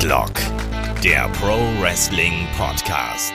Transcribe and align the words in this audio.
Headlock, 0.00 0.32
der 1.04 1.28
Pro 1.28 1.58
Wrestling 1.78 2.46
Podcast. 2.56 3.34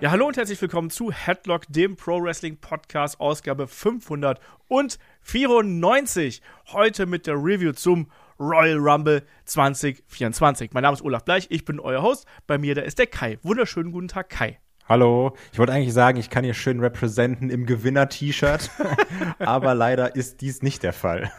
Ja, 0.00 0.10
hallo 0.10 0.26
und 0.26 0.36
herzlich 0.36 0.60
willkommen 0.60 0.90
zu 0.90 1.12
Headlock, 1.12 1.62
dem 1.68 1.94
Pro 1.94 2.20
Wrestling 2.20 2.56
Podcast, 2.56 3.20
Ausgabe 3.20 3.68
594. 3.68 6.42
Heute 6.72 7.06
mit 7.06 7.28
der 7.28 7.36
Review 7.36 7.70
zum 7.70 8.10
Royal 8.40 8.78
Rumble 8.78 9.22
2024. 9.44 10.72
Mein 10.72 10.82
Name 10.82 10.96
ist 10.96 11.02
Olaf 11.02 11.24
Bleich, 11.24 11.46
ich 11.50 11.64
bin 11.64 11.78
euer 11.78 12.02
Host. 12.02 12.26
Bei 12.48 12.58
mir, 12.58 12.74
da 12.74 12.82
ist 12.82 12.98
der 12.98 13.06
Kai. 13.06 13.38
Wunderschönen 13.44 13.92
guten 13.92 14.08
Tag, 14.08 14.28
Kai. 14.28 14.58
Hallo, 14.88 15.36
ich 15.52 15.60
wollte 15.60 15.72
eigentlich 15.72 15.94
sagen, 15.94 16.18
ich 16.18 16.30
kann 16.30 16.42
hier 16.42 16.54
schön 16.54 16.80
representen 16.80 17.48
im 17.48 17.64
Gewinner-T-Shirt, 17.64 18.72
aber 19.38 19.76
leider 19.76 20.16
ist 20.16 20.40
dies 20.40 20.62
nicht 20.62 20.82
der 20.82 20.92
Fall. 20.92 21.30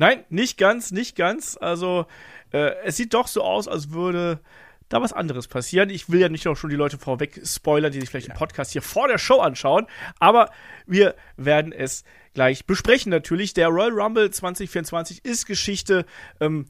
Nein, 0.00 0.24
nicht 0.30 0.56
ganz, 0.56 0.92
nicht 0.92 1.14
ganz. 1.14 1.58
Also, 1.60 2.06
äh, 2.52 2.72
es 2.84 2.96
sieht 2.96 3.14
doch 3.14 3.26
so 3.26 3.42
aus, 3.42 3.68
als 3.68 3.90
würde 3.90 4.40
da 4.88 5.00
was 5.00 5.12
anderes 5.12 5.48
passieren. 5.48 5.88
Ich 5.88 6.10
will 6.10 6.20
ja 6.20 6.28
nicht 6.28 6.46
auch 6.48 6.56
schon 6.56 6.70
die 6.70 6.76
Leute 6.76 6.98
vorweg 6.98 7.40
spoilern, 7.44 7.92
die 7.92 8.00
sich 8.00 8.10
vielleicht 8.10 8.28
ja. 8.28 8.34
den 8.34 8.38
Podcast 8.38 8.72
hier 8.72 8.82
vor 8.82 9.08
der 9.08 9.18
Show 9.18 9.38
anschauen, 9.38 9.86
aber 10.18 10.50
wir 10.86 11.14
werden 11.36 11.72
es 11.72 12.04
gleich 12.34 12.66
besprechen 12.66 13.10
natürlich. 13.10 13.54
Der 13.54 13.68
Royal 13.68 13.92
Rumble 13.92 14.30
2024 14.30 15.24
ist 15.24 15.46
Geschichte. 15.46 16.04
Ähm, 16.40 16.66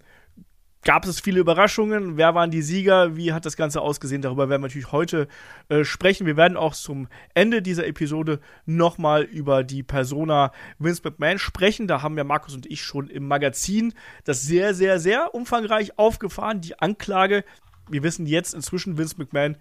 gab 0.83 1.07
es 1.07 1.20
viele 1.20 1.41
Überraschungen. 1.41 2.16
Wer 2.16 2.34
waren 2.34 2.51
die 2.51 2.62
Sieger? 2.62 3.16
Wie 3.16 3.33
hat 3.33 3.45
das 3.47 3.57
Ganze 3.57 3.80
ausgesehen? 3.80 4.23
Darüber 4.23 4.48
werden 4.48 4.62
wir 4.62 4.69
natürlich 4.69 4.93
heute 4.93 5.29
äh, 5.69 5.84
sprechen. 5.84 6.27
Wir 6.27 6.37
werden 6.37 6.57
auch 6.57 6.75
zum 6.75 7.09
Ende 7.34 7.62
dieser 7.62 7.87
Episode 7.87 8.41
nochmal 8.66 9.23
über 9.23 9.62
die 9.65 9.83
Persona 9.83 10.52
Vince 10.79 11.02
McMahon 11.05 11.38
sprechen. 11.38 11.87
Da 11.87 12.02
haben 12.02 12.16
ja 12.16 12.24
Markus 12.24 12.55
und 12.55 12.66
ich 12.66 12.82
schon 12.82 13.09
im 13.09 13.29
Magazin 13.29 13.93
das 14.24 14.43
sehr, 14.43 14.74
sehr, 14.74 14.99
sehr 14.99 15.35
umfangreich 15.35 15.99
aufgefahren. 15.99 16.60
Die 16.60 16.79
Anklage, 16.79 17.45
wir 17.88 18.02
wissen 18.02 18.27
jetzt 18.27 18.55
inzwischen, 18.55 18.96
Vince 18.96 19.16
McMahon 19.18 19.57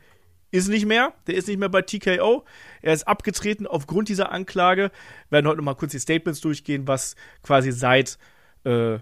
ist 0.51 0.67
nicht 0.67 0.85
mehr. 0.85 1.13
Der 1.27 1.35
ist 1.35 1.47
nicht 1.47 1.59
mehr 1.59 1.69
bei 1.69 1.81
TKO. 1.81 2.43
Er 2.81 2.93
ist 2.93 3.07
abgetreten 3.07 3.67
aufgrund 3.67 4.09
dieser 4.09 4.31
Anklage. 4.31 4.91
Wir 5.29 5.37
werden 5.37 5.47
heute 5.47 5.57
nochmal 5.57 5.75
kurz 5.75 5.91
die 5.91 5.99
Statements 5.99 6.41
durchgehen, 6.41 6.87
was 6.87 7.15
quasi 7.43 7.71
seit 7.71 8.17
äh, 8.63 8.99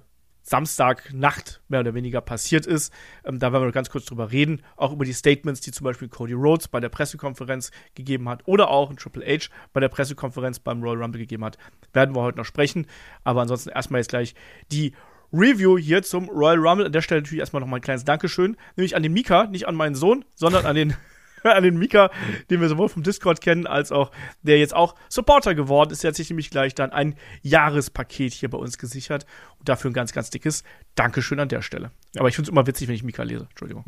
Samstagnacht 0.47 1.59
mehr 1.67 1.81
oder 1.81 1.93
weniger 1.93 2.21
passiert 2.21 2.65
ist. 2.65 2.93
Ähm, 3.25 3.37
da 3.37 3.51
werden 3.51 3.63
wir 3.63 3.67
noch 3.67 3.73
ganz 3.73 3.89
kurz 3.89 4.05
drüber 4.05 4.31
reden. 4.31 4.61
Auch 4.77 4.93
über 4.93 5.03
die 5.03 5.11
Statements, 5.13 5.59
die 5.59 5.71
zum 5.71 5.83
Beispiel 5.83 6.07
Cody 6.07 6.33
Rhodes 6.33 6.69
bei 6.69 6.79
der 6.79 6.87
Pressekonferenz 6.87 7.71
gegeben 7.95 8.29
hat 8.29 8.43
oder 8.45 8.69
auch 8.69 8.89
ein 8.89 8.95
Triple 8.95 9.25
H 9.25 9.49
bei 9.73 9.81
der 9.81 9.89
Pressekonferenz 9.89 10.59
beim 10.59 10.81
Royal 10.81 11.01
Rumble 11.01 11.19
gegeben 11.19 11.43
hat, 11.43 11.57
werden 11.91 12.15
wir 12.15 12.21
heute 12.21 12.37
noch 12.37 12.45
sprechen. 12.45 12.87
Aber 13.25 13.41
ansonsten 13.41 13.69
erstmal 13.69 13.99
jetzt 13.99 14.09
gleich 14.09 14.35
die 14.71 14.93
Review 15.33 15.77
hier 15.77 16.01
zum 16.01 16.29
Royal 16.29 16.59
Rumble. 16.59 16.85
An 16.85 16.93
der 16.93 17.01
Stelle 17.01 17.21
natürlich 17.21 17.41
erstmal 17.41 17.59
noch 17.59 17.67
mal 17.67 17.77
ein 17.77 17.81
kleines 17.81 18.05
Dankeschön. 18.05 18.55
Nämlich 18.77 18.95
an 18.95 19.03
den 19.03 19.11
Mika, 19.11 19.47
nicht 19.47 19.67
an 19.67 19.75
meinen 19.75 19.95
Sohn, 19.95 20.23
sondern 20.35 20.65
an 20.65 20.75
den 20.75 20.95
an 21.43 21.63
den 21.63 21.77
Mika, 21.77 22.11
den 22.49 22.61
wir 22.61 22.69
sowohl 22.69 22.89
vom 22.89 23.03
Discord 23.03 23.41
kennen, 23.41 23.67
als 23.67 23.91
auch 23.91 24.11
der 24.41 24.57
jetzt 24.59 24.75
auch 24.75 24.95
Supporter 25.09 25.55
geworden 25.55 25.91
ist. 25.91 26.03
Der 26.03 26.09
hat 26.09 26.15
sich 26.15 26.29
nämlich 26.29 26.49
gleich 26.49 26.75
dann 26.75 26.91
ein 26.91 27.15
Jahrespaket 27.41 28.33
hier 28.33 28.49
bei 28.49 28.57
uns 28.57 28.77
gesichert. 28.77 29.25
Und 29.59 29.69
dafür 29.69 29.91
ein 29.91 29.93
ganz, 29.93 30.13
ganz 30.13 30.29
dickes 30.29 30.63
Dankeschön 30.95 31.39
an 31.39 31.49
der 31.49 31.61
Stelle. 31.61 31.91
Aber 32.17 32.29
ich 32.29 32.35
finde 32.35 32.49
es 32.49 32.51
immer 32.51 32.67
witzig, 32.67 32.87
wenn 32.87 32.95
ich 32.95 33.03
Mika 33.03 33.23
lese. 33.23 33.47
Entschuldigung. 33.49 33.85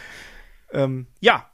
ähm, 0.72 1.06
ja. 1.20 1.50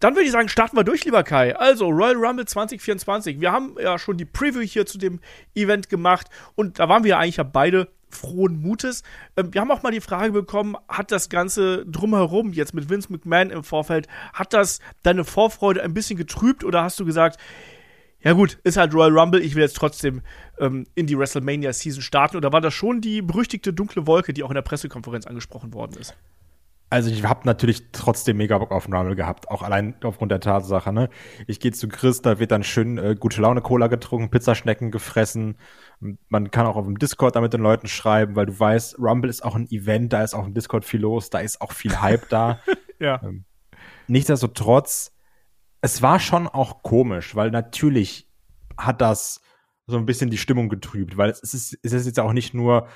Dann 0.00 0.14
würde 0.14 0.24
ich 0.24 0.32
sagen, 0.32 0.48
starten 0.48 0.76
wir 0.76 0.82
durch, 0.82 1.04
lieber 1.04 1.22
Kai. 1.22 1.54
Also, 1.54 1.88
Royal 1.88 2.16
Rumble 2.16 2.44
2024. 2.44 3.40
Wir 3.40 3.52
haben 3.52 3.76
ja 3.80 4.00
schon 4.00 4.16
die 4.16 4.24
Preview 4.24 4.62
hier 4.62 4.84
zu 4.84 4.98
dem 4.98 5.20
Event 5.54 5.88
gemacht 5.88 6.26
und 6.56 6.80
da 6.80 6.88
waren 6.88 7.04
wir 7.04 7.10
ja 7.10 7.18
eigentlich 7.18 7.36
ja 7.36 7.44
beide 7.44 7.88
frohen 8.14 8.60
Mutes. 8.60 9.02
Ähm, 9.36 9.52
wir 9.52 9.60
haben 9.60 9.70
auch 9.70 9.82
mal 9.82 9.92
die 9.92 10.00
Frage 10.00 10.32
bekommen, 10.32 10.76
hat 10.88 11.10
das 11.10 11.28
Ganze 11.28 11.84
drumherum 11.86 12.52
jetzt 12.52 12.74
mit 12.74 12.88
Vince 12.88 13.12
McMahon 13.12 13.50
im 13.50 13.64
Vorfeld, 13.64 14.08
hat 14.32 14.52
das 14.52 14.80
deine 15.02 15.24
Vorfreude 15.24 15.82
ein 15.82 15.94
bisschen 15.94 16.16
getrübt 16.16 16.64
oder 16.64 16.82
hast 16.82 16.98
du 17.00 17.04
gesagt, 17.04 17.38
ja 18.20 18.32
gut, 18.32 18.58
ist 18.62 18.76
halt 18.76 18.94
Royal 18.94 19.18
Rumble, 19.18 19.40
ich 19.40 19.54
will 19.54 19.62
jetzt 19.62 19.76
trotzdem 19.76 20.22
ähm, 20.58 20.86
in 20.94 21.06
die 21.06 21.18
WrestleMania 21.18 21.72
Season 21.72 22.02
starten 22.02 22.36
oder 22.36 22.52
war 22.52 22.60
das 22.60 22.72
schon 22.72 23.00
die 23.00 23.20
berüchtigte 23.20 23.72
dunkle 23.72 24.06
Wolke, 24.06 24.32
die 24.32 24.42
auch 24.44 24.50
in 24.50 24.54
der 24.54 24.62
Pressekonferenz 24.62 25.26
angesprochen 25.26 25.74
worden 25.74 25.96
ist? 25.98 26.14
Also 26.92 27.08
ich 27.08 27.24
habe 27.24 27.40
natürlich 27.46 27.90
trotzdem 27.92 28.36
mega 28.36 28.58
Bock 28.58 28.70
auf 28.70 28.84
den 28.84 28.92
Rumble 28.92 29.16
gehabt, 29.16 29.50
auch 29.50 29.62
allein 29.62 29.94
aufgrund 30.04 30.30
der 30.30 30.40
Tatsache. 30.40 30.92
Ne? 30.92 31.08
Ich 31.46 31.58
gehe 31.58 31.72
zu 31.72 31.88
Chris, 31.88 32.20
da 32.20 32.38
wird 32.38 32.50
dann 32.50 32.62
schön 32.62 32.98
äh, 32.98 33.16
gute 33.18 33.40
Laune 33.40 33.62
Cola 33.62 33.86
getrunken, 33.86 34.28
Pizzaschnecken 34.28 34.90
gefressen. 34.90 35.56
Man 36.28 36.50
kann 36.50 36.66
auch 36.66 36.76
auf 36.76 36.84
dem 36.84 36.98
Discord 36.98 37.34
da 37.34 37.40
mit 37.40 37.54
den 37.54 37.62
Leuten 37.62 37.88
schreiben, 37.88 38.36
weil 38.36 38.44
du 38.44 38.60
weißt, 38.60 38.98
Rumble 38.98 39.30
ist 39.30 39.42
auch 39.42 39.54
ein 39.54 39.70
Event, 39.70 40.12
da 40.12 40.22
ist 40.22 40.34
auch 40.34 40.46
im 40.46 40.52
Discord 40.52 40.84
viel 40.84 41.00
los, 41.00 41.30
da 41.30 41.38
ist 41.38 41.62
auch 41.62 41.72
viel 41.72 41.98
Hype 41.98 42.28
da. 42.28 42.60
ja. 42.98 43.22
Ähm, 43.22 43.46
nichtsdestotrotz, 44.06 45.14
es 45.80 46.02
war 46.02 46.20
schon 46.20 46.46
auch 46.46 46.82
komisch, 46.82 47.34
weil 47.34 47.50
natürlich 47.50 48.28
hat 48.76 49.00
das 49.00 49.40
so 49.86 49.96
ein 49.96 50.04
bisschen 50.04 50.28
die 50.28 50.36
Stimmung 50.36 50.68
getrübt, 50.68 51.16
weil 51.16 51.30
es 51.30 51.54
ist, 51.54 51.78
es 51.82 51.92
ist 51.94 52.04
jetzt 52.04 52.20
auch 52.20 52.34
nicht 52.34 52.52
nur 52.52 52.86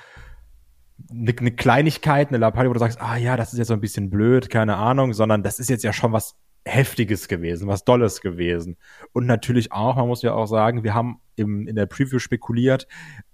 eine, 1.09 1.33
eine 1.37 1.51
Kleinigkeit, 1.51 2.29
eine 2.29 2.37
Lappalie, 2.37 2.69
wo 2.69 2.73
du 2.73 2.79
sagst, 2.79 3.01
ah 3.01 3.17
ja, 3.17 3.37
das 3.37 3.53
ist 3.53 3.59
jetzt 3.59 3.67
so 3.67 3.73
ein 3.73 3.81
bisschen 3.81 4.09
blöd, 4.09 4.49
keine 4.49 4.77
Ahnung, 4.77 5.13
sondern 5.13 5.43
das 5.43 5.59
ist 5.59 5.69
jetzt 5.69 5.83
ja 5.83 5.93
schon 5.93 6.11
was 6.11 6.35
Heftiges 6.65 7.27
gewesen, 7.27 7.67
was 7.67 7.85
Dolles 7.85 8.21
gewesen. 8.21 8.77
Und 9.13 9.25
natürlich 9.25 9.71
auch, 9.71 9.95
man 9.95 10.07
muss 10.07 10.21
ja 10.21 10.33
auch 10.33 10.47
sagen, 10.47 10.83
wir 10.83 10.93
haben 10.93 11.21
im, 11.35 11.67
in 11.67 11.75
der 11.75 11.85
Preview 11.85 12.19
spekuliert, 12.19 12.87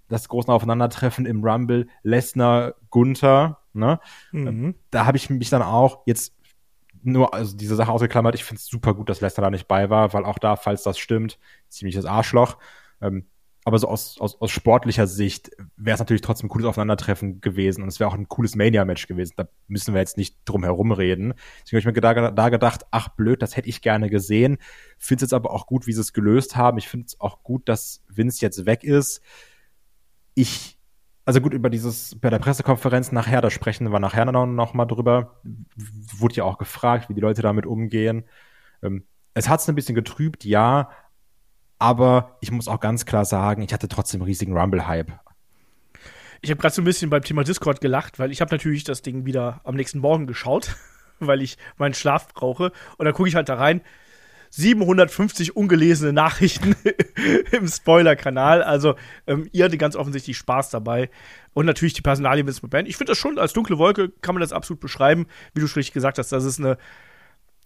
das 0.08 0.28
große 0.28 0.52
Aufeinandertreffen 0.52 1.26
im 1.26 1.42
Rumble 1.42 1.88
Lesnar 2.02 2.74
Gunther, 2.90 3.58
ne? 3.72 3.98
Mhm. 4.32 4.74
Da 4.90 5.06
habe 5.06 5.16
ich 5.16 5.30
mich 5.30 5.50
dann 5.50 5.62
auch 5.62 6.02
jetzt 6.06 6.34
nur 7.02 7.34
also 7.34 7.56
diese 7.56 7.76
Sache 7.76 7.90
ausgeklammert. 7.90 8.34
Ich 8.34 8.44
finde 8.44 8.60
es 8.60 8.66
super 8.66 8.94
gut, 8.94 9.08
dass 9.08 9.20
Lesnar 9.20 9.44
da 9.44 9.50
nicht 9.50 9.68
bei 9.68 9.90
war, 9.90 10.12
weil 10.12 10.24
auch 10.24 10.38
da, 10.38 10.56
falls 10.56 10.82
das 10.82 10.98
stimmt, 10.98 11.38
ziemliches 11.68 12.04
Arschloch. 12.04 12.58
Ähm, 13.00 13.26
aber 13.66 13.78
so 13.78 13.88
aus, 13.88 14.20
aus, 14.20 14.40
aus 14.40 14.50
sportlicher 14.50 15.06
Sicht 15.06 15.50
wäre 15.76 15.94
es 15.94 15.98
natürlich 15.98 16.20
trotzdem 16.20 16.46
ein 16.46 16.50
cooles 16.50 16.66
Aufeinandertreffen 16.66 17.40
gewesen 17.40 17.82
und 17.82 17.88
es 17.88 17.98
wäre 17.98 18.10
auch 18.10 18.14
ein 18.14 18.28
cooles 18.28 18.56
Mania-Match 18.56 19.06
gewesen. 19.06 19.34
Da 19.38 19.48
müssen 19.68 19.94
wir 19.94 20.00
jetzt 20.00 20.18
nicht 20.18 20.36
drum 20.44 20.64
herum 20.64 20.92
reden. 20.92 21.32
Deswegen 21.62 21.82
habe 21.82 21.90
ich 21.90 21.96
mir 21.96 22.00
da, 22.00 22.30
da, 22.30 22.48
gedacht, 22.50 22.84
ach 22.90 23.08
blöd, 23.08 23.40
das 23.40 23.56
hätte 23.56 23.70
ich 23.70 23.80
gerne 23.80 24.10
gesehen. 24.10 24.58
Finde 24.98 25.24
es 25.24 25.30
jetzt 25.30 25.32
aber 25.32 25.50
auch 25.50 25.66
gut, 25.66 25.86
wie 25.86 25.94
sie 25.94 26.02
es 26.02 26.12
gelöst 26.12 26.56
haben. 26.56 26.76
Ich 26.76 26.88
finde 26.88 27.06
es 27.06 27.20
auch 27.20 27.42
gut, 27.42 27.66
dass 27.70 28.04
Vince 28.08 28.42
jetzt 28.42 28.66
weg 28.66 28.84
ist. 28.84 29.22
Ich, 30.34 30.78
also 31.24 31.40
gut, 31.40 31.54
über 31.54 31.70
dieses, 31.70 32.20
bei 32.20 32.28
der 32.28 32.40
Pressekonferenz 32.40 33.12
nachher, 33.12 33.40
da 33.40 33.48
sprechen 33.48 33.90
wir 33.90 33.98
nachher 33.98 34.26
noch, 34.26 34.44
noch 34.44 34.74
mal 34.74 34.84
drüber. 34.84 35.40
Wurde 36.18 36.34
ja 36.34 36.44
auch 36.44 36.58
gefragt, 36.58 37.08
wie 37.08 37.14
die 37.14 37.22
Leute 37.22 37.40
damit 37.40 37.64
umgehen. 37.64 38.24
Ähm, 38.82 39.04
es 39.32 39.48
hat 39.48 39.60
es 39.60 39.68
ein 39.68 39.74
bisschen 39.74 39.94
getrübt, 39.94 40.44
ja, 40.44 40.90
aber 41.78 42.36
ich 42.40 42.50
muss 42.50 42.68
auch 42.68 42.80
ganz 42.80 43.06
klar 43.06 43.24
sagen, 43.24 43.62
ich 43.62 43.72
hatte 43.72 43.88
trotzdem 43.88 44.22
riesigen 44.22 44.56
Rumble-Hype. 44.56 45.12
Ich 46.40 46.50
habe 46.50 46.60
gerade 46.60 46.74
so 46.74 46.82
ein 46.82 46.84
bisschen 46.84 47.10
beim 47.10 47.22
Thema 47.22 47.42
Discord 47.42 47.80
gelacht, 47.80 48.18
weil 48.18 48.30
ich 48.30 48.40
habe 48.40 48.54
natürlich 48.54 48.84
das 48.84 49.02
Ding 49.02 49.24
wieder 49.24 49.60
am 49.64 49.76
nächsten 49.76 49.98
Morgen 49.98 50.26
geschaut, 50.26 50.76
weil 51.18 51.42
ich 51.42 51.56
meinen 51.78 51.94
Schlaf 51.94 52.28
brauche. 52.34 52.72
Und 52.98 53.06
dann 53.06 53.14
gucke 53.14 53.28
ich 53.28 53.34
halt 53.34 53.48
da 53.48 53.54
rein. 53.54 53.80
750 54.50 55.56
ungelesene 55.56 56.12
Nachrichten 56.12 56.76
im 57.50 57.66
Spoiler-Kanal. 57.66 58.62
Also 58.62 58.94
ähm, 59.26 59.48
ihr 59.50 59.64
hattet 59.64 59.80
ganz 59.80 59.96
offensichtlich 59.96 60.36
Spaß 60.36 60.70
dabei. 60.70 61.10
Und 61.54 61.66
natürlich 61.66 61.94
die 61.94 62.02
Personalie 62.02 62.46
Vince 62.46 62.60
McMahon. 62.62 62.86
Ich 62.86 62.96
finde 62.96 63.12
das 63.12 63.18
schon 63.18 63.38
als 63.38 63.52
dunkle 63.52 63.78
Wolke 63.78 64.10
kann 64.20 64.34
man 64.34 64.42
das 64.42 64.52
absolut 64.52 64.80
beschreiben. 64.80 65.26
Wie 65.54 65.60
du 65.60 65.66
schon 65.66 65.80
richtig 65.80 65.94
gesagt 65.94 66.18
hast, 66.18 66.30
das 66.30 66.44
ist 66.44 66.60
eine 66.60 66.78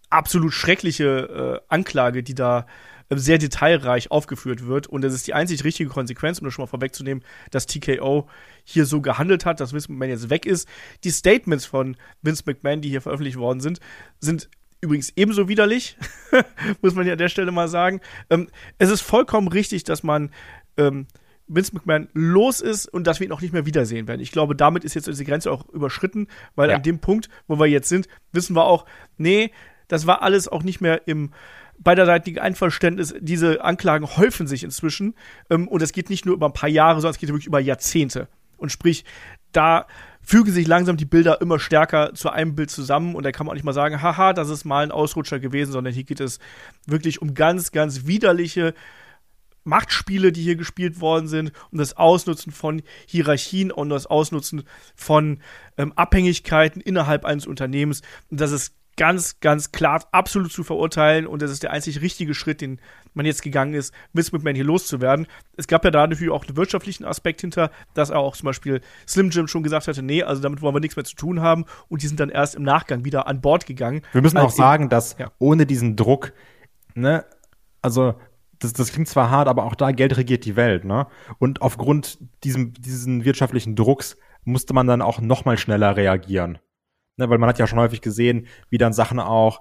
absolut 0.08 0.54
schreckliche 0.54 1.60
äh, 1.68 1.74
Anklage, 1.74 2.22
die 2.22 2.34
da 2.34 2.66
sehr 3.10 3.38
detailreich 3.38 4.10
aufgeführt 4.10 4.66
wird. 4.66 4.86
Und 4.86 5.04
es 5.04 5.14
ist 5.14 5.26
die 5.26 5.34
einzig 5.34 5.64
richtige 5.64 5.88
Konsequenz, 5.88 6.38
um 6.38 6.44
das 6.44 6.54
schon 6.54 6.64
mal 6.64 6.68
vorwegzunehmen, 6.68 7.24
dass 7.50 7.66
TKO 7.66 8.28
hier 8.64 8.84
so 8.84 9.00
gehandelt 9.00 9.46
hat, 9.46 9.60
dass 9.60 9.72
Vince 9.72 9.90
McMahon 9.90 10.10
jetzt 10.10 10.30
weg 10.30 10.46
ist. 10.46 10.68
Die 11.04 11.10
Statements 11.10 11.64
von 11.64 11.96
Vince 12.22 12.44
McMahon, 12.46 12.80
die 12.80 12.90
hier 12.90 13.00
veröffentlicht 13.00 13.38
worden 13.38 13.60
sind, 13.60 13.80
sind 14.20 14.50
übrigens 14.80 15.12
ebenso 15.16 15.48
widerlich, 15.48 15.96
muss 16.82 16.94
man 16.94 17.06
ja 17.06 17.12
an 17.12 17.18
der 17.18 17.28
Stelle 17.28 17.50
mal 17.50 17.68
sagen. 17.68 18.00
Ähm, 18.30 18.48
es 18.78 18.90
ist 18.90 19.00
vollkommen 19.00 19.48
richtig, 19.48 19.84
dass 19.84 20.02
man 20.02 20.30
ähm, 20.76 21.06
Vince 21.48 21.74
McMahon 21.74 22.08
los 22.12 22.60
ist 22.60 22.86
und 22.86 23.06
dass 23.06 23.20
wir 23.20 23.26
ihn 23.26 23.32
auch 23.32 23.40
nicht 23.40 23.52
mehr 23.52 23.66
wiedersehen 23.66 24.06
werden. 24.06 24.20
Ich 24.20 24.32
glaube, 24.32 24.54
damit 24.54 24.84
ist 24.84 24.94
jetzt 24.94 25.08
diese 25.08 25.24
Grenze 25.24 25.50
auch 25.50 25.68
überschritten, 25.70 26.28
weil 26.54 26.70
ja. 26.70 26.76
an 26.76 26.82
dem 26.82 27.00
Punkt, 27.00 27.28
wo 27.46 27.58
wir 27.58 27.66
jetzt 27.66 27.88
sind, 27.88 28.06
wissen 28.32 28.54
wir 28.54 28.64
auch, 28.64 28.84
nee, 29.16 29.50
das 29.88 30.06
war 30.06 30.22
alles 30.22 30.46
auch 30.46 30.62
nicht 30.62 30.80
mehr 30.80 31.08
im 31.08 31.30
beiderseitigen 31.78 32.38
Einverständnis, 32.38 33.14
diese 33.20 33.64
Anklagen 33.64 34.06
häufen 34.16 34.46
sich 34.46 34.64
inzwischen. 34.64 35.14
Ähm, 35.50 35.68
und 35.68 35.82
es 35.82 35.92
geht 35.92 36.10
nicht 36.10 36.26
nur 36.26 36.34
über 36.34 36.46
ein 36.46 36.52
paar 36.52 36.68
Jahre, 36.68 37.00
sondern 37.00 37.14
es 37.14 37.18
geht 37.18 37.28
wirklich 37.28 37.46
über 37.46 37.60
Jahrzehnte. 37.60 38.28
Und 38.56 38.70
sprich, 38.70 39.04
da 39.52 39.86
fügen 40.20 40.52
sich 40.52 40.66
langsam 40.66 40.96
die 40.96 41.06
Bilder 41.06 41.40
immer 41.40 41.58
stärker 41.58 42.12
zu 42.14 42.28
einem 42.30 42.54
Bild 42.54 42.70
zusammen 42.70 43.14
und 43.14 43.22
da 43.24 43.32
kann 43.32 43.46
man 43.46 43.52
auch 43.52 43.54
nicht 43.54 43.64
mal 43.64 43.72
sagen, 43.72 44.02
haha, 44.02 44.34
das 44.34 44.50
ist 44.50 44.64
mal 44.64 44.82
ein 44.82 44.90
Ausrutscher 44.90 45.38
gewesen, 45.38 45.72
sondern 45.72 45.94
hier 45.94 46.04
geht 46.04 46.20
es 46.20 46.38
wirklich 46.86 47.22
um 47.22 47.32
ganz, 47.32 47.72
ganz 47.72 48.06
widerliche 48.06 48.74
Machtspiele, 49.64 50.32
die 50.32 50.42
hier 50.42 50.56
gespielt 50.56 51.00
worden 51.00 51.28
sind, 51.28 51.52
um 51.70 51.78
das 51.78 51.96
Ausnutzen 51.96 52.52
von 52.52 52.82
Hierarchien 53.06 53.70
und 53.70 53.90
das 53.90 54.06
Ausnutzen 54.06 54.64
von 54.96 55.40
ähm, 55.76 55.92
Abhängigkeiten 55.94 56.80
innerhalb 56.80 57.24
eines 57.24 57.46
Unternehmens. 57.46 58.02
Und 58.30 58.40
das 58.40 58.50
ist 58.50 58.74
ganz, 58.98 59.40
ganz 59.40 59.72
klar 59.72 60.04
absolut 60.12 60.52
zu 60.52 60.64
verurteilen 60.64 61.26
und 61.26 61.40
das 61.40 61.50
ist 61.50 61.62
der 61.62 61.70
einzig 61.70 62.02
richtige 62.02 62.34
Schritt, 62.34 62.60
den 62.60 62.80
man 63.14 63.24
jetzt 63.24 63.42
gegangen 63.42 63.72
ist, 63.72 63.94
Vince 64.12 64.32
McMahon 64.34 64.54
hier 64.54 64.64
loszuwerden. 64.64 65.26
Es 65.56 65.66
gab 65.66 65.84
ja 65.84 65.90
da 65.90 66.06
natürlich 66.06 66.32
auch 66.32 66.44
einen 66.44 66.56
wirtschaftlichen 66.56 67.04
Aspekt 67.04 67.40
hinter, 67.40 67.70
dass 67.94 68.10
er 68.10 68.18
auch 68.18 68.36
zum 68.36 68.46
Beispiel 68.46 68.82
Slim 69.06 69.30
Jim 69.30 69.48
schon 69.48 69.62
gesagt 69.62 69.88
hatte, 69.88 70.02
nee, 70.02 70.22
also 70.22 70.42
damit 70.42 70.60
wollen 70.60 70.74
wir 70.74 70.80
nichts 70.80 70.96
mehr 70.96 71.04
zu 71.04 71.16
tun 71.16 71.40
haben 71.40 71.64
und 71.88 72.02
die 72.02 72.08
sind 72.08 72.20
dann 72.20 72.28
erst 72.28 72.56
im 72.56 72.64
Nachgang 72.64 73.04
wieder 73.04 73.26
an 73.26 73.40
Bord 73.40 73.64
gegangen. 73.64 74.02
Wir 74.12 74.20
müssen 74.20 74.36
auch 74.36 74.50
sagen, 74.50 74.88
dass 74.90 75.16
ja. 75.18 75.30
ohne 75.38 75.64
diesen 75.64 75.96
Druck, 75.96 76.32
ne, 76.94 77.24
also 77.80 78.14
das, 78.58 78.72
das 78.72 78.92
klingt 78.92 79.08
zwar 79.08 79.30
hart, 79.30 79.48
aber 79.48 79.64
auch 79.64 79.76
da 79.76 79.92
Geld 79.92 80.16
regiert 80.16 80.44
die 80.44 80.56
Welt, 80.56 80.84
ne? 80.84 81.06
Und 81.38 81.62
aufgrund 81.62 82.18
diesem, 82.42 82.72
diesen 82.72 83.24
wirtschaftlichen 83.24 83.76
Drucks 83.76 84.16
musste 84.44 84.74
man 84.74 84.86
dann 84.86 85.02
auch 85.02 85.20
noch 85.20 85.44
mal 85.44 85.56
schneller 85.56 85.96
reagieren. 85.96 86.58
Ne, 87.18 87.28
weil 87.28 87.38
man 87.38 87.48
hat 87.48 87.58
ja 87.58 87.66
schon 87.66 87.80
häufig 87.80 88.00
gesehen, 88.00 88.46
wie 88.70 88.78
dann 88.78 88.92
Sachen 88.92 89.20
auch 89.20 89.60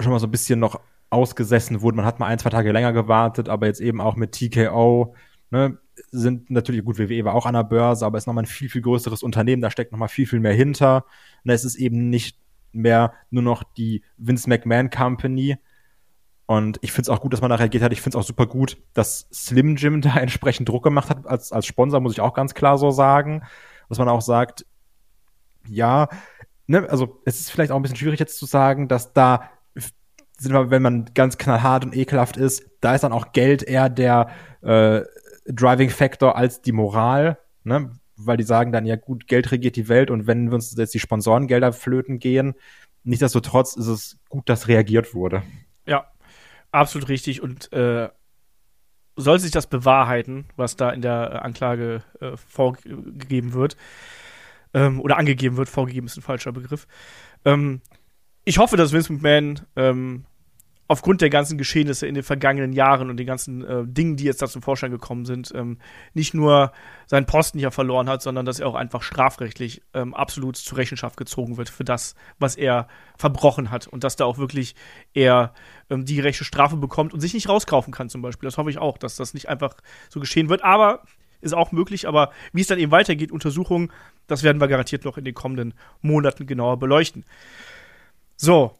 schon 0.00 0.12
mal 0.12 0.18
so 0.18 0.26
ein 0.26 0.32
bisschen 0.32 0.60
noch 0.60 0.80
ausgesessen 1.10 1.80
wurden. 1.80 1.96
Man 1.96 2.06
hat 2.06 2.18
mal 2.18 2.26
ein, 2.26 2.38
zwei 2.38 2.50
Tage 2.50 2.72
länger 2.72 2.92
gewartet, 2.92 3.48
aber 3.48 3.66
jetzt 3.66 3.80
eben 3.80 4.00
auch 4.00 4.16
mit 4.16 4.32
TKO, 4.32 5.14
ne, 5.50 5.78
sind 6.10 6.50
natürlich, 6.50 6.84
gut, 6.84 6.98
WWE 6.98 7.24
war 7.24 7.34
auch 7.34 7.46
an 7.46 7.54
der 7.54 7.64
Börse, 7.64 8.04
aber 8.04 8.18
ist 8.18 8.26
nochmal 8.26 8.44
ein 8.44 8.46
viel, 8.46 8.68
viel 8.68 8.82
größeres 8.82 9.22
Unternehmen, 9.22 9.62
da 9.62 9.70
steckt 9.70 9.92
nochmal 9.92 10.08
viel, 10.08 10.26
viel 10.26 10.40
mehr 10.40 10.54
hinter. 10.54 11.04
Und 11.44 11.50
es 11.50 11.64
ist 11.64 11.76
eben 11.76 12.10
nicht 12.10 12.38
mehr 12.72 13.12
nur 13.30 13.42
noch 13.42 13.62
die 13.62 14.02
Vince 14.16 14.48
McMahon 14.48 14.90
Company. 14.90 15.58
Und 16.46 16.78
ich 16.82 16.92
finde 16.92 17.02
es 17.02 17.08
auch 17.10 17.20
gut, 17.20 17.32
dass 17.32 17.40
man 17.40 17.50
da 17.50 17.56
reagiert 17.56 17.82
hat. 17.82 17.92
Ich 17.92 18.00
finde 18.00 18.18
es 18.18 18.24
auch 18.24 18.26
super 18.26 18.46
gut, 18.46 18.78
dass 18.94 19.28
Slim 19.32 19.76
Jim 19.76 20.00
da 20.02 20.16
entsprechend 20.16 20.68
Druck 20.68 20.82
gemacht 20.82 21.10
hat 21.10 21.26
als, 21.26 21.52
als 21.52 21.66
Sponsor, 21.66 22.00
muss 22.00 22.12
ich 22.12 22.20
auch 22.20 22.34
ganz 22.34 22.54
klar 22.54 22.78
so 22.78 22.90
sagen. 22.90 23.42
Dass 23.88 23.98
man 23.98 24.08
auch 24.08 24.22
sagt, 24.22 24.64
ja, 25.68 26.08
ne, 26.72 26.88
also 26.88 27.20
es 27.26 27.38
ist 27.38 27.50
vielleicht 27.50 27.70
auch 27.70 27.76
ein 27.76 27.82
bisschen 27.82 27.98
schwierig 27.98 28.18
jetzt 28.18 28.38
zu 28.38 28.46
sagen, 28.46 28.88
dass 28.88 29.12
da 29.12 29.50
wenn 30.44 30.82
man 30.82 31.04
ganz 31.14 31.38
knallhart 31.38 31.84
und 31.84 31.94
ekelhaft 31.94 32.36
ist, 32.36 32.68
da 32.80 32.96
ist 32.96 33.04
dann 33.04 33.12
auch 33.12 33.30
Geld 33.30 33.62
eher 33.62 33.88
der 33.88 34.28
äh, 34.62 35.02
Driving 35.46 35.90
Factor 35.90 36.34
als 36.36 36.62
die 36.62 36.72
Moral, 36.72 37.38
ne? 37.62 37.92
Weil 38.16 38.38
die 38.38 38.42
sagen 38.42 38.72
dann, 38.72 38.84
ja 38.84 38.96
gut, 38.96 39.28
Geld 39.28 39.52
regiert 39.52 39.76
die 39.76 39.88
Welt 39.88 40.10
und 40.10 40.26
wenn 40.26 40.52
uns 40.52 40.74
jetzt 40.76 40.94
die 40.94 40.98
Sponsorengelder 40.98 41.72
flöten 41.72 42.18
gehen, 42.18 42.54
nichtsdestotrotz 43.04 43.76
ist 43.76 43.86
es 43.86 44.18
gut, 44.28 44.48
dass 44.48 44.66
reagiert 44.66 45.14
wurde. 45.14 45.44
Ja, 45.86 46.10
absolut 46.72 47.08
richtig 47.08 47.40
und 47.40 47.72
äh, 47.72 48.08
soll 49.14 49.38
sich 49.38 49.52
das 49.52 49.68
bewahrheiten, 49.68 50.46
was 50.56 50.74
da 50.74 50.90
in 50.90 51.02
der 51.02 51.44
Anklage 51.44 52.02
äh, 52.20 52.36
vorgegeben 52.36 53.52
wird, 53.52 53.76
ähm, 54.74 55.00
oder 55.00 55.18
angegeben 55.18 55.56
wird, 55.56 55.68
vorgegeben 55.68 56.06
ist 56.06 56.16
ein 56.16 56.22
falscher 56.22 56.52
Begriff. 56.52 56.86
Ähm, 57.44 57.80
ich 58.44 58.58
hoffe, 58.58 58.76
dass 58.76 58.92
Vince 58.92 59.12
McMahon 59.12 59.60
ähm, 59.76 60.24
aufgrund 60.92 61.22
der 61.22 61.30
ganzen 61.30 61.56
Geschehnisse 61.56 62.06
in 62.06 62.14
den 62.14 62.22
vergangenen 62.22 62.74
Jahren 62.74 63.08
und 63.08 63.16
den 63.16 63.26
ganzen 63.26 63.64
äh, 63.64 63.84
Dingen, 63.86 64.16
die 64.16 64.24
jetzt 64.24 64.42
da 64.42 64.46
zum 64.46 64.60
Vorschein 64.60 64.90
gekommen 64.90 65.24
sind, 65.24 65.50
ähm, 65.54 65.78
nicht 66.12 66.34
nur 66.34 66.70
seinen 67.06 67.24
Posten 67.24 67.58
hier 67.58 67.70
verloren 67.70 68.10
hat, 68.10 68.20
sondern 68.20 68.44
dass 68.44 68.60
er 68.60 68.66
auch 68.66 68.74
einfach 68.74 69.02
strafrechtlich 69.02 69.82
ähm, 69.94 70.12
absolut 70.12 70.56
zur 70.56 70.76
Rechenschaft 70.76 71.16
gezogen 71.16 71.56
wird 71.56 71.70
für 71.70 71.84
das, 71.84 72.14
was 72.38 72.56
er 72.56 72.88
verbrochen 73.16 73.70
hat 73.70 73.86
und 73.86 74.04
dass 74.04 74.16
da 74.16 74.26
auch 74.26 74.36
wirklich 74.36 74.74
er 75.14 75.54
ähm, 75.88 76.04
die 76.04 76.20
rechte 76.20 76.44
Strafe 76.44 76.76
bekommt 76.76 77.14
und 77.14 77.20
sich 77.20 77.32
nicht 77.32 77.48
rauskaufen 77.48 77.92
kann 77.92 78.10
zum 78.10 78.20
Beispiel. 78.20 78.46
Das 78.46 78.58
hoffe 78.58 78.68
ich 78.68 78.76
auch, 78.76 78.98
dass 78.98 79.16
das 79.16 79.32
nicht 79.32 79.48
einfach 79.48 79.76
so 80.10 80.20
geschehen 80.20 80.50
wird. 80.50 80.62
Aber 80.62 81.04
ist 81.42 81.52
auch 81.52 81.72
möglich, 81.72 82.08
aber 82.08 82.30
wie 82.52 82.60
es 82.60 82.68
dann 82.68 82.78
eben 82.78 82.92
weitergeht, 82.92 83.32
Untersuchungen, 83.32 83.92
das 84.26 84.42
werden 84.42 84.60
wir 84.60 84.68
garantiert 84.68 85.04
noch 85.04 85.18
in 85.18 85.24
den 85.24 85.34
kommenden 85.34 85.74
Monaten 86.00 86.46
genauer 86.46 86.78
beleuchten. 86.78 87.24
So, 88.36 88.78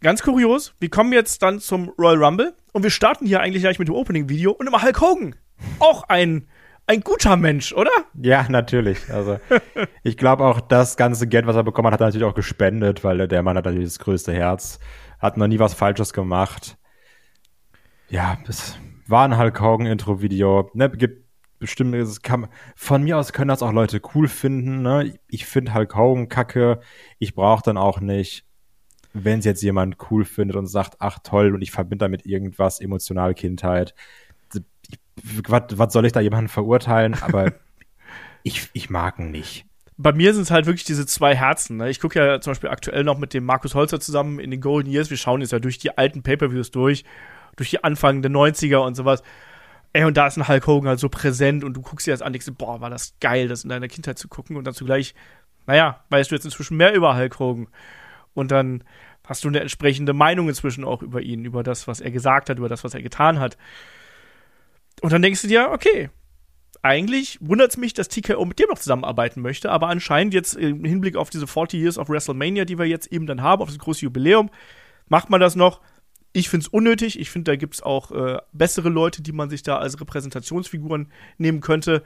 ganz 0.00 0.22
kurios, 0.22 0.74
wir 0.80 0.90
kommen 0.90 1.12
jetzt 1.12 1.42
dann 1.42 1.60
zum 1.60 1.90
Royal 1.98 2.22
Rumble 2.22 2.54
und 2.72 2.82
wir 2.82 2.90
starten 2.90 3.26
hier 3.26 3.40
eigentlich 3.40 3.62
gleich 3.62 3.78
mit 3.78 3.88
dem 3.88 3.94
Opening-Video 3.94 4.52
und 4.52 4.66
immer 4.66 4.82
Hulk 4.82 5.00
Hogan. 5.00 5.34
Auch 5.78 6.04
ein, 6.08 6.48
ein 6.86 7.00
guter 7.00 7.36
Mensch, 7.36 7.72
oder? 7.72 7.90
Ja, 8.14 8.46
natürlich. 8.48 9.12
Also, 9.12 9.38
ich 10.02 10.16
glaube 10.16 10.44
auch, 10.44 10.60
das 10.60 10.96
ganze 10.96 11.26
Geld, 11.26 11.46
was 11.46 11.56
er 11.56 11.64
bekommen 11.64 11.86
hat, 11.86 11.94
hat 11.94 12.00
er 12.00 12.06
natürlich 12.06 12.26
auch 12.26 12.34
gespendet, 12.34 13.04
weil 13.04 13.28
der 13.28 13.42
Mann 13.42 13.56
hat 13.56 13.66
natürlich 13.66 13.88
das 13.88 13.98
größte 13.98 14.32
Herz, 14.32 14.80
hat 15.18 15.36
noch 15.36 15.46
nie 15.46 15.58
was 15.58 15.74
Falsches 15.74 16.12
gemacht. 16.12 16.78
Ja, 18.08 18.38
es 18.48 18.76
war 19.06 19.24
ein 19.24 19.38
Hulk 19.38 19.60
Hogan-Intro-Video. 19.60 20.70
Ne, 20.74 20.90
gibt 20.90 21.29
bestimmt, 21.60 21.94
es 21.94 22.22
kann, 22.22 22.48
von 22.74 23.04
mir 23.04 23.16
aus 23.16 23.32
können 23.32 23.48
das 23.48 23.62
auch 23.62 23.72
Leute 23.72 24.00
cool 24.14 24.26
finden. 24.26 24.82
Ne? 24.82 25.14
Ich 25.28 25.46
finde 25.46 25.74
Hulk 25.74 25.94
Hogan 25.94 26.28
kacke. 26.28 26.80
Ich 27.20 27.34
brauche 27.34 27.62
dann 27.62 27.76
auch 27.76 28.00
nicht, 28.00 28.44
wenn 29.12 29.38
es 29.38 29.44
jetzt 29.44 29.62
jemand 29.62 29.96
cool 30.10 30.24
findet 30.24 30.56
und 30.56 30.66
sagt, 30.66 30.96
ach 30.98 31.20
toll, 31.22 31.54
und 31.54 31.62
ich 31.62 31.70
verbinde 31.70 32.04
damit 32.04 32.26
irgendwas, 32.26 32.80
emotional 32.80 33.34
Kindheit. 33.34 33.94
Was, 35.46 35.64
was 35.72 35.92
soll 35.92 36.06
ich 36.06 36.12
da 36.12 36.20
jemanden 36.20 36.48
verurteilen? 36.48 37.14
Aber 37.20 37.52
ich, 38.42 38.68
ich 38.72 38.90
mag 38.90 39.18
ihn 39.20 39.30
nicht 39.30 39.66
bei 40.02 40.12
mir 40.14 40.32
sind 40.32 40.44
es 40.44 40.50
halt 40.50 40.64
wirklich 40.64 40.84
diese 40.84 41.04
zwei 41.04 41.36
Herzen. 41.36 41.76
Ne? 41.76 41.90
Ich 41.90 42.00
gucke 42.00 42.18
ja 42.18 42.40
zum 42.40 42.52
Beispiel 42.52 42.70
aktuell 42.70 43.04
noch 43.04 43.18
mit 43.18 43.34
dem 43.34 43.44
Markus 43.44 43.74
Holzer 43.74 44.00
zusammen 44.00 44.40
in 44.40 44.50
den 44.50 44.62
Golden 44.62 44.90
Years. 44.90 45.10
Wir 45.10 45.18
schauen 45.18 45.42
jetzt 45.42 45.52
ja 45.52 45.58
durch 45.58 45.78
die 45.78 45.96
alten 45.98 46.22
Pay-Per-Views 46.22 46.70
durch, 46.70 47.04
durch 47.56 47.68
die 47.68 47.84
Anfang 47.84 48.22
der 48.22 48.30
90er 48.30 48.78
und 48.78 48.94
sowas. 48.94 49.22
Ey, 49.92 50.04
und 50.04 50.16
da 50.16 50.26
ist 50.28 50.36
ein 50.36 50.46
Hulk 50.46 50.66
Hogan 50.66 50.88
halt 50.88 51.00
so 51.00 51.08
präsent 51.08 51.64
und 51.64 51.74
du 51.74 51.82
guckst 51.82 52.06
dir 52.06 52.12
das 52.12 52.22
an, 52.22 52.32
denkst, 52.32 52.46
boah, 52.56 52.80
war 52.80 52.90
das 52.90 53.14
geil, 53.20 53.48
das 53.48 53.64
in 53.64 53.70
deiner 53.70 53.88
Kindheit 53.88 54.18
zu 54.18 54.28
gucken 54.28 54.56
und 54.56 54.64
dann 54.64 54.74
zugleich, 54.74 55.14
naja, 55.66 56.04
weißt 56.10 56.30
du 56.30 56.36
jetzt 56.36 56.44
inzwischen 56.44 56.76
mehr 56.76 56.94
über 56.94 57.16
Hulk 57.16 57.38
Hogan. 57.38 57.68
Und 58.34 58.52
dann 58.52 58.84
hast 59.24 59.44
du 59.44 59.48
eine 59.48 59.60
entsprechende 59.60 60.12
Meinung 60.12 60.48
inzwischen 60.48 60.84
auch 60.84 61.02
über 61.02 61.20
ihn, 61.22 61.44
über 61.44 61.62
das, 61.62 61.88
was 61.88 62.00
er 62.00 62.10
gesagt 62.10 62.50
hat, 62.50 62.58
über 62.58 62.68
das, 62.68 62.84
was 62.84 62.94
er 62.94 63.02
getan 63.02 63.40
hat. 63.40 63.56
Und 65.00 65.12
dann 65.12 65.22
denkst 65.22 65.42
du 65.42 65.48
dir, 65.48 65.70
okay, 65.70 66.10
eigentlich 66.82 67.38
wundert 67.40 67.70
es 67.70 67.76
mich, 67.76 67.92
dass 67.94 68.08
TKO 68.08 68.44
mit 68.44 68.58
dir 68.58 68.66
noch 68.68 68.78
zusammenarbeiten 68.78 69.42
möchte, 69.42 69.70
aber 69.70 69.88
anscheinend 69.88 70.34
jetzt 70.34 70.54
im 70.54 70.84
Hinblick 70.84 71.16
auf 71.16 71.30
diese 71.30 71.46
40 71.46 71.80
Years 71.80 71.98
of 71.98 72.08
WrestleMania, 72.08 72.64
die 72.64 72.78
wir 72.78 72.86
jetzt 72.86 73.12
eben 73.12 73.26
dann 73.26 73.42
haben, 73.42 73.62
auf 73.62 73.68
das 73.68 73.78
große 73.78 74.02
Jubiläum, 74.04 74.50
macht 75.08 75.30
man 75.30 75.40
das 75.40 75.56
noch 75.56 75.80
ich 76.32 76.48
finde 76.48 76.64
es 76.64 76.68
unnötig. 76.68 77.18
Ich 77.18 77.30
finde, 77.30 77.50
da 77.50 77.56
gibt 77.56 77.74
es 77.74 77.82
auch 77.82 78.12
äh, 78.12 78.38
bessere 78.52 78.88
Leute, 78.88 79.22
die 79.22 79.32
man 79.32 79.50
sich 79.50 79.62
da 79.62 79.78
als 79.78 80.00
Repräsentationsfiguren 80.00 81.10
nehmen 81.38 81.60
könnte. 81.60 82.02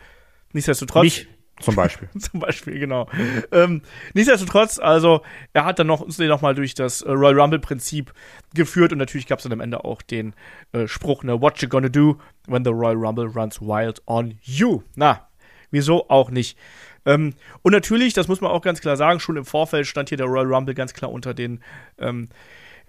Nichtsdestotrotz. 0.53 1.03
Mich 1.03 1.29
zum 1.61 1.77
Beispiel. 1.77 2.09
zum 2.19 2.41
Beispiel, 2.41 2.79
genau. 2.79 3.09
ähm, 3.53 3.83
nichtsdestotrotz, 4.13 4.79
also, 4.79 5.23
er 5.53 5.65
hat 5.65 5.79
dann 5.79 5.87
noch, 5.87 6.01
uns 6.01 6.17
den 6.17 6.29
nochmal 6.29 6.55
durch 6.55 6.75
das 6.75 7.03
äh, 7.03 7.11
Royal 7.11 7.41
Rumble-Prinzip 7.41 8.13
geführt 8.55 8.93
und 8.93 8.99
natürlich 8.99 9.27
gab 9.27 9.39
es 9.39 9.45
dann 9.45 9.53
am 9.53 9.61
Ende 9.61 9.85
auch 9.85 10.03
den 10.03 10.35
äh, 10.73 10.89
Spruch, 10.89 11.23
ne, 11.23 11.41
What 11.41 11.63
you 11.63 11.69
gonna 11.69 11.89
do 11.89 12.19
when 12.49 12.65
the 12.65 12.71
Royal 12.71 12.97
Rumble 12.97 13.27
runs 13.27 13.61
wild 13.61 14.03
on 14.07 14.39
you? 14.43 14.83
Na, 14.97 15.29
wieso 15.71 16.09
auch 16.09 16.31
nicht? 16.31 16.59
Ähm, 17.07 17.35
und 17.63 17.73
natürlich, 17.73 18.15
das 18.15 18.27
muss 18.27 18.41
man 18.41 18.51
auch 18.51 18.63
ganz 18.63 18.81
klar 18.81 18.97
sagen, 18.97 19.21
schon 19.21 19.37
im 19.37 19.45
Vorfeld 19.45 19.87
stand 19.87 20.09
hier 20.09 20.19
der 20.19 20.27
Royal 20.27 20.53
Rumble 20.53 20.75
ganz 20.75 20.93
klar 20.93 21.13
unter 21.13 21.35
den, 21.35 21.63
ähm, 21.99 22.31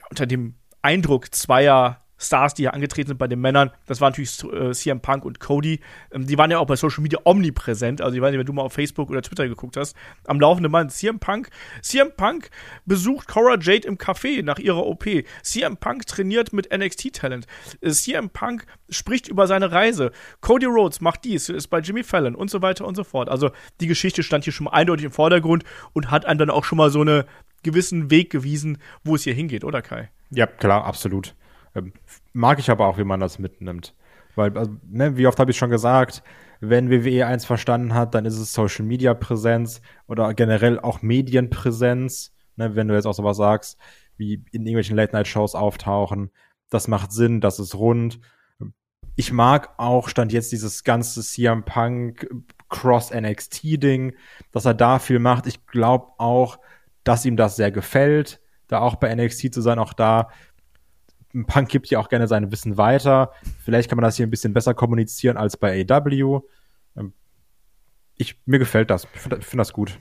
unter 0.09 0.25
dem 0.25 0.55
Eindruck 0.85 1.33
zweier 1.33 1.99
Stars, 2.17 2.53
die 2.53 2.63
hier 2.63 2.73
angetreten 2.75 3.07
sind 3.07 3.17
bei 3.17 3.27
den 3.27 3.41
Männern, 3.41 3.71
das 3.87 3.99
waren 4.01 4.11
natürlich 4.11 4.41
äh, 4.43 4.71
CM 4.71 5.01
Punk 5.01 5.25
und 5.25 5.39
Cody. 5.39 5.79
Ähm, 6.11 6.27
die 6.27 6.37
waren 6.37 6.51
ja 6.51 6.59
auch 6.59 6.67
bei 6.67 6.75
Social 6.75 7.01
Media 7.01 7.19
omnipräsent. 7.23 8.01
Also, 8.01 8.15
ich 8.15 8.21
weiß 8.21 8.31
nicht, 8.31 8.39
wenn 8.39 8.45
du 8.45 8.53
mal 8.53 8.61
auf 8.61 8.73
Facebook 8.73 9.09
oder 9.09 9.23
Twitter 9.23 9.47
geguckt 9.47 9.77
hast, 9.77 9.97
am 10.25 10.39
laufenden 10.39 10.71
Mann. 10.71 10.89
CM 10.89 11.19
Punk, 11.19 11.49
CM 11.81 12.11
Punk 12.15 12.51
besucht 12.85 13.27
Cora 13.27 13.57
Jade 13.59 13.87
im 13.87 13.97
Café 13.97 14.43
nach 14.43 14.59
ihrer 14.59 14.85
OP. 14.85 15.05
CM 15.41 15.77
Punk 15.77 16.05
trainiert 16.05 16.53
mit 16.53 16.71
NXT-Talent. 16.71 17.47
Äh, 17.81 17.89
CM 17.89 18.29
Punk 18.29 18.65
spricht 18.87 19.27
über 19.27 19.47
seine 19.47 19.71
Reise. 19.71 20.11
Cody 20.39 20.67
Rhodes 20.67 21.01
macht 21.01 21.25
dies, 21.25 21.49
ist 21.49 21.67
bei 21.67 21.79
Jimmy 21.79 22.03
Fallon 22.03 22.35
und 22.35 22.51
so 22.51 22.61
weiter 22.61 22.85
und 22.85 22.95
so 22.95 23.03
fort. 23.03 23.27
Also, 23.27 23.49
die 23.81 23.87
Geschichte 23.87 24.21
stand 24.23 24.43
hier 24.43 24.53
schon 24.53 24.65
mal 24.65 24.71
eindeutig 24.71 25.05
im 25.05 25.11
Vordergrund 25.11 25.63
und 25.93 26.11
hat 26.11 26.25
einem 26.25 26.37
dann 26.37 26.49
auch 26.51 26.63
schon 26.63 26.77
mal 26.77 26.91
so 26.91 27.01
einen 27.01 27.23
gewissen 27.63 28.11
Weg 28.11 28.29
gewiesen, 28.29 28.77
wo 29.03 29.15
es 29.15 29.23
hier 29.23 29.33
hingeht, 29.33 29.65
oder 29.65 29.81
Kai? 29.81 30.09
Ja, 30.35 30.47
klar, 30.47 30.83
absolut. 30.83 31.33
Ähm, 31.75 31.93
mag 32.33 32.59
ich 32.59 32.69
aber 32.69 32.87
auch, 32.87 32.97
wie 32.97 33.03
man 33.03 33.19
das 33.19 33.39
mitnimmt. 33.39 33.95
Weil, 34.35 34.57
also, 34.57 34.75
ne, 34.89 35.17
wie 35.17 35.27
oft 35.27 35.39
habe 35.39 35.51
ich 35.51 35.57
schon 35.57 35.69
gesagt, 35.69 36.23
wenn 36.59 36.89
WWE 36.89 37.25
eins 37.25 37.45
verstanden 37.45 37.93
hat, 37.93 38.13
dann 38.13 38.25
ist 38.25 38.37
es 38.37 38.53
Social 38.53 38.85
Media 38.85 39.13
Präsenz 39.13 39.81
oder 40.07 40.33
generell 40.33 40.79
auch 40.79 41.01
Medienpräsenz. 41.01 42.33
Ne, 42.57 42.75
wenn 42.75 42.87
du 42.87 42.95
jetzt 42.95 43.05
auch 43.05 43.13
sowas 43.13 43.37
sagst, 43.37 43.77
wie 44.17 44.43
in 44.51 44.61
irgendwelchen 44.61 44.97
Late-Night-Shows 44.97 45.55
auftauchen, 45.55 46.31
das 46.69 46.87
macht 46.87 47.11
Sinn, 47.11 47.41
das 47.41 47.59
ist 47.59 47.75
rund. 47.75 48.19
Ich 49.15 49.31
mag 49.31 49.73
auch, 49.77 50.09
stand 50.09 50.33
jetzt 50.33 50.51
dieses 50.51 50.83
ganze 50.83 51.21
CM 51.21 51.63
Punk 51.63 52.27
Cross 52.69 53.13
NXT 53.13 53.81
Ding, 53.81 54.15
dass 54.51 54.65
er 54.65 54.73
da 54.73 54.99
viel 54.99 55.19
macht. 55.19 55.47
Ich 55.47 55.65
glaube 55.67 56.07
auch, 56.17 56.59
dass 57.05 57.23
ihm 57.25 57.37
das 57.37 57.55
sehr 57.55 57.71
gefällt 57.71 58.41
da 58.67 58.79
auch 58.79 58.95
bei 58.95 59.13
NXT 59.13 59.53
zu 59.53 59.61
sein, 59.61 59.79
auch 59.79 59.93
da 59.93 60.29
Punk 61.43 61.69
gibt 61.69 61.87
ja 61.87 61.99
auch 61.99 62.09
gerne 62.09 62.27
sein 62.27 62.51
Wissen 62.51 62.77
weiter. 62.77 63.31
Vielleicht 63.63 63.89
kann 63.89 63.97
man 63.97 64.03
das 64.03 64.15
hier 64.15 64.25
ein 64.25 64.31
bisschen 64.31 64.53
besser 64.53 64.73
kommunizieren 64.73 65.35
als 65.35 65.57
bei 65.57 65.85
AW. 65.87 66.41
Ähm, 66.95 67.13
ich, 68.15 68.39
mir 68.45 68.59
gefällt 68.59 68.89
das. 68.89 69.07
Ich 69.13 69.19
finde 69.19 69.41
find 69.41 69.59
das 69.59 69.73
gut. 69.73 69.99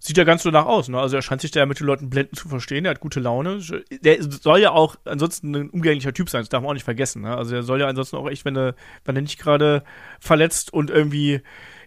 Sieht 0.00 0.18
ja 0.18 0.24
ganz 0.24 0.42
so 0.42 0.50
nach 0.50 0.66
aus, 0.66 0.88
ne? 0.88 0.98
Also 0.98 1.16
er 1.16 1.22
scheint 1.22 1.40
sich 1.40 1.50
da 1.50 1.64
mit 1.64 1.80
den 1.80 1.86
Leuten 1.86 2.10
blenden 2.10 2.36
zu 2.36 2.48
verstehen, 2.48 2.84
er 2.84 2.90
hat 2.90 3.00
gute 3.00 3.20
Laune. 3.20 3.60
Der 4.02 4.22
soll 4.22 4.60
ja 4.60 4.72
auch 4.72 4.96
ansonsten 5.04 5.54
ein 5.54 5.70
umgänglicher 5.70 6.12
Typ 6.12 6.28
sein, 6.28 6.42
das 6.42 6.50
darf 6.50 6.60
man 6.60 6.70
auch 6.70 6.74
nicht 6.74 6.84
vergessen, 6.84 7.22
ne? 7.22 7.34
Also 7.34 7.54
er 7.54 7.62
soll 7.62 7.80
ja 7.80 7.86
ansonsten 7.86 8.16
auch 8.16 8.28
echt, 8.28 8.44
wenn 8.44 8.56
er, 8.56 8.74
wenn 9.04 9.16
er 9.16 9.22
nicht 9.22 9.38
gerade 9.38 9.82
verletzt 10.20 10.72
und 10.72 10.90
irgendwie 10.90 11.40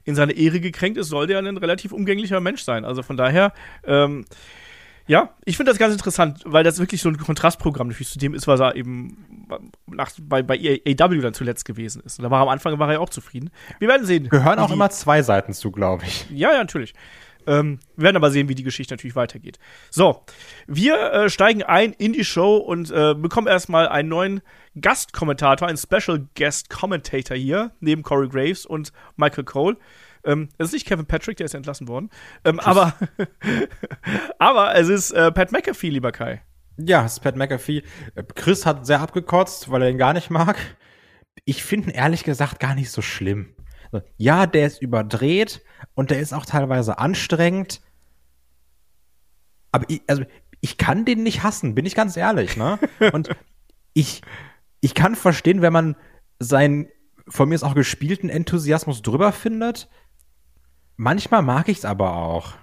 in 0.04 0.16
seine 0.16 0.34
Ehre 0.34 0.62
gekränkt 0.62 0.98
ist, 0.98 1.10
soll 1.10 1.28
der 1.28 1.38
ein 1.38 1.58
relativ 1.58 1.92
umgänglicher 1.92 2.40
Mensch 2.40 2.64
sein. 2.64 2.86
Also 2.86 3.04
von 3.04 3.18
daher, 3.18 3.54
ähm, 3.84 4.26
ja, 5.08 5.30
ich 5.46 5.58
finde 5.58 5.72
das 5.72 5.80
ganz 5.80 5.94
interessant, 5.94 6.42
weil 6.46 6.64
das 6.64 6.80
wirklich 6.80 7.02
so 7.02 7.10
ein 7.10 7.18
Kontrastprogramm 7.18 7.88
natürlich 7.88 8.10
zu 8.10 8.20
dem 8.20 8.34
ist, 8.34 8.46
was 8.48 8.60
er 8.60 8.76
eben 8.76 9.48
nach, 9.88 10.12
bei, 10.22 10.44
bei 10.44 10.56
AW 10.56 11.22
dann 11.22 11.34
zuletzt 11.34 11.66
gewesen 11.66 12.02
ist. 12.06 12.20
Und 12.20 12.24
da 12.24 12.32
war 12.32 12.42
am 12.42 12.50
Anfang 12.50 12.78
war 12.78 12.90
er 12.90 12.96
ja 12.96 13.00
auch 13.00 13.10
zufrieden. 13.10 13.50
Wir 13.80 13.88
werden 13.88 14.06
sehen. 14.06 14.30
Gehören 14.30 14.60
auch 14.60 14.72
immer 14.72 14.90
zwei 14.90 15.22
Seiten 15.22 15.54
zu, 15.54 15.72
glaube 15.72 16.04
ich. 16.06 16.30
Ja, 16.30 16.52
ja, 16.52 16.58
natürlich. 16.58 16.94
Ähm, 17.48 17.80
wir 17.96 18.04
werden 18.04 18.18
aber 18.18 18.30
sehen, 18.30 18.50
wie 18.50 18.56
die 18.56 18.64
Geschichte 18.64 18.94
natürlich 18.94 19.16
weitergeht. 19.16 19.58
So, 19.90 20.24
wir 20.68 21.14
äh, 21.14 21.30
steigen 21.30 21.64
ein 21.64 21.94
in 21.94 22.12
die 22.12 22.26
Show 22.26 22.58
und 22.58 22.92
äh, 22.92 23.16
bekommen 23.16 23.48
erstmal 23.48 23.88
einen 23.88 24.10
neuen 24.10 24.42
Gastkommentator, 24.80 25.68
einen 25.68 25.78
Special 25.78 26.28
Guest 26.36 26.70
Commentator 26.70 27.38
hier, 27.38 27.72
neben 27.80 28.04
Corey 28.04 28.28
Graves 28.28 28.66
und 28.66 28.92
Michael 29.16 29.46
Cole. 29.46 29.78
Ähm, 30.28 30.50
es 30.58 30.68
ist 30.68 30.74
nicht 30.74 30.86
Kevin 30.86 31.06
Patrick, 31.06 31.38
der 31.38 31.46
ist 31.46 31.56
entlassen 31.56 31.88
worden. 31.88 32.10
Ähm, 32.44 32.60
aber, 32.60 32.94
aber 34.40 34.76
es 34.76 34.90
ist 34.90 35.12
äh, 35.12 35.32
Pat 35.32 35.52
McAfee, 35.52 35.90
lieber 35.90 36.12
Kai. 36.12 36.44
Ja, 36.78 37.06
es 37.06 37.14
ist 37.14 37.20
Pat 37.22 37.36
McAfee. 37.36 37.84
Äh, 38.16 38.24
Chris 38.36 38.66
hat 38.66 38.86
sehr 38.86 39.00
abgekotzt, 39.00 39.72
weil 39.72 39.82
er 39.82 39.90
ihn 39.90 39.98
gar 39.98 40.14
nicht 40.14 40.30
mag. 40.30 40.58
Ich 41.46 41.64
finde 41.64 41.90
ihn 41.90 41.96
ehrlich 41.96 42.24
gesagt 42.24 42.60
gar 42.60 42.76
nicht 42.76 42.92
so 42.92 43.02
schlimm. 43.02 43.56
Ja, 44.18 44.48
der 44.48 44.68
ist 44.68 44.82
überdreht 44.82 45.64
und 45.96 46.12
der 46.12 46.20
ist 46.20 46.34
auch 46.34 46.46
teilweise 46.46 47.00
anstrengend. 47.00 47.82
Aber 49.72 49.86
ich, 49.88 50.02
also, 50.08 50.26
ich 50.60 50.78
kann 50.78 51.06
den 51.06 51.24
nicht 51.24 51.44
hassen, 51.44 51.74
bin 51.74 51.86
ich 51.86 51.96
ganz 51.96 52.18
ehrlich, 52.18 52.58
ne? 52.58 52.80
Und 53.14 53.30
ich, 53.94 54.22
ich 54.82 54.94
kann 54.94 55.16
verstehen, 55.16 55.62
wenn 55.62 55.72
man 55.72 55.96
seinen 56.40 56.90
von 57.28 57.50
mir 57.50 57.56
ist 57.56 57.64
auch 57.64 57.76
gespielten 57.76 58.30
Enthusiasmus 58.30 59.02
drüber 59.02 59.32
findet. 59.32 59.90
Manchmal 60.98 61.44
mag 61.44 61.70
ich 61.70 61.78
es 61.78 61.86
aber 61.86 62.16
auch. 62.16 62.54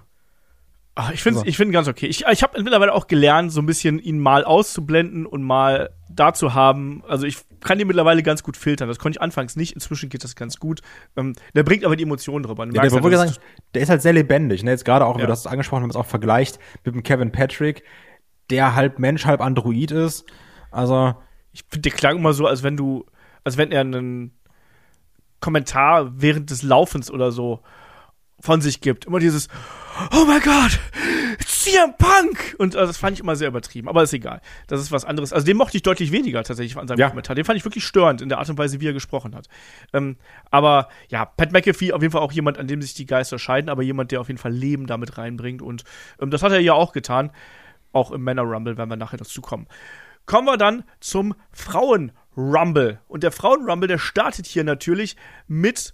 Ach, 0.97 1.11
ich 1.11 1.21
finde 1.21 1.39
also. 1.39 1.49
ich 1.49 1.57
find 1.57 1.73
ganz 1.73 1.89
okay. 1.89 2.05
Ich, 2.05 2.25
ich 2.25 2.43
habe 2.43 2.61
mittlerweile 2.61 2.93
auch 2.93 3.07
gelernt, 3.07 3.51
so 3.51 3.61
ein 3.61 3.65
bisschen 3.65 3.99
ihn 3.99 4.17
mal 4.17 4.45
auszublenden 4.45 5.25
und 5.25 5.43
mal 5.43 5.89
da 6.09 6.33
zu 6.33 6.53
haben. 6.53 7.03
Also 7.05 7.25
ich 7.25 7.37
kann 7.59 7.79
ihn 7.81 7.87
mittlerweile 7.87 8.23
ganz 8.23 8.43
gut 8.43 8.55
filtern. 8.55 8.87
Das 8.87 8.97
konnte 8.97 9.17
ich 9.17 9.21
anfangs 9.21 9.57
nicht. 9.57 9.73
Inzwischen 9.73 10.07
geht 10.07 10.23
das 10.23 10.37
ganz 10.37 10.57
gut. 10.57 10.81
Ähm, 11.17 11.33
der 11.53 11.63
bringt 11.63 11.83
aber 11.83 11.97
die 11.97 12.03
Emotionen 12.03 12.43
drüber. 12.43 12.65
Ja, 12.65 12.71
der, 12.71 12.91
halt, 12.91 13.13
sagen, 13.13 13.33
der 13.73 13.81
ist 13.81 13.89
halt 13.89 14.01
sehr 14.01 14.13
lebendig. 14.13 14.63
Ne? 14.63 14.71
Jetzt 14.71 14.85
gerade 14.85 15.05
auch, 15.05 15.15
ja. 15.15 15.23
wie 15.23 15.25
du 15.25 15.27
das 15.27 15.47
angesprochen 15.47 15.85
hast, 15.85 15.97
auch 15.97 16.05
vergleicht 16.05 16.59
mit 16.85 16.95
dem 16.95 17.03
Kevin 17.03 17.33
Patrick, 17.33 17.83
der 18.49 18.75
halb 18.75 18.97
Mensch, 18.97 19.25
halb 19.25 19.41
Android 19.41 19.91
ist. 19.91 20.25
Also 20.71 21.15
ich 21.51 21.63
finde, 21.69 21.89
der 21.89 21.91
klang 21.91 22.17
immer 22.17 22.31
so, 22.31 22.47
als 22.47 22.63
wenn 22.63 22.77
du, 22.77 23.05
als 23.43 23.57
wenn 23.57 23.73
er 23.73 23.81
einen 23.81 24.31
Kommentar 25.41 26.21
während 26.21 26.51
des 26.51 26.63
Laufens 26.63 27.11
oder 27.11 27.33
so 27.33 27.61
von 28.45 28.61
sich 28.61 28.79
gibt. 28.79 29.05
Immer 29.05 29.19
dieses 29.19 29.49
Oh 30.11 30.25
mein 30.25 30.41
Gott, 30.41 30.79
CM 31.45 31.93
Punk! 31.97 32.55
Und 32.57 32.75
also, 32.75 32.87
das 32.87 32.97
fand 32.97 33.13
ich 33.13 33.21
immer 33.21 33.35
sehr 33.35 33.47
übertrieben, 33.47 33.87
aber 33.87 34.03
ist 34.03 34.13
egal. 34.13 34.41
Das 34.67 34.81
ist 34.81 34.91
was 34.91 35.05
anderes. 35.05 35.33
Also 35.33 35.45
den 35.45 35.57
mochte 35.57 35.77
ich 35.77 35.83
deutlich 35.83 36.11
weniger 36.11 36.43
tatsächlich 36.43 36.77
an 36.77 36.87
seinem 36.87 36.99
ja. 36.99 37.09
Kommentar. 37.09 37.35
Den 37.35 37.45
fand 37.45 37.57
ich 37.57 37.65
wirklich 37.65 37.85
störend 37.85 38.21
in 38.21 38.29
der 38.29 38.39
Art 38.39 38.49
und 38.49 38.57
Weise, 38.57 38.81
wie 38.81 38.87
er 38.87 38.93
gesprochen 38.93 39.35
hat. 39.35 39.47
Ähm, 39.93 40.17
aber 40.51 40.89
ja, 41.09 41.25
Pat 41.25 41.51
McAfee 41.51 41.93
auf 41.93 42.01
jeden 42.01 42.11
Fall 42.11 42.21
auch 42.21 42.33
jemand, 42.33 42.57
an 42.57 42.67
dem 42.67 42.81
sich 42.81 42.93
die 42.93 43.05
Geister 43.05 43.39
scheiden, 43.39 43.69
aber 43.69 43.83
jemand, 43.83 44.11
der 44.11 44.21
auf 44.21 44.27
jeden 44.27 44.37
Fall 44.37 44.51
Leben 44.51 44.85
damit 44.85 45.17
reinbringt. 45.17 45.61
Und 45.61 45.83
ähm, 46.19 46.29
das 46.29 46.43
hat 46.43 46.51
er 46.51 46.59
ja 46.59 46.73
auch 46.73 46.91
getan. 46.91 47.31
Auch 47.93 48.11
im 48.11 48.23
Männer 48.23 48.43
Rumble, 48.43 48.77
wenn 48.77 48.89
wir 48.89 48.97
nachher 48.97 49.17
dazu 49.17 49.41
kommen. 49.41 49.67
Kommen 50.25 50.47
wir 50.47 50.57
dann 50.57 50.83
zum 50.99 51.35
Frauen 51.51 52.11
Rumble. 52.35 52.99
Und 53.07 53.23
der 53.23 53.31
Frauen 53.31 53.63
Rumble, 53.67 53.87
der 53.87 53.99
startet 53.99 54.45
hier 54.45 54.65
natürlich 54.65 55.15
mit 55.47 55.93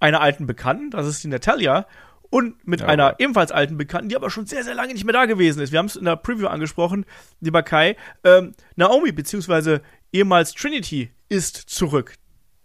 einer 0.00 0.20
alten 0.20 0.46
Bekannten, 0.46 0.90
das 0.90 1.06
ist 1.06 1.24
die 1.24 1.28
Natalia, 1.28 1.86
und 2.30 2.66
mit 2.66 2.80
ja, 2.80 2.88
einer 2.88 3.16
ebenfalls 3.18 3.52
alten 3.52 3.76
Bekannten, 3.76 4.08
die 4.08 4.16
aber 4.16 4.30
schon 4.30 4.46
sehr, 4.46 4.64
sehr 4.64 4.74
lange 4.74 4.92
nicht 4.92 5.04
mehr 5.04 5.12
da 5.12 5.26
gewesen 5.26 5.62
ist. 5.62 5.72
Wir 5.72 5.78
haben 5.78 5.86
es 5.86 5.96
in 5.96 6.04
der 6.04 6.16
Preview 6.16 6.48
angesprochen, 6.48 7.06
lieber 7.40 7.62
Kai. 7.62 7.96
Ähm, 8.24 8.52
Naomi, 8.74 9.12
beziehungsweise 9.12 9.80
ehemals 10.12 10.52
Trinity, 10.52 11.10
ist 11.28 11.56
zurück. 11.56 12.14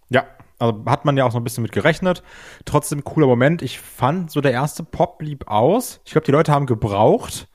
Ja, 0.09 0.25
also 0.59 0.83
hat 0.87 1.05
man 1.05 1.15
ja 1.15 1.25
auch 1.25 1.31
so 1.31 1.37
ein 1.37 1.43
bisschen 1.43 1.61
mit 1.61 1.71
gerechnet. 1.71 2.23
Trotzdem 2.65 3.03
cooler 3.03 3.27
Moment. 3.27 3.61
Ich 3.61 3.79
fand, 3.79 4.31
so 4.31 4.41
der 4.41 4.51
erste 4.51 4.83
Pop 4.83 5.19
blieb 5.19 5.47
aus. 5.47 6.01
Ich 6.05 6.11
glaube, 6.11 6.25
die 6.25 6.31
Leute 6.31 6.51
haben 6.51 6.65
gebraucht, 6.65 7.47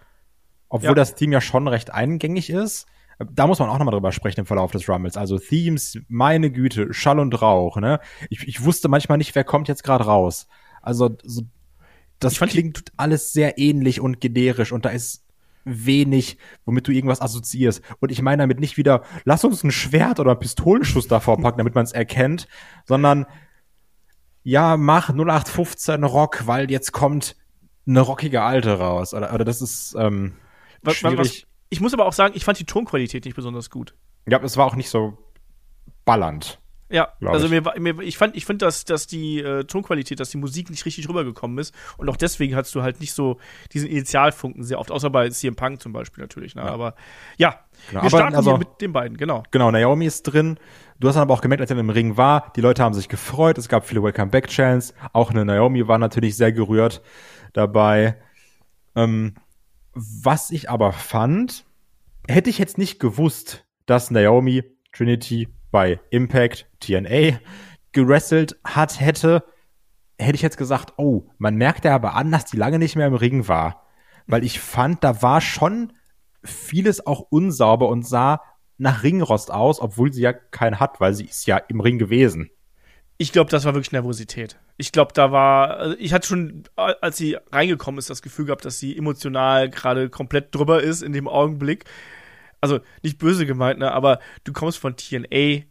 obwohl 0.68 0.90
ja. 0.90 0.94
das 0.94 1.16
Team 1.16 1.32
ja 1.32 1.40
schon 1.40 1.68
recht 1.68 1.92
eingängig 1.92 2.50
ist 2.50 2.86
da 3.18 3.46
muss 3.46 3.58
man 3.58 3.68
auch 3.68 3.78
nochmal 3.78 3.92
drüber 3.92 4.12
sprechen 4.12 4.40
im 4.40 4.46
Verlauf 4.46 4.72
des 4.72 4.88
Rumbles. 4.88 5.16
Also 5.16 5.38
Themes, 5.38 5.98
meine 6.08 6.50
Güte, 6.50 6.92
Schall 6.92 7.18
und 7.18 7.40
Rauch, 7.40 7.76
ne? 7.78 8.00
Ich, 8.28 8.46
ich 8.46 8.64
wusste 8.64 8.88
manchmal 8.88 9.18
nicht, 9.18 9.34
wer 9.34 9.44
kommt 9.44 9.68
jetzt 9.68 9.84
gerade 9.84 10.04
raus. 10.04 10.46
Also 10.82 11.16
so, 11.22 11.42
das 12.18 12.38
klingt 12.38 12.92
alles 12.96 13.32
sehr 13.32 13.58
ähnlich 13.58 14.00
und 14.00 14.20
generisch 14.20 14.72
und 14.72 14.84
da 14.84 14.90
ist 14.90 15.24
wenig, 15.64 16.38
womit 16.64 16.86
du 16.86 16.92
irgendwas 16.92 17.20
assoziierst. 17.20 17.82
Und 18.00 18.12
ich 18.12 18.22
meine 18.22 18.42
damit 18.42 18.60
nicht 18.60 18.76
wieder, 18.76 19.02
lass 19.24 19.44
uns 19.44 19.64
ein 19.64 19.72
Schwert 19.72 20.20
oder 20.20 20.30
einen 20.30 20.40
Pistolenschuss 20.40 21.08
davor 21.08 21.40
packen, 21.40 21.58
damit 21.58 21.74
man 21.74 21.84
es 21.84 21.92
erkennt, 21.92 22.46
sondern 22.84 23.26
ja, 24.42 24.76
mach 24.76 25.10
0815 25.10 26.04
Rock, 26.04 26.46
weil 26.46 26.70
jetzt 26.70 26.92
kommt 26.92 27.34
eine 27.86 28.00
rockige 28.00 28.42
Alte 28.42 28.78
raus. 28.78 29.12
Oder, 29.12 29.34
oder 29.34 29.44
das 29.44 29.60
ist 29.60 29.96
ähm, 29.98 30.34
schwierig. 30.86 31.18
Was, 31.18 31.26
was, 31.28 31.46
ich 31.68 31.80
muss 31.80 31.92
aber 31.92 32.06
auch 32.06 32.12
sagen, 32.12 32.34
ich 32.36 32.44
fand 32.44 32.58
die 32.58 32.64
Tonqualität 32.64 33.24
nicht 33.24 33.34
besonders 33.34 33.70
gut. 33.70 33.94
Ja, 34.28 34.40
es 34.42 34.56
war 34.56 34.66
auch 34.66 34.76
nicht 34.76 34.90
so 34.90 35.18
ballernd. 36.04 36.60
Ja, 36.88 37.08
also 37.24 37.46
ich. 37.46 37.50
Mir, 37.50 37.94
mir, 37.94 38.02
ich 38.04 38.16
fand, 38.16 38.36
ich 38.36 38.46
finde, 38.46 38.64
dass, 38.64 38.84
dass 38.84 39.08
die 39.08 39.40
äh, 39.40 39.64
Tonqualität, 39.64 40.20
dass 40.20 40.30
die 40.30 40.36
Musik 40.36 40.70
nicht 40.70 40.84
richtig 40.84 41.08
rübergekommen 41.08 41.58
ist 41.58 41.74
und 41.96 42.08
auch 42.08 42.16
deswegen 42.16 42.54
hast 42.54 42.74
du 42.76 42.82
halt 42.82 43.00
nicht 43.00 43.12
so 43.12 43.38
diesen 43.72 43.88
Initialfunken 43.88 44.62
sehr 44.62 44.78
oft, 44.78 44.92
außer 44.92 45.10
bei 45.10 45.28
CM 45.30 45.56
Punk 45.56 45.82
zum 45.82 45.92
Beispiel 45.92 46.22
natürlich. 46.22 46.54
Ne? 46.54 46.62
Ja. 46.62 46.68
Aber 46.68 46.94
ja, 47.38 47.58
genau. 47.90 48.02
wir 48.02 48.10
starten 48.10 48.36
also, 48.36 48.52
hier 48.52 48.58
mit 48.58 48.80
den 48.80 48.92
beiden, 48.92 49.16
genau. 49.16 49.42
Genau, 49.50 49.72
Naomi 49.72 50.06
ist 50.06 50.22
drin. 50.22 50.60
Du 51.00 51.08
hast 51.08 51.16
dann 51.16 51.22
aber 51.22 51.34
auch 51.34 51.40
gemerkt, 51.40 51.60
als 51.60 51.70
er 51.70 51.76
im 51.76 51.90
Ring 51.90 52.16
war, 52.16 52.52
die 52.54 52.60
Leute 52.60 52.84
haben 52.84 52.94
sich 52.94 53.08
gefreut. 53.08 53.58
Es 53.58 53.68
gab 53.68 53.84
viele 53.84 54.02
Welcome 54.02 54.30
Back 54.30 54.46
Chants. 54.46 54.94
Auch 55.12 55.30
eine 55.30 55.44
Naomi 55.44 55.88
war 55.88 55.98
natürlich 55.98 56.36
sehr 56.36 56.52
gerührt 56.52 57.02
dabei. 57.52 58.16
Ähm, 58.94 59.34
was 59.96 60.50
ich 60.50 60.68
aber 60.68 60.92
fand, 60.92 61.64
hätte 62.28 62.50
ich 62.50 62.58
jetzt 62.58 62.76
nicht 62.76 63.00
gewusst, 63.00 63.64
dass 63.86 64.10
Naomi 64.10 64.62
Trinity 64.92 65.48
bei 65.70 65.98
Impact 66.10 66.66
TNA 66.80 67.38
gewrestelt 67.92 68.60
hat, 68.62 69.00
hätte, 69.00 69.42
hätte 70.18 70.34
ich 70.34 70.42
jetzt 70.42 70.58
gesagt, 70.58 70.94
oh, 70.98 71.24
man 71.38 71.56
merkt 71.56 71.86
ja 71.86 71.94
aber 71.94 72.14
an, 72.14 72.30
dass 72.30 72.44
die 72.44 72.58
lange 72.58 72.78
nicht 72.78 72.94
mehr 72.94 73.06
im 73.06 73.14
Ring 73.14 73.48
war. 73.48 73.86
Weil 74.26 74.44
ich 74.44 74.60
fand, 74.60 75.02
da 75.02 75.22
war 75.22 75.40
schon 75.40 75.94
vieles 76.44 77.06
auch 77.06 77.20
unsauber 77.30 77.88
und 77.88 78.06
sah 78.06 78.42
nach 78.76 79.02
Ringrost 79.02 79.50
aus, 79.50 79.80
obwohl 79.80 80.12
sie 80.12 80.22
ja 80.22 80.34
keinen 80.34 80.78
hat, 80.78 81.00
weil 81.00 81.14
sie 81.14 81.24
ist 81.24 81.46
ja 81.46 81.56
im 81.56 81.80
Ring 81.80 81.98
gewesen. 81.98 82.50
Ich 83.18 83.32
glaube, 83.32 83.50
das 83.50 83.64
war 83.64 83.74
wirklich 83.74 83.92
Nervosität. 83.92 84.58
Ich 84.76 84.92
glaube, 84.92 85.12
da 85.14 85.32
war, 85.32 85.78
also 85.78 85.96
ich 85.98 86.12
hatte 86.12 86.26
schon, 86.26 86.64
als 86.76 87.16
sie 87.16 87.38
reingekommen 87.50 87.98
ist, 87.98 88.10
das 88.10 88.20
Gefühl 88.20 88.46
gehabt, 88.46 88.64
dass 88.64 88.78
sie 88.78 88.96
emotional 88.96 89.70
gerade 89.70 90.10
komplett 90.10 90.54
drüber 90.54 90.82
ist 90.82 91.02
in 91.02 91.12
dem 91.12 91.26
Augenblick 91.26 91.86
also 92.60 92.80
nicht 93.02 93.18
böse 93.18 93.46
gemeint, 93.46 93.78
ne, 93.78 93.92
aber 93.92 94.20
du 94.44 94.52
kommst 94.52 94.78
von 94.78 94.96
TNA 94.96 95.64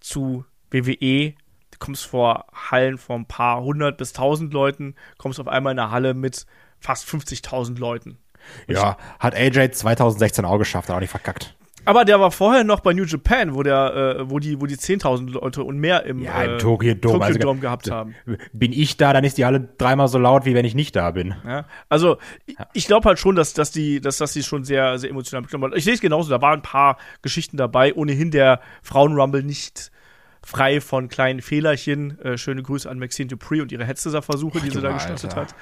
zu 0.00 0.44
WWE, 0.70 1.34
du 1.70 1.78
kommst 1.78 2.06
vor 2.06 2.46
Hallen 2.52 2.98
von 2.98 3.22
ein 3.22 3.26
paar 3.26 3.62
hundert 3.62 3.98
bis 3.98 4.12
tausend 4.12 4.52
Leuten, 4.52 4.94
kommst 5.18 5.40
auf 5.40 5.48
einmal 5.48 5.72
in 5.72 5.78
eine 5.78 5.90
Halle 5.90 6.14
mit 6.14 6.46
fast 6.78 7.08
50.000 7.08 7.78
Leuten. 7.78 8.18
ja, 8.66 8.96
hat 9.20 9.34
AJ 9.34 9.72
2016 9.72 10.44
auch 10.44 10.58
geschafft, 10.58 10.88
hat 10.88 10.96
auch 10.96 11.00
nicht 11.00 11.10
verkackt. 11.10 11.54
Aber 11.84 12.04
der 12.04 12.20
war 12.20 12.30
vorher 12.30 12.64
noch 12.64 12.80
bei 12.80 12.92
New 12.92 13.04
Japan, 13.04 13.54
wo 13.54 13.62
der, 13.62 14.18
äh, 14.18 14.30
wo 14.30 14.38
die, 14.38 14.60
wo 14.60 14.66
die 14.66 14.76
10.000 14.76 15.30
Leute 15.30 15.64
und 15.64 15.78
mehr 15.78 16.04
im, 16.04 16.22
ja, 16.22 16.42
im 16.42 16.54
äh, 16.54 16.58
Tokyo 16.58 16.94
Dome, 16.94 17.14
Tokyo 17.14 17.26
also, 17.26 17.38
Dome 17.38 17.60
gehabt 17.60 17.90
haben. 17.90 18.14
Bin 18.52 18.72
ich 18.72 18.96
da, 18.96 19.12
dann 19.12 19.24
ist 19.24 19.38
die 19.38 19.44
alle 19.44 19.60
dreimal 19.78 20.08
so 20.08 20.18
laut, 20.18 20.44
wie 20.44 20.54
wenn 20.54 20.64
ich 20.64 20.74
nicht 20.74 20.94
da 20.94 21.10
bin. 21.10 21.34
Ja, 21.46 21.66
also 21.88 22.18
ja. 22.46 22.66
ich 22.72 22.86
glaube 22.86 23.08
halt 23.08 23.18
schon, 23.18 23.34
dass, 23.34 23.54
dass 23.54 23.70
die, 23.70 24.00
dass 24.00 24.18
das 24.18 24.32
die 24.32 24.42
schon 24.42 24.64
sehr, 24.64 24.98
sehr 24.98 25.10
emotional 25.10 25.42
mitgenommen 25.42 25.72
hat. 25.72 25.78
Ich 25.78 25.84
sehe 25.84 25.94
es 25.94 26.00
genauso. 26.00 26.30
Da 26.30 26.40
waren 26.40 26.60
ein 26.60 26.62
paar 26.62 26.98
Geschichten 27.22 27.56
dabei. 27.56 27.94
Ohnehin 27.94 28.30
der 28.30 28.60
Frauen 28.82 29.18
Rumble 29.18 29.42
nicht 29.42 29.90
frei 30.44 30.80
von 30.80 31.08
kleinen 31.08 31.40
Fehlerchen. 31.40 32.18
Äh, 32.20 32.36
schöne 32.36 32.62
Grüße 32.62 32.90
an 32.90 32.98
Maxine 32.98 33.28
Dupree 33.28 33.60
und 33.60 33.72
ihre 33.72 33.84
Headsetter-Versuche, 33.84 34.60
die 34.60 34.70
sie 34.70 34.80
da 34.80 34.92
gestartet 34.92 35.36
hat. 35.36 35.54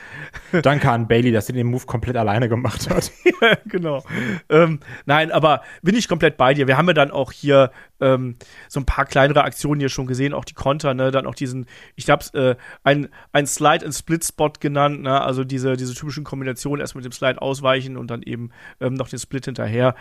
Danke 0.62 0.90
an 0.90 1.06
Bailey, 1.06 1.32
dass 1.32 1.46
sie 1.46 1.52
den 1.52 1.66
Move 1.66 1.86
komplett 1.86 2.16
alleine 2.16 2.48
gemacht 2.48 2.88
hat. 2.88 3.12
ja, 3.42 3.56
genau. 3.66 4.04
Ähm, 4.48 4.80
nein, 5.06 5.30
aber 5.32 5.62
bin 5.82 5.94
ich 5.94 6.08
komplett 6.08 6.36
bei 6.36 6.54
dir. 6.54 6.66
Wir 6.66 6.76
haben 6.76 6.86
ja 6.88 6.94
dann 6.94 7.10
auch 7.10 7.32
hier 7.32 7.70
ähm, 8.00 8.36
so 8.68 8.80
ein 8.80 8.86
paar 8.86 9.04
kleinere 9.04 9.44
Aktionen 9.44 9.80
hier 9.80 9.88
schon 9.88 10.06
gesehen, 10.06 10.32
auch 10.32 10.44
die 10.44 10.54
Konter, 10.54 10.94
ne, 10.94 11.10
dann 11.10 11.26
auch 11.26 11.34
diesen, 11.34 11.66
ich 11.96 12.08
hab's, 12.08 12.30
äh, 12.30 12.56
ein, 12.82 13.08
ein 13.32 13.46
Slide 13.46 13.84
and 13.84 13.94
Split 13.94 14.24
Spot 14.24 14.52
genannt, 14.58 15.02
ne, 15.02 15.20
also 15.20 15.44
diese, 15.44 15.76
diese 15.76 15.94
typischen 15.94 16.24
Kombinationen, 16.24 16.80
erst 16.80 16.94
mit 16.94 17.04
dem 17.04 17.12
Slide 17.12 17.40
ausweichen 17.40 17.96
und 17.96 18.10
dann 18.10 18.22
eben 18.22 18.50
ähm, 18.80 18.94
noch 18.94 19.08
den 19.08 19.18
Split 19.18 19.44
hinterher 19.44 19.94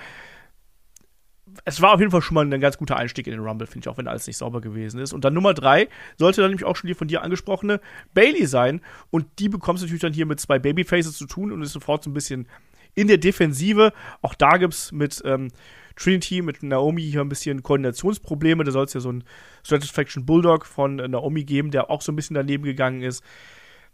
es 1.65 1.81
war 1.81 1.93
auf 1.93 1.99
jeden 1.99 2.11
Fall 2.11 2.21
schon 2.21 2.35
mal 2.35 2.45
ein 2.45 2.61
ganz 2.61 2.77
guter 2.77 2.97
Einstieg 2.97 3.27
in 3.27 3.33
den 3.33 3.41
Rumble, 3.41 3.67
finde 3.67 3.85
ich, 3.85 3.89
auch 3.89 3.97
wenn 3.97 4.07
alles 4.07 4.27
nicht 4.27 4.37
sauber 4.37 4.61
gewesen 4.61 4.99
ist. 4.99 5.13
Und 5.13 5.25
dann 5.25 5.33
Nummer 5.33 5.53
drei 5.53 5.87
sollte 6.17 6.41
dann 6.41 6.51
nämlich 6.51 6.65
auch 6.65 6.75
schon 6.75 6.87
die 6.87 6.93
von 6.93 7.07
dir 7.07 7.21
angesprochene 7.21 7.79
Bailey 8.13 8.45
sein. 8.45 8.81
Und 9.09 9.25
die 9.39 9.49
bekommst 9.49 9.81
du 9.81 9.85
natürlich 9.85 10.01
dann 10.01 10.13
hier 10.13 10.25
mit 10.25 10.39
zwei 10.39 10.59
Babyfaces 10.59 11.17
zu 11.17 11.25
tun 11.25 11.51
und 11.51 11.61
ist 11.61 11.73
sofort 11.73 12.03
so 12.03 12.09
ein 12.09 12.13
bisschen 12.13 12.47
in 12.95 13.07
der 13.07 13.17
Defensive. 13.17 13.93
Auch 14.21 14.35
da 14.35 14.57
gibt 14.57 14.73
es 14.73 14.91
mit 14.91 15.21
ähm, 15.25 15.49
Trinity, 15.95 16.41
mit 16.41 16.63
Naomi 16.63 17.03
hier 17.03 17.21
ein 17.21 17.29
bisschen 17.29 17.61
Koordinationsprobleme. 17.61 18.63
Da 18.63 18.71
soll 18.71 18.85
es 18.85 18.93
ja 18.93 18.99
so 18.99 19.09
einen 19.09 19.23
Satisfaction 19.63 20.25
Bulldog 20.25 20.65
von 20.65 20.99
äh, 20.99 21.07
Naomi 21.07 21.43
geben, 21.43 21.71
der 21.71 21.89
auch 21.89 22.01
so 22.01 22.11
ein 22.11 22.15
bisschen 22.15 22.35
daneben 22.35 22.63
gegangen 22.63 23.01
ist. 23.01 23.23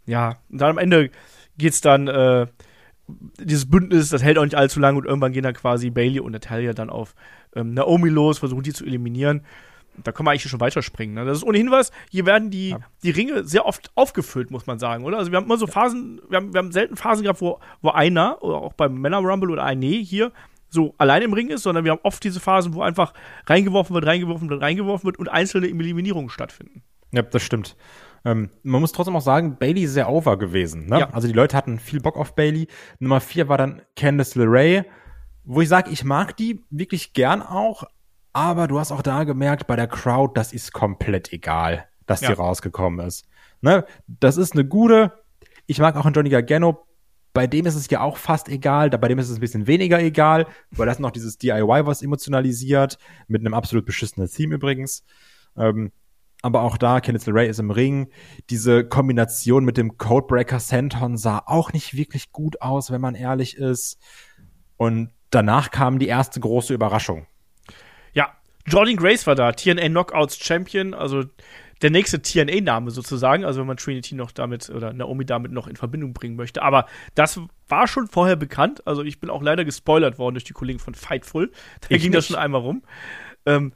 Ja, 0.06 0.38
und 0.50 0.60
dann 0.60 0.70
am 0.70 0.78
Ende 0.78 1.10
geht 1.58 1.72
es 1.72 1.80
dann 1.80 2.06
äh, 2.06 2.46
dieses 3.08 3.70
Bündnis, 3.70 4.08
das 4.08 4.22
hält 4.22 4.38
auch 4.38 4.44
nicht 4.44 4.56
allzu 4.56 4.80
lange 4.80 4.98
und 4.98 5.06
irgendwann 5.06 5.32
gehen 5.32 5.42
dann 5.42 5.54
quasi 5.54 5.90
Bailey 5.90 6.20
und 6.20 6.32
Natalia 6.32 6.72
dann 6.72 6.90
auf 6.90 7.14
ähm, 7.54 7.74
Naomi 7.74 8.08
los, 8.08 8.38
versuchen 8.38 8.62
die 8.62 8.72
zu 8.72 8.84
eliminieren. 8.84 9.42
Da 10.04 10.12
kann 10.12 10.24
man 10.24 10.32
eigentlich 10.32 10.50
schon 10.50 10.60
weiterspringen. 10.60 11.14
Ne? 11.14 11.24
Das 11.24 11.38
ist 11.38 11.44
ohnehin 11.44 11.70
was. 11.70 11.90
Hier 12.10 12.26
werden 12.26 12.50
die, 12.50 12.70
ja. 12.70 12.80
die 13.02 13.10
Ringe 13.10 13.44
sehr 13.44 13.64
oft 13.64 13.90
aufgefüllt, 13.94 14.50
muss 14.50 14.66
man 14.66 14.78
sagen, 14.78 15.04
oder? 15.04 15.16
Also 15.16 15.30
wir 15.30 15.38
haben 15.38 15.46
immer 15.46 15.56
so 15.56 15.66
Phasen, 15.66 16.20
wir 16.28 16.36
haben, 16.36 16.52
wir 16.52 16.58
haben 16.58 16.72
selten 16.72 16.96
Phasen 16.96 17.22
gehabt, 17.22 17.40
wo, 17.40 17.60
wo 17.80 17.90
einer, 17.90 18.42
oder 18.42 18.56
auch 18.56 18.74
beim 18.74 19.00
Männer 19.00 19.18
Rumble 19.18 19.50
oder 19.50 19.64
eine 19.64 19.86
hier, 19.86 20.32
so 20.68 20.94
allein 20.98 21.22
im 21.22 21.32
Ring 21.32 21.48
ist, 21.48 21.62
sondern 21.62 21.84
wir 21.84 21.92
haben 21.92 22.00
oft 22.02 22.22
diese 22.22 22.40
Phasen, 22.40 22.74
wo 22.74 22.82
einfach 22.82 23.14
reingeworfen 23.46 23.94
wird, 23.94 24.04
reingeworfen 24.04 24.50
wird, 24.50 24.60
reingeworfen 24.60 25.06
wird 25.06 25.18
und 25.18 25.28
einzelne 25.28 25.66
Eliminierungen 25.68 26.28
stattfinden. 26.28 26.82
Ja, 27.12 27.22
das 27.22 27.42
stimmt. 27.42 27.76
Ähm, 28.26 28.50
man 28.64 28.80
muss 28.80 28.90
trotzdem 28.90 29.14
auch 29.14 29.22
sagen, 29.22 29.56
Bailey 29.56 29.84
ist 29.84 29.92
sehr 29.92 30.10
over 30.10 30.36
gewesen. 30.36 30.86
Ne? 30.86 30.98
Ja. 30.98 31.10
Also 31.10 31.28
die 31.28 31.32
Leute 31.32 31.56
hatten 31.56 31.78
viel 31.78 32.00
Bock 32.00 32.16
auf 32.16 32.34
Bailey. 32.34 32.66
Nummer 32.98 33.20
vier 33.20 33.48
war 33.48 33.56
dann 33.56 33.82
Candice 33.94 34.34
LeRae, 34.34 34.84
wo 35.44 35.60
ich 35.60 35.68
sage, 35.68 35.92
ich 35.92 36.02
mag 36.02 36.36
die 36.36 36.64
wirklich 36.68 37.12
gern 37.12 37.40
auch, 37.40 37.84
aber 38.32 38.66
du 38.66 38.80
hast 38.80 38.90
auch 38.90 39.02
da 39.02 39.22
gemerkt, 39.22 39.68
bei 39.68 39.76
der 39.76 39.86
Crowd, 39.86 40.32
das 40.34 40.52
ist 40.52 40.72
komplett 40.72 41.32
egal, 41.32 41.86
dass 42.06 42.20
ja. 42.20 42.30
die 42.30 42.34
rausgekommen 42.34 43.06
ist. 43.06 43.28
Ne? 43.60 43.84
Das 44.08 44.36
ist 44.36 44.54
eine 44.54 44.64
gute. 44.64 45.12
Ich 45.66 45.78
mag 45.78 45.94
auch 45.94 46.04
einen 46.04 46.14
Johnny 46.14 46.30
Gargano. 46.30 46.84
Bei 47.32 47.46
dem 47.46 47.64
ist 47.66 47.76
es 47.76 47.88
ja 47.90 48.00
auch 48.00 48.16
fast 48.16 48.48
egal, 48.48 48.90
bei 48.90 49.06
dem 49.06 49.20
ist 49.20 49.28
es 49.28 49.36
ein 49.36 49.40
bisschen 49.40 49.68
weniger 49.68 50.00
egal, 50.00 50.46
weil 50.72 50.86
das 50.86 50.98
noch 50.98 51.12
dieses 51.12 51.38
DIY, 51.38 51.86
was 51.86 52.02
emotionalisiert, 52.02 52.98
mit 53.28 53.42
einem 53.42 53.54
absolut 53.54 53.86
beschissenen 53.86 54.28
Theme 54.28 54.56
übrigens. 54.56 55.04
Ähm, 55.56 55.92
aber 56.42 56.62
auch 56.62 56.76
da, 56.76 57.00
Kenneth 57.00 57.26
LeRae 57.26 57.48
ist 57.48 57.58
im 57.58 57.70
Ring. 57.70 58.08
Diese 58.50 58.84
Kombination 58.84 59.64
mit 59.64 59.76
dem 59.76 59.98
Codebreaker 59.98 60.60
Senton 60.60 61.16
sah 61.16 61.42
auch 61.46 61.72
nicht 61.72 61.96
wirklich 61.96 62.32
gut 62.32 62.60
aus, 62.60 62.90
wenn 62.90 63.00
man 63.00 63.14
ehrlich 63.14 63.56
ist. 63.56 63.98
Und 64.76 65.10
danach 65.30 65.70
kam 65.70 65.98
die 65.98 66.08
erste 66.08 66.40
große 66.40 66.74
Überraschung. 66.74 67.26
Ja, 68.12 68.36
Jordan 68.66 68.96
Grace 68.96 69.26
war 69.26 69.34
da, 69.34 69.52
TNA 69.52 69.88
Knockouts 69.88 70.38
Champion, 70.38 70.94
also 70.94 71.24
der 71.82 71.90
nächste 71.90 72.22
TNA-Name 72.22 72.90
sozusagen, 72.90 73.44
also 73.44 73.60
wenn 73.60 73.66
man 73.66 73.76
Trinity 73.76 74.14
noch 74.14 74.30
damit 74.32 74.70
oder 74.70 74.92
Naomi 74.92 75.26
damit 75.26 75.52
noch 75.52 75.66
in 75.66 75.76
Verbindung 75.76 76.14
bringen 76.14 76.36
möchte. 76.36 76.62
Aber 76.62 76.86
das 77.14 77.38
war 77.68 77.86
schon 77.86 78.06
vorher 78.06 78.36
bekannt. 78.36 78.86
Also 78.86 79.02
ich 79.02 79.20
bin 79.20 79.28
auch 79.28 79.42
leider 79.42 79.64
gespoilert 79.64 80.18
worden 80.18 80.34
durch 80.34 80.44
die 80.44 80.54
Kollegen 80.54 80.78
von 80.78 80.94
Fightful. 80.94 81.50
Da 81.80 81.88
ich 81.90 82.02
ging 82.02 82.10
nicht. 82.10 82.18
das 82.18 82.26
schon 82.28 82.36
einmal 82.36 82.62
rum. 82.62 82.82
Ähm, 83.44 83.72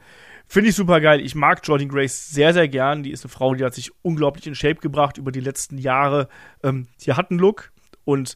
Finde 0.52 0.70
ich 0.70 0.74
super 0.74 1.00
geil. 1.00 1.20
Ich 1.20 1.36
mag 1.36 1.60
Jordan 1.62 1.88
Grace 1.88 2.28
sehr, 2.28 2.52
sehr 2.52 2.66
gern. 2.66 3.04
Die 3.04 3.12
ist 3.12 3.24
eine 3.24 3.30
Frau, 3.30 3.54
die 3.54 3.64
hat 3.64 3.72
sich 3.72 3.92
unglaublich 4.02 4.48
in 4.48 4.56
Shape 4.56 4.80
gebracht 4.80 5.16
über 5.16 5.30
die 5.30 5.38
letzten 5.38 5.78
Jahre. 5.78 6.28
Ähm, 6.64 6.88
die 7.02 7.12
hat 7.12 7.30
einen 7.30 7.38
Look 7.38 7.70
und 8.04 8.34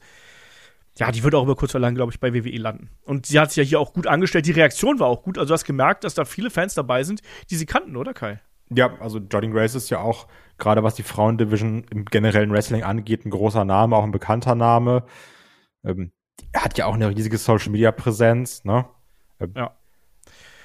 ja, 0.96 1.10
die 1.10 1.24
wird 1.24 1.34
auch 1.34 1.42
über 1.42 1.56
kurz 1.56 1.74
oder 1.74 1.82
lang, 1.82 1.96
glaube 1.96 2.12
ich, 2.12 2.20
bei 2.20 2.32
WWE 2.32 2.56
landen. 2.56 2.90
Und 3.02 3.26
sie 3.26 3.40
hat 3.40 3.50
sich 3.50 3.56
ja 3.56 3.68
hier 3.68 3.80
auch 3.80 3.92
gut 3.92 4.06
angestellt. 4.06 4.46
Die 4.46 4.52
Reaktion 4.52 5.00
war 5.00 5.08
auch 5.08 5.24
gut. 5.24 5.38
Also 5.38 5.48
du 5.48 5.54
hast 5.54 5.64
gemerkt, 5.64 6.04
dass 6.04 6.14
da 6.14 6.24
viele 6.24 6.50
Fans 6.50 6.74
dabei 6.74 7.02
sind, 7.02 7.20
die 7.50 7.56
sie 7.56 7.66
kannten, 7.66 7.96
oder 7.96 8.14
Kai? 8.14 8.40
Ja, 8.70 8.96
also 9.00 9.18
Jordan 9.18 9.50
Grace 9.50 9.74
ist 9.74 9.90
ja 9.90 9.98
auch, 9.98 10.28
gerade 10.56 10.84
was 10.84 10.94
die 10.94 11.02
Frauendivision 11.02 11.82
im 11.90 12.04
generellen 12.04 12.52
Wrestling 12.52 12.84
angeht, 12.84 13.26
ein 13.26 13.30
großer 13.30 13.64
Name, 13.64 13.96
auch 13.96 14.04
ein 14.04 14.12
bekannter 14.12 14.54
Name. 14.54 15.02
Ähm, 15.84 16.12
hat 16.54 16.78
ja 16.78 16.86
auch 16.86 16.94
eine 16.94 17.10
riesige 17.10 17.38
Social-Media-Präsenz, 17.38 18.62
ne? 18.62 18.84
Ähm, 19.40 19.52
ja. 19.56 19.76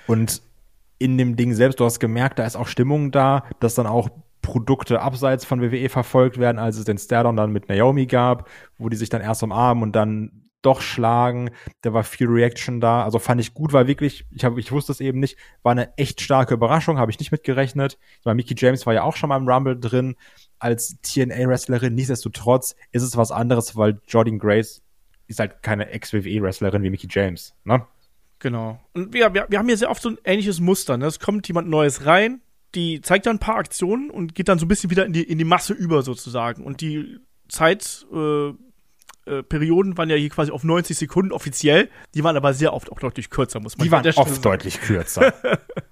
Und 0.06 0.44
in 1.00 1.18
dem 1.18 1.36
Ding 1.36 1.54
selbst, 1.54 1.80
du 1.80 1.86
hast 1.86 2.00
gemerkt, 2.00 2.40
da 2.40 2.46
ist 2.46 2.56
auch 2.56 2.68
Stimmung 2.68 3.12
da, 3.12 3.46
dass 3.60 3.76
dann 3.76 3.88
auch 3.88 4.10
Produkte 4.42 5.02
abseits 5.02 5.46
von 5.46 5.62
WWE 5.62 5.90
verfolgt 5.90 6.38
werden, 6.38 6.60
als 6.60 6.78
es 6.78 6.86
den 6.86 6.98
Stairdown 6.98 7.36
dann 7.36 7.52
mit 7.52 7.70
Naomi 7.70 8.06
gab, 8.06 8.50
wo 8.78 8.90
die 8.90 8.98
sich 8.98 9.10
dann 9.10 9.22
erst 9.22 9.44
umarmen 9.44 9.84
und 9.84 9.96
dann 9.96 10.50
doch 10.62 10.82
schlagen. 10.82 11.52
Da 11.82 11.94
war 11.94 12.04
viel 12.04 12.28
Reaction 12.28 12.82
da. 12.82 13.04
Also 13.04 13.20
fand 13.20 13.40
ich 13.40 13.54
gut, 13.54 13.74
war 13.74 13.88
wirklich, 13.88 14.26
ich, 14.32 14.44
hab, 14.44 14.58
ich 14.58 14.72
wusste 14.72 14.92
es 14.92 15.00
eben 15.00 15.20
nicht, 15.20 15.38
war 15.64 15.72
eine 15.72 15.98
echt 15.98 16.22
starke 16.22 16.54
Überraschung, 16.54 16.98
habe 16.98 17.12
ich 17.12 17.20
nicht 17.20 17.32
mitgerechnet. 17.32 17.98
Weil 18.24 18.36
Mickey 18.36 18.56
James 18.58 18.86
war 18.86 18.94
ja 18.94 19.04
auch 19.04 19.16
schon 19.16 19.30
mal 19.30 19.38
im 19.38 19.48
Rumble 19.48 19.80
drin 19.80 20.16
als 20.58 20.98
TNA-Wrestlerin. 21.02 21.96
Nichtsdestotrotz 21.96 22.76
ist 22.92 23.04
es 23.04 23.16
was 23.16 23.32
anderes, 23.32 23.78
weil 23.78 24.02
Jordan 24.08 24.40
Grace 24.40 24.82
ist 25.28 25.40
halt 25.40 25.62
keine 25.64 25.90
Ex-WWE-Wrestlerin 25.90 26.84
wie 26.84 26.90
Mickey 26.90 27.08
James. 27.10 27.54
Ne? 27.64 27.86
Genau. 28.40 28.80
Und 28.94 29.14
wir, 29.14 29.34
wir, 29.34 29.48
wir 29.50 29.60
haben 29.60 29.68
hier 29.68 29.78
sehr 29.78 29.92
oft 29.92 30.02
so 30.02 30.10
ein 30.10 30.18
ähnliches 30.24 30.60
Muster. 30.60 30.98
Ne? 30.98 31.06
Es 31.06 31.20
kommt 31.20 31.48
jemand 31.48 31.70
Neues 31.70 32.06
rein, 32.06 32.42
die 32.76 33.02
zeigt 33.02 33.26
dann 33.26 33.36
ein 33.36 33.40
paar 33.40 33.58
Aktionen 33.58 34.10
und 34.10 34.36
geht 34.36 34.48
dann 34.48 34.60
so 34.60 34.66
ein 34.66 34.70
bisschen 34.70 34.90
wieder 34.90 35.06
in 35.06 35.14
die, 35.14 35.24
in 35.24 35.38
die 35.38 35.46
Masse 35.46 35.74
über 35.74 36.02
sozusagen. 36.02 36.64
Und 36.64 36.82
die 36.82 37.20
Zeit, 37.50 38.06
äh, 38.14 38.54
äh, 39.30 39.44
Perioden 39.44 39.98
waren 39.98 40.10
ja 40.10 40.16
hier 40.16 40.30
quasi 40.30 40.52
auf 40.52 40.64
90 40.64 40.98
Sekunden 40.98 41.32
offiziell. 41.32 41.90
Die 42.14 42.24
waren 42.24 42.36
aber 42.36 42.54
sehr 42.54 42.74
oft 42.74 42.92
auch 42.92 43.00
deutlich 43.00 43.30
kürzer, 43.30 43.60
muss 43.60 43.78
man 43.78 43.86
Die 43.86 43.92
waren 43.92 44.06
oft 44.08 44.30
sagen. 44.30 44.42
deutlich 44.42 44.82
kürzer. 44.82 45.34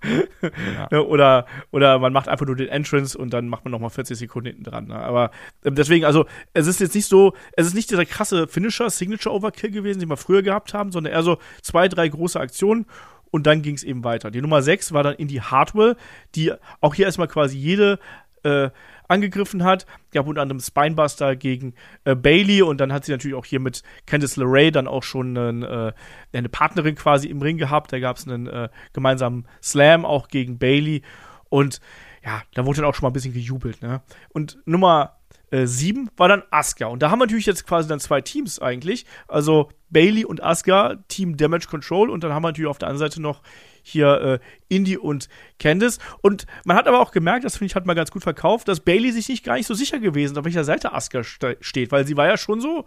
ja. 0.91 1.00
oder, 1.00 1.45
oder 1.71 2.00
man 2.00 2.13
macht 2.13 2.28
einfach 2.28 2.45
nur 2.45 2.56
den 2.56 2.67
Entrance 2.69 3.17
und 3.17 3.32
dann 3.34 3.47
macht 3.47 3.65
man 3.65 3.71
nochmal 3.71 3.89
40 3.89 4.17
Sekunden 4.17 4.47
hinten 4.47 4.63
dran. 4.63 4.88
Ne? 4.88 4.95
Aber 4.95 5.32
ähm, 5.63 5.76
deswegen, 5.76 6.06
also, 6.06 6.26
es 6.54 6.67
ist 6.67 6.80
jetzt 6.80 6.95
nicht 6.95 7.08
so, 7.08 7.34
es 7.54 7.67
ist 7.67 7.73
nicht 7.73 7.91
dieser 7.91 8.06
krasse 8.06 8.47
Finisher, 8.47 8.89
Signature 8.89 9.36
Overkill 9.36 9.71
gewesen, 9.71 10.00
den 10.00 10.10
wir 10.10 10.17
früher 10.17 10.41
gehabt 10.41 10.73
haben, 10.73 10.91
sondern 10.91 11.13
eher 11.13 11.23
so 11.23 11.38
zwei, 11.62 11.88
drei 11.88 12.08
große 12.08 12.39
Aktionen 12.39 12.86
und 13.32 13.45
dann 13.45 13.62
ging 13.62 13.76
es 13.76 13.84
eben 13.84 14.04
weiter. 14.04 14.32
Die 14.32 14.41
Nummer 14.41 14.62
6 14.62 14.93
war 14.93 15.04
dann 15.04 15.15
in 15.15 15.28
die 15.28 15.41
Hardware, 15.41 15.95
die 16.36 16.54
auch 16.82 16.95
hier 16.95 17.06
erstmal 17.06 17.28
quasi 17.28 17.58
jede 17.58 18.00
äh, 18.43 18.69
angegriffen 19.08 19.63
hat. 19.63 19.86
Gab 20.12 20.28
unter 20.28 20.41
anderem 20.41 20.60
Spinebuster 20.60 21.36
gegen 21.36 21.74
äh, 22.04 22.15
Bailey 22.15 22.62
und 22.62 22.80
dann 22.80 22.93
hat 22.93 23.06
sie 23.06 23.12
natürlich 23.12 23.36
auch 23.36 23.46
hier 23.46 23.60
mit 23.60 23.84
Candice 24.06 24.38
LeRae 24.38 24.72
dann 24.72 24.88
auch 24.88 25.04
schon 25.04 25.38
einen, 25.38 25.63
äh, 25.63 25.93
eine 26.34 26.50
Partnerin 26.50 26.96
quasi 26.96 27.28
im 27.28 27.41
Ring 27.41 27.58
gehabt. 27.58 27.93
Da 27.93 28.00
gab 28.00 28.17
es 28.17 28.28
einen 28.28 28.48
äh, 28.48 28.70
gemeinsamen 28.93 29.48
Slam 29.62 30.06
auch 30.06 30.28
gegen 30.28 30.58
Bailey 30.58 31.02
und 31.50 31.82
ja, 32.24 32.41
da 32.54 32.65
wurde 32.65 32.82
dann 32.82 32.89
auch 32.89 32.96
schon 32.96 33.04
mal 33.04 33.10
ein 33.10 33.13
bisschen 33.13 33.34
gejubelt. 33.34 33.82
Ne? 33.82 34.02
Und 34.30 34.58
Nummer 34.65 35.17
7 35.52 36.10
war 36.18 36.28
dann 36.28 36.44
Asuka. 36.52 36.88
Und 36.88 37.02
da 37.02 37.10
haben 37.10 37.20
wir 37.20 37.26
natürlich 37.26 37.46
jetzt 37.46 37.66
quasi 37.66 37.88
dann 37.88 38.00
zwei 38.00 38.22
Teams 38.22 38.60
eigentlich. 38.60 39.06
Also 39.28 39.70
Bailey 39.90 40.26
und 40.26 40.44
Asuka, 40.44 40.98
Team 41.08 41.38
Damage 41.38 41.68
Control. 41.70 42.10
Und 42.10 42.24
dann 42.24 42.34
haben 42.34 42.44
wir 42.44 42.50
natürlich 42.50 42.70
auf 42.70 42.78
der 42.78 42.90
anderen 42.90 43.10
Seite 43.10 43.22
noch 43.22 43.42
hier 43.82 44.22
äh, 44.22 44.40
Indy 44.68 44.98
und 44.98 45.30
Candice. 45.60 46.00
Und 46.22 46.46
man 46.66 46.76
hat 46.76 46.88
aber 46.88 47.00
auch 47.00 47.12
gemerkt, 47.12 47.46
das 47.46 47.58
finde 47.58 47.72
ich, 47.72 47.76
hat 47.76 47.86
man 47.86 47.96
ganz 47.96 48.12
gut 48.12 48.24
verkauft, 48.24 48.68
dass 48.68 48.82
Bailey 48.82 49.12
sich 49.12 49.30
nicht 49.30 49.46
gar 49.46 49.56
nicht 49.56 49.68
so 49.68 49.74
sicher 49.74 50.00
gewesen 50.00 50.34
ist, 50.34 50.38
auf 50.38 50.46
welcher 50.46 50.66
Seite 50.66 50.94
Asuka 50.94 51.24
ste 51.24 51.58
steht, 51.62 51.92
weil 51.92 52.06
sie 52.06 52.18
war 52.18 52.28
ja 52.28 52.38
schon 52.38 52.60
so, 52.60 52.86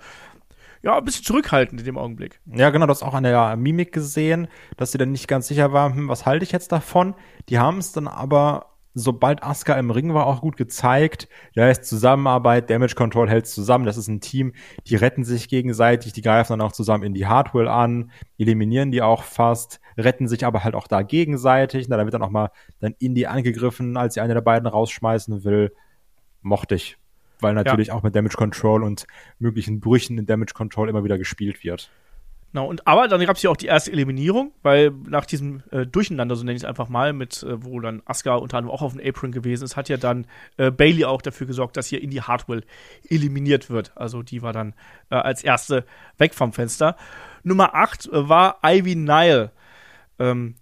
ja, 0.83 0.97
ein 0.97 1.05
bisschen 1.05 1.25
zurückhaltend 1.25 1.81
in 1.81 1.85
dem 1.87 1.99
Augenblick. 1.99 2.41
Ja, 2.47 2.71
genau, 2.71 2.87
das 2.87 3.03
auch 3.03 3.15
an 3.15 3.25
der 3.25 3.57
Mimik 3.57 3.93
gesehen, 3.93 4.49
dass 4.77 4.93
sie 4.93 4.99
dann 4.99 5.13
nicht 5.13 5.29
ganz 5.29 5.49
sicher 5.49 5.73
war, 5.73 5.95
hm, 5.95 6.09
was 6.09 6.27
halte 6.27 6.45
ich 6.45 6.53
jetzt 6.53 6.73
davon? 6.73 7.15
Die 7.49 7.59
haben 7.59 7.79
es 7.79 7.93
dann 7.93 8.09
aber 8.09 8.70
sobald 8.95 9.43
Asuka 9.43 9.75
im 9.75 9.91
Ring 9.91 10.15
war, 10.15 10.27
auch 10.27 10.41
gut 10.41 10.57
gezeigt. 10.57 11.29
Da 11.55 11.69
ist 11.71 11.85
Zusammenarbeit, 11.85 12.71
Damage 12.71 12.95
Control 12.95 13.29
hält 13.29 13.47
zusammen. 13.47 13.87
Das 13.87 13.97
ist 13.97 14.09
ein 14.09 14.21
Team, 14.21 14.53
die 14.87 14.97
retten 14.97 15.25
sich 15.25 15.49
gegenseitig, 15.49 16.13
die 16.13 16.23
greifen 16.23 16.53
dann 16.53 16.61
auch 16.61 16.73
zusammen 16.73 17.05
in 17.05 17.15
die 17.15 17.27
Hardwell 17.27 17.69
an, 17.69 18.11
eliminieren 18.39 18.91
die 18.91 19.03
auch 19.03 19.23
fast, 19.23 19.81
retten 19.97 20.29
sich 20.29 20.45
aber 20.45 20.65
halt 20.65 20.75
auch 20.75 20.89
da 20.89 21.03
gegenseitig. 21.03 21.89
Da 21.89 21.99
wird 21.99 22.15
dann 22.15 22.23
auch 22.23 22.31
mal 22.31 22.51
dann 22.81 22.95
Indy 22.99 23.27
angegriffen, 23.27 23.97
als 23.97 24.15
sie 24.15 24.21
eine 24.21 24.35
der 24.35 24.41
beiden 24.41 24.67
rausschmeißen 24.67 25.45
will. 25.45 25.73
Mochte 26.43 26.75
ich. 26.75 26.97
Weil 27.41 27.55
natürlich 27.55 27.89
ja. 27.89 27.95
auch 27.95 28.03
mit 28.03 28.15
Damage 28.15 28.37
Control 28.37 28.83
und 28.83 29.07
möglichen 29.39 29.81
Brüchen 29.81 30.19
in 30.19 30.27
Damage 30.27 30.53
Control 30.53 30.91
immer 30.91 31.05
wieder 31.05 31.17
gespielt 31.17 31.65
wird. 31.65 31.91
Genau, 32.53 32.67
und 32.67 32.87
aber 32.87 33.07
dann 33.07 33.25
gab 33.25 33.37
es 33.37 33.43
ja 33.43 33.51
auch 33.51 33.57
die 33.57 33.67
erste 33.67 33.93
Eliminierung, 33.93 34.53
weil 34.63 34.91
nach 35.09 35.25
diesem 35.25 35.63
äh, 35.71 35.87
Durcheinander, 35.87 36.35
so 36.35 36.43
nenne 36.43 36.57
ich 36.57 36.63
es 36.63 36.69
einfach 36.69 36.89
mal, 36.89 37.13
mit 37.13 37.45
äh, 37.45 37.65
wo 37.65 37.79
dann 37.79 38.03
Asuka 38.07 38.35
unter 38.35 38.59
anderem 38.59 38.75
auch 38.75 38.83
auf 38.83 38.93
dem 38.93 39.07
Apron 39.07 39.31
gewesen 39.31 39.65
ist, 39.65 39.77
hat 39.77 39.89
ja 39.89 39.97
dann 39.97 40.27
äh, 40.57 40.73
Bailey 40.73 41.05
auch 41.05 41.23
dafür 41.23 41.47
gesorgt, 41.47 41.77
dass 41.77 41.87
hier 41.87 42.03
Indie 42.03 42.23
Hartwell 42.23 42.65
eliminiert 43.09 43.71
wird. 43.71 43.93
Also 43.97 44.23
die 44.23 44.43
war 44.43 44.53
dann 44.53 44.75
äh, 45.11 45.15
als 45.15 45.45
erste 45.45 45.85
weg 46.19 46.35
vom 46.35 46.53
Fenster. 46.53 46.97
Nummer 47.45 47.75
8 47.77 48.07
äh, 48.07 48.29
war 48.29 48.59
Ivy 48.65 48.97
Nile. 48.97 49.53
Ähm, 50.19 50.57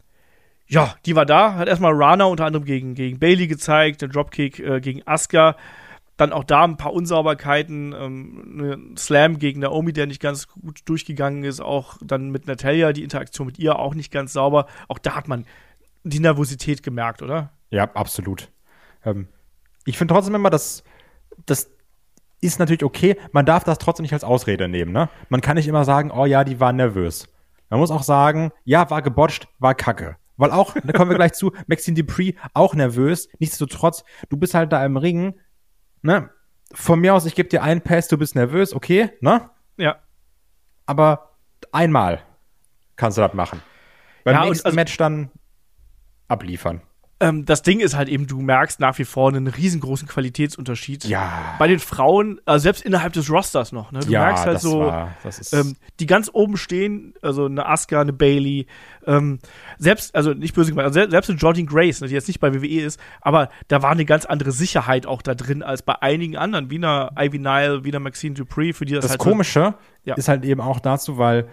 ja, 0.66 0.94
die 1.06 1.16
war 1.16 1.24
da, 1.24 1.54
hat 1.54 1.68
erstmal 1.68 1.94
Rana 1.94 2.24
unter 2.24 2.44
anderem 2.44 2.66
gegen, 2.66 2.94
gegen 2.94 3.18
Bailey 3.18 3.46
gezeigt, 3.46 4.02
der 4.02 4.08
Dropkick 4.08 4.58
äh, 4.58 4.82
gegen 4.82 5.06
Asuka 5.06 5.56
dann 6.18 6.32
auch 6.32 6.44
da 6.44 6.64
ein 6.64 6.76
paar 6.76 6.92
Unsauberkeiten, 6.92 7.94
ähm, 7.98 8.60
ein 8.60 8.96
Slam 8.96 9.38
gegen 9.38 9.60
Naomi, 9.60 9.92
der 9.92 10.06
nicht 10.06 10.20
ganz 10.20 10.48
gut 10.48 10.80
durchgegangen 10.84 11.44
ist, 11.44 11.60
auch 11.60 11.96
dann 12.02 12.30
mit 12.30 12.46
Natalia, 12.46 12.92
die 12.92 13.04
Interaktion 13.04 13.46
mit 13.46 13.58
ihr 13.58 13.78
auch 13.78 13.94
nicht 13.94 14.12
ganz 14.12 14.32
sauber. 14.32 14.66
Auch 14.88 14.98
da 14.98 15.14
hat 15.14 15.28
man 15.28 15.46
die 16.02 16.20
Nervosität 16.20 16.82
gemerkt, 16.82 17.22
oder? 17.22 17.52
Ja, 17.70 17.84
absolut. 17.94 18.50
Ähm, 19.04 19.28
ich 19.84 19.96
finde 19.96 20.12
trotzdem 20.12 20.34
immer, 20.34 20.50
dass 20.50 20.82
das 21.46 21.70
ist 22.40 22.58
natürlich 22.58 22.84
okay. 22.84 23.16
Man 23.32 23.46
darf 23.46 23.64
das 23.64 23.78
trotzdem 23.78 24.02
nicht 24.02 24.12
als 24.12 24.24
Ausrede 24.24 24.68
nehmen. 24.68 24.92
Ne? 24.92 25.08
Man 25.28 25.40
kann 25.40 25.56
nicht 25.56 25.68
immer 25.68 25.84
sagen, 25.84 26.10
oh 26.10 26.26
ja, 26.26 26.44
die 26.44 26.60
war 26.60 26.72
nervös. 26.72 27.28
Man 27.70 27.80
muss 27.80 27.90
auch 27.90 28.02
sagen, 28.02 28.52
ja, 28.64 28.90
war 28.90 29.02
gebotcht, 29.02 29.48
war 29.58 29.74
kacke. 29.74 30.16
Weil 30.36 30.52
auch, 30.52 30.74
da 30.84 30.92
kommen 30.92 31.10
wir 31.10 31.16
gleich 31.16 31.32
zu, 31.32 31.52
Maxine 31.66 31.96
Dupree 31.96 32.34
auch 32.54 32.74
nervös. 32.74 33.28
Nichtsdestotrotz, 33.38 34.04
du 34.28 34.36
bist 34.36 34.54
halt 34.54 34.72
da 34.72 34.84
im 34.84 34.96
Ring, 34.96 35.34
ne, 36.02 36.30
von 36.72 37.00
mir 37.00 37.14
aus, 37.14 37.24
ich 37.26 37.34
gebe 37.34 37.48
dir 37.48 37.62
einen 37.62 37.80
Pass, 37.80 38.08
du 38.08 38.18
bist 38.18 38.34
nervös, 38.34 38.74
okay, 38.74 39.10
ne? 39.20 39.50
Ja. 39.76 39.96
Aber 40.86 41.36
einmal 41.72 42.22
kannst 42.96 43.16
du 43.18 43.22
das 43.22 43.34
machen. 43.34 43.62
Beim 44.24 44.34
Ja, 44.34 44.44
nächsten 44.44 44.66
also- 44.66 44.76
Match 44.76 44.96
dann 44.96 45.30
abliefern. 46.28 46.82
Ähm, 47.20 47.44
das 47.44 47.62
Ding 47.62 47.80
ist 47.80 47.96
halt 47.96 48.08
eben, 48.08 48.28
du 48.28 48.40
merkst 48.40 48.78
nach 48.78 48.96
wie 48.98 49.04
vor 49.04 49.28
einen 49.28 49.48
riesengroßen 49.48 50.06
Qualitätsunterschied. 50.06 51.04
Ja. 51.04 51.56
Bei 51.58 51.66
den 51.66 51.80
Frauen, 51.80 52.40
also 52.44 52.62
selbst 52.62 52.84
innerhalb 52.84 53.12
des 53.12 53.28
Rosters 53.28 53.72
noch, 53.72 53.90
ne? 53.90 54.00
Du 54.00 54.10
ja, 54.12 54.20
merkst 54.26 54.44
halt 54.46 54.54
das 54.56 54.62
so, 54.62 54.80
war, 54.80 55.16
das 55.24 55.40
ist, 55.40 55.52
ähm, 55.52 55.74
die 55.98 56.06
ganz 56.06 56.30
oben 56.32 56.56
stehen, 56.56 57.14
also 57.20 57.46
eine 57.46 57.66
Asuka, 57.66 58.00
eine 58.00 58.12
Bailey, 58.12 58.66
ähm, 59.04 59.40
selbst, 59.78 60.14
also 60.14 60.32
nicht 60.32 60.54
böse 60.54 60.70
gemeint, 60.70 60.86
also 60.96 61.10
selbst, 61.10 61.28
eine 61.28 61.38
Jordan 61.40 61.66
Grace, 61.66 62.00
ne, 62.00 62.06
die 62.06 62.14
jetzt 62.14 62.28
nicht 62.28 62.38
bei 62.38 62.54
WWE 62.54 62.82
ist, 62.82 63.00
aber 63.20 63.48
da 63.66 63.82
war 63.82 63.90
eine 63.90 64.04
ganz 64.04 64.24
andere 64.24 64.52
Sicherheit 64.52 65.06
auch 65.06 65.20
da 65.22 65.34
drin 65.34 65.64
als 65.64 65.82
bei 65.82 66.00
einigen 66.00 66.36
anderen, 66.36 66.70
wie 66.70 66.76
einer 66.76 67.10
Ivy 67.18 67.40
Nile, 67.40 67.82
wie 67.84 67.88
einer 67.90 67.98
Maxine 68.00 68.34
Dupree, 68.34 68.72
für 68.72 68.84
die 68.84 68.94
das, 68.94 69.02
das 69.02 69.10
halt 69.12 69.22
so- 69.22 69.28
Komische 69.30 69.74
Ja. 70.04 70.14
ist 70.14 70.28
halt 70.28 70.44
eben 70.44 70.60
auch 70.60 70.78
dazu, 70.78 71.18
weil 71.18 71.48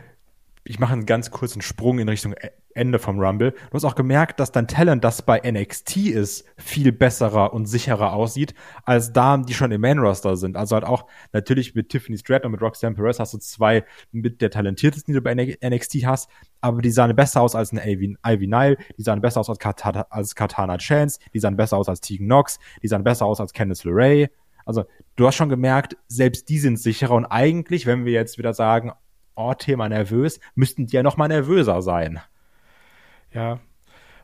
ich 0.67 0.79
mache 0.79 0.93
einen 0.93 1.05
ganz 1.05 1.29
kurzen 1.29 1.61
Sprung 1.61 1.99
in 1.99 2.09
Richtung 2.09 2.33
E- 2.33 2.49
Ende 2.73 2.99
vom 2.99 3.19
Rumble. 3.19 3.51
Du 3.51 3.73
hast 3.73 3.85
auch 3.85 3.95
gemerkt, 3.95 4.39
dass 4.41 4.51
dein 4.51 4.67
Talent, 4.67 5.01
das 5.03 5.21
bei 5.21 5.39
NXT 5.49 5.95
ist, 6.07 6.43
viel 6.57 6.91
besserer 6.91 7.53
und 7.53 7.67
sicherer 7.67 8.11
aussieht, 8.11 8.53
als 8.83 9.13
Damen, 9.13 9.45
die 9.45 9.53
schon 9.53 9.71
im 9.71 9.79
Main-Roster 9.79 10.35
sind. 10.35 10.57
Also 10.57 10.75
halt 10.75 10.83
auch 10.83 11.05
natürlich 11.31 11.73
mit 11.73 11.87
Tiffany 11.87 12.17
Stratton 12.17 12.47
und 12.47 12.51
mit 12.53 12.61
Roxanne 12.61 12.95
Perez 12.95 13.17
hast 13.19 13.33
du 13.33 13.37
zwei 13.37 13.85
mit 14.11 14.41
der 14.41 14.49
talentiertesten, 14.51 15.13
die 15.13 15.19
du 15.19 15.23
bei 15.23 15.33
NXT 15.35 16.05
hast, 16.05 16.29
aber 16.59 16.81
die 16.81 16.91
sahen 16.91 17.15
besser 17.15 17.39
aus 17.39 17.55
als 17.55 17.71
Ivy, 17.71 18.17
Ivy 18.27 18.47
Nile, 18.47 18.77
die 18.97 19.03
sahen 19.03 19.21
besser 19.21 19.39
aus 19.39 19.49
als, 19.49 19.59
Katana, 19.59 20.07
als 20.09 20.35
Katana 20.35 20.77
Chance, 20.77 21.19
die 21.33 21.39
sahen 21.39 21.55
besser 21.55 21.77
aus 21.77 21.87
als 21.87 22.01
Tegan 22.01 22.25
Knox, 22.25 22.59
die 22.83 22.89
sahen 22.89 23.05
besser 23.05 23.25
aus 23.25 23.39
als 23.39 23.53
Candice 23.53 23.85
LeRae. 23.85 24.27
Also 24.65 24.83
du 25.15 25.27
hast 25.27 25.35
schon 25.35 25.47
gemerkt, 25.47 25.95
selbst 26.07 26.49
die 26.49 26.59
sind 26.59 26.77
sicherer 26.77 27.13
und 27.13 27.25
eigentlich, 27.25 27.85
wenn 27.85 28.03
wir 28.03 28.11
jetzt 28.11 28.37
wieder 28.37 28.53
sagen, 28.53 28.91
oh, 29.35 29.53
Thema 29.53 29.89
nervös, 29.89 30.39
müssten 30.55 30.87
die 30.87 30.95
ja 30.95 31.03
noch 31.03 31.17
mal 31.17 31.27
nervöser 31.27 31.81
sein. 31.81 32.19
Ja. 33.33 33.59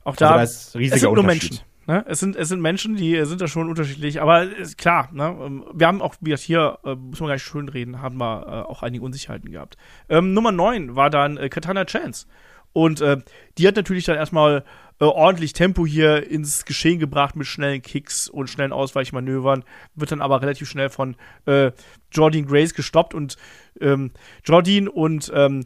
Auch 0.03 0.13
Also 0.13 0.25
da, 0.25 0.35
da 0.35 0.43
ist 0.43 0.75
riesiger 0.75 0.95
es 0.95 1.01
sind 1.01 1.13
nur. 1.13 1.23
Menschen. 1.23 1.59
Ne? 1.87 2.05
Es, 2.07 2.19
sind, 2.19 2.35
es 2.35 2.49
sind 2.49 2.61
Menschen, 2.61 2.95
die 2.95 3.25
sind 3.25 3.41
da 3.41 3.47
schon 3.47 3.67
unterschiedlich, 3.67 4.21
aber 4.21 4.43
ist 4.43 4.77
klar, 4.77 5.09
ne? 5.11 5.35
ähm, 5.41 5.65
wir 5.73 5.87
haben 5.87 6.01
auch, 6.01 6.15
wie 6.21 6.29
gesagt, 6.29 6.45
hier, 6.45 6.77
äh, 6.85 6.95
muss 6.95 7.19
man 7.19 7.27
gleich 7.27 7.43
schön 7.43 7.69
reden, 7.69 8.01
haben 8.01 8.17
wir 8.17 8.45
äh, 8.47 8.71
auch 8.71 8.83
einige 8.83 9.03
Unsicherheiten 9.03 9.51
gehabt. 9.51 9.77
Ähm, 10.07 10.33
Nummer 10.33 10.51
9 10.51 10.95
war 10.95 11.09
dann 11.09 11.37
äh, 11.37 11.49
Katana 11.49 11.85
Chance. 11.85 12.27
Und 12.73 13.01
äh, 13.01 13.17
die 13.57 13.67
hat 13.67 13.75
natürlich 13.75 14.05
dann 14.05 14.17
erstmal 14.17 14.63
äh, 14.99 15.05
ordentlich 15.05 15.53
Tempo 15.53 15.85
hier 15.85 16.29
ins 16.29 16.65
Geschehen 16.65 16.99
gebracht 16.99 17.35
mit 17.35 17.47
schnellen 17.47 17.81
Kicks 17.81 18.29
und 18.29 18.49
schnellen 18.49 18.71
Ausweichmanövern, 18.71 19.63
wird 19.95 20.11
dann 20.11 20.21
aber 20.21 20.41
relativ 20.41 20.69
schnell 20.69 20.89
von 20.89 21.15
äh, 21.45 21.71
Jordan 22.11 22.45
Grace 22.45 22.73
gestoppt 22.73 23.13
und 23.13 23.35
ähm, 23.79 24.11
Jordan 24.43 24.87
und 24.87 25.31
ähm, 25.33 25.65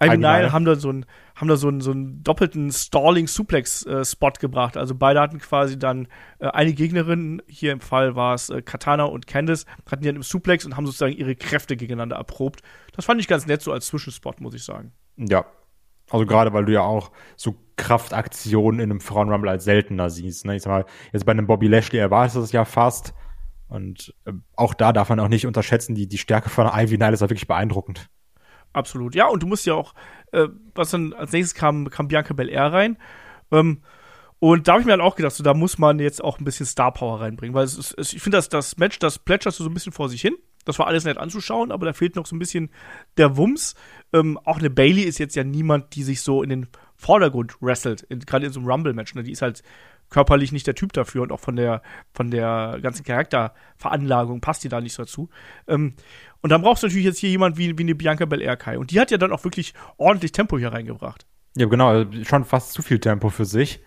Nile 0.00 0.52
haben 0.52 0.64
da 0.64 0.74
so 0.74 0.88
einen 0.88 1.06
haben 1.34 1.48
da 1.48 1.56
so 1.56 1.68
einen, 1.68 1.80
so 1.80 1.90
einen 1.90 2.22
doppelten 2.22 2.70
Stalling-Suplex-Spot 2.70 4.32
gebracht. 4.38 4.76
Also 4.76 4.94
beide 4.94 5.20
hatten 5.20 5.38
quasi 5.38 5.78
dann 5.78 6.08
äh, 6.38 6.48
eine 6.48 6.72
Gegnerin, 6.72 7.42
hier 7.46 7.72
im 7.72 7.80
Fall 7.80 8.14
war 8.14 8.34
es 8.34 8.50
äh, 8.50 8.62
Katana 8.62 9.04
und 9.04 9.26
Candice, 9.26 9.64
hatten 9.90 10.02
die 10.02 10.08
dann 10.08 10.16
im 10.16 10.22
Suplex 10.22 10.64
und 10.66 10.76
haben 10.76 10.86
sozusagen 10.86 11.14
ihre 11.14 11.34
Kräfte 11.34 11.76
gegeneinander 11.76 12.16
erprobt. 12.16 12.60
Das 12.94 13.06
fand 13.06 13.20
ich 13.20 13.28
ganz 13.28 13.46
nett 13.46 13.62
so 13.62 13.72
als 13.72 13.86
Zwischenspot, 13.86 14.40
muss 14.40 14.54
ich 14.54 14.62
sagen. 14.62 14.92
Ja. 15.16 15.46
Also 16.12 16.26
gerade, 16.26 16.52
weil 16.52 16.64
du 16.64 16.72
ja 16.72 16.82
auch 16.82 17.10
so 17.36 17.56
Kraftaktionen 17.76 18.80
in 18.80 18.90
einem 18.90 19.00
Frauenrumble 19.00 19.50
als 19.50 19.64
seltener 19.64 20.10
siehst. 20.10 20.44
Ne? 20.44 20.56
Ich 20.56 20.62
sag 20.62 20.70
mal, 20.70 20.84
jetzt 21.12 21.24
bei 21.24 21.32
einem 21.32 21.46
Bobby 21.46 21.68
Lashley 21.68 21.98
erwartest 21.98 22.36
du 22.36 22.40
es 22.40 22.52
ja 22.52 22.64
fast. 22.64 23.14
Und 23.68 24.14
äh, 24.26 24.32
auch 24.54 24.74
da 24.74 24.92
darf 24.92 25.08
man 25.08 25.20
auch 25.20 25.28
nicht 25.28 25.46
unterschätzen, 25.46 25.94
die, 25.94 26.06
die 26.06 26.18
Stärke 26.18 26.50
von 26.50 26.66
Ivy 26.66 26.98
Nile 26.98 27.14
ist 27.14 27.20
ja 27.20 27.30
wirklich 27.30 27.48
beeindruckend. 27.48 28.10
Absolut. 28.74 29.14
Ja, 29.14 29.26
und 29.28 29.42
du 29.42 29.46
musst 29.46 29.66
ja 29.66 29.74
auch, 29.74 29.94
äh, 30.32 30.48
was 30.74 30.90
dann 30.90 31.12
als 31.14 31.32
nächstes 31.32 31.58
kam, 31.58 31.88
kam 31.88 32.08
Bianca 32.08 32.34
Belair 32.34 32.72
rein. 32.72 32.98
Ähm, 33.50 33.82
und 34.38 34.66
da 34.66 34.72
habe 34.72 34.80
ich 34.80 34.86
mir 34.86 34.92
halt 34.92 35.02
auch 35.02 35.14
gedacht, 35.14 35.34
so, 35.34 35.44
da 35.44 35.54
muss 35.54 35.78
man 35.78 35.98
jetzt 35.98 36.22
auch 36.22 36.38
ein 36.38 36.44
bisschen 36.44 36.66
Star 36.66 36.92
Power 36.92 37.20
reinbringen, 37.20 37.54
weil 37.54 37.64
es 37.64 37.78
ist, 37.78 37.94
es, 37.96 38.12
ich 38.12 38.22
finde, 38.22 38.38
dass 38.38 38.48
das 38.48 38.76
Match, 38.76 38.98
das 38.98 39.18
plätscherst 39.18 39.58
du 39.60 39.64
so 39.64 39.70
ein 39.70 39.74
bisschen 39.74 39.92
vor 39.92 40.08
sich 40.08 40.20
hin. 40.20 40.34
Das 40.64 40.78
war 40.78 40.86
alles 40.86 41.04
nett 41.04 41.18
anzuschauen, 41.18 41.72
aber 41.72 41.86
da 41.86 41.92
fehlt 41.92 42.16
noch 42.16 42.26
so 42.26 42.36
ein 42.36 42.38
bisschen 42.38 42.70
der 43.16 43.36
Wumms. 43.36 43.74
Ähm, 44.12 44.38
auch 44.44 44.58
eine 44.58 44.70
Bailey 44.70 45.02
ist 45.02 45.18
jetzt 45.18 45.36
ja 45.36 45.44
niemand, 45.44 45.94
die 45.94 46.02
sich 46.02 46.22
so 46.22 46.42
in 46.42 46.50
den 46.50 46.68
Vordergrund 46.96 47.56
wrestelt, 47.60 48.06
gerade 48.26 48.46
in 48.46 48.52
so 48.52 48.60
einem 48.60 48.70
Rumble-Match. 48.70 49.14
Ne? 49.14 49.24
Die 49.24 49.32
ist 49.32 49.42
halt 49.42 49.62
körperlich 50.12 50.52
nicht 50.52 50.66
der 50.66 50.74
Typ 50.74 50.92
dafür 50.92 51.22
und 51.22 51.32
auch 51.32 51.40
von 51.40 51.56
der, 51.56 51.82
von 52.12 52.30
der 52.30 52.78
ganzen 52.80 53.02
Charakterveranlagung 53.02 54.40
passt 54.40 54.62
die 54.62 54.68
da 54.68 54.80
nicht 54.80 54.92
so 54.92 55.02
dazu. 55.02 55.30
Ähm, 55.66 55.94
und 56.42 56.50
dann 56.50 56.62
brauchst 56.62 56.82
du 56.82 56.86
natürlich 56.86 57.06
jetzt 57.06 57.18
hier 57.18 57.30
jemand 57.30 57.56
wie, 57.56 57.76
wie 57.76 57.82
eine 57.82 57.94
Bianca 57.94 58.24
Belair 58.26 58.56
Kai. 58.56 58.78
Und 58.78 58.90
die 58.90 59.00
hat 59.00 59.10
ja 59.10 59.18
dann 59.18 59.32
auch 59.32 59.42
wirklich 59.42 59.74
ordentlich 59.96 60.32
Tempo 60.32 60.58
hier 60.58 60.72
reingebracht. 60.72 61.26
Ja, 61.56 61.66
genau, 61.66 61.88
also 61.88 62.24
schon 62.24 62.44
fast 62.44 62.72
zu 62.72 62.82
viel 62.82 63.00
Tempo 63.00 63.30
für 63.30 63.44
sich. 63.44 63.82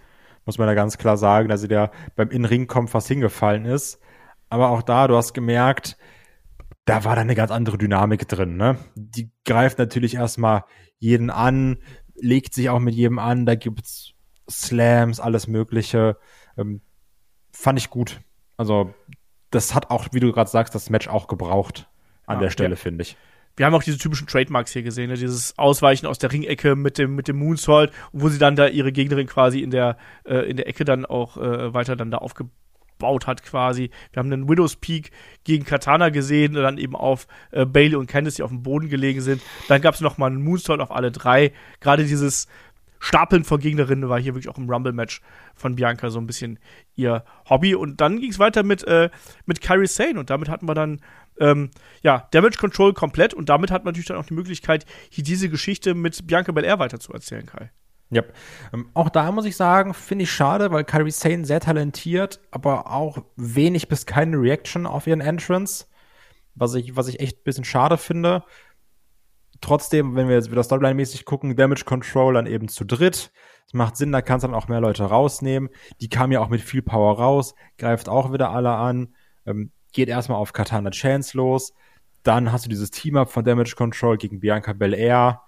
Muss 0.45 0.57
man 0.57 0.67
da 0.67 0.73
ganz 0.73 0.97
klar 0.97 1.17
sagen, 1.17 1.47
dass 1.47 1.61
sie 1.61 1.67
da 1.67 1.91
beim 2.15 2.29
In-Ring-Kommen 2.29 2.87
fast 2.87 3.07
hingefallen 3.07 3.65
ist. 3.65 3.99
Aber 4.49 4.69
auch 4.69 4.83
da, 4.83 5.07
du 5.07 5.15
hast 5.15 5.33
gemerkt, 5.33 5.97
da 6.85 7.03
war 7.03 7.15
da 7.15 7.21
eine 7.21 7.35
ganz 7.35 7.51
andere 7.51 7.77
Dynamik 7.77 8.27
drin, 8.27 8.57
ne? 8.57 8.77
Die 8.95 9.31
greift 9.43 9.79
natürlich 9.79 10.15
erstmal 10.15 10.63
jeden 10.99 11.29
an, 11.29 11.77
legt 12.15 12.53
sich 12.53 12.69
auch 12.69 12.79
mit 12.79 12.95
jedem 12.95 13.19
an, 13.19 13.45
da 13.45 13.55
gibt's 13.55 14.13
Slams, 14.49 15.19
alles 15.19 15.47
Mögliche. 15.47 16.17
Ähm, 16.57 16.81
fand 17.51 17.79
ich 17.79 17.89
gut. 17.89 18.21
Also, 18.57 18.93
das 19.49 19.73
hat 19.73 19.89
auch, 19.89 20.07
wie 20.11 20.19
du 20.19 20.31
gerade 20.31 20.49
sagst, 20.49 20.75
das 20.75 20.89
Match 20.89 21.07
auch 21.07 21.27
gebraucht 21.27 21.89
an 22.27 22.35
Ja, 22.35 22.43
der 22.43 22.49
Stelle, 22.51 22.71
ja. 22.71 22.75
finde 22.75 23.01
ich. 23.01 23.17
Wir 23.57 23.65
haben 23.65 23.73
auch 23.73 23.83
diese 23.83 23.97
typischen 23.97 24.27
Trademarks 24.27 24.71
hier 24.73 24.83
gesehen, 24.83 25.09
ne? 25.09 25.15
dieses 25.15 25.57
Ausweichen 25.57 26.07
aus 26.07 26.19
der 26.19 26.31
Ringecke 26.31 26.75
mit 26.75 26.97
dem, 26.97 27.15
mit 27.15 27.27
dem 27.27 27.37
Moonsault, 27.37 27.91
wo 28.11 28.27
sie 28.27 28.37
dann 28.37 28.55
da 28.55 28.67
ihre 28.67 28.91
Gegnerin 28.91 29.27
quasi 29.27 29.61
in 29.61 29.71
der, 29.71 29.97
äh, 30.25 30.49
in 30.49 30.57
der 30.57 30.67
Ecke 30.67 30.83
dann 30.83 31.05
auch 31.05 31.37
äh, 31.37 31.73
weiter 31.73 31.95
dann 31.95 32.11
da 32.11 32.17
aufgebaut 32.17 32.53
hat 33.01 33.43
quasi. 33.43 33.91
Wir 34.11 34.19
haben 34.19 34.31
einen 34.31 34.49
Widow's 34.49 34.75
Peak 34.75 35.11
gegen 35.43 35.65
Katana 35.65 36.09
gesehen, 36.09 36.53
dann 36.53 36.77
eben 36.77 36.95
auf 36.95 37.27
äh, 37.51 37.65
Bailey 37.65 37.95
und 37.95 38.07
Candice, 38.07 38.35
die 38.35 38.43
auf 38.43 38.49
dem 38.49 38.63
Boden 38.63 38.89
gelegen 38.89 39.21
sind. 39.21 39.41
Dann 39.67 39.81
gab 39.81 39.95
es 39.95 40.01
noch 40.01 40.17
mal 40.17 40.27
einen 40.27 40.43
Moonsault 40.43 40.79
auf 40.79 40.91
alle 40.91 41.11
drei. 41.11 41.51
Gerade 41.79 42.05
dieses 42.05 42.47
Stapeln 42.99 43.43
von 43.43 43.59
Gegnerinnen 43.59 44.09
war 44.09 44.19
hier 44.19 44.33
wirklich 44.33 44.49
auch 44.49 44.57
im 44.57 44.69
Rumble-Match 44.69 45.21
von 45.53 45.75
Bianca 45.75 46.09
so 46.09 46.19
ein 46.19 46.27
bisschen 46.27 46.59
ihr 46.95 47.23
Hobby. 47.49 47.75
Und 47.75 48.01
dann 48.01 48.19
ging 48.19 48.31
es 48.31 48.39
weiter 48.39 48.63
mit, 48.63 48.83
äh, 48.85 49.09
mit 49.45 49.61
Kairi 49.61 49.87
Sane 49.87 50.19
und 50.19 50.29
damit 50.29 50.49
hatten 50.49 50.67
wir 50.67 50.73
dann 50.73 51.01
ähm, 51.39 51.69
ja, 52.01 52.27
Damage 52.31 52.57
Control 52.57 52.93
komplett 52.93 53.33
und 53.33 53.49
damit 53.49 53.71
hat 53.71 53.83
man 53.83 53.91
natürlich 53.91 54.07
dann 54.07 54.17
auch 54.17 54.25
die 54.25 54.33
Möglichkeit, 54.33 54.85
hier 55.09 55.23
diese 55.23 55.49
Geschichte 55.49 55.93
mit 55.93 56.25
Bianca 56.25 56.51
Belair 56.51 56.79
weiterzuerzählen, 56.79 57.45
Kai. 57.45 57.71
Ja, 58.15 58.23
ähm, 58.73 58.89
auch 58.93 59.09
da 59.09 59.29
muss 59.33 59.43
ich 59.43 59.57
sagen, 59.57 59.93
finde 59.93 60.23
ich 60.23 60.31
schade, 60.31 60.71
weil 60.71 60.85
Kyrie 60.85 61.11
Sane 61.11 61.43
sehr 61.43 61.59
talentiert, 61.59 62.39
aber 62.49 62.89
auch 62.89 63.17
wenig 63.35 63.89
bis 63.89 64.05
keine 64.05 64.37
Reaction 64.37 64.85
auf 64.85 65.05
ihren 65.05 65.19
Entrance, 65.19 65.87
was 66.53 66.75
ich, 66.75 66.95
was 66.95 67.09
ich 67.09 67.19
echt 67.19 67.39
ein 67.39 67.43
bisschen 67.43 67.65
schade 67.65 67.97
finde. 67.97 68.45
Trotzdem, 69.59 70.15
wenn 70.15 70.29
wir 70.29 70.35
jetzt 70.35 70.49
wieder 70.49 70.63
Storyline-mäßig 70.63 71.25
gucken, 71.25 71.57
Damage 71.57 71.83
Control 71.83 72.35
dann 72.35 72.47
eben 72.47 72.69
zu 72.69 72.85
dritt. 72.85 73.33
Das 73.65 73.73
macht 73.73 73.97
Sinn, 73.97 74.13
da 74.13 74.21
kannst 74.21 74.45
du 74.45 74.47
dann 74.47 74.55
auch 74.55 74.69
mehr 74.69 74.79
Leute 74.79 75.03
rausnehmen. 75.03 75.69
Die 75.99 76.07
kam 76.07 76.31
ja 76.31 76.39
auch 76.39 76.47
mit 76.47 76.61
viel 76.61 76.83
Power 76.83 77.19
raus, 77.19 77.53
greift 77.77 78.07
auch 78.07 78.31
wieder 78.31 78.51
alle 78.51 78.71
an, 78.71 79.13
ähm, 79.45 79.73
geht 79.91 80.07
erstmal 80.07 80.37
auf 80.37 80.53
Katana 80.53 80.91
Chance 80.91 81.35
los. 81.35 81.73
Dann 82.23 82.53
hast 82.53 82.63
du 82.63 82.69
dieses 82.69 82.91
Team-Up 82.91 83.29
von 83.29 83.43
Damage 83.43 83.75
Control 83.75 84.15
gegen 84.15 84.39
Bianca 84.39 84.71
Belair. 84.71 85.41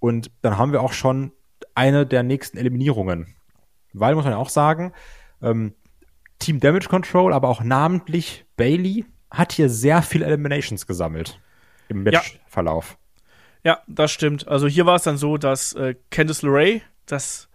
Und 0.00 0.32
dann 0.42 0.58
haben 0.58 0.72
wir 0.72 0.82
auch 0.82 0.92
schon 0.92 1.32
eine 1.78 2.06
der 2.06 2.24
nächsten 2.24 2.58
Eliminierungen. 2.58 3.34
Weil, 3.92 4.14
muss 4.14 4.24
man 4.24 4.32
ja 4.32 4.38
auch 4.38 4.50
sagen, 4.50 4.92
ähm, 5.40 5.74
Team 6.40 6.60
Damage 6.60 6.88
Control, 6.88 7.32
aber 7.32 7.48
auch 7.48 7.62
namentlich 7.62 8.44
Bailey 8.56 9.06
hat 9.30 9.52
hier 9.52 9.68
sehr 9.68 10.02
viele 10.02 10.26
Eliminations 10.26 10.86
gesammelt 10.86 11.40
im 11.88 12.02
Matchverlauf. 12.02 12.98
Ja. 13.64 13.72
ja, 13.72 13.82
das 13.86 14.10
stimmt. 14.10 14.48
Also 14.48 14.66
hier 14.66 14.86
war 14.86 14.96
es 14.96 15.04
dann 15.04 15.16
so, 15.16 15.36
dass 15.36 15.72
äh, 15.74 15.94
Candice 16.10 16.42
LeRae 16.42 16.80
das 17.06 17.47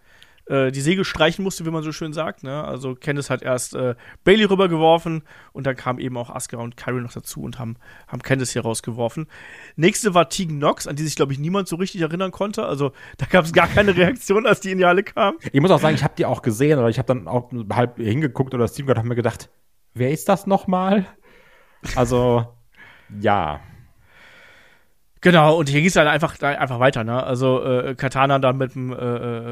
äh, 0.46 0.72
die 0.72 0.82
Segel 0.82 1.06
streichen 1.06 1.44
musste, 1.44 1.66
wie 1.66 1.72
man 1.72 1.84
so 1.84 1.92
schön 1.92 2.14
sagt. 2.14 2.44
Ne? 2.44 2.64
Also 2.64 2.96
Candice 2.96 3.30
hat 3.30 3.42
erst 3.42 3.76
äh, 3.76 3.96
Bailey 4.24 4.46
rübergeworfen 4.46 5.24
und 5.54 5.66
dann 5.66 5.76
kamen 5.76 6.00
eben 6.00 6.18
auch 6.18 6.30
Asuka 6.30 6.58
und 6.58 6.78
Kyrie 6.78 7.02
noch 7.02 7.14
dazu 7.14 7.42
und 7.42 7.60
haben, 7.60 7.78
haben 8.08 8.22
Candice 8.22 8.52
hier 8.52 8.64
rausgeworfen. 8.64 9.28
Nächste 9.76 10.14
war 10.14 10.30
Tegan 10.30 10.58
Nox, 10.58 10.88
an 10.88 10.96
die 10.96 11.04
sich, 11.04 11.16
glaube 11.16 11.34
ich, 11.34 11.40
niemand 11.40 11.68
so 11.68 11.78
richtig 11.78 12.02
erinnern 12.02 12.32
konnte. 12.32 12.66
Also 12.66 12.92
da 13.18 13.26
gab 13.26 13.46
es 13.46 13.54
gar 13.54 13.68
keine 13.68 13.96
Reaktion, 13.96 14.46
als 14.46 14.60
die 14.60 14.72
in 14.72 14.78
die 14.78 14.86
Halle 14.86 15.04
kam. 15.04 15.38
Ich 15.52 15.62
muss 15.62 15.72
auch 15.72 15.80
sagen, 15.80 15.96
ich 15.96 16.04
habe 16.04 16.16
die 16.18 16.26
auch 16.26 16.42
gesehen 16.42 16.80
oder 16.80 16.90
ich 16.90 16.98
habe 16.98 17.08
dann 17.08 17.28
auch 17.28 17.52
halb 17.72 17.98
hingeguckt 17.98 18.54
oder 18.54 18.64
das 18.64 18.74
Team 18.74 18.88
hat 18.88 19.04
mir 19.04 19.16
gedacht, 19.16 19.50
wer 19.94 20.12
ist 20.12 20.30
das 20.30 20.48
nochmal? 20.48 21.06
Also, 21.96 22.48
ja. 23.20 23.60
Genau, 25.24 25.56
und 25.56 25.70
hier 25.70 25.80
ging 25.80 25.88
es 25.88 25.94
dann 25.94 26.10
einfach, 26.10 26.42
einfach 26.42 26.82
weiter, 26.82 27.06
ne? 27.06 27.24
Also 27.24 27.64
äh, 27.64 27.96
Katana 27.96 28.40
dann 28.40 28.58
mit 28.58 28.76
dem 28.76 28.92
äh, 28.92 28.96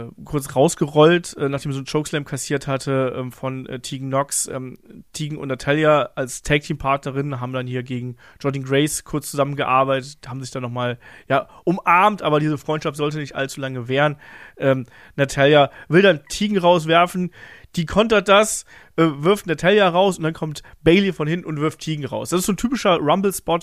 äh, 0.02 0.12
kurz 0.26 0.54
rausgerollt, 0.54 1.38
äh, 1.38 1.48
nachdem 1.48 1.72
sie 1.72 1.78
einen 1.78 1.88
Chokeslam 1.88 2.26
kassiert 2.26 2.68
hatte 2.68 3.16
ähm, 3.18 3.32
von 3.32 3.66
äh, 3.68 3.80
Tegan 3.80 4.10
Knox. 4.10 4.48
Ähm, 4.48 4.80
Tegan 5.14 5.38
und 5.38 5.48
Natalia 5.48 6.10
als 6.16 6.42
Tag-Team-Partnerinnen 6.42 7.40
haben 7.40 7.54
dann 7.54 7.68
hier 7.68 7.84
gegen 7.84 8.18
Jordan 8.42 8.64
Grace 8.64 9.06
kurz 9.06 9.32
zusammengearbeitet, 9.32 10.18
haben 10.28 10.42
sich 10.42 10.52
dann 10.52 10.62
nochmal, 10.62 11.00
ja, 11.30 11.48
umarmt, 11.64 12.22
aber 12.22 12.42
diese 12.42 12.58
Freundschaft 12.58 12.98
sollte 12.98 13.20
nicht 13.20 13.38
allzu 13.38 13.62
lange 13.62 13.88
währen. 13.88 14.18
Ähm, 14.58 14.88
Natalia 15.16 15.72
will 15.88 16.02
dann 16.02 16.20
Tegan 16.28 16.58
rauswerfen, 16.58 17.32
die 17.78 17.86
kontert 17.86 18.28
das, 18.28 18.66
äh, 18.98 19.06
wirft 19.06 19.48
Natalia 19.48 19.88
raus 19.88 20.18
und 20.18 20.26
dann 20.26 20.34
kommt 20.34 20.64
Bailey 20.84 21.14
von 21.14 21.30
hinten 21.30 21.46
und 21.46 21.62
wirft 21.62 21.80
Tegan 21.80 22.04
raus. 22.04 22.32
Das 22.32 22.42
ist 22.42 22.46
so 22.48 22.52
ein 22.52 22.58
typischer 22.58 22.98
Rumble-Spot, 22.98 23.60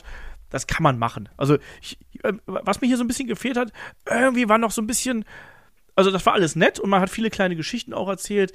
das 0.51 0.67
kann 0.67 0.83
man 0.83 0.99
machen. 0.99 1.29
Also, 1.37 1.59
ich, 1.81 1.99
äh, 2.23 2.33
was 2.47 2.81
mir 2.81 2.89
hier 2.89 2.97
so 2.97 3.05
ein 3.05 3.09
bisschen 3.09 3.29
gefehlt 3.29 3.57
hat, 3.57 3.73
irgendwie 4.09 4.49
war 4.49 4.59
noch 4.59 4.71
so 4.71 4.83
ein 4.83 4.87
bisschen, 4.87 5.25
also 5.95 6.11
das 6.11 6.25
war 6.27 6.35
alles 6.35 6.57
nett 6.57 6.79
und 6.79 6.91
man 6.91 7.01
hat 7.01 7.11
viele 7.11 7.31
kleine 7.31 7.57
Geschichten 7.57 7.93
auch 7.93 8.09
erzählt, 8.09 8.53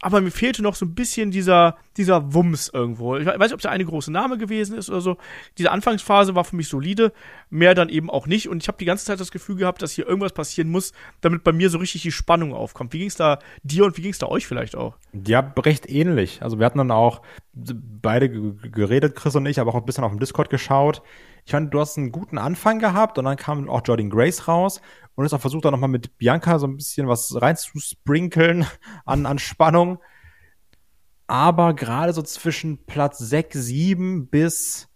aber 0.00 0.20
mir 0.20 0.30
fehlte 0.30 0.62
noch 0.62 0.74
so 0.74 0.84
ein 0.84 0.94
bisschen 0.94 1.30
dieser, 1.30 1.76
dieser 1.96 2.34
Wumms 2.34 2.68
irgendwo. 2.68 3.16
Ich 3.16 3.26
weiß 3.26 3.38
nicht, 3.38 3.54
ob 3.54 3.60
es 3.60 3.66
eine 3.66 3.84
große 3.84 4.12
Name 4.12 4.36
gewesen 4.36 4.76
ist 4.76 4.90
oder 4.90 5.00
so. 5.00 5.16
Diese 5.56 5.70
Anfangsphase 5.70 6.34
war 6.34 6.44
für 6.44 6.56
mich 6.56 6.68
solide, 6.68 7.12
mehr 7.48 7.74
dann 7.74 7.88
eben 7.88 8.10
auch 8.10 8.26
nicht. 8.26 8.48
Und 8.48 8.62
ich 8.62 8.68
habe 8.68 8.76
die 8.78 8.84
ganze 8.84 9.06
Zeit 9.06 9.20
das 9.20 9.30
Gefühl 9.30 9.56
gehabt, 9.56 9.80
dass 9.80 9.92
hier 9.92 10.06
irgendwas 10.06 10.32
passieren 10.32 10.68
muss, 10.68 10.92
damit 11.22 11.44
bei 11.44 11.52
mir 11.52 11.70
so 11.70 11.78
richtig 11.78 12.02
die 12.02 12.12
Spannung 12.12 12.52
aufkommt. 12.52 12.92
Wie 12.92 12.98
ging 12.98 13.08
es 13.08 13.16
da 13.16 13.38
dir 13.62 13.86
und 13.86 13.96
wie 13.96 14.02
ging 14.02 14.12
es 14.12 14.18
da 14.18 14.26
euch 14.26 14.46
vielleicht 14.46 14.76
auch? 14.76 14.96
Ja, 15.26 15.52
recht 15.58 15.88
ähnlich. 15.88 16.42
Also 16.42 16.58
wir 16.58 16.66
hatten 16.66 16.78
dann 16.78 16.90
auch 16.90 17.22
beide 17.54 18.28
geredet, 18.28 19.16
Chris 19.16 19.34
und 19.34 19.46
ich, 19.46 19.60
aber 19.60 19.70
auch 19.70 19.80
ein 19.80 19.86
bisschen 19.86 20.04
auf 20.04 20.12
dem 20.12 20.20
Discord 20.20 20.50
geschaut. 20.50 21.02
Ich 21.46 21.52
fand, 21.52 21.72
du 21.72 21.78
hast 21.78 21.96
einen 21.96 22.10
guten 22.10 22.38
Anfang 22.38 22.80
gehabt 22.80 23.18
und 23.18 23.24
dann 23.24 23.36
kam 23.36 23.68
auch 23.68 23.82
Jordan 23.84 24.10
Grace 24.10 24.48
raus 24.48 24.80
und 25.14 25.24
ist 25.24 25.32
auch 25.32 25.40
versucht, 25.40 25.64
da 25.64 25.70
nochmal 25.70 25.88
mit 25.88 26.18
Bianca 26.18 26.58
so 26.58 26.66
ein 26.66 26.76
bisschen 26.76 27.06
was 27.06 27.40
reinzusprinkeln 27.40 28.66
an, 29.04 29.26
an 29.26 29.38
Spannung. 29.38 30.00
Aber 31.28 31.72
gerade 31.74 32.12
so 32.12 32.22
zwischen 32.22 32.84
Platz 32.86 33.18
6, 33.18 33.54
7 33.54 34.26
bis, 34.26 34.88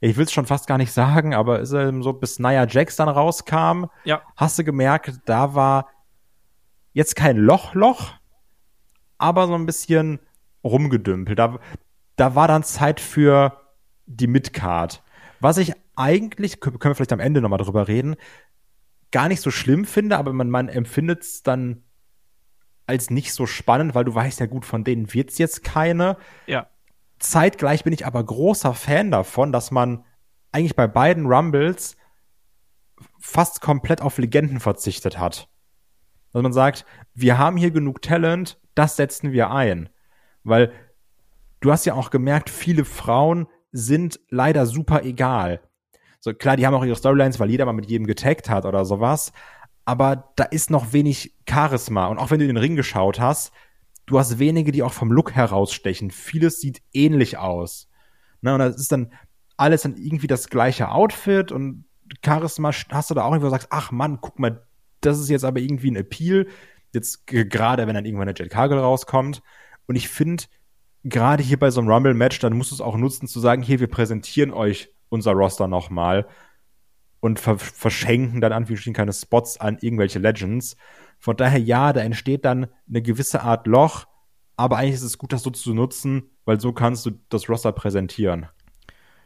ich 0.00 0.18
will 0.18 0.26
es 0.26 0.32
schon 0.32 0.44
fast 0.44 0.66
gar 0.66 0.76
nicht 0.76 0.92
sagen, 0.92 1.34
aber 1.34 1.60
ist 1.60 1.72
er 1.72 1.90
so 2.02 2.12
bis 2.12 2.38
Nia 2.38 2.66
Jax 2.66 2.96
dann 2.96 3.08
rauskam, 3.08 3.86
ja. 4.04 4.20
hast 4.36 4.58
du 4.58 4.64
gemerkt, 4.64 5.20
da 5.24 5.54
war 5.54 5.88
jetzt 6.92 7.16
kein 7.16 7.38
Loch-Loch, 7.38 8.12
aber 9.16 9.46
so 9.46 9.54
ein 9.54 9.64
bisschen 9.64 10.20
rumgedümpelt. 10.62 11.38
Da, 11.38 11.58
da 12.16 12.34
war 12.34 12.46
dann 12.46 12.62
Zeit 12.62 13.00
für 13.00 13.58
die 14.04 14.26
Midcard. 14.26 15.02
Was 15.42 15.58
ich 15.58 15.72
eigentlich, 15.96 16.60
können 16.60 16.78
wir 16.80 16.94
vielleicht 16.94 17.12
am 17.12 17.18
Ende 17.18 17.40
nochmal 17.40 17.58
drüber 17.58 17.88
reden, 17.88 18.14
gar 19.10 19.26
nicht 19.26 19.40
so 19.40 19.50
schlimm 19.50 19.84
finde, 19.84 20.16
aber 20.16 20.32
man, 20.32 20.48
man 20.48 20.68
empfindet 20.68 21.22
es 21.22 21.42
dann 21.42 21.82
als 22.86 23.10
nicht 23.10 23.32
so 23.32 23.46
spannend, 23.46 23.96
weil 23.96 24.04
du 24.04 24.14
weißt 24.14 24.38
ja 24.38 24.46
gut, 24.46 24.64
von 24.64 24.84
denen 24.84 25.12
wird 25.12 25.30
es 25.30 25.38
jetzt 25.38 25.64
keine. 25.64 26.16
Ja. 26.46 26.68
Zeitgleich 27.18 27.82
bin 27.82 27.92
ich 27.92 28.06
aber 28.06 28.22
großer 28.22 28.72
Fan 28.72 29.10
davon, 29.10 29.50
dass 29.50 29.72
man 29.72 30.04
eigentlich 30.52 30.76
bei 30.76 30.86
beiden 30.86 31.26
Rumbles 31.26 31.96
fast 33.18 33.60
komplett 33.60 34.00
auf 34.00 34.18
Legenden 34.18 34.60
verzichtet 34.60 35.18
hat. 35.18 35.48
Dass 36.32 36.42
man 36.42 36.52
sagt, 36.52 36.86
wir 37.14 37.36
haben 37.36 37.56
hier 37.56 37.72
genug 37.72 38.00
Talent, 38.00 38.60
das 38.76 38.94
setzen 38.94 39.32
wir 39.32 39.50
ein. 39.50 39.88
Weil 40.44 40.72
du 41.58 41.72
hast 41.72 41.84
ja 41.84 41.94
auch 41.94 42.10
gemerkt, 42.10 42.48
viele 42.48 42.84
Frauen 42.84 43.48
sind 43.72 44.20
leider 44.28 44.66
super 44.66 45.02
egal. 45.02 45.60
So 46.20 46.32
klar, 46.32 46.56
die 46.56 46.66
haben 46.66 46.74
auch 46.74 46.84
ihre 46.84 46.96
Storylines, 46.96 47.40
weil 47.40 47.50
jeder 47.50 47.64
mal 47.64 47.72
mit 47.72 47.90
jedem 47.90 48.06
getaggt 48.06 48.48
hat 48.48 48.64
oder 48.64 48.84
sowas. 48.84 49.32
Aber 49.84 50.32
da 50.36 50.44
ist 50.44 50.70
noch 50.70 50.92
wenig 50.92 51.34
Charisma. 51.48 52.06
Und 52.06 52.18
auch 52.18 52.30
wenn 52.30 52.38
du 52.38 52.46
den 52.46 52.56
Ring 52.56 52.76
geschaut 52.76 53.18
hast, 53.18 53.52
du 54.06 54.18
hast 54.18 54.38
wenige, 54.38 54.70
die 54.70 54.82
auch 54.82 54.92
vom 54.92 55.10
Look 55.10 55.32
herausstechen. 55.32 56.10
Vieles 56.10 56.60
sieht 56.60 56.82
ähnlich 56.92 57.38
aus. 57.38 57.88
Ne, 58.40 58.52
und 58.54 58.60
das 58.60 58.76
ist 58.76 58.92
dann 58.92 59.12
alles 59.56 59.82
dann 59.82 59.96
irgendwie 59.96 60.26
das 60.26 60.48
gleiche 60.48 60.90
Outfit 60.90 61.52
und 61.52 61.84
Charisma 62.24 62.72
hast 62.90 63.10
du 63.10 63.14
da 63.14 63.22
auch 63.22 63.32
irgendwo 63.32 63.48
sagst, 63.48 63.68
ach 63.70 63.90
Mann, 63.90 64.18
guck 64.20 64.38
mal, 64.38 64.66
das 65.00 65.18
ist 65.18 65.30
jetzt 65.30 65.44
aber 65.44 65.60
irgendwie 65.60 65.90
ein 65.90 65.96
Appeal. 65.96 66.46
Jetzt 66.92 67.26
gerade, 67.26 67.86
wenn 67.86 67.94
dann 67.94 68.04
irgendwann 68.04 68.28
eine 68.28 68.36
Jet 68.36 68.50
Cargill 68.50 68.78
rauskommt. 68.78 69.42
Und 69.86 69.96
ich 69.96 70.08
finde, 70.08 70.44
gerade 71.04 71.42
hier 71.42 71.58
bei 71.58 71.70
so 71.70 71.80
einem 71.80 71.90
Rumble-Match, 71.90 72.38
dann 72.38 72.56
musst 72.56 72.70
du 72.70 72.76
es 72.76 72.80
auch 72.80 72.96
nutzen, 72.96 73.26
zu 73.26 73.40
sagen, 73.40 73.62
hier, 73.62 73.80
wir 73.80 73.88
präsentieren 73.88 74.52
euch 74.52 74.90
unser 75.08 75.32
Roster 75.32 75.68
nochmal 75.68 76.26
und 77.20 77.38
ver 77.38 77.58
verschenken 77.58 78.40
dann 78.40 78.52
Anführungsstrichen 78.52 78.94
keine 78.94 79.12
Spots 79.12 79.58
an 79.58 79.78
irgendwelche 79.80 80.18
Legends. 80.18 80.76
Von 81.18 81.36
daher, 81.36 81.60
ja, 81.60 81.92
da 81.92 82.00
entsteht 82.00 82.44
dann 82.44 82.66
eine 82.88 83.02
gewisse 83.02 83.42
Art 83.42 83.66
Loch, 83.66 84.06
aber 84.56 84.78
eigentlich 84.78 84.94
ist 84.94 85.02
es 85.02 85.18
gut, 85.18 85.32
das 85.32 85.42
so 85.42 85.50
zu 85.50 85.74
nutzen, 85.74 86.30
weil 86.44 86.60
so 86.60 86.72
kannst 86.72 87.06
du 87.06 87.12
das 87.28 87.48
Roster 87.48 87.72
präsentieren. 87.72 88.46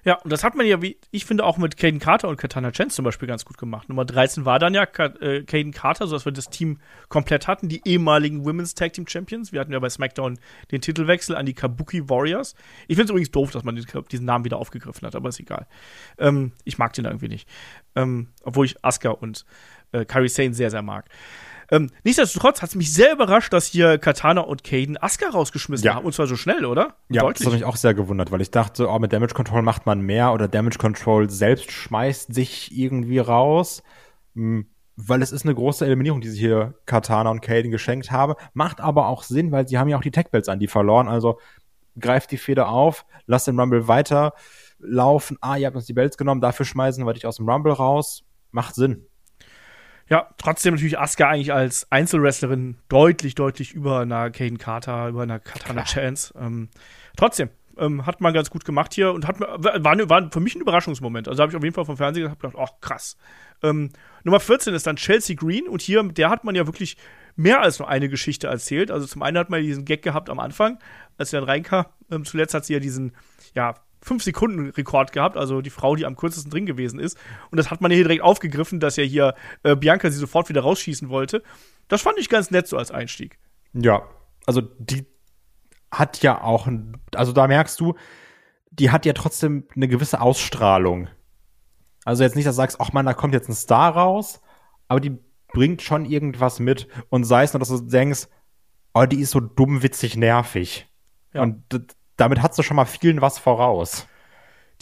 Ja, 0.06 0.14
und 0.22 0.32
das 0.32 0.44
hat 0.44 0.54
man 0.54 0.66
ja, 0.66 0.80
wie 0.80 0.98
ich 1.10 1.24
finde, 1.24 1.42
auch 1.42 1.58
mit 1.58 1.76
Caden 1.76 1.98
Carter 1.98 2.28
und 2.28 2.36
Katana 2.36 2.70
Chance 2.70 2.94
zum 2.94 3.04
Beispiel 3.04 3.26
ganz 3.26 3.44
gut 3.44 3.58
gemacht. 3.58 3.88
Nummer 3.88 4.04
13 4.04 4.44
war 4.44 4.60
dann 4.60 4.72
ja 4.72 4.84
äh, 4.84 5.42
Caden 5.42 5.72
Carter, 5.72 6.06
sodass 6.06 6.24
wir 6.24 6.30
das 6.30 6.48
Team 6.48 6.78
komplett 7.08 7.48
hatten, 7.48 7.68
die 7.68 7.82
ehemaligen 7.84 8.44
Women's 8.44 8.74
Tag 8.74 8.92
Team 8.92 9.08
Champions. 9.08 9.50
Wir 9.50 9.58
hatten 9.58 9.72
ja 9.72 9.80
bei 9.80 9.90
SmackDown 9.90 10.38
den 10.70 10.80
Titelwechsel 10.80 11.34
an 11.34 11.44
die 11.44 11.54
Kabuki 11.54 12.08
Warriors. 12.08 12.54
Ich 12.86 12.94
finde 12.94 13.06
es 13.06 13.10
übrigens 13.10 13.32
doof, 13.32 13.50
dass 13.50 13.64
man 13.64 13.74
diesen 13.74 14.24
Namen 14.24 14.44
wieder 14.44 14.58
aufgegriffen 14.58 15.04
hat, 15.04 15.16
aber 15.16 15.28
ist 15.28 15.40
egal. 15.40 15.66
Ähm, 16.18 16.52
ich 16.62 16.78
mag 16.78 16.92
den 16.92 17.04
irgendwie 17.04 17.28
nicht. 17.28 17.48
Ähm, 17.96 18.28
obwohl 18.44 18.66
ich 18.66 18.84
Asuka 18.84 19.10
und 19.10 19.44
äh, 19.90 20.04
Kairi 20.04 20.28
Sane 20.28 20.54
sehr, 20.54 20.70
sehr 20.70 20.82
mag. 20.82 21.08
Ähm, 21.70 21.90
nichtsdestotrotz 22.04 22.62
hat 22.62 22.70
es 22.70 22.74
mich 22.74 22.92
sehr 22.92 23.12
überrascht, 23.12 23.52
dass 23.52 23.66
hier 23.66 23.98
Katana 23.98 24.42
und 24.42 24.64
Caden 24.64 24.96
Asuka 25.00 25.30
rausgeschmissen 25.30 25.84
ja. 25.84 25.94
haben. 25.94 26.06
Und 26.06 26.12
zwar 26.12 26.26
so 26.26 26.36
schnell, 26.36 26.64
oder? 26.64 26.96
Ja, 27.08 27.22
Deutlich. 27.22 27.38
das 27.38 27.46
hat 27.46 27.52
mich 27.54 27.64
auch 27.64 27.76
sehr 27.76 27.94
gewundert, 27.94 28.30
weil 28.30 28.40
ich 28.40 28.50
dachte, 28.50 28.88
oh, 28.88 28.98
mit 28.98 29.12
Damage 29.12 29.34
Control 29.34 29.62
macht 29.62 29.86
man 29.86 30.00
mehr 30.00 30.32
oder 30.32 30.48
Damage 30.48 30.78
Control 30.78 31.30
selbst 31.30 31.70
schmeißt 31.70 32.32
sich 32.34 32.76
irgendwie 32.76 33.18
raus. 33.18 33.82
Hm, 34.34 34.66
weil 34.96 35.20
es 35.20 35.30
ist 35.30 35.44
eine 35.44 35.54
große 35.54 35.84
Eliminierung, 35.84 36.22
die 36.22 36.28
sie 36.28 36.38
hier 36.38 36.74
Katana 36.86 37.30
und 37.30 37.42
Caden 37.42 37.70
geschenkt 37.70 38.10
haben. 38.10 38.34
Macht 38.54 38.80
aber 38.80 39.08
auch 39.08 39.22
Sinn, 39.22 39.52
weil 39.52 39.68
sie 39.68 39.78
haben 39.78 39.88
ja 39.88 39.98
auch 39.98 40.02
die 40.02 40.10
Tech-Belts 40.10 40.48
an 40.48 40.58
die 40.58 40.68
verloren. 40.68 41.06
Also 41.06 41.38
greift 42.00 42.30
die 42.30 42.38
Feder 42.38 42.68
auf, 42.68 43.04
lasst 43.26 43.46
den 43.46 43.58
Rumble 43.60 43.88
weiter 43.88 44.32
laufen. 44.78 45.36
Ah, 45.40 45.56
ihr 45.56 45.66
habt 45.66 45.76
uns 45.76 45.86
die 45.86 45.92
Belts 45.92 46.16
genommen, 46.16 46.40
dafür 46.40 46.66
schmeißen 46.66 47.04
wir 47.06 47.12
dich 47.12 47.26
aus 47.26 47.36
dem 47.36 47.48
Rumble 47.48 47.72
raus. 47.72 48.24
Macht 48.50 48.74
Sinn. 48.74 49.06
Ja, 50.08 50.28
trotzdem 50.38 50.74
natürlich 50.74 50.98
Asuka 50.98 51.28
eigentlich 51.28 51.52
als 51.52 51.90
Einzelwrestlerin 51.90 52.76
deutlich, 52.88 53.34
deutlich 53.34 53.72
über 53.72 54.00
einer 54.00 54.30
Caden 54.30 54.58
Carter, 54.58 55.08
über 55.08 55.22
einer 55.22 55.40
Katana 55.40 55.82
Chance. 55.82 56.32
Ähm, 56.38 56.68
trotzdem, 57.16 57.50
ähm, 57.78 58.06
hat 58.06 58.20
man 58.20 58.32
ganz 58.32 58.50
gut 58.50 58.64
gemacht 58.64 58.94
hier 58.94 59.12
und 59.12 59.26
hat 59.26 59.40
war, 59.40 60.08
war 60.08 60.30
für 60.30 60.40
mich 60.40 60.54
ein 60.54 60.60
Überraschungsmoment. 60.60 61.28
Also 61.28 61.42
habe 61.42 61.50
ich 61.50 61.56
auf 61.56 61.62
jeden 61.62 61.74
Fall 61.74 61.84
vom 61.84 61.96
Fernseher 61.96 62.28
gedacht, 62.28 62.54
oh 62.56 62.68
krass. 62.80 63.16
Ähm, 63.62 63.90
Nummer 64.24 64.40
14 64.40 64.74
ist 64.74 64.86
dann 64.86 64.96
Chelsea 64.96 65.36
Green 65.36 65.68
und 65.68 65.82
hier, 65.82 66.02
der 66.02 66.30
hat 66.30 66.44
man 66.44 66.54
ja 66.54 66.66
wirklich 66.66 66.96
mehr 67.36 67.60
als 67.60 67.78
nur 67.78 67.88
eine 67.88 68.08
Geschichte 68.08 68.46
erzählt. 68.46 68.90
Also 68.90 69.06
zum 69.06 69.22
einen 69.22 69.38
hat 69.38 69.50
man 69.50 69.62
diesen 69.62 69.84
Gag 69.84 70.02
gehabt 70.02 70.30
am 70.30 70.38
Anfang, 70.38 70.78
als 71.18 71.30
sie 71.30 71.36
dann 71.36 71.44
reinkam. 71.44 71.86
Ähm, 72.10 72.24
zuletzt 72.24 72.54
hat 72.54 72.64
sie 72.64 72.74
ja 72.74 72.80
diesen, 72.80 73.12
ja, 73.54 73.74
5-Sekunden-Rekord 74.06 75.12
gehabt, 75.12 75.36
also 75.36 75.60
die 75.60 75.70
Frau, 75.70 75.96
die 75.96 76.06
am 76.06 76.16
kürzesten 76.16 76.50
drin 76.50 76.66
gewesen 76.66 76.98
ist. 77.00 77.18
Und 77.50 77.56
das 77.56 77.70
hat 77.70 77.80
man 77.80 77.90
hier 77.90 78.04
direkt 78.04 78.22
aufgegriffen, 78.22 78.80
dass 78.80 78.96
ja 78.96 79.04
hier 79.04 79.34
äh, 79.62 79.74
Bianca 79.74 80.10
sie 80.10 80.18
sofort 80.18 80.48
wieder 80.48 80.60
rausschießen 80.60 81.08
wollte. 81.08 81.42
Das 81.88 82.02
fand 82.02 82.18
ich 82.18 82.28
ganz 82.28 82.50
nett 82.50 82.66
so 82.68 82.76
als 82.76 82.90
Einstieg. 82.90 83.38
Ja, 83.72 84.02
also 84.46 84.62
die 84.78 85.06
hat 85.90 86.22
ja 86.22 86.42
auch, 86.42 86.68
also 87.14 87.32
da 87.32 87.46
merkst 87.46 87.80
du, 87.80 87.94
die 88.70 88.90
hat 88.90 89.06
ja 89.06 89.12
trotzdem 89.12 89.64
eine 89.74 89.88
gewisse 89.88 90.20
Ausstrahlung. 90.20 91.08
Also 92.04 92.22
jetzt 92.22 92.36
nicht, 92.36 92.46
dass 92.46 92.54
du 92.54 92.58
sagst, 92.58 92.80
ach 92.80 92.92
man, 92.92 93.06
da 93.06 93.14
kommt 93.14 93.34
jetzt 93.34 93.48
ein 93.48 93.54
Star 93.54 93.94
raus, 93.94 94.40
aber 94.88 95.00
die 95.00 95.18
bringt 95.48 95.82
schon 95.82 96.04
irgendwas 96.04 96.60
mit. 96.60 96.88
Und 97.08 97.24
sei 97.24 97.44
es 97.44 97.52
nur, 97.52 97.60
dass 97.60 97.68
du 97.68 97.80
denkst, 97.80 98.28
oh, 98.94 99.06
die 99.06 99.20
ist 99.20 99.30
so 99.30 99.40
dumm, 99.40 99.82
witzig, 99.82 100.16
nervig. 100.16 100.86
Ja. 101.32 101.42
Und 101.42 101.62
damit 102.16 102.42
hat 102.42 102.54
sie 102.54 102.62
schon 102.62 102.76
mal 102.76 102.84
vielen 102.84 103.20
was 103.20 103.38
voraus 103.38 104.06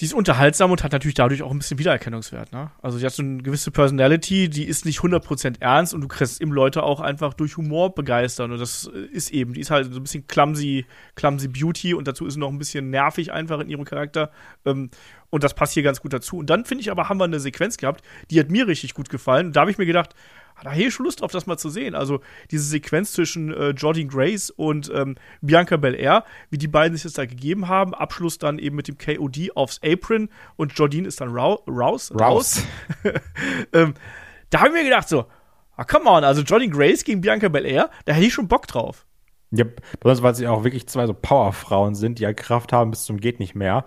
die 0.01 0.07
ist 0.07 0.15
unterhaltsam 0.15 0.73
und 0.73 0.83
hat 0.83 0.91
natürlich 0.91 1.15
dadurch 1.15 1.43
auch 1.43 1.53
ein 1.53 1.59
bisschen 1.59 1.79
Wiedererkennungswert. 1.79 2.53
Ne? 2.53 2.73
Also 2.83 2.99
die 2.99 3.07
hat 3.07 3.13
so 3.13 3.23
eine 3.23 3.43
gewisse 3.43 3.71
Personality, 3.71 4.49
die 4.49 4.65
ist 4.65 4.85
nicht 4.85 4.99
100% 4.99 5.61
ernst 5.61 5.95
und 5.95 6.01
du 6.01 6.09
kriegst 6.09 6.41
eben 6.41 6.51
Leute 6.51 6.83
auch 6.83 6.99
einfach 6.99 7.33
durch 7.33 7.57
Humor 7.57 7.95
begeistern 7.95 8.51
und 8.51 8.59
das 8.59 8.87
ist 9.13 9.31
eben, 9.31 9.55
die 9.55 9.61
ist 9.61 9.71
halt 9.71 9.93
so 9.93 10.01
ein 10.01 10.03
bisschen 10.03 10.27
clumsy, 10.27 10.87
clumsy 11.15 11.47
Beauty 11.47 11.95
und 11.95 12.09
dazu 12.09 12.27
ist 12.27 12.35
sie 12.35 12.41
noch 12.41 12.51
ein 12.51 12.59
bisschen 12.59 12.91
nervig 12.91 13.33
einfach 13.33 13.61
in 13.61 13.69
ihrem 13.69 13.85
Charakter 13.85 14.33
ähm, 14.65 14.91
und 15.31 15.45
das 15.45 15.55
passt 15.55 15.75
hier 15.75 15.85
ganz 15.85 16.01
gut 16.01 16.13
dazu. 16.13 16.39
Und 16.39 16.51
dann 16.51 16.65
finde 16.65 16.83
ich 16.83 16.91
aber, 16.91 17.09
haben 17.09 17.19
wir 17.19 17.25
eine 17.25 17.39
Sequenz 17.39 17.77
gehabt, 17.77 18.05
die 18.31 18.41
hat 18.41 18.51
mir 18.51 18.67
richtig 18.67 18.95
gut 18.95 19.09
gefallen 19.09 19.47
und 19.47 19.57
da 19.57 19.61
habe 19.61 19.71
ich 19.71 19.79
mir 19.79 19.87
gedacht, 19.87 20.17
da 20.65 20.73
hätte 20.73 20.89
ich 20.89 20.95
schon 20.95 21.05
Lust 21.05 21.21
drauf, 21.21 21.31
das 21.31 21.47
mal 21.47 21.59
zu 21.59 21.69
sehen. 21.69 21.95
Also 21.95 22.21
diese 22.51 22.65
Sequenz 22.65 23.13
zwischen 23.13 23.53
äh, 23.53 23.71
Jordine 23.71 24.09
Grace 24.09 24.51
und 24.51 24.91
ähm, 24.95 25.17
Bianca 25.43 25.77
Belair, 25.77 26.25
wie 26.51 26.59
die 26.59 26.69
beiden 26.69 26.97
sich 26.97 27.05
das 27.05 27.13
da 27.13 27.27
gegeben 27.27 27.69
haben. 27.69 27.95
Abschluss 27.95 28.39
dann 28.39 28.59
eben 28.59 28.75
mit 28.75 28.89
dem 28.89 28.99
KOD 28.99 29.55
aufs 29.57 29.81
Apron 29.85 30.31
und 30.57 30.73
Jordine 30.73 31.07
ist 31.07 31.21
dann 31.21 31.37
raus. 31.37 31.61
Raus. 31.69 32.13
raus. 32.19 32.67
ähm, 33.73 33.95
da 34.51 34.61
habe 34.61 34.69
ich 34.69 34.75
mir 34.75 34.85
gedacht 34.85 35.09
so, 35.09 35.27
ah, 35.77 35.85
come 35.85 36.09
on, 36.09 36.25
also 36.25 36.43
Jordine 36.43 36.73
Grace 36.73 37.05
gegen 37.05 37.21
Bianca 37.21 37.49
Belair, 37.49 37.91
da 38.07 38.15
hätte 38.15 38.27
ich 38.27 38.35
schon 38.35 38.49
Bock 38.49 38.67
drauf. 38.67 39.07
Ja, 39.51 39.65
besonders 40.01 40.23
weil 40.23 40.35
sie 40.35 40.49
auch 40.49 40.65
wirklich 40.65 40.89
zwei 40.89 41.07
so 41.07 41.15
Powerfrauen 41.15 41.95
sind, 41.95 42.19
die 42.19 42.23
ja 42.23 42.33
Kraft 42.33 42.73
haben 42.73 42.91
bis 42.91 43.05
zum 43.05 43.19
geht 43.19 43.39
nicht 43.39 43.55
mehr. 43.55 43.85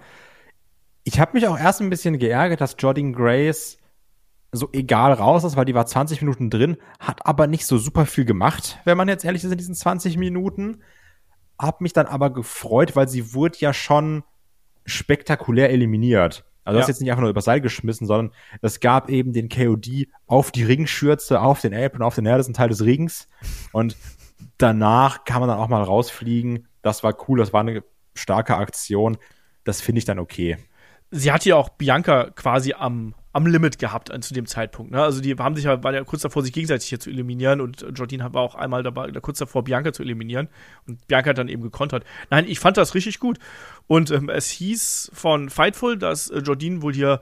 Ich 1.04 1.20
habe 1.20 1.32
mich 1.34 1.48
auch 1.48 1.58
erst 1.58 1.82
ein 1.82 1.90
bisschen 1.90 2.20
geärgert, 2.20 2.62
dass 2.62 2.76
Jordine 2.78 3.13
Grace 3.13 3.78
so 4.52 4.70
egal 4.72 5.14
raus 5.14 5.44
ist, 5.44 5.56
weil 5.56 5.66
die 5.66 5.76
war 5.76 5.86
20 5.86 6.22
Minuten 6.22 6.50
drin, 6.50 6.78
hat 7.00 7.26
aber 7.26 7.48
nicht 7.48 7.66
so 7.66 7.78
super 7.78 8.06
viel 8.06 8.26
gemacht, 8.26 8.80
wenn 8.86 8.98
man 8.98 9.08
jetzt 9.08 9.26
ehrlich 9.26 9.44
ist 9.44 9.52
in 9.52 9.58
diesen 9.58 9.76
20 9.76 10.18
Minuten. 10.18 10.82
Hab 11.60 11.82
mich 11.82 11.94
dann 11.94 12.06
aber 12.06 12.32
gefreut, 12.32 12.96
weil 12.96 13.08
sie 13.08 13.34
wurde 13.34 13.58
ja 13.60 13.74
schon 13.74 14.24
spektakulär 14.86 15.72
eliminiert. 15.72 16.46
Also 16.64 16.78
ja. 16.78 16.82
das 16.82 16.90
ist 16.90 16.96
jetzt 16.96 17.02
nicht 17.02 17.12
einfach 17.12 17.22
nur 17.22 17.30
übers 17.30 17.46
Seil 17.46 17.62
geschmissen, 17.62 18.08
sondern 18.08 18.34
es 18.62 18.80
gab 18.80 19.10
eben 19.10 19.32
den 19.34 19.50
KOD 19.50 20.08
auf 20.28 20.52
die 20.52 20.64
Ringschürze, 20.64 21.42
auf 21.42 21.62
den 21.62 21.74
Apron, 21.74 22.02
auf 22.02 22.16
den 22.16 22.26
härtesten 22.26 22.54
Teil 22.54 22.70
des 22.70 22.84
Rings. 22.84 23.28
Und 23.72 23.96
danach 24.58 25.24
kann 25.24 25.40
man 25.40 25.50
dann 25.50 25.60
auch 25.60 25.70
mal 25.70 25.82
rausfliegen. 25.82 26.68
Das 26.82 27.04
war 27.04 27.16
cool, 27.28 27.40
das 27.40 27.54
war 27.54 27.62
eine 27.62 27.84
starke 28.16 28.58
Aktion. 28.58 29.18
Das 29.64 29.82
finde 29.82 30.00
ich 30.00 30.06
dann 30.06 30.20
okay. 30.20 30.58
Sie 31.10 31.32
hat 31.32 31.46
ja 31.46 31.56
auch 31.56 31.70
Bianca 31.70 32.32
quasi 32.32 32.74
am 32.74 33.16
am 33.38 33.45
Limit 33.45 33.78
gehabt 33.78 34.10
an, 34.10 34.23
zu 34.23 34.34
dem 34.34 34.47
Zeitpunkt. 34.47 34.91
Ne? 34.91 35.04
Also 35.04 35.21
die 35.21 35.36
haben 35.36 35.56
sich 35.56 35.65
ja, 35.65 35.84
waren 35.84 35.93
ja 35.93 36.04
kurz 36.04 36.23
davor, 36.23 36.41
sich 36.41 36.52
gegenseitig 36.52 36.89
hier 36.89 37.00
zu 37.00 37.12
eliminieren 37.12 37.62
und 37.62 37.86
Jordine 37.93 38.34
war 38.34 38.41
auch 38.41 38.56
einmal 38.56 38.82
dabei, 38.82 39.12
kurz 39.21 39.38
davor, 39.38 39.63
Bianca 39.63 39.93
zu 39.93 40.02
eliminieren 40.02 40.50
und 40.88 41.06
Bianca 41.08 41.30
hat 41.30 41.38
dann 41.38 41.47
eben 41.47 41.62
gekontert. 41.62 42.04
Nein, 42.32 42.45
ich 42.47 42.60
fand 42.60 42.78
das 42.78 42.95
richtig 42.95 43.19
gut. 43.19 43.38
Und 43.86 44.10
ähm, 44.10 44.30
es 44.30 44.50
hieß 44.50 45.12
von 45.13 45.52
Fightful, 45.52 46.00
dass 46.00 46.32
äh, 46.32 46.39
Jordine 46.39 46.82
wohl 46.82 46.95
hier 46.95 47.21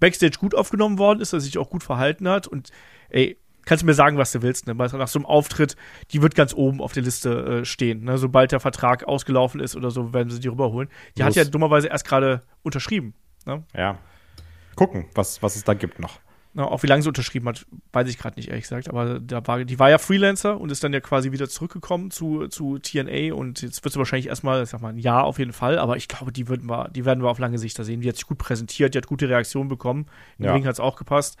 Backstage 0.00 0.38
gut 0.38 0.54
aufgenommen 0.54 0.96
worden 0.96 1.20
ist, 1.20 1.34
dass 1.34 1.42
sie 1.42 1.50
sich 1.50 1.58
auch 1.58 1.68
gut 1.68 1.82
verhalten 1.82 2.30
hat 2.30 2.48
und 2.48 2.70
ey, 3.10 3.36
kannst 3.66 3.82
du 3.82 3.86
mir 3.86 3.94
sagen, 3.94 4.16
was 4.16 4.32
du 4.32 4.40
willst, 4.40 4.66
ne? 4.66 4.74
Nach 4.74 5.06
so 5.06 5.18
einem 5.18 5.26
Auftritt, 5.26 5.76
die 6.12 6.22
wird 6.22 6.34
ganz 6.34 6.54
oben 6.54 6.80
auf 6.80 6.94
der 6.94 7.02
Liste 7.02 7.60
äh, 7.60 7.64
stehen, 7.66 8.04
ne? 8.04 8.16
Sobald 8.16 8.52
der 8.52 8.60
Vertrag 8.60 9.04
ausgelaufen 9.04 9.60
ist 9.60 9.76
oder 9.76 9.90
so, 9.90 10.14
werden 10.14 10.30
sie 10.30 10.40
die 10.40 10.48
rüberholen. 10.48 10.88
Die 11.18 11.20
Los. 11.20 11.26
hat 11.26 11.36
ja 11.36 11.44
dummerweise 11.44 11.88
erst 11.88 12.06
gerade 12.06 12.40
unterschrieben. 12.62 13.12
Ne? 13.44 13.64
Ja 13.76 13.98
gucken, 14.76 15.06
was, 15.14 15.42
was 15.42 15.56
es 15.56 15.64
da 15.64 15.74
gibt 15.74 15.98
noch. 15.98 16.20
Na, 16.54 16.66
auch 16.66 16.82
wie 16.82 16.86
lange 16.86 17.02
sie 17.02 17.08
unterschrieben 17.08 17.48
hat, 17.48 17.64
weiß 17.94 18.08
ich 18.08 18.18
gerade 18.18 18.36
nicht, 18.36 18.50
ehrlich 18.50 18.64
gesagt. 18.64 18.90
Aber 18.90 19.20
da 19.20 19.46
war, 19.46 19.64
die 19.64 19.78
war 19.78 19.88
ja 19.88 19.96
Freelancer 19.96 20.60
und 20.60 20.70
ist 20.70 20.84
dann 20.84 20.92
ja 20.92 21.00
quasi 21.00 21.32
wieder 21.32 21.48
zurückgekommen 21.48 22.10
zu, 22.10 22.46
zu 22.48 22.78
TNA 22.78 23.32
und 23.32 23.62
jetzt 23.62 23.82
wird 23.82 23.94
sie 23.94 23.98
wahrscheinlich 23.98 24.26
erstmal, 24.26 24.62
ich 24.62 24.68
sag 24.68 24.82
mal, 24.82 24.90
ein 24.90 24.98
Jahr 24.98 25.24
auf 25.24 25.38
jeden 25.38 25.54
Fall, 25.54 25.78
aber 25.78 25.96
ich 25.96 26.08
glaube, 26.08 26.30
die, 26.30 26.48
würden 26.48 26.68
wir, 26.68 26.90
die 26.90 27.06
werden 27.06 27.22
wir 27.22 27.30
auf 27.30 27.38
lange 27.38 27.58
Sicht 27.58 27.78
da 27.78 27.84
sehen. 27.84 28.02
Die 28.02 28.08
hat 28.08 28.16
sich 28.16 28.26
gut 28.26 28.36
präsentiert, 28.36 28.92
die 28.92 28.98
hat 28.98 29.06
gute 29.06 29.30
Reaktionen 29.30 29.70
bekommen. 29.70 30.06
Im 30.38 30.44
ja. 30.44 30.52
Ring 30.52 30.66
hat 30.66 30.74
es 30.74 30.80
auch 30.80 30.96
gepasst. 30.96 31.38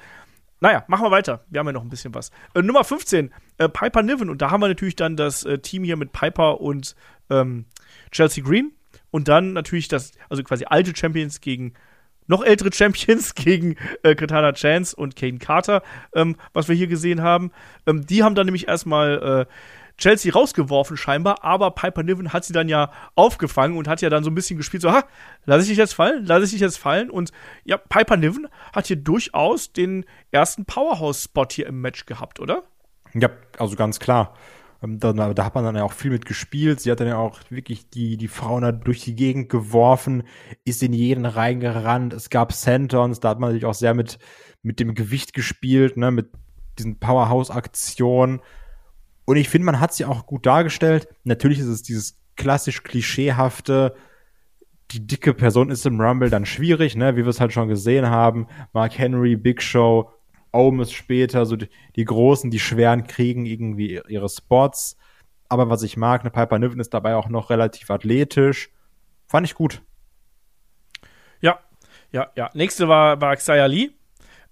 Naja, 0.60 0.84
machen 0.86 1.04
wir 1.04 1.10
weiter. 1.10 1.44
Wir 1.50 1.58
haben 1.58 1.66
ja 1.66 1.72
noch 1.72 1.82
ein 1.82 1.90
bisschen 1.90 2.14
was. 2.14 2.30
Äh, 2.54 2.62
Nummer 2.62 2.84
15, 2.84 3.34
äh, 3.58 3.68
Piper 3.68 4.02
Niven. 4.02 4.30
Und 4.30 4.40
da 4.40 4.50
haben 4.50 4.62
wir 4.62 4.68
natürlich 4.68 4.96
dann 4.96 5.16
das 5.16 5.44
äh, 5.44 5.58
Team 5.58 5.84
hier 5.84 5.96
mit 5.96 6.12
Piper 6.12 6.60
und 6.60 6.94
ähm, 7.28 7.66
Chelsea 8.12 8.42
Green. 8.42 8.72
Und 9.10 9.28
dann 9.28 9.52
natürlich 9.52 9.88
das, 9.88 10.12
also 10.30 10.42
quasi 10.42 10.64
alte 10.64 10.96
Champions 10.96 11.40
gegen 11.40 11.74
noch 12.26 12.44
ältere 12.44 12.72
Champions 12.72 13.34
gegen 13.36 13.76
äh, 14.02 14.14
Katana 14.14 14.52
Chance 14.52 14.96
und 14.96 15.16
Kane 15.16 15.38
Carter, 15.38 15.82
ähm, 16.14 16.36
was 16.52 16.68
wir 16.68 16.76
hier 16.76 16.86
gesehen 16.86 17.22
haben. 17.22 17.50
Ähm, 17.86 18.06
die 18.06 18.22
haben 18.22 18.34
dann 18.34 18.46
nämlich 18.46 18.68
erstmal 18.68 19.46
äh, 19.48 19.52
Chelsea 19.98 20.32
rausgeworfen 20.32 20.96
scheinbar, 20.96 21.44
aber 21.44 21.70
Piper 21.70 22.02
Niven 22.02 22.32
hat 22.32 22.44
sie 22.44 22.52
dann 22.52 22.68
ja 22.68 22.90
aufgefangen 23.14 23.76
und 23.76 23.88
hat 23.88 24.00
ja 24.00 24.10
dann 24.10 24.24
so 24.24 24.30
ein 24.30 24.34
bisschen 24.34 24.56
gespielt, 24.56 24.82
so, 24.82 24.90
ha, 24.90 25.04
lass 25.44 25.62
ich 25.62 25.68
dich 25.68 25.78
jetzt 25.78 25.94
fallen, 25.94 26.24
lass 26.26 26.42
ich 26.44 26.50
dich 26.50 26.60
jetzt 26.60 26.78
fallen 26.78 27.10
und 27.10 27.30
ja, 27.64 27.76
Piper 27.76 28.16
Niven 28.16 28.48
hat 28.72 28.86
hier 28.86 28.96
durchaus 28.96 29.72
den 29.72 30.04
ersten 30.30 30.64
Powerhouse-Spot 30.64 31.46
hier 31.50 31.66
im 31.66 31.80
Match 31.80 32.06
gehabt, 32.06 32.40
oder? 32.40 32.62
Ja, 33.14 33.28
also 33.58 33.76
ganz 33.76 34.00
klar. 34.00 34.34
Ähm, 34.82 34.98
da, 34.98 35.12
da, 35.12 35.44
hat 35.44 35.54
man 35.54 35.64
dann 35.64 35.76
ja 35.76 35.84
auch 35.84 35.92
viel 35.92 36.10
mit 36.10 36.26
gespielt. 36.26 36.80
Sie 36.80 36.90
hat 36.90 37.00
dann 37.00 37.08
ja 37.08 37.16
auch 37.16 37.40
wirklich 37.50 37.88
die, 37.90 38.16
die 38.16 38.28
Frauen 38.28 38.62
da 38.62 38.72
durch 38.72 39.00
die 39.00 39.14
Gegend 39.14 39.48
geworfen, 39.48 40.24
ist 40.64 40.82
in 40.82 40.92
jeden 40.92 41.26
reingerannt. 41.26 42.12
Es 42.12 42.30
gab 42.30 42.52
Sentons, 42.52 43.20
da 43.20 43.30
hat 43.30 43.38
man 43.38 43.50
natürlich 43.50 43.66
auch 43.66 43.74
sehr 43.74 43.94
mit, 43.94 44.18
mit 44.62 44.80
dem 44.80 44.94
Gewicht 44.94 45.32
gespielt, 45.34 45.96
ne, 45.96 46.10
mit 46.10 46.30
diesen 46.78 46.98
Powerhouse-Aktionen. 46.98 48.40
Und 49.24 49.36
ich 49.36 49.48
finde, 49.48 49.66
man 49.66 49.80
hat 49.80 49.94
sie 49.94 50.04
auch 50.04 50.26
gut 50.26 50.46
dargestellt. 50.46 51.08
Natürlich 51.24 51.60
ist 51.60 51.66
es 51.66 51.82
dieses 51.82 52.18
klassisch 52.36 52.82
klischeehafte, 52.82 53.94
die 54.90 55.06
dicke 55.06 55.32
Person 55.32 55.70
ist 55.70 55.86
im 55.86 56.00
Rumble 56.00 56.28
dann 56.28 56.44
schwierig, 56.44 56.96
ne, 56.96 57.16
wie 57.16 57.22
wir 57.22 57.28
es 57.28 57.40
halt 57.40 57.52
schon 57.52 57.68
gesehen 57.68 58.06
haben. 58.06 58.46
Mark 58.72 58.98
Henry, 58.98 59.36
Big 59.36 59.62
Show, 59.62 60.10
Omis 60.52 60.92
später, 60.92 61.46
so 61.46 61.56
die, 61.56 61.68
die, 61.96 62.04
Großen, 62.04 62.50
die 62.50 62.60
Schweren 62.60 63.06
kriegen 63.06 63.46
irgendwie 63.46 64.00
ihre 64.08 64.28
Spots. 64.28 64.96
Aber 65.48 65.68
was 65.68 65.82
ich 65.82 65.96
mag, 65.96 66.22
eine 66.22 66.30
Piper 66.30 66.58
Niven 66.58 66.80
ist 66.80 66.94
dabei 66.94 67.14
auch 67.14 67.28
noch 67.28 67.50
relativ 67.50 67.90
athletisch. 67.90 68.70
Fand 69.26 69.46
ich 69.46 69.54
gut. 69.54 69.82
Ja, 71.40 71.58
ja, 72.10 72.30
ja. 72.36 72.50
Nächste 72.54 72.88
war, 72.88 73.20
war 73.20 73.36
Xia 73.36 73.66
Lee. 73.66 73.90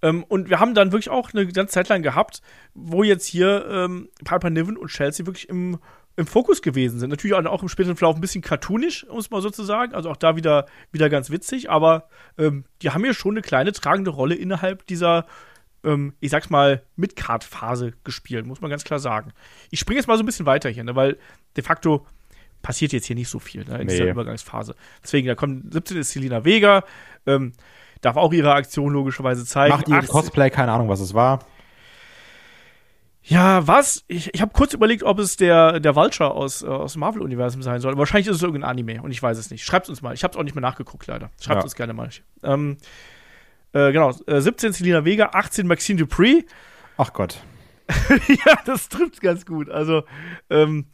Ähm, 0.01 0.23
und 0.23 0.49
wir 0.49 0.59
haben 0.59 0.73
dann 0.73 0.91
wirklich 0.91 1.09
auch 1.09 1.33
eine 1.33 1.47
ganze 1.47 1.73
Zeit 1.73 1.89
lang 1.89 2.01
gehabt, 2.01 2.41
wo 2.73 3.03
jetzt 3.03 3.25
hier 3.25 3.65
ähm, 3.69 4.09
Piper 4.23 4.49
Niven 4.49 4.77
und 4.77 4.89
Chelsea 4.89 5.25
wirklich 5.25 5.49
im, 5.49 5.79
im 6.15 6.27
Fokus 6.27 6.61
gewesen 6.61 6.99
sind. 6.99 7.09
Natürlich 7.09 7.35
auch 7.35 7.61
im 7.61 7.69
späteren 7.69 7.95
Verlauf 7.95 8.15
ein 8.15 8.21
bisschen 8.21 8.41
cartoonisch, 8.41 9.05
um 9.07 9.19
es 9.19 9.29
mal 9.29 9.41
so 9.41 9.49
zu 9.49 9.63
sagen. 9.63 9.93
Also 9.93 10.09
auch 10.09 10.17
da 10.17 10.35
wieder, 10.35 10.65
wieder 10.91 11.09
ganz 11.09 11.29
witzig. 11.29 11.69
Aber 11.69 12.09
ähm, 12.37 12.65
die 12.81 12.89
haben 12.89 13.03
hier 13.03 13.13
schon 13.13 13.33
eine 13.33 13.41
kleine 13.41 13.71
tragende 13.71 14.11
Rolle 14.11 14.35
innerhalb 14.35 14.85
dieser 14.87 15.25
ähm, 15.83 16.13
ich 16.19 16.31
sag's 16.31 16.49
mal, 16.49 16.83
Mid-Card-Phase 16.95 17.93
gespielt, 18.03 18.45
muss 18.45 18.61
man 18.61 18.69
ganz 18.69 18.83
klar 18.83 18.99
sagen. 18.99 19.33
Ich 19.69 19.79
springe 19.79 19.99
jetzt 19.99 20.07
mal 20.07 20.17
so 20.17 20.23
ein 20.23 20.25
bisschen 20.25 20.45
weiter 20.45 20.69
hier, 20.69 20.83
ne, 20.83 20.95
weil 20.95 21.17
de 21.55 21.63
facto 21.63 22.05
passiert 22.61 22.93
jetzt 22.93 23.05
hier 23.05 23.15
nicht 23.15 23.29
so 23.29 23.39
viel 23.39 23.65
ne, 23.65 23.79
in 23.79 23.87
nee. 23.87 23.93
dieser 23.93 24.09
Übergangsphase. 24.09 24.75
Deswegen, 25.03 25.27
da 25.27 25.35
kommt 25.35 25.73
17 25.73 25.97
ist 25.97 26.11
Selina 26.11 26.45
Vega, 26.45 26.83
ähm, 27.25 27.53
darf 28.01 28.17
auch 28.17 28.33
ihre 28.33 28.53
Aktion 28.53 28.93
logischerweise 28.93 29.45
zeigen. 29.45 29.73
Macht 29.73 29.87
ihr 29.87 30.01
Cosplay, 30.03 30.49
keine 30.49 30.71
Ahnung, 30.71 30.89
was 30.89 30.99
es 30.99 31.13
war. 31.13 31.39
Ja, 33.23 33.67
was? 33.67 34.03
Ich, 34.07 34.33
ich 34.33 34.41
habe 34.41 34.51
kurz 34.51 34.73
überlegt, 34.73 35.03
ob 35.03 35.19
es 35.19 35.37
der, 35.37 35.79
der 35.79 35.95
Vulture 35.95 36.31
aus, 36.31 36.63
äh, 36.63 36.67
aus 36.67 36.93
dem 36.93 37.01
Marvel-Universum 37.01 37.61
sein 37.61 37.79
soll. 37.79 37.95
Wahrscheinlich 37.97 38.27
ist 38.27 38.37
es 38.37 38.43
irgendein 38.43 38.69
Anime 38.69 39.01
und 39.01 39.11
ich 39.11 39.21
weiß 39.21 39.37
es 39.37 39.51
nicht. 39.51 39.63
Schreibt 39.63 39.89
uns 39.89 40.01
mal. 40.01 40.13
Ich 40.13 40.23
habe 40.23 40.31
es 40.31 40.37
auch 40.37 40.43
nicht 40.43 40.55
mehr 40.55 40.61
nachgeguckt, 40.61 41.05
leider. 41.05 41.29
Schreibt 41.39 41.59
ja. 41.59 41.63
uns 41.63 41.75
gerne 41.75 41.93
mal. 41.93 42.09
Ähm, 42.43 42.77
äh, 43.73 43.91
genau, 43.91 44.11
äh, 44.27 44.41
17 44.41 44.73
Selina 44.73 45.05
Vega, 45.05 45.29
18 45.33 45.67
Maxine 45.67 45.99
Dupree. 45.99 46.43
Ach 46.97 47.13
Gott. 47.13 47.41
ja, 48.27 48.55
das 48.65 48.89
trifft 48.89 49.21
ganz 49.21 49.45
gut. 49.45 49.69
Also, 49.69 50.03
ähm, 50.49 50.85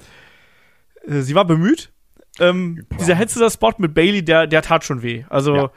äh, 1.06 1.22
sie 1.22 1.36
war 1.36 1.46
bemüht. 1.46 1.92
Ähm, 2.40 2.86
dieser 3.00 3.16
Headsetter-Spot 3.16 3.74
mit 3.80 3.94
Bailey, 3.94 4.24
der, 4.24 4.48
der 4.48 4.62
tat 4.62 4.84
schon 4.84 5.02
weh. 5.02 5.26
Also, 5.30 5.56
ja. 5.56 5.72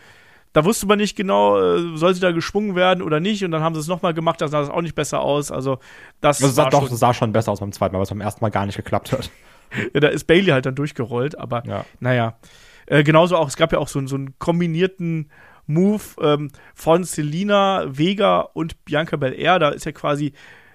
da 0.52 0.64
wusste 0.64 0.86
man 0.86 0.98
nicht 0.98 1.16
genau, 1.16 1.58
äh, 1.58 1.96
soll 1.96 2.14
sie 2.14 2.20
da 2.20 2.32
geschwungen 2.32 2.74
werden 2.74 3.02
oder 3.02 3.18
nicht. 3.18 3.44
Und 3.44 3.50
dann 3.50 3.62
haben 3.62 3.74
sie 3.74 3.80
es 3.80 3.86
nochmal 3.86 4.12
gemacht, 4.12 4.40
da 4.40 4.48
sah 4.48 4.60
es 4.60 4.68
auch 4.68 4.82
nicht 4.82 4.94
besser 4.94 5.20
aus. 5.20 5.50
Also, 5.50 5.78
das 6.20 6.42
also, 6.42 6.54
sah 6.54 6.68
doch, 6.68 6.88
schon, 6.88 6.96
sah 6.96 7.14
schon 7.14 7.32
besser 7.32 7.52
aus 7.52 7.60
beim 7.60 7.72
zweiten 7.72 7.94
Mal, 7.94 8.00
was 8.00 8.10
beim 8.10 8.20
ersten 8.20 8.44
Mal 8.44 8.50
gar 8.50 8.66
nicht 8.66 8.76
geklappt 8.76 9.12
hat. 9.12 9.30
ja, 9.94 10.00
da 10.00 10.08
ist 10.08 10.26
Bailey 10.26 10.50
halt 10.50 10.66
dann 10.66 10.74
durchgerollt, 10.74 11.38
aber 11.38 11.64
ja. 11.66 11.84
naja. 11.98 12.38
Äh, 12.86 13.04
genauso 13.04 13.36
auch, 13.36 13.48
es 13.48 13.56
gab 13.56 13.72
ja 13.72 13.78
auch 13.78 13.88
so, 13.88 14.04
so 14.06 14.16
einen 14.16 14.38
kombinierten 14.38 15.30
Move 15.72 16.02
ähm, 16.20 16.50
von 16.74 17.04
Selina 17.04 17.86
Vega 17.88 18.40
und 18.40 18.84
Bianca 18.84 19.16
Belair. 19.16 19.58
Da 19.58 19.70
ist 19.70 19.84
ja 19.86 19.92
quasi, 19.92 20.32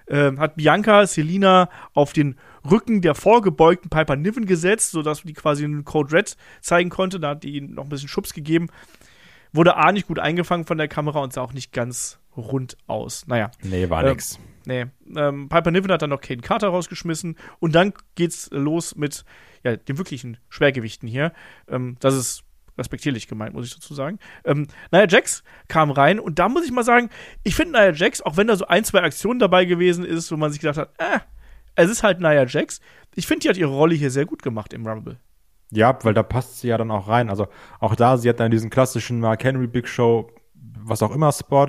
äh, 0.08 0.32
hat 0.38 0.56
Bianca 0.56 1.06
Selina 1.06 1.70
auf 1.94 2.14
den 2.14 2.36
Rücken 2.70 3.02
der 3.02 3.16
vorgebeugten 3.16 3.90
Piper 3.90 4.16
Niven 4.16 4.46
gesetzt, 4.46 4.92
sodass 4.92 5.22
die 5.22 5.34
quasi 5.34 5.64
einen 5.66 5.86
Code 5.86 6.14
Red 6.14 6.38
zeigen 6.62 6.90
konnte. 6.90 7.20
Da 7.20 7.30
hat 7.30 7.44
die 7.44 7.62
noch 7.62 7.84
ein 7.84 7.90
bisschen 7.90 8.10
Schubs 8.10 8.34
gegeben. 8.34 8.68
wurde 9.54 9.78
A 9.78 9.92
nicht 9.92 10.08
gut 10.08 10.20
eingefangen 10.20 10.66
von 10.66 10.78
der 10.78 10.88
Kamera 10.88 11.20
und 11.20 11.32
sah 11.32 11.42
auch 11.42 11.54
nicht 11.54 11.72
ganz 11.72 12.20
rund 12.36 12.78
aus. 12.88 13.26
Naja. 13.28 13.52
Nee, 13.64 13.90
war 13.90 14.04
Ähm, 14.04 14.10
nix. 14.10 14.40
Nee. 14.66 14.86
Ähm, 15.16 15.48
Piper 15.48 15.72
Niven 15.72 15.92
hat 15.92 16.02
dann 16.02 16.10
noch 16.10 16.22
Kane 16.22 16.42
Carter 16.42 16.70
rausgeschmissen 16.70 17.38
und 17.60 17.76
dann 17.76 17.94
geht's 18.16 18.50
los 18.52 18.96
mit 18.96 19.24
ja, 19.64 19.76
den 19.76 19.98
wirklichen 19.98 20.38
Schwergewichten 20.50 21.08
hier. 21.08 21.32
Ähm, 21.70 21.98
das 22.00 22.16
ist 22.16 22.44
respektierlich 22.78 23.28
gemeint, 23.28 23.54
muss 23.54 23.66
ich 23.66 23.74
dazu 23.74 23.94
sagen. 23.94 24.20
Ähm, 24.44 24.68
Nia 24.92 25.08
Jax 25.08 25.44
kam 25.68 25.92
rein 25.92 26.20
und 26.20 26.40
da 26.40 26.50
muss 26.50 26.66
ich 26.66 26.72
mal 26.72 26.84
sagen, 26.84 27.10
ich 27.44 27.56
finde 27.56 27.74
Nia 27.74 27.92
Jax, 27.92 28.22
auch 28.22 28.38
wenn 28.38 28.48
da 28.48 28.56
so 28.56 28.68
ein, 28.68 28.84
zwei 28.84 29.02
Aktionen 29.02 29.40
dabei 29.40 29.66
gewesen 29.66 30.06
ist, 30.06 30.32
wo 30.32 30.38
man 30.38 30.52
sich 30.52 30.62
gedacht 30.62 30.78
hat, 30.78 30.94
äh, 30.98 31.20
es 31.76 31.90
ist 31.90 32.04
halt 32.04 32.20
Nia 32.20 32.46
Jax. 32.46 32.82
Ich 33.16 33.28
finde, 33.28 33.42
die 33.42 33.50
hat 33.50 33.58
ihre 33.58 33.72
Rolle 33.72 33.96
hier 33.96 34.12
sehr 34.12 34.26
gut 34.26 34.42
gemacht 34.42 34.74
im 34.74 34.88
Rumble. 34.88 35.20
Ja, 35.72 35.98
weil 36.04 36.14
da 36.14 36.24
passt 36.24 36.60
sie 36.60 36.68
ja 36.68 36.78
dann 36.78 36.92
auch 36.92 37.08
rein. 37.08 37.30
Also 37.30 37.48
auch 37.80 37.96
da, 37.96 38.18
sie 38.18 38.30
hat 38.30 38.40
dann 38.40 38.52
diesen 38.52 38.70
klassischen 38.70 39.20
Mark 39.20 39.44
Henry 39.44 39.68
Big 39.68 39.88
Show, 39.88 40.32
was 40.54 41.02
auch 41.02 41.12
immer 41.12 41.32
Spot. 41.32 41.68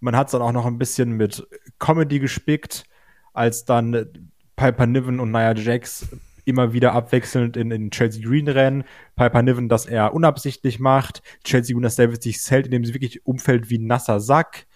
Man 0.00 0.16
hat 0.16 0.28
es 0.28 0.32
dann 0.32 0.42
auch 0.42 0.52
noch 0.52 0.66
ein 0.66 0.78
bisschen 0.78 1.12
mit 1.12 1.46
Comedy 1.78 2.18
gespickt, 2.18 2.84
als 3.32 3.64
dann 3.64 4.30
Piper 4.56 4.86
Niven 4.86 5.20
und 5.20 5.32
Nia 5.32 5.54
Jax 5.54 6.08
immer 6.46 6.72
wieder 6.72 6.92
abwechselnd 6.92 7.56
in, 7.56 7.70
in 7.70 7.90
Chelsea 7.90 8.24
Green 8.24 8.48
rennen. 8.48 8.84
Piper 9.16 9.42
Niven 9.42 9.68
das 9.68 9.86
eher 9.86 10.14
unabsichtlich 10.14 10.78
macht. 10.78 11.22
Chelsea 11.44 11.74
Green 11.74 11.82
das 11.82 11.96
David 11.96 12.22
sich 12.22 12.40
zählt, 12.40 12.66
indem 12.66 12.84
sie 12.84 12.94
wirklich 12.94 13.26
umfällt 13.26 13.68
wie 13.68 13.78
ein 13.78 13.86
nasser 13.86 14.20
Sack. 14.20 14.66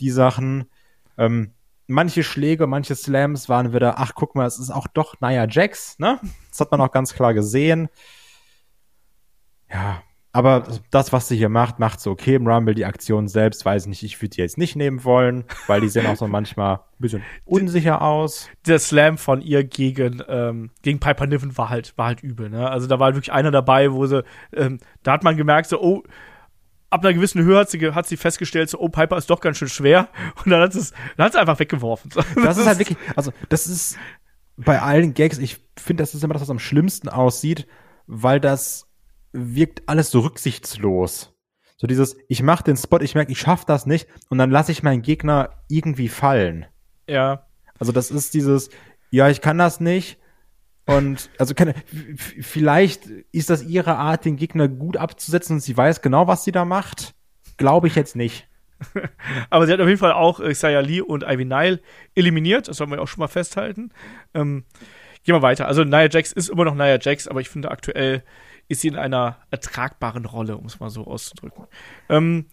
Die 0.00 0.10
Sachen. 0.10 0.64
Ähm, 1.18 1.52
manche 1.86 2.24
Schläge, 2.24 2.66
manche 2.66 2.94
Slams 2.94 3.48
waren 3.48 3.72
wieder, 3.72 3.98
ach 3.98 4.14
guck 4.14 4.34
mal, 4.34 4.46
es 4.46 4.58
ist 4.58 4.70
auch 4.70 4.86
doch 4.86 5.20
Nia 5.20 5.46
Jax, 5.48 5.98
ne? 5.98 6.18
Das 6.50 6.60
hat 6.60 6.70
man 6.70 6.80
auch 6.80 6.90
ganz 6.90 7.14
klar 7.14 7.34
gesehen. 7.34 7.88
Ja, 9.70 10.02
aber 10.32 10.66
das, 10.90 11.12
was 11.12 11.28
sie 11.28 11.36
hier 11.36 11.50
macht, 11.50 11.78
macht 11.78 12.00
sie 12.00 12.08
okay 12.08 12.36
im 12.36 12.46
Rumble. 12.46 12.74
Die 12.74 12.86
Aktion 12.86 13.28
selbst, 13.28 13.66
weiß 13.66 13.82
ich 13.82 13.88
nicht, 13.88 14.02
ich 14.02 14.20
würde 14.22 14.30
die 14.30 14.40
jetzt 14.40 14.56
nicht 14.56 14.76
nehmen 14.76 15.04
wollen, 15.04 15.44
weil 15.66 15.82
die 15.82 15.88
sehen 15.88 16.06
auch 16.06 16.16
so 16.16 16.26
manchmal 16.26 16.76
ein 16.76 16.80
bisschen 16.98 17.22
unsicher 17.44 18.00
aus. 18.00 18.48
der 18.66 18.78
Slam 18.78 19.18
von 19.18 19.42
ihr 19.42 19.62
gegen, 19.62 20.22
ähm, 20.28 20.70
gegen 20.80 21.00
Piper 21.00 21.26
Niven 21.26 21.56
war 21.58 21.68
halt, 21.68 21.96
war 21.98 22.06
halt 22.06 22.22
übel, 22.22 22.48
ne? 22.48 22.70
Also 22.70 22.86
da 22.86 22.98
war 22.98 23.06
halt 23.06 23.16
wirklich 23.16 23.32
einer 23.32 23.50
dabei, 23.50 23.92
wo 23.92 24.06
sie, 24.06 24.24
ähm, 24.54 24.78
da 25.02 25.12
hat 25.12 25.22
man 25.22 25.36
gemerkt, 25.36 25.68
so, 25.68 25.82
oh, 25.82 26.02
ab 26.88 27.04
einer 27.04 27.12
gewissen 27.12 27.42
Höhe 27.42 27.58
hat 27.58 27.68
sie, 27.68 27.92
hat 27.92 28.06
sie 28.06 28.16
festgestellt, 28.16 28.70
so, 28.70 28.78
oh, 28.78 28.88
Piper 28.88 29.18
ist 29.18 29.28
doch 29.28 29.40
ganz 29.40 29.58
schön 29.58 29.68
schwer. 29.68 30.08
Und 30.44 30.50
dann 30.50 30.62
hat 30.62 30.72
sie 30.72 30.78
es, 30.78 30.94
dann 31.18 31.26
hat 31.26 31.32
sie 31.32 31.40
einfach 31.40 31.58
weggeworfen. 31.58 32.10
Das 32.42 32.56
ist 32.56 32.66
halt 32.66 32.78
wirklich, 32.78 32.96
also 33.16 33.32
das 33.50 33.66
ist 33.66 33.98
bei 34.56 34.80
allen 34.80 35.12
Gags, 35.12 35.36
ich 35.36 35.58
finde, 35.78 36.02
das 36.02 36.14
ist 36.14 36.24
immer 36.24 36.34
das, 36.34 36.42
was 36.42 36.50
am 36.50 36.58
schlimmsten 36.58 37.10
aussieht, 37.10 37.66
weil 38.06 38.40
das 38.40 38.86
wirkt 39.32 39.88
alles 39.88 40.10
so 40.10 40.20
rücksichtslos. 40.20 41.34
So 41.76 41.86
dieses, 41.86 42.16
ich 42.28 42.42
mache 42.42 42.64
den 42.64 42.76
Spot, 42.76 43.00
ich 43.00 43.14
merke, 43.14 43.32
ich 43.32 43.40
schaffe 43.40 43.64
das 43.66 43.86
nicht 43.86 44.06
und 44.28 44.38
dann 44.38 44.50
lasse 44.50 44.70
ich 44.72 44.82
meinen 44.82 45.02
Gegner 45.02 45.50
irgendwie 45.68 46.08
fallen. 46.08 46.66
ja. 47.06 47.46
Also 47.78 47.90
das 47.90 48.12
ist 48.12 48.32
dieses, 48.34 48.70
ja, 49.10 49.28
ich 49.28 49.40
kann 49.40 49.58
das 49.58 49.80
nicht. 49.80 50.16
Und 50.86 51.30
also 51.36 51.52
keine, 51.52 51.74
f- 51.74 52.34
vielleicht 52.40 53.06
ist 53.32 53.50
das 53.50 53.64
ihre 53.64 53.96
Art, 53.96 54.24
den 54.24 54.36
Gegner 54.36 54.68
gut 54.68 54.96
abzusetzen 54.96 55.54
und 55.56 55.60
sie 55.60 55.76
weiß 55.76 56.00
genau, 56.00 56.28
was 56.28 56.44
sie 56.44 56.52
da 56.52 56.64
macht. 56.64 57.12
Glaube 57.56 57.88
ich 57.88 57.96
jetzt 57.96 58.14
nicht. 58.14 58.46
Aber 59.50 59.66
sie 59.66 59.72
hat 59.72 59.80
auf 59.80 59.88
jeden 59.88 59.98
Fall 59.98 60.12
auch 60.12 60.38
äh, 60.38 60.52
Xia 60.52 60.78
Lee 60.78 61.00
und 61.00 61.24
Ivy 61.24 61.44
Nile 61.44 61.80
eliminiert. 62.14 62.68
Das 62.68 62.76
sollen 62.76 62.90
wir 62.90 63.02
auch 63.02 63.08
schon 63.08 63.20
mal 63.20 63.26
festhalten. 63.28 63.90
Ähm, 64.32 64.64
gehen 65.24 65.34
wir 65.34 65.42
weiter. 65.42 65.66
Also 65.66 65.82
Nia 65.82 66.08
Jax 66.08 66.30
ist 66.30 66.50
immer 66.50 66.64
noch 66.64 66.74
Nia 66.76 66.98
Jax, 67.00 67.26
aber 67.26 67.40
ich 67.40 67.48
finde 67.48 67.72
aktuell 67.72 68.22
ist 68.72 68.80
sie 68.80 68.88
in 68.88 68.96
einer 68.96 69.36
ertragbaren 69.50 70.24
Rolle, 70.24 70.56
um 70.56 70.66
es 70.66 70.80
mal 70.80 70.90
so 70.90 71.06
auszudrücken. 71.06 71.66
Ähm, 72.08 72.46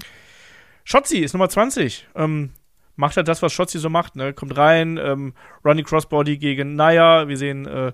Shotzi 0.83 1.19
ist 1.19 1.33
Nummer 1.33 1.49
20. 1.49 2.07
Ähm, 2.15 2.51
macht 2.95 3.17
halt 3.17 3.27
das, 3.27 3.41
was 3.41 3.53
Shotzi 3.53 3.79
so 3.79 3.89
macht. 3.89 4.15
Ne? 4.15 4.33
Kommt 4.33 4.57
rein, 4.57 4.97
ähm, 5.01 5.33
Running 5.63 5.85
Crossbody 5.85 6.37
gegen 6.37 6.75
Naya. 6.75 7.27
Wir 7.27 7.37
sehen 7.37 7.65
äh, 7.65 7.93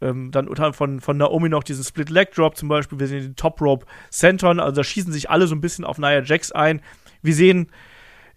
ähm, 0.00 0.30
dann 0.30 0.48
unter 0.48 0.72
von, 0.72 1.00
von 1.00 1.16
Naomi 1.16 1.48
noch 1.48 1.62
diesen 1.62 1.84
Split 1.84 2.10
Leg 2.10 2.32
Drop 2.32 2.56
zum 2.56 2.68
Beispiel. 2.68 2.98
Wir 2.98 3.06
sehen 3.06 3.22
den 3.22 3.36
Top 3.36 3.60
Rope 3.60 3.86
Senton. 4.10 4.60
Also 4.60 4.76
da 4.76 4.84
schießen 4.84 5.12
sich 5.12 5.30
alle 5.30 5.46
so 5.46 5.54
ein 5.54 5.60
bisschen 5.60 5.84
auf 5.84 5.98
Nia 5.98 6.22
Jax 6.22 6.52
ein. 6.52 6.80
Wir 7.22 7.34
sehen, 7.34 7.70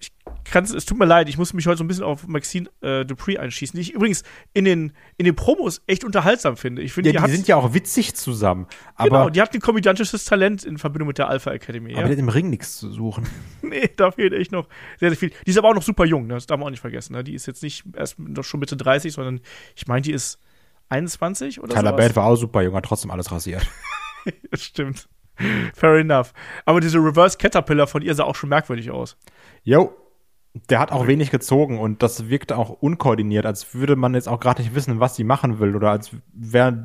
ich 0.01 0.11
kann's, 0.43 0.73
es 0.73 0.85
tut 0.85 0.97
mir 0.97 1.05
leid, 1.05 1.29
ich 1.29 1.37
muss 1.37 1.53
mich 1.53 1.67
heute 1.67 1.77
so 1.77 1.83
ein 1.83 1.87
bisschen 1.87 2.03
auf 2.03 2.27
Maxine 2.27 2.69
äh, 2.81 3.05
Dupree 3.05 3.37
einschießen, 3.37 3.77
die 3.77 3.81
ich 3.81 3.93
übrigens 3.93 4.23
in 4.53 4.65
den, 4.65 4.93
in 5.17 5.25
den 5.25 5.35
Promos 5.35 5.81
echt 5.87 6.03
unterhaltsam 6.03 6.57
finde. 6.57 6.81
Ich 6.81 6.93
finde, 6.93 7.11
Ja, 7.11 7.21
die, 7.21 7.27
die 7.27 7.35
sind 7.37 7.47
ja 7.47 7.55
auch 7.55 7.73
witzig 7.73 8.15
zusammen. 8.15 8.67
genau, 8.97 9.15
Aber, 9.21 9.31
die 9.31 9.41
hat 9.41 9.53
ein 9.53 9.61
komödiantisches 9.61 10.25
Talent 10.25 10.63
in 10.63 10.77
Verbindung 10.77 11.07
mit 11.07 11.17
der 11.19 11.29
Alpha 11.29 11.51
Academy. 11.51 11.91
aber 11.93 12.01
Ja? 12.01 12.07
die 12.07 12.13
hat 12.13 12.19
im 12.19 12.29
Ring 12.29 12.49
nichts 12.49 12.77
zu 12.77 12.91
suchen. 12.91 13.25
Nee, 13.61 13.89
da 13.95 14.11
fehlt 14.11 14.33
echt 14.33 14.51
noch 14.51 14.67
sehr, 14.99 15.09
sehr 15.11 15.17
viel. 15.17 15.31
Die 15.45 15.51
ist 15.51 15.57
aber 15.57 15.69
auch 15.69 15.75
noch 15.75 15.83
super 15.83 16.03
jung, 16.03 16.27
ne? 16.27 16.33
das 16.33 16.45
darf 16.47 16.57
man 16.57 16.67
auch 16.67 16.71
nicht 16.71 16.81
vergessen. 16.81 17.13
Ne? 17.13 17.23
Die 17.23 17.33
ist 17.35 17.45
jetzt 17.45 17.63
nicht 17.63 17.85
erst 17.95 18.19
noch 18.19 18.43
schon 18.43 18.59
Mitte 18.59 18.75
30, 18.75 19.13
sondern 19.13 19.39
ich 19.75 19.87
meine, 19.87 20.01
die 20.01 20.11
ist 20.11 20.39
21 20.89 21.61
oder 21.61 21.73
Tyler 21.73 21.91
sowas. 21.91 22.05
Bate 22.07 22.15
war 22.17 22.25
auch 22.25 22.35
super 22.35 22.61
jung, 22.63 22.75
hat 22.75 22.83
trotzdem 22.85 23.11
alles 23.11 23.31
rasiert. 23.31 23.65
Das 24.51 24.61
stimmt. 24.61 25.07
Fair 25.73 25.97
enough. 25.97 26.33
Aber 26.65 26.81
diese 26.81 26.99
Reverse 26.99 27.37
Caterpillar 27.37 27.87
von 27.87 28.01
ihr 28.01 28.15
sah 28.15 28.23
auch 28.23 28.35
schon 28.35 28.49
merkwürdig 28.49 28.91
aus. 28.91 29.17
Jo, 29.63 29.93
der 30.69 30.79
hat 30.79 30.91
auch 30.91 31.07
wenig 31.07 31.31
gezogen 31.31 31.79
und 31.79 32.03
das 32.03 32.27
wirkte 32.29 32.57
auch 32.57 32.69
unkoordiniert, 32.69 33.45
als 33.45 33.73
würde 33.73 33.95
man 33.95 34.13
jetzt 34.13 34.27
auch 34.27 34.39
gerade 34.39 34.61
nicht 34.61 34.75
wissen, 34.75 34.99
was 34.99 35.15
sie 35.15 35.23
machen 35.23 35.59
will 35.59 35.75
oder 35.75 35.91
als 35.91 36.11
wäre, 36.33 36.83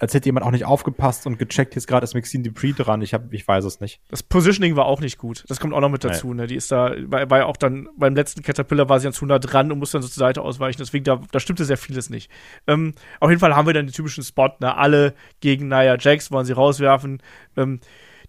als 0.00 0.14
hätte 0.14 0.26
jemand 0.26 0.46
auch 0.46 0.50
nicht 0.50 0.64
aufgepasst 0.64 1.26
und 1.26 1.38
gecheckt, 1.38 1.74
jetzt 1.74 1.86
gerade 1.86 2.04
ist 2.04 2.14
Maxine 2.14 2.42
Dupree 2.42 2.72
dran. 2.72 3.02
Ich 3.02 3.12
hab, 3.12 3.32
ich 3.32 3.46
weiß 3.46 3.64
es 3.64 3.80
nicht. 3.80 4.00
Das 4.08 4.22
Positioning 4.22 4.74
war 4.74 4.86
auch 4.86 5.00
nicht 5.00 5.18
gut. 5.18 5.44
Das 5.48 5.60
kommt 5.60 5.74
auch 5.74 5.80
noch 5.80 5.90
mit 5.90 6.02
dazu. 6.02 6.32
Ne? 6.32 6.46
Die 6.46 6.56
ist 6.56 6.72
da, 6.72 6.94
war, 7.04 7.28
war 7.28 7.38
ja 7.38 7.46
auch 7.46 7.58
dann 7.58 7.88
beim 7.96 8.14
letzten 8.14 8.42
Caterpillar 8.42 8.88
war 8.88 8.98
sie 8.98 9.12
zu 9.12 9.26
nah 9.26 9.38
dran 9.38 9.70
und 9.70 9.78
musste 9.78 9.98
dann 9.98 10.02
so 10.02 10.08
zur 10.08 10.20
Seite 10.20 10.40
ausweichen. 10.40 10.78
Deswegen, 10.78 11.04
da, 11.04 11.20
da 11.30 11.38
stimmte 11.38 11.66
sehr 11.66 11.76
vieles 11.76 12.08
nicht. 12.08 12.30
Ähm, 12.66 12.94
auf 13.20 13.28
jeden 13.28 13.40
Fall 13.40 13.54
haben 13.54 13.66
wir 13.66 13.74
dann 13.74 13.86
den 13.86 13.92
typischen 13.92 14.24
Spot, 14.24 14.48
ne? 14.60 14.74
Alle 14.74 15.14
gegen 15.40 15.68
Nia 15.68 15.98
Jax 15.98 16.30
wollen 16.30 16.46
sie 16.46 16.54
rauswerfen. 16.54 17.22
Ähm, 17.58 17.80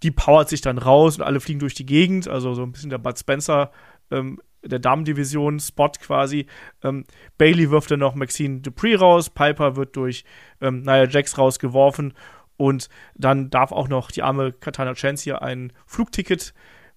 die 0.03 0.11
powert 0.11 0.49
sich 0.49 0.59
dann 0.59 0.77
raus 0.77 1.17
und 1.17 1.23
alle 1.23 1.39
fliegen 1.39 1.59
durch 1.59 1.73
die 1.73 1.85
Gegend. 1.85 2.27
Also 2.27 2.53
so 2.53 2.63
ein 2.63 2.73
bisschen 2.73 2.89
der 2.89 2.97
Bud 2.97 3.17
Spencer 3.17 3.71
ähm, 4.11 4.41
der 4.63 4.79
Damendivision 4.79 5.59
Spot 5.59 5.91
quasi. 5.99 6.45
Ähm, 6.83 7.05
Bailey 7.37 7.71
wirft 7.71 7.91
dann 7.91 7.99
noch 7.99 8.15
Maxine 8.15 8.61
Dupree 8.61 8.95
raus. 8.95 9.29
Piper 9.29 9.75
wird 9.75 9.95
durch 9.95 10.23
ähm, 10.61 10.81
Nia 10.81 11.07
Jax 11.07 11.37
rausgeworfen. 11.37 12.13
Und 12.57 12.89
dann 13.15 13.49
darf 13.49 13.71
auch 13.71 13.87
noch 13.87 14.11
die 14.11 14.21
arme 14.21 14.51
Katana 14.51 14.93
Chance 14.93 15.23
hier 15.23 15.41
ein 15.41 15.73
Flugticket 15.85 16.53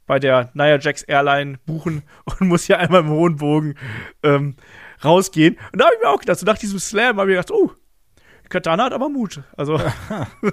bei 0.07 0.19
der 0.19 0.51
Nia 0.55 0.79
Jax 0.79 1.03
Airline 1.03 1.59
buchen 1.65 2.03
und 2.25 2.49
muss 2.49 2.65
hier 2.65 2.79
einmal 2.79 3.01
im 3.01 3.09
hohen 3.09 3.37
Bogen 3.37 3.75
ähm, 4.23 4.57
rausgehen. 5.03 5.57
Und 5.73 5.81
da 5.81 5.87
habe 5.87 5.95
ich 5.95 6.03
mir 6.03 6.11
auch 6.11 6.21
gedacht, 6.21 6.39
so 6.39 6.47
nach 6.47 6.59
diesem 6.59 6.79
Slam 6.79 7.19
habe 7.19 7.31
ich 7.31 7.37
gedacht, 7.37 7.51
oh, 7.51 7.73
Katana 8.51 8.85
hat 8.85 8.93
aber 8.93 9.09
Mut. 9.09 9.43
Also 9.57 9.81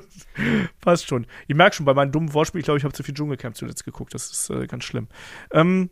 passt 0.82 1.08
schon. 1.08 1.28
Ich 1.48 1.56
merke 1.56 1.76
schon, 1.76 1.86
bei 1.86 1.94
meinem 1.94 2.12
dummen 2.12 2.34
Wortspiel, 2.34 2.60
ich 2.60 2.66
glaube, 2.66 2.78
ich 2.78 2.84
habe 2.84 2.94
zu 2.94 3.04
viel 3.04 3.14
Dschungelcamp 3.14 3.56
zuletzt 3.56 3.84
geguckt. 3.86 4.14
Das 4.14 4.32
ist 4.32 4.50
äh, 4.50 4.66
ganz 4.68 4.86
schlimm. 4.86 5.08
Ähm, 5.52 5.90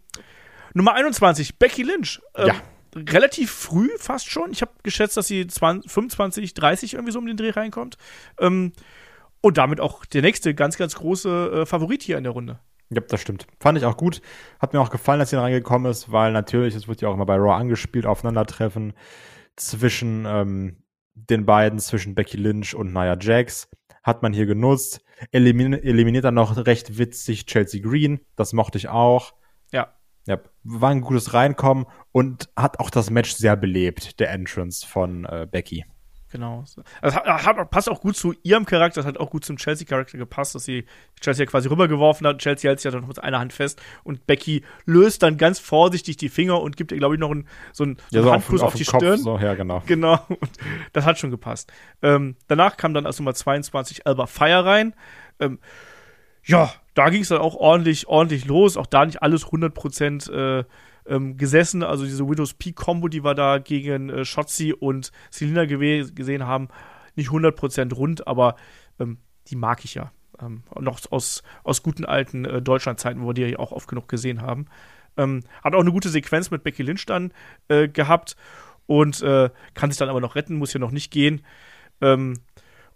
Nummer 0.74 0.94
21, 0.94 1.58
Becky 1.58 1.84
Lynch. 1.84 2.22
Ähm, 2.36 2.48
Ja. 2.48 2.56
Relativ 2.96 3.52
früh, 3.52 3.90
fast 4.00 4.32
schon. 4.32 4.52
Ich 4.52 4.62
habe 4.62 4.72
geschätzt, 4.82 5.16
dass 5.16 5.28
sie 5.28 5.46
20, 5.46 5.92
25, 5.92 6.56
30 6.56 6.94
irgendwie 6.96 7.12
so 7.12 7.20
um 7.20 7.28
den 7.28 7.38
Dreh 7.38 7.52
reinkommt. 7.52 7.98
Ähm, 8.40 8.74
und 9.42 9.58
damit 9.58 9.80
auch 9.80 10.06
der 10.06 10.24
nächste 10.24 10.56
ganz, 10.56 10.76
ganz 10.76 10.96
große 10.96 11.62
äh, 11.62 11.66
Favorit 11.66 12.02
hier 12.04 12.18
in 12.18 12.24
der 12.24 12.34
Runde. 12.34 12.60
Ja, 12.90 13.02
das 13.02 13.22
stimmt. 13.22 13.46
Fand 13.60 13.78
ich 13.78 13.86
auch 13.86 13.96
gut. 13.96 14.22
Hat 14.60 14.74
mir 14.74 14.82
auch 14.82 14.90
gefallen, 14.90 15.20
dass 15.20 15.30
sie 15.30 15.36
da 15.36 15.44
reingekommen 15.44 15.90
ist, 15.92 16.12
weil 16.12 16.32
natürlich, 16.32 16.74
es 16.74 16.88
wird 16.88 17.02
ja 17.02 17.10
auch 17.10 17.14
immer 17.14 17.28
bei 17.28 17.36
Raw 17.36 17.54
angespielt, 17.54 18.08
Aufeinandertreffen 18.08 18.94
zwischen 19.56 20.26
ähm, 20.26 20.78
den 21.14 21.46
beiden, 21.46 21.78
zwischen 21.80 22.16
Becky 22.16 22.38
Lynch 22.38 22.74
und 22.74 22.92
Nia 22.92 23.16
Jax. 23.20 23.70
Hat 24.04 24.24
man 24.24 24.34
hier 24.34 24.48
genutzt. 24.48 25.02
Elimin 25.32 25.74
eliminiert 25.74 26.24
dann 26.24 26.34
noch 26.34 26.66
recht 26.66 26.98
witzig 26.98 27.46
Chelsea 27.46 27.82
Green. 27.82 28.22
Das 28.36 28.54
mochte 28.54 28.80
ich 28.80 28.88
auch. 28.90 29.34
Ja. 29.72 29.94
Ja, 30.26 30.38
war 30.64 30.90
ein 30.90 31.02
gutes 31.02 31.34
Reinkommen 31.34 31.86
und 32.12 32.50
hat 32.56 32.80
auch 32.80 32.90
das 32.90 33.10
Match 33.10 33.32
sehr 33.32 33.56
belebt, 33.56 34.20
der 34.20 34.32
Entrance 34.32 34.86
von 34.86 35.26
äh, 35.26 35.48
Becky. 35.50 35.86
Genau. 36.32 36.64
Also 37.02 37.18
hat, 37.18 37.46
hat, 37.46 37.72
passt 37.72 37.90
auch 37.90 38.02
gut 38.02 38.16
zu 38.16 38.36
ihrem 38.44 38.66
Charakter, 38.66 39.02
das 39.02 39.08
hat 39.08 39.18
auch 39.18 39.32
gut 39.32 39.44
zum 39.44 39.58
Chelsea-Charakter 39.58 40.18
gepasst, 40.18 40.54
dass 40.54 40.64
sie 40.64 40.86
Chelsea 41.20 41.46
ja 41.46 41.50
quasi 41.50 41.68
rübergeworfen 41.70 42.28
hat. 42.28 42.38
Chelsea 42.38 42.70
hält 42.70 42.80
sich 42.80 42.86
ja 42.86 42.92
dann 42.92 43.02
noch 43.02 43.08
mit 43.08 43.24
einer 43.24 43.40
Hand 43.40 43.52
fest 43.52 43.82
und 44.04 44.28
Becky 44.28 44.64
löst 44.86 45.24
dann 45.24 45.38
ganz 45.38 45.58
vorsichtig 45.58 46.18
die 46.18 46.30
Finger 46.30 46.62
und 46.62 46.78
gibt 46.78 46.92
ihr, 46.92 47.00
glaube 47.00 47.16
ich, 47.16 47.20
noch 47.20 47.32
einen, 47.32 47.48
so 47.74 47.84
einen, 47.84 47.98
so 48.12 48.20
einen 48.20 48.32
Handkuss 48.32 48.62
auf, 48.62 48.74
den 48.74 48.80
die 48.80 48.86
Kopf, 48.86 49.02
Stirn. 49.02 49.18
So, 49.18 49.40
ja, 49.40 49.56
genau. 49.56 49.82
Genau, 49.88 50.20
und 50.28 50.52
das 50.94 51.06
hat 51.06 51.18
schon 51.18 51.32
gepasst. 51.32 51.74
Ähm, 52.04 52.36
danach 52.48 52.78
kam 52.78 52.94
dann 52.94 53.08
als 53.08 53.18
Nummer 53.18 53.34
22 53.34 54.06
Alba 54.06 54.28
Fire 54.28 54.64
rein. 54.64 54.94
Ähm, 55.40 55.58
ja, 56.44 56.72
da 57.00 57.10
ging 57.10 57.22
es 57.22 57.30
dann 57.30 57.40
auch 57.40 57.56
ordentlich, 57.56 58.10
ordentlich 58.10 58.44
los. 58.44 58.76
Auch 58.76 58.86
da 58.86 59.06
nicht 59.06 59.24
alles 59.24 59.46
100% 59.46 60.32
äh, 60.34 60.66
ähm, 61.08 61.38
gesessen. 61.38 61.82
Also 61.82 62.04
diese 62.04 62.28
Widows 62.28 62.56
Peak-Kombo, 62.56 63.08
die 63.08 63.24
wir 63.24 63.36
da 63.36 63.58
gegen 63.60 64.10
äh, 64.10 64.26
Shotzi 64.26 64.74
und 64.74 65.14
Selina 65.30 65.64
gesehen 65.64 66.46
haben, 66.46 66.68
nicht 67.16 67.30
100% 67.30 67.94
rund, 67.94 68.28
aber 68.28 68.58
ähm, 69.00 69.20
die 69.48 69.56
mag 69.56 69.86
ich 69.86 69.94
ja. 69.94 70.12
Ähm, 70.42 70.64
noch 70.78 71.00
aus, 71.10 71.42
aus 71.64 71.84
guten 71.84 72.04
alten 72.04 72.44
äh, 72.44 72.62
Deutschlandzeiten, 72.62 73.22
wo 73.22 73.28
wir 73.28 73.34
die 73.34 73.44
ja 73.44 73.60
auch 73.60 73.72
oft 73.72 73.88
genug 73.88 74.10
gesehen 74.10 74.42
haben. 74.42 74.66
Ähm, 75.16 75.44
hat 75.64 75.76
auch 75.76 75.80
eine 75.80 75.94
gute 75.94 76.10
Sequenz 76.10 76.52
mit 76.52 76.64
Becky 76.64 76.84
Lynch 76.84 77.06
dann 77.06 77.32
äh, 77.70 77.88
gehabt 77.88 78.36
und 78.88 79.22
äh, 79.22 79.50
kann 79.74 79.90
sich 79.90 80.00
dann 80.00 80.10
aber 80.10 80.20
noch 80.20 80.36
retten, 80.36 80.58
muss 80.58 80.74
ja 80.74 80.82
noch 80.82 80.92
nicht 80.92 81.12
gehen. 81.12 81.46
Ähm, 82.02 82.42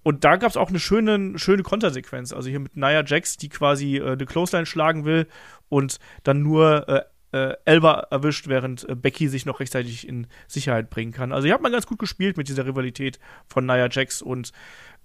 und 0.04 0.24
da 0.26 0.36
gab 0.36 0.50
es 0.50 0.58
auch 0.58 0.70
eine 0.70 0.80
schöne, 0.80 1.40
schöne 1.40 1.64
Kontersequenz. 1.64 2.34
Also 2.34 2.50
hier 2.50 2.60
mit 2.60 2.76
Nia 2.76 3.04
Jax, 3.06 3.38
die 3.38 3.50
quasi 3.50 3.98
äh, 3.98 4.12
eine 4.12 4.26
Clothesline 4.26 4.66
schlagen 4.66 5.06
will 5.06 5.28
und 5.70 5.98
dann 6.24 6.44
nur 6.44 6.88
äh, 6.90 7.02
äh, 7.32 7.56
Elba 7.66 8.08
erwischt, 8.12 8.48
während 8.48 8.88
äh, 8.88 8.96
Becky 8.96 9.28
sich 9.28 9.46
noch 9.46 9.60
rechtzeitig 9.60 10.08
in 10.08 10.28
Sicherheit 10.48 10.90
bringen 10.90 11.12
kann. 11.12 11.32
Also 11.32 11.46
hier 11.46 11.54
hat 11.54 11.62
man 11.62 11.72
ganz 11.72 11.88
gut 11.88 12.00
gespielt 12.00 12.38
mit 12.38 12.48
dieser 12.48 12.66
Rivalität 12.66 13.20
von 13.48 13.66
Nia 13.66 13.88
Jax 13.90 14.22
und 14.22 14.52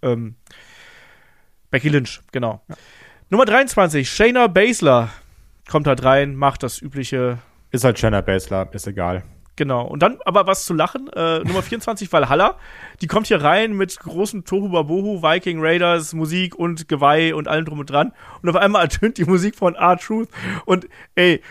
ähm, 0.03 0.37
Becky 1.71 1.89
Lynch, 1.89 2.21
genau. 2.33 2.63
Ja. 2.69 2.77
Nummer 3.31 3.45
23, 3.45 4.11
Shayna 4.11 4.47
Baszler 4.47 5.11
kommt 5.69 5.87
halt 5.87 6.03
rein, 6.03 6.35
macht 6.35 6.63
das 6.63 6.81
übliche. 6.81 7.39
Ist 7.71 7.85
halt 7.85 7.99
Shayna 7.99 8.21
Baszler, 8.21 8.69
ist 8.73 8.87
egal. 8.87 9.23
Genau. 9.59 9.85
Und 9.85 10.05
dann 10.05 10.19
aber 10.25 10.47
was 10.47 10.65
zu 10.65 10.73
lachen. 10.73 11.09
Äh, 11.09 11.41
Nummer 11.41 11.63
24, 11.63 12.13
Valhalla. 12.13 12.59
Die 13.01 13.09
kommt 13.09 13.27
hier 13.27 13.43
rein 13.43 13.73
mit 13.73 13.99
großem 13.99 14.45
Tohu 14.45 14.69
Babohu, 14.69 15.21
Viking 15.21 15.59
Raiders, 15.61 16.15
Musik 16.15 16.55
und 16.55 16.87
Geweih 16.87 17.35
und 17.35 17.49
allem 17.49 17.65
drum 17.65 17.81
und 17.81 17.91
dran. 17.91 18.13
Und 18.41 18.49
auf 18.49 18.55
einmal 18.55 18.83
ertönt 18.83 19.19
die 19.19 19.25
Musik 19.25 19.57
von 19.57 19.75
R-Truth. 19.75 20.29
Und 20.65 20.87
ey, 21.17 21.43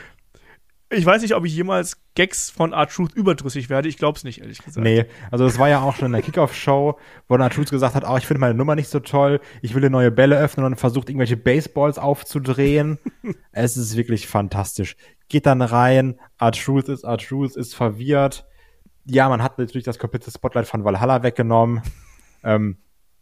ich 0.89 1.05
weiß 1.05 1.21
nicht, 1.21 1.35
ob 1.35 1.43
ich 1.43 1.53
jemals 1.53 1.97
Gags 2.15 2.49
von 2.49 2.71
R-Truth 2.71 3.13
überdrüssig 3.13 3.69
werde. 3.69 3.89
Ich 3.89 3.97
glaube 3.97 4.17
es 4.17 4.23
nicht, 4.23 4.39
ehrlich 4.39 4.63
gesagt. 4.63 4.85
Nee, 4.85 5.03
also 5.29 5.43
das 5.43 5.59
war 5.59 5.67
ja 5.67 5.81
auch 5.81 5.97
schon 5.97 6.05
in 6.05 6.13
der 6.13 6.21
Kickoff-Show, 6.21 6.97
wo 7.27 7.35
R-Truth 7.35 7.71
gesagt 7.71 7.93
hat, 7.93 8.05
oh, 8.07 8.15
ich 8.15 8.25
finde 8.25 8.39
meine 8.39 8.53
Nummer 8.53 8.75
nicht 8.75 8.87
so 8.87 9.01
toll, 9.01 9.41
ich 9.61 9.75
will 9.75 9.89
neue 9.89 10.11
Bälle 10.11 10.37
öffnen 10.37 10.65
und 10.65 10.77
versucht, 10.77 11.09
irgendwelche 11.09 11.35
Baseballs 11.35 11.99
aufzudrehen. 11.99 12.99
es 13.51 13.75
ist 13.75 13.97
wirklich 13.97 14.27
fantastisch 14.27 14.95
geht 15.29 15.45
dann 15.45 15.61
rein, 15.61 16.19
R-Truth 16.39 16.89
ist 16.89 17.03
R-Truth, 17.03 17.55
ist 17.55 17.75
verwirrt. 17.75 18.45
Ja, 19.05 19.29
man 19.29 19.41
hat 19.41 19.57
natürlich 19.57 19.85
das 19.85 19.99
komplette 19.99 20.31
Spotlight 20.31 20.67
von 20.67 20.83
Valhalla 20.83 21.23
weggenommen. 21.23 21.81
Ähm, 22.43 22.77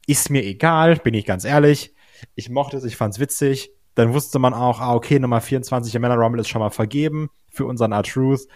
ist 0.06 0.30
mir 0.30 0.44
egal, 0.44 0.98
bin 0.98 1.14
ich 1.14 1.26
ganz 1.26 1.46
ehrlich. 1.46 1.96
Ich 2.36 2.50
mochte 2.50 2.78
es, 2.78 2.84
ich 2.84 2.98
fand's 2.98 3.18
witzig. 3.18 3.72
Dann 3.96 4.14
wusste 4.14 4.40
man 4.40 4.54
auch, 4.54 4.82
ah, 4.82 4.94
okay, 4.94 5.20
Nummer 5.20 5.40
24 5.40 5.96
im 5.96 6.02
Männer 6.02 6.18
Rumble 6.18 6.42
ist 6.42 6.50
schon 6.50 6.60
mal 6.60 6.70
vergeben 6.70 7.30
für 7.50 7.66
unseren 7.66 7.94
R-Truth. 7.94 8.48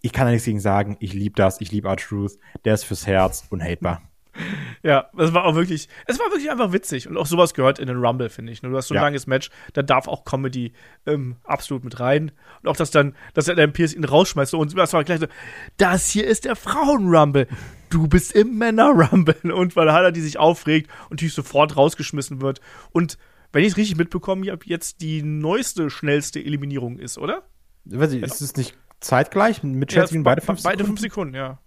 Ich 0.00 0.12
kann 0.12 0.26
da 0.26 0.32
nichts 0.32 0.46
gegen 0.46 0.58
sagen. 0.58 0.96
Ich 1.00 1.12
liebe 1.12 1.36
das. 1.36 1.60
Ich 1.60 1.70
liebe 1.70 1.88
R-Truth. 1.88 2.38
Der 2.64 2.74
ist 2.74 2.84
fürs 2.84 3.06
Herz 3.06 3.46
unhatebar. 3.50 4.07
Ja, 4.82 5.08
das 5.16 5.34
war 5.34 5.44
auch 5.44 5.54
wirklich, 5.54 5.88
es 6.06 6.18
war 6.18 6.26
wirklich 6.30 6.50
einfach 6.50 6.72
witzig 6.72 7.08
und 7.08 7.16
auch 7.16 7.26
sowas 7.26 7.54
gehört 7.54 7.78
in 7.78 7.86
den 7.86 7.96
Rumble, 7.96 8.28
finde 8.28 8.52
ich. 8.52 8.60
Du 8.60 8.76
hast 8.76 8.88
so 8.88 8.94
ein 8.94 8.96
ja. 8.96 9.02
langes 9.02 9.26
Match, 9.26 9.50
da 9.72 9.82
darf 9.82 10.08
auch 10.08 10.24
Comedy 10.24 10.72
ähm, 11.06 11.36
absolut 11.44 11.84
mit 11.84 11.98
rein. 12.00 12.32
Und 12.62 12.68
auch, 12.68 12.76
dass 12.76 12.90
dann, 12.90 13.14
dass 13.34 13.46
der 13.46 13.66
Pierce 13.66 13.94
ihn 13.94 14.04
rausschmeißt 14.04 14.54
und 14.54 14.76
das 14.76 14.92
war 14.92 15.04
gleich 15.04 15.20
so, 15.20 15.26
das 15.76 16.10
hier 16.10 16.26
ist 16.26 16.44
der 16.44 16.56
Frauen-Rumble. 16.56 17.46
Du 17.90 18.06
bist 18.06 18.32
im 18.32 18.58
Männer-Rumble. 18.58 19.52
Und 19.52 19.76
weil 19.76 19.92
Haller 19.92 20.12
die 20.12 20.20
sich 20.20 20.38
aufregt 20.38 20.90
und 21.04 21.12
natürlich 21.12 21.34
sofort 21.34 21.76
rausgeschmissen 21.76 22.40
wird. 22.40 22.60
Und 22.90 23.18
wenn 23.52 23.62
ich 23.62 23.72
es 23.72 23.76
richtig 23.76 23.96
mitbekommen 23.96 24.48
habe, 24.50 24.64
jetzt 24.66 25.00
die 25.00 25.22
neueste, 25.22 25.90
schnellste 25.90 26.40
Eliminierung 26.40 26.98
ist, 26.98 27.18
oder? 27.18 27.44
Weiß 27.84 28.12
ich, 28.12 28.22
ist 28.22 28.40
es 28.40 28.56
nicht 28.56 28.76
zeitgleich 29.00 29.62
mit 29.62 29.88
Chelsea 29.90 30.18
ja, 30.18 30.22
beide 30.22 30.42
fünf 30.42 30.60
Sekunden? 30.60 30.76
Beide 30.76 30.86
fünf 30.86 31.00
Sekunden, 31.00 31.34
ja. 31.34 31.58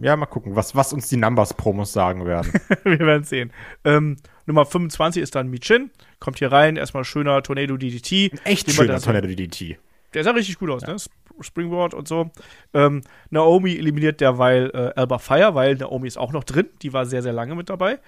Ja, 0.00 0.16
mal 0.16 0.26
gucken, 0.26 0.56
was, 0.56 0.74
was 0.74 0.92
uns 0.92 1.08
die 1.08 1.16
Numbers-Promos 1.16 1.92
sagen 1.92 2.26
werden. 2.26 2.52
Wir 2.84 2.98
werden 2.98 3.24
sehen. 3.24 3.52
Ähm, 3.84 4.16
Nummer 4.46 4.66
25 4.66 5.22
ist 5.22 5.34
dann 5.34 5.48
Michin. 5.48 5.90
Kommt 6.18 6.38
hier 6.38 6.50
rein, 6.50 6.76
erstmal 6.76 7.04
schöner 7.04 7.42
Tornado 7.42 7.76
DDT. 7.76 8.32
Ein 8.32 8.40
echt 8.44 8.70
schöner 8.70 9.00
Tornado 9.00 9.28
DDT. 9.28 9.78
Der 10.14 10.24
sah 10.24 10.30
richtig 10.32 10.58
gut 10.58 10.70
aus, 10.70 10.82
ja. 10.82 10.92
ne? 10.92 10.96
Springboard 11.40 11.94
und 11.94 12.08
so. 12.08 12.30
Ähm, 12.72 13.02
Naomi 13.30 13.76
eliminiert 13.76 14.20
derweil 14.20 14.70
äh, 14.72 14.98
Alba 14.98 15.18
Fire, 15.18 15.54
weil 15.54 15.74
Naomi 15.74 16.08
ist 16.08 16.16
auch 16.16 16.32
noch 16.32 16.44
drin. 16.44 16.68
Die 16.82 16.92
war 16.92 17.06
sehr, 17.06 17.22
sehr 17.22 17.32
lange 17.32 17.54
mit 17.54 17.68
dabei. 17.68 17.98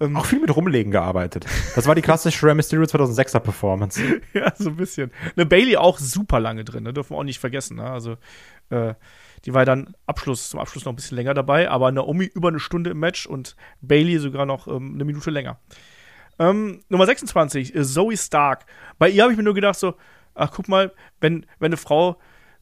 Ähm, 0.00 0.16
auch 0.16 0.26
viel 0.26 0.40
mit 0.40 0.54
Rumlegen 0.54 0.92
gearbeitet. 0.92 1.46
Das 1.74 1.86
war 1.86 1.94
die 1.94 2.02
klassische 2.02 2.46
Rey 2.46 2.54
Mysterio 2.54 2.84
2006er 2.84 3.40
Performance. 3.40 4.00
ja, 4.34 4.52
so 4.56 4.70
ein 4.70 4.76
bisschen. 4.76 5.10
Eine 5.34 5.46
Bailey 5.46 5.76
auch 5.76 5.98
super 5.98 6.40
lange 6.40 6.64
drin, 6.64 6.84
ne? 6.84 6.92
dürfen 6.92 7.14
wir 7.14 7.18
auch 7.18 7.24
nicht 7.24 7.40
vergessen. 7.40 7.78
Ne? 7.78 7.90
Also, 7.90 8.16
äh, 8.70 8.94
die 9.44 9.54
war 9.54 9.64
dann 9.64 9.94
Abschluss, 10.06 10.50
zum 10.50 10.60
Abschluss 10.60 10.84
noch 10.84 10.92
ein 10.92 10.96
bisschen 10.96 11.16
länger 11.16 11.34
dabei, 11.34 11.70
aber 11.70 11.92
Naomi 11.92 12.24
über 12.24 12.48
eine 12.48 12.60
Stunde 12.60 12.90
im 12.90 12.98
Match 12.98 13.26
und 13.26 13.56
Bailey 13.80 14.18
sogar 14.18 14.46
noch 14.46 14.66
ähm, 14.68 14.94
eine 14.94 15.04
Minute 15.04 15.30
länger. 15.30 15.58
Ähm, 16.38 16.82
Nummer 16.88 17.06
26, 17.06 17.74
äh, 17.74 17.84
Zoe 17.84 18.16
Stark. 18.16 18.66
Bei 18.98 19.08
ihr 19.08 19.22
habe 19.22 19.32
ich 19.32 19.36
mir 19.36 19.44
nur 19.44 19.54
gedacht, 19.54 19.78
so, 19.78 19.94
ach 20.34 20.50
guck 20.52 20.68
mal, 20.68 20.92
wenn, 21.20 21.46
wenn 21.58 21.70
eine 21.70 21.76
Frau 21.76 22.18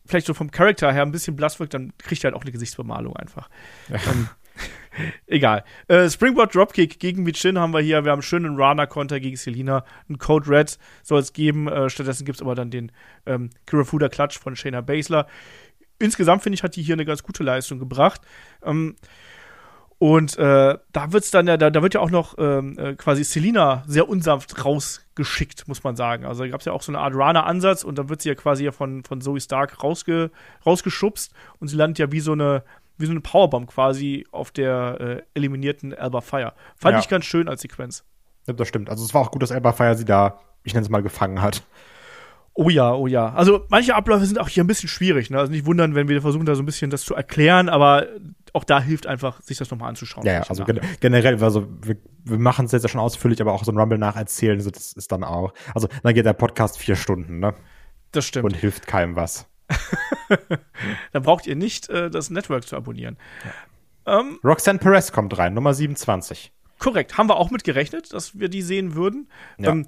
vielleicht 0.06 0.26
so 0.26 0.34
vom 0.34 0.50
Charakter 0.50 0.92
her 0.92 1.02
ein 1.02 1.12
bisschen 1.12 1.36
blass 1.36 1.58
wirkt, 1.60 1.74
dann 1.74 1.92
kriegt 1.98 2.20
sie 2.20 2.26
halt 2.26 2.34
auch 2.34 2.42
eine 2.42 2.52
Gesichtsbemalung 2.52 3.16
einfach. 3.16 3.50
ähm, 3.90 4.28
egal. 5.26 5.64
Äh, 5.88 6.08
Springboard 6.08 6.54
Dropkick 6.54 6.98
gegen 6.98 7.22
Michin 7.22 7.58
haben 7.58 7.72
wir 7.72 7.80
hier. 7.80 8.04
Wir 8.04 8.12
haben 8.12 8.18
einen 8.18 8.22
schönen 8.22 8.56
Rana-Konter 8.56 9.20
gegen 9.20 9.36
Selina. 9.36 9.84
Ein 10.08 10.18
Code 10.18 10.48
Red 10.48 10.78
soll 11.02 11.20
es 11.20 11.32
geben. 11.32 11.68
Äh, 11.68 11.90
stattdessen 11.90 12.24
gibt 12.24 12.36
es 12.36 12.42
aber 12.42 12.54
dann 12.54 12.70
den 12.70 12.92
ähm, 13.26 13.50
Kirafuda 13.66 14.08
Clutch 14.08 14.38
von 14.38 14.56
Shayna 14.56 14.80
Baszler 14.80 15.26
insgesamt 15.98 16.42
finde 16.42 16.54
ich, 16.54 16.62
hat 16.62 16.76
die 16.76 16.82
hier 16.82 16.94
eine 16.94 17.04
ganz 17.04 17.22
gute 17.22 17.42
Leistung 17.42 17.78
gebracht. 17.78 18.20
Ähm, 18.62 18.96
und 19.98 20.36
äh, 20.36 20.76
da 20.92 21.12
wird's 21.12 21.30
dann 21.30 21.46
ja, 21.46 21.56
da, 21.56 21.70
da 21.70 21.82
wird 21.82 21.94
ja 21.94 22.00
auch 22.00 22.10
noch 22.10 22.34
ähm, 22.38 22.78
äh, 22.78 22.94
quasi 22.94 23.24
Selina 23.24 23.82
sehr 23.86 24.08
unsanft 24.08 24.62
rausgeschickt, 24.62 25.68
muss 25.68 25.84
man 25.84 25.96
sagen. 25.96 26.26
Also 26.26 26.42
da 26.44 26.50
gab 26.50 26.60
es 26.60 26.66
ja 26.66 26.72
auch 26.72 26.82
so 26.82 26.92
eine 26.92 26.98
Art 26.98 27.14
Rana-Ansatz 27.16 27.82
und 27.82 27.96
dann 27.96 28.10
wird 28.10 28.20
sie 28.20 28.28
ja 28.28 28.34
quasi 28.34 28.64
ja 28.64 28.72
von, 28.72 29.04
von 29.04 29.22
Zoe 29.22 29.40
Stark 29.40 29.82
rausge, 29.82 30.30
rausgeschubst 30.66 31.32
und 31.60 31.68
sie 31.68 31.76
landet 31.76 31.98
ja 31.98 32.12
wie 32.12 32.20
so 32.20 32.32
eine, 32.32 32.62
wie 32.98 33.06
so 33.06 33.12
eine 33.12 33.22
Powerbomb 33.22 33.68
quasi 33.68 34.26
auf 34.32 34.50
der 34.50 35.00
äh, 35.00 35.22
eliminierten 35.32 35.94
Alba 35.94 36.20
Fire. 36.20 36.52
Fand 36.76 36.94
ja. 36.94 36.98
ich 37.00 37.08
ganz 37.08 37.24
schön 37.24 37.48
als 37.48 37.62
Sequenz. 37.62 38.04
Ja, 38.46 38.52
das 38.52 38.68
stimmt. 38.68 38.90
Also 38.90 39.02
es 39.02 39.14
war 39.14 39.22
auch 39.22 39.30
gut, 39.30 39.42
dass 39.42 39.50
Alba 39.50 39.72
Fire 39.72 39.96
sie 39.96 40.04
da, 40.04 40.40
ich 40.62 40.74
nenne 40.74 40.84
es 40.84 40.90
mal, 40.90 41.02
gefangen 41.02 41.40
hat. 41.40 41.62
Oh 42.58 42.70
ja, 42.70 42.94
oh 42.94 43.06
ja. 43.06 43.34
Also 43.34 43.66
manche 43.68 43.94
Abläufe 43.94 44.24
sind 44.24 44.40
auch 44.40 44.48
hier 44.48 44.64
ein 44.64 44.66
bisschen 44.66 44.88
schwierig. 44.88 45.28
Ne? 45.28 45.38
Also 45.38 45.52
nicht 45.52 45.66
wundern, 45.66 45.94
wenn 45.94 46.08
wir 46.08 46.22
versuchen, 46.22 46.46
da 46.46 46.54
so 46.54 46.62
ein 46.62 46.66
bisschen 46.66 46.90
das 46.90 47.02
zu 47.02 47.14
erklären, 47.14 47.68
aber 47.68 48.06
auch 48.54 48.64
da 48.64 48.80
hilft 48.80 49.06
einfach, 49.06 49.42
sich 49.42 49.58
das 49.58 49.70
nochmal 49.70 49.90
anzuschauen. 49.90 50.24
Ja, 50.24 50.32
ja 50.32 50.42
also 50.48 50.64
gen 50.64 50.80
generell, 51.00 51.42
also 51.44 51.68
wir, 51.82 51.98
wir 52.24 52.38
machen 52.38 52.64
es 52.64 52.72
jetzt 52.72 52.82
ja 52.82 52.88
schon 52.88 53.00
ausführlich, 53.00 53.42
aber 53.42 53.52
auch 53.52 53.62
so 53.62 53.72
ein 53.72 53.78
Rumble 53.78 53.98
nacherzählen, 53.98 54.58
so, 54.60 54.70
das 54.70 54.94
ist 54.94 55.12
dann 55.12 55.22
auch. 55.22 55.52
Also 55.74 55.88
dann 56.02 56.14
geht 56.14 56.24
der 56.24 56.32
Podcast 56.32 56.78
vier 56.78 56.96
Stunden, 56.96 57.40
ne? 57.40 57.54
Das 58.12 58.24
stimmt. 58.24 58.46
Und 58.46 58.56
hilft 58.56 58.86
keinem 58.86 59.16
was. 59.16 59.46
dann 61.12 61.22
braucht 61.22 61.46
ihr 61.46 61.56
nicht 61.56 61.90
äh, 61.90 62.08
das 62.08 62.30
Network 62.30 62.66
zu 62.66 62.74
abonnieren. 62.74 63.18
Ja. 64.06 64.20
Ähm, 64.20 64.38
Roxanne 64.42 64.78
Perez 64.78 65.12
kommt 65.12 65.36
rein, 65.36 65.52
Nummer 65.52 65.74
27. 65.74 66.52
Korrekt, 66.78 67.18
haben 67.18 67.28
wir 67.28 67.36
auch 67.36 67.50
mit 67.50 67.64
gerechnet, 67.64 68.14
dass 68.14 68.38
wir 68.38 68.48
die 68.48 68.62
sehen 68.62 68.94
würden. 68.94 69.28
Ja. 69.58 69.72
Ähm, 69.72 69.86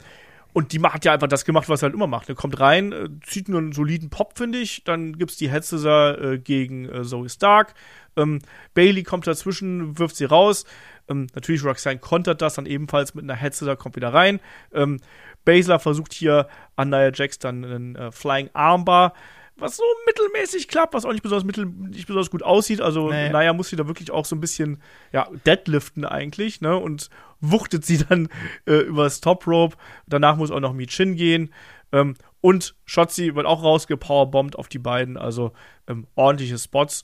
und 0.52 0.72
die 0.72 0.80
hat 0.80 1.04
ja 1.04 1.12
einfach 1.12 1.28
das 1.28 1.44
gemacht, 1.44 1.68
was 1.68 1.82
er 1.82 1.86
halt 1.86 1.94
immer 1.94 2.06
macht. 2.06 2.28
Er 2.28 2.34
kommt 2.34 2.58
rein, 2.58 2.92
äh, 2.92 3.08
zieht 3.22 3.48
nur 3.48 3.60
einen 3.60 3.72
soliden 3.72 4.10
Pop, 4.10 4.36
finde 4.36 4.58
ich. 4.58 4.82
Dann 4.84 5.18
gibt 5.18 5.30
es 5.32 5.36
die 5.36 5.50
Headsetter 5.50 6.20
äh, 6.20 6.38
gegen 6.38 6.88
äh, 6.88 7.04
Zoe 7.04 7.28
Stark. 7.28 7.74
Ähm, 8.16 8.40
Bailey 8.74 9.02
kommt 9.02 9.26
dazwischen, 9.26 9.98
wirft 9.98 10.16
sie 10.16 10.24
raus. 10.24 10.64
Ähm, 11.08 11.28
natürlich, 11.34 11.64
Roxanne 11.64 11.98
kontert 11.98 12.42
das 12.42 12.54
dann 12.54 12.66
ebenfalls 12.66 13.14
mit 13.14 13.24
einer 13.24 13.34
Headsetter, 13.34 13.76
kommt 13.76 13.96
wieder 13.96 14.12
rein. 14.12 14.40
Ähm, 14.72 15.00
Baszler 15.44 15.78
versucht 15.78 16.12
hier 16.12 16.48
an 16.76 16.90
Nia 16.90 17.10
Jax 17.12 17.38
dann 17.38 17.64
einen 17.64 17.96
äh, 17.96 18.10
Flying 18.12 18.50
Armbar 18.52 19.14
was 19.60 19.76
so 19.76 19.84
mittelmäßig 20.06 20.68
klappt, 20.68 20.94
was 20.94 21.04
auch 21.04 21.12
nicht 21.12 21.22
besonders 21.22 21.44
mittel, 21.44 21.66
nicht 21.66 22.06
besonders 22.06 22.30
gut 22.30 22.42
aussieht. 22.42 22.80
Also 22.80 23.10
nee. 23.10 23.28
Naya 23.30 23.52
muss 23.52 23.68
sie 23.68 23.76
da 23.76 23.86
wirklich 23.86 24.10
auch 24.10 24.24
so 24.24 24.36
ein 24.36 24.40
bisschen 24.40 24.82
ja 25.12 25.28
deadliften 25.46 26.04
eigentlich, 26.04 26.60
ne? 26.60 26.76
Und 26.76 27.10
wuchtet 27.40 27.84
sie 27.84 27.98
dann 27.98 28.28
äh, 28.66 28.78
übers 28.78 29.20
Top 29.20 29.46
Rope. 29.46 29.76
Danach 30.06 30.36
muss 30.36 30.50
auch 30.50 30.60
noch 30.60 30.72
Michin 30.72 31.16
gehen. 31.16 31.52
Ähm, 31.92 32.14
und 32.40 32.76
Shotzi 32.84 33.34
wird 33.34 33.46
auch 33.46 33.62
rausgepowerbombt 33.62 34.56
auf 34.56 34.68
die 34.68 34.78
beiden. 34.78 35.16
Also 35.16 35.52
ähm, 35.88 36.06
ordentliche 36.14 36.58
Spots. 36.58 37.02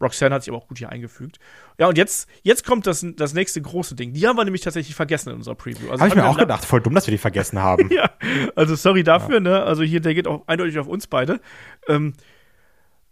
Roxanne 0.00 0.34
hat 0.34 0.42
sich 0.42 0.52
aber 0.52 0.62
auch 0.62 0.68
gut 0.68 0.78
hier 0.78 0.90
eingefügt. 0.90 1.38
Ja, 1.78 1.88
und 1.88 1.96
jetzt, 1.96 2.28
jetzt 2.42 2.66
kommt 2.66 2.86
das, 2.86 3.04
das 3.16 3.34
nächste 3.34 3.62
große 3.62 3.94
Ding. 3.94 4.12
Die 4.12 4.26
haben 4.26 4.36
wir 4.36 4.44
nämlich 4.44 4.62
tatsächlich 4.62 4.94
vergessen 4.94 5.30
in 5.30 5.36
unserer 5.36 5.54
Preview. 5.54 5.90
Also, 5.90 6.00
Habe 6.00 6.08
ich 6.08 6.14
mir 6.14 6.26
auch 6.26 6.38
gedacht, 6.38 6.64
voll 6.64 6.80
dumm, 6.80 6.94
dass 6.94 7.06
wir 7.06 7.12
die 7.12 7.18
vergessen 7.18 7.60
haben. 7.60 7.88
ja, 7.92 8.10
also 8.54 8.74
sorry 8.74 9.02
dafür, 9.02 9.36
ja. 9.36 9.40
ne? 9.40 9.62
Also 9.62 9.82
hier, 9.82 10.00
der 10.00 10.14
geht 10.14 10.26
auch 10.26 10.46
eindeutig 10.46 10.78
auf 10.78 10.86
uns 10.86 11.06
beide. 11.06 11.40
Ähm, 11.88 12.14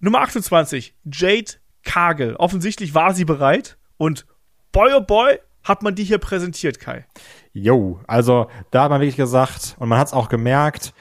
Nummer 0.01 0.21
28, 0.21 0.95
Jade 1.05 1.53
Kagel. 1.83 2.37
Offensichtlich 2.37 2.95
war 2.95 3.15
sie 3.15 3.25
bereit 3.25 3.79
und 3.97 4.27
boy 4.73 4.93
oh 4.95 5.01
boy, 5.01 5.39
hat 5.63 5.83
man 5.83 5.95
die 5.95 6.05
hier 6.05 6.19
präsentiert, 6.19 6.79
Kai. 6.79 7.07
Jo, 7.53 8.01
also 8.07 8.51
da 8.71 8.85
hat 8.85 8.91
man 8.91 9.01
wirklich 9.01 9.17
gesagt, 9.17 9.77
und 9.79 9.89
man 9.89 9.99
hat 9.99 10.09
es 10.09 10.13
auch 10.13 10.29
gemerkt, 10.29 10.93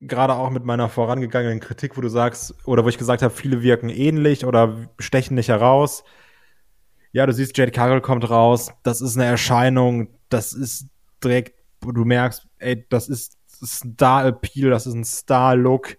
gerade 0.00 0.34
auch 0.34 0.50
mit 0.50 0.64
meiner 0.64 0.88
vorangegangenen 0.88 1.60
Kritik, 1.60 1.96
wo 1.96 2.00
du 2.00 2.08
sagst, 2.08 2.54
oder 2.66 2.84
wo 2.84 2.88
ich 2.88 2.98
gesagt 2.98 3.22
habe, 3.22 3.34
viele 3.34 3.62
wirken 3.62 3.88
ähnlich 3.88 4.44
oder 4.44 4.90
stechen 4.98 5.34
nicht 5.34 5.48
heraus. 5.48 6.04
Ja, 7.12 7.26
du 7.26 7.32
siehst, 7.32 7.56
Jade 7.56 7.72
Cargill 7.72 8.00
kommt 8.00 8.28
raus, 8.30 8.72
das 8.82 9.00
ist 9.00 9.16
eine 9.16 9.26
Erscheinung, 9.26 10.08
das 10.28 10.52
ist 10.52 10.86
direkt 11.22 11.60
du 11.80 12.04
merkst, 12.04 12.46
ey, 12.58 12.86
das 12.88 13.08
ist 13.08 13.38
Star-Appeal, 13.64 14.70
das 14.70 14.86
ist 14.86 14.94
ein 14.94 15.04
Star-Look. 15.04 15.96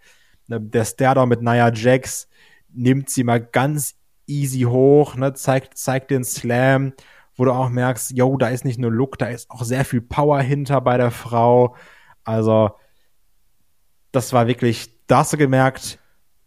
Ne, 0.47 0.61
der 0.61 0.85
Stairdown 0.85 1.29
mit 1.29 1.41
Nia 1.41 1.71
Jax 1.73 2.27
nimmt 2.69 3.09
sie 3.09 3.23
mal 3.23 3.41
ganz 3.41 3.95
easy 4.27 4.61
hoch, 4.61 5.15
ne, 5.15 5.33
zeigt, 5.33 5.77
zeigt 5.77 6.11
den 6.11 6.23
Slam, 6.23 6.93
wo 7.35 7.45
du 7.45 7.51
auch 7.51 7.69
merkst, 7.69 8.11
yo, 8.11 8.37
da 8.37 8.49
ist 8.49 8.65
nicht 8.65 8.79
nur 8.79 8.91
Look, 8.91 9.17
da 9.17 9.27
ist 9.27 9.49
auch 9.49 9.63
sehr 9.63 9.85
viel 9.85 10.01
Power 10.01 10.41
hinter 10.41 10.81
bei 10.81 10.97
der 10.97 11.11
Frau. 11.11 11.75
Also, 12.23 12.71
das 14.11 14.33
war 14.33 14.47
wirklich, 14.47 14.89
da 15.07 15.19
hast 15.19 15.33
du 15.33 15.37
gemerkt, 15.37 15.99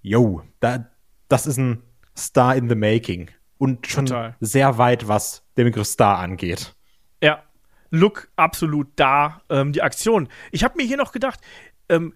yo, 0.03 0.43
da, 0.61 0.91
das 1.29 1.47
ist 1.47 1.59
ein 1.59 1.83
Star 2.17 2.57
in 2.57 2.69
the 2.69 2.75
making. 2.75 3.31
Und 3.59 3.87
schon 3.87 4.07
Total. 4.07 4.37
sehr 4.41 4.79
weit, 4.79 5.09
was 5.09 5.45
den 5.57 5.65
Begriff 5.65 5.87
Star 5.87 6.19
angeht. 6.19 6.75
Ja, 7.23 7.43
Look 7.91 8.29
absolut 8.35 8.89
da, 8.97 9.43
ähm, 9.49 9.73
die 9.73 9.83
Aktion. 9.83 10.29
Ich 10.51 10.65
habe 10.65 10.77
mir 10.77 10.85
hier 10.85 10.97
noch 10.97 11.13
gedacht, 11.13 11.41
ähm, 11.89 12.13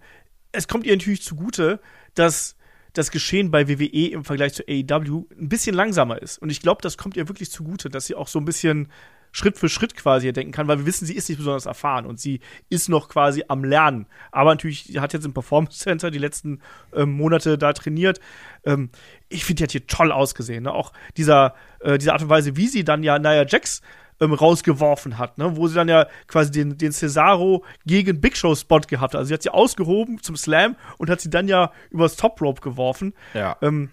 es 0.51 0.67
kommt 0.67 0.85
ihr 0.85 0.95
natürlich 0.95 1.23
zugute, 1.23 1.79
dass 2.15 2.57
das 2.93 3.11
Geschehen 3.11 3.49
bei 3.49 3.69
WWE 3.69 4.11
im 4.11 4.25
Vergleich 4.25 4.53
zu 4.53 4.63
AEW 4.67 5.25
ein 5.39 5.47
bisschen 5.47 5.75
langsamer 5.75 6.21
ist. 6.21 6.37
Und 6.37 6.49
ich 6.49 6.59
glaube, 6.59 6.81
das 6.81 6.97
kommt 6.97 7.15
ihr 7.15 7.29
wirklich 7.29 7.49
zugute, 7.49 7.89
dass 7.89 8.07
sie 8.07 8.15
auch 8.15 8.27
so 8.27 8.39
ein 8.39 8.45
bisschen 8.45 8.91
Schritt 9.31 9.57
für 9.57 9.69
Schritt 9.69 9.95
quasi 9.95 10.31
denken 10.33 10.51
kann, 10.51 10.67
weil 10.67 10.79
wir 10.79 10.85
wissen, 10.85 11.05
sie 11.05 11.15
ist 11.15 11.29
nicht 11.29 11.37
besonders 11.37 11.65
erfahren 11.65 12.05
und 12.05 12.19
sie 12.19 12.39
ist 12.69 12.89
noch 12.89 13.09
quasi 13.09 13.43
am 13.47 13.63
Lernen. 13.63 14.07
Aber 14.31 14.51
natürlich, 14.51 14.85
sie 14.85 14.99
hat 14.99 15.13
jetzt 15.13 15.25
im 15.25 15.33
Performance 15.33 15.79
Center 15.79 16.11
die 16.11 16.17
letzten 16.17 16.61
ähm, 16.93 17.11
Monate 17.11 17.57
da 17.57 17.73
trainiert. 17.73 18.19
Ähm, 18.63 18.89
ich 19.29 19.45
finde, 19.45 19.59
die 19.59 19.63
hat 19.63 19.71
hier 19.71 19.87
toll 19.87 20.11
ausgesehen. 20.11 20.63
Ne? 20.63 20.73
Auch 20.73 20.93
dieser, 21.17 21.55
äh, 21.79 21.97
diese 21.97 22.13
Art 22.13 22.21
und 22.21 22.29
Weise, 22.29 22.55
wie 22.55 22.67
sie 22.67 22.83
dann 22.83 23.03
ja 23.03 23.19
Nia 23.19 23.45
Jax 23.45 23.81
ähm, 24.19 24.33
rausgeworfen 24.33 25.17
hat, 25.17 25.37
ne? 25.37 25.55
wo 25.55 25.67
sie 25.67 25.75
dann 25.75 25.87
ja 25.87 26.07
quasi 26.27 26.51
den, 26.51 26.77
den 26.77 26.91
Cesaro 26.91 27.63
gegen 27.85 28.21
Big 28.21 28.35
Show 28.35 28.55
Spot 28.55 28.81
gehabt 28.81 29.13
hat. 29.13 29.19
Also 29.19 29.29
sie 29.29 29.33
hat 29.33 29.43
sie 29.43 29.53
ausgehoben 29.53 30.21
zum 30.21 30.35
Slam 30.35 30.75
und 30.97 31.09
hat 31.09 31.21
sie 31.21 31.29
dann 31.29 31.47
ja 31.47 31.71
übers 31.89 32.15
Top 32.15 32.41
Rope 32.41 32.61
geworfen. 32.61 33.13
Ja. 33.33 33.57
Ähm, 33.61 33.89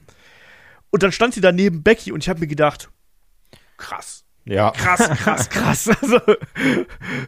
und 0.90 1.02
dann 1.02 1.12
stand 1.12 1.34
sie 1.34 1.40
da 1.40 1.52
neben 1.52 1.82
Becky 1.82 2.12
und 2.12 2.22
ich 2.22 2.28
habe 2.28 2.40
mir 2.40 2.46
gedacht, 2.46 2.90
krass. 3.76 4.25
Ja. 4.46 4.70
Krass, 4.70 5.08
krass, 5.18 5.50
krass. 5.50 5.90
Also, 6.02 6.20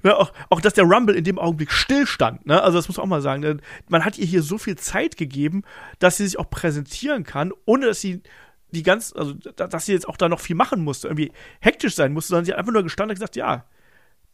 ne, 0.02 0.16
auch, 0.16 0.32
auch, 0.50 0.60
dass 0.60 0.74
der 0.74 0.84
Rumble 0.84 1.16
in 1.16 1.24
dem 1.24 1.38
Augenblick 1.38 1.72
stillstand. 1.72 2.46
Ne? 2.46 2.62
Also, 2.62 2.78
das 2.78 2.88
muss 2.88 2.96
man 2.96 3.04
auch 3.04 3.08
mal 3.08 3.20
sagen. 3.22 3.42
Ne? 3.42 3.56
Man 3.88 4.04
hat 4.04 4.18
ihr 4.18 4.26
hier 4.26 4.42
so 4.42 4.56
viel 4.56 4.76
Zeit 4.76 5.16
gegeben, 5.16 5.62
dass 5.98 6.16
sie 6.16 6.24
sich 6.24 6.38
auch 6.38 6.48
präsentieren 6.48 7.24
kann, 7.24 7.52
ohne 7.64 7.86
dass 7.86 8.00
sie 8.00 8.22
die 8.70 8.82
ganz, 8.82 9.12
also, 9.16 9.34
dass 9.34 9.86
sie 9.86 9.92
jetzt 9.92 10.08
auch 10.08 10.16
da 10.16 10.28
noch 10.28 10.40
viel 10.40 10.54
machen 10.56 10.84
musste, 10.84 11.08
irgendwie 11.08 11.32
hektisch 11.60 11.94
sein 11.94 12.12
musste, 12.12 12.28
sondern 12.30 12.44
sie 12.44 12.52
hat 12.52 12.58
einfach 12.58 12.72
nur 12.72 12.82
gestanden 12.82 13.10
und 13.10 13.16
gesagt, 13.16 13.34
ja, 13.34 13.64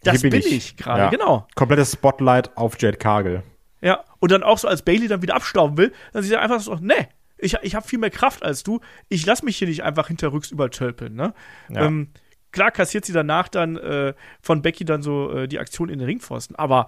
das 0.03 0.21
bin 0.21 0.31
bin 0.31 0.41
ich, 0.41 0.53
ich. 0.53 0.77
gerade, 0.77 1.03
Ja. 1.03 1.11
genau. 1.11 1.47
Komplettes 1.55 1.93
Spotlight 1.93 2.55
auf 2.57 2.77
Jade 2.79 2.99
Cargill. 2.99 3.43
Ja, 3.81 4.05
und 4.19 4.33
dann 4.33 4.43
auch 4.43 4.59
so, 4.59 4.69
als 4.69 4.83
Bailey 4.83 5.09
dann 5.09 5.23
wieder 5.23 5.37
abstauben 5.37 5.77
will, 5.79 5.93
dann 6.13 6.23
sie 6.23 6.37
einfach 6.37 6.61
so, 6.61 6.75
nee, 6.81 7.09
ich, 7.39 7.57
ich 7.63 7.75
habe 7.75 7.87
viel 7.87 7.99
mehr 7.99 8.11
Kraft 8.11 8.43
als 8.43 8.63
du, 8.63 8.81
ich 9.09 9.25
lass 9.25 9.43
mich 9.43 9.57
hier 9.57 9.69
nicht 9.69 9.83
einfach 9.83 10.09
hinterrücks 10.09 10.51
übertölpeln, 10.51 11.15
ne? 11.15 11.33
Ja. 11.69 11.87
Ähm, 11.87 12.09
klar 12.55 12.71
kassiert 12.71 13.05
sie 13.05 13.13
danach 13.13 13.49
dann 13.49 13.77
äh, 13.77 14.15
von 14.41 14.63
Becky 14.63 14.85
dann 14.85 15.03
so 15.03 15.31
äh, 15.31 15.49
die 15.49 15.59
Aktion 15.59 15.91
in 15.91 15.99
den 15.99 16.07
Ringpfosten, 16.07 16.57
aber 16.57 16.87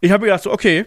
ich 0.00 0.10
habe 0.10 0.24
gedacht 0.24 0.42
so, 0.42 0.52
okay, 0.52 0.86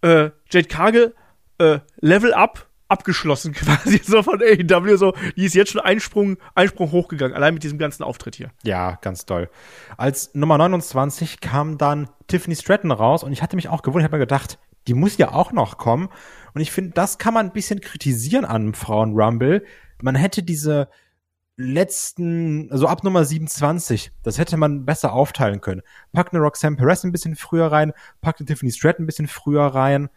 äh, 0.00 0.30
Jade 0.50 0.68
Cargill, 0.68 1.14
äh, 1.58 1.78
Level 2.00 2.34
Up, 2.34 2.66
abgeschlossen 2.88 3.52
quasi 3.54 4.00
so 4.04 4.22
von 4.22 4.40
AEW, 4.42 4.96
so, 4.96 5.14
die 5.36 5.44
ist 5.44 5.54
jetzt 5.54 5.72
schon 5.72 5.80
einen 5.80 6.00
Sprung, 6.00 6.38
einen 6.54 6.68
Sprung 6.68 6.90
hochgegangen, 6.90 7.36
allein 7.36 7.54
mit 7.54 7.62
diesem 7.62 7.78
ganzen 7.78 8.02
Auftritt 8.02 8.34
hier. 8.34 8.50
Ja, 8.64 8.98
ganz 9.00 9.26
toll. 9.26 9.48
Als 9.96 10.34
Nummer 10.34 10.58
29 10.58 11.40
kam 11.40 11.78
dann 11.78 12.08
Tiffany 12.26 12.56
Stratton 12.56 12.90
raus 12.90 13.22
und 13.22 13.32
ich 13.32 13.42
hatte 13.42 13.56
mich 13.56 13.68
auch 13.68 13.82
gewundert, 13.82 14.02
ich 14.02 14.12
habe 14.12 14.16
mir 14.16 14.26
gedacht, 14.26 14.58
die 14.88 14.94
muss 14.94 15.16
ja 15.16 15.32
auch 15.32 15.52
noch 15.52 15.78
kommen. 15.78 16.08
Und 16.54 16.60
ich 16.60 16.72
finde, 16.72 16.92
das 16.94 17.18
kann 17.18 17.34
man 17.34 17.46
ein 17.46 17.52
bisschen 17.52 17.80
kritisieren 17.80 18.44
an 18.44 18.74
Frauen 18.74 19.14
Rumble. 19.14 19.64
Man 20.02 20.16
hätte 20.16 20.42
diese 20.42 20.88
letzten, 21.62 22.70
also 22.70 22.86
ab 22.86 23.04
Nummer 23.04 23.24
27, 23.24 24.12
das 24.22 24.38
hätte 24.38 24.56
man 24.56 24.84
besser 24.84 25.12
aufteilen 25.12 25.60
können. 25.60 25.82
Pack 26.12 26.32
eine 26.32 26.42
Roxanne 26.42 26.76
Perez 26.76 27.04
ein 27.04 27.12
bisschen 27.12 27.36
früher 27.36 27.66
rein, 27.66 27.92
pack 28.20 28.36
eine 28.38 28.46
Tiffany 28.46 28.72
Stratton 28.72 29.04
ein 29.04 29.06
bisschen 29.06 29.28
früher 29.28 29.62
rein, 29.62 30.08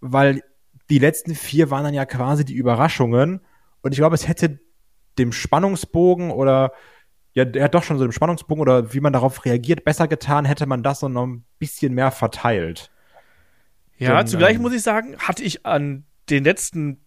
weil 0.00 0.42
die 0.88 0.98
letzten 0.98 1.34
vier 1.34 1.70
waren 1.70 1.84
dann 1.84 1.94
ja 1.94 2.04
quasi 2.04 2.44
die 2.44 2.54
Überraschungen. 2.54 3.40
Und 3.82 3.92
ich 3.92 3.98
glaube, 3.98 4.14
es 4.14 4.28
hätte 4.28 4.60
dem 5.18 5.32
Spannungsbogen 5.32 6.30
oder 6.30 6.72
ja, 7.32 7.44
der 7.44 7.64
hat 7.64 7.74
doch 7.74 7.84
schon 7.84 7.98
so 7.98 8.04
dem 8.04 8.12
Spannungsbogen 8.12 8.60
oder 8.60 8.92
wie 8.92 9.00
man 9.00 9.12
darauf 9.12 9.44
reagiert, 9.44 9.84
besser 9.84 10.08
getan, 10.08 10.44
hätte 10.44 10.66
man 10.66 10.82
das 10.82 11.00
so 11.00 11.08
noch 11.08 11.26
ein 11.26 11.44
bisschen 11.58 11.94
mehr 11.94 12.10
verteilt. 12.10 12.90
Ja, 13.98 14.16
Denn, 14.16 14.26
zugleich 14.26 14.56
ähm, 14.56 14.62
muss 14.62 14.72
ich 14.72 14.82
sagen, 14.82 15.16
hatte 15.18 15.44
ich 15.44 15.64
an 15.64 16.04
den 16.28 16.42
letzten 16.44 17.00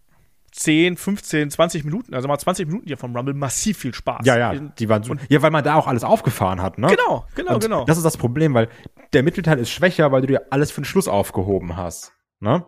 10, 0.53 0.97
15, 0.97 1.49
20 1.49 1.83
Minuten, 1.83 2.13
also 2.13 2.27
mal 2.27 2.37
20 2.37 2.67
Minuten 2.67 2.87
hier 2.87 2.97
vom 2.97 3.15
Rumble, 3.15 3.33
massiv 3.33 3.77
viel 3.79 3.93
Spaß. 3.93 4.25
Ja, 4.25 4.37
ja, 4.37 4.53
die 4.53 4.87
waren 4.87 5.01
so, 5.03 5.15
ja, 5.27 5.41
weil 5.41 5.51
man 5.51 5.63
da 5.63 5.75
auch 5.75 5.87
alles 5.87 6.03
aufgefahren 6.03 6.61
hat, 6.61 6.77
ne? 6.77 6.87
Genau, 6.87 7.25
genau, 7.35 7.55
Und 7.55 7.63
genau. 7.63 7.85
Das 7.85 7.97
ist 7.97 8.03
das 8.03 8.17
Problem, 8.17 8.53
weil 8.53 8.69
der 9.13 9.23
Mittelteil 9.23 9.57
ist 9.57 9.71
schwächer, 9.71 10.11
weil 10.11 10.21
du 10.21 10.27
dir 10.27 10.43
alles 10.51 10.71
für 10.71 10.81
den 10.81 10.85
Schluss 10.85 11.07
aufgehoben 11.07 11.75
hast, 11.75 12.13
ne? 12.39 12.65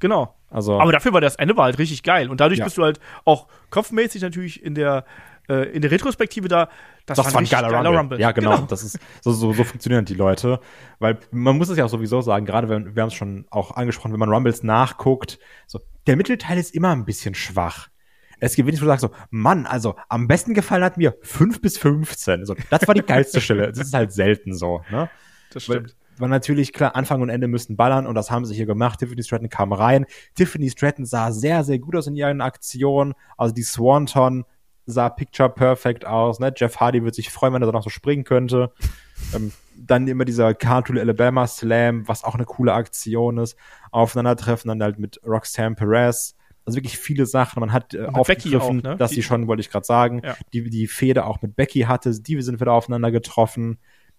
genau. 0.00 0.34
Also, 0.52 0.80
Aber 0.80 0.90
dafür 0.90 1.12
war 1.12 1.20
das 1.20 1.36
Ende 1.36 1.56
war 1.56 1.66
halt 1.66 1.78
richtig 1.78 2.02
geil. 2.02 2.28
Und 2.28 2.40
dadurch 2.40 2.58
Ja. 2.58 2.64
bist 2.64 2.76
du 2.76 2.82
halt 2.82 2.98
auch 3.24 3.46
kopfmäßig 3.70 4.20
natürlich 4.20 4.60
in 4.64 4.74
der, 4.74 5.04
äh, 5.48 5.70
in 5.70 5.80
der 5.80 5.92
Retrospektive 5.92 6.48
da. 6.48 6.68
Das, 7.06 7.18
das 7.18 7.26
war 7.26 7.34
ein 7.34 7.44
richtig 7.44 7.60
geiler, 7.60 7.96
Rumble. 7.96 8.18
Ja, 8.18 8.32
genau. 8.32 8.56
Das 8.62 8.82
ist, 8.82 8.98
so, 9.20 9.30
so, 9.30 9.52
so 9.52 9.62
funktionieren 9.62 10.06
die 10.06 10.14
Leute. 10.14 10.58
Weil 10.98 11.18
man 11.30 11.56
muss 11.56 11.68
es 11.68 11.78
ja 11.78 11.84
auch 11.84 11.88
sowieso 11.88 12.20
sagen, 12.20 12.46
gerade 12.46 12.68
wenn, 12.68 12.96
wir 12.96 13.02
haben 13.02 13.08
es 13.10 13.14
schon 13.14 13.46
auch 13.50 13.76
angesprochen, 13.76 14.12
wenn 14.12 14.18
man 14.18 14.28
Rumbles 14.28 14.64
nachguckt, 14.64 15.38
so, 15.68 15.78
der 16.06 16.16
Mittelteil 16.16 16.58
ist 16.58 16.74
immer 16.74 16.90
ein 16.90 17.04
bisschen 17.04 17.34
schwach. 17.34 17.88
Es 18.40 18.54
gibt 18.54 18.66
wenig, 18.66 18.80
wo 18.80 18.84
du 18.84 18.90
sagst 18.90 19.02
so, 19.02 19.10
Mann, 19.30 19.66
also 19.66 19.96
am 20.08 20.26
besten 20.26 20.54
gefallen 20.54 20.82
hat 20.82 20.96
mir 20.96 21.14
5 21.22 21.60
bis 21.60 21.76
15. 21.76 22.46
So, 22.46 22.54
das 22.70 22.88
war 22.88 22.94
die 22.94 23.02
geilste 23.02 23.40
Stelle. 23.40 23.70
Das 23.70 23.78
ist 23.86 23.92
halt 23.94 24.12
selten 24.12 24.54
so, 24.54 24.82
ne? 24.90 25.10
Das 25.52 25.68
Weil, 25.68 25.80
stimmt. 25.80 25.96
weil 26.18 26.28
natürlich, 26.30 26.72
klar, 26.72 26.96
Anfang 26.96 27.20
und 27.20 27.28
Ende 27.28 27.48
müssten 27.48 27.76
ballern 27.76 28.06
und 28.06 28.14
das 28.14 28.30
haben 28.30 28.46
sie 28.46 28.54
hier 28.54 28.66
gemacht. 28.66 29.00
Tiffany 29.00 29.22
Stratton 29.22 29.48
kam 29.50 29.72
rein. 29.72 30.06
Tiffany 30.36 30.70
Stratton 30.70 31.04
sah 31.04 31.32
sehr, 31.32 31.64
sehr 31.64 31.78
gut 31.78 31.96
aus 31.96 32.06
in 32.06 32.16
ihren 32.16 32.40
Aktionen. 32.40 33.14
Also 33.36 33.52
die 33.54 33.62
Swanton 33.62 34.44
sah 34.86 35.08
picture 35.08 35.48
perfect 35.48 36.04
aus. 36.06 36.40
Ne? 36.40 36.52
Jeff 36.56 36.78
Hardy 36.78 37.04
wird 37.04 37.14
sich 37.14 37.30
freuen, 37.30 37.54
wenn 37.54 37.62
er 37.62 37.66
da 37.66 37.72
noch 37.72 37.82
so 37.84 37.90
springen 37.90 38.24
könnte. 38.24 38.72
ähm, 39.34 39.52
dann 39.76 40.08
immer 40.08 40.24
dieser 40.24 40.52
Cartoon 40.54 40.98
Alabama 40.98 41.46
Slam, 41.46 42.06
was 42.08 42.24
auch 42.24 42.34
eine 42.34 42.44
coole 42.44 42.72
Aktion 42.74 43.38
ist. 43.38 43.56
Aufeinandertreffen 43.92 44.68
dann 44.68 44.82
halt 44.82 44.98
mit 44.98 45.20
Roxanne 45.26 45.74
Perez. 45.74 46.34
Also 46.66 46.76
wirklich 46.76 46.98
viele 46.98 47.24
Sachen. 47.26 47.60
Man 47.60 47.72
hat 47.72 47.94
äh, 47.94 48.04
aufgegriffen, 48.06 48.80
auch, 48.80 48.90
ne? 48.90 48.96
dass 48.96 49.10
Die- 49.10 49.16
sie 49.16 49.22
schon, 49.22 49.46
wollte 49.46 49.60
ich 49.62 49.70
gerade 49.70 49.86
sagen, 49.86 50.20
Ja. 50.24 50.36
die, 50.52 50.68
die 50.68 50.86
Fehde 50.86 51.24
auch 51.24 51.40
mit 51.42 51.56
Becky 51.56 51.80
hatte. 51.82 52.10
Die 52.20 52.40
sind 52.42 52.60
wieder 52.60 52.72
aufeinander 52.72 53.10
getroffen. 53.10 53.78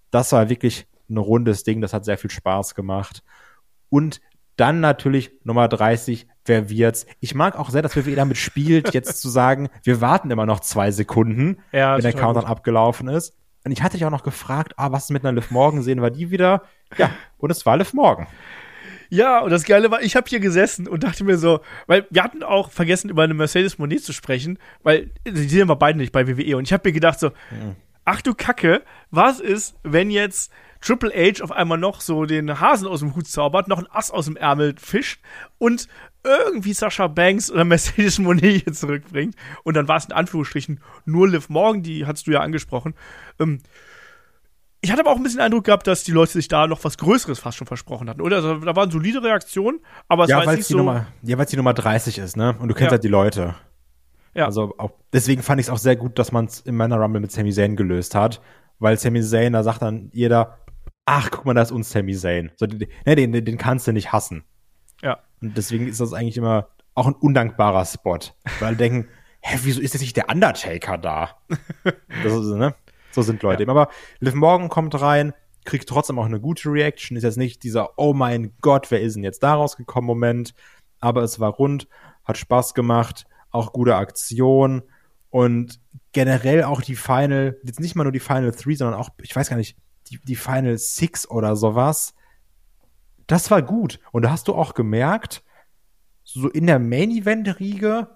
Das 0.09 0.31
war 0.31 0.49
wirklich 0.49 0.87
ein 1.09 1.17
rundes 1.17 1.63
Ding. 1.63 1.81
Das 1.81 1.93
hat 1.93 2.05
sehr 2.05 2.17
viel 2.17 2.31
Spaß 2.31 2.73
gemacht. 2.75 3.23
Und 3.89 4.21
dann 4.57 4.79
natürlich 4.79 5.31
Nummer 5.43 5.67
30, 5.67 6.27
wer 6.45 6.69
wird's? 6.69 7.05
Ich 7.19 7.35
mag 7.35 7.57
auch 7.57 7.69
sehr, 7.69 7.81
dass 7.81 7.95
WWE 7.95 8.15
damit 8.15 8.37
spielt, 8.37 8.93
jetzt 8.93 9.21
zu 9.21 9.29
sagen, 9.29 9.69
wir 9.83 10.01
warten 10.01 10.31
immer 10.31 10.45
noch 10.45 10.59
zwei 10.59 10.91
Sekunden, 10.91 11.57
Ja, 11.71 11.95
wenn 11.95 12.01
der 12.03 12.13
Countdown 12.13 12.43
gut. 12.45 12.51
abgelaufen 12.51 13.07
ist. 13.07 13.33
Und 13.63 13.71
ich 13.71 13.83
hatte 13.83 13.97
dich 13.97 14.05
auch 14.05 14.11
noch 14.11 14.23
gefragt, 14.23 14.73
ah, 14.77 14.91
was 14.91 15.03
ist 15.05 15.09
mit 15.11 15.23
einer 15.23 15.33
Liv 15.33 15.51
Morgan? 15.51 15.83
Sehen 15.83 16.01
wir 16.01 16.09
die 16.09 16.31
wieder? 16.31 16.63
Ja, 16.97 17.11
und 17.37 17.51
es 17.51 17.65
war 17.65 17.77
Liv 17.77 17.93
Morgan. 17.93 18.25
Ja, 19.09 19.39
und 19.41 19.49
das 19.51 19.65
Geile 19.65 19.91
war, 19.91 20.01
ich 20.01 20.15
habe 20.15 20.27
hier 20.29 20.39
gesessen 20.39 20.87
und 20.87 21.03
dachte 21.03 21.23
mir 21.25 21.37
so, 21.37 21.59
weil 21.85 22.07
wir 22.09 22.23
hatten 22.23 22.43
auch 22.43 22.71
vergessen, 22.71 23.09
über 23.09 23.23
eine 23.23 23.33
Mercedes 23.33 23.77
Monet 23.77 24.03
zu 24.03 24.13
sprechen, 24.13 24.57
weil 24.83 25.11
die 25.27 25.49
sehen 25.49 25.67
wir 25.67 25.75
beide 25.75 25.97
nicht 25.99 26.13
bei 26.13 26.27
WWE. 26.27 26.55
Und 26.57 26.63
ich 26.63 26.71
habe 26.73 26.87
mir 26.87 26.93
gedacht 26.93 27.19
so, 27.19 27.31
ach 28.05 28.21
du 28.21 28.33
Kacke, 28.33 28.81
was 29.11 29.39
ist, 29.41 29.75
wenn 29.83 30.09
jetzt 30.11 30.51
Triple 30.81 31.11
H 31.15 31.43
auf 31.43 31.51
einmal 31.51 31.77
noch 31.77 32.01
so 32.01 32.25
den 32.25 32.59
Hasen 32.59 32.87
aus 32.87 32.99
dem 33.01 33.15
Hut 33.15 33.27
zaubert, 33.27 33.67
noch 33.67 33.77
ein 33.79 33.87
Ass 33.91 34.11
aus 34.11 34.25
dem 34.25 34.35
Ärmel 34.35 34.75
fischt 34.79 35.21
und 35.59 35.87
irgendwie 36.23 36.73
Sascha 36.73 37.07
Banks 37.07 37.51
oder 37.51 37.63
Mercedes 37.65 38.19
Monet 38.19 38.63
hier 38.63 38.73
zurückbringt. 38.73 39.35
Und 39.63 39.75
dann 39.75 39.87
war 39.87 39.97
es 39.97 40.05
in 40.05 40.11
Anführungsstrichen 40.11 40.79
nur 41.05 41.27
Liv 41.29 41.49
Morgan, 41.49 41.83
die 41.83 42.05
hast 42.05 42.25
du 42.27 42.31
ja 42.31 42.39
angesprochen. 42.41 42.93
Ähm, 43.39 43.59
ich 44.83 44.91
hatte 44.91 45.01
aber 45.01 45.11
auch 45.11 45.17
ein 45.17 45.23
bisschen 45.23 45.37
den 45.37 45.45
Eindruck 45.45 45.65
gehabt, 45.65 45.85
dass 45.85 46.03
die 46.03 46.11
Leute 46.11 46.31
sich 46.33 46.47
da 46.47 46.65
noch 46.65 46.83
was 46.83 46.97
Größeres 46.97 47.37
fast 47.39 47.57
schon 47.57 47.67
versprochen 47.67 48.09
hatten, 48.09 48.21
oder? 48.21 48.37
Also, 48.37 48.55
da 48.57 48.75
waren 48.75 48.89
solide 48.89 49.21
Reaktionen, 49.23 49.79
aber 50.07 50.23
es 50.23 50.29
war 50.31 50.37
Ja, 50.37 50.39
jetzt 50.39 50.47
weil 50.47 50.55
nicht 50.55 50.61
es 50.63 50.67
die, 50.69 50.73
so. 50.73 50.77
Nummer, 50.79 51.05
ja, 51.21 51.37
weil's 51.37 51.51
die 51.51 51.57
Nummer 51.57 51.73
30 51.75 52.17
ist, 52.17 52.35
ne? 52.35 52.55
Und 52.57 52.67
du 52.69 52.73
kennst 52.73 52.85
Ja. 52.87 52.91
halt 52.93 53.03
die 53.03 53.07
Leute. 53.07 53.53
Ja. 54.33 54.45
Also 54.45 54.73
auch, 54.79 54.91
deswegen 55.13 55.43
fand 55.43 55.59
ich 55.61 55.67
es 55.67 55.69
auch 55.69 55.77
sehr 55.77 55.95
gut, 55.95 56.17
dass 56.17 56.31
man 56.31 56.45
es 56.45 56.61
im 56.61 56.77
Männer 56.77 56.97
Rumble 56.97 57.21
mit 57.21 57.31
Sami 57.31 57.51
Zayn 57.51 57.75
gelöst 57.75 58.15
hat, 58.15 58.41
weil 58.79 58.97
Sami 58.97 59.21
Zayn, 59.21 59.53
da 59.53 59.61
sagt 59.61 59.83
dann 59.83 60.09
jeder, 60.13 60.57
ach, 61.05 61.31
guck 61.31 61.45
mal, 61.45 61.53
da 61.53 61.61
ist 61.61 61.71
uns 61.71 61.89
Sami 61.89 62.15
Zayn. 62.15 62.51
So, 62.55 62.65
den, 62.65 62.87
ne, 63.05 63.15
den, 63.15 63.31
den 63.31 63.57
kannst 63.57 63.87
du 63.87 63.91
nicht 63.91 64.11
hassen. 64.11 64.43
ja. 65.01 65.19
Und 65.41 65.57
deswegen 65.57 65.87
ist 65.87 65.99
das 65.99 66.13
eigentlich 66.13 66.37
immer 66.37 66.69
auch 66.93 67.07
ein 67.07 67.15
undankbarer 67.15 67.85
Spot, 67.85 68.19
weil 68.59 68.75
denken, 68.75 69.07
hä, 69.41 69.57
wieso 69.63 69.81
ist 69.81 69.93
jetzt 69.93 70.01
nicht 70.01 70.17
der 70.17 70.29
Undertaker 70.29 70.97
da? 70.97 71.37
das 72.23 72.33
ist, 72.33 72.53
ne? 72.53 72.75
So 73.11 73.21
sind 73.21 73.41
Leute 73.43 73.63
eben. 73.63 73.71
Aber 73.71 73.89
Liv 74.19 74.35
Morgan 74.35 74.69
kommt 74.69 74.99
rein, 75.01 75.33
kriegt 75.65 75.89
trotzdem 75.89 76.19
auch 76.19 76.25
eine 76.25 76.39
gute 76.39 76.69
Reaction. 76.69 77.17
Ist 77.17 77.23
jetzt 77.23 77.37
nicht 77.37 77.63
dieser, 77.63 77.97
oh 77.97 78.13
mein 78.13 78.53
Gott, 78.61 78.91
wer 78.91 79.01
ist 79.01 79.15
denn 79.15 79.23
jetzt 79.23 79.43
da 79.43 79.55
rausgekommen 79.55 80.07
Moment. 80.07 80.53
Aber 80.99 81.23
es 81.23 81.39
war 81.39 81.49
rund, 81.49 81.87
hat 82.23 82.37
Spaß 82.37 82.73
gemacht, 82.73 83.25
auch 83.49 83.73
gute 83.73 83.95
Aktion 83.95 84.83
und 85.29 85.79
generell 86.13 86.63
auch 86.63 86.81
die 86.81 86.95
Final, 86.95 87.57
jetzt 87.63 87.79
nicht 87.79 87.95
mal 87.95 88.03
nur 88.03 88.11
die 88.11 88.19
Final 88.19 88.51
Three, 88.51 88.75
sondern 88.75 88.99
auch, 88.99 89.09
ich 89.21 89.35
weiß 89.35 89.49
gar 89.49 89.57
nicht, 89.57 89.75
die, 90.11 90.19
die 90.19 90.35
Final 90.35 90.77
Six 90.77 91.29
oder 91.29 91.55
sowas. 91.55 92.13
Das 93.27 93.49
war 93.49 93.61
gut. 93.61 93.99
Und 94.11 94.23
da 94.23 94.31
hast 94.31 94.47
du 94.47 94.53
auch 94.53 94.73
gemerkt, 94.73 95.43
so 96.23 96.49
in 96.49 96.67
der 96.67 96.79
Main 96.79 97.11
Event 97.11 97.59
Riege, 97.59 98.07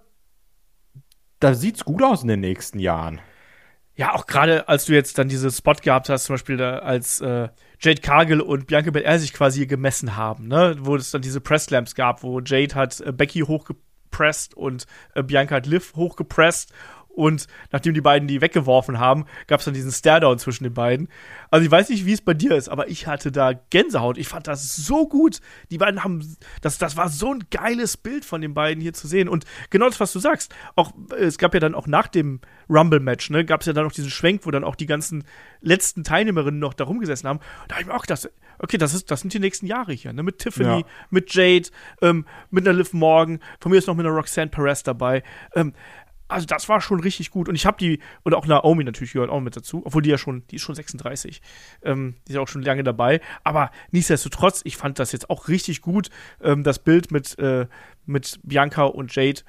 da 1.39 1.53
sieht's 1.53 1.85
gut 1.85 2.03
aus 2.03 2.21
in 2.21 2.27
den 2.27 2.41
nächsten 2.41 2.79
Jahren. 2.79 3.21
Ja, 3.97 4.13
auch 4.13 4.25
gerade 4.25 4.67
als 4.67 4.85
du 4.85 4.93
jetzt 4.93 5.17
dann 5.17 5.29
diese 5.29 5.49
Spot 5.51 5.73
gehabt 5.73 6.09
hast, 6.09 6.25
zum 6.25 6.33
Beispiel 6.33 6.57
da, 6.57 6.79
als 6.79 7.21
äh, 7.21 7.47
Jade 7.79 8.01
Cargill 8.01 8.41
und 8.41 8.67
Bianca 8.67 8.91
Belair 8.91 9.19
sich 9.19 9.31
quasi 9.31 9.65
gemessen 9.67 10.17
haben, 10.17 10.49
ne, 10.49 10.75
wo 10.79 10.97
es 10.97 11.11
dann 11.11 11.21
diese 11.21 11.39
Press 11.39 11.69
Lamps 11.69 11.95
gab, 11.95 12.21
wo 12.21 12.41
Jade 12.41 12.75
hat 12.75 12.99
äh, 12.99 13.13
Becky 13.13 13.39
hochgepresst 13.39 14.55
und 14.55 14.85
äh, 15.13 15.23
Bianca 15.23 15.55
hat 15.55 15.65
Liv 15.65 15.93
hochgepresst 15.95 16.73
und 17.16 17.47
nachdem 17.72 17.93
die 17.93 18.01
beiden 18.01 18.28
die 18.28 18.41
weggeworfen 18.41 18.99
haben, 18.99 19.26
gab 19.47 19.59
es 19.59 19.66
dann 19.66 19.74
diesen 19.74 19.91
Staredown 19.91 20.38
zwischen 20.39 20.63
den 20.63 20.74
beiden. 20.74 21.09
Also 21.49 21.66
ich 21.66 21.72
weiß 21.72 21.89
nicht, 21.89 22.05
wie 22.05 22.13
es 22.13 22.22
bei 22.22 22.34
dir 22.34 22.55
ist, 22.55 22.70
aber 22.70 22.88
ich 22.89 23.07
hatte 23.07 23.32
da 23.32 23.53
Gänsehaut. 23.53 24.18
Ich 24.18 24.28
fand 24.28 24.47
das 24.47 24.76
so 24.76 25.07
gut. 25.07 25.39
Die 25.72 25.78
beiden 25.78 26.03
haben, 26.03 26.38
das, 26.61 26.78
das 26.78 26.97
war 26.97 27.09
so 27.09 27.34
ein 27.34 27.43
geiles 27.51 27.97
Bild 27.97 28.26
von 28.26 28.41
den 28.41 28.53
beiden 28.53 28.82
hier 28.82 28.93
zu 28.93 29.07
sehen. 29.07 29.30
Und 29.30 29.45
genau 29.70 29.88
das, 29.88 29.99
was 29.99 30.11
du 30.13 30.20
sagst. 30.20 30.53
Auch, 30.76 30.91
es 31.18 31.38
gab 31.38 31.53
ja 31.53 31.59
dann 31.59 31.76
auch 31.76 31.88
nach 31.88 32.07
dem 32.07 32.41
Rumble-Match, 32.70 33.30
ne, 33.30 33.45
gab 33.45 33.61
es 33.61 33.68
ja 33.68 33.74
dann 33.74 33.86
noch 33.86 33.91
diesen 33.91 34.09
Schwenk, 34.09 34.45
wo 34.45 34.51
dann 34.51 34.63
auch 34.63 34.76
die 34.76 34.86
ganzen 34.86 35.24
letzten 35.61 36.03
Teilnehmerinnen 36.03 36.59
noch 36.59 36.74
da 36.74 36.84
rumgesessen 36.84 37.30
haben. 37.30 37.39
Da 37.68 37.76
habe 37.76 37.82
ich 37.82 37.88
mir 37.88 37.95
auch 37.95 38.01
gedacht, 38.01 38.30
okay, 38.59 38.78
das, 38.78 38.93
ist, 38.93 39.11
das 39.11 39.22
sind 39.22 39.34
die 39.34 39.39
nächsten 39.39 39.66
Jahre 39.66 39.93
hier, 39.93 40.13
ne? 40.13 40.24
Mit 40.24 40.39
Tiffany, 40.39 40.80
ja. 40.80 40.88
mit 41.09 41.34
Jade, 41.34 41.70
ähm, 42.01 42.26
mit 42.49 42.68
einer 42.68 42.78
Liv 42.78 42.93
Morgan, 42.93 43.39
von 43.59 43.72
mir 43.72 43.78
ist 43.78 43.88
noch 43.88 43.95
mit 43.95 44.05
einer 44.05 44.16
Roxanne 44.16 44.49
Perez 44.49 44.84
dabei. 44.84 45.24
Ähm, 45.55 45.74
also 46.28 46.45
das 46.45 46.67
war 46.69 46.82
schon 46.82 46.99
richtig 46.99 47.32
gut. 47.32 47.49
Und 47.49 47.55
ich 47.55 47.65
habe 47.65 47.78
die, 47.78 47.99
und 48.23 48.34
auch 48.34 48.45
Naomi 48.45 48.84
natürlich 48.84 49.13
gehört 49.13 49.30
auch 49.30 49.41
mit 49.41 49.55
dazu, 49.55 49.84
obwohl 49.86 50.01
die 50.01 50.09
ja 50.09 50.17
schon, 50.17 50.43
die 50.47 50.55
ist 50.55 50.63
schon 50.63 50.76
36. 50.76 51.41
Ähm, 51.84 52.15
die 52.28 52.34
ist 52.34 52.38
auch 52.38 52.47
schon 52.47 52.63
lange 52.63 52.84
dabei. 52.84 53.21
Aber 53.43 53.71
nichtsdestotrotz, 53.91 54.61
ich 54.63 54.78
fand 54.78 54.99
das 54.99 55.11
jetzt 55.11 55.30
auch 55.30 55.47
richtig 55.47 55.82
gut. 55.82 56.09
Ähm, 56.41 56.63
das 56.63 56.80
Bild 56.80 57.11
mit, 57.11 57.38
äh, 57.39 57.67
mit 58.05 58.39
Bianca 58.43 58.84
und 58.84 59.15
Jade, 59.15 59.41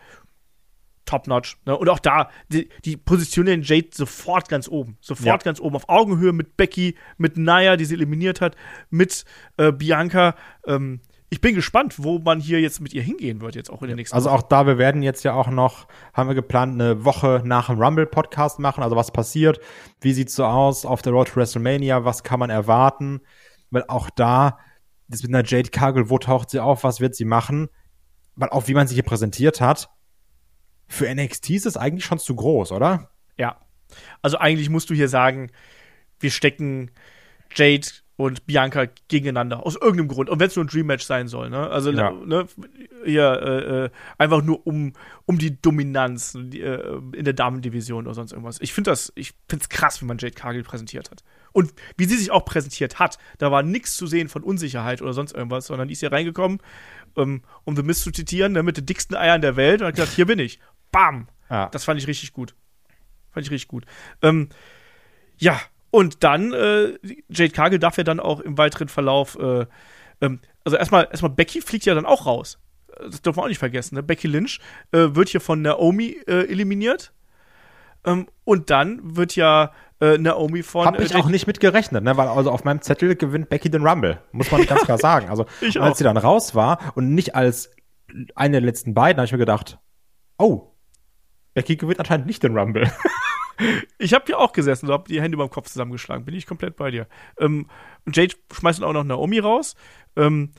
top-notch. 1.06 1.56
Ne? 1.64 1.76
Und 1.76 1.88
auch 1.88 2.00
da, 2.00 2.30
die, 2.48 2.68
die 2.84 2.96
positionieren 2.96 3.62
Jade 3.62 3.88
sofort 3.92 4.48
ganz 4.48 4.68
oben. 4.68 4.98
Sofort 5.00 5.26
ja. 5.26 5.36
ganz 5.44 5.60
oben. 5.60 5.76
Auf 5.76 5.88
Augenhöhe 5.88 6.32
mit 6.32 6.56
Becky, 6.56 6.96
mit 7.16 7.36
Naya, 7.38 7.76
die 7.76 7.84
sie 7.84 7.94
eliminiert 7.94 8.40
hat, 8.40 8.56
mit 8.90 9.24
äh, 9.56 9.72
Bianca. 9.72 10.34
Ähm, 10.66 11.00
ich 11.28 11.40
bin 11.40 11.54
gespannt, 11.54 11.96
wo 11.98 12.18
man 12.18 12.38
hier 12.40 12.60
jetzt 12.60 12.80
mit 12.80 12.94
ihr 12.94 13.02
hingehen 13.02 13.40
wird, 13.40 13.56
jetzt 13.56 13.70
auch 13.70 13.82
in 13.82 13.88
der 13.88 13.96
nächsten 13.96 14.14
Also 14.14 14.30
auch 14.30 14.42
da, 14.42 14.66
wir 14.66 14.78
werden 14.78 15.02
jetzt 15.02 15.24
ja 15.24 15.34
auch 15.34 15.48
noch, 15.48 15.88
haben 16.12 16.28
wir 16.28 16.34
geplant, 16.34 16.80
eine 16.80 17.04
Woche 17.04 17.42
nach 17.44 17.66
dem 17.66 17.80
Rumble-Podcast 17.80 18.60
machen. 18.60 18.82
Also 18.82 18.94
was 18.94 19.10
passiert, 19.10 19.58
wie 20.00 20.12
sieht's 20.12 20.36
so 20.36 20.44
aus 20.44 20.86
auf 20.86 21.02
der 21.02 21.12
Road 21.12 21.28
to 21.28 21.36
WrestleMania, 21.36 22.04
was 22.04 22.22
kann 22.22 22.38
man 22.38 22.50
erwarten? 22.50 23.20
Weil 23.70 23.84
auch 23.88 24.08
da, 24.10 24.58
das 25.08 25.22
mit 25.22 25.34
einer 25.34 25.44
Jade 25.44 25.70
Cargill, 25.70 26.10
wo 26.10 26.18
taucht 26.18 26.50
sie 26.50 26.60
auf, 26.60 26.84
was 26.84 27.00
wird 27.00 27.16
sie 27.16 27.24
machen? 27.24 27.68
Weil 28.36 28.50
auch 28.50 28.68
wie 28.68 28.74
man 28.74 28.86
sie 28.86 28.94
hier 28.94 29.02
präsentiert 29.02 29.60
hat, 29.60 29.88
für 30.86 31.12
NXT 31.12 31.50
ist 31.50 31.66
es 31.66 31.76
eigentlich 31.76 32.04
schon 32.04 32.20
zu 32.20 32.36
groß, 32.36 32.70
oder? 32.70 33.10
Ja. 33.36 33.60
Also 34.22 34.38
eigentlich 34.38 34.70
musst 34.70 34.90
du 34.90 34.94
hier 34.94 35.08
sagen, 35.08 35.50
wir 36.20 36.30
stecken 36.30 36.92
Jade 37.54 37.88
und 38.16 38.46
Bianca 38.46 38.86
gegeneinander. 39.08 39.64
Aus 39.64 39.76
irgendeinem 39.76 40.08
Grund. 40.08 40.30
Und 40.30 40.40
wenn 40.40 40.48
es 40.48 40.56
nur 40.56 40.64
ein 40.64 40.68
Dream-Match 40.68 41.04
sein 41.04 41.28
soll, 41.28 41.50
ne? 41.50 41.68
Also, 41.68 41.90
ja. 41.90 42.10
ne, 42.10 42.46
hier, 43.04 43.30
äh, 43.42 43.84
äh, 43.84 43.90
einfach 44.16 44.42
nur 44.42 44.66
um, 44.66 44.94
um 45.26 45.38
die 45.38 45.60
Dominanz 45.60 46.36
die, 46.36 46.62
äh, 46.62 47.00
in 47.12 47.24
der 47.24 47.34
Damendivision 47.34 48.06
oder 48.06 48.14
sonst 48.14 48.32
irgendwas. 48.32 48.60
Ich 48.60 48.72
finde 48.72 48.90
das, 48.90 49.12
ich 49.16 49.34
finde 49.48 49.64
es 49.64 49.68
krass, 49.68 50.00
wie 50.00 50.06
man 50.06 50.16
Jade 50.18 50.34
Cargill 50.34 50.64
präsentiert 50.64 51.10
hat. 51.10 51.22
Und 51.52 51.72
wie 51.96 52.06
sie 52.06 52.16
sich 52.16 52.30
auch 52.30 52.44
präsentiert 52.44 52.98
hat. 52.98 53.18
Da 53.38 53.50
war 53.50 53.62
nichts 53.62 53.96
zu 53.96 54.06
sehen 54.06 54.28
von 54.28 54.42
Unsicherheit 54.42 55.02
oder 55.02 55.12
sonst 55.12 55.32
irgendwas, 55.32 55.66
sondern 55.66 55.88
die 55.88 55.92
ist 55.92 56.00
hier 56.00 56.12
reingekommen, 56.12 56.58
ähm, 57.16 57.42
um 57.64 57.76
The 57.76 57.82
Mist 57.82 58.02
zu 58.02 58.12
zitieren, 58.12 58.52
ne, 58.52 58.62
mit 58.62 58.78
den 58.78 58.86
dicksten 58.86 59.16
Eiern 59.16 59.42
der 59.42 59.56
Welt 59.56 59.80
und 59.80 59.88
hat 59.88 59.94
gesagt, 59.94 60.12
hier 60.12 60.26
bin 60.26 60.38
ich. 60.38 60.58
Bam! 60.90 61.28
Ja. 61.50 61.68
Das 61.68 61.84
fand 61.84 62.00
ich 62.00 62.06
richtig 62.06 62.32
gut. 62.32 62.54
Fand 63.30 63.46
ich 63.46 63.52
richtig 63.52 63.68
gut. 63.68 63.84
Ähm, 64.22 64.48
ja, 65.38 65.60
und 65.96 66.22
dann, 66.24 66.52
äh, 66.52 66.98
Jade 67.30 67.52
Cargill 67.52 67.78
darf 67.78 67.96
ja 67.96 68.04
dann 68.04 68.20
auch 68.20 68.40
im 68.40 68.58
weiteren 68.58 68.88
Verlauf, 68.88 69.38
äh, 69.40 69.64
ähm, 70.20 70.40
also 70.62 70.76
erstmal, 70.76 71.08
erstmal 71.10 71.30
Becky 71.30 71.62
fliegt 71.62 71.86
ja 71.86 71.94
dann 71.94 72.04
auch 72.04 72.26
raus. 72.26 72.58
Das 73.00 73.22
dürfen 73.22 73.38
wir 73.38 73.44
auch 73.44 73.48
nicht 73.48 73.56
vergessen. 73.56 73.94
Ne? 73.94 74.02
Becky 74.02 74.28
Lynch 74.28 74.60
äh, 74.92 75.14
wird 75.14 75.30
hier 75.30 75.40
von 75.40 75.62
Naomi 75.62 76.18
äh, 76.26 76.52
eliminiert. 76.52 77.14
Ähm, 78.04 78.26
und 78.44 78.68
dann 78.68 79.16
wird 79.16 79.36
ja 79.36 79.72
äh, 80.02 80.18
Naomi 80.18 80.62
von. 80.62 80.84
Hab 80.84 81.00
ich 81.00 81.14
auch 81.14 81.30
nicht 81.30 81.46
mit 81.46 81.60
gerechnet, 81.60 82.04
ne? 82.04 82.14
weil 82.18 82.28
also 82.28 82.50
auf 82.50 82.62
meinem 82.64 82.82
Zettel 82.82 83.16
gewinnt 83.16 83.48
Becky 83.48 83.70
den 83.70 83.86
Rumble. 83.86 84.20
Muss 84.32 84.50
man 84.50 84.66
ganz 84.66 84.82
klar 84.82 84.98
sagen. 84.98 85.30
Also, 85.30 85.46
als 85.80 85.96
sie 85.96 86.04
dann 86.04 86.18
raus 86.18 86.54
war 86.54 86.92
und 86.94 87.14
nicht 87.14 87.34
als 87.34 87.70
eine 88.34 88.60
der 88.60 88.66
letzten 88.66 88.92
beiden, 88.92 89.16
habe 89.16 89.24
ich 89.24 89.32
mir 89.32 89.38
gedacht, 89.38 89.78
oh, 90.36 90.74
Becky 91.54 91.76
gewinnt 91.76 92.00
anscheinend 92.00 92.26
nicht 92.26 92.42
den 92.42 92.54
Rumble. 92.54 92.92
ich 93.98 94.14
habe 94.14 94.24
hier 94.26 94.38
auch 94.38 94.52
gesessen 94.52 94.86
und 94.86 94.92
habe 94.92 95.08
die 95.08 95.20
Hände 95.20 95.36
über 95.36 95.46
dem 95.46 95.50
Kopf 95.50 95.68
zusammengeschlagen. 95.68 96.24
Bin 96.24 96.34
ich 96.34 96.46
komplett 96.46 96.76
bei 96.76 96.90
dir. 96.90 97.06
Ähm, 97.38 97.66
und 98.04 98.16
Jade 98.16 98.34
schmeißt 98.52 98.80
dann 98.80 98.88
auch 98.88 98.92
noch 98.92 99.04
Naomi 99.04 99.38
raus. 99.38 99.76
Ähm, 100.16 100.52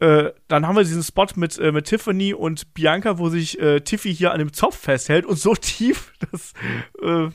äh, 0.00 0.32
dann 0.48 0.66
haben 0.66 0.76
wir 0.76 0.82
diesen 0.82 1.02
Spot 1.02 1.26
mit, 1.36 1.58
äh, 1.58 1.72
mit 1.72 1.86
Tiffany 1.86 2.34
und 2.34 2.74
Bianca, 2.74 3.18
wo 3.18 3.28
sich 3.28 3.60
äh, 3.60 3.80
Tiffy 3.80 4.14
hier 4.14 4.32
an 4.32 4.38
dem 4.38 4.52
Zopf 4.52 4.76
festhält 4.76 5.24
und 5.24 5.36
so 5.36 5.54
tief, 5.60 6.12
das 6.30 6.52
äh, 7.02 7.30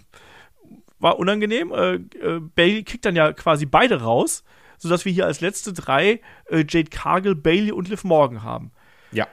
war 0.99 1.17
unangenehm. 1.17 1.71
Äh, 1.71 1.95
äh, 1.95 2.39
Bailey 2.39 2.83
kriegt 2.83 3.05
dann 3.05 3.15
ja 3.15 3.31
quasi 3.33 3.65
beide 3.65 4.01
raus, 4.01 4.43
sodass 4.77 5.05
wir 5.05 5.11
hier 5.11 5.25
als 5.25 5.41
letzte 5.41 5.73
drei 5.73 6.21
Jade 6.49 6.89
Cargill, 6.89 7.35
Bailey 7.35 7.71
und 7.71 7.89
Liv 7.89 8.03
Morgan 8.03 8.43
haben. 8.43 8.71
Ja. 9.11 9.27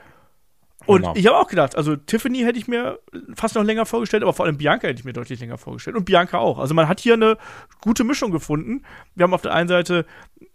Und 0.87 1.01
genau. 1.01 1.13
ich 1.15 1.27
habe 1.27 1.37
auch 1.37 1.47
gedacht, 1.47 1.75
also 1.75 1.95
Tiffany 1.95 2.39
hätte 2.39 2.57
ich 2.57 2.67
mir 2.67 2.99
fast 3.35 3.55
noch 3.55 3.63
länger 3.63 3.85
vorgestellt, 3.85 4.23
aber 4.23 4.33
vor 4.33 4.45
allem 4.45 4.57
Bianca 4.57 4.87
hätte 4.87 4.99
ich 4.99 5.05
mir 5.05 5.13
deutlich 5.13 5.39
länger 5.39 5.57
vorgestellt. 5.57 5.97
Und 5.97 6.05
Bianca 6.05 6.37
auch. 6.37 6.59
Also 6.59 6.73
man 6.73 6.87
hat 6.87 7.01
hier 7.01 7.13
eine 7.13 7.37
gute 7.81 8.05
Mischung 8.05 8.31
gefunden. 8.31 8.83
Wir 9.13 9.23
haben 9.23 9.33
auf 9.33 9.41
der 9.41 9.53
einen 9.53 9.67
Seite 9.67 10.05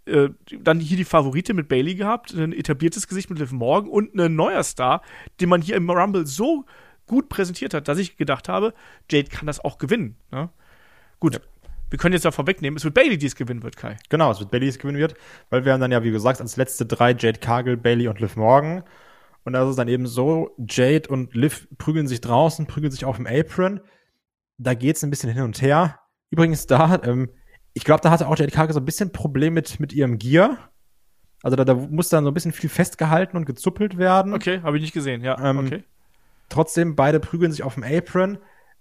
äh, 0.07 0.31
dann 0.59 0.81
hier 0.81 0.97
die 0.97 1.05
Favorite 1.05 1.53
mit 1.55 1.69
Bailey 1.69 1.95
gehabt, 1.95 2.33
ein 2.33 2.53
etabliertes 2.53 3.09
Gesicht 3.09 3.31
mit 3.31 3.39
Liv 3.39 3.53
Morgan 3.53 3.91
und 3.91 4.19
ein 4.19 4.35
neuer 4.35 4.63
Star, 4.63 5.03
den 5.41 5.49
man 5.49 5.61
hier 5.61 5.77
im 5.77 5.89
Rumble 5.91 6.27
so 6.27 6.65
gut 7.07 7.29
präsentiert 7.29 7.75
hat, 7.75 7.89
dass 7.89 7.99
ich 7.99 8.17
gedacht 8.17 8.49
habe, 8.49 8.73
Jade 9.11 9.29
kann 9.29 9.47
das 9.47 9.61
auch 9.61 9.79
gewinnen. 9.79 10.17
Ne? 10.31 10.49
Gut. 11.21 11.35
Ja. 11.35 11.41
Wir 11.91 11.99
können 11.99 12.15
jetzt 12.15 12.25
ja 12.25 12.31
vorwegnehmen, 12.31 12.79
es 12.79 12.85
wird 12.85 12.95
Bailey, 12.95 13.19
die 13.19 13.27
es 13.27 13.37
gewinnen 13.37 13.63
wird, 13.63 13.77
Kai. 13.77 13.99
Genau, 14.09 14.31
es 14.31 14.41
wird 14.41 14.51
Bailey, 14.51 14.65
die 14.65 14.71
es 14.71 14.79
gewinnen 14.79 14.99
wird, 14.99 15.15
weil 15.51 15.67
wir 15.67 15.75
haben 15.75 15.81
dann 15.83 15.93
ja, 15.93 16.03
wie 16.03 16.11
gesagt, 16.11 16.41
als 16.41 16.57
letzte 16.57 16.87
drei 16.87 17.11
Jade 17.11 17.39
Cargill, 17.39 17.77
Bailey 17.77 18.09
und 18.09 18.19
Liv 18.19 18.35
Morgan. 18.37 18.83
Und 19.45 19.55
da 19.55 19.65
ist 19.65 19.71
es 19.71 19.77
dann 19.77 19.89
eben 19.89 20.07
so, 20.07 20.51
Jade 20.59 21.09
und 21.09 21.35
Liv 21.35 21.69
prügeln 21.79 22.07
sich 22.07 22.21
draußen, 22.21 22.67
prügeln 22.67 22.93
sich 22.93 23.05
auf 23.05 23.17
dem 23.17 23.27
Apron. 23.27 23.81
Da 24.59 24.75
geht's 24.75 25.03
ein 25.03 25.11
bisschen 25.11 25.33
hin 25.33 25.43
und 25.43 25.61
her. 25.61 25.99
Übrigens 26.31 26.67
da, 26.67 27.01
ähm, 27.03 27.31
ich 27.75 27.85
glaube, 27.85 28.03
da 28.03 28.11
hatte 28.11 28.29
auch 28.29 28.37
Jade 28.37 28.53
Cargill 28.53 28.75
so 28.75 28.81
ein 28.81 28.85
bisschen 28.85 29.13
Problem 29.13 29.55
mit, 29.55 29.81
mit 29.81 29.93
ihrem 29.93 30.19
Gear. 30.19 30.71
Also 31.43 31.57
da, 31.57 31.65
da 31.65 31.75
muss 31.75 32.09
dann 32.09 32.25
so 32.25 32.31
ein 32.31 32.35
bisschen 32.35 32.53
viel 32.53 32.71
festgehalten 32.71 33.37
und 33.37 33.47
gezuppelt 33.47 33.99
werden. 33.99 34.33
Okay, 34.33 34.61
habe 34.63 34.77
ich 34.77 34.83
nicht 34.83 34.95
gesehen, 34.95 35.23
ja. 35.23 35.39
Ähm, 35.43 35.59
okay. 35.59 35.85
Trotzdem, 36.49 36.95
beide 36.95 37.19
prügeln 37.19 37.51
sich 37.51 37.63
auf 37.63 37.75
dem 37.75 37.83
Apron. 37.83 38.39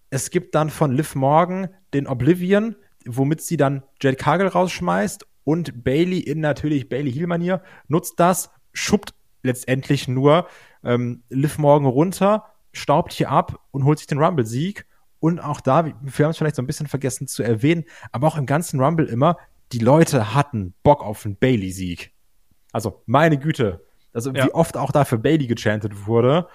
Es 0.10 0.30
gibt 0.30 0.54
dann 0.54 0.70
von 0.70 0.92
Liv 0.92 1.16
Morgan 1.16 1.70
den 1.94 2.06
Oblivion, 2.06 2.76
womit 3.06 3.42
sie 3.42 3.58
dann 3.58 3.84
Jade 4.00 4.18
Cargill 4.18 4.48
rausschmeißt 4.48 5.26
und 5.44 5.84
Bailey 5.84 6.20
in 6.20 6.40
natürlich 6.40 6.90
Bailey 6.90 7.12
Heel-Manier 7.12 7.64
nutzt 7.88 8.20
das, 8.20 8.52
schuppt 8.74 9.14
letztendlich 9.44 10.08
nur 10.08 10.48
ähm, 10.84 11.24
Liv 11.30 11.58
Morgan 11.58 11.88
runter, 11.88 12.46
staubt 12.74 13.14
hier 13.14 13.30
ab 13.30 13.60
und 13.72 13.84
holt 13.86 14.00
sich 14.00 14.08
den 14.08 14.20
Rumble-Sieg. 14.20 14.86
Und 15.20 15.40
auch 15.40 15.62
da, 15.62 15.86
wir 15.86 15.94
haben 16.26 16.32
es 16.32 16.38
vielleicht 16.38 16.56
so 16.56 16.62
ein 16.62 16.68
bisschen 16.68 16.88
vergessen 16.88 17.28
zu 17.28 17.44
erwähnen, 17.44 17.84
aber 18.12 18.28
auch 18.28 18.38
im 18.38 18.46
ganzen 18.46 18.82
Rumble 18.82 19.06
immer, 19.06 19.38
die 19.72 19.80
Leute 19.80 20.34
hatten 20.34 20.74
Bock 20.84 21.04
auf 21.04 21.26
einen 21.26 21.36
Bailey-Sieg. 21.36 22.12
Also, 22.72 23.04
meine 23.06 23.38
Güte. 23.38 23.86
Also, 24.14 24.32
ja. 24.32 24.46
wie 24.46 24.52
oft 24.52 24.78
auch 24.78 24.92
da 24.92 25.06
für 25.06 25.18
Bailey 25.18 25.48
gechantet 25.48 26.08
wurde. 26.08 26.48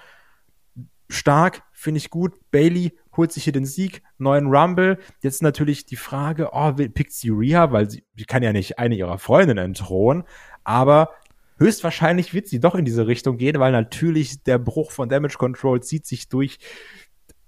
Stark, 1.09 1.63
finde 1.71 1.99
ich 1.99 2.09
gut. 2.09 2.33
Bailey 2.51 2.97
holt 3.15 3.31
sich 3.31 3.45
hier 3.45 3.53
den 3.53 3.65
Sieg, 3.65 4.03
neuen 4.17 4.47
Rumble. 4.47 4.99
Jetzt 5.21 5.41
natürlich 5.41 5.85
die 5.85 5.95
Frage, 5.95 6.49
oh, 6.51 6.73
pickt 6.73 7.13
sie 7.13 7.29
Rhea, 7.29 7.71
weil 7.71 7.89
sie, 7.89 8.03
sie 8.15 8.25
kann 8.25 8.43
ja 8.43 8.51
nicht 8.51 8.77
eine 8.77 8.95
ihrer 8.95 9.17
Freundinnen 9.17 9.63
entthronen. 9.63 10.23
Aber 10.63 11.11
höchstwahrscheinlich 11.57 12.33
wird 12.33 12.47
sie 12.47 12.59
doch 12.59 12.75
in 12.75 12.85
diese 12.85 13.07
Richtung 13.07 13.37
gehen, 13.37 13.59
weil 13.59 13.71
natürlich 13.71 14.43
der 14.43 14.57
Bruch 14.59 14.91
von 14.91 15.09
Damage 15.09 15.37
Control 15.37 15.81
zieht 15.81 16.05
sich 16.05 16.29
durch. 16.29 16.59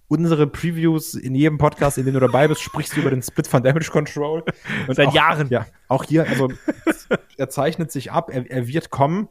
unsere 0.08 0.48
Previews 0.48 1.14
in 1.14 1.36
jedem 1.36 1.60
Podcast, 1.60 1.98
in 2.00 2.06
dem 2.06 2.16
du 2.16 2.20
dabei 2.20 2.48
bist, 2.48 2.62
sprichst 2.62 2.96
du 2.96 3.02
über 3.02 3.12
den 3.12 3.22
Split 3.22 3.48
von 3.48 3.62
Damage 3.62 3.92
Control. 3.92 4.44
Und 4.88 4.96
Seit 4.96 5.10
auch, 5.10 5.14
Jahren. 5.14 5.50
Ja, 5.50 5.68
auch 5.88 6.04
hier, 6.04 6.28
also 6.28 6.50
er 7.38 7.50
zeichnet 7.50 7.92
sich 7.92 8.12
ab, 8.12 8.32
er, 8.32 8.50
er 8.50 8.68
wird 8.68 8.90
kommen. 8.90 9.30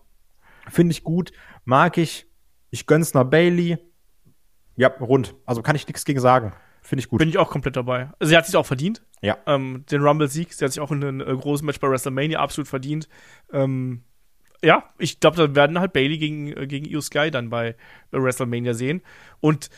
Finde 0.70 0.92
ich 0.92 1.02
gut, 1.02 1.32
mag 1.64 1.98
ich. 1.98 2.26
Ich 2.70 2.86
gönn's 2.86 3.12
nach 3.12 3.24
Bailey. 3.24 3.78
Ja, 4.76 4.88
rund. 4.88 5.34
Also 5.46 5.62
kann 5.62 5.74
ich 5.74 5.86
nichts 5.88 6.04
gegen 6.04 6.20
sagen. 6.20 6.52
Finde 6.82 7.00
ich 7.00 7.08
gut. 7.08 7.18
Bin 7.18 7.28
ich 7.28 7.38
auch 7.38 7.50
komplett 7.50 7.74
dabei. 7.76 8.10
Also, 8.18 8.30
sie 8.30 8.36
hat 8.36 8.46
sich 8.46 8.54
auch 8.56 8.66
verdient. 8.66 9.02
Ja. 9.20 9.36
Ähm, 9.46 9.84
den 9.90 10.00
Rumble-Sieg. 10.00 10.52
Sie 10.54 10.64
hat 10.64 10.72
sich 10.72 10.80
auch 10.80 10.92
in 10.92 11.02
einem 11.02 11.20
äh, 11.20 11.36
großen 11.36 11.66
Match 11.66 11.80
bei 11.80 11.88
WrestleMania 11.88 12.38
absolut 12.38 12.68
verdient. 12.68 13.08
Ähm, 13.52 14.04
ja, 14.62 14.84
ich 14.98 15.20
glaube, 15.20 15.36
da 15.36 15.54
werden 15.54 15.78
halt 15.78 15.92
Bailey 15.92 16.18
gegen, 16.18 16.56
äh, 16.56 16.66
gegen 16.66 16.86
Io 16.86 17.00
Sky 17.00 17.30
dann 17.30 17.50
bei, 17.50 17.76
WrestleMania 18.10 18.74
sehen. 18.74 19.02
Und 19.40 19.70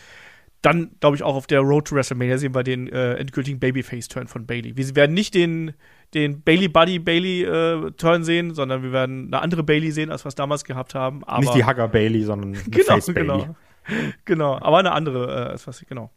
dann, 0.62 0.90
glaube 1.00 1.16
ich, 1.16 1.22
auch 1.22 1.36
auf 1.36 1.46
der 1.46 1.60
Road 1.60 1.88
to 1.88 1.94
WrestleMania 1.94 2.38
sehen 2.38 2.54
wir 2.54 2.62
den 2.62 2.88
äh, 2.88 3.14
endgültigen 3.14 3.58
Babyface-Turn 3.58 4.26
von 4.26 4.46
Bailey. 4.46 4.76
Wir 4.76 4.94
werden 4.94 5.14
nicht 5.14 5.34
den, 5.34 5.72
den 6.12 6.42
Bailey 6.42 6.68
Buddy 6.68 6.98
Bailey 6.98 7.44
äh, 7.44 7.90
Turn 7.92 8.24
sehen, 8.24 8.54
sondern 8.54 8.82
wir 8.82 8.92
werden 8.92 9.28
eine 9.28 9.42
andere 9.42 9.62
Bailey 9.62 9.90
sehen, 9.90 10.10
als 10.10 10.24
wir 10.24 10.28
es 10.28 10.34
damals 10.34 10.64
gehabt 10.64 10.94
haben. 10.94 11.24
Aber 11.24 11.40
nicht 11.40 11.54
die 11.54 11.64
Hugger 11.64 11.88
Bailey, 11.88 12.24
sondern 12.24 12.52
genau, 12.70 12.84
Face 12.84 13.06
Bailey. 13.06 13.20
genau, 13.20 13.56
genau, 14.26 14.58
aber 14.60 14.78
eine 14.78 14.92
andere, 14.92 15.26
äh, 15.28 15.50
als 15.50 15.66
was 15.66 15.84
genau. 15.86 16.10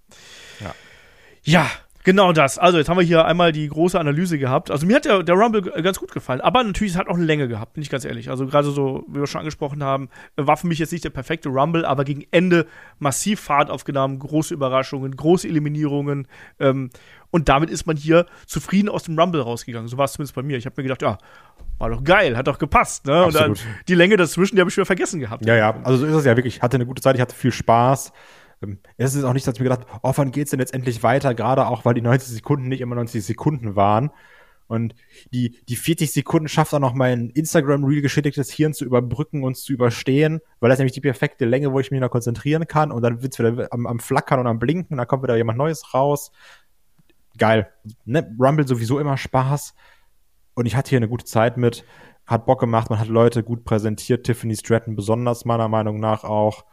Ja. 0.59 0.75
Ja, 1.45 1.69
Genau 2.03 2.33
das. 2.33 2.57
Also, 2.57 2.77
jetzt 2.77 2.89
haben 2.89 2.97
wir 2.97 3.05
hier 3.05 3.25
einmal 3.25 3.51
die 3.51 3.67
große 3.67 3.99
Analyse 3.99 4.37
gehabt. 4.37 4.71
Also, 4.71 4.85
mir 4.85 4.97
hat 4.97 5.05
der, 5.05 5.23
der 5.23 5.35
Rumble 5.35 5.61
ganz 5.61 5.99
gut 5.99 6.11
gefallen. 6.11 6.41
Aber 6.41 6.63
natürlich, 6.63 6.93
es 6.93 6.99
hat 6.99 7.07
auch 7.07 7.15
eine 7.15 7.25
Länge 7.25 7.47
gehabt, 7.47 7.73
bin 7.73 7.83
ich 7.83 7.89
ganz 7.89 8.05
ehrlich. 8.05 8.29
Also, 8.29 8.45
gerade 8.45 8.69
so, 8.69 9.05
wie 9.07 9.19
wir 9.19 9.27
schon 9.27 9.39
angesprochen 9.39 9.83
haben, 9.83 10.09
war 10.35 10.57
für 10.57 10.67
mich 10.67 10.79
jetzt 10.79 10.91
nicht 10.91 11.03
der 11.03 11.09
perfekte 11.11 11.49
Rumble, 11.49 11.85
aber 11.85 12.03
gegen 12.03 12.25
Ende 12.31 12.67
massiv 12.99 13.39
Fahrt 13.39 13.69
aufgenommen, 13.69 14.19
große 14.19 14.53
Überraschungen, 14.53 15.15
große 15.15 15.47
Eliminierungen. 15.47 16.27
Ähm, 16.59 16.89
und 17.31 17.49
damit 17.49 17.69
ist 17.69 17.87
man 17.87 17.97
hier 17.97 18.27
zufrieden 18.45 18.89
aus 18.89 19.03
dem 19.03 19.17
Rumble 19.17 19.41
rausgegangen. 19.41 19.87
So 19.87 19.97
war 19.97 20.05
es 20.05 20.13
zumindest 20.13 20.35
bei 20.35 20.43
mir. 20.43 20.57
Ich 20.57 20.65
habe 20.65 20.75
mir 20.77 20.83
gedacht, 20.83 21.01
ja, 21.01 21.17
war 21.79 21.89
doch 21.89 22.03
geil, 22.03 22.37
hat 22.37 22.47
doch 22.47 22.59
gepasst. 22.59 23.07
Ne? 23.07 23.25
Und 23.25 23.35
dann 23.35 23.55
die 23.87 23.95
Länge 23.95 24.17
dazwischen, 24.17 24.55
die 24.55 24.61
habe 24.61 24.69
ich 24.69 24.77
wieder 24.77 24.85
vergessen 24.85 25.19
gehabt. 25.19 25.45
Ja, 25.45 25.55
ja, 25.55 25.75
also 25.83 25.97
so 25.97 26.05
ist 26.05 26.13
es 26.13 26.25
ja 26.25 26.35
wirklich. 26.35 26.57
Ich 26.57 26.61
hatte 26.61 26.77
eine 26.77 26.85
gute 26.85 27.01
Zeit, 27.01 27.15
ich 27.15 27.21
hatte 27.21 27.35
viel 27.35 27.51
Spaß. 27.51 28.13
Ähm, 28.63 28.79
es 28.97 29.15
ist 29.15 29.23
auch 29.23 29.33
nicht, 29.33 29.45
dass 29.45 29.55
ich 29.55 29.59
mir 29.59 29.69
gedacht, 29.69 29.87
oh, 30.01 30.13
wann 30.15 30.31
geht's 30.31 30.51
denn 30.51 30.59
jetzt 30.59 30.73
endlich 30.73 31.03
weiter? 31.03 31.35
Gerade 31.35 31.67
auch, 31.67 31.85
weil 31.85 31.93
die 31.93 32.01
90 32.01 32.33
Sekunden 32.33 32.67
nicht 32.67 32.81
immer 32.81 32.95
90 32.95 33.23
Sekunden 33.23 33.75
waren. 33.75 34.11
Und 34.67 34.95
die, 35.31 35.59
die 35.67 35.75
40 35.75 36.11
Sekunden 36.11 36.47
schafft 36.47 36.73
auch 36.73 36.79
noch 36.79 36.93
mein 36.93 37.29
Instagram-Reel 37.29 38.01
geschädigtes 38.01 38.49
Hirn 38.49 38.73
zu 38.73 38.85
überbrücken 38.85 39.43
und 39.43 39.55
zu 39.57 39.73
überstehen, 39.73 40.39
weil 40.59 40.69
das 40.69 40.79
nämlich 40.79 40.93
die 40.93 41.01
perfekte 41.01 41.45
Länge, 41.45 41.73
wo 41.73 41.79
ich 41.79 41.91
mich 41.91 41.99
noch 41.99 42.09
konzentrieren 42.09 42.65
kann 42.65 42.91
und 42.91 43.01
dann 43.01 43.21
wird's 43.21 43.37
wieder 43.37 43.67
am, 43.71 43.85
am 43.85 43.99
Flackern 43.99 44.39
und 44.39 44.47
am 44.47 44.59
Blinken, 44.59 44.97
dann 44.97 45.07
kommt 45.07 45.23
wieder 45.23 45.35
jemand 45.35 45.57
Neues 45.57 45.93
raus. 45.93 46.31
Geil. 47.37 47.69
Ne? 48.05 48.35
Rumble 48.39 48.67
sowieso 48.67 48.99
immer 48.99 49.17
Spaß. 49.17 49.75
Und 50.55 50.65
ich 50.65 50.75
hatte 50.75 50.89
hier 50.89 50.97
eine 50.97 51.09
gute 51.09 51.25
Zeit 51.25 51.57
mit, 51.57 51.83
hat 52.25 52.45
Bock 52.45 52.59
gemacht, 52.59 52.89
man 52.89 52.99
hat 52.99 53.07
Leute 53.09 53.43
gut 53.43 53.65
präsentiert, 53.65 54.25
Tiffany 54.25 54.55
Stratton 54.55 54.95
besonders 54.95 55.45
meiner 55.45 55.67
Meinung 55.67 55.99
nach 55.99 56.23
auch 56.23 56.63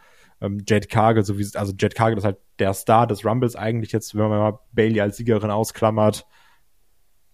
ähm, 0.41 0.63
Jade 0.67 0.89
Cargill, 0.89 1.25
so 1.25 1.39
wie, 1.39 1.47
also 1.55 1.73
Jade 1.79 1.95
Cargill 1.95 2.19
ist 2.19 2.25
halt 2.25 2.39
der 2.59 2.75
Star 2.75 3.07
des 3.07 3.25
Rumbles 3.25 3.57
eigentlich 3.57 3.93
jetzt, 3.93 4.15
wenn 4.15 4.29
man 4.29 4.39
mal 4.39 4.59
Bailey 4.73 5.01
als 5.01 5.17
Siegerin 5.17 5.51
ausklammert. 5.51 6.27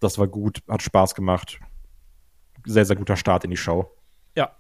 Das 0.01 0.19
war 0.19 0.27
gut, 0.27 0.63
hat 0.69 0.83
Spaß 0.83 1.15
gemacht. 1.15 1.59
Sehr, 2.65 2.85
sehr 2.85 2.97
guter 2.97 3.17
Start 3.17 3.45
in 3.45 3.51
die 3.51 3.57
Show. 3.57 3.91
Ja, 4.37 4.57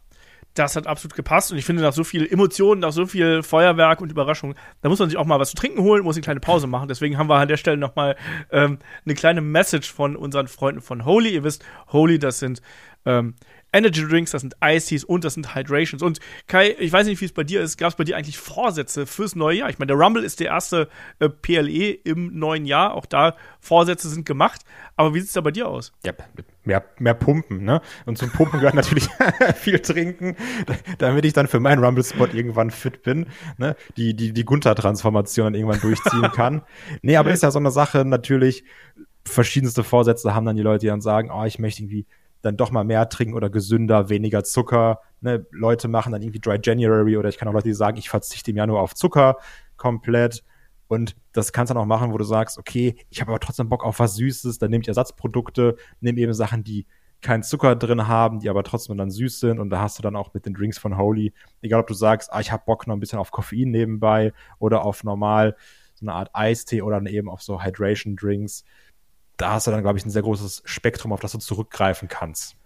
das 0.54 0.76
hat 0.76 0.86
absolut 0.86 1.14
gepasst 1.14 1.50
und 1.50 1.58
ich 1.58 1.64
finde, 1.64 1.82
nach 1.82 1.92
so 1.92 2.04
viel 2.04 2.26
Emotionen, 2.26 2.80
nach 2.80 2.92
so 2.92 3.06
viel 3.06 3.42
Feuerwerk 3.42 4.00
und 4.00 4.10
Überraschung, 4.10 4.54
da 4.80 4.88
muss 4.88 4.98
man 4.98 5.10
sich 5.10 5.18
auch 5.18 5.26
mal 5.26 5.40
was 5.40 5.50
zu 5.50 5.56
trinken 5.56 5.82
holen, 5.82 6.04
muss 6.04 6.16
eine 6.16 6.22
kleine 6.22 6.40
Pause 6.40 6.66
machen. 6.66 6.88
Deswegen 6.88 7.18
haben 7.18 7.28
wir 7.28 7.36
an 7.36 7.48
der 7.48 7.56
Stelle 7.56 7.76
nochmal 7.76 8.16
ähm, 8.50 8.78
eine 9.04 9.14
kleine 9.14 9.40
Message 9.40 9.92
von 9.92 10.16
unseren 10.16 10.48
Freunden 10.48 10.80
von 10.80 11.04
Holy. 11.04 11.30
Ihr 11.30 11.44
wisst, 11.44 11.64
Holy, 11.88 12.18
das 12.18 12.38
sind 12.38 12.62
ähm, 13.04 13.34
Energy 13.76 14.06
Drinks, 14.06 14.30
das 14.30 14.40
sind 14.40 14.56
Ice 14.64 15.06
und 15.06 15.24
das 15.24 15.34
sind 15.34 15.54
Hydrations. 15.54 16.02
Und 16.02 16.20
Kai, 16.46 16.74
ich 16.78 16.92
weiß 16.92 17.06
nicht, 17.06 17.20
wie 17.20 17.26
es 17.26 17.32
bei 17.32 17.44
dir 17.44 17.60
ist. 17.60 17.76
Gab 17.76 17.90
es 17.90 17.96
bei 17.96 18.04
dir 18.04 18.16
eigentlich 18.16 18.38
Vorsätze 18.38 19.06
fürs 19.06 19.36
neue 19.36 19.58
Jahr? 19.58 19.68
Ich 19.68 19.78
meine, 19.78 19.88
der 19.88 19.96
Rumble 19.96 20.24
ist 20.24 20.40
der 20.40 20.46
erste 20.46 20.88
äh, 21.18 21.28
PLE 21.28 21.90
im 22.04 22.38
neuen 22.38 22.64
Jahr. 22.64 22.94
Auch 22.94 23.04
da 23.04 23.36
Vorsätze 23.60 24.08
sind 24.08 24.24
gemacht. 24.24 24.62
Aber 24.96 25.14
wie 25.14 25.20
sieht 25.20 25.28
es 25.28 25.34
da 25.34 25.42
bei 25.42 25.50
dir 25.50 25.68
aus? 25.68 25.92
Ja, 26.06 26.14
mehr, 26.64 26.84
mehr 26.98 27.12
Pumpen, 27.14 27.64
ne? 27.64 27.82
Und 28.06 28.16
zum 28.16 28.30
Pumpen 28.30 28.60
gehört 28.60 28.74
natürlich 28.76 29.08
viel 29.56 29.78
trinken, 29.80 30.36
damit 30.98 31.26
ich 31.26 31.34
dann 31.34 31.46
für 31.46 31.60
meinen 31.60 31.84
Rumble-Spot 31.84 32.28
irgendwann 32.32 32.70
fit 32.70 33.02
bin, 33.02 33.26
ne? 33.58 33.76
Die, 33.98 34.14
die, 34.14 34.32
die 34.32 34.44
Gunther-Transformation 34.44 35.54
irgendwann 35.54 35.80
durchziehen 35.80 36.30
kann. 36.32 36.62
nee, 37.02 37.16
aber 37.16 37.30
ist 37.30 37.42
ja 37.42 37.50
so 37.50 37.58
eine 37.58 37.70
Sache 37.70 38.04
natürlich. 38.04 38.64
Verschiedenste 39.24 39.82
Vorsätze 39.82 40.34
haben 40.34 40.46
dann 40.46 40.56
die 40.56 40.62
Leute, 40.62 40.80
die 40.80 40.86
dann 40.86 41.00
sagen, 41.00 41.30
oh, 41.30 41.44
ich 41.44 41.58
möchte 41.58 41.82
irgendwie 41.82 42.06
dann 42.42 42.56
doch 42.56 42.70
mal 42.70 42.84
mehr 42.84 43.08
trinken 43.08 43.34
oder 43.34 43.50
gesünder, 43.50 44.08
weniger 44.08 44.44
Zucker. 44.44 45.00
Ne? 45.20 45.46
Leute 45.50 45.88
machen 45.88 46.12
dann 46.12 46.22
irgendwie 46.22 46.40
Dry 46.40 46.58
January 46.62 47.16
oder 47.16 47.28
ich 47.28 47.38
kann 47.38 47.48
auch 47.48 47.52
Leute, 47.52 47.68
die 47.68 47.74
sagen, 47.74 47.96
ich 47.96 48.08
verzichte 48.08 48.50
im 48.50 48.56
Januar 48.56 48.82
auf 48.82 48.94
Zucker 48.94 49.36
komplett. 49.76 50.44
Und 50.88 51.16
das 51.32 51.52
kannst 51.52 51.70
du 51.70 51.74
dann 51.74 51.82
auch 51.82 51.86
machen, 51.86 52.12
wo 52.12 52.18
du 52.18 52.24
sagst, 52.24 52.58
okay, 52.58 52.96
ich 53.10 53.20
habe 53.20 53.32
aber 53.32 53.40
trotzdem 53.40 53.68
Bock 53.68 53.84
auf 53.84 53.98
was 53.98 54.14
Süßes, 54.14 54.58
dann 54.58 54.70
nehme 54.70 54.82
ich 54.82 54.88
Ersatzprodukte, 54.88 55.76
nehme 56.00 56.20
eben 56.20 56.32
Sachen, 56.32 56.62
die 56.62 56.86
keinen 57.22 57.42
Zucker 57.42 57.74
drin 57.74 58.06
haben, 58.06 58.40
die 58.40 58.48
aber 58.48 58.62
trotzdem 58.62 58.96
dann 58.96 59.10
süß 59.10 59.40
sind. 59.40 59.58
Und 59.58 59.70
da 59.70 59.80
hast 59.80 59.98
du 59.98 60.02
dann 60.02 60.14
auch 60.14 60.32
mit 60.34 60.46
den 60.46 60.54
Drinks 60.54 60.78
von 60.78 60.96
Holy, 60.96 61.32
egal 61.60 61.80
ob 61.80 61.86
du 61.88 61.94
sagst, 61.94 62.32
ah, 62.32 62.40
ich 62.40 62.52
habe 62.52 62.62
Bock 62.66 62.86
noch 62.86 62.94
ein 62.94 63.00
bisschen 63.00 63.18
auf 63.18 63.32
Koffein 63.32 63.70
nebenbei 63.70 64.32
oder 64.58 64.84
auf 64.84 65.02
normal 65.02 65.56
so 65.94 66.04
eine 66.04 66.12
Art 66.12 66.30
Eistee 66.34 66.82
oder 66.82 66.96
dann 66.96 67.06
eben 67.06 67.28
auf 67.28 67.42
so 67.42 67.62
Hydration 67.62 68.16
Drinks 68.16 68.64
da 69.36 69.52
hast 69.52 69.66
du 69.66 69.70
dann, 69.70 69.82
glaube 69.82 69.98
ich, 69.98 70.04
ein 70.04 70.10
sehr 70.10 70.22
großes 70.22 70.62
Spektrum, 70.64 71.12
auf 71.12 71.20
das 71.20 71.32
du 71.32 71.38
zurückgreifen 71.38 72.08
kannst. 72.08 72.56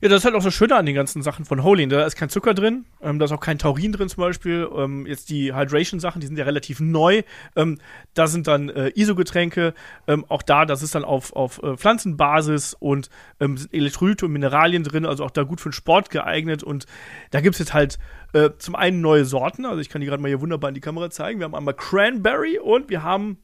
Ja, 0.00 0.08
das 0.08 0.18
ist 0.18 0.24
halt 0.26 0.36
auch 0.36 0.42
so 0.42 0.52
schöner 0.52 0.76
an 0.76 0.86
den 0.86 0.94
ganzen 0.94 1.22
Sachen 1.22 1.44
von 1.44 1.64
Holy. 1.64 1.88
Da 1.88 2.06
ist 2.06 2.14
kein 2.14 2.28
Zucker 2.28 2.54
drin, 2.54 2.84
ähm, 3.02 3.18
da 3.18 3.24
ist 3.24 3.32
auch 3.32 3.40
kein 3.40 3.58
Taurin 3.58 3.90
drin 3.90 4.08
zum 4.08 4.20
Beispiel. 4.20 4.68
Ähm, 4.76 5.06
jetzt 5.06 5.28
die 5.28 5.52
Hydration-Sachen, 5.52 6.20
die 6.20 6.28
sind 6.28 6.38
ja 6.38 6.44
relativ 6.44 6.78
neu. 6.78 7.22
Ähm, 7.56 7.80
da 8.14 8.28
sind 8.28 8.46
dann 8.46 8.68
äh, 8.68 8.92
ISO-Getränke. 8.94 9.74
Ähm, 10.06 10.24
auch 10.28 10.42
da, 10.42 10.66
das 10.66 10.84
ist 10.84 10.94
dann 10.94 11.02
auf, 11.02 11.32
auf 11.32 11.60
äh, 11.64 11.76
Pflanzenbasis 11.76 12.74
und 12.78 13.10
ähm, 13.40 13.56
sind 13.56 13.74
Elektrolyte 13.74 14.26
und 14.26 14.32
Mineralien 14.32 14.84
drin, 14.84 15.04
also 15.04 15.24
auch 15.24 15.32
da 15.32 15.42
gut 15.42 15.60
für 15.60 15.70
den 15.70 15.74
Sport 15.74 16.10
geeignet. 16.10 16.62
Und 16.62 16.86
da 17.32 17.40
gibt 17.40 17.56
es 17.56 17.58
jetzt 17.58 17.74
halt 17.74 17.98
äh, 18.34 18.50
zum 18.56 18.76
einen 18.76 19.00
neue 19.00 19.24
Sorten. 19.24 19.64
Also 19.66 19.80
ich 19.80 19.88
kann 19.88 20.00
die 20.00 20.06
gerade 20.06 20.22
mal 20.22 20.28
hier 20.28 20.40
wunderbar 20.40 20.68
in 20.68 20.74
die 20.74 20.80
Kamera 20.80 21.10
zeigen. 21.10 21.40
Wir 21.40 21.44
haben 21.44 21.56
einmal 21.56 21.74
Cranberry 21.74 22.60
und 22.60 22.88
wir 22.88 23.02
haben 23.02 23.38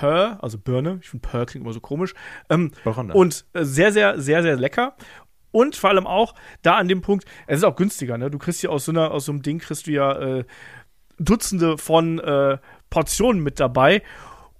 Pearl, 0.00 0.38
also 0.40 0.58
Birne. 0.58 0.98
Ich 1.02 1.10
finde 1.10 1.28
Pearl 1.28 1.44
klingt 1.44 1.64
immer 1.64 1.74
so 1.74 1.80
komisch. 1.80 2.14
Ähm, 2.48 2.72
und 3.12 3.44
äh, 3.52 3.64
sehr, 3.64 3.92
sehr, 3.92 4.18
sehr, 4.18 4.42
sehr 4.42 4.56
lecker. 4.56 4.96
Und 5.52 5.76
vor 5.76 5.90
allem 5.90 6.06
auch 6.06 6.34
da 6.62 6.76
an 6.76 6.88
dem 6.88 7.02
Punkt, 7.02 7.26
es 7.46 7.58
ist 7.58 7.64
auch 7.64 7.76
günstiger, 7.76 8.16
ne? 8.16 8.30
Du 8.30 8.38
kriegst 8.38 8.60
hier 8.60 8.72
aus 8.72 8.86
so, 8.86 8.92
einer, 8.92 9.10
aus 9.10 9.26
so 9.26 9.32
einem 9.32 9.42
Ding 9.42 9.58
kriegst 9.58 9.86
du 9.86 9.90
ja 9.90 10.12
äh, 10.12 10.44
Dutzende 11.18 11.76
von 11.76 12.18
äh, 12.18 12.56
Portionen 12.88 13.42
mit 13.42 13.60
dabei. 13.60 14.02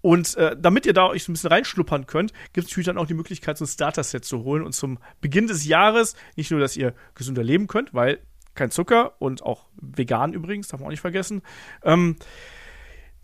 Und 0.02 0.36
äh, 0.36 0.56
damit 0.58 0.84
ihr 0.84 0.92
da 0.92 1.06
euch 1.06 1.24
so 1.24 1.32
ein 1.32 1.34
bisschen 1.34 1.50
reinschnuppern 1.50 2.06
könnt, 2.06 2.32
gibt 2.52 2.66
es 2.66 2.72
natürlich 2.72 2.86
dann 2.86 2.98
auch 2.98 3.06
die 3.06 3.14
Möglichkeit, 3.14 3.56
so 3.56 3.64
ein 3.64 3.68
Starter-Set 3.68 4.26
zu 4.26 4.44
holen 4.44 4.62
und 4.62 4.72
zum 4.72 4.98
Beginn 5.22 5.46
des 5.46 5.64
Jahres 5.64 6.16
nicht 6.36 6.50
nur, 6.50 6.60
dass 6.60 6.76
ihr 6.76 6.94
gesünder 7.14 7.42
leben 7.42 7.66
könnt, 7.66 7.94
weil 7.94 8.20
kein 8.54 8.70
Zucker 8.70 9.14
und 9.20 9.42
auch 9.42 9.68
vegan 9.80 10.34
übrigens, 10.34 10.68
darf 10.68 10.80
man 10.80 10.88
auch 10.88 10.90
nicht 10.90 11.00
vergessen. 11.00 11.40
Ähm, 11.82 12.16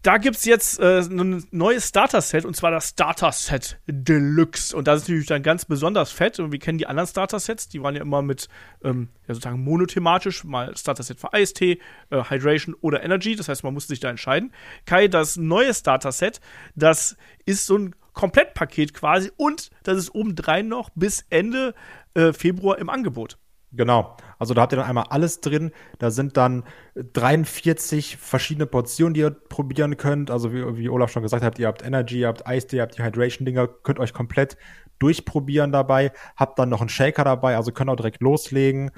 da 0.07 0.19
gibt 0.19 0.37
es 0.37 0.45
jetzt 0.45 0.79
äh, 0.79 1.01
ein 1.01 1.45
neues 1.51 1.89
Starter-Set 1.89 2.45
und 2.45 2.55
zwar 2.55 2.71
das 2.71 2.91
Starter-Set 2.91 3.81
Deluxe. 3.89 4.77
Und 4.77 4.87
das 4.87 5.03
ist 5.03 5.09
natürlich 5.09 5.27
dann 5.27 5.43
ganz 5.43 5.65
besonders 5.65 6.13
fett. 6.13 6.39
Und 6.39 6.53
wir 6.53 6.61
kennen 6.61 6.79
die 6.79 6.87
anderen 6.87 7.09
Starter-Sets, 7.09 7.69
die 7.71 7.83
waren 7.83 7.97
ja 7.97 8.03
immer 8.03 8.23
mit 8.23 8.49
ähm, 8.85 9.09
ja, 9.27 9.35
sozusagen 9.35 9.65
monothematisch, 9.65 10.45
mal 10.45 10.77
Starter-Set 10.77 11.19
für 11.19 11.33
Eistee, 11.33 11.81
äh, 12.11 12.23
Hydration 12.23 12.77
oder 12.81 13.03
Energy. 13.03 13.35
Das 13.35 13.49
heißt, 13.49 13.65
man 13.65 13.75
musste 13.75 13.89
sich 13.89 13.99
da 13.99 14.09
entscheiden. 14.09 14.53
Kai, 14.85 15.09
das 15.09 15.37
neue 15.37 15.75
Starter-Set, 15.75 16.41
das 16.77 17.17
ist 17.45 17.67
so 17.67 17.77
ein 17.77 17.97
Komplettpaket 18.13 18.95
quasi 18.95 19.33
und 19.37 19.71
das 19.83 19.99
ist 19.99 20.15
obendrein 20.15 20.69
noch 20.69 20.91
bis 20.95 21.27
Ende 21.31 21.75
äh, 22.15 22.33
Februar 22.33 22.79
im 22.79 22.91
Angebot. 22.91 23.39
Genau. 23.77 24.17
Also 24.39 24.55
da 24.55 24.63
habt 24.63 24.73
ihr 24.73 24.77
dann 24.77 24.87
einmal 24.87 25.07
alles 25.11 25.41
drin. 25.41 25.71
Da 25.99 26.11
sind 26.11 26.37
dann 26.37 26.65
43 26.95 28.17
verschiedene 28.17 28.67
Portionen, 28.67 29.15
die 29.15 29.21
ihr 29.21 29.31
probieren 29.31 29.97
könnt. 29.97 30.31
Also 30.31 30.53
wie, 30.53 30.77
wie 30.77 30.89
Olaf 30.89 31.11
schon 31.11 31.23
gesagt 31.23 31.43
hat, 31.43 31.59
ihr 31.59 31.67
habt 31.67 31.85
Energy, 31.85 32.21
ihr 32.21 32.29
habt 32.29 32.47
Eistee, 32.47 32.77
ihr 32.77 32.83
habt 32.83 32.97
die 32.97 33.03
Hydration-Dinger, 33.03 33.69
könnt 33.69 33.99
euch 33.99 34.13
komplett 34.13 34.57
durchprobieren 34.99 35.73
dabei. 35.73 36.13
Habt 36.37 36.59
dann 36.59 36.71
noch 36.71 36.81
einen 36.81 36.89
Shaker 36.89 37.25
dabei, 37.25 37.57
also 37.57 37.73
könnt 37.73 37.91
auch 37.91 37.97
direkt 37.97 38.23
loslegen. 38.23 38.91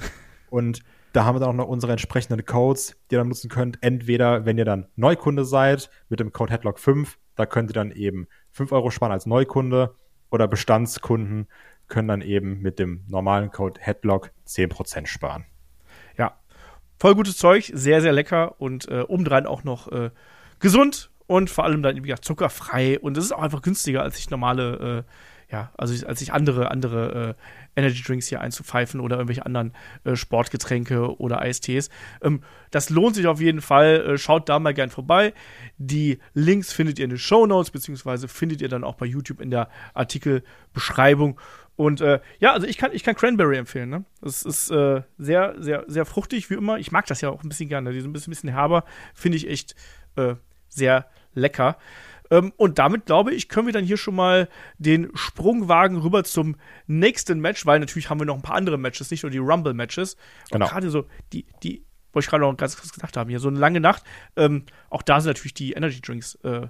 Und 0.50 0.80
da 1.12 1.24
haben 1.24 1.36
wir 1.36 1.40
dann 1.40 1.50
auch 1.50 1.54
noch 1.54 1.68
unsere 1.68 1.92
entsprechenden 1.92 2.44
Codes, 2.44 2.96
die 3.10 3.16
ihr 3.16 3.18
dann 3.18 3.28
nutzen 3.28 3.48
könnt. 3.48 3.78
Entweder, 3.82 4.44
wenn 4.44 4.58
ihr 4.58 4.64
dann 4.64 4.86
Neukunde 4.94 5.44
seid, 5.44 5.90
mit 6.08 6.20
dem 6.20 6.32
Code 6.32 6.52
Headlock5, 6.54 7.16
da 7.34 7.46
könnt 7.46 7.70
ihr 7.70 7.74
dann 7.74 7.90
eben 7.90 8.28
5 8.52 8.72
Euro 8.72 8.90
sparen 8.90 9.12
als 9.12 9.26
Neukunde 9.26 9.94
oder 10.30 10.46
Bestandskunden 10.46 11.48
können 11.88 12.08
dann 12.08 12.20
eben 12.20 12.60
mit 12.60 12.78
dem 12.78 13.04
normalen 13.08 13.50
Code 13.50 13.80
Headlock 13.80 14.30
10% 14.46 15.06
sparen. 15.06 15.46
Ja, 16.16 16.38
voll 16.98 17.14
gutes 17.14 17.36
Zeug, 17.36 17.70
sehr, 17.74 18.00
sehr 18.00 18.12
lecker 18.12 18.60
und 18.60 18.88
äh, 18.88 19.04
obendrein 19.06 19.46
auch 19.46 19.64
noch 19.64 19.90
äh, 19.90 20.10
gesund 20.60 21.10
und 21.26 21.50
vor 21.50 21.64
allem 21.64 21.82
dann, 21.82 21.96
wie 21.96 22.00
gesagt, 22.00 22.24
zuckerfrei 22.24 22.98
und 22.98 23.16
es 23.16 23.24
ist 23.24 23.32
auch 23.32 23.42
einfach 23.42 23.62
günstiger 23.62 24.02
als 24.02 24.16
sich 24.16 24.30
normale, 24.30 25.04
äh, 25.06 25.52
ja, 25.52 25.72
also 25.76 26.06
als 26.06 26.18
sich 26.18 26.32
andere, 26.32 26.70
andere 26.70 27.36
äh, 27.76 27.80
Energy 27.80 28.02
Drinks 28.02 28.26
hier 28.26 28.40
einzupfeifen 28.40 28.98
oder 28.98 29.16
irgendwelche 29.16 29.46
anderen 29.46 29.72
äh, 30.04 30.16
Sportgetränke 30.16 31.18
oder 31.18 31.40
Eistees. 31.40 31.90
Ähm, 32.22 32.42
das 32.70 32.90
lohnt 32.90 33.14
sich 33.14 33.26
auf 33.26 33.40
jeden 33.40 33.60
Fall. 33.60 34.14
Äh, 34.14 34.18
schaut 34.18 34.48
da 34.48 34.58
mal 34.58 34.74
gern 34.74 34.90
vorbei. 34.90 35.32
Die 35.76 36.18
Links 36.34 36.72
findet 36.72 36.98
ihr 36.98 37.04
in 37.04 37.10
den 37.10 37.18
Show 37.18 37.46
Notes, 37.46 37.70
beziehungsweise 37.70 38.26
findet 38.26 38.60
ihr 38.62 38.68
dann 38.68 38.84
auch 38.84 38.96
bei 38.96 39.06
YouTube 39.06 39.40
in 39.40 39.50
der 39.50 39.68
Artikelbeschreibung. 39.94 41.38
Und 41.78 42.00
äh, 42.00 42.18
ja, 42.40 42.52
also 42.52 42.66
ich 42.66 42.76
kann, 42.76 42.90
ich 42.92 43.04
kann 43.04 43.14
Cranberry 43.14 43.56
empfehlen. 43.56 43.88
Ne? 43.88 44.04
Das 44.20 44.42
ist 44.42 44.68
äh, 44.72 45.02
sehr, 45.16 45.54
sehr, 45.58 45.84
sehr 45.86 46.04
fruchtig, 46.06 46.50
wie 46.50 46.54
immer. 46.54 46.76
Ich 46.78 46.90
mag 46.90 47.06
das 47.06 47.20
ja 47.20 47.30
auch 47.30 47.44
ein 47.44 47.48
bisschen 47.48 47.68
gerne. 47.68 47.92
Die 47.92 48.00
sind 48.00 48.10
ein 48.10 48.12
bisschen, 48.12 48.32
bisschen 48.32 48.50
herber. 48.50 48.84
Finde 49.14 49.36
ich 49.36 49.48
echt 49.48 49.76
äh, 50.16 50.34
sehr 50.68 51.06
lecker. 51.34 51.78
Ähm, 52.32 52.52
und 52.56 52.80
damit, 52.80 53.06
glaube 53.06 53.32
ich, 53.32 53.48
können 53.48 53.66
wir 53.66 53.72
dann 53.72 53.84
hier 53.84 53.96
schon 53.96 54.16
mal 54.16 54.48
den 54.78 55.12
Sprung 55.14 55.68
wagen 55.68 55.98
rüber 55.98 56.24
zum 56.24 56.56
nächsten 56.88 57.38
Match, 57.38 57.64
weil 57.64 57.78
natürlich 57.78 58.10
haben 58.10 58.18
wir 58.18 58.26
noch 58.26 58.34
ein 58.34 58.42
paar 58.42 58.56
andere 58.56 58.76
Matches, 58.76 59.12
nicht 59.12 59.22
nur 59.22 59.30
die 59.30 59.38
Rumble-Matches. 59.38 60.16
Genau. 60.50 60.66
Gerade 60.66 60.90
so 60.90 61.06
die, 61.32 61.46
die, 61.62 61.84
wollte 62.12 62.26
ich 62.26 62.30
gerade 62.30 62.42
noch 62.42 62.56
ganz 62.56 62.76
kurz 62.76 62.92
gesagt 62.92 63.16
haben, 63.16 63.30
hier 63.30 63.38
so 63.38 63.46
eine 63.46 63.60
lange 63.60 63.78
Nacht. 63.78 64.02
Ähm, 64.34 64.64
auch 64.90 65.02
da 65.02 65.20
sind 65.20 65.30
natürlich 65.30 65.54
die 65.54 65.74
Energy 65.74 66.00
Drinks 66.00 66.34
äh, 66.42 66.66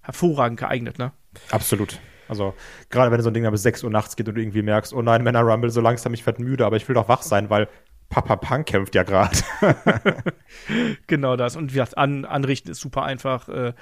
hervorragend 0.00 0.58
geeignet, 0.58 0.98
ne? 0.98 1.12
Absolut. 1.50 2.00
Also, 2.28 2.54
gerade 2.90 3.10
wenn 3.10 3.20
so 3.20 3.30
ein 3.30 3.34
Ding 3.34 3.44
da 3.44 3.50
bis 3.50 3.62
6 3.62 3.84
Uhr 3.84 3.90
nachts 3.90 4.16
geht 4.16 4.28
und 4.28 4.34
du 4.34 4.40
irgendwie 4.40 4.62
merkst, 4.62 4.92
oh 4.92 5.02
nein, 5.02 5.22
Männer 5.22 5.42
Rumble, 5.42 5.70
so 5.70 5.80
langsam, 5.80 6.14
ich 6.14 6.24
werde 6.26 6.42
müde, 6.42 6.66
aber 6.66 6.76
ich 6.76 6.88
will 6.88 6.94
doch 6.94 7.08
wach 7.08 7.22
sein, 7.22 7.50
weil 7.50 7.68
Papa 8.08 8.36
Punk 8.36 8.66
kämpft 8.66 8.94
ja 8.94 9.02
gerade. 9.02 9.36
genau 11.06 11.36
das. 11.36 11.56
Und 11.56 11.72
wie 11.72 11.78
gesagt, 11.78 11.98
an, 11.98 12.24
anrichten 12.24 12.70
ist 12.70 12.80
super 12.80 13.04
einfach. 13.04 13.48
Äh, 13.48 13.74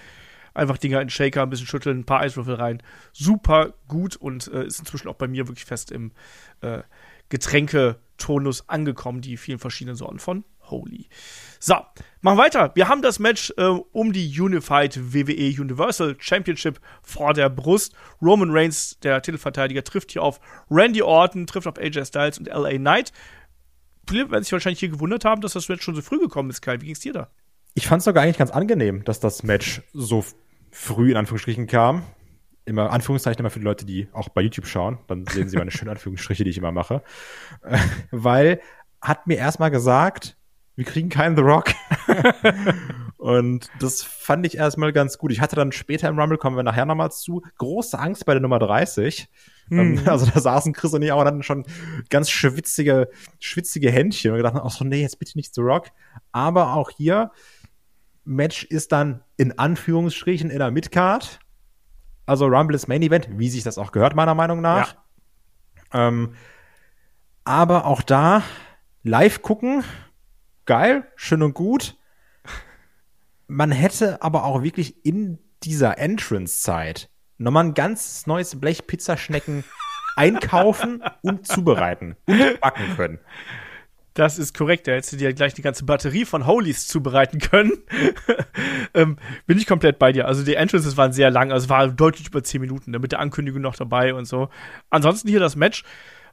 einfach 0.54 0.78
Dinger 0.78 1.00
in 1.00 1.10
Shaker, 1.10 1.42
ein 1.42 1.50
bisschen 1.50 1.66
schütteln, 1.66 2.00
ein 2.00 2.04
paar 2.04 2.20
Eiswürfel 2.20 2.54
rein. 2.54 2.82
Super 3.12 3.74
gut 3.88 4.16
und 4.16 4.46
äh, 4.48 4.64
ist 4.64 4.78
inzwischen 4.78 5.08
auch 5.08 5.16
bei 5.16 5.26
mir 5.26 5.48
wirklich 5.48 5.64
fest 5.64 5.90
im 5.90 6.12
äh, 6.60 6.82
Getränketonus 7.28 8.68
angekommen, 8.68 9.20
die 9.20 9.36
vielen 9.36 9.58
verschiedenen 9.58 9.96
Sorten 9.96 10.20
von 10.20 10.44
Holy. 10.70 11.08
So, 11.60 11.76
machen 12.20 12.38
weiter. 12.38 12.72
Wir 12.74 12.88
haben 12.88 13.00
das 13.00 13.18
Match 13.18 13.52
äh, 13.56 13.62
um 13.64 14.12
die 14.12 14.38
Unified 14.38 15.14
WWE 15.14 15.60
Universal 15.60 16.16
Championship 16.18 16.78
vor 17.02 17.32
der 17.32 17.48
Brust. 17.48 17.94
Roman 18.20 18.50
Reigns, 18.50 18.98
der 19.00 19.22
Titelverteidiger, 19.22 19.82
trifft 19.82 20.12
hier 20.12 20.22
auf 20.22 20.40
Randy 20.70 21.02
Orton, 21.02 21.46
trifft 21.46 21.66
auf 21.66 21.78
AJ 21.78 22.04
Styles 22.04 22.38
und 22.38 22.48
LA 22.48 22.76
Knight. 22.76 23.12
Viele 24.08 24.30
werden 24.30 24.44
sich 24.44 24.52
wahrscheinlich 24.52 24.80
hier 24.80 24.90
gewundert 24.90 25.24
haben, 25.24 25.40
dass 25.40 25.54
das 25.54 25.68
Match 25.68 25.82
schon 25.82 25.94
so 25.94 26.02
früh 26.02 26.18
gekommen 26.18 26.50
ist, 26.50 26.60
Kai. 26.60 26.80
Wie 26.80 26.86
ging's 26.86 27.00
dir 27.00 27.12
da? 27.12 27.30
Ich 27.74 27.86
fand 27.86 28.00
es 28.00 28.04
sogar 28.04 28.22
eigentlich 28.22 28.38
ganz 28.38 28.50
angenehm, 28.50 29.04
dass 29.04 29.20
das 29.20 29.42
Match 29.42 29.82
so 29.92 30.24
früh 30.70 31.10
in 31.10 31.16
Anführungsstrichen 31.16 31.66
kam. 31.66 32.02
Immer 32.66 32.90
Anführungszeichen 32.90 33.40
immer 33.40 33.50
für 33.50 33.58
die 33.58 33.64
Leute, 33.64 33.84
die 33.84 34.08
auch 34.12 34.28
bei 34.28 34.42
YouTube 34.42 34.66
schauen. 34.66 34.98
Dann 35.06 35.26
sehen 35.26 35.48
sie 35.48 35.56
meine 35.56 35.70
schönen 35.70 35.90
Anführungsstriche, 35.90 36.44
die 36.44 36.50
ich 36.50 36.58
immer 36.58 36.72
mache. 36.72 37.02
Weil 38.10 38.60
hat 39.00 39.26
mir 39.26 39.36
erstmal 39.36 39.70
gesagt, 39.70 40.36
wir 40.76 40.84
kriegen 40.84 41.08
keinen 41.08 41.36
The 41.36 41.42
Rock. 41.42 41.72
und 43.16 43.70
das 43.78 44.02
fand 44.02 44.44
ich 44.46 44.56
erstmal 44.56 44.92
ganz 44.92 45.18
gut. 45.18 45.30
Ich 45.30 45.40
hatte 45.40 45.56
dann 45.56 45.72
später 45.72 46.08
im 46.08 46.18
Rumble, 46.18 46.38
kommen 46.38 46.56
wir 46.56 46.62
nachher 46.62 46.86
nochmal 46.86 47.12
zu, 47.12 47.42
große 47.58 47.98
Angst 47.98 48.26
bei 48.26 48.34
der 48.34 48.42
Nummer 48.42 48.58
30. 48.58 49.28
Mhm. 49.68 50.02
Also 50.06 50.26
da 50.26 50.40
saßen 50.40 50.72
Chris 50.72 50.92
und 50.92 51.02
ich 51.02 51.12
auch 51.12 51.20
und 51.20 51.26
hatten 51.26 51.42
schon 51.42 51.64
ganz 52.10 52.28
schwitzige, 52.30 53.08
schwitzige 53.38 53.90
Händchen. 53.90 54.32
Und 54.32 54.38
wir 54.38 54.42
dachten, 54.42 54.60
ach 54.62 54.70
so, 54.70 54.84
nee, 54.84 55.02
jetzt 55.02 55.18
bitte 55.18 55.38
nicht 55.38 55.54
The 55.54 55.60
Rock. 55.60 55.88
Aber 56.32 56.74
auch 56.74 56.90
hier, 56.90 57.30
Match 58.24 58.64
ist 58.64 58.92
dann 58.92 59.22
in 59.36 59.58
Anführungsstrichen 59.58 60.50
in 60.50 60.58
der 60.58 60.70
Midcard. 60.70 61.38
Also 62.26 62.46
Rumble 62.46 62.74
ist 62.74 62.88
Main 62.88 63.02
Event, 63.02 63.28
wie 63.30 63.48
sich 63.48 63.62
das 63.62 63.78
auch 63.78 63.92
gehört, 63.92 64.16
meiner 64.16 64.34
Meinung 64.34 64.60
nach. 64.60 64.96
Ja. 65.92 66.08
Ähm, 66.08 66.34
aber 67.44 67.84
auch 67.86 68.02
da 68.02 68.42
live 69.02 69.42
gucken 69.42 69.84
geil, 70.66 71.06
schön 71.16 71.42
und 71.42 71.54
gut. 71.54 71.96
Man 73.46 73.70
hätte 73.70 74.22
aber 74.22 74.44
auch 74.44 74.62
wirklich 74.62 75.04
in 75.04 75.38
dieser 75.62 75.98
Entrance-Zeit 75.98 77.08
nochmal 77.38 77.64
ein 77.64 77.74
ganz 77.74 78.26
neues 78.26 78.58
Blech 78.58 78.86
Pizzaschnecken 78.86 79.64
einkaufen 80.16 81.02
und 81.22 81.46
zubereiten 81.46 82.16
und 82.26 82.60
backen 82.60 82.96
können. 82.96 83.18
Das 84.14 84.38
ist 84.38 84.56
korrekt. 84.56 84.86
Da 84.86 84.92
hättest 84.92 85.12
du 85.12 85.16
dir 85.16 85.34
gleich 85.34 85.54
die 85.54 85.62
ganze 85.62 85.84
Batterie 85.84 86.24
von 86.24 86.46
Holies 86.46 86.86
zubereiten 86.86 87.40
können. 87.40 87.72
ähm, 88.94 89.18
bin 89.46 89.58
ich 89.58 89.66
komplett 89.66 89.98
bei 89.98 90.12
dir. 90.12 90.28
Also 90.28 90.44
die 90.44 90.54
Entrances 90.54 90.96
waren 90.96 91.12
sehr 91.12 91.30
lang, 91.30 91.50
also 91.50 91.68
war 91.68 91.88
deutlich 91.88 92.28
über 92.28 92.44
10 92.44 92.60
Minuten, 92.60 92.92
ne, 92.92 93.00
mit 93.00 93.10
der 93.10 93.18
Ankündigung 93.18 93.60
noch 93.60 93.74
dabei 93.74 94.14
und 94.14 94.26
so. 94.26 94.50
Ansonsten 94.88 95.28
hier 95.28 95.40
das 95.40 95.56
Match 95.56 95.82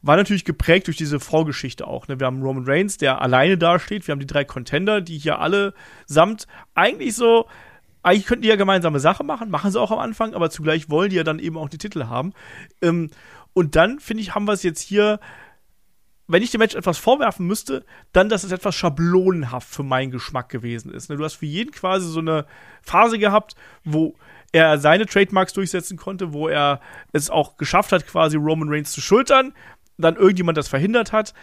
war 0.02 0.16
natürlich 0.16 0.45
geprägt 0.45 0.88
durch 0.88 0.97
diese 0.97 1.20
Vorgeschichte 1.20 1.88
auch. 1.88 2.08
Ne? 2.08 2.20
Wir 2.20 2.28
haben 2.28 2.41
Roman 2.41 2.66
Reigns, 2.66 2.97
der 2.97 3.22
alleine 3.22 3.58
dasteht. 3.58 4.08
Wir 4.08 4.14
haben 4.14 4.20
die 4.20 4.28
drei 4.28 4.43
Contender, 4.43 5.02
die 5.02 5.18
hier 5.18 5.39
alle 5.39 5.74
samt 6.06 6.47
eigentlich 6.74 7.16
so 7.16 7.47
eigentlich 8.04 8.26
könnten 8.26 8.43
die 8.43 8.49
ja 8.49 8.56
gemeinsame 8.56 8.99
Sache 8.99 9.24
machen, 9.24 9.49
machen 9.49 9.72
sie 9.72 9.80
auch 9.80 9.91
am 9.91 9.99
Anfang, 9.99 10.34
aber 10.34 10.49
zugleich 10.49 10.89
wollen 10.89 11.10
die 11.10 11.18
ja 11.18 11.24
dann 11.24 11.39
eben 11.39 11.58
auch 11.58 11.70
die 11.70 11.78
Titel 11.78 12.06
haben. 12.06 12.34
Ähm, 12.82 13.12
und 13.54 13.76
dann, 13.76 13.99
finde 13.99 14.24
ich, 14.24 14.34
haben 14.34 14.45
wir 14.45 14.54
es 14.54 14.64
jetzt 14.64 14.82
hier, 14.82 15.20
wenn 16.28 16.41
ich 16.41 16.52
dem 16.52 16.60
Match 16.60 16.76
etwas 16.76 16.97
vorwerfen 16.97 17.45
müsste, 17.45 17.86
dann, 18.14 18.30
dass 18.30 18.43
es 18.43 18.52
etwas 18.52 18.76
schablonenhaft 18.76 19.68
für 19.68 19.84
meinen 19.84 20.12
Geschmack 20.12 20.49
gewesen 20.49 20.91
ist. 20.91 21.10
Ne? 21.10 21.18
Du 21.18 21.24
hast 21.24 21.36
für 21.36 21.45
jeden 21.45 21.72
quasi 21.72 22.08
so 22.08 22.20
eine 22.20 22.45
Phase 22.82 23.20
gehabt, 23.20 23.56
wo 23.84 24.16
er 24.52 24.80
seine 24.80 25.06
Trademarks 25.06 25.54
durchsetzen 25.54 25.97
konnte, 25.97 26.34
wo 26.34 26.47
er 26.47 26.82
es 27.12 27.30
auch 27.30 27.58
geschafft 27.58 27.91
hat, 27.91 28.08
quasi 28.08 28.38
Roman 28.38 28.70
Reigns 28.70 28.91
zu 28.91 29.02
schultern 29.02 29.54
dann 29.97 30.15
irgendjemand 30.15 30.57
das 30.57 30.67
verhindert 30.67 31.11
hat. 31.11 31.33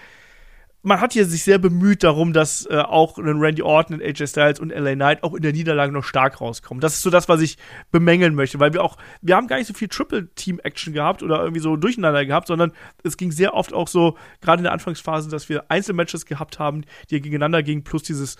Man 0.82 1.00
hat 1.00 1.12
hier 1.12 1.26
sich 1.26 1.42
sehr 1.42 1.58
bemüht 1.58 2.04
darum, 2.04 2.32
dass 2.32 2.64
äh, 2.66 2.76
auch 2.76 3.18
ein 3.18 3.40
Randy 3.40 3.62
Orton, 3.62 4.00
AJ 4.00 4.28
Styles 4.28 4.60
und 4.60 4.70
LA 4.70 4.94
Knight 4.94 5.24
auch 5.24 5.34
in 5.34 5.42
der 5.42 5.52
Niederlage 5.52 5.92
noch 5.92 6.04
stark 6.04 6.40
rauskommen. 6.40 6.80
Das 6.80 6.94
ist 6.94 7.02
so 7.02 7.10
das, 7.10 7.28
was 7.28 7.40
ich 7.40 7.58
bemängeln 7.90 8.36
möchte, 8.36 8.60
weil 8.60 8.72
wir 8.72 8.84
auch, 8.84 8.96
wir 9.20 9.34
haben 9.34 9.48
gar 9.48 9.56
nicht 9.58 9.66
so 9.66 9.74
viel 9.74 9.88
Triple-Team-Action 9.88 10.92
gehabt 10.92 11.24
oder 11.24 11.40
irgendwie 11.40 11.60
so 11.60 11.74
durcheinander 11.74 12.24
gehabt, 12.24 12.46
sondern 12.46 12.72
es 13.02 13.16
ging 13.16 13.32
sehr 13.32 13.54
oft 13.54 13.72
auch 13.72 13.88
so, 13.88 14.16
gerade 14.40 14.60
in 14.60 14.64
der 14.64 14.72
Anfangsphase, 14.72 15.28
dass 15.28 15.48
wir 15.48 15.68
Einzelmatches 15.68 16.26
gehabt 16.26 16.60
haben, 16.60 16.84
die 17.10 17.20
gegeneinander 17.20 17.64
gingen, 17.64 17.82
plus 17.82 18.04
dieses 18.04 18.36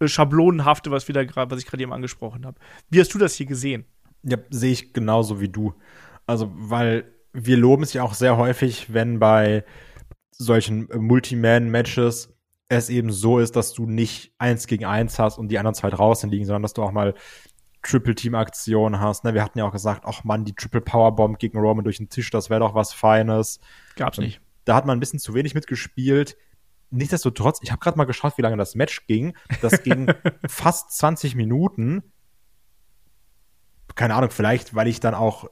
äh, 0.00 0.06
Schablonenhafte, 0.08 0.90
was, 0.90 1.08
wir 1.08 1.14
da 1.14 1.24
grad, 1.24 1.50
was 1.50 1.60
ich 1.60 1.66
gerade 1.66 1.82
eben 1.82 1.94
angesprochen 1.94 2.44
habe. 2.44 2.58
Wie 2.90 3.00
hast 3.00 3.14
du 3.14 3.18
das 3.18 3.34
hier 3.34 3.46
gesehen? 3.46 3.86
Ja, 4.22 4.36
sehe 4.50 4.72
ich 4.72 4.92
genauso 4.92 5.40
wie 5.40 5.48
du. 5.48 5.74
Also, 6.26 6.52
weil 6.54 7.10
wir 7.32 7.56
loben 7.56 7.82
es 7.82 7.92
ja 7.92 8.02
auch 8.02 8.14
sehr 8.14 8.36
häufig, 8.36 8.92
wenn 8.92 9.18
bei 9.18 9.64
solchen 10.30 10.88
Multi-Man-Matches 10.94 12.34
es 12.68 12.88
eben 12.88 13.10
so 13.10 13.38
ist, 13.38 13.56
dass 13.56 13.72
du 13.72 13.86
nicht 13.86 14.32
eins 14.38 14.66
gegen 14.66 14.84
eins 14.84 15.18
hast 15.18 15.38
und 15.38 15.48
die 15.48 15.58
anderen 15.58 15.74
zwei 15.74 15.90
draußen 15.90 16.30
liegen, 16.30 16.44
sondern 16.44 16.62
dass 16.62 16.72
du 16.72 16.82
auch 16.82 16.92
mal 16.92 17.14
Triple-Team-Aktionen 17.82 19.00
hast. 19.00 19.24
Ne? 19.24 19.34
Wir 19.34 19.42
hatten 19.42 19.58
ja 19.58 19.66
auch 19.66 19.72
gesagt, 19.72 20.04
ach 20.06 20.24
Mann, 20.24 20.44
die 20.44 20.54
Triple 20.54 20.80
Powerbomb 20.80 21.38
gegen 21.38 21.58
Roman 21.58 21.84
durch 21.84 21.96
den 21.96 22.08
Tisch, 22.08 22.30
das 22.30 22.50
wäre 22.50 22.60
doch 22.60 22.74
was 22.74 22.92
Feines. 22.92 23.60
Gab's 23.96 24.18
nicht. 24.18 24.40
Da 24.64 24.76
hat 24.76 24.86
man 24.86 24.96
ein 24.96 25.00
bisschen 25.00 25.18
zu 25.18 25.34
wenig 25.34 25.54
mitgespielt. 25.54 26.36
Nichtsdestotrotz, 26.90 27.60
ich 27.62 27.70
habe 27.70 27.80
gerade 27.80 27.96
mal 27.96 28.04
geschaut, 28.04 28.36
wie 28.36 28.42
lange 28.42 28.56
das 28.56 28.74
Match 28.74 29.06
ging. 29.06 29.36
Das 29.62 29.82
ging 29.82 30.12
fast 30.46 30.92
20 30.96 31.34
Minuten. 31.34 32.02
Keine 33.94 34.14
Ahnung, 34.14 34.30
vielleicht, 34.30 34.74
weil 34.74 34.88
ich 34.88 35.00
dann 35.00 35.14
auch 35.14 35.48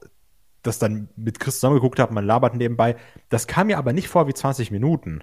das 0.63 0.79
dann 0.79 1.09
mit 1.15 1.39
Chris 1.39 1.55
zusammengeguckt 1.55 1.99
habe, 1.99 2.13
man 2.13 2.25
labert 2.25 2.55
nebenbei. 2.55 2.95
Das 3.29 3.47
kam 3.47 3.67
mir 3.67 3.77
aber 3.77 3.93
nicht 3.93 4.07
vor 4.07 4.27
wie 4.27 4.33
20 4.33 4.71
Minuten. 4.71 5.21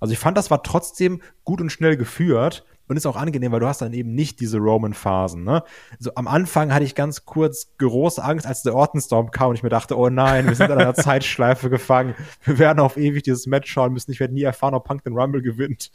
Also 0.00 0.12
ich 0.12 0.18
fand, 0.18 0.36
das 0.36 0.50
war 0.50 0.62
trotzdem 0.62 1.20
gut 1.44 1.60
und 1.60 1.70
schnell 1.70 1.96
geführt 1.96 2.64
und 2.88 2.96
ist 2.96 3.06
auch 3.06 3.16
angenehm, 3.16 3.52
weil 3.52 3.60
du 3.60 3.68
hast 3.68 3.82
dann 3.82 3.92
eben 3.92 4.14
nicht 4.14 4.40
diese 4.40 4.58
Roman-Phasen. 4.58 5.44
Ne? 5.44 5.62
So 6.00 6.10
am 6.16 6.26
Anfang 6.26 6.74
hatte 6.74 6.84
ich 6.84 6.96
ganz 6.96 7.24
kurz 7.24 7.68
große 7.78 8.22
Angst, 8.22 8.46
als 8.46 8.62
der 8.62 8.74
Ortenstorm 8.74 9.30
kam 9.30 9.50
und 9.50 9.54
ich 9.54 9.62
mir 9.62 9.68
dachte, 9.68 9.96
oh 9.96 10.08
nein, 10.08 10.48
wir 10.48 10.56
sind 10.56 10.70
an 10.70 10.78
einer 10.78 10.94
Zeitschleife 10.96 11.70
gefangen. 11.70 12.16
Wir 12.42 12.58
werden 12.58 12.80
auf 12.80 12.96
ewig 12.96 13.22
dieses 13.22 13.46
Match 13.46 13.70
schauen 13.70 13.92
müssen. 13.92 14.10
Ich 14.10 14.18
werde 14.18 14.34
nie 14.34 14.42
erfahren, 14.42 14.74
ob 14.74 14.84
Punk 14.84 15.04
den 15.04 15.12
Rumble 15.12 15.40
gewinnt. 15.40 15.92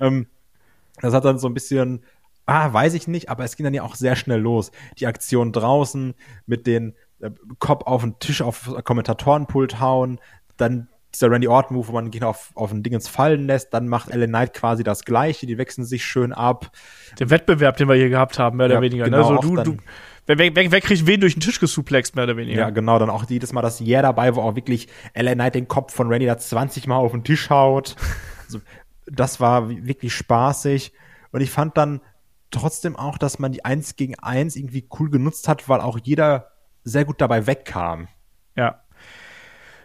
Ähm, 0.00 0.28
das 1.02 1.12
hat 1.12 1.24
dann 1.24 1.38
so 1.38 1.48
ein 1.48 1.54
bisschen, 1.54 2.02
ah, 2.46 2.72
weiß 2.72 2.94
ich 2.94 3.08
nicht, 3.08 3.28
aber 3.28 3.44
es 3.44 3.56
ging 3.56 3.64
dann 3.64 3.74
ja 3.74 3.82
auch 3.82 3.94
sehr 3.94 4.16
schnell 4.16 4.40
los. 4.40 4.70
Die 4.98 5.06
Aktion 5.06 5.52
draußen 5.52 6.14
mit 6.46 6.66
den 6.66 6.94
Kopf 7.58 7.84
auf 7.86 8.02
den 8.02 8.18
Tisch 8.18 8.42
auf 8.42 8.70
Kommentatorenpult 8.84 9.80
hauen, 9.80 10.20
dann 10.56 10.88
dieser 11.14 11.30
Randy 11.30 11.48
Orton 11.48 11.76
Move, 11.76 11.88
wo 11.88 11.92
man 11.92 12.12
ihn 12.12 12.22
auf, 12.22 12.50
auf 12.54 12.70
ein 12.70 12.82
Ding 12.82 12.92
ins 12.92 13.08
Fallen 13.08 13.46
lässt, 13.46 13.72
dann 13.72 13.88
macht 13.88 14.10
Ellen 14.10 14.30
Knight 14.30 14.54
quasi 14.54 14.84
das 14.84 15.04
Gleiche, 15.04 15.46
die 15.46 15.58
wechseln 15.58 15.84
sich 15.84 16.04
schön 16.04 16.32
ab. 16.32 16.70
Der 17.18 17.30
Wettbewerb, 17.30 17.76
den 17.76 17.88
wir 17.88 17.96
hier 17.96 18.10
gehabt 18.10 18.38
haben, 18.38 18.58
mehr 18.58 18.66
oder 18.66 18.76
ja, 18.76 18.82
weniger. 18.82 19.04
Ne? 19.04 19.10
Genau, 19.10 19.32
ne? 19.32 19.40
so, 19.42 19.56
du, 19.56 19.62
du, 19.62 19.76
wer, 20.26 20.38
wer, 20.38 20.54
wer 20.54 20.80
kriegt 20.80 21.06
wen 21.06 21.20
durch 21.20 21.34
den 21.34 21.40
Tisch 21.40 21.60
gesuplext, 21.60 22.14
mehr 22.14 22.24
oder 22.24 22.36
weniger. 22.36 22.60
Ja, 22.60 22.70
genau, 22.70 22.98
dann 22.98 23.10
auch 23.10 23.24
jedes 23.28 23.52
Mal 23.52 23.62
das 23.62 23.80
Yeah 23.80 24.02
dabei, 24.02 24.34
wo 24.34 24.42
auch 24.42 24.54
wirklich 24.54 24.88
Ellen 25.14 25.34
Knight 25.34 25.54
den 25.54 25.66
Kopf 25.66 25.94
von 25.94 26.08
Randy 26.08 26.26
da 26.26 26.36
20 26.36 26.86
Mal 26.86 26.96
auf 26.96 27.12
den 27.12 27.24
Tisch 27.24 27.48
haut. 27.48 27.96
also, 28.44 28.60
das 29.06 29.40
war 29.40 29.70
wirklich 29.70 30.12
spaßig. 30.14 30.92
Und 31.32 31.40
ich 31.40 31.50
fand 31.50 31.76
dann 31.76 32.00
trotzdem 32.50 32.96
auch, 32.96 33.18
dass 33.18 33.38
man 33.38 33.52
die 33.52 33.64
1 33.64 33.96
gegen 33.96 34.18
1 34.18 34.56
irgendwie 34.56 34.86
cool 34.98 35.10
genutzt 35.10 35.48
hat, 35.48 35.68
weil 35.68 35.80
auch 35.80 35.98
jeder 36.02 36.52
sehr 36.84 37.04
gut 37.04 37.20
dabei 37.20 37.46
wegkam. 37.46 38.08
Ja. 38.56 38.82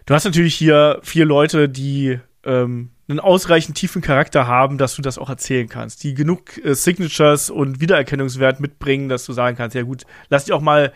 Du 0.06 0.14
hast 0.14 0.26
natürlich 0.26 0.56
hier 0.56 1.00
vier 1.04 1.26
Leute, 1.26 1.70
die 1.70 2.20
ähm, 2.44 2.92
einen 3.08 3.20
ausreichend 3.20 3.78
tiefen 3.78 4.02
Charakter 4.02 4.48
haben, 4.48 4.78
dass 4.78 4.96
du 4.96 5.02
das 5.02 5.18
auch 5.18 5.30
erzählen 5.30 5.68
kannst. 5.68 6.04
Die 6.04 6.14
genug 6.14 6.58
äh, 6.64 6.74
Signatures 6.74 7.50
und 7.50 7.80
Wiedererkennungswert 7.80 8.60
mitbringen, 8.60 9.10
dass 9.10 9.26
du 9.26 9.34
sagen 9.34 9.58
kannst, 9.58 9.76
ja 9.76 9.84
gut, 9.84 10.04
lass 10.30 10.46
dich 10.46 10.54
auch 10.54 10.62
mal 10.62 10.94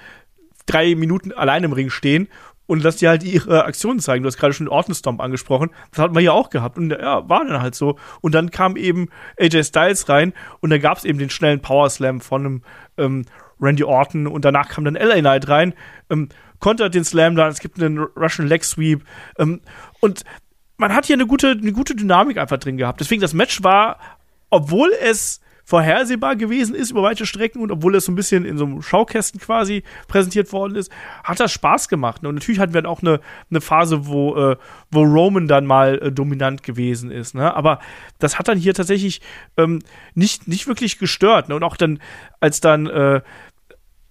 drei 0.66 0.96
Minuten 0.96 1.32
allein 1.32 1.64
im 1.64 1.74
Ring 1.74 1.90
stehen 1.90 2.28
und 2.66 2.84
lass 2.84 2.98
dir 2.98 3.10
halt 3.10 3.24
ihre 3.24 3.66
Aktionen 3.66 4.00
zeigen. 4.00 4.24
Du 4.24 4.28
hast 4.28 4.38
gerade 4.38 4.54
schon 4.54 4.66
den 4.66 4.72
Ortenstomp 4.72 5.22
angesprochen. 5.22 5.72
Das 5.92 6.00
hatten 6.00 6.16
wir 6.16 6.22
ja 6.22 6.34
auch 6.34 6.50
gehabt. 6.50 6.78
Und 6.78 6.92
ja, 6.92 7.28
war 7.28 7.46
dann 7.46 7.62
halt 7.62 7.76
so. 7.76 7.98
Und 8.22 8.36
dann 8.36 8.52
kam 8.52 8.76
eben 8.76 9.10
AJ 9.40 9.64
Styles 9.64 10.10
rein 10.10 10.34
und 10.60 10.70
dann 10.70 10.82
gab 10.82 10.98
es 10.98 11.06
eben 11.06 11.18
den 11.18 11.30
schnellen 11.30 11.62
Power 11.62 11.90
Slam 11.90 12.20
von 12.20 12.46
einem 12.46 12.62
ähm, 12.98 13.26
Randy 13.60 13.84
Orton 13.84 14.28
und 14.28 14.46
danach 14.46 14.70
kam 14.70 14.86
dann 14.86 14.96
LA 14.96 15.20
Knight 15.20 15.48
rein, 15.48 15.74
ähm, 16.10 16.30
kontert 16.60 16.96
den 16.96 17.04
Slam 17.04 17.36
dann, 17.36 17.50
es 17.50 17.60
gibt 17.60 17.82
einen 17.82 18.00
Russian 18.00 18.48
Leg 18.48 18.64
Sweep 18.64 19.04
ähm, 19.38 19.62
und 20.02 20.24
man 20.78 20.94
hat 20.94 21.06
hier 21.06 21.16
eine 21.16 21.26
gute, 21.26 21.52
eine 21.52 21.72
gute 21.72 21.96
Dynamik 21.96 22.38
einfach 22.38 22.58
drin 22.58 22.78
gehabt. 22.78 23.00
Deswegen 23.00 23.22
das 23.22 23.34
Match 23.34 23.64
war, 23.64 23.98
obwohl 24.50 24.92
es 25.02 25.42
vorhersehbar 25.68 26.38
gewesen 26.38 26.76
ist 26.76 26.92
über 26.92 27.04
weite 27.04 27.26
Strecken 27.26 27.62
und 27.62 27.72
obwohl 27.74 27.94
es 27.96 28.06
so 28.06 28.12
ein 28.14 28.16
bisschen 28.16 28.46
in 28.46 28.58
so 28.58 28.64
einem 28.64 28.82
Schaukästen 28.82 29.42
quasi 29.42 29.84
präsentiert 30.08 30.54
worden 30.54 30.76
ist, 30.76 30.90
hat 31.26 31.42
das 31.42 31.52
Spaß 31.52 31.90
gemacht. 31.90 32.26
Und 32.26 32.36
natürlich 32.36 32.62
hatten 32.62 32.74
wir 32.74 32.82
dann 32.82 32.90
auch 32.90 33.02
eine, 33.02 33.20
eine 33.50 33.60
Phase, 33.60 34.08
wo, 34.08 34.34
äh, 34.38 34.56
wo 34.92 35.04
Roman 35.04 35.50
dann 35.50 35.66
mal 35.66 36.00
äh, 36.02 36.10
dominant 36.10 36.64
gewesen 36.64 37.12
ist. 37.12 37.36
Ne? 37.36 37.54
Aber 37.54 37.80
das 38.18 38.40
hat 38.40 38.48
dann 38.48 38.58
hier 38.58 38.74
tatsächlich 38.74 39.20
ähm, 39.58 39.82
nicht, 40.16 40.48
nicht 40.48 40.68
wirklich 40.68 41.00
gestört. 41.00 41.50
Ne? 41.50 41.56
Und 41.56 41.64
auch 41.64 41.76
dann, 41.76 42.00
als 42.40 42.62
dann 42.62 42.88
äh, 42.88 43.20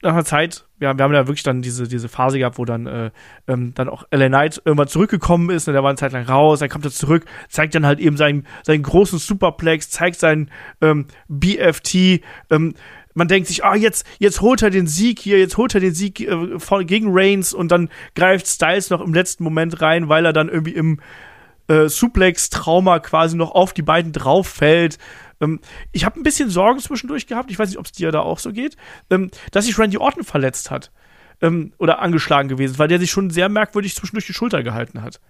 nach 0.07 0.14
einer 0.14 0.24
Zeit, 0.24 0.64
ja, 0.80 0.96
wir 0.96 1.04
haben 1.04 1.12
ja 1.12 1.26
wirklich 1.26 1.42
dann 1.42 1.62
diese, 1.62 1.88
diese 1.88 2.09
Phase 2.09 2.38
gehabt, 2.38 2.59
wo 2.59 2.64
dann, 2.64 2.86
äh, 2.86 3.11
ähm, 3.48 3.72
dann 3.74 3.88
auch 3.88 4.04
LA 4.11 4.28
Knight 4.28 4.62
irgendwann 4.64 4.88
zurückgekommen 4.88 5.50
ist, 5.50 5.66
ne, 5.66 5.72
der 5.72 5.82
war 5.82 5.90
eine 5.90 5.98
Zeit 5.98 6.12
lang 6.12 6.24
raus, 6.24 6.61
dann 6.61 6.68
kommt 6.68 6.84
er 6.84 6.90
zurück, 6.90 7.26
zeigt 7.48 7.74
dann 7.74 7.84
halt 7.84 7.98
eben 7.98 8.16
seinen, 8.16 8.46
seinen 8.62 8.82
großen 8.82 9.18
Superplex, 9.18 9.90
zeigt 9.90 10.18
seinen 10.18 10.50
ähm, 10.80 11.07
BFT, 11.28 12.22
ähm, 12.50 12.74
man 13.14 13.28
denkt 13.28 13.48
sich, 13.48 13.64
ah, 13.64 13.74
jetzt, 13.74 14.07
jetzt 14.18 14.42
holt 14.42 14.62
er 14.62 14.70
den 14.70 14.86
Sieg 14.86 15.18
hier, 15.18 15.38
jetzt 15.38 15.57
holt 15.57 15.74
er 15.74 15.80
den 15.80 15.94
Sieg 15.94 16.20
äh, 16.20 16.84
gegen 16.84 17.09
Reigns 17.11 17.54
und 17.54 17.72
dann 17.72 17.88
greift 18.14 18.46
Styles 18.46 18.90
noch 18.90 19.00
im 19.00 19.14
letzten 19.14 19.42
Moment 19.42 19.80
rein, 19.80 20.11
weil 20.11 20.26
er 20.26 20.34
dann 20.34 20.50
irgendwie 20.50 20.74
im 20.74 21.00
äh, 21.68 21.88
Suplex-Trauma 21.88 22.98
quasi 23.00 23.36
noch 23.36 23.52
auf 23.52 23.72
die 23.72 23.82
beiden 23.82 24.12
drauf 24.12 24.46
fällt. 24.46 24.98
Ähm, 25.41 25.61
ich 25.93 26.05
habe 26.05 26.18
ein 26.18 26.22
bisschen 26.22 26.51
Sorgen 26.51 26.80
zwischendurch 26.80 27.26
gehabt, 27.26 27.51
ich 27.51 27.59
weiß 27.59 27.68
nicht, 27.68 27.78
ob 27.78 27.87
es 27.87 27.93
dir 27.93 28.11
da 28.11 28.20
auch 28.20 28.39
so 28.39 28.53
geht, 28.53 28.76
ähm, 29.11 29.30
dass 29.53 29.66
sich 29.66 29.78
Randy 29.78 29.99
Orton 29.99 30.24
verletzt 30.24 30.70
hat 30.70 30.91
ähm, 31.41 31.72
oder 31.78 32.01
angeschlagen 32.01 32.49
gewesen, 32.49 32.78
weil 32.78 32.89
der 32.89 32.99
sich 32.99 33.11
schon 33.11 33.30
sehr 33.30 33.49
merkwürdig 33.49 33.95
zwischendurch 33.95 34.26
die 34.26 34.32
Schulter 34.32 34.62
gehalten 34.62 35.03
hat. 35.03 35.20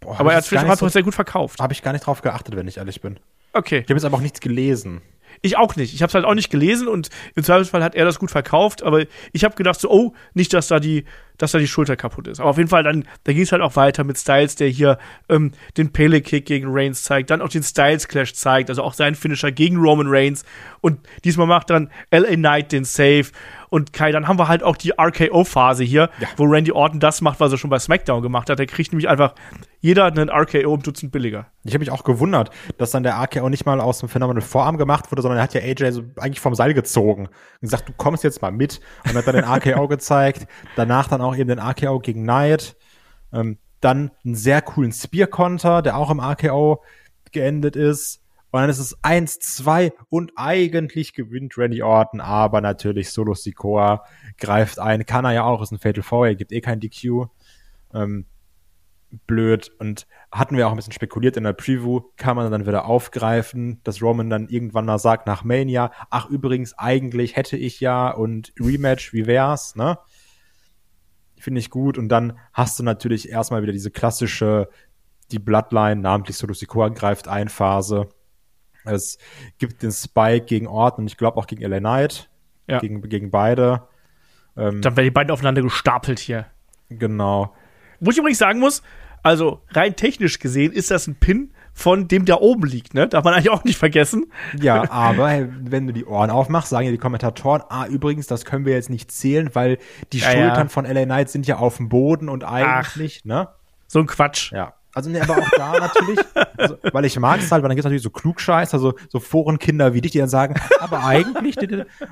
Boah, 0.00 0.18
aber 0.18 0.32
er 0.32 0.38
hat 0.38 0.52
es 0.52 0.78
so, 0.78 0.88
sehr 0.88 1.02
gut 1.02 1.14
verkauft. 1.14 1.60
Habe 1.60 1.72
ich 1.72 1.82
gar 1.82 1.92
nicht 1.92 2.06
drauf 2.06 2.22
geachtet, 2.22 2.56
wenn 2.56 2.66
ich 2.66 2.78
ehrlich 2.78 3.00
bin. 3.00 3.18
Okay. 3.52 3.78
Ich 3.78 3.84
habe 3.84 3.94
jetzt 3.94 4.04
aber 4.04 4.16
auch 4.16 4.22
nichts 4.22 4.40
gelesen. 4.40 5.00
Ich 5.40 5.56
auch 5.56 5.76
nicht. 5.76 5.94
Ich 5.94 6.02
habe 6.02 6.08
es 6.08 6.14
halt 6.14 6.24
auch 6.24 6.34
nicht 6.34 6.50
gelesen 6.50 6.88
und 6.88 7.08
im 7.34 7.42
Zweifelsfall 7.42 7.82
hat 7.82 7.94
er 7.94 8.04
das 8.04 8.18
gut 8.18 8.30
verkauft, 8.30 8.82
aber 8.82 9.04
ich 9.32 9.44
habe 9.44 9.54
gedacht 9.54 9.80
so, 9.80 9.90
oh, 9.90 10.14
nicht, 10.34 10.52
dass 10.52 10.68
da 10.68 10.78
die, 10.78 11.04
dass 11.38 11.52
da 11.52 11.58
die 11.58 11.68
Schulter 11.68 11.96
kaputt 11.96 12.28
ist. 12.28 12.40
Aber 12.40 12.50
auf 12.50 12.58
jeden 12.58 12.68
Fall 12.68 12.82
dann, 12.82 13.04
da 13.24 13.32
ging 13.32 13.42
es 13.42 13.52
halt 13.52 13.62
auch 13.62 13.76
weiter 13.76 14.04
mit 14.04 14.18
Styles, 14.18 14.56
der 14.56 14.68
hier 14.68 14.98
ähm, 15.28 15.52
den 15.76 15.92
Pele 15.92 16.20
Kick 16.20 16.46
gegen 16.46 16.68
Reigns 16.70 17.02
zeigt, 17.04 17.30
dann 17.30 17.42
auch 17.42 17.48
den 17.48 17.62
Styles 17.62 18.08
Clash 18.08 18.34
zeigt, 18.34 18.70
also 18.70 18.82
auch 18.82 18.94
sein 18.94 19.14
Finisher 19.14 19.52
gegen 19.52 19.76
Roman 19.76 20.06
Reigns 20.08 20.44
und 20.80 21.00
diesmal 21.24 21.46
macht 21.46 21.70
dann 21.70 21.90
LA 22.10 22.34
Knight 22.36 22.72
den 22.72 22.84
Save 22.84 23.26
und 23.72 23.94
Kai, 23.94 24.12
dann 24.12 24.28
haben 24.28 24.38
wir 24.38 24.48
halt 24.48 24.62
auch 24.62 24.76
die 24.76 24.92
RKO-Phase 24.98 25.82
hier, 25.82 26.10
ja. 26.20 26.28
wo 26.36 26.44
Randy 26.44 26.72
Orton 26.72 27.00
das 27.00 27.22
macht, 27.22 27.40
was 27.40 27.52
er 27.52 27.56
schon 27.56 27.70
bei 27.70 27.78
SmackDown 27.78 28.20
gemacht 28.20 28.50
hat. 28.50 28.58
Der 28.58 28.66
kriegt 28.66 28.92
nämlich 28.92 29.08
einfach 29.08 29.34
jeder 29.80 30.04
einen 30.04 30.28
RKO 30.28 30.74
im 30.74 30.82
Dutzend 30.82 31.10
billiger. 31.10 31.46
Ich 31.64 31.72
habe 31.72 31.80
mich 31.80 31.90
auch 31.90 32.04
gewundert, 32.04 32.50
dass 32.76 32.90
dann 32.90 33.02
der 33.02 33.14
RKO 33.14 33.48
nicht 33.48 33.64
mal 33.64 33.80
aus 33.80 34.00
dem 34.00 34.10
Phenomenal 34.10 34.42
Vorarm 34.42 34.76
gemacht 34.76 35.10
wurde, 35.10 35.22
sondern 35.22 35.38
er 35.38 35.44
hat 35.44 35.54
ja 35.54 35.62
AJ 35.62 35.92
so 35.92 36.02
eigentlich 36.20 36.40
vom 36.40 36.54
Seil 36.54 36.74
gezogen 36.74 37.28
und 37.28 37.60
gesagt, 37.62 37.88
du 37.88 37.94
kommst 37.96 38.24
jetzt 38.24 38.42
mal 38.42 38.52
mit 38.52 38.80
und 39.08 39.14
hat 39.14 39.26
dann 39.26 39.36
den 39.36 39.44
RKO 39.44 39.88
gezeigt. 39.88 40.46
Danach 40.76 41.08
dann 41.08 41.22
auch 41.22 41.31
eben 41.34 41.48
den 41.48 41.58
RKO 41.58 41.98
gegen 42.00 42.22
Knight. 42.22 42.76
Ähm, 43.32 43.58
dann 43.80 44.12
einen 44.24 44.34
sehr 44.34 44.62
coolen 44.62 44.92
Spear-Konter, 44.92 45.82
der 45.82 45.96
auch 45.96 46.10
im 46.10 46.20
RKO 46.20 46.82
geendet 47.32 47.76
ist. 47.76 48.22
Und 48.50 48.60
dann 48.60 48.70
ist 48.70 48.78
es 48.78 48.96
1, 49.02 49.38
2 49.40 49.92
und 50.10 50.32
eigentlich 50.36 51.14
gewinnt 51.14 51.56
Randy 51.56 51.82
Orton, 51.82 52.20
aber 52.20 52.60
natürlich 52.60 53.10
Solo 53.10 53.34
Sikoa 53.34 54.04
greift 54.38 54.78
ein. 54.78 55.06
Kann 55.06 55.24
er 55.24 55.32
ja 55.32 55.44
auch, 55.44 55.62
ist 55.62 55.72
ein 55.72 55.78
Fatal 55.78 56.02
Four, 56.02 56.26
er 56.26 56.34
gibt 56.34 56.52
eh 56.52 56.60
kein 56.60 56.78
DQ. 56.78 57.28
Ähm, 57.94 58.26
blöd. 59.26 59.70
Und 59.78 60.06
hatten 60.30 60.56
wir 60.56 60.66
auch 60.66 60.70
ein 60.70 60.76
bisschen 60.76 60.92
spekuliert 60.92 61.36
in 61.36 61.44
der 61.44 61.52
Preview, 61.52 62.00
kann 62.16 62.36
man 62.36 62.50
dann 62.50 62.66
wieder 62.66 62.86
aufgreifen, 62.86 63.80
dass 63.84 64.02
Roman 64.02 64.30
dann 64.30 64.48
irgendwann 64.48 64.86
mal 64.86 64.98
sagt 64.98 65.26
nach 65.26 65.44
Mania, 65.44 65.92
ach 66.10 66.28
übrigens, 66.28 66.78
eigentlich 66.78 67.36
hätte 67.36 67.56
ich 67.56 67.80
ja 67.80 68.10
und 68.10 68.52
Rematch, 68.58 69.12
wie 69.12 69.26
wär's, 69.26 69.76
ne? 69.76 69.98
Finde 71.42 71.58
ich 71.58 71.70
gut. 71.70 71.98
Und 71.98 72.08
dann 72.08 72.38
hast 72.52 72.78
du 72.78 72.82
natürlich 72.82 73.28
erstmal 73.28 73.62
wieder 73.62 73.72
diese 73.72 73.90
klassische, 73.90 74.68
die 75.30 75.38
Bloodline, 75.38 76.00
namentlich 76.00 76.36
Solo 76.36 76.54
Sikoa 76.54 76.88
greift 76.90 77.26
ein 77.26 77.48
Phase 77.48 78.08
es 78.84 79.18
gibt 79.58 79.82
den 79.82 79.92
Spike 79.92 80.46
gegen 80.46 80.66
Orton 80.66 81.04
und 81.04 81.06
ich 81.06 81.16
glaube 81.16 81.36
auch 81.36 81.46
gegen 81.46 81.62
LA 81.62 81.78
Knight. 81.78 82.30
Ja. 82.68 82.78
Gegen, 82.78 83.02
gegen 83.08 83.30
beide. 83.30 83.88
Ähm, 84.56 84.82
Dann 84.82 84.96
werden 84.96 85.06
die 85.06 85.10
beiden 85.10 85.30
aufeinander 85.30 85.62
gestapelt 85.62 86.18
hier. 86.18 86.46
Genau. 86.88 87.54
Wo 88.00 88.10
ich 88.10 88.18
übrigens 88.18 88.38
sagen 88.38 88.60
muss, 88.60 88.82
also 89.22 89.62
rein 89.70 89.96
technisch 89.96 90.38
gesehen 90.38 90.72
ist 90.72 90.90
das 90.90 91.06
ein 91.06 91.16
Pin 91.16 91.52
von 91.74 92.08
dem, 92.08 92.24
der 92.24 92.42
oben 92.42 92.66
liegt, 92.66 92.94
ne? 92.94 93.08
Darf 93.08 93.24
man 93.24 93.34
eigentlich 93.34 93.50
auch 93.50 93.64
nicht 93.64 93.78
vergessen. 93.78 94.26
Ja, 94.60 94.90
aber 94.90 95.48
wenn 95.60 95.86
du 95.86 95.92
die 95.92 96.04
Ohren 96.04 96.30
aufmachst, 96.30 96.70
sagen 96.70 96.86
ja 96.86 96.92
die 96.92 96.98
Kommentatoren, 96.98 97.62
ah, 97.68 97.86
übrigens, 97.86 98.26
das 98.26 98.44
können 98.44 98.64
wir 98.64 98.74
jetzt 98.74 98.90
nicht 98.90 99.10
zählen, 99.10 99.50
weil 99.54 99.78
die 100.12 100.18
ja, 100.18 100.30
Schultern 100.30 100.66
ja. 100.66 100.68
von 100.68 100.84
LA 100.84 101.04
Knight 101.04 101.30
sind 101.30 101.46
ja 101.46 101.56
auf 101.56 101.78
dem 101.78 101.88
Boden 101.88 102.28
und 102.28 102.44
eigentlich, 102.44 103.20
Ach, 103.22 103.26
ne? 103.26 103.48
So 103.86 103.98
ein 103.98 104.06
Quatsch. 104.06 104.52
Ja. 104.52 104.74
Also, 104.94 105.08
ne, 105.08 105.22
aber 105.22 105.38
auch 105.38 105.50
da 105.56 105.78
natürlich, 105.78 106.18
also, 106.58 106.76
weil 106.92 107.06
ich 107.06 107.18
mag 107.18 107.40
es 107.40 107.50
halt, 107.50 107.62
weil 107.62 107.68
dann 107.68 107.76
gibt 107.76 107.80
es 107.80 107.84
natürlich 107.84 108.02
so 108.02 108.10
Klugscheiß, 108.10 108.74
also 108.74 108.94
so 109.08 109.20
Forenkinder 109.20 109.94
wie 109.94 110.02
dich, 110.02 110.12
die 110.12 110.18
dann 110.18 110.28
sagen, 110.28 110.54
aber 110.80 111.04
eigentlich, 111.04 111.56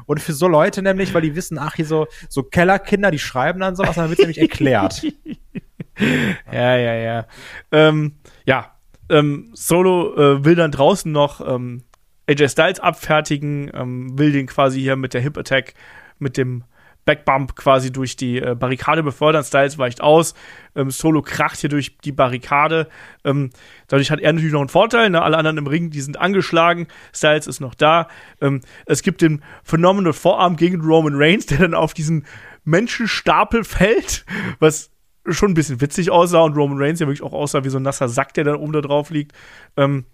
und 0.07 0.21
für 0.21 0.33
so 0.33 0.49
Leute 0.49 0.81
nämlich, 0.81 1.13
weil 1.13 1.21
die 1.21 1.37
wissen, 1.37 1.59
ach, 1.59 1.75
hier 1.75 1.85
so, 1.85 2.07
so 2.31 2.43
Kellerkinder, 2.43 3.11
die 3.11 3.19
schreiben 3.19 3.61
dann 3.61 3.77
sowas, 3.77 3.97
dann 3.97 4.09
wird 4.09 4.21
nämlich 4.21 4.41
erklärt. 4.41 5.03
ja, 6.53 6.77
ja, 6.77 6.95
ja. 6.95 7.27
Ähm, 7.71 8.15
ja, 8.47 8.73
ähm, 9.11 9.51
Solo 9.53 10.15
äh, 10.17 10.45
will 10.45 10.55
dann 10.55 10.71
draußen 10.71 11.11
noch 11.11 11.47
ähm, 11.47 11.83
AJ 12.29 12.49
Styles 12.49 12.81
abfertigen, 12.81 13.71
ähm, 13.75 14.19
will 14.19 14.33
den 14.33 14.47
quasi 14.47 14.81
hier 14.81 14.97
mit 14.97 15.15
der 15.15 15.21
Hip 15.21 15.37
Attack, 15.37 15.75
mit 16.19 16.37
dem 16.37 16.65
Backbump 17.05 17.57
quasi 17.57 17.91
durch 17.91 18.15
die 18.17 18.39
äh, 18.39 18.55
Barrikade 18.55 19.03
befördern. 19.03 19.43
Styles 19.43 19.79
weicht 19.79 20.01
aus. 20.01 20.35
Ähm, 20.77 20.91
Solo 20.91 21.23
kracht 21.23 21.59
hier 21.59 21.71
durch 21.71 21.99
die 21.99 22.13
Barrikade. 22.13 22.89
Ähm, 23.25 23.51
dadurch 23.89 24.11
hat 24.11 24.21
er 24.21 24.33
natürlich 24.33 24.53
noch 24.53 24.61
einen 24.61 24.69
Vorteil. 24.69 25.11
Ne? 25.11 25.21
Alle 25.21 25.37
anderen 25.37 25.59
im 25.59 25.67
Ring, 25.67 25.91
die 25.91 26.03
sind 26.03 26.21
angeschlagen. 26.21 26.89
Styles 27.13 27.47
ist 27.47 27.61
noch 27.61 27.75
da. 27.75 28.09
Ähm, 28.41 28.61
es 28.87 29.03
gibt 29.03 29.23
den 29.23 29.43
Phenomenal 29.65 30.13
Vorarm 30.13 30.57
gegen 30.57 30.81
Roman 30.83 31.15
Reigns, 31.17 31.47
der 31.47 31.59
dann 31.59 31.75
auf 31.75 31.95
diesen 31.95 32.27
Menschenstapel 32.65 33.65
fällt, 33.65 34.25
was 34.59 34.91
schon 35.27 35.51
ein 35.51 35.55
bisschen 35.55 35.81
witzig 35.81 36.11
aussah 36.11 36.41
und 36.41 36.57
Roman 36.57 36.79
Reigns 36.79 37.01
ja 37.01 37.07
wirklich 37.07 37.23
auch 37.23 37.33
aussah 37.33 37.65
wie 37.65 37.69
so 37.69 37.79
ein 37.79 37.83
nasser 37.83 38.09
Sack, 38.09 38.35
der 38.35 38.45
dann 38.45 38.57
oben 38.57 38.73
da 38.73 38.81
drauf 38.81 39.11
liegt. 39.11 39.33
Ähm, 39.77 40.05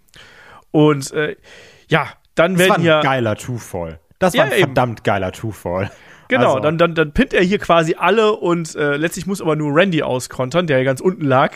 und 0.71 1.11
äh, 1.11 1.35
ja, 1.89 2.09
dann 2.35 2.53
das 2.53 2.59
werden 2.59 2.69
war 2.69 2.77
ein 2.77 2.83
ja 2.83 3.01
geiler 3.01 3.35
Two-Fall. 3.35 3.99
Das 4.19 4.35
war 4.35 4.47
ja, 4.47 4.51
ein 4.51 4.59
verdammt 4.59 4.99
eben. 4.99 5.03
geiler 5.03 5.31
Two-Fall. 5.31 5.91
Genau, 6.27 6.55
also. 6.55 6.59
dann, 6.59 6.77
dann, 6.77 6.93
dann 6.93 7.13
pinnt 7.13 7.33
er 7.33 7.43
hier 7.43 7.59
quasi 7.59 7.95
alle 7.97 8.33
und 8.33 8.75
äh, 8.75 8.97
letztlich 8.97 9.27
muss 9.27 9.41
aber 9.41 9.55
nur 9.55 9.73
Randy 9.73 10.03
auskontern, 10.03 10.67
der 10.67 10.79
ja 10.79 10.83
ganz 10.83 10.99
unten 10.99 11.23
lag. 11.23 11.53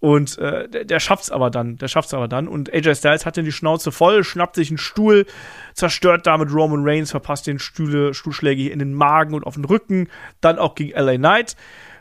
Und 0.00 0.36
äh, 0.36 0.68
der, 0.68 0.84
der 0.84 1.00
schafft's 1.00 1.30
aber 1.30 1.50
dann, 1.50 1.78
der 1.78 1.88
schafft's 1.88 2.12
aber 2.12 2.28
dann. 2.28 2.46
Und 2.46 2.70
AJ 2.70 2.96
Styles 2.96 3.24
hat 3.24 3.38
dann 3.38 3.46
die 3.46 3.52
Schnauze 3.52 3.90
voll, 3.90 4.22
schnappt 4.22 4.56
sich 4.56 4.68
einen 4.68 4.76
Stuhl, 4.76 5.24
zerstört 5.72 6.26
damit 6.26 6.52
Roman 6.52 6.82
Reigns, 6.84 7.10
verpasst 7.10 7.46
den 7.46 7.58
Stühle, 7.58 8.12
Stuhlschläge 8.12 8.68
in 8.68 8.80
den 8.80 8.92
Magen 8.92 9.32
und 9.32 9.46
auf 9.46 9.54
den 9.54 9.64
Rücken, 9.64 10.08
dann 10.42 10.58
auch 10.58 10.74
gegen 10.74 10.90
LA 10.90 11.16
Knight. 11.16 11.56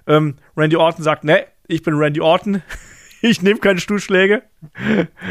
Ähm, 0.07 0.35
Randy 0.55 0.75
Orton 0.75 1.03
sagt, 1.03 1.23
ne, 1.23 1.45
ich 1.67 1.83
bin 1.83 1.95
Randy 1.95 2.21
Orton, 2.21 2.61
ich 3.21 3.41
nehme 3.41 3.59
keine 3.59 3.79
Stuhlschläge. 3.79 4.43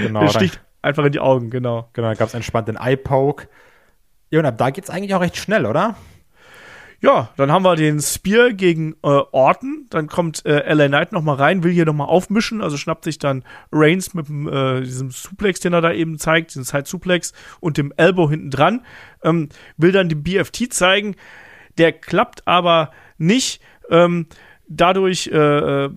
Genau. 0.02 0.22
Er 0.22 0.28
sticht 0.28 0.60
einfach 0.82 1.04
in 1.04 1.12
die 1.12 1.20
Augen, 1.20 1.50
genau. 1.50 1.88
Genau, 1.92 2.08
da 2.08 2.14
gab's 2.14 2.34
entspannt 2.34 2.68
den 2.68 2.76
Eye-Poke. 2.76 3.48
Ja, 4.30 4.40
und 4.40 4.46
ab 4.46 4.58
da 4.58 4.70
geht's 4.70 4.90
eigentlich 4.90 5.14
auch 5.14 5.20
recht 5.20 5.36
schnell, 5.36 5.66
oder? 5.66 5.96
Ja, 7.02 7.30
dann 7.36 7.50
haben 7.50 7.64
wir 7.64 7.74
den 7.74 8.00
Spear 8.00 8.52
gegen 8.52 8.92
äh, 9.02 9.08
Orton. 9.32 9.86
Dann 9.90 10.06
kommt 10.06 10.46
äh, 10.46 10.72
LA 10.72 10.86
Knight 10.86 11.10
noch 11.10 11.22
mal 11.22 11.34
rein, 11.34 11.64
will 11.64 11.72
hier 11.72 11.84
noch 11.84 11.92
mal 11.92 12.04
aufmischen. 12.04 12.62
Also 12.62 12.76
schnappt 12.76 13.02
sich 13.02 13.18
dann 13.18 13.42
Reigns 13.72 14.14
mit 14.14 14.28
dem, 14.28 14.46
äh, 14.46 14.82
diesem 14.82 15.10
Suplex, 15.10 15.58
den 15.58 15.72
er 15.72 15.80
da 15.80 15.92
eben 15.92 16.16
zeigt, 16.18 16.50
diesen 16.50 16.62
Side 16.62 16.84
Suplex 16.86 17.32
und 17.58 17.76
dem 17.76 17.92
Elbow 17.96 18.30
hinten 18.30 18.50
dran. 18.50 18.86
Ähm, 19.24 19.48
will 19.76 19.90
dann 19.90 20.08
den 20.08 20.22
BFT 20.22 20.72
zeigen. 20.72 21.16
Der 21.76 21.90
klappt 21.90 22.46
aber 22.46 22.92
nicht. 23.18 23.60
Ähm, 23.90 24.26
dadurch, 24.76 25.28
äh, 25.28 25.36
äh 25.84 25.90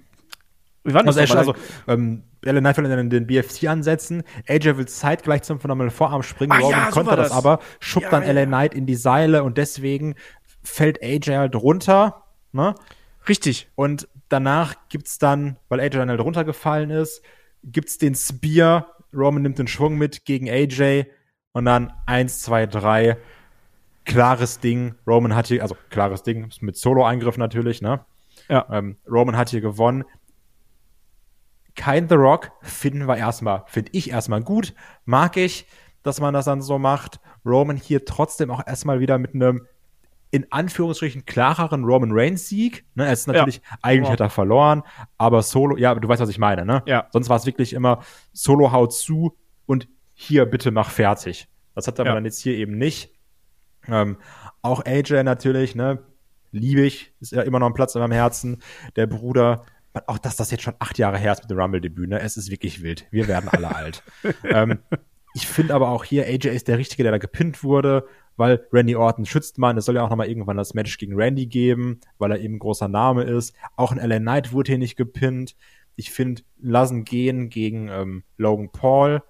wie 0.83 0.93
war 0.93 1.03
das? 1.03 1.17
Also, 1.17 1.35
also 1.35 1.55
ähm, 1.87 2.23
LA 2.43 2.59
Knight 2.59 2.77
will 2.77 2.83
dann 2.87 3.09
den 3.09 3.25
BFT 3.25 3.67
ansetzen. 3.67 4.23
AJ 4.47 4.77
will 4.77 4.87
zeitgleich 4.87 5.41
zum 5.41 5.59
phänomenalen 5.59 5.91
Vorarm 5.91 6.21
springen. 6.21 6.51
Ah, 6.51 6.59
Roman 6.59 6.79
ja, 6.79 6.91
konnte 6.91 7.15
das. 7.15 7.29
das 7.29 7.37
aber, 7.37 7.59
schubbt 7.79 8.11
ja, 8.11 8.11
dann 8.11 8.23
LA 8.23 8.45
Knight 8.45 8.75
in 8.75 8.85
die 8.85 8.95
Seile 8.95 9.43
und 9.43 9.57
deswegen 9.57 10.13
fällt 10.63 11.01
AJ 11.01 11.37
halt 11.37 11.55
runter. 11.55 12.23
Ne? 12.51 12.75
Richtig. 13.27 13.67
Und 13.73 14.07
danach 14.29 14.75
gibt's 14.89 15.17
dann, 15.17 15.57
weil 15.69 15.79
AJ 15.79 15.97
dann 15.97 16.09
halt 16.09 16.21
runtergefallen 16.21 16.91
ist, 16.91 17.23
gibt's 17.63 17.97
den 17.97 18.13
Spear. 18.13 18.91
Roman 19.11 19.41
nimmt 19.41 19.57
den 19.57 19.67
Schwung 19.67 19.97
mit 19.97 20.25
gegen 20.25 20.47
AJ 20.49 21.05
und 21.53 21.65
dann 21.65 21.91
eins, 22.05 22.41
zwei, 22.41 22.67
drei. 22.67 23.17
Klares 24.03 24.59
Ding. 24.59 24.93
Roman 25.07 25.35
hat 25.35 25.47
hier, 25.47 25.63
also 25.63 25.75
klares 25.89 26.21
Ding, 26.21 26.49
mit 26.61 26.77
Solo-Eingriff 26.77 27.37
natürlich, 27.37 27.81
ne? 27.81 28.05
Ja. 28.49 28.65
Ähm, 28.71 28.97
Roman 29.09 29.37
hat 29.37 29.49
hier 29.49 29.61
gewonnen 29.61 30.05
kein 31.75 32.07
The 32.09 32.15
Rock 32.15 32.51
finden 32.61 33.07
wir 33.07 33.17
erstmal, 33.17 33.63
finde 33.67 33.91
ich 33.93 34.09
erstmal 34.09 34.41
gut, 34.41 34.73
mag 35.03 35.37
ich, 35.37 35.67
dass 36.03 36.19
man 36.19 36.33
das 36.33 36.45
dann 36.45 36.61
so 36.61 36.79
macht. 36.79 37.19
Roman 37.45 37.77
hier 37.77 38.05
trotzdem 38.05 38.49
auch 38.49 38.65
erstmal 38.65 38.99
wieder 38.99 39.17
mit 39.17 39.35
einem 39.35 39.67
in 40.31 40.51
Anführungsstrichen 40.51 41.25
klareren 41.25 41.85
Roman 41.85 42.11
Reigns 42.11 42.49
Sieg. 42.49 42.85
Ne, 42.95 43.07
es 43.07 43.21
ist 43.21 43.27
natürlich, 43.27 43.57
ja. 43.57 43.77
eigentlich 43.81 44.11
hat 44.11 44.19
er 44.19 44.29
verloren, 44.29 44.83
aber 45.17 45.41
Solo, 45.41 45.77
ja, 45.77 45.95
du 45.95 46.07
weißt, 46.07 46.21
was 46.21 46.29
ich 46.29 46.39
meine, 46.39 46.65
ne? 46.65 46.83
Ja. 46.85 47.07
Sonst 47.11 47.29
war 47.29 47.37
es 47.37 47.45
wirklich 47.45 47.73
immer 47.73 48.03
Solo 48.33 48.71
haut 48.71 48.93
zu 48.93 49.37
und 49.65 49.87
hier 50.13 50.45
bitte 50.45 50.71
mach 50.71 50.89
fertig. 50.89 51.47
Das 51.73 51.87
hat 51.87 51.99
er 51.99 52.05
ja. 52.05 52.13
dann 52.13 52.25
jetzt 52.25 52.41
hier 52.41 52.55
eben 52.55 52.77
nicht. 52.77 53.13
Ähm, 53.87 54.17
auch 54.61 54.83
AJ 54.85 55.23
natürlich, 55.23 55.75
ne? 55.75 55.99
Liebe 56.55 56.81
ich, 56.81 57.13
ist 57.19 57.31
ja 57.31 57.41
immer 57.41 57.59
noch 57.59 57.67
ein 57.67 57.73
Platz 57.73 57.95
in 57.95 58.01
meinem 58.01 58.11
Herzen. 58.11 58.61
Der 58.95 59.07
Bruder, 59.07 59.65
auch 60.07 60.17
dass 60.17 60.35
das 60.35 60.51
jetzt 60.51 60.63
schon 60.63 60.75
acht 60.79 60.97
Jahre 60.97 61.17
her 61.17 61.33
ist 61.33 61.43
mit 61.43 61.51
dem 61.51 61.59
Rumble-Debüt, 61.59 62.09
ne? 62.09 62.19
Es 62.19 62.37
ist 62.37 62.49
wirklich 62.49 62.81
wild. 62.81 63.05
Wir 63.11 63.27
werden 63.27 63.49
alle 63.49 63.75
alt. 63.75 64.03
Ähm, 64.43 64.79
ich 65.33 65.47
finde 65.47 65.73
aber 65.73 65.89
auch 65.89 66.05
hier, 66.05 66.25
AJ 66.27 66.47
ist 66.47 66.69
der 66.69 66.77
Richtige, 66.77 67.03
der 67.03 67.11
da 67.11 67.17
gepinnt 67.17 67.61
wurde, 67.61 68.07
weil 68.37 68.65
Randy 68.71 68.95
Orton 68.95 69.25
schützt 69.25 69.57
man. 69.57 69.77
Es 69.77 69.83
soll 69.83 69.95
ja 69.95 70.03
auch 70.03 70.09
nochmal 70.09 70.29
irgendwann 70.29 70.55
das 70.55 70.73
Match 70.73 70.97
gegen 70.97 71.13
Randy 71.13 71.45
geben, 71.45 71.99
weil 72.17 72.31
er 72.31 72.39
eben 72.39 72.55
ein 72.55 72.59
großer 72.59 72.87
Name 72.87 73.23
ist. 73.23 73.53
Auch 73.75 73.91
ein 73.91 73.97
LA 73.97 74.19
Knight 74.19 74.53
wurde 74.53 74.71
hier 74.71 74.77
nicht 74.77 74.95
gepinnt. 74.95 75.57
Ich 75.97 76.11
finde, 76.11 76.43
lassen 76.57 77.03
gehen 77.03 77.49
gegen 77.49 77.89
ähm, 77.89 78.23
Logan 78.37 78.69
Paul. 78.71 79.23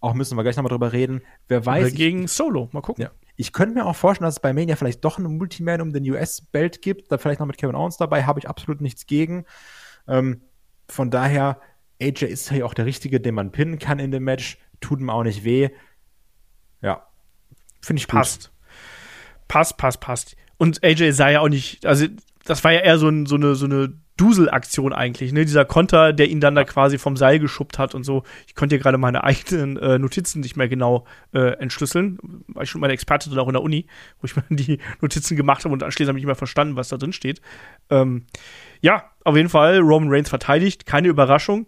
Auch 0.00 0.14
müssen 0.14 0.36
wir 0.36 0.44
gleich 0.44 0.56
nochmal 0.56 0.70
drüber 0.70 0.92
reden. 0.92 1.22
Wer 1.48 1.66
weiß. 1.66 1.86
Oder 1.86 1.94
gegen 1.96 2.24
ich, 2.24 2.32
Solo. 2.32 2.68
Mal 2.70 2.80
gucken. 2.80 3.02
Ja. 3.02 3.10
Ich 3.40 3.52
könnte 3.52 3.76
mir 3.76 3.86
auch 3.86 3.94
vorstellen, 3.94 4.26
dass 4.26 4.34
es 4.34 4.40
bei 4.40 4.52
Mania 4.52 4.74
vielleicht 4.74 5.04
doch 5.04 5.16
einen 5.16 5.38
Multiman 5.38 5.80
um 5.80 5.92
den 5.92 6.02
US-Belt 6.10 6.82
gibt. 6.82 7.12
Da 7.12 7.18
vielleicht 7.18 7.38
noch 7.38 7.46
mit 7.46 7.56
Kevin 7.56 7.76
Owens 7.76 7.96
dabei. 7.96 8.24
Habe 8.24 8.40
ich 8.40 8.48
absolut 8.48 8.80
nichts 8.80 9.06
gegen. 9.06 9.44
Ähm, 10.08 10.42
von 10.88 11.12
daher, 11.12 11.60
AJ 12.02 12.24
ist 12.24 12.50
ja 12.50 12.64
auch 12.64 12.74
der 12.74 12.84
Richtige, 12.84 13.20
den 13.20 13.36
man 13.36 13.52
pinnen 13.52 13.78
kann 13.78 14.00
in 14.00 14.10
dem 14.10 14.24
Match. 14.24 14.58
Tut 14.80 14.98
ihm 14.98 15.08
auch 15.08 15.22
nicht 15.22 15.44
weh. 15.44 15.70
Ja, 16.82 17.06
finde 17.80 18.00
ich 18.00 18.08
gut. 18.08 18.18
Passt. 18.18 18.52
Passt, 19.46 19.76
passt, 19.76 20.00
passt. 20.00 20.36
Und 20.56 20.82
AJ 20.82 21.12
sah 21.12 21.30
ja 21.30 21.38
auch 21.38 21.48
nicht, 21.48 21.86
also 21.86 22.06
das 22.44 22.64
war 22.64 22.72
ja 22.72 22.80
eher 22.80 22.98
so, 22.98 23.08
ein, 23.08 23.26
so 23.26 23.36
eine, 23.36 23.54
so 23.54 23.66
eine 23.66 24.00
Dusel-Aktion 24.18 24.92
eigentlich, 24.92 25.32
ne? 25.32 25.44
Dieser 25.44 25.64
Konter, 25.64 26.12
der 26.12 26.28
ihn 26.28 26.40
dann 26.40 26.54
da 26.54 26.64
quasi 26.64 26.98
vom 26.98 27.16
Seil 27.16 27.38
geschubbt 27.38 27.78
hat 27.78 27.94
und 27.94 28.04
so. 28.04 28.24
Ich 28.46 28.54
konnte 28.54 28.74
hier 28.74 28.82
gerade 28.82 28.98
meine 28.98 29.24
eigenen 29.24 29.78
äh, 29.78 29.98
Notizen 29.98 30.40
nicht 30.40 30.56
mehr 30.56 30.68
genau 30.68 31.06
äh, 31.32 31.52
entschlüsseln. 31.58 32.18
War 32.48 32.64
ich 32.64 32.70
schon 32.70 32.80
meine 32.80 32.92
Experte 32.92 33.30
auch 33.40 33.46
in 33.46 33.54
der 33.54 33.62
Uni, 33.62 33.86
wo 34.20 34.26
ich 34.26 34.36
mir 34.36 34.42
die 34.50 34.78
Notizen 35.00 35.36
gemacht 35.36 35.64
habe 35.64 35.72
und 35.72 35.82
anschließend 35.82 36.10
habe 36.10 36.18
ich 36.18 36.22
nicht 36.24 36.28
mehr 36.28 36.34
verstanden, 36.34 36.76
was 36.76 36.88
da 36.88 36.98
drin 36.98 37.12
steht. 37.12 37.40
Ähm, 37.88 38.26
ja, 38.80 39.04
auf 39.24 39.36
jeden 39.36 39.48
Fall, 39.48 39.78
Roman 39.78 40.10
Reigns 40.10 40.28
verteidigt, 40.28 40.84
keine 40.84 41.08
Überraschung. 41.08 41.66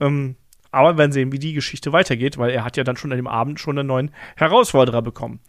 Ähm, 0.00 0.36
aber 0.72 0.94
wir 0.94 0.98
werden 0.98 1.12
sehen, 1.12 1.32
wie 1.32 1.38
die 1.38 1.52
Geschichte 1.52 1.92
weitergeht, 1.92 2.38
weil 2.38 2.50
er 2.50 2.64
hat 2.64 2.76
ja 2.76 2.84
dann 2.84 2.96
schon 2.96 3.12
an 3.12 3.18
dem 3.18 3.26
Abend 3.26 3.60
schon 3.60 3.78
einen 3.78 3.88
neuen 3.88 4.10
Herausforderer 4.36 5.02
bekommen. 5.02 5.40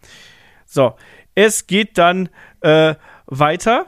So, 0.66 0.94
es 1.34 1.66
geht 1.66 1.98
dann 1.98 2.28
äh, 2.60 2.94
weiter 3.26 3.86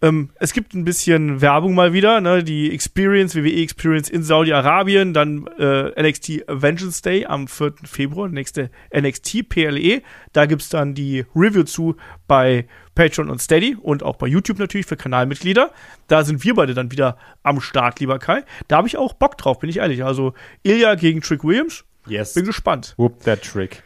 ähm, 0.00 0.30
es 0.36 0.52
gibt 0.52 0.74
ein 0.74 0.84
bisschen 0.84 1.40
Werbung 1.40 1.74
mal 1.74 1.92
wieder, 1.92 2.20
ne? 2.20 2.44
die 2.44 2.72
Experience, 2.72 3.34
WWE 3.34 3.62
Experience 3.62 4.08
in 4.08 4.22
Saudi-Arabien, 4.22 5.12
dann 5.12 5.46
äh, 5.58 5.90
NXT 6.00 6.44
Vengeance 6.46 7.02
Day 7.02 7.26
am 7.26 7.48
4. 7.48 7.74
Februar, 7.84 8.28
nächste 8.28 8.70
NXT 8.96 9.48
PLE. 9.48 10.02
Da 10.32 10.46
gibt's 10.46 10.68
dann 10.68 10.94
die 10.94 11.24
Review 11.34 11.64
zu 11.64 11.96
bei 12.28 12.66
Patreon 12.94 13.28
und 13.28 13.42
Steady 13.42 13.76
und 13.80 14.02
auch 14.02 14.16
bei 14.16 14.28
YouTube 14.28 14.58
natürlich 14.58 14.86
für 14.86 14.96
Kanalmitglieder. 14.96 15.72
Da 16.06 16.22
sind 16.22 16.44
wir 16.44 16.54
beide 16.54 16.74
dann 16.74 16.92
wieder 16.92 17.16
am 17.42 17.60
Start, 17.60 17.98
lieber 17.98 18.18
Kai. 18.18 18.44
Da 18.68 18.76
habe 18.76 18.86
ich 18.86 18.96
auch 18.96 19.14
Bock 19.14 19.36
drauf, 19.36 19.58
bin 19.58 19.70
ich 19.70 19.78
ehrlich. 19.78 20.04
Also 20.04 20.34
Ilya 20.62 20.94
gegen 20.94 21.22
Trick 21.22 21.42
Williams. 21.42 21.84
Yes. 22.06 22.34
Bin 22.34 22.44
gespannt. 22.44 22.94
Whoop 22.96 23.20
that 23.24 23.42
trick. 23.42 23.82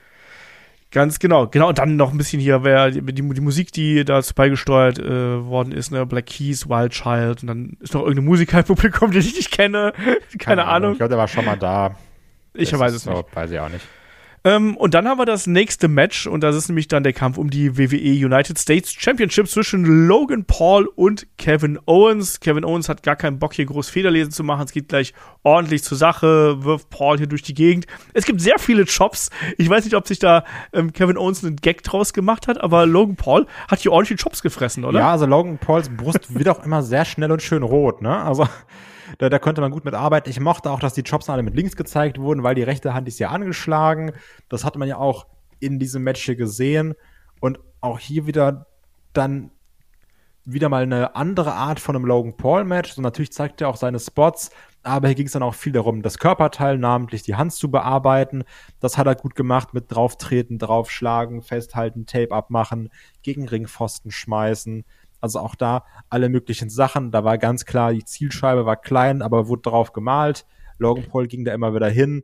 Ganz 0.92 1.18
genau, 1.18 1.46
genau. 1.46 1.68
Und 1.70 1.78
dann 1.78 1.96
noch 1.96 2.12
ein 2.12 2.18
bisschen 2.18 2.38
hier, 2.38 2.64
wer 2.64 2.90
die, 2.90 3.00
die, 3.00 3.22
die 3.22 3.40
Musik, 3.40 3.72
die 3.72 4.04
dazu 4.04 4.34
beigesteuert 4.34 4.98
äh, 4.98 5.44
worden 5.44 5.72
ist, 5.72 5.90
ne, 5.90 6.04
Black 6.04 6.26
Keys, 6.26 6.68
Wild 6.68 6.92
Child, 6.92 7.42
und 7.42 7.46
dann 7.46 7.76
ist 7.80 7.94
noch 7.94 8.02
irgendeine 8.02 8.26
Musiker 8.26 8.58
im 8.58 8.64
Publikum, 8.66 9.10
die 9.12 9.18
ich 9.18 9.34
nicht 9.34 9.50
kenne. 9.50 9.92
Keine, 9.96 10.16
Keine 10.38 10.64
Ahnung. 10.64 10.74
Ahnung. 10.74 10.92
Ich 10.92 10.98
glaube, 10.98 11.08
der 11.08 11.18
war 11.18 11.28
schon 11.28 11.46
mal 11.46 11.56
da. 11.56 11.96
Ich 12.54 12.70
das 12.70 12.78
weiß 12.78 12.92
es 12.92 13.04
so, 13.04 13.10
nicht. 13.10 13.34
Weiß 13.34 13.50
ich 13.50 13.58
auch 13.58 13.70
nicht. 13.70 13.86
Ähm, 14.44 14.76
und 14.76 14.94
dann 14.94 15.06
haben 15.06 15.18
wir 15.18 15.24
das 15.24 15.46
nächste 15.46 15.86
Match 15.86 16.26
und 16.26 16.42
das 16.42 16.56
ist 16.56 16.68
nämlich 16.68 16.88
dann 16.88 17.04
der 17.04 17.12
Kampf 17.12 17.38
um 17.38 17.48
die 17.48 17.78
WWE 17.78 18.26
United 18.26 18.58
States 18.58 18.92
Championship 18.92 19.48
zwischen 19.48 19.84
Logan 20.08 20.44
Paul 20.44 20.86
und 20.96 21.26
Kevin 21.38 21.78
Owens. 21.86 22.40
Kevin 22.40 22.64
Owens 22.64 22.88
hat 22.88 23.04
gar 23.04 23.14
keinen 23.14 23.38
Bock 23.38 23.54
hier 23.54 23.66
groß 23.66 23.88
Federlesen 23.88 24.32
zu 24.32 24.42
machen. 24.42 24.64
Es 24.64 24.72
geht 24.72 24.88
gleich 24.88 25.14
ordentlich 25.44 25.84
zur 25.84 25.96
Sache, 25.96 26.64
wirft 26.64 26.90
Paul 26.90 27.18
hier 27.18 27.28
durch 27.28 27.42
die 27.42 27.54
Gegend. 27.54 27.86
Es 28.14 28.24
gibt 28.24 28.40
sehr 28.40 28.58
viele 28.58 28.84
Chops. 28.84 29.30
Ich 29.58 29.70
weiß 29.70 29.84
nicht, 29.84 29.94
ob 29.94 30.08
sich 30.08 30.18
da 30.18 30.44
ähm, 30.72 30.92
Kevin 30.92 31.16
Owens 31.16 31.44
einen 31.44 31.56
Gag 31.56 31.84
draus 31.84 32.12
gemacht 32.12 32.48
hat, 32.48 32.60
aber 32.60 32.84
Logan 32.86 33.16
Paul 33.16 33.46
hat 33.68 33.78
hier 33.78 33.92
ordentlich 33.92 34.20
Chops 34.20 34.42
gefressen, 34.42 34.84
oder? 34.84 34.98
Ja, 34.98 35.12
also 35.12 35.26
Logan 35.26 35.58
Pauls 35.58 35.88
Brust 35.88 36.34
wird 36.34 36.48
auch 36.48 36.64
immer 36.64 36.82
sehr 36.82 37.04
schnell 37.04 37.30
und 37.30 37.42
schön 37.42 37.62
rot, 37.62 38.02
ne? 38.02 38.16
Also 38.16 38.48
da, 39.18 39.28
da 39.28 39.38
konnte 39.38 39.60
man 39.60 39.70
gut 39.70 39.84
mit 39.84 39.94
arbeiten. 39.94 40.30
Ich 40.30 40.40
mochte 40.40 40.70
auch, 40.70 40.80
dass 40.80 40.94
die 40.94 41.02
Chops 41.02 41.28
alle 41.28 41.42
mit 41.42 41.54
links 41.54 41.76
gezeigt 41.76 42.18
wurden, 42.18 42.42
weil 42.42 42.54
die 42.54 42.62
rechte 42.62 42.94
Hand 42.94 43.08
ist 43.08 43.18
ja 43.18 43.30
angeschlagen. 43.30 44.12
Das 44.48 44.64
hat 44.64 44.76
man 44.76 44.88
ja 44.88 44.96
auch 44.96 45.26
in 45.60 45.78
diesem 45.78 46.02
Match 46.02 46.24
hier 46.24 46.36
gesehen. 46.36 46.94
Und 47.40 47.58
auch 47.80 47.98
hier 47.98 48.26
wieder 48.26 48.66
dann 49.12 49.50
wieder 50.44 50.68
mal 50.68 50.82
eine 50.82 51.14
andere 51.14 51.52
Art 51.52 51.78
von 51.78 51.94
einem 51.94 52.04
Logan 52.04 52.36
Paul 52.36 52.64
Match. 52.64 52.92
So 52.92 53.02
natürlich 53.02 53.32
zeigt 53.32 53.60
er 53.60 53.68
auch 53.68 53.76
seine 53.76 54.00
Spots, 54.00 54.50
aber 54.82 55.08
hier 55.08 55.14
ging 55.14 55.26
es 55.26 55.32
dann 55.32 55.42
auch 55.42 55.54
viel 55.54 55.72
darum, 55.72 56.02
das 56.02 56.18
Körperteil, 56.18 56.78
namentlich 56.78 57.22
die 57.22 57.36
Hand 57.36 57.52
zu 57.52 57.70
bearbeiten. 57.70 58.44
Das 58.80 58.98
hat 58.98 59.06
er 59.06 59.14
gut 59.14 59.34
gemacht 59.36 59.74
mit 59.74 59.92
drauftreten, 59.92 60.58
draufschlagen, 60.58 61.42
festhalten, 61.42 62.06
Tape 62.06 62.32
abmachen, 62.32 62.90
gegen 63.22 63.46
Ringpfosten 63.46 64.10
schmeißen. 64.10 64.84
Also 65.22 65.38
auch 65.38 65.54
da 65.54 65.86
alle 66.10 66.28
möglichen 66.28 66.68
Sachen. 66.68 67.10
Da 67.10 67.24
war 67.24 67.38
ganz 67.38 67.64
klar, 67.64 67.94
die 67.94 68.04
Zielscheibe 68.04 68.66
war 68.66 68.76
klein, 68.76 69.22
aber 69.22 69.48
wurde 69.48 69.62
drauf 69.62 69.92
gemalt. 69.94 70.44
Logan 70.78 71.06
Paul 71.08 71.28
ging 71.28 71.44
da 71.44 71.54
immer 71.54 71.74
wieder 71.74 71.88
hin. 71.88 72.22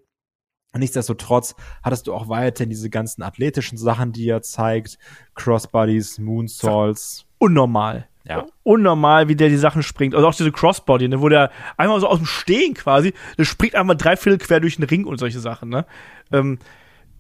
Nichtsdestotrotz 0.76 1.54
hattest 1.82 2.06
du 2.06 2.12
auch 2.12 2.28
weiterhin 2.28 2.68
diese 2.68 2.90
ganzen 2.90 3.22
athletischen 3.22 3.78
Sachen, 3.78 4.12
die 4.12 4.28
er 4.28 4.42
zeigt. 4.42 4.98
Crossbodies, 5.34 6.18
Moonsaults. 6.18 7.24
Unnormal. 7.38 8.06
Ja. 8.24 8.46
Unnormal, 8.62 9.28
wie 9.28 9.36
der 9.36 9.48
die 9.48 9.56
Sachen 9.56 9.82
springt. 9.82 10.14
Also 10.14 10.28
auch 10.28 10.34
diese 10.34 10.52
Crossbody, 10.52 11.08
ne, 11.08 11.22
wo 11.22 11.30
der 11.30 11.50
einmal 11.78 11.98
so 12.00 12.08
aus 12.08 12.18
dem 12.18 12.26
Stehen 12.26 12.74
quasi, 12.74 13.14
der 13.38 13.44
springt 13.44 13.74
einmal 13.74 13.96
drei 13.96 14.16
Viertel 14.16 14.44
quer 14.44 14.60
durch 14.60 14.76
den 14.76 14.84
Ring 14.84 15.06
und 15.06 15.18
solche 15.18 15.40
Sachen, 15.40 15.70
ne. 15.70 15.86
Ähm, 16.30 16.58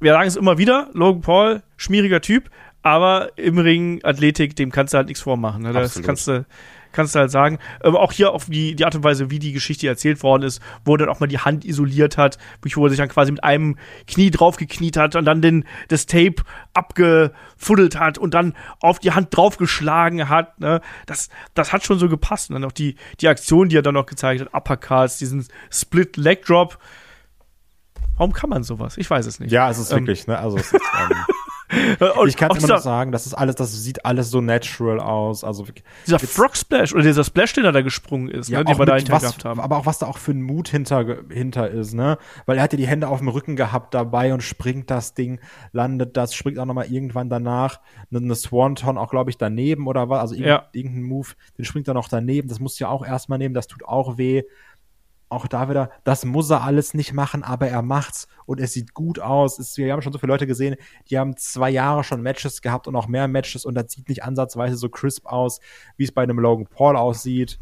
wir 0.00 0.12
sagen 0.12 0.28
es 0.28 0.36
immer 0.36 0.58
wieder, 0.58 0.90
Logan 0.92 1.22
Paul, 1.22 1.62
schmieriger 1.76 2.20
Typ, 2.20 2.50
aber 2.82 3.36
im 3.36 3.58
Ring 3.58 4.00
Athletik, 4.04 4.56
dem 4.56 4.70
kannst 4.70 4.94
du 4.94 4.98
halt 4.98 5.08
nichts 5.08 5.22
vormachen. 5.22 5.62
Ne? 5.62 5.72
Das 5.72 5.86
Absolut. 5.86 6.06
kannst 6.06 6.28
du, 6.28 6.46
kannst 6.92 7.14
du 7.14 7.18
halt 7.18 7.30
sagen. 7.30 7.58
Aber 7.80 8.00
auch 8.00 8.12
hier 8.12 8.32
auf 8.32 8.46
die, 8.46 8.76
die 8.76 8.84
Art 8.84 8.94
und 8.94 9.04
Weise, 9.04 9.30
wie 9.30 9.38
die 9.38 9.52
Geschichte 9.52 9.88
erzählt 9.88 10.22
worden 10.22 10.44
ist, 10.44 10.62
wo 10.84 10.94
er 10.94 10.98
dann 10.98 11.08
auch 11.08 11.20
mal 11.20 11.26
die 11.26 11.38
Hand 11.38 11.64
isoliert 11.64 12.16
hat, 12.16 12.38
wo 12.62 12.84
er 12.86 12.90
sich 12.90 12.98
dann 12.98 13.08
quasi 13.08 13.32
mit 13.32 13.42
einem 13.42 13.76
Knie 14.06 14.30
draufgekniet 14.30 14.96
hat 14.96 15.16
und 15.16 15.24
dann 15.24 15.42
den, 15.42 15.64
das 15.88 16.06
Tape 16.06 16.36
abgefuddelt 16.72 17.98
hat 17.98 18.16
und 18.16 18.34
dann 18.34 18.54
auf 18.80 19.00
die 19.00 19.10
Hand 19.10 19.36
draufgeschlagen 19.36 20.28
hat. 20.28 20.60
Ne? 20.60 20.80
Das, 21.06 21.30
das 21.54 21.72
hat 21.72 21.84
schon 21.84 21.98
so 21.98 22.08
gepasst. 22.08 22.50
Und 22.50 22.54
dann 22.54 22.64
auch 22.64 22.72
die, 22.72 22.94
die 23.20 23.28
Aktion, 23.28 23.68
die 23.68 23.76
er 23.76 23.82
dann 23.82 23.94
noch 23.94 24.06
gezeigt 24.06 24.40
hat, 24.40 24.54
Uppercuts, 24.54 25.18
diesen 25.18 25.46
Split 25.70 26.16
Leg 26.16 26.44
Drop. 26.44 26.78
Warum 28.16 28.32
kann 28.32 28.50
man 28.50 28.62
sowas? 28.62 28.96
Ich 28.98 29.08
weiß 29.08 29.26
es 29.26 29.40
nicht. 29.40 29.52
Ja, 29.52 29.70
es 29.70 29.78
ist 29.78 29.92
ähm, 29.92 29.98
wirklich, 29.98 30.26
ne? 30.26 30.38
Also 30.38 30.56
es 30.56 30.72
ist, 30.72 30.74
ähm 30.74 31.16
ich 32.26 32.36
kann 32.36 32.50
immer 32.50 32.58
dieser- 32.60 32.74
noch 32.74 32.82
sagen, 32.82 33.12
das 33.12 33.26
ist 33.26 33.34
alles, 33.34 33.54
das 33.56 33.72
sieht 33.82 34.04
alles 34.04 34.30
so 34.30 34.40
natural 34.40 35.00
aus. 35.00 35.44
Also 35.44 35.66
Dieser 36.06 36.18
Frog 36.18 36.56
Splash 36.56 36.92
oder 36.92 37.02
dieser 37.02 37.24
Splash, 37.24 37.52
den 37.54 37.64
er 37.64 37.72
da 37.72 37.80
gesprungen 37.82 38.28
ist, 38.28 38.50
ne, 38.50 38.64
den 38.64 38.74
auch 38.74 38.78
wir 38.78 38.86
da 38.86 38.96
hinter 38.96 39.18
gehabt 39.18 39.44
haben. 39.44 39.60
Aber 39.60 39.76
auch 39.78 39.86
was 39.86 39.98
da 39.98 40.06
auch 40.06 40.18
für 40.18 40.32
ein 40.32 40.42
Mut 40.42 40.68
hinter, 40.68 41.18
hinter 41.30 41.70
ist, 41.70 41.94
ne? 41.94 42.18
Weil 42.46 42.56
er 42.58 42.62
hat 42.62 42.72
ja 42.72 42.76
die 42.76 42.86
Hände 42.86 43.08
auf 43.08 43.18
dem 43.18 43.28
Rücken 43.28 43.56
gehabt 43.56 43.94
dabei 43.94 44.32
und 44.34 44.42
springt 44.42 44.90
das 44.90 45.14
Ding, 45.14 45.40
landet 45.72 46.16
das, 46.16 46.34
springt 46.34 46.58
auch 46.58 46.66
nochmal 46.66 46.86
irgendwann 46.90 47.28
danach 47.30 47.80
eine, 48.10 48.20
eine 48.20 48.34
Swanton 48.34 48.98
auch, 48.98 49.10
glaube 49.10 49.30
ich, 49.30 49.38
daneben 49.38 49.86
oder 49.86 50.08
was, 50.08 50.20
also 50.20 50.34
irgendein, 50.34 50.52
Ja. 50.54 50.68
irgendein 50.72 51.02
Move, 51.02 51.28
den 51.56 51.64
springt 51.64 51.88
er 51.88 51.94
noch 51.94 52.08
daneben, 52.08 52.48
das 52.48 52.60
musst 52.60 52.78
du 52.80 52.84
ja 52.84 52.90
auch 52.90 53.04
erstmal 53.06 53.38
nehmen, 53.38 53.54
das 53.54 53.66
tut 53.66 53.84
auch 53.84 54.18
weh. 54.18 54.42
Auch 55.30 55.46
da 55.46 55.68
wieder, 55.68 55.90
das 56.04 56.24
muss 56.24 56.48
er 56.50 56.62
alles 56.62 56.94
nicht 56.94 57.12
machen, 57.12 57.42
aber 57.42 57.68
er 57.68 57.82
macht's 57.82 58.28
und 58.46 58.60
es 58.60 58.72
sieht 58.72 58.94
gut 58.94 59.18
aus. 59.18 59.58
Es, 59.58 59.76
wir 59.76 59.92
haben 59.92 60.00
schon 60.00 60.12
so 60.12 60.18
viele 60.18 60.32
Leute 60.32 60.46
gesehen, 60.46 60.76
die 61.10 61.18
haben 61.18 61.36
zwei 61.36 61.68
Jahre 61.68 62.02
schon 62.02 62.22
Matches 62.22 62.62
gehabt 62.62 62.88
und 62.88 62.96
auch 62.96 63.08
mehr 63.08 63.28
Matches 63.28 63.66
und 63.66 63.74
das 63.74 63.92
sieht 63.92 64.08
nicht 64.08 64.24
ansatzweise 64.24 64.76
so 64.76 64.88
crisp 64.88 65.26
aus, 65.26 65.60
wie 65.98 66.04
es 66.04 66.12
bei 66.12 66.22
einem 66.22 66.38
Logan 66.38 66.66
Paul 66.66 66.96
aussieht. 66.96 67.58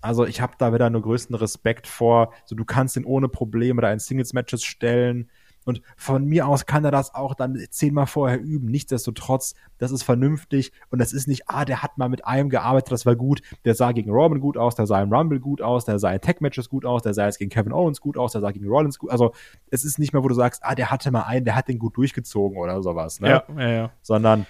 Also 0.00 0.26
ich 0.26 0.40
habe 0.40 0.54
da 0.58 0.72
wieder 0.72 0.90
nur 0.90 1.02
größten 1.02 1.36
Respekt 1.36 1.86
vor. 1.86 2.32
So, 2.44 2.56
du 2.56 2.64
kannst 2.64 2.96
ihn 2.96 3.04
ohne 3.04 3.28
Probleme 3.28 3.82
da 3.82 3.92
in 3.92 4.00
Singles-Matches 4.00 4.64
stellen. 4.64 5.30
Und 5.64 5.82
von 5.96 6.24
mir 6.24 6.46
aus 6.46 6.66
kann 6.66 6.84
er 6.84 6.90
das 6.90 7.14
auch 7.14 7.34
dann 7.34 7.58
zehnmal 7.70 8.06
vorher 8.06 8.40
üben. 8.40 8.66
Nichtsdestotrotz, 8.66 9.54
das 9.78 9.90
ist 9.90 10.02
vernünftig 10.02 10.72
und 10.90 10.98
das 10.98 11.12
ist 11.12 11.28
nicht, 11.28 11.48
ah, 11.48 11.64
der 11.64 11.82
hat 11.82 11.98
mal 11.98 12.08
mit 12.08 12.26
einem 12.26 12.48
gearbeitet, 12.48 12.92
das 12.92 13.06
war 13.06 13.16
gut. 13.16 13.42
Der 13.64 13.74
sah 13.74 13.92
gegen 13.92 14.10
Roman 14.10 14.40
gut 14.40 14.56
aus, 14.56 14.74
der 14.74 14.86
sah 14.86 15.02
im 15.02 15.12
Rumble 15.12 15.40
gut 15.40 15.62
aus, 15.62 15.84
der 15.84 15.98
sah 15.98 16.12
in 16.12 16.20
Tech-Matches 16.20 16.68
gut 16.68 16.84
aus, 16.84 17.02
der 17.02 17.14
sah 17.14 17.26
jetzt 17.26 17.38
gegen 17.38 17.50
Kevin 17.50 17.72
Owens 17.72 18.00
gut 18.00 18.16
aus, 18.16 18.32
der 18.32 18.40
sah 18.40 18.50
gegen 18.50 18.68
Rollins 18.68 18.98
gut. 18.98 19.10
Also 19.10 19.32
es 19.70 19.84
ist 19.84 19.98
nicht 19.98 20.12
mehr, 20.12 20.22
wo 20.22 20.28
du 20.28 20.34
sagst, 20.34 20.62
ah, 20.64 20.74
der 20.74 20.90
hatte 20.90 21.10
mal 21.10 21.22
einen, 21.22 21.44
der 21.44 21.54
hat 21.54 21.68
den 21.68 21.78
gut 21.78 21.96
durchgezogen 21.96 22.58
oder 22.58 22.82
sowas. 22.82 23.20
Ne? 23.20 23.28
Ja, 23.28 23.44
ja, 23.56 23.68
ja. 23.68 23.90
sondern 24.02 24.46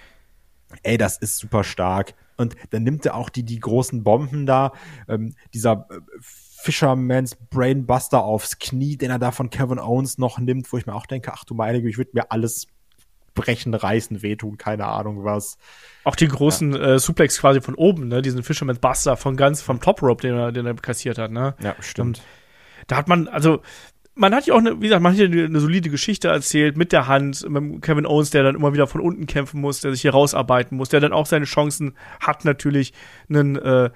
ey, 0.81 0.97
das 0.97 1.17
ist 1.17 1.37
super 1.37 1.63
stark. 1.63 2.13
Und 2.37 2.55
dann 2.71 2.83
nimmt 2.83 3.05
er 3.05 3.15
auch 3.15 3.29
die, 3.29 3.43
die 3.43 3.59
großen 3.59 4.03
Bomben 4.03 4.45
da, 4.45 4.73
ähm, 5.07 5.35
dieser 5.53 5.87
äh, 5.89 5.99
Fisherman's 6.21 7.35
Brainbuster 7.35 8.23
aufs 8.23 8.57
Knie, 8.57 8.95
den 8.95 9.11
er 9.11 9.19
da 9.19 9.31
von 9.31 9.49
Kevin 9.49 9.79
Owens 9.79 10.17
noch 10.17 10.39
nimmt, 10.39 10.71
wo 10.71 10.77
ich 10.77 10.85
mir 10.85 10.95
auch 10.95 11.05
denke, 11.05 11.33
ach 11.33 11.43
du 11.43 11.53
meine 11.53 11.79
Güte, 11.81 11.89
ich 11.89 11.97
würde 11.97 12.11
mir 12.13 12.31
alles 12.31 12.67
brechen, 13.33 13.73
reißen, 13.73 14.21
wehtun, 14.21 14.57
keine 14.57 14.85
Ahnung 14.85 15.23
was. 15.23 15.57
Auch 16.03 16.15
den 16.15 16.29
großen 16.29 16.75
äh, 16.75 16.99
Suplex 16.99 17.39
quasi 17.39 17.61
von 17.61 17.75
oben, 17.75 18.07
ne, 18.07 18.21
diesen 18.21 18.43
Fisherman's 18.43 18.79
Buster 18.79 19.17
von 19.17 19.35
ganz 19.35 19.61
vom 19.61 19.81
Top 19.81 20.01
Rope, 20.01 20.21
den 20.21 20.35
er, 20.35 20.51
den 20.51 20.65
er 20.65 20.75
kassiert 20.75 21.17
hat, 21.17 21.31
ne. 21.31 21.55
Ja, 21.61 21.75
stimmt. 21.79 22.21
Da 22.87 22.97
hat 22.97 23.07
man, 23.07 23.27
also, 23.27 23.61
man 24.15 24.33
hat 24.33 24.45
ja 24.45 24.53
auch, 24.53 24.59
eine, 24.59 24.79
wie 24.79 24.87
gesagt, 24.87 25.01
man 25.01 25.13
hat 25.13 25.19
ja 25.19 25.25
eine, 25.25 25.45
eine 25.45 25.59
solide 25.59 25.89
Geschichte 25.89 26.27
erzählt 26.27 26.77
mit 26.77 26.91
der 26.91 27.07
Hand, 27.07 27.47
mit 27.49 27.81
Kevin 27.81 28.05
Owens, 28.05 28.29
der 28.29 28.43
dann 28.43 28.55
immer 28.55 28.73
wieder 28.73 28.87
von 28.87 29.01
unten 29.01 29.25
kämpfen 29.25 29.59
muss, 29.59 29.81
der 29.81 29.91
sich 29.91 30.01
hier 30.01 30.11
rausarbeiten 30.11 30.77
muss, 30.77 30.89
der 30.89 30.99
dann 30.99 31.13
auch 31.13 31.25
seine 31.25 31.45
Chancen 31.45 31.95
hat, 32.19 32.45
natürlich 32.45 32.93
einen, 33.29 33.55
äh, 33.55 33.89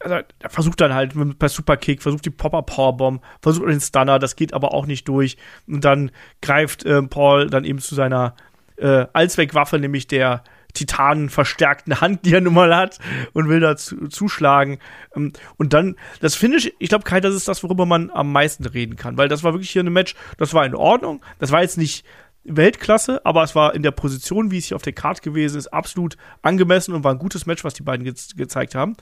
also 0.00 0.16
er 0.38 0.50
versucht 0.50 0.80
dann 0.80 0.92
halt 0.92 1.14
per 1.38 1.48
Superkick, 1.48 2.02
versucht 2.02 2.24
die 2.26 2.30
Popper 2.30 2.62
Powerbomb, 2.62 3.22
versucht 3.40 3.68
den 3.68 3.80
Stunner, 3.80 4.18
das 4.18 4.36
geht 4.36 4.52
aber 4.52 4.74
auch 4.74 4.86
nicht 4.86 5.08
durch. 5.08 5.36
Und 5.66 5.84
dann 5.84 6.10
greift 6.42 6.84
äh, 6.84 7.02
Paul 7.02 7.48
dann 7.48 7.64
eben 7.64 7.78
zu 7.78 7.94
seiner 7.94 8.34
äh, 8.76 9.06
Allzweckwaffe, 9.12 9.78
nämlich 9.78 10.06
der 10.06 10.42
titanenverstärkten 10.74 12.00
Hand, 12.00 12.26
die 12.26 12.34
er 12.34 12.40
nun 12.40 12.54
mal 12.54 12.74
hat, 12.76 12.98
und 13.32 13.48
will 13.48 13.60
da 13.60 13.76
zu, 13.76 14.08
zuschlagen. 14.08 14.78
Ähm, 15.16 15.32
Und 15.56 15.72
dann, 15.72 15.96
das 16.20 16.34
Finish, 16.34 16.70
ich 16.78 16.88
glaube, 16.88 17.04
Kai, 17.04 17.20
das 17.20 17.34
ist 17.34 17.48
das, 17.48 17.62
worüber 17.62 17.86
man 17.86 18.10
am 18.10 18.32
meisten 18.32 18.66
reden 18.66 18.96
kann, 18.96 19.16
weil 19.16 19.28
das 19.28 19.42
war 19.42 19.54
wirklich 19.54 19.70
hier 19.70 19.82
ein 19.82 19.92
Match, 19.92 20.14
das 20.36 20.52
war 20.52 20.66
in 20.66 20.74
Ordnung. 20.74 21.22
Das 21.38 21.50
war 21.52 21.62
jetzt 21.62 21.78
nicht 21.78 22.04
Weltklasse, 22.44 23.24
aber 23.24 23.42
es 23.42 23.54
war 23.54 23.74
in 23.74 23.82
der 23.82 23.90
Position, 23.90 24.50
wie 24.50 24.58
es 24.58 24.66
hier 24.66 24.76
auf 24.76 24.82
der 24.82 24.92
Karte 24.92 25.22
gewesen 25.22 25.58
ist, 25.58 25.68
absolut 25.68 26.16
angemessen 26.42 26.94
und 26.94 27.02
war 27.02 27.12
ein 27.12 27.18
gutes 27.18 27.46
Match, 27.46 27.64
was 27.64 27.74
die 27.74 27.82
beiden 27.82 28.04
ge 28.04 28.14
gezeigt 28.36 28.74
haben. 28.74 28.96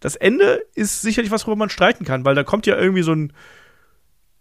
Das 0.00 0.16
Ende 0.16 0.62
ist 0.74 1.02
sicherlich 1.02 1.30
was, 1.30 1.46
worüber 1.46 1.60
man 1.60 1.70
streiten 1.70 2.04
kann, 2.04 2.24
weil 2.24 2.34
da 2.34 2.42
kommt 2.42 2.66
ja 2.66 2.76
irgendwie 2.76 3.02
so 3.02 3.12
ein 3.12 3.32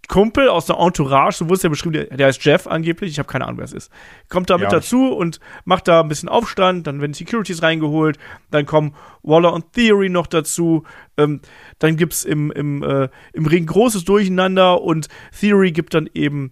Kumpel 0.10 0.50
aus 0.50 0.66
der 0.66 0.78
Entourage, 0.78 1.38
so 1.38 1.46
wurde 1.46 1.56
es 1.56 1.64
ja 1.64 1.70
beschrieben, 1.70 1.94
der, 1.94 2.06
der 2.06 2.28
heißt 2.28 2.44
Jeff 2.44 2.68
angeblich, 2.68 3.12
ich 3.12 3.20
habe 3.20 3.28
keine 3.30 3.46
Ahnung, 3.46 3.58
wer 3.58 3.66
es 3.66 3.74
ist. 3.74 3.92
Kommt 4.30 4.50
da 4.50 4.58
mit 4.58 4.66
Ja. 4.66 4.70
dazu 4.80 5.14
und 5.14 5.40
macht 5.66 5.88
da 5.88 6.02
ein 6.02 6.10
bisschen 6.10 6.28
Aufstand, 6.30 6.88
dann 6.88 7.00
werden 7.00 7.14
Securities 7.14 7.62
reingeholt, 7.64 8.18
dann 8.52 8.66
kommen 8.66 8.96
Waller 9.24 9.54
und 9.54 9.72
Theory 9.74 10.10
noch 10.10 10.28
dazu, 10.28 10.84
ähm, 11.18 11.40
dann 11.80 11.96
gibt's 11.96 12.26
im, 12.26 12.52
im, 12.52 12.84
äh, 12.84 13.08
im 13.32 13.46
Ring 13.46 13.66
großes 13.66 14.04
Durcheinander 14.04 14.82
und 14.82 15.08
Theory 15.40 15.72
gibt 15.72 15.94
dann 15.94 16.10
eben 16.14 16.52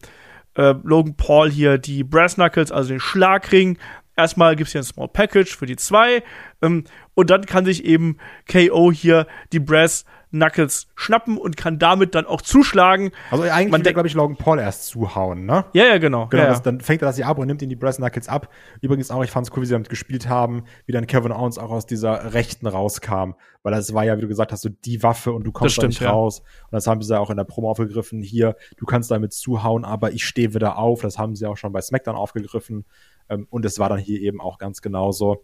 äh, 0.55 0.73
Logan 0.83 1.15
Paul 1.15 1.51
hier 1.51 1.77
die 1.77 2.03
Brass 2.03 2.35
Knuckles, 2.35 2.71
also 2.71 2.89
den 2.89 2.99
Schlagring. 2.99 3.77
Erstmal 4.15 4.55
gibt's 4.55 4.71
hier 4.73 4.81
ein 4.81 4.85
Small 4.85 5.07
Package 5.07 5.55
für 5.55 5.65
die 5.65 5.75
zwei 5.77 6.23
ähm, 6.61 6.83
und 7.15 7.29
dann 7.29 7.45
kann 7.45 7.65
sich 7.65 7.85
eben 7.85 8.17
KO 8.49 8.91
hier 8.91 9.27
die 9.51 9.59
Brass 9.59 10.05
Knuckles 10.31 10.87
schnappen 10.95 11.37
und 11.37 11.57
kann 11.57 11.77
damit 11.77 12.15
dann 12.15 12.25
auch 12.25 12.41
zuschlagen. 12.41 13.11
Also 13.29 13.43
eigentlich 13.43 13.71
Man 13.71 13.83
glaube 13.83 14.07
ich, 14.07 14.13
Logan 14.13 14.37
Paul 14.37 14.59
erst 14.59 14.87
zuhauen, 14.87 15.45
ne? 15.45 15.65
Ja, 15.73 15.85
ja, 15.85 15.97
genau. 15.97 16.27
Genau, 16.27 16.43
ja, 16.43 16.49
das, 16.49 16.61
dann 16.61 16.81
fängt 16.81 17.01
er 17.01 17.07
das 17.07 17.17
hier 17.17 17.27
ab 17.27 17.37
und 17.37 17.47
nimmt 17.47 17.61
ihn 17.61 17.69
die 17.69 17.75
Brass 17.75 17.97
Knuckles 17.97 18.27
ab. 18.27 18.49
Übrigens 18.81 19.11
auch, 19.11 19.23
ich 19.23 19.31
fand 19.31 19.47
es 19.47 19.55
cool, 19.55 19.61
wie 19.61 19.67
sie 19.67 19.73
damit 19.73 19.89
gespielt 19.89 20.27
haben, 20.27 20.63
wie 20.85 20.91
dann 20.91 21.05
Kevin 21.07 21.31
Owens 21.31 21.57
auch 21.57 21.69
aus 21.69 21.85
dieser 21.85 22.33
Rechten 22.33 22.67
rauskam. 22.67 23.33
Weil 23.63 23.73
das 23.73 23.93
war 23.93 24.03
ja, 24.03 24.17
wie 24.17 24.21
du 24.21 24.27
gesagt 24.27 24.51
hast, 24.51 24.61
so 24.61 24.69
die 24.69 25.03
Waffe 25.03 25.33
und 25.33 25.43
du 25.43 25.51
kommst 25.51 25.75
stimmt, 25.75 25.89
nicht 25.89 26.01
ja. 26.01 26.11
raus. 26.11 26.39
Und 26.39 26.71
das 26.71 26.87
haben 26.87 27.01
sie 27.01 27.13
ja 27.13 27.19
auch 27.19 27.29
in 27.29 27.37
der 27.37 27.43
Promo 27.43 27.69
aufgegriffen. 27.69 28.21
Hier, 28.21 28.55
du 28.77 28.85
kannst 28.85 29.11
damit 29.11 29.33
zuhauen, 29.33 29.85
aber 29.85 30.11
ich 30.13 30.25
stehe 30.25 30.53
wieder 30.53 30.77
auf. 30.77 31.01
Das 31.01 31.19
haben 31.19 31.35
sie 31.35 31.45
auch 31.45 31.57
schon 31.57 31.71
bei 31.71 31.81
SmackDown 31.81 32.15
aufgegriffen. 32.15 32.85
Ähm, 33.29 33.47
und 33.49 33.65
es 33.65 33.77
war 33.79 33.89
dann 33.89 33.99
hier 33.99 34.21
eben 34.21 34.41
auch 34.41 34.57
ganz 34.57 34.81
genauso. 34.81 35.43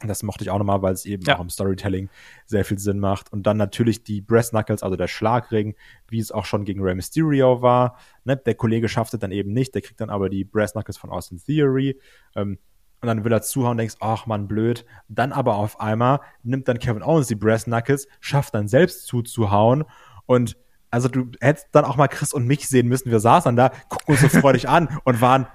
Das 0.00 0.22
mochte 0.22 0.44
ich 0.44 0.50
auch 0.50 0.58
nochmal, 0.58 0.80
weil 0.82 0.92
es 0.94 1.04
eben 1.04 1.24
Ja. 1.24 1.36
auch 1.36 1.40
im 1.40 1.50
Storytelling 1.50 2.08
sehr 2.46 2.64
viel 2.64 2.78
Sinn 2.78 3.00
macht. 3.00 3.32
Und 3.32 3.44
dann 3.46 3.56
natürlich 3.56 4.04
die 4.04 4.20
Breast 4.20 4.50
Knuckles, 4.50 4.82
also 4.82 4.96
der 4.96 5.08
Schlagring, 5.08 5.74
wie 6.08 6.20
es 6.20 6.30
auch 6.30 6.44
schon 6.44 6.64
gegen 6.64 6.80
Rey 6.82 6.94
Mysterio 6.94 7.62
war. 7.62 7.98
Ne? 8.24 8.36
Der 8.36 8.54
Kollege 8.54 8.88
schafft 8.88 9.12
es 9.14 9.20
dann 9.20 9.32
eben 9.32 9.52
nicht, 9.52 9.74
der 9.74 9.82
kriegt 9.82 10.00
dann 10.00 10.10
aber 10.10 10.28
die 10.28 10.44
Breast 10.44 10.74
Knuckles 10.74 10.96
von 10.98 11.10
Austin 11.10 11.38
Theory. 11.44 11.98
Ähm, 12.36 12.58
und 13.00 13.06
dann 13.06 13.24
will 13.24 13.32
er 13.32 13.42
zuhauen 13.42 13.72
und 13.72 13.78
denkst, 13.78 13.96
ach 14.00 14.26
man, 14.26 14.48
blöd. 14.48 14.84
Dann 15.08 15.32
aber 15.32 15.56
auf 15.56 15.80
einmal 15.80 16.20
nimmt 16.42 16.66
dann 16.68 16.78
Kevin 16.78 17.02
Owens 17.02 17.26
die 17.28 17.36
Breast 17.36 17.64
Knuckles, 17.66 18.06
schafft 18.20 18.54
dann 18.54 18.66
selbst 18.68 19.06
zuzuhauen. 19.06 19.84
Und 20.26 20.56
also 20.90 21.08
du 21.08 21.30
hättest 21.40 21.68
dann 21.72 21.84
auch 21.84 21.96
mal 21.96 22.08
Chris 22.08 22.32
und 22.32 22.46
mich 22.46 22.66
sehen 22.68 22.88
müssen. 22.88 23.10
Wir 23.10 23.20
saßen 23.20 23.54
dann 23.54 23.70
da, 23.72 23.76
gucken 23.88 24.14
uns 24.14 24.20
so 24.20 24.28
freudig 24.28 24.68
an 24.68 24.88
und 25.04 25.20
waren, 25.20 25.46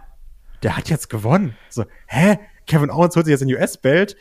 der 0.64 0.78
hat 0.78 0.90
jetzt 0.90 1.10
gewonnen. 1.10 1.56
So, 1.70 1.86
hä? 2.08 2.40
Kevin 2.66 2.90
Owens 2.90 3.14
holt 3.18 3.26
sich 3.26 3.34
jetzt 3.34 3.42
ein 3.42 3.50
US-Belt. 3.54 4.16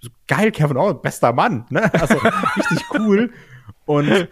So, 0.00 0.10
geil, 0.26 0.50
Kevin 0.50 0.76
Owens, 0.76 1.02
bester 1.02 1.32
Mann. 1.32 1.66
Ne? 1.70 1.92
Also 1.94 2.16
richtig 2.56 2.84
cool. 2.94 3.32
Und 3.84 4.28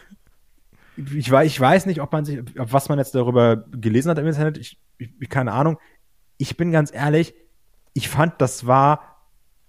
ich, 0.96 1.30
ich 1.32 1.60
weiß 1.60 1.86
nicht, 1.86 2.00
ob 2.00 2.12
man 2.12 2.24
sich, 2.24 2.40
was 2.54 2.88
man 2.88 2.98
jetzt 2.98 3.14
darüber 3.14 3.56
gelesen 3.56 4.10
hat 4.10 4.18
im 4.18 4.26
Internet. 4.26 4.58
Ich, 4.58 4.80
ich, 4.98 5.28
keine 5.28 5.52
Ahnung. 5.52 5.78
Ich 6.38 6.56
bin 6.56 6.72
ganz 6.72 6.92
ehrlich, 6.92 7.34
ich 7.92 8.08
fand, 8.08 8.40
das 8.40 8.66
war 8.66 9.18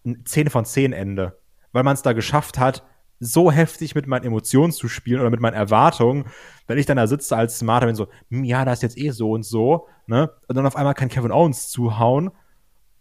ein 0.06 0.26
10 0.26 0.50
von 0.50 0.66
10 0.66 0.94
Ende. 0.94 1.40
Weil 1.72 1.84
man 1.84 1.94
es 1.94 2.02
da 2.02 2.14
geschafft 2.14 2.58
hat, 2.58 2.84
so 3.20 3.52
heftig 3.52 3.96
mit 3.96 4.08
meinen 4.08 4.26
Emotionen 4.26 4.72
zu 4.72 4.88
spielen 4.88 5.20
oder 5.20 5.30
mit 5.30 5.42
meinen 5.42 5.54
Erwartungen, 5.54 6.26
wenn 6.68 6.78
ich 6.78 6.86
dann 6.86 6.98
da 6.98 7.06
sitze 7.06 7.36
als 7.36 7.60
Smarter 7.60 7.88
bin 7.88 7.96
so, 7.96 8.08
hm, 8.30 8.44
ja, 8.44 8.64
das 8.64 8.76
ist 8.76 8.84
jetzt 8.84 8.98
eh 8.98 9.10
so 9.12 9.32
und 9.32 9.44
so, 9.44 9.88
ne? 10.08 10.32
Und 10.48 10.56
dann 10.56 10.66
auf 10.66 10.76
einmal 10.76 10.94
kann 10.94 11.10
Kevin 11.10 11.32
Owens 11.32 11.70
zuhauen 11.70 12.32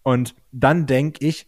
und 0.03 0.35
dann 0.51 0.87
denk 0.87 1.23
ich, 1.23 1.47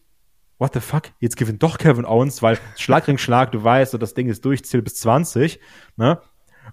what 0.61 0.75
the 0.75 0.81
fuck, 0.81 1.05
jetzt 1.19 1.37
gewinnt 1.37 1.63
doch 1.63 1.79
Kevin 1.79 2.05
Owens, 2.05 2.43
weil 2.43 2.59
Schlagring 2.77 3.19
Schlag, 3.19 3.51
du 3.51 3.65
weißt, 3.65 3.91
so 3.93 3.99
das 3.99 4.15
Ding 4.15 4.29
ist 4.29 4.45
durch, 4.45 4.65
zählt 4.65 4.85
bis 4.85 4.95
20, 4.97 5.59
ne? 5.97 6.21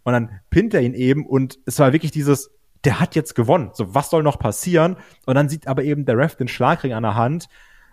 Und 0.04 0.14
dann 0.14 0.42
pinnt 0.52 0.74
er 0.76 0.82
ihn 0.82 0.94
eben 0.94 1.26
und 1.26 1.58
es 1.66 1.80
war 1.80 1.92
wirklich 1.94 2.12
dieses, 2.12 2.52
der 2.84 3.00
hat 3.00 3.16
jetzt 3.16 3.34
gewonnen. 3.34 3.72
So, 3.74 3.96
was 3.96 4.10
soll 4.12 4.22
noch 4.22 4.38
passieren? 4.38 4.98
Und 5.26 5.34
dann 5.36 5.50
sieht 5.50 5.68
aber 5.68 5.84
eben 5.84 6.06
der 6.06 6.18
Ref 6.18 6.36
den 6.36 6.48
Schlagring 6.48 6.94
an 6.94 7.02
der 7.04 7.16
Hand. 7.16 7.48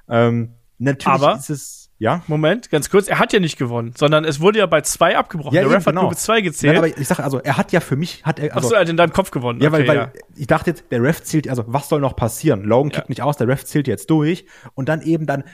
Ähm, 0.08 0.54
natürlich 0.78 1.22
Aber- 1.22 1.36
ist 1.36 1.48
es, 1.48 1.90
ja. 1.98 2.22
Moment, 2.26 2.70
ganz 2.70 2.90
kurz, 2.90 3.08
er 3.08 3.18
hat 3.20 3.32
ja 3.32 3.40
nicht 3.40 3.56
gewonnen, 3.56 3.94
sondern 3.96 4.24
es 4.24 4.40
wurde 4.40 4.58
ja 4.58 4.66
bei 4.66 4.82
zwei 4.82 5.16
abgebrochen. 5.16 5.54
Ja, 5.54 5.62
der 5.62 5.70
Ref 5.70 5.86
hat 5.86 5.92
genau. 5.92 6.02
nur 6.02 6.10
bis 6.10 6.18
zwei 6.24 6.40
gezählt. 6.42 6.74
Nein, 6.74 6.84
aber 6.92 6.98
ich 7.00 7.08
sag 7.08 7.20
also, 7.20 7.38
er 7.40 7.56
hat 7.56 7.72
ja 7.72 7.80
für 7.80 7.96
mich, 7.96 8.24
hat 8.26 8.38
er, 8.38 8.50
Ach 8.52 8.56
also, 8.56 8.68
so, 8.70 8.74
er 8.74 8.80
hat 8.82 8.88
in 8.88 8.96
deinem 8.98 9.12
Kopf 9.12 9.30
gewonnen. 9.30 9.60
ja, 9.62 9.72
weil, 9.72 9.82
Okay, 9.88 9.98
weil 9.98 10.12
ich 10.36 10.46
dachte 10.48 10.70
jetzt, 10.70 10.84
der 10.90 11.00
Ref 11.02 11.22
zählt, 11.22 11.48
also 11.48 11.64
was 11.68 11.88
soll 11.88 12.00
noch 12.00 12.16
passieren? 12.16 12.64
Logan 12.64 12.90
Ja. 12.90 12.96
kickt 12.98 13.08
nicht 13.08 13.22
aus, 13.22 13.36
der 13.38 13.48
Ref 13.48 13.64
zählt 13.64 13.86
jetzt 13.88 14.10
durch 14.10 14.44
und 14.74 14.88
dann 14.88 15.00
eben 15.02 15.24
dann 15.26 15.44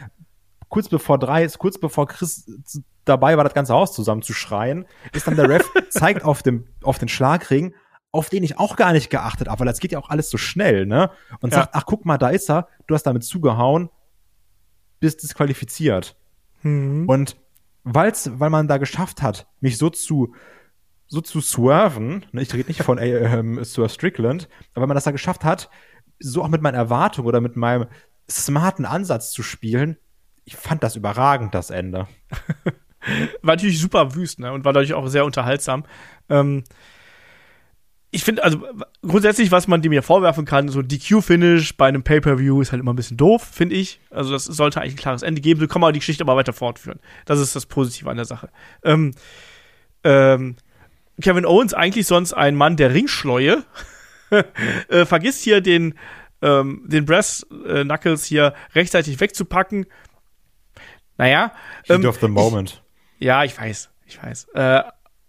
kurz 0.70 0.88
bevor 0.88 1.18
drei 1.18 1.44
ist, 1.44 1.58
kurz 1.58 1.78
bevor 1.78 2.06
Chris 2.08 2.50
dabei 3.04 3.36
war, 3.36 3.44
das 3.44 3.52
ganze 3.54 3.74
Haus 3.74 3.92
zusammenzuschreien, 3.92 4.86
ist 5.12 5.26
dann 5.26 5.36
der 5.36 5.48
Ref, 5.48 5.68
zeigt 5.90 6.24
auf 6.24 6.42
dem, 6.42 6.66
auf 6.82 6.98
den 6.98 7.08
Schlagring, 7.08 7.74
auf 8.12 8.30
den 8.30 8.42
ich 8.42 8.58
auch 8.58 8.76
gar 8.76 8.92
nicht 8.92 9.10
geachtet 9.10 9.48
habe, 9.48 9.60
weil 9.60 9.66
das 9.66 9.80
geht 9.80 9.92
ja 9.92 9.98
auch 9.98 10.08
alles 10.08 10.30
so 10.30 10.38
schnell, 10.38 10.86
ne? 10.86 11.10
Und 11.40 11.52
Ja. 11.52 11.60
sagt, 11.60 11.74
ach 11.74 11.84
guck 11.86 12.06
mal, 12.06 12.16
da 12.18 12.30
ist 12.30 12.48
er, 12.48 12.68
du 12.86 12.94
hast 12.94 13.02
damit 13.04 13.24
zugehauen, 13.24 13.90
bist 15.00 15.22
disqualifiziert. 15.22 16.16
Mhm. 16.62 17.08
Und 17.08 17.36
weil's, 17.84 18.30
weil 18.38 18.50
man 18.50 18.68
da 18.68 18.78
geschafft 18.78 19.22
hat, 19.22 19.46
mich 19.60 19.78
so 19.78 19.90
zu, 19.90 20.34
so 21.06 21.20
zu 21.20 21.40
swerven, 21.40 22.26
ne, 22.32 22.42
ich 22.42 22.52
rede 22.54 22.68
nicht 22.68 22.82
von 22.82 22.98
äh, 22.98 23.10
ähm, 23.38 23.62
Swerve 23.64 23.88
Strickland, 23.90 24.48
aber 24.74 24.82
wenn 24.82 24.88
man 24.88 24.94
das 24.96 25.04
da 25.04 25.10
geschafft 25.10 25.44
hat, 25.44 25.70
so 26.20 26.42
auch 26.42 26.48
mit 26.48 26.62
meinen 26.62 26.74
Erwartungen 26.74 27.26
oder 27.26 27.40
mit 27.40 27.56
meinem 27.56 27.86
smarten 28.30 28.84
Ansatz 28.84 29.32
zu 29.32 29.42
spielen. 29.42 29.96
Ich 30.50 30.56
fand 30.56 30.82
das 30.82 30.96
überragend, 30.96 31.54
das 31.54 31.70
Ende. 31.70 32.08
war 33.42 33.54
natürlich 33.54 33.80
super 33.80 34.16
wüst, 34.16 34.40
ne? 34.40 34.52
Und 34.52 34.64
war 34.64 34.72
dadurch 34.72 34.94
auch 34.94 35.06
sehr 35.06 35.24
unterhaltsam. 35.24 35.84
Ähm, 36.28 36.64
ich 38.10 38.24
finde, 38.24 38.42
also 38.42 38.66
grundsätzlich, 39.02 39.52
was 39.52 39.68
man 39.68 39.80
dem 39.80 39.92
ja 39.92 40.02
vorwerfen 40.02 40.44
kann, 40.44 40.68
so 40.68 40.82
DQ-Finish 40.82 41.76
bei 41.76 41.86
einem 41.86 42.02
Pay-Per-View 42.02 42.60
ist 42.60 42.72
halt 42.72 42.80
immer 42.80 42.92
ein 42.92 42.96
bisschen 42.96 43.16
doof, 43.16 43.48
finde 43.52 43.76
ich. 43.76 44.00
Also 44.10 44.32
das 44.32 44.44
sollte 44.44 44.80
eigentlich 44.80 44.94
ein 44.94 44.98
klares 44.98 45.22
Ende 45.22 45.40
geben. 45.40 45.60
So 45.60 45.68
kann 45.68 45.80
man 45.80 45.92
die 45.92 46.00
Geschichte 46.00 46.24
aber 46.24 46.34
weiter 46.34 46.52
fortführen. 46.52 46.98
Das 47.26 47.38
ist 47.38 47.54
das 47.54 47.66
Positive 47.66 48.10
an 48.10 48.16
der 48.16 48.24
Sache. 48.24 48.48
Ähm, 48.82 49.12
ähm, 50.02 50.56
Kevin 51.22 51.46
Owens 51.46 51.74
eigentlich 51.74 52.08
sonst 52.08 52.32
ein 52.32 52.56
Mann 52.56 52.76
der 52.76 52.92
Ringschleue, 52.92 53.62
äh, 54.88 55.04
vergisst 55.04 55.44
hier 55.44 55.60
den, 55.60 55.94
ähm, 56.42 56.82
den 56.86 57.04
Brass 57.04 57.46
äh, 57.64 57.84
Knuckles 57.84 58.24
hier 58.24 58.54
rechtzeitig 58.74 59.20
wegzupacken. 59.20 59.86
Naja. 61.20 61.52
Heat 61.84 61.98
ähm, 61.98 62.06
of 62.06 62.18
the 62.18 62.28
moment. 62.28 62.82
Ich, 63.18 63.26
ja, 63.26 63.44
ich 63.44 63.58
weiß, 63.58 63.90
ich 64.06 64.22
weiß. 64.22 64.48
Äh, 64.54 64.82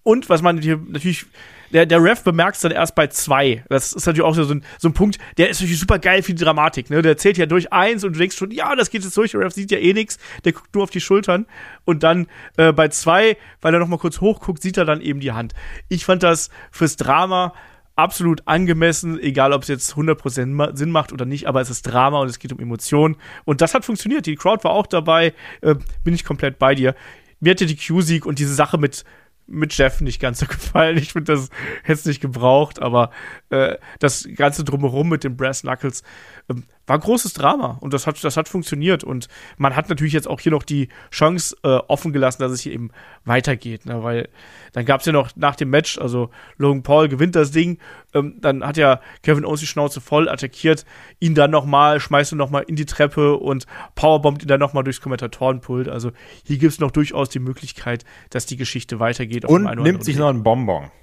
und 0.04 0.30
was 0.30 0.42
man 0.42 0.62
hier 0.62 0.80
natürlich 0.88 1.26
der, 1.74 1.86
der 1.86 2.02
Ref 2.02 2.24
bemerkt 2.24 2.56
es 2.56 2.62
dann 2.62 2.72
erst 2.72 2.96
bei 2.96 3.08
zwei. 3.08 3.64
Das 3.70 3.92
ist 3.92 4.06
natürlich 4.06 4.26
auch 4.26 4.36
so 4.36 4.44
ein, 4.44 4.64
so 4.78 4.88
ein 4.88 4.94
Punkt, 4.94 5.18
der 5.38 5.50
ist 5.50 5.60
natürlich 5.60 5.80
super 5.80 6.00
geil 6.00 6.24
für 6.24 6.34
die 6.34 6.44
Dramatik. 6.44 6.90
Ne? 6.90 7.02
Der 7.02 7.18
zählt 7.18 7.38
ja 7.38 7.46
durch 7.46 7.74
eins 7.74 8.04
und 8.04 8.14
du 8.14 8.20
denkst 8.20 8.38
schon, 8.38 8.52
ja, 8.52 8.76
das 8.76 8.90
geht 8.90 9.04
jetzt 9.04 9.16
durch. 9.18 9.32
Der 9.32 9.42
Ref 9.42 9.54
sieht 9.54 9.72
ja 9.72 9.78
eh 9.80 9.94
nichts. 9.94 10.18
Der 10.46 10.54
guckt 10.54 10.74
nur 10.74 10.84
auf 10.84 10.90
die 10.90 11.02
Schultern. 11.02 11.46
Und 11.86 12.04
dann 12.04 12.28
äh, 12.58 12.72
bei 12.72 12.88
zwei, 12.88 13.38
weil 13.62 13.74
er 13.74 13.80
noch 13.80 13.88
mal 13.88 14.00
kurz 14.00 14.22
hochguckt, 14.22 14.62
sieht 14.62 14.78
er 14.78 14.86
dann 14.86 15.02
eben 15.02 15.20
die 15.20 15.34
Hand. 15.34 15.54
Ich 15.90 16.06
fand 16.06 16.24
das 16.24 16.50
fürs 16.72 16.96
Drama 16.96 17.54
absolut 17.96 18.48
angemessen, 18.48 19.20
egal 19.20 19.54
ob 19.54 19.64
es 19.64 19.68
jetzt 19.68 19.94
100% 19.94 20.76
Sinn 20.78 20.92
macht 20.92 21.12
oder 21.14 21.26
nicht, 21.26 21.48
aber 21.48 21.62
es 21.62 21.70
ist 21.70 21.84
Drama 21.84 22.20
und 22.20 22.30
es 22.30 22.40
geht 22.40 22.54
um 22.54 22.60
Emotionen. 22.60 23.18
Und 23.46 23.62
das 23.62 23.74
hat 23.74 23.86
funktioniert. 23.86 24.26
Die 24.26 24.36
Crowd 24.36 24.64
war 24.64 24.72
auch 24.72 24.88
dabei. 24.88 25.34
Äh, 25.62 25.76
bin 26.04 26.14
ich 26.14 26.24
komplett 26.24 26.58
bei 26.60 26.76
dir. 26.76 26.96
Mir 27.40 27.52
hatte 27.52 27.66
die 27.66 27.78
Q-Sieg 27.78 28.26
und 28.26 28.40
diese 28.40 28.54
Sache 28.54 28.78
mit 28.78 29.04
mit 29.48 29.78
Jeff 29.78 30.02
nicht 30.02 30.22
ganz 30.22 30.40
so 30.40 30.46
gefallen. 30.48 30.98
Ich 30.98 31.14
finde, 31.14 31.34
das 31.34 31.50
hätte 31.84 32.00
es 32.00 32.06
nicht 32.06 32.22
gebraucht, 32.22 32.82
aber 32.82 33.12
äh, 33.50 33.78
das 34.00 34.28
Ganze 34.36 34.64
drumherum 34.64 35.10
mit 35.10 35.24
den 35.24 35.36
Brass 35.36 35.62
Knuckles 35.62 36.04
ähm, 36.50 36.64
war 36.88 37.00
großes 37.00 37.34
Drama 37.34 37.78
und 37.80 37.94
das 37.94 38.08
hat, 38.08 38.24
das 38.24 38.38
hat 38.38 38.50
funktioniert. 38.50 39.04
Und 39.04 39.28
man 39.58 39.76
hat 39.76 39.90
natürlich 39.90 40.14
jetzt 40.14 40.28
auch 40.28 40.40
hier 40.40 40.52
noch 40.52 40.64
die 40.64 40.90
Chance 41.12 41.56
äh, 41.64 41.68
offen 41.68 42.12
gelassen, 42.12 42.42
dass 42.42 42.52
es 42.52 42.62
hier 42.62 42.74
eben 42.74 42.92
weitergeht. 43.24 43.86
Ne? 43.86 44.04
Weil 44.04 44.30
dann 44.74 44.86
gab 44.86 45.02
es 45.02 45.06
ja 45.06 45.14
noch 45.14 45.30
nach 45.36 45.56
dem 45.56 45.70
Match, 45.70 45.98
also 45.98 46.30
Logan 46.58 46.84
Paul 46.84 47.08
gewinnt 47.08 47.36
das 47.36 47.52
Ding, 47.52 47.80
ähm, 48.14 48.36
dann 48.40 48.66
hat 48.66 48.78
ja 48.78 49.00
Kevin 49.24 49.46
Owens 49.46 49.60
die 49.60 49.68
Schnauze 49.68 50.02
voll 50.02 50.28
attackiert, 50.28 50.86
ihn 51.20 51.36
dann 51.36 51.52
nochmal, 51.52 52.00
schmeißt 52.00 52.34
ihn 52.34 52.38
nochmal 52.38 52.64
in 52.68 52.76
die 52.76 52.86
Treppe 52.86 53.38
und 53.38 53.66
powerbombt 53.96 54.44
ihn 54.44 54.48
dann 54.48 54.60
nochmal 54.60 54.84
durchs 54.84 55.02
Kommentatorenpult. 55.02 55.88
Also 55.88 56.12
hier 56.44 56.58
gibt 56.58 56.74
es 56.74 56.80
noch 56.80 56.92
durchaus 56.92 57.30
die 57.30 57.40
Möglichkeit, 57.40 58.06
dass 58.30 58.46
die 58.46 58.58
Geschichte 58.58 59.00
weitergeht. 59.00 59.46
und 59.46 59.64
nimmt 59.82 60.04
sich 60.04 60.18
noch 60.18 60.30
einen 60.30 60.44
Bonbon. 60.44 60.92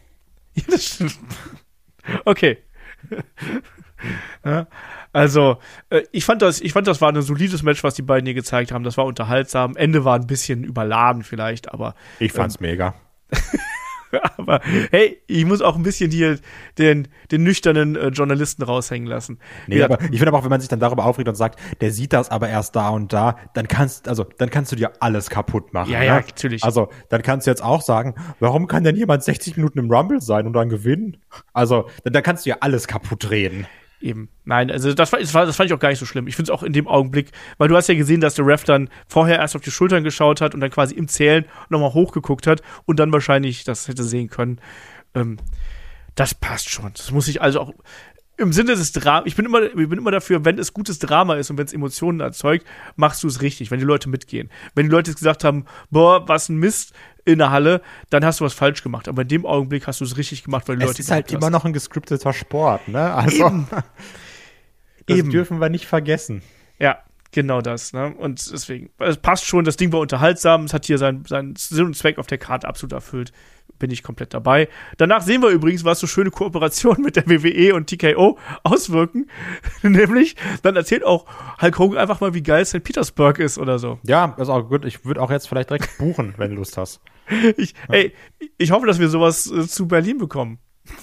Ja, 0.55 0.65
das 0.71 0.85
stimmt. 0.87 1.19
Okay. 2.25 2.59
ja, 4.45 4.67
also, 5.19 5.59
äh, 5.91 6.03
ich 6.13 6.25
fand 6.25 6.43
das, 6.43 6.61
ich 6.61 6.73
fand 6.73 6.87
das 6.87 7.01
war 7.01 7.13
ein 7.13 7.23
solides 7.23 7.63
Match, 7.63 7.83
was 7.85 7.95
die 7.95 8.03
beiden 8.03 8.27
hier 8.27 8.35
gezeigt 8.35 8.73
haben. 8.73 8.85
Das 8.85 8.97
war 8.97 9.05
unterhaltsam. 9.05 9.77
Ende 9.77 10.05
war 10.05 10.17
ein 10.17 10.27
bisschen 10.27 10.65
überladen 10.65 11.23
vielleicht, 11.23 11.73
aber. 11.73 11.95
Ich 12.19 12.33
fand's 12.33 12.57
ähm, 12.61 12.67
mega. 12.69 12.95
aber 14.37 14.61
hey, 14.91 15.21
ich 15.27 15.45
muss 15.45 15.61
auch 15.61 15.77
ein 15.77 15.83
bisschen 15.83 16.11
hier 16.11 16.39
den, 16.79 17.09
den 17.31 17.43
nüchternen 17.43 17.97
äh, 17.97 18.09
Journalisten 18.09 18.63
raushängen 18.63 19.07
lassen. 19.07 19.39
Nee, 19.67 19.79
ja. 19.79 19.87
aber 19.87 20.01
ich 20.01 20.19
finde 20.19 20.29
aber 20.29 20.39
auch, 20.39 20.45
wenn 20.45 20.51
man 20.51 20.61
sich 20.61 20.69
dann 20.69 20.81
darüber 20.81 21.05
aufregt 21.05 21.29
und 21.29 21.35
sagt, 21.35 21.59
der 21.81 21.91
sieht 21.91 22.13
das 22.13 22.31
aber 22.31 22.49
erst 22.49 22.77
da 22.77 22.89
und 22.91 23.13
da, 23.13 23.37
dann 23.55 23.69
kannst, 23.69 24.09
also, 24.09 24.25
dann 24.39 24.51
kannst 24.51 24.73
du 24.73 24.77
dir 24.77 24.93
alles 25.01 25.31
kaputt 25.31 25.73
machen. 25.73 25.91
Ja, 25.91 26.01
ne? 26.01 26.07
ja, 26.07 26.15
natürlich. 26.17 26.65
Also, 26.65 26.89
dann 27.09 27.23
kannst 27.23 27.47
du 27.47 27.51
jetzt 27.51 27.63
auch 27.63 27.83
sagen, 27.83 28.15
warum 28.41 28.67
kann 28.67 28.85
denn 28.85 28.97
jemand 28.97 29.23
60 29.23 29.57
Minuten 29.57 29.79
im 29.79 29.91
Rumble 29.91 30.21
sein 30.21 30.47
und 30.47 30.53
dann 30.53 30.69
gewinnen? 30.69 31.19
Also, 31.53 31.89
dann, 32.05 32.13
dann 32.13 32.23
kannst 32.23 32.47
du 32.47 32.51
ja 32.51 32.57
alles 32.61 32.87
kaputt 32.87 33.31
reden. 33.31 33.67
Eben. 34.01 34.29
Nein, 34.45 34.71
also 34.71 34.93
das, 34.93 35.11
das, 35.11 35.33
das 35.33 35.57
fand 35.57 35.69
ich 35.69 35.73
auch 35.75 35.81
gar 35.81 35.89
nicht 35.89 35.99
so 35.99 36.07
schlimm. 36.07 36.29
Ich 36.29 36.37
finde 36.37 36.53
es 36.53 36.57
auch 36.57 36.63
in 36.63 36.73
dem 36.73 36.87
Augenblick, 36.87 37.33
weil 37.59 37.69
du 37.69 37.77
hast 37.77 37.89
ja 37.89 37.95
gesehen, 37.95 38.21
dass 38.21 38.35
der 38.35 38.47
Ref 38.47 38.63
dann 38.63 38.91
vorher 39.09 39.39
erst 39.39 39.57
auf 39.57 39.63
die 39.63 39.73
Schultern 39.73 40.05
geschaut 40.05 40.41
hat 40.41 40.55
und 40.55 40.61
dann 40.61 40.71
quasi 40.71 40.95
im 40.95 41.09
Zählen 41.09 41.45
nochmal 41.69 41.95
hochgeguckt 41.95 42.47
hat 42.47 42.63
und 42.87 43.01
dann 43.01 43.13
wahrscheinlich 43.13 43.65
das 43.65 43.89
hätte 43.89 44.05
sehen 44.05 44.31
können. 44.31 44.61
Ähm, 45.15 45.39
das 46.15 46.35
passt 46.35 46.71
schon. 46.71 46.93
Das 46.93 47.11
muss 47.11 47.27
ich 47.29 47.43
also 47.43 47.61
auch 47.61 47.73
im 48.39 48.53
Sinne 48.53 48.77
des 48.77 48.93
Dramas, 48.93 49.27
ich 49.27 49.37
bin 49.37 49.45
immer, 49.45 49.63
ich 49.63 49.75
bin 49.75 49.99
immer 49.99 50.13
dafür, 50.13 50.45
wenn 50.45 50.59
es 50.59 50.73
gutes 50.73 50.99
Drama 50.99 51.35
ist 51.35 51.51
und 51.51 51.59
wenn 51.59 51.67
es 51.67 51.73
Emotionen 51.73 52.21
erzeugt, 52.21 52.67
machst 52.97 53.23
du 53.23 53.29
es 53.29 53.43
richtig, 53.43 53.71
wenn 53.71 53.81
die 53.81 53.85
Leute 53.85 54.09
mitgehen. 54.09 54.49
Wenn 54.75 54.87
die 54.87 54.93
Leute 54.93 55.11
jetzt 55.11 55.19
gesagt 55.19 55.45
haben, 55.45 55.67
boah, 55.91 56.27
was 56.29 56.49
ein 56.49 56.57
Mist 56.57 56.95
in 57.25 57.39
der 57.39 57.51
Halle, 57.51 57.83
dann 58.11 58.25
hast 58.25 58.41
du 58.41 58.45
was 58.45 58.55
falsch 58.55 58.83
gemacht. 58.83 59.09
Aber 59.09 59.23
in 59.23 59.29
dem 59.29 59.45
Augenblick 59.45 59.87
hast 59.87 60.01
du 60.01 60.05
es 60.05 60.17
richtig 60.17 60.45
gemacht, 60.45 60.69
weil 60.69 60.77
die 60.77 60.85
es 60.85 60.89
Leute. 60.89 61.01
Es 61.03 61.07
ist 61.07 61.11
halt 61.11 61.33
immer 61.33 61.51
noch 61.51 61.65
ein 61.65 61.73
gescripteter 61.73 62.33
Sport, 62.33 62.89
ne? 62.89 63.13
Also, 63.13 63.47
Eben. 63.47 63.69
das 65.07 65.19
Eben. 65.19 65.31
dürfen 65.31 65.61
wir 65.61 65.69
nicht 65.69 65.87
vergessen. 65.87 66.43
Ja, 66.79 66.99
Genau 67.31 67.61
das, 67.61 67.93
ne? 67.93 68.15
Und 68.17 68.51
deswegen, 68.51 68.89
es 68.99 69.19
passt 69.19 69.45
schon, 69.45 69.67
das 69.67 69.77
Ding 69.77 69.93
war 69.93 70.01
unterhaltsam, 70.01 70.65
es 70.65 70.73
hat 70.73 70.87
hier 70.87 70.97
seinen, 70.97 71.27
seinen 71.27 71.57
Sinn 71.57 71.85
und 71.85 71.95
Zweck 71.95 72.17
auf 72.17 72.27
der 72.27 72.39
Karte 72.39 72.67
absolut 72.67 72.93
erfüllt. 72.95 73.33
Bin 73.79 73.91
ich 73.91 74.03
komplett 74.03 74.35
dabei. 74.35 74.69
Danach 74.97 75.23
sehen 75.23 75.43
wir 75.43 75.51
übrigens, 75.51 75.85
was 75.85 76.01
so 76.01 76.07
schöne 76.07 76.31
Kooperationen 76.31 77.03
mit 77.03 77.17
der 77.17 77.29
WWE 77.29 77.75
und 77.75 77.87
TKO 77.87 78.39
auswirken. 78.65 79.31
Nämlich, 79.83 80.37
dann 80.63 80.77
erzählt 80.77 81.05
auch 81.05 81.27
Hulk 81.61 81.79
Hogan 81.79 81.99
einfach 81.99 82.21
mal, 82.21 82.35
wie 82.35 82.43
geil 82.43 82.65
St. 82.65 82.83
Petersburg 82.83 83.39
ist 83.39 83.59
oder 83.59 83.79
so. 83.79 83.99
Ja, 84.03 84.35
ist 84.39 84.49
auch 84.49 84.69
gut. 84.69 84.85
Ich 84.85 85.05
würde 85.05 85.21
auch 85.23 85.31
jetzt 85.31 85.49
vielleicht 85.49 85.71
direkt 85.71 85.97
buchen, 85.99 86.35
wenn 86.37 86.51
du 86.51 86.57
Lust 86.57 86.77
hast. 86.77 87.01
Ich, 87.59 87.75
ey, 87.89 88.15
ich 88.57 88.71
hoffe, 88.71 88.87
dass 88.87 88.99
wir 88.99 89.09
sowas 89.09 89.51
äh, 89.51 89.67
zu 89.67 89.87
Berlin 89.87 90.17
bekommen. 90.17 90.59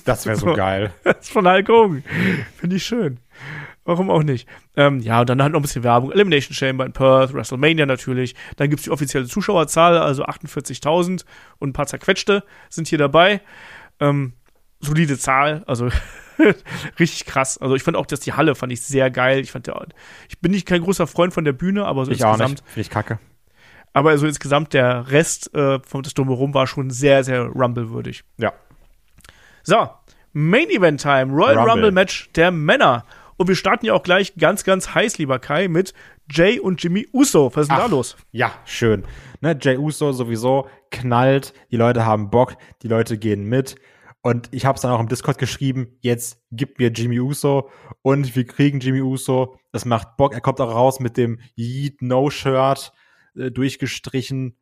Das 0.06 0.26
wäre 0.26 0.38
so 0.38 0.54
geil. 0.56 0.92
Das 1.04 1.18
ist 1.22 1.32
von 1.32 1.48
Hulk 1.48 1.70
Hogan. 1.70 2.04
Finde 2.58 2.76
ich 2.76 2.84
schön. 2.84 3.20
Warum 3.86 4.10
auch 4.10 4.24
nicht? 4.24 4.50
Ähm, 4.76 5.00
ja, 5.00 5.22
und 5.22 5.30
dann 5.30 5.42
halt 5.42 5.54
noch 5.54 5.60
ein 5.60 5.62
bisschen 5.62 5.84
Werbung. 5.84 6.12
Elimination 6.12 6.56
Chamber 6.56 6.86
in 6.86 6.92
Perth, 6.92 7.34
WrestleMania 7.34 7.86
natürlich. 7.86 8.36
Dann 8.58 8.70
gibt's 8.72 8.84
die 8.84 8.90
offizielle 8.90 9.28
Zuschauerzahl, 9.28 10.00
also 10.00 10.26
48.000 10.26 11.24
und 11.60 11.70
ein 11.70 11.74
paar 11.74 11.86
zerquetschte 11.86 12.44
sind 12.70 12.88
hier 12.88 12.98
dabei. 12.98 13.42
Ähm, 14.00 14.34
solide 14.80 15.20
Zahl, 15.20 15.64
also 15.68 15.90
richtig 17.00 17.26
krass. 17.26 17.60
Also 17.60 17.76
ich 17.76 17.84
fand 17.84 17.96
auch, 17.96 18.08
dass 18.08 18.20
die 18.22 18.34
Halle 18.34 18.56
fand 18.56 18.72
ich 18.74 18.82
sehr 18.82 19.12
geil. 19.12 19.40
Ich 19.40 19.52
fand 19.52 19.68
der, 19.68 19.86
ich 20.30 20.40
bin 20.40 20.52
nicht 20.52 20.68
kein 20.68 20.82
großer 20.82 21.06
Freund 21.06 21.32
von 21.32 21.46
der 21.46 21.54
Bühne, 21.54 21.86
aber 21.86 22.06
so 22.06 22.12
ich 22.12 22.20
insgesamt. 22.20 22.64
Finde 22.66 22.82
ich 22.82 22.90
kacke. 22.90 23.20
Aber 23.94 24.10
also 24.10 24.26
insgesamt 24.26 24.74
der 24.74 25.12
Rest 25.12 25.54
äh, 25.54 25.80
von 25.80 26.02
das 26.02 26.16
Drumherum 26.16 26.56
war 26.56 26.66
schon 26.66 26.90
sehr, 26.90 27.24
sehr 27.24 27.44
Rumble-würdig. 27.44 28.24
Ja. 28.38 28.52
So, 29.64 29.90
Main 30.34 30.70
Event 30.70 31.02
Time, 31.02 31.32
Royal 31.32 31.56
Rumble. 31.56 31.72
Rumble 31.72 31.92
Match 31.92 32.30
der 32.34 32.52
Männer. 32.52 33.06
Und 33.38 33.48
wir 33.48 33.56
starten 33.56 33.86
ja 33.86 33.94
auch 33.94 34.04
gleich 34.04 34.36
ganz, 34.36 34.64
ganz 34.64 34.94
heiß, 34.94 35.18
lieber 35.18 35.40
Kai, 35.40 35.68
mit 35.68 35.94
Jay 36.30 36.60
und 36.60 36.82
Jimmy 36.82 37.08
Uso. 37.14 37.52
Was 37.54 37.64
ist 37.64 37.72
denn 37.72 37.78
da 37.78 37.86
los? 37.88 38.16
Ja, 38.32 38.54
schön. 38.66 39.04
Ne, 39.42 39.58
Jay 39.62 39.78
Uso 39.78 40.12
sowieso 40.12 40.68
knallt, 40.92 41.54
die 41.72 41.78
Leute 41.78 42.06
haben 42.06 42.30
Bock, 42.30 42.56
die 42.82 42.88
Leute 42.88 43.18
gehen 43.18 43.46
mit. 43.46 43.76
Und 44.22 44.50
ich 44.52 44.66
habe 44.66 44.76
es 44.76 44.82
dann 44.82 44.92
auch 44.92 45.00
im 45.00 45.08
Discord 45.08 45.38
geschrieben, 45.38 46.00
jetzt 46.02 46.42
gibt 46.52 46.80
mir 46.80 46.90
Jimmy 46.90 47.20
Uso 47.20 47.70
und 48.02 48.36
wir 48.36 48.46
kriegen 48.46 48.80
Jimmy 48.80 49.02
Uso. 49.02 49.60
Das 49.72 49.86
macht 49.86 50.18
Bock. 50.18 50.34
Er 50.34 50.42
kommt 50.42 50.60
auch 50.62 50.74
raus 50.74 51.00
mit 51.00 51.16
dem 51.16 51.40
Yeet 51.56 52.02
No 52.02 52.32
Shirt 52.32 52.92
äh, 53.36 53.52
durchgestrichen. 53.52 54.58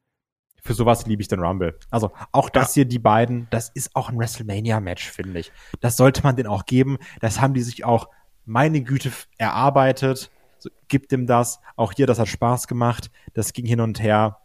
Für 0.62 0.74
sowas 0.74 1.06
liebe 1.06 1.22
ich 1.22 1.30
den 1.30 1.40
Rumble. 1.40 1.80
Also 1.92 2.12
auch 2.34 2.50
das 2.50 2.76
ja. 2.76 2.82
hier, 2.82 2.86
die 2.86 3.00
beiden, 3.00 3.48
das 3.52 3.70
ist 3.70 3.96
auch 3.96 4.10
ein 4.10 4.18
WrestleMania-Match, 4.18 5.10
finde 5.10 5.40
ich. 5.40 5.52
Das 5.80 5.96
sollte 5.96 6.24
man 6.24 6.36
denen 6.36 6.50
auch 6.50 6.66
geben. 6.66 6.98
Das 7.22 7.40
haben 7.40 7.54
die 7.54 7.62
sich 7.62 7.86
auch 7.86 8.10
meine 8.46 8.82
Güte 8.82 9.12
erarbeitet, 9.38 10.32
so, 10.60 10.70
gibt 10.88 11.12
ihm 11.12 11.28
das. 11.28 11.60
Auch 11.76 11.92
hier, 11.92 12.08
das 12.08 12.20
hat 12.20 12.28
Spaß 12.28 12.68
gemacht. 12.68 13.12
Das 13.34 13.54
ging 13.54 13.66
hin 13.66 13.82
und 13.82 14.02
her. 14.02 14.38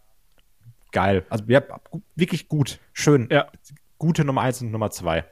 Geil. 0.91 1.25
Also 1.31 1.45
ja, 1.47 1.63
wirklich 2.17 2.49
gut. 2.49 2.81
Schön. 2.93 3.29
Ja. 3.31 3.47
Gute 3.99 4.25
Nummer 4.25 4.41
eins 4.43 4.61
und 4.61 4.71
Nummer 4.71 4.91
zwei. 4.91 5.25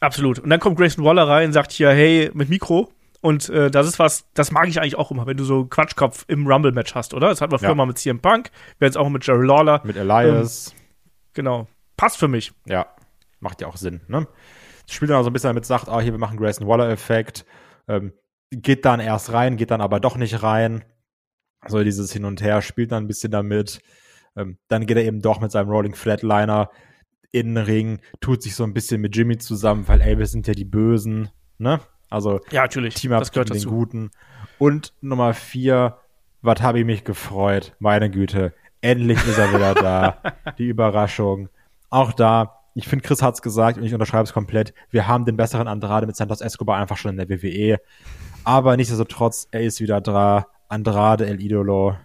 Absolut. 0.00 0.38
Und 0.38 0.50
dann 0.50 0.60
kommt 0.60 0.78
Grayson 0.78 1.04
Waller 1.04 1.28
rein 1.28 1.48
und 1.48 1.52
sagt 1.52 1.72
hier, 1.72 1.90
hey, 1.90 2.30
mit 2.34 2.48
Mikro. 2.48 2.90
Und 3.20 3.48
äh, 3.48 3.70
das 3.70 3.86
ist 3.86 3.98
was, 3.98 4.26
das 4.34 4.52
mag 4.52 4.68
ich 4.68 4.80
eigentlich 4.80 4.96
auch 4.96 5.10
immer, 5.10 5.26
wenn 5.26 5.36
du 5.36 5.44
so 5.44 5.64
Quatschkopf 5.64 6.24
im 6.28 6.46
Rumble-Match 6.46 6.94
hast, 6.94 7.12
oder? 7.12 7.28
Das 7.28 7.40
hatten 7.40 7.52
wir 7.52 7.58
früher 7.58 7.70
ja. 7.70 7.74
mal 7.74 7.86
mit 7.86 7.98
CM 7.98 8.20
Punk, 8.20 8.50
wir 8.78 8.86
jetzt 8.86 8.96
auch 8.96 9.08
mit 9.08 9.26
Jerry 9.26 9.46
Lawler. 9.46 9.80
Mit 9.84 9.96
Elias. 9.96 10.70
Ähm, 10.70 10.78
genau. 11.34 11.66
Passt 11.96 12.18
für 12.18 12.28
mich. 12.28 12.52
Ja, 12.66 12.86
macht 13.40 13.60
ja 13.60 13.66
auch 13.66 13.76
Sinn, 13.76 14.02
ne? 14.06 14.28
Spielt 14.88 15.10
dann 15.10 15.18
auch 15.18 15.24
so 15.24 15.30
ein 15.30 15.32
bisschen 15.32 15.48
damit, 15.48 15.66
sagt, 15.66 15.88
ah, 15.88 16.00
hier, 16.00 16.12
wir 16.12 16.18
machen 16.18 16.38
Grayson 16.38 16.68
Waller-Effekt 16.68 17.44
ähm, 17.88 18.12
geht 18.50 18.84
dann 18.84 19.00
erst 19.00 19.32
rein, 19.32 19.56
geht 19.56 19.70
dann 19.70 19.80
aber 19.80 20.00
doch 20.00 20.16
nicht 20.16 20.42
rein. 20.42 20.84
So 21.66 21.82
dieses 21.82 22.12
Hin 22.12 22.24
und 22.24 22.42
Her, 22.42 22.62
spielt 22.62 22.92
dann 22.92 23.04
ein 23.04 23.08
bisschen 23.08 23.32
damit. 23.32 23.80
Ähm, 24.36 24.58
dann 24.68 24.86
geht 24.86 24.96
er 24.96 25.04
eben 25.04 25.20
doch 25.20 25.40
mit 25.40 25.50
seinem 25.50 25.70
Rolling 25.70 25.94
Flatliner 25.94 26.70
in 27.32 27.54
den 27.54 27.64
Ring, 27.64 28.00
tut 28.20 28.42
sich 28.42 28.54
so 28.54 28.64
ein 28.64 28.72
bisschen 28.72 29.00
mit 29.00 29.16
Jimmy 29.16 29.38
zusammen, 29.38 29.86
weil 29.88 30.00
ey, 30.00 30.18
wir 30.18 30.26
sind 30.26 30.46
ja 30.46 30.54
die 30.54 30.64
Bösen, 30.64 31.28
ne? 31.58 31.80
Also 32.08 32.40
Ja, 32.50 32.62
natürlich. 32.62 32.94
Team-Up 32.94 33.20
das 33.20 33.32
gehört 33.32 33.50
den 33.50 33.56
dazu. 33.56 33.70
Guten. 33.70 34.10
Und 34.58 34.94
Nummer 35.00 35.34
vier, 35.34 35.98
was 36.40 36.62
habe 36.62 36.78
ich 36.78 36.84
mich 36.84 37.04
gefreut? 37.04 37.74
Meine 37.78 38.10
Güte, 38.10 38.54
endlich 38.80 39.18
ist 39.26 39.38
er 39.38 39.52
wieder 39.52 39.74
da. 39.74 40.22
Die 40.58 40.68
Überraschung. 40.68 41.48
Auch 41.90 42.12
da, 42.12 42.55
ich 42.76 42.88
finde, 42.88 43.06
Chris 43.06 43.22
hat's 43.22 43.40
gesagt 43.40 43.78
und 43.78 43.84
ich 43.84 43.94
unterschreibe 43.94 44.24
es 44.24 44.34
komplett. 44.34 44.74
Wir 44.90 45.08
haben 45.08 45.24
den 45.24 45.36
besseren 45.36 45.66
Andrade 45.66 46.06
mit 46.06 46.14
Santos 46.14 46.42
Escobar 46.42 46.78
einfach 46.78 46.98
schon 46.98 47.12
in 47.12 47.16
der 47.16 47.28
WWE. 47.28 47.78
Aber 48.44 48.76
nichtsdestotrotz, 48.76 49.48
er 49.50 49.62
ist 49.62 49.80
wieder 49.80 50.00
da. 50.00 50.48
Andrade, 50.68 51.26
El 51.26 51.40
Idolo. 51.40 51.96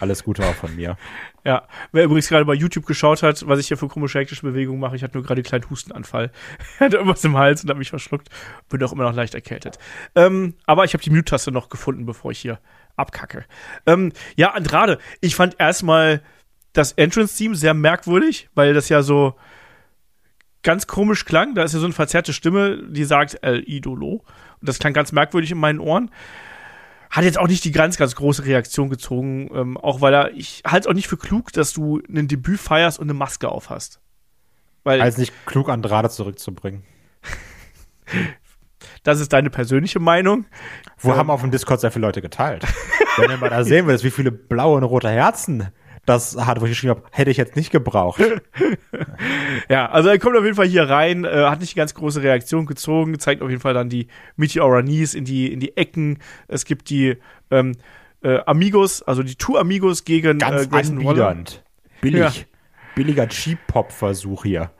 Alles 0.00 0.24
Gute 0.24 0.44
auch 0.46 0.54
von 0.54 0.74
mir. 0.76 0.96
Ja, 1.44 1.66
wer 1.92 2.04
übrigens 2.04 2.28
gerade 2.28 2.44
bei 2.44 2.54
YouTube 2.54 2.86
geschaut 2.86 3.22
hat, 3.22 3.46
was 3.48 3.58
ich 3.58 3.68
hier 3.68 3.76
für 3.76 3.88
komische 3.88 4.20
hektische 4.20 4.42
Bewegungen 4.42 4.80
mache, 4.80 4.96
ich 4.96 5.02
hatte 5.02 5.18
nur 5.18 5.24
gerade 5.24 5.40
einen 5.40 5.44
kleinen 5.44 5.68
Hustenanfall. 5.68 6.30
Ich 6.74 6.80
hatte 6.80 6.96
irgendwas 6.96 7.24
im 7.24 7.36
Hals 7.36 7.62
und 7.62 7.68
habe 7.68 7.78
mich 7.78 7.90
verschluckt. 7.90 8.28
Bin 8.68 8.82
auch 8.82 8.92
immer 8.92 9.04
noch 9.04 9.14
leicht 9.14 9.34
erkältet. 9.34 9.78
Ähm, 10.14 10.54
aber 10.66 10.84
ich 10.84 10.94
habe 10.94 11.02
die 11.02 11.10
Mute-Taste 11.10 11.50
noch 11.50 11.68
gefunden, 11.68 12.06
bevor 12.06 12.30
ich 12.30 12.38
hier 12.38 12.60
abkacke. 12.96 13.44
Ähm, 13.86 14.12
ja, 14.36 14.52
Andrade, 14.52 14.98
ich 15.20 15.34
fand 15.34 15.56
erstmal 15.58 16.22
das 16.72 16.92
Entrance-Theme 16.92 17.56
sehr 17.56 17.74
merkwürdig, 17.74 18.48
weil 18.54 18.72
das 18.72 18.88
ja 18.88 19.02
so 19.02 19.34
ganz 20.68 20.86
komisch 20.86 21.24
klang. 21.24 21.54
Da 21.54 21.62
ist 21.62 21.72
ja 21.72 21.78
so 21.78 21.86
eine 21.86 21.94
verzerrte 21.94 22.34
Stimme, 22.34 22.82
die 22.90 23.04
sagt 23.04 23.38
El 23.40 23.64
Idolo. 23.66 24.22
Und 24.60 24.68
das 24.68 24.78
klang 24.78 24.92
ganz 24.92 25.12
merkwürdig 25.12 25.50
in 25.50 25.58
meinen 25.58 25.80
Ohren 25.80 26.10
hat 27.10 27.24
jetzt 27.24 27.38
auch 27.38 27.48
nicht 27.48 27.64
die 27.64 27.72
ganz, 27.72 27.96
ganz 27.96 28.14
große 28.14 28.44
Reaktion 28.44 28.90
gezogen, 28.90 29.50
ähm, 29.54 29.76
auch 29.78 30.02
weil 30.02 30.12
er, 30.12 30.34
ich 30.34 30.62
halte 30.66 30.80
es 30.80 30.86
auch 30.86 30.94
nicht 30.94 31.08
für 31.08 31.16
klug, 31.16 31.50
dass 31.54 31.72
du 31.72 32.02
ein 32.06 32.28
Debüt 32.28 32.60
feierst 32.60 32.98
und 32.98 33.06
eine 33.06 33.14
Maske 33.14 33.48
auf 33.48 33.70
hast. 33.70 34.00
Weil 34.84 35.00
Also 35.00 35.18
nicht 35.18 35.32
klug, 35.46 35.70
Andrade 35.70 36.10
zurückzubringen. 36.10 36.82
das 39.04 39.20
ist 39.20 39.32
deine 39.32 39.48
persönliche 39.48 40.00
Meinung. 40.00 40.44
Wo 40.98 41.12
Ja. 41.12 41.16
haben 41.16 41.30
auf 41.30 41.40
dem 41.40 41.50
Discord 41.50 41.80
sehr 41.80 41.90
viele 41.90 42.06
Leute 42.06 42.20
geteilt. 42.20 42.66
Wenn 43.16 43.30
ihr 43.30 43.38
mal 43.38 43.48
da 43.48 43.64
sehen 43.64 43.86
würdet, 43.86 44.04
wie 44.04 44.10
viele 44.10 44.30
blaue 44.30 44.76
und 44.76 44.84
rote 44.84 45.08
Herzen 45.08 45.68
das 46.08 46.36
hat, 46.36 46.60
wo 46.60 46.64
ich 46.64 46.70
geschrieben 46.72 46.96
habe, 46.96 47.02
hätte 47.12 47.30
ich 47.30 47.36
jetzt 47.36 47.56
nicht 47.56 47.70
gebraucht. 47.70 48.20
Ja, 49.68 49.90
also 49.90 50.08
er 50.08 50.18
kommt 50.18 50.36
auf 50.36 50.44
jeden 50.44 50.56
Fall 50.56 50.66
hier 50.66 50.88
rein, 50.88 51.24
äh, 51.24 51.44
hat 51.46 51.60
nicht 51.60 51.72
die 51.72 51.76
ganz 51.78 51.94
große 51.94 52.22
Reaktion 52.22 52.66
gezogen, 52.66 53.18
zeigt 53.18 53.42
auf 53.42 53.50
jeden 53.50 53.60
Fall 53.60 53.74
dann 53.74 53.88
die 53.88 54.08
Meteora 54.36 54.82
Knees 54.82 55.14
in 55.14 55.24
die, 55.24 55.52
in 55.52 55.60
die 55.60 55.76
Ecken. 55.76 56.18
Es 56.46 56.64
gibt 56.64 56.88
die 56.90 57.16
ähm, 57.50 57.76
äh, 58.22 58.38
Amigos, 58.46 59.02
also 59.02 59.22
die 59.22 59.34
Two 59.34 59.56
Amigos 59.58 60.04
gegen 60.04 60.38
Ganz 60.38 60.64
äh, 60.64 60.68
Grayson 60.68 61.04
Waller. 61.04 61.28
anbiedernd. 61.28 61.64
Billig. 62.00 62.46
Billiger 62.94 63.28
Cheap-Pop-Versuch 63.28 64.44
hier. 64.44 64.70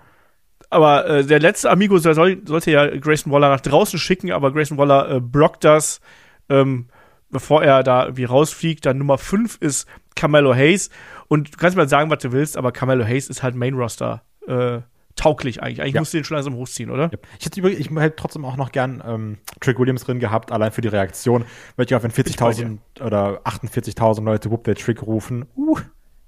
Aber 0.71 1.07
äh, 1.09 1.25
der 1.25 1.41
letzte 1.41 1.71
Amigo 1.71 1.99
soll- 1.99 2.41
sollte 2.45 2.71
ja 2.71 2.87
Grayson 2.97 3.33
Waller 3.33 3.49
nach 3.51 3.61
draußen 3.61 3.99
schicken, 3.99 4.33
aber 4.33 4.53
Grayson 4.53 4.79
Waller 4.79 5.11
äh, 5.17 5.21
blockt 5.21 5.65
das, 5.65 6.01
ähm, 6.49 6.89
bevor 7.31 7.63
er 7.63 7.83
da 7.83 8.05
irgendwie 8.05 8.25
rausfliegt. 8.25 8.87
Dann 8.87 8.99
Nummer 8.99 9.19
5 9.19 9.59
ist 9.61 9.87
Carmelo 10.19 10.55
Hayes. 10.55 10.91
Und 11.29 11.55
du 11.55 11.59
kannst 11.59 11.77
mal 11.77 11.89
sagen, 11.89 12.11
was 12.11 12.19
du 12.19 12.33
willst, 12.33 12.57
aber 12.57 12.73
Carmelo 12.73 13.05
Hayes 13.05 13.29
ist 13.29 13.43
halt 13.43 13.55
Main 13.55 13.75
Roster 13.75 14.23
äh, 14.47 14.81
tauglich 15.17 15.63
eigentlich. 15.63 15.83
Eigentlich 15.83 15.95
Ja. 15.95 16.01
musst 16.01 16.13
du 16.15 16.19
den 16.19 16.25
schon 16.25 16.37
langsam 16.37 16.55
hochziehen, 16.55 16.91
oder? 16.91 17.11
Ich 17.39 17.47
hätte, 17.47 17.61
übrigens, 17.61 17.81
ich 17.81 17.91
hätte 17.91 18.17
trotzdem 18.17 18.45
auch 18.45 18.57
noch 18.57 18.73
gern 18.73 19.03
ähm, 19.07 19.39
Trick 19.61 19.79
Williams 19.79 20.05
drin 20.05 20.21
gehabt, 20.21 20.53
allein 20.53 20.73
für 20.73 20.81
die 20.81 20.89
Reaktion. 20.89 21.45
Weil 21.77 21.85
ich 21.85 21.89
glaube, 21.89 22.05
wenn 22.05 22.13
40.000 22.13 22.79
oder 23.01 23.41
48.000 23.47 24.25
Leute 24.25 24.51
Whoop 24.51 24.65
der 24.65 24.75
Trick 24.75 25.03
rufen, 25.03 25.47
uh, 25.57 25.79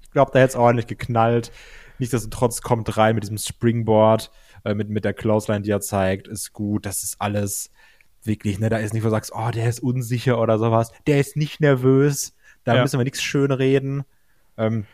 ich 0.01 0.11
glaube, 0.11 0.31
da 0.33 0.39
hätte 0.39 0.49
es 0.49 0.55
ordentlich 0.55 0.87
geknallt. 0.87 1.51
Nichtsdestotrotz 1.99 2.61
kommt 2.61 2.97
rein 2.97 3.15
mit 3.15 3.23
diesem 3.23 3.37
Springboard, 3.37 4.31
äh, 4.65 4.73
mit, 4.73 4.89
mit 4.89 5.05
der 5.05 5.13
Clothesline, 5.13 5.61
die 5.61 5.71
er 5.71 5.81
zeigt, 5.81 6.27
ist 6.27 6.51
gut. 6.51 6.85
Das 6.85 7.03
ist 7.03 7.21
alles 7.21 7.71
wirklich, 8.23 8.59
ne, 8.59 8.69
da 8.69 8.77
ist 8.77 8.93
nicht, 8.93 9.03
wo 9.03 9.07
du 9.07 9.11
sagst, 9.11 9.31
oh, 9.33 9.49
der 9.51 9.67
ist 9.69 9.81
unsicher 9.81 10.39
oder 10.39 10.59
sowas. 10.59 10.91
Der 11.07 11.19
ist 11.19 11.37
nicht 11.37 11.61
nervös. 11.61 12.35
Da 12.63 12.75
Ja. 12.75 12.81
müssen 12.81 12.99
wir 12.99 13.03
nichts 13.03 13.21
schön 13.21 13.51
reden. 13.51 14.03
Ähm, 14.57 14.85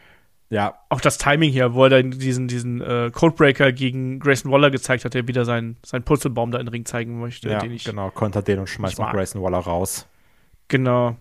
ja, 0.50 0.76
Auch 0.90 1.02
das 1.02 1.18
Timing 1.18 1.52
hier, 1.52 1.74
wo 1.74 1.84
er 1.84 1.90
dann 1.90 2.12
diesen, 2.12 2.48
diesen 2.48 2.80
äh, 2.82 3.12
Codebreaker 3.14 3.74
gegen 3.74 4.20
Grayson 4.20 4.50
Waller 4.52 4.72
gezeigt 4.72 5.04
hat, 5.04 5.14
der 5.14 5.28
wieder 5.28 5.44
seinen, 5.44 5.76
seinen 5.86 6.04
Purzelbaum 6.04 6.52
da 6.52 6.60
in 6.60 6.66
den 6.66 6.72
Ring 6.72 6.86
zeigen 6.86 7.20
möchte, 7.20 7.50
ja 7.50 7.60
den 7.60 7.74
ich 7.74 7.84
genau, 7.84 8.10
kontert 8.12 8.48
den 8.48 8.60
und 8.60 8.68
schmeißt 8.68 8.98
auch 9.00 9.06
mag. 9.06 9.14
Grayson 9.14 9.42
Waller 9.42 9.58
raus. 9.60 10.08
Genau. 10.70 11.18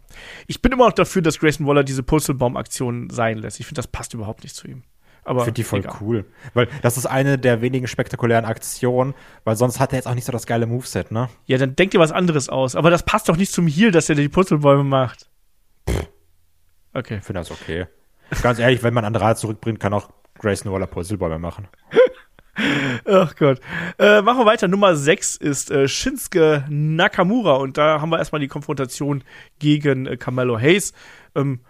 Ich 0.46 0.62
bin 0.62 0.70
immer 0.72 0.86
noch 0.86 0.92
dafür, 0.92 1.22
dass 1.22 1.38
Grayson 1.40 1.66
Waller 1.66 1.82
diese 1.84 2.02
Purzelbaum-Aktion 2.04 3.10
sein 3.10 3.38
lässt. 3.38 3.58
Ich 3.60 3.66
finde, 3.66 3.78
das 3.80 3.88
passt 3.88 4.14
überhaupt 4.14 4.44
nicht 4.44 4.54
zu 4.54 4.68
ihm. 4.68 4.82
Aber 5.24 5.40
Ich 5.40 5.44
finde 5.46 5.54
die 5.56 5.64
voll 5.64 5.80
egal. 5.80 5.96
cool. 6.00 6.24
Weil 6.54 6.68
das 6.82 6.96
ist 6.96 7.06
eine 7.06 7.36
der 7.36 7.60
wenigen 7.60 7.88
spektakulären 7.88 8.44
Aktionen, 8.44 9.14
weil 9.42 9.56
sonst 9.56 9.80
hat 9.80 9.92
er 9.92 9.96
jetzt 9.98 10.06
auch 10.06 10.14
nicht 10.14 10.24
so 10.24 10.30
das 10.30 10.46
geile 10.46 10.66
Moveset, 10.66 11.10
ne? 11.10 11.28
Ja, 11.46 11.58
dann 11.58 11.74
denk 11.74 11.90
dir 11.90 11.98
was 11.98 12.12
anderes 12.12 12.48
aus. 12.48 12.76
Aber 12.76 12.90
das 12.90 13.02
passt 13.02 13.28
doch 13.28 13.36
nicht 13.36 13.50
zum 13.50 13.66
Heal, 13.66 13.90
dass 13.90 14.08
er 14.08 14.14
die 14.14 14.28
Purzelbäume 14.28 14.84
macht. 14.84 15.28
Okay. 16.96 17.18
Ich 17.18 17.24
finde 17.24 17.40
das 17.40 17.50
okay. 17.50 17.86
Ganz 18.42 18.58
ehrlich, 18.58 18.82
wenn 18.82 18.94
man 18.94 19.04
Andrade 19.04 19.38
zurückbringt, 19.38 19.80
kann 19.80 19.92
auch 19.92 20.08
Grayson 20.38 20.72
Waller 20.72 20.86
Purzelbäume 20.86 21.38
machen. 21.38 21.68
Ach 23.04 23.36
Gott. 23.36 23.60
Äh, 23.98 24.22
machen 24.22 24.38
wir 24.38 24.46
weiter. 24.46 24.66
Nummer 24.66 24.96
6 24.96 25.36
ist 25.36 25.70
äh, 25.70 25.88
Shinsuke 25.88 26.64
Nakamura. 26.68 27.56
Und 27.56 27.76
da 27.76 28.00
haben 28.00 28.10
wir 28.10 28.18
erstmal 28.18 28.40
die 28.40 28.48
Konfrontation 28.48 29.22
gegen 29.58 30.06
äh, 30.06 30.16
Carmelo 30.16 30.58
Hayes. 30.58 30.94
Ähm, 31.34 31.60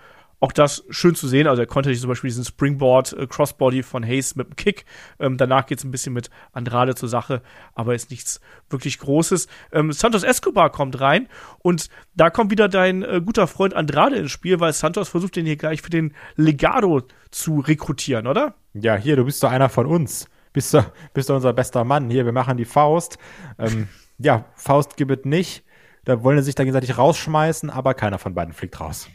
auch 0.41 0.53
das 0.53 0.85
schön 0.91 1.15
zu 1.15 1.29
sehen. 1.29 1.47
Also 1.47 1.63
er 1.63 1.67
konnte 1.67 1.91
sich 1.91 2.01
zum 2.01 2.09
Beispiel 2.09 2.29
diesen 2.29 2.45
Springboard 2.45 3.13
äh, 3.15 3.27
Crossbody 3.27 3.83
von 3.83 4.05
Hayes 4.05 4.37
mit 4.37 4.49
dem 4.49 4.57
Kick. 4.57 4.85
Ähm, 5.19 5.37
danach 5.37 5.67
geht 5.67 5.79
es 5.79 5.85
ein 5.85 5.91
bisschen 5.91 6.13
mit 6.13 6.31
Andrade 6.53 6.95
zur 6.95 7.09
Sache, 7.09 7.43
aber 7.75 7.95
ist 7.95 8.11
nichts 8.11 8.41
wirklich 8.69 8.99
Großes. 8.99 9.49
Ähm, 9.73 9.93
Santos 9.93 10.23
Escobar 10.23 10.71
kommt 10.71 11.01
rein 11.01 11.29
und 11.59 11.89
da 12.15 12.31
kommt 12.31 12.51
wieder 12.51 12.69
dein 12.69 13.03
äh, 13.03 13.21
guter 13.25 13.47
Freund 13.47 13.75
Andrade 13.75 14.17
ins 14.17 14.31
Spiel, 14.31 14.61
weil 14.61 14.73
Santos 14.73 15.09
versucht 15.09 15.37
den 15.37 15.47
hier 15.47 15.57
gleich 15.57 15.83
für 15.83 15.91
den 15.91 16.15
Legado 16.37 17.03
zu 17.31 17.61
rekrutieren, 17.61 18.27
oder? 18.27 18.55
Ja, 18.75 18.97
hier, 18.97 19.17
du 19.17 19.25
bist 19.25 19.43
doch 19.43 19.51
einer 19.51 19.69
von 19.69 19.87
uns. 19.87 20.29
Bist 20.53 20.73
du, 20.73 20.85
bist 21.13 21.29
du 21.29 21.35
unser 21.35 21.53
bester 21.53 21.85
Mann. 21.85 22.09
Hier, 22.11 22.25
wir 22.25 22.33
machen 22.33 22.57
die 22.57 22.65
Faust. 22.65 23.19
Ähm, 23.59 23.89
ja, 24.19 24.47
Faust 24.55 24.97
gibt 24.97 25.11
es 25.11 25.25
nicht. 25.25 25.65
Da 26.05 26.23
wollen 26.23 26.39
sie 26.39 26.45
sich 26.45 26.55
da 26.55 26.63
gegenseitig 26.63 26.97
rausschmeißen, 26.97 27.69
aber 27.69 27.95
keiner 27.95 28.19
von 28.19 28.35
beiden 28.35 28.55
fliegt 28.55 28.81
raus. 28.81 29.09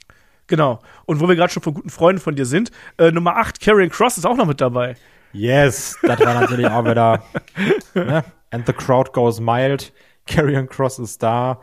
Genau. 0.48 0.80
Und 1.06 1.20
wo 1.20 1.28
wir 1.28 1.36
gerade 1.36 1.52
schon 1.52 1.64
von 1.64 1.74
guten 1.74 1.90
Freunden 1.90 2.22
von 2.22 2.36
dir 2.36 2.46
sind, 2.46 2.72
äh, 2.98 3.12
Nummer 3.12 3.38
8, 3.38 3.62
Karrion 3.62 3.90
Cross 3.90 4.18
ist 4.18 4.26
auch 4.26 4.36
noch 4.36 4.46
mit 4.46 4.60
dabei. 4.60 4.96
Yes, 5.34 5.98
das 6.02 6.20
war 6.20 6.40
natürlich 6.40 6.68
auch 6.68 6.86
wieder. 6.86 7.24
Ne? 7.94 8.24
And 8.52 8.66
the 8.66 8.74
crowd 8.74 9.12
goes 9.12 9.40
mild. 9.40 9.94
Carrion 10.26 10.68
Cross 10.68 11.00
ist 11.00 11.22
da. 11.24 11.62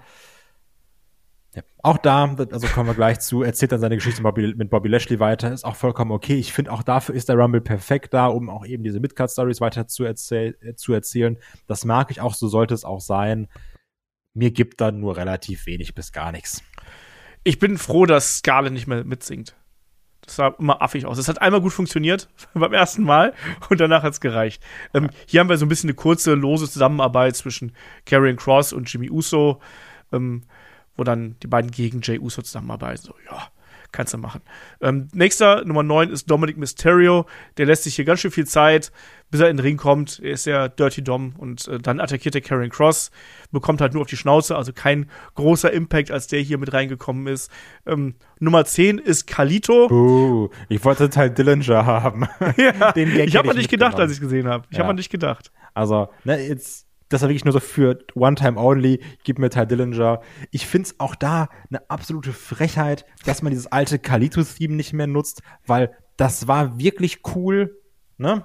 Ja. 1.54 1.62
Auch 1.82 1.98
da, 1.98 2.36
also 2.50 2.66
kommen 2.68 2.88
wir 2.88 2.94
gleich 2.94 3.20
zu, 3.20 3.42
erzählt 3.42 3.72
dann 3.72 3.80
seine 3.80 3.96
Geschichte 3.96 4.22
mit 4.22 4.34
Bobby, 4.34 4.54
mit 4.54 4.70
Bobby 4.70 4.88
Lashley 4.88 5.18
weiter, 5.20 5.52
ist 5.52 5.64
auch 5.64 5.76
vollkommen 5.76 6.12
okay. 6.12 6.36
Ich 6.36 6.52
finde 6.52 6.72
auch 6.72 6.82
dafür 6.82 7.14
ist 7.14 7.28
der 7.28 7.36
Rumble 7.36 7.60
perfekt 7.60 8.12
da, 8.14 8.26
um 8.26 8.50
auch 8.50 8.66
eben 8.66 8.84
diese 8.84 9.00
Midcard-Stories 9.00 9.60
weiter 9.60 9.86
zu, 9.86 10.04
erzähl 10.04 10.56
äh, 10.60 10.74
zu 10.74 10.92
erzählen. 10.92 11.38
Das 11.66 11.84
mag 11.84 12.10
ich 12.10 12.20
auch, 12.20 12.34
so 12.34 12.48
sollte 12.48 12.74
es 12.74 12.84
auch 12.84 13.00
sein. 13.00 13.48
Mir 14.34 14.50
gibt 14.50 14.80
da 14.80 14.92
nur 14.92 15.16
relativ 15.16 15.66
wenig 15.66 15.94
bis 15.94 16.12
gar 16.12 16.32
nichts. 16.32 16.62
Ich 17.48 17.58
bin 17.58 17.78
froh, 17.78 18.04
dass 18.04 18.36
Scarlett 18.36 18.74
nicht 18.74 18.86
mehr 18.86 19.04
mitsingt. 19.04 19.56
Das 20.20 20.36
sah 20.36 20.48
immer 20.58 20.82
affig 20.82 21.06
aus. 21.06 21.16
Es 21.16 21.28
hat 21.28 21.40
einmal 21.40 21.62
gut 21.62 21.72
funktioniert 21.72 22.28
beim 22.52 22.74
ersten 22.74 23.04
Mal 23.04 23.32
und 23.70 23.80
danach 23.80 24.02
hat 24.02 24.12
es 24.12 24.20
gereicht. 24.20 24.62
Ähm, 24.92 25.08
hier 25.26 25.40
haben 25.40 25.48
wir 25.48 25.56
so 25.56 25.64
ein 25.64 25.70
bisschen 25.70 25.88
eine 25.88 25.94
kurze, 25.94 26.34
lose 26.34 26.70
Zusammenarbeit 26.70 27.36
zwischen 27.36 27.72
Karrion 28.04 28.36
Cross 28.36 28.74
und 28.74 28.92
Jimmy 28.92 29.08
Uso, 29.08 29.62
ähm, 30.12 30.42
wo 30.94 31.04
dann 31.04 31.36
die 31.42 31.46
beiden 31.46 31.70
gegen 31.70 32.02
Jay 32.02 32.18
Uso 32.18 32.42
zusammenarbeiten. 32.42 33.04
So, 33.04 33.14
ja, 33.24 33.48
kannst 33.92 34.12
du 34.14 34.18
machen. 34.18 34.42
Ähm, 34.80 35.08
nächster, 35.12 35.64
Nummer 35.64 35.82
9, 35.82 36.10
ist 36.10 36.30
Dominic 36.30 36.56
Mysterio. 36.56 37.26
Der 37.56 37.66
lässt 37.66 37.84
sich 37.84 37.96
hier 37.96 38.04
ganz 38.04 38.20
schön 38.20 38.30
viel 38.30 38.46
Zeit, 38.46 38.92
bis 39.30 39.40
er 39.40 39.48
in 39.50 39.56
den 39.56 39.64
Ring 39.64 39.76
kommt. 39.76 40.20
Er 40.22 40.32
ist 40.32 40.46
ja 40.46 40.68
Dirty 40.68 41.02
Dom 41.02 41.34
und 41.38 41.66
äh, 41.68 41.78
dann 41.78 42.00
attackiert 42.00 42.34
er 42.34 42.40
Karrion 42.40 42.70
Cross, 42.70 43.10
bekommt 43.50 43.80
halt 43.80 43.92
nur 43.94 44.02
auf 44.02 44.08
die 44.08 44.16
Schnauze, 44.16 44.56
also 44.56 44.72
kein 44.72 45.10
großer 45.34 45.72
Impact, 45.72 46.10
als 46.10 46.26
der 46.26 46.40
hier 46.40 46.58
mit 46.58 46.72
reingekommen 46.72 47.26
ist. 47.26 47.50
Ähm, 47.86 48.14
Nummer 48.40 48.64
10 48.64 48.98
ist 48.98 49.26
Kalito. 49.26 49.90
Uh, 49.90 50.48
ich 50.68 50.84
wollte 50.84 51.10
Teil 51.10 51.30
Dillinger 51.30 51.86
haben. 51.86 52.28
Ja, 52.56 52.92
Den 52.92 53.12
Gag 53.12 53.28
ich 53.28 53.36
habe 53.36 53.50
an 53.50 53.56
dich 53.56 53.68
gedacht, 53.68 53.98
als 54.00 54.10
ich 54.10 54.18
es 54.18 54.20
gesehen 54.22 54.48
habe. 54.48 54.64
Ich 54.70 54.76
Ja. 54.78 54.84
habe 54.84 54.90
an 54.90 54.96
dich 54.96 55.10
gedacht. 55.10 55.52
Also, 55.74 56.08
ne, 56.24 56.40
jetzt, 56.40 56.87
das 57.08 57.22
war 57.22 57.28
wirklich 57.28 57.44
nur 57.44 57.52
so 57.52 57.60
für 57.60 57.98
One 58.14 58.34
Time 58.34 58.58
Only, 58.58 59.00
gib 59.24 59.38
mir 59.38 59.50
Ty 59.50 59.66
Dillinger. 59.66 60.20
Ich 60.50 60.66
find's 60.66 60.98
auch 60.98 61.14
da 61.14 61.48
eine 61.70 61.88
absolute 61.90 62.32
Frechheit, 62.32 63.04
dass 63.24 63.42
man 63.42 63.50
dieses 63.50 63.66
alte 63.66 63.98
Kalito-Theme 63.98 64.74
nicht 64.74 64.92
mehr 64.92 65.06
nutzt, 65.06 65.42
weil 65.66 65.96
das 66.16 66.48
war 66.48 66.78
wirklich 66.78 67.22
cool, 67.34 67.80
ne? 68.18 68.44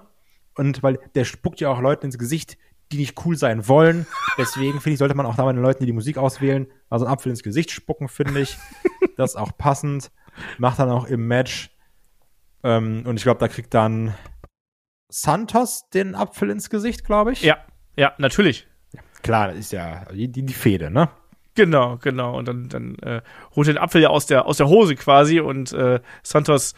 Und 0.56 0.84
weil 0.84 1.00
der 1.16 1.26
spuckt 1.26 1.60
ja 1.60 1.70
auch 1.70 1.82
Leuten 1.82 2.06
ins 2.06 2.18
Gesicht, 2.18 2.58
die 2.92 2.98
nicht 2.98 3.26
cool 3.26 3.36
sein 3.36 3.68
wollen. 3.68 4.06
Deswegen 4.38 4.80
finde 4.80 4.92
ich, 4.92 5.00
sollte 5.00 5.16
man 5.16 5.26
auch 5.26 5.36
da 5.36 5.44
mal 5.44 5.54
den 5.54 5.64
Leuten, 5.64 5.80
die 5.80 5.88
die 5.88 5.94
Musik 5.94 6.18
auswählen, 6.18 6.68
also 6.90 7.06
einen 7.06 7.14
Apfel 7.14 7.32
ins 7.32 7.42
Gesicht 7.42 7.72
spucken, 7.72 8.08
finde 8.08 8.42
ich. 8.42 8.58
das 9.18 9.32
ist 9.32 9.36
auch 9.36 9.58
passend. 9.58 10.12
Macht 10.60 10.80
dann 10.80 10.90
auch 10.90 11.06
im 11.06 11.28
Match. 11.28 11.72
Ähm, 12.64 13.04
und 13.06 13.18
ich 13.18 13.24
glaube, 13.24 13.40
da 13.40 13.48
kriegt 13.48 13.74
dann 13.74 14.14
Santos 15.10 15.90
den 15.90 16.14
Apfel 16.14 16.52
ins 16.52 16.70
Gesicht, 16.70 17.04
glaube 17.04 17.34
ich. 17.34 17.42
Ja, 17.42 17.58
ja, 17.96 18.14
natürlich. 18.18 18.68
klar, 19.22 19.50
das 19.50 19.58
ist 19.58 19.72
ja 19.72 20.06
die, 20.14 20.28
die, 20.28 20.54
Fehde, 20.54 20.92
ne? 20.92 21.10
Genau, 21.56 21.98
genau. 22.02 22.38
Und 22.38 22.48
dann, 22.48 22.70
dann 22.70 22.96
äh, 23.00 23.22
holt 23.56 23.68
er 23.68 23.74
den 23.74 23.82
Apfel 23.82 24.02
ja 24.02 24.10
aus 24.10 24.26
der, 24.26 24.46
aus 24.46 24.58
der 24.58 24.68
Hose 24.68 24.96
quasi 24.96 25.40
und 25.40 25.72
äh, 25.74 26.00
Santos 26.24 26.74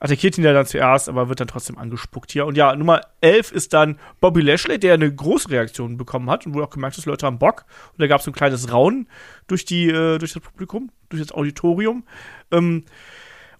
attackiert 0.00 0.38
ihn 0.38 0.44
ja 0.44 0.52
dann 0.52 0.66
zuerst, 0.66 1.08
aber 1.08 1.28
wird 1.28 1.40
dann 1.40 1.48
trotzdem 1.48 1.78
angespuckt 1.78 2.32
hier. 2.32 2.46
Und 2.46 2.56
ja, 2.56 2.74
Nummer 2.74 3.02
11 3.20 3.52
ist 3.52 3.74
dann 3.74 3.98
Bobby 4.20 4.40
Lashley, 4.40 4.78
der 4.78 4.94
eine 4.94 5.14
große 5.14 5.50
Reaktion 5.50 5.98
bekommen 5.98 6.30
hat 6.30 6.46
und 6.46 6.54
wo 6.54 6.62
auch 6.62 6.70
gemerkt 6.70 6.96
ist, 6.96 7.04
Leute 7.04 7.26
haben 7.26 7.38
Bock. 7.38 7.66
Und 7.92 8.00
da 8.00 8.06
gab 8.06 8.20
es 8.20 8.24
so 8.24 8.30
ein 8.30 8.34
kleines 8.34 8.72
Raunen 8.72 9.08
durch, 9.46 9.66
die, 9.66 9.88
äh, 9.88 10.18
durch 10.18 10.32
das 10.32 10.42
Publikum, 10.42 10.90
durch 11.10 11.22
das 11.22 11.32
Auditorium. 11.32 12.04
Ähm, 12.50 12.84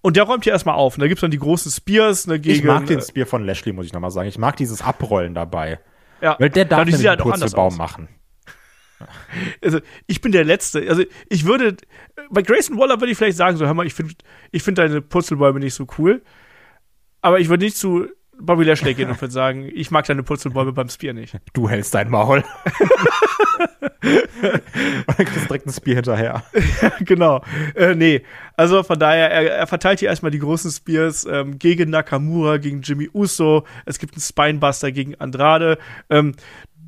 und 0.01 0.17
der 0.17 0.25
räumt 0.25 0.45
hier 0.45 0.55
erstmal 0.55 0.77
auf. 0.77 0.95
Und 0.95 1.01
da 1.01 1.09
gibt 1.09 1.19
es 1.19 1.21
dann 1.21 1.31
die 1.31 1.39
großen 1.39 1.71
Spears 1.71 2.27
ne, 2.27 2.41
gegen. 2.41 2.57
Ich 2.57 2.65
mag 2.65 2.87
den 2.87 3.03
Spear 3.03 3.27
von 3.27 3.45
Lashley, 3.45 3.75
muss 3.75 3.85
ich 3.85 3.93
nochmal 3.93 4.11
sagen. 4.11 4.29
Ich 4.29 4.39
mag 4.39 4.57
dieses 4.57 4.81
Abrollen 4.81 5.35
dabei. 5.35 5.79
Ja, 6.23 6.37
Weil 6.39 6.51
der 6.51 6.65
darf 6.65 6.81
einen 6.81 6.93
halt 6.93 7.21
anders 7.21 7.41
Purzelbaum 7.41 7.77
machen. 7.77 8.09
also 9.65 9.81
ich 10.07 10.21
bin 10.21 10.33
der 10.33 10.45
Letzte. 10.45 10.87
Also 10.89 11.05
ich 11.29 11.45
würde, 11.45 11.77
bei 12.31 12.43
Grayson 12.43 12.79
Waller 12.79 13.01
würde 13.01 13.13
ich 13.13 13.19
vielleicht 13.19 13.37
sagen, 13.37 13.57
so, 13.57 13.67
hör 13.67 13.75
mal, 13.75 13.87
ich 13.87 13.95
finde 13.95 14.15
ich 14.51 14.63
find 14.63 14.79
deine 14.79 15.01
Purzelbäume 15.01 15.61
nicht 15.61 15.75
so 15.75 15.87
cool. 15.99 16.23
Aber 17.23 17.39
ich 17.39 17.49
würde 17.49 17.65
nicht 17.65 17.77
zu 17.77 18.09
Bobby 18.39 18.65
Lashley 18.65 18.95
gehen 18.95 19.11
und 19.11 19.21
würde 19.21 19.33
sagen, 19.33 19.71
ich 19.73 19.91
mag 19.91 20.07
deine 20.07 20.23
Purzelbäume 20.23 20.73
beim 20.73 20.89
Spear 20.89 21.13
nicht. 21.13 21.37
Du 21.53 21.69
hältst 21.69 21.95
dein 21.95 22.11
Maul. 22.11 22.45
Und 24.03 25.19
dann 25.19 25.27
kriegst 25.27 25.45
du 25.45 25.47
direkt 25.47 25.67
ein 25.67 25.73
Spear 25.73 25.97
hinterher. 25.97 26.43
genau. 27.01 27.43
Äh, 27.75 27.95
nee. 27.95 28.23
Also 28.57 28.83
von 28.83 28.99
daher, 28.99 29.31
er, 29.31 29.57
er 29.59 29.67
verteilt 29.67 30.01
hier 30.01 30.09
erstmal 30.09 30.31
die 30.31 30.39
großen 30.39 30.71
Spears 30.71 31.27
ähm, 31.31 31.59
gegen 31.59 31.91
Nakamura, 31.91 32.57
gegen 32.57 32.83
Jimmy 32.83 33.11
Uso. 33.13 33.65
Es 33.85 33.99
gibt 33.99 34.15
einen 34.15 34.23
Spinebuster 34.23 34.93
gegen 34.93 35.15
Andrade. 35.17 35.79
Ähm, 36.09 36.35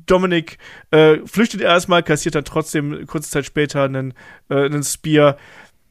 Dominik 0.05 0.57
äh, 0.91 1.17
flüchtet 1.25 1.61
erstmal, 1.61 2.03
kassiert 2.03 2.35
dann 2.35 2.45
trotzdem 2.45 3.05
kurze 3.07 3.29
Zeit 3.29 3.45
später 3.45 3.83
einen, 3.83 4.13
äh, 4.49 4.65
einen 4.65 4.83
Spear. 4.83 5.37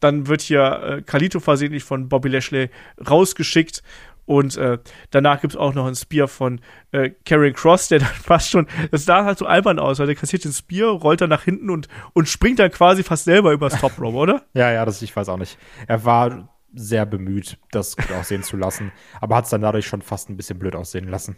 Dann 0.00 0.26
wird 0.26 0.42
hier 0.42 0.82
äh, 0.98 1.02
Kalito 1.02 1.40
versehentlich 1.40 1.84
von 1.84 2.08
Bobby 2.08 2.28
Lashley 2.28 2.70
rausgeschickt. 3.08 3.82
Und 4.24 4.56
äh, 4.56 4.78
danach 5.10 5.40
gibt 5.40 5.54
es 5.54 5.56
auch 5.58 5.74
noch 5.74 5.86
einen 5.86 5.96
Spear 5.96 6.28
von 6.28 6.60
äh, 6.92 7.10
Karrion 7.24 7.54
Cross, 7.54 7.88
der 7.88 7.98
dann 8.00 8.08
fast 8.08 8.50
schon, 8.50 8.66
das 8.90 9.04
sah 9.04 9.24
halt 9.24 9.38
so 9.38 9.46
albern 9.46 9.78
aus, 9.78 9.98
weil 9.98 10.06
der 10.06 10.14
kassiert 10.14 10.44
den 10.44 10.52
Spear, 10.52 10.90
rollt 10.90 11.20
dann 11.20 11.30
nach 11.30 11.44
hinten 11.44 11.70
und, 11.70 11.88
und 12.12 12.28
springt 12.28 12.58
dann 12.58 12.70
quasi 12.70 13.02
fast 13.02 13.24
selber 13.24 13.52
übers 13.52 13.80
Top 13.80 13.98
Rope, 13.98 14.16
oder? 14.16 14.42
Ja, 14.54 14.70
ja, 14.70 14.84
das, 14.84 15.02
ich 15.02 15.14
weiß 15.14 15.28
auch 15.28 15.38
nicht. 15.38 15.58
Er 15.86 16.04
war 16.04 16.48
sehr 16.74 17.04
bemüht, 17.04 17.58
das 17.70 17.96
gut 17.96 18.12
aussehen 18.12 18.42
zu 18.42 18.56
lassen, 18.56 18.92
aber 19.20 19.36
hat 19.36 19.44
es 19.44 19.50
dann 19.50 19.60
dadurch 19.60 19.86
schon 19.86 20.02
fast 20.02 20.30
ein 20.30 20.36
bisschen 20.36 20.58
blöd 20.58 20.74
aussehen 20.74 21.08
lassen. 21.08 21.36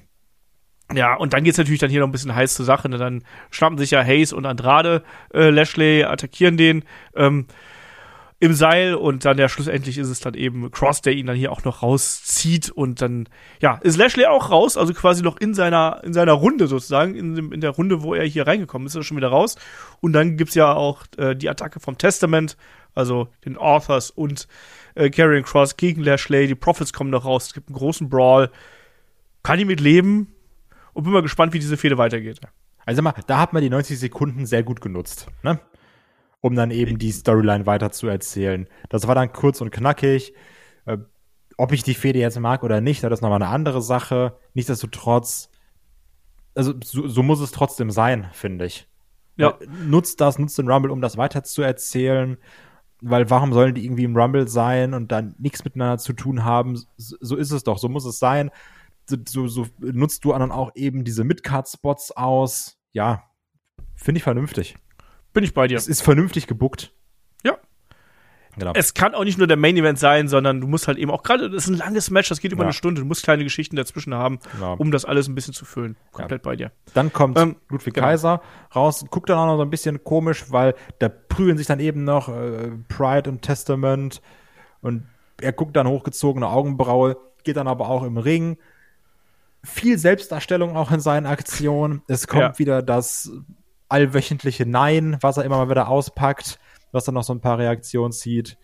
Ja, 0.93 1.15
und 1.15 1.33
dann 1.33 1.45
geht's 1.45 1.59
natürlich 1.59 1.81
dann 1.81 1.91
hier 1.91 2.01
noch 2.01 2.09
ein 2.09 2.13
bisschen 2.13 2.35
heiß 2.35 2.55
zur 2.55 2.67
Sache. 2.67 2.89
Ne? 2.89 2.99
Dann 2.99 3.25
schnappen 3.51 3.79
sich 3.79 3.91
ja 3.93 4.05
Hayes 4.05 4.33
und 4.33 4.45
Andrade 4.45 5.03
äh, 5.33 5.49
Lashley, 5.49 6.05
attackieren 6.05 6.57
den 6.57 6.85
ähm, 7.17 7.47
im 8.45 8.55
Seil 8.55 8.95
und 8.95 9.25
dann 9.25 9.39
ja 9.39 9.49
schlussendlich 9.49 9.99
ist 9.99 10.09
es 10.09 10.21
dann 10.21 10.35
eben 10.35 10.71
Cross, 10.71 11.01
der 11.01 11.15
ihn 11.15 11.27
dann 11.27 11.37
hier 11.37 11.53
auch 11.53 11.65
noch 11.65 11.83
rauszieht 11.83 12.71
und 12.71 13.01
dann 13.03 13.29
ja 13.61 13.77
ist 13.83 13.97
Lashley 13.97 14.27
auch 14.27 14.51
raus, 14.51 14.77
also 14.77 14.93
quasi 14.95 15.23
noch 15.23 15.37
in 15.39 15.55
seiner 15.55 16.03
in 16.05 16.13
seiner 16.13 16.33
Runde 16.33 16.67
sozusagen 16.67 17.15
in, 17.15 17.53
in 17.53 17.61
der 17.61 17.71
Runde, 17.71 18.03
wo 18.03 18.15
er 18.15 18.25
hier 18.25 18.47
reingekommen 18.47 18.87
ist, 18.87 18.93
ist 18.93 19.01
er 19.01 19.05
schon 19.05 19.17
wieder 19.17 19.29
raus 19.29 19.57
und 20.01 20.13
dann 20.13 20.37
gibt's 20.37 20.55
ja 20.55 20.73
auch 20.73 21.05
äh, 21.17 21.35
die 21.35 21.49
Attacke 21.49 21.81
vom 21.81 21.99
Testament, 21.99 22.57
also 22.95 23.29
den 23.45 23.57
Authors 23.57 24.11
und 24.11 24.47
äh, 24.95 25.11
Karrion 25.11 25.43
Cross 25.43 25.77
gegen 25.77 26.03
Lashley. 26.03 26.47
Die 26.47 26.55
Profits 26.55 26.93
kommen 26.93 27.11
noch 27.11 27.25
raus, 27.25 27.47
es 27.47 27.55
gibt 27.55 27.69
einen 27.69 27.77
großen 27.77 28.09
Brawl. 28.09 28.51
Kann 29.43 29.59
ich 29.59 29.67
mit 29.67 29.81
leben? 29.81 30.35
und 30.95 31.03
bin 31.03 31.13
mal 31.13 31.23
gespannt, 31.23 31.53
wie 31.53 31.59
diese 31.59 31.77
Fehde 31.77 31.99
weitergeht. 31.99 32.41
Also 32.87 33.03
mal, 33.03 33.15
da 33.27 33.39
hat 33.39 33.53
man 33.53 33.63
die 33.63 33.71
90 33.71 33.99
Sekunden 33.99 34.47
sehr 34.47 34.63
gut 34.63 34.81
genutzt, 34.81 35.27
ne? 35.43 35.61
Um 36.45 36.55
dann 36.57 36.71
eben 36.71 36.99
die 36.99 37.11
Storyline 37.11 37.65
weiter 37.65 37.91
zu 37.91 38.07
erzählen. 38.07 38.69
Das 38.91 39.09
war 39.09 39.15
dann 39.15 39.33
kurz 39.33 39.63
und 39.63 39.71
knackig. 39.71 40.35
Äh, 40.85 40.99
ob 41.57 41.73
ich 41.73 41.83
die 41.83 41.95
Fehde 41.95 42.19
jetzt 42.19 42.39
mag 42.39 42.63
oder 42.63 42.83
nicht, 42.83 43.03
das 43.03 43.11
ist 43.15 43.23
nochmal 43.23 43.43
eine 43.43 43.51
andere 43.51 43.81
Sache. 43.81 44.37
Nichtsdestotrotz, 44.53 45.49
also 46.55 46.75
so, 46.85 47.09
so 47.09 47.23
muss 47.23 47.41
es 47.41 47.51
trotzdem 47.51 47.91
sein, 47.91 48.29
finde 48.35 48.67
ich. 48.67 48.87
Ja. 49.39 49.59
Weil, 49.59 49.69
Nutzt 49.87 50.21
das, 50.21 50.39
nutzt 50.39 50.59
den 50.59 50.71
Rumble, 50.71 50.91
um 50.91 51.01
das 51.01 51.17
weiter 51.17 51.45
zu 51.45 51.63
erzählen. 51.63 52.37
Weil 53.01 53.31
warum 53.31 53.55
sollen 53.55 53.75
die 53.75 53.87
irgendwie 53.87 54.05
im 54.05 54.15
Rumble 54.15 54.47
sein 54.47 54.93
und 54.93 55.13
dann 55.13 55.35
nichts 55.39 55.65
miteinander 55.65 55.97
zu 55.97 56.13
tun 56.13 56.45
haben? 56.45 56.77
So, 56.99 57.17
so 57.21 57.37
ist 57.37 57.53
es 57.53 57.65
doch, 57.65 57.79
so 57.79 57.89
muss 57.89 58.05
es 58.05 58.19
sein. 58.19 58.51
So, 59.09 59.17
so, 59.27 59.47
so 59.49 59.67
nutzt 59.81 60.27
du 60.27 60.33
dann 60.33 60.53
auch 60.53 60.73
eben 60.75 61.05
diese 61.05 61.25
Midcard-Spots 61.25 62.19
aus. 62.19 62.77
Ja, 62.93 63.23
finde 63.95 64.19
ich 64.19 64.25
vernünftig. 64.25 64.77
Bin 65.35 65.45
ich 65.45 65.53
bei 65.53 65.67
dir. 65.67 65.77
Es 65.77 65.87
ist 65.89 66.01
vernünftig 66.03 66.47
gebuckt. 66.47 66.93
Ja. 67.45 67.59
Genau. 68.57 68.71
Es 68.75 68.95
kann 68.95 69.15
auch 69.15 69.25
nicht 69.25 69.37
nur 69.37 69.49
der 69.49 69.57
Main 69.57 69.77
Event 69.77 69.99
sein, 69.99 70.29
sondern 70.29 70.61
du 70.61 70.69
musst 70.69 70.87
halt 70.87 70.97
eben 70.97 71.11
auch 71.11 71.25
gerade, 71.25 71.51
das 71.51 71.65
ist 71.65 71.71
ein 71.71 71.77
langes 71.77 72.11
Match, 72.11 72.29
das 72.29 72.39
geht 72.41 72.53
über 72.53 72.63
Ja. 72.63 72.69
eine 72.69 72.73
Stunde, 72.73 73.01
du 73.01 73.07
musst 73.07 73.25
kleine 73.25 73.43
Geschichten 73.43 73.75
dazwischen 73.75 74.15
haben, 74.15 74.39
Genau. 74.53 74.77
um 74.79 74.93
das 74.93 75.05
alles 75.05 75.27
ein 75.29 75.35
bisschen 75.35 75.53
zu 75.55 75.65
füllen. 75.65 75.97
Komplett 76.13 76.43
bei 76.43 76.55
dir. 76.55 76.71
Dann 76.95 77.13
kommt 77.13 77.37
Ähm, 77.37 77.57
Ludwig 77.69 77.95
genau. 77.95 78.07
Kaiser 78.07 78.41
raus, 78.75 79.05
guckt 79.11 79.29
dann 79.29 79.39
auch 79.39 79.47
noch 79.47 79.57
so 79.57 79.63
ein 79.63 79.71
bisschen 79.71 80.05
komisch, 80.05 80.45
weil 80.53 80.75
da 81.01 81.09
prügeln 81.09 81.59
sich 81.59 81.67
dann 81.67 81.81
eben 81.81 82.05
noch 82.05 82.29
äh, 82.29 82.71
Pride 82.89 83.29
und 83.29 83.43
Testament 83.43 84.23
und 84.83 85.05
er 85.41 85.53
guckt 85.53 85.75
dann 85.77 85.89
hochgezogene 85.89 86.49
Augenbraue, 86.49 87.17
geht 87.43 87.57
dann 87.57 87.67
aber 87.67 87.89
auch 87.89 88.05
im 88.05 88.19
Ring. 88.19 88.57
Viel 89.65 89.99
Selbstdarstellung 89.99 90.77
auch 90.77 90.93
in 90.93 91.01
seinen 91.01 91.27
Aktionen. 91.27 92.03
Es 92.07 92.29
kommt 92.29 92.43
Ja. 92.43 92.59
wieder 92.61 92.83
das 92.83 93.33
allwöchentliche 93.89 94.67
Nein, 94.67 95.17
was 95.21 95.37
er 95.37 95.45
immer 95.45 95.59
mal 95.59 95.71
wieder 95.71 95.89
auspackt, 95.89 96.59
was 96.93 97.05
dann 97.05 97.15
noch 97.15 97.25
so 97.25 97.33
ein 97.33 97.41
paar 97.41 97.59
Reaktionen 97.59 98.13
zieht. 98.13 98.57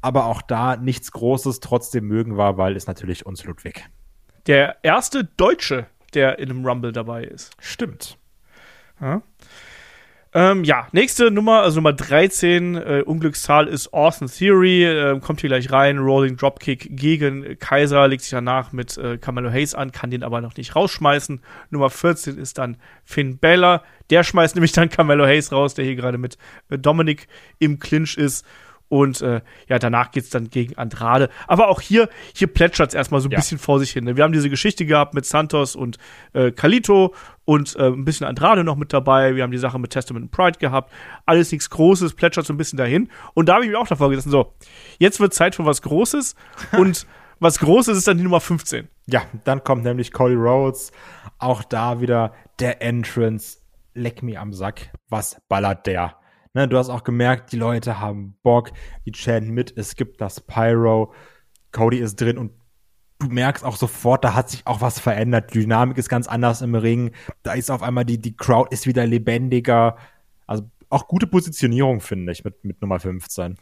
Aber 0.00 0.26
auch 0.26 0.42
da 0.42 0.76
nichts 0.76 1.12
Großes, 1.12 1.60
trotzdem 1.60 2.06
mögen 2.06 2.36
wir, 2.36 2.58
weil 2.58 2.76
ist 2.76 2.88
natürlich 2.88 3.24
uns 3.24 3.44
Ludwig. 3.44 3.88
Der 4.46 4.76
erste 4.82 5.24
Deutsche, 5.24 5.86
der 6.12 6.38
in 6.38 6.50
einem 6.50 6.66
Rumble 6.66 6.92
dabei 6.92 7.24
ist. 7.24 7.52
Stimmt. 7.58 8.18
Ja. 9.00 9.22
Ähm, 10.36 10.64
ja, 10.64 10.88
nächste 10.90 11.30
Nummer, 11.30 11.62
also 11.62 11.76
Nummer 11.76 11.92
13, 11.92 12.74
äh, 12.74 13.02
Unglückszahl 13.06 13.68
ist 13.68 13.94
Austin 13.94 14.26
Theory, 14.26 14.84
äh, 14.84 15.20
kommt 15.20 15.40
hier 15.40 15.48
gleich 15.48 15.70
rein, 15.70 15.98
Rolling 15.98 16.36
Dropkick 16.36 16.88
gegen 16.90 17.56
Kaiser, 17.60 18.08
legt 18.08 18.22
sich 18.22 18.32
danach 18.32 18.72
mit 18.72 18.98
äh, 18.98 19.16
Carmelo 19.16 19.48
Hayes 19.48 19.76
an, 19.76 19.92
kann 19.92 20.10
den 20.10 20.24
aber 20.24 20.40
noch 20.40 20.56
nicht 20.56 20.74
rausschmeißen. 20.74 21.40
Nummer 21.70 21.88
14 21.88 22.36
ist 22.36 22.58
dann 22.58 22.78
Finn 23.04 23.38
Balor, 23.38 23.84
der 24.10 24.24
schmeißt 24.24 24.54
nämlich 24.56 24.72
dann 24.72 24.90
Carmelo 24.90 25.24
Hayes 25.24 25.52
raus, 25.52 25.74
der 25.74 25.84
hier 25.84 25.94
gerade 25.94 26.18
mit 26.18 26.36
äh, 26.68 26.78
Dominic 26.78 27.28
im 27.60 27.78
Clinch 27.78 28.16
ist. 28.16 28.44
Und 28.88 29.22
äh, 29.22 29.40
ja, 29.68 29.78
danach 29.78 30.10
geht's 30.10 30.30
dann 30.30 30.50
gegen 30.50 30.76
Andrade. 30.76 31.30
Aber 31.48 31.68
auch 31.68 31.80
hier, 31.80 32.08
hier 32.34 32.46
plätschert's 32.46 32.94
erstmal 32.94 33.20
so 33.20 33.28
ein 33.28 33.32
Ja. 33.32 33.38
bisschen 33.38 33.58
vor 33.58 33.80
sich 33.80 33.90
hin. 33.90 34.04
Ne? 34.04 34.16
Wir 34.16 34.24
haben 34.24 34.32
diese 34.32 34.50
Geschichte 34.50 34.86
gehabt 34.86 35.14
mit 35.14 35.24
Santos 35.24 35.74
und 35.74 35.98
äh, 36.32 36.52
Kalito 36.52 37.14
und 37.44 37.74
äh, 37.76 37.86
ein 37.88 38.04
bisschen 38.04 38.26
Andrade 38.26 38.62
noch 38.62 38.76
mit 38.76 38.92
dabei. 38.92 39.34
Wir 39.36 39.42
haben 39.42 39.50
die 39.50 39.58
Sache 39.58 39.78
mit 39.78 39.90
Testament 39.90 40.24
und 40.26 40.30
Pride 40.30 40.58
gehabt. 40.58 40.92
Alles 41.26 41.50
nichts 41.50 41.70
Großes, 41.70 42.14
plätschert 42.14 42.46
so 42.46 42.52
ein 42.52 42.56
bisschen 42.56 42.76
dahin. 42.76 43.08
Und 43.34 43.48
da 43.48 43.54
habe 43.54 43.64
ich 43.64 43.70
mich 43.70 43.78
auch 43.78 43.88
davor 43.88 44.10
gesessen, 44.10 44.30
so, 44.30 44.52
jetzt 44.98 45.18
wird 45.18 45.34
Zeit 45.34 45.54
für 45.54 45.64
was 45.64 45.82
Großes. 45.82 46.34
und 46.78 47.06
was 47.40 47.58
Großes 47.58 47.96
ist 47.98 48.06
dann 48.06 48.18
die 48.18 48.22
Nummer 48.24 48.40
15. 48.40 48.88
Ja, 49.06 49.22
dann 49.44 49.64
kommt 49.64 49.82
nämlich 49.84 50.12
Cody 50.12 50.34
Rhodes. 50.34 50.92
Auch 51.38 51.64
da 51.64 52.00
wieder 52.00 52.32
der 52.60 52.80
Entrance. 52.80 53.58
Leck 53.94 54.22
mir 54.22 54.40
am 54.40 54.52
Sack. 54.52 54.90
Was 55.08 55.40
ballert 55.48 55.86
der? 55.86 56.16
Ne, 56.54 56.68
du 56.68 56.78
hast 56.78 56.88
auch 56.88 57.02
gemerkt, 57.02 57.50
die 57.50 57.56
Leute 57.56 57.98
haben 57.98 58.36
Bock, 58.44 58.70
die 59.04 59.12
chanten 59.12 59.52
mit, 59.52 59.76
es 59.76 59.96
gibt 59.96 60.20
das 60.20 60.40
Pyro, 60.40 61.12
Cody 61.72 61.98
ist 61.98 62.20
drin 62.20 62.38
und 62.38 62.52
du 63.18 63.26
merkst 63.26 63.64
auch 63.64 63.76
sofort, 63.76 64.24
da 64.24 64.34
hat 64.34 64.50
sich 64.50 64.64
auch 64.66 64.80
was 64.80 65.00
verändert. 65.00 65.52
Die 65.52 65.60
Dynamik 65.60 65.98
ist 65.98 66.08
ganz 66.08 66.28
anders 66.28 66.62
im 66.62 66.76
Ring. 66.76 67.10
Da 67.42 67.54
ist 67.54 67.70
auf 67.70 67.82
einmal 67.82 68.04
die, 68.04 68.20
die 68.20 68.36
Crowd 68.36 68.68
ist 68.72 68.86
wieder 68.86 69.06
lebendiger. 69.06 69.96
Also 70.46 70.70
auch 70.90 71.08
gute 71.08 71.26
Positionierung, 71.26 72.00
finde 72.00 72.32
ich, 72.32 72.44
mit, 72.44 72.64
mit 72.64 72.80
Nummer 72.80 73.00
15. 73.00 73.56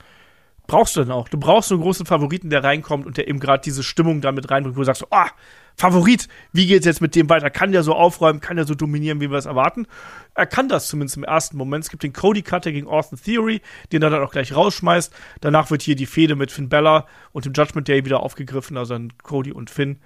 brauchst 0.72 0.96
du 0.96 1.00
dann 1.00 1.10
auch. 1.10 1.28
Du 1.28 1.38
brauchst 1.38 1.68
so 1.68 1.74
einen 1.74 1.82
großen 1.82 2.06
Favoriten, 2.06 2.48
der 2.48 2.64
reinkommt 2.64 3.04
und 3.04 3.18
der 3.18 3.28
eben 3.28 3.40
gerade 3.40 3.62
diese 3.62 3.82
Stimmung 3.82 4.22
damit 4.22 4.50
reinbringt, 4.50 4.74
wo 4.74 4.80
du 4.80 4.86
sagst, 4.86 5.04
ah, 5.10 5.28
Favorit, 5.76 6.28
wie 6.52 6.66
geht's 6.66 6.86
jetzt 6.86 7.02
mit 7.02 7.14
dem 7.14 7.28
weiter? 7.28 7.50
Kann 7.50 7.72
der 7.72 7.82
so 7.82 7.94
aufräumen? 7.94 8.40
Kann 8.40 8.56
der 8.56 8.64
so 8.64 8.74
dominieren, 8.74 9.20
wie 9.20 9.30
wir 9.30 9.36
es 9.36 9.44
erwarten? 9.44 9.86
Er 10.34 10.46
kann 10.46 10.70
das 10.70 10.86
zumindest 10.86 11.18
im 11.18 11.24
ersten 11.24 11.58
Moment. 11.58 11.84
Es 11.84 11.90
gibt 11.90 12.02
den 12.02 12.14
Cody 12.14 12.40
Cutter 12.40 12.72
gegen 12.72 12.86
Austin 12.86 13.18
Theory, 13.22 13.60
den 13.92 14.02
er 14.02 14.08
dann 14.08 14.22
auch 14.22 14.32
gleich 14.32 14.56
rausschmeißt. 14.56 15.12
Danach 15.42 15.70
wird 15.70 15.82
hier 15.82 15.94
die 15.94 16.06
Fehde 16.06 16.36
mit 16.36 16.50
Finn 16.50 16.70
Bella 16.70 17.06
und 17.32 17.44
dem 17.44 17.52
Judgment 17.52 17.86
Day 17.86 18.06
wieder 18.06 18.20
aufgegriffen, 18.20 18.78
also 18.78 18.94
dann 18.94 19.12
Cody 19.22 19.52
und 19.52 19.68
Finn 19.68 19.98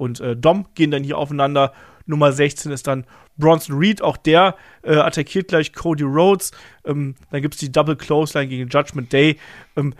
und 0.00 0.18
äh, 0.20 0.34
Dom 0.34 0.66
gehen 0.74 0.90
dann 0.90 1.04
hier 1.04 1.18
aufeinander. 1.18 1.72
Nummer 2.06 2.32
16 2.32 2.72
ist 2.72 2.86
dann 2.86 3.04
Bronson 3.36 3.76
Reed, 3.76 4.00
auch 4.02 4.16
der 4.16 4.56
äh, 4.82 4.96
attackiert 4.96 5.48
gleich 5.48 5.74
Cody 5.74 6.04
Rhodes. 6.04 6.52
Ähm, 6.84 7.14
dann 7.30 7.42
gibt's 7.42 7.58
die 7.58 7.70
Double 7.70 7.96
Clothesline 7.96 8.48
gegen 8.48 8.68
Judgment 8.68 9.12
Day. 9.12 9.38
Ähm, 9.76 9.94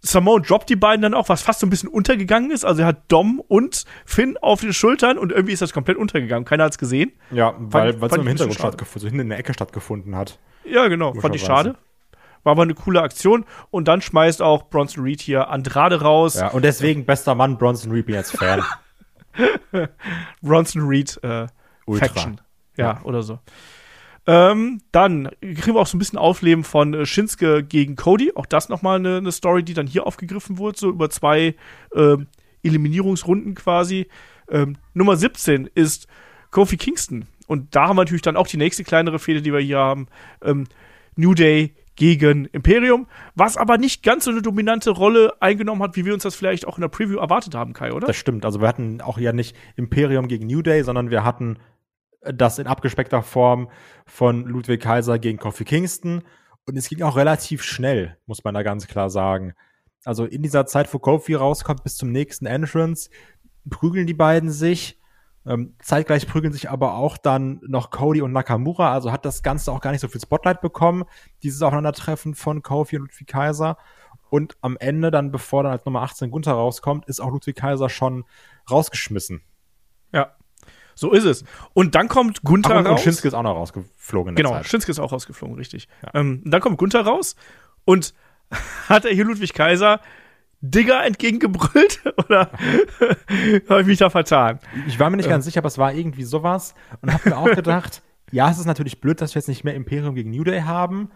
Simone 0.00 0.42
droppt 0.42 0.70
die 0.70 0.76
beiden 0.76 1.02
dann 1.02 1.14
auch, 1.14 1.28
was 1.28 1.42
fast 1.42 1.60
so 1.60 1.66
ein 1.66 1.70
bisschen 1.70 1.90
untergegangen 1.90 2.50
ist. 2.50 2.64
Also 2.64 2.82
er 2.82 2.88
hat 2.88 3.12
Dom 3.12 3.40
und 3.40 3.84
Finn 4.06 4.38
auf 4.38 4.62
den 4.62 4.72
Schultern 4.72 5.18
und 5.18 5.32
irgendwie 5.32 5.52
ist 5.52 5.60
das 5.60 5.74
komplett 5.74 5.98
untergegangen. 5.98 6.46
Keiner 6.46 6.64
hat 6.64 6.72
es 6.72 6.78
gesehen. 6.78 7.12
Ja, 7.30 7.54
weil 7.58 7.90
es 7.90 8.12
im 8.12 8.26
Hintergrund 8.26 8.58
stattgefunden, 8.58 9.00
so 9.00 9.06
hinten 9.06 9.20
in 9.20 9.28
der 9.28 9.38
Ecke 9.38 9.52
stattgefunden 9.52 10.16
hat. 10.16 10.38
Ja, 10.64 10.88
genau. 10.88 11.12
Fand 11.14 11.34
ich 11.34 11.42
schade. 11.42 11.76
War 12.42 12.52
aber 12.52 12.62
eine 12.62 12.74
coole 12.74 13.02
Aktion. 13.02 13.44
Und 13.70 13.88
dann 13.88 14.00
schmeißt 14.00 14.40
auch 14.40 14.70
Bronson 14.70 15.02
Reed 15.04 15.20
hier 15.20 15.48
Andrade 15.48 16.00
raus. 16.00 16.36
Ja, 16.36 16.48
und 16.48 16.64
deswegen 16.64 17.04
bester 17.04 17.34
Mann 17.34 17.58
Bronson 17.58 17.90
Reed 17.92 18.06
bin 18.06 18.14
jetzt 18.14 18.36
Fan. 18.36 18.62
Bronson 20.42 20.82
Reed 20.82 21.18
äh, 21.22 21.46
Ultra. 21.86 22.06
Faction. 22.06 22.40
Ja, 22.76 23.00
oder 23.04 23.22
so. 23.22 23.38
Ähm, 24.26 24.80
dann 24.90 25.30
kriegen 25.40 25.74
wir 25.74 25.80
auch 25.80 25.86
so 25.86 25.96
ein 25.96 26.00
bisschen 26.00 26.18
Aufleben 26.18 26.64
von 26.64 26.94
äh, 26.94 27.06
Shinsuke 27.06 27.62
gegen 27.62 27.94
Cody. 27.94 28.32
Auch 28.34 28.46
das 28.46 28.68
nochmal 28.68 28.98
eine, 28.98 29.18
eine 29.18 29.32
Story, 29.32 29.62
die 29.62 29.74
dann 29.74 29.86
hier 29.86 30.06
aufgegriffen 30.06 30.58
wurde, 30.58 30.78
so 30.78 30.88
über 30.88 31.08
zwei 31.10 31.54
ähm, 31.94 32.26
Eliminierungsrunden 32.62 33.54
quasi. 33.54 34.08
Ähm, 34.50 34.76
Nummer 34.94 35.16
17 35.16 35.70
ist 35.74 36.08
Kofi 36.50 36.76
Kingston. 36.76 37.26
Und 37.46 37.76
da 37.76 37.86
haben 37.86 37.96
wir 37.96 38.02
natürlich 38.02 38.22
dann 38.22 38.36
auch 38.36 38.48
die 38.48 38.56
nächste 38.56 38.82
kleinere 38.82 39.20
Fehde, 39.20 39.42
die 39.42 39.52
wir 39.52 39.60
hier 39.60 39.78
haben. 39.78 40.08
Ähm, 40.42 40.66
New 41.14 41.34
Day 41.34 41.74
gegen 41.96 42.44
Imperium, 42.46 43.06
was 43.34 43.56
aber 43.56 43.78
nicht 43.78 44.02
ganz 44.02 44.24
so 44.24 44.30
eine 44.30 44.42
dominante 44.42 44.90
Rolle 44.90 45.34
eingenommen 45.40 45.82
hat, 45.82 45.96
wie 45.96 46.04
wir 46.04 46.14
uns 46.14 46.22
das 46.22 46.36
vielleicht 46.36 46.66
auch 46.66 46.76
in 46.76 46.82
der 46.82 46.88
Preview 46.88 47.18
erwartet 47.18 47.54
haben, 47.54 47.72
Kai, 47.72 47.92
oder? 47.92 48.06
Das 48.06 48.16
stimmt. 48.16 48.44
Also 48.44 48.60
wir 48.60 48.68
hatten 48.68 49.00
auch 49.00 49.18
ja 49.18 49.32
nicht 49.32 49.56
Imperium 49.76 50.28
gegen 50.28 50.46
New 50.46 50.62
Day, 50.62 50.82
sondern 50.82 51.10
wir 51.10 51.24
hatten 51.24 51.58
das 52.20 52.58
in 52.58 52.66
abgespeckter 52.66 53.22
Form 53.22 53.70
von 54.04 54.44
Ludwig 54.44 54.82
Kaiser 54.82 55.18
gegen 55.18 55.38
Kofi 55.38 55.64
Kingston. 55.64 56.22
Und 56.66 56.76
es 56.76 56.88
ging 56.88 57.02
auch 57.02 57.16
relativ 57.16 57.62
schnell, 57.62 58.16
muss 58.26 58.44
man 58.44 58.54
da 58.54 58.62
ganz 58.62 58.86
klar 58.86 59.08
sagen. 59.08 59.54
Also 60.04 60.24
in 60.24 60.42
dieser 60.42 60.66
Zeit, 60.66 60.92
wo 60.92 60.98
Kofi 60.98 61.34
rauskommt, 61.34 61.82
bis 61.82 61.96
zum 61.96 62.12
nächsten 62.12 62.46
Entrance, 62.46 63.10
prügeln 63.68 64.06
die 64.06 64.14
beiden 64.14 64.50
sich. 64.50 65.00
Ähm, 65.46 65.74
zeitgleich 65.80 66.26
prügeln 66.26 66.52
sich 66.52 66.70
aber 66.70 66.94
auch 66.94 67.16
dann 67.16 67.60
noch 67.62 67.90
Cody 67.90 68.20
und 68.20 68.32
Nakamura. 68.32 68.92
Also 68.92 69.12
hat 69.12 69.24
das 69.24 69.42
Ganze 69.42 69.70
auch 69.70 69.80
gar 69.80 69.92
nicht 69.92 70.00
so 70.00 70.08
viel 70.08 70.20
Spotlight 70.20 70.60
bekommen, 70.60 71.04
dieses 71.42 71.62
Aufeinandertreffen 71.62 72.34
von 72.34 72.62
Kofi 72.62 72.96
und 72.96 73.02
Ludwig 73.02 73.28
Kaiser. 73.28 73.76
Und 74.28 74.56
am 74.60 74.76
Ende, 74.76 75.12
dann 75.12 75.30
bevor 75.30 75.62
dann 75.62 75.72
als 75.72 75.84
Nummer 75.84 76.02
18 76.02 76.30
Gunther 76.30 76.52
rauskommt, 76.52 77.06
ist 77.06 77.20
auch 77.20 77.30
Ludwig 77.30 77.54
Kaiser 77.54 77.88
schon 77.88 78.24
rausgeschmissen. 78.68 79.42
Ja. 80.12 80.34
So 80.96 81.12
ist 81.12 81.24
es. 81.24 81.44
Und 81.74 81.94
dann 81.94 82.08
kommt 82.08 82.42
Gunther 82.42 82.70
Ach, 82.70 82.78
und, 82.78 82.86
und 82.86 82.92
raus. 82.92 83.02
Shinsuke 83.02 83.28
ist 83.28 83.34
auch 83.34 83.42
noch 83.42 83.54
rausgeflogen 83.54 84.34
genau, 84.34 84.50
Zeit. 84.50 84.66
Shinsuke 84.66 84.90
ist 84.90 84.98
auch 84.98 85.12
rausgeflogen, 85.12 85.56
richtig. 85.56 85.88
Ähm, 86.12 86.42
dann 86.44 86.60
kommt 86.60 86.78
Gunther 86.78 87.02
raus 87.02 87.36
und 87.84 88.14
hat 88.88 89.04
er 89.04 89.12
hier 89.12 89.24
Ludwig 89.24 89.52
Kaiser 89.52 90.00
Digger 90.60 91.04
entgegengebrüllt 91.04 92.02
oder 92.24 92.50
habe 93.68 93.80
ich 93.82 93.86
mich 93.86 93.98
da 93.98 94.10
vertan? 94.10 94.58
Ich 94.86 94.98
war 94.98 95.10
mir 95.10 95.16
nicht 95.16 95.28
ganz 95.28 95.44
sicher, 95.44 95.58
aber 95.58 95.68
es 95.68 95.78
war 95.78 95.92
irgendwie 95.92 96.24
sowas 96.24 96.74
und 97.02 97.12
habe 97.12 97.30
mir 97.30 97.36
auch 97.36 97.50
gedacht, 97.54 98.02
ja, 98.32 98.50
es 98.50 98.58
ist 98.58 98.66
natürlich 98.66 99.00
blöd, 99.00 99.20
dass 99.20 99.34
wir 99.34 99.40
jetzt 99.40 99.48
nicht 99.48 99.64
mehr 99.64 99.74
Imperium 99.74 100.14
gegen 100.14 100.30
New 100.30 100.44
Day 100.44 100.62
haben. 100.62 101.10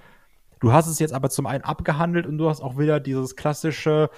Du 0.61 0.73
hast 0.73 0.87
es 0.87 0.99
jetzt 0.99 1.13
aber 1.13 1.31
zum 1.31 1.47
einen 1.47 1.65
abgehandelt 1.65 2.27
und 2.27 2.39
du 2.39 2.49
hast 2.49 2.61
auch 2.61 2.79
wieder 2.79 3.01
dieses 3.01 3.35
klassische 3.35 4.11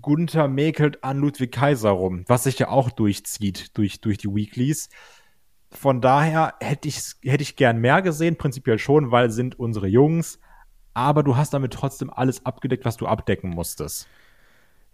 Gunther 0.00 0.46
mäkelt 0.46 1.02
an 1.02 1.18
Ludwig 1.18 1.52
Kaiser 1.52 1.90
rum, 1.90 2.24
was 2.28 2.44
sich 2.44 2.58
ja 2.58 2.68
auch 2.68 2.90
durchzieht 2.90 3.76
durch, 3.76 4.00
durch 4.00 4.18
die 4.18 4.28
Weeklies. 4.28 4.88
Von 5.72 6.00
daher 6.00 6.54
hätte 6.60 6.88
ich, 6.88 7.00
hätte 7.22 7.42
ich 7.42 7.56
gern 7.56 7.78
mehr 7.78 8.02
gesehen, 8.02 8.36
prinzipiell 8.36 8.78
schon, 8.78 9.10
weil 9.10 9.30
sind 9.30 9.58
unsere 9.58 9.86
Jungs. 9.86 10.38
Aber 10.94 11.22
du 11.22 11.36
hast 11.36 11.54
damit 11.54 11.72
trotzdem 11.72 12.10
alles 12.10 12.44
abgedeckt, 12.44 12.84
was 12.84 12.96
du 12.96 13.06
abdecken 13.06 13.50
musstest. 13.50 14.08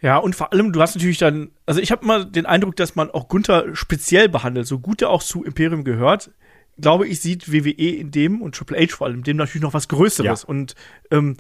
Ja, 0.01 0.18
und 0.18 0.36
vor 0.36 0.52
allem, 0.52 0.73
du 0.73 0.81
hast 0.81 0.94
natürlich 0.94 1.18
dann, 1.18 1.51
also 1.64 1.81
ich 1.81 1.90
habe 1.90 2.05
immer 2.05 2.24
den 2.24 2.44
Eindruck, 2.44 2.77
dass 2.77 2.97
man 2.97 3.10
auch 3.10 3.28
Gunther 3.28 3.74
speziell 3.74 4.28
behandelt, 4.28 4.66
so 4.66 4.78
gut 4.78 5.01
er 5.01 5.10
auch 5.10 5.23
zu 5.23 5.43
Imperium 5.43 5.85
gehört. 5.85 6.31
Glaube 6.78 7.09
ich, 7.09 7.20
sieht 7.20 7.51
WWE 7.51 7.97
in 7.97 8.10
dem 8.10 8.43
und 8.43 8.55
Triple 8.55 8.78
H 8.78 8.94
vor 8.94 9.06
allem 9.06 9.16
in 9.16 9.23
dem 9.23 9.39
natürlich 9.39 9.62
noch 9.62 9.73
was 9.73 9.89
Größeres. 9.89 10.43
Ja. 10.43 10.48
Und 10.48 10.74
ähm, 11.10 11.36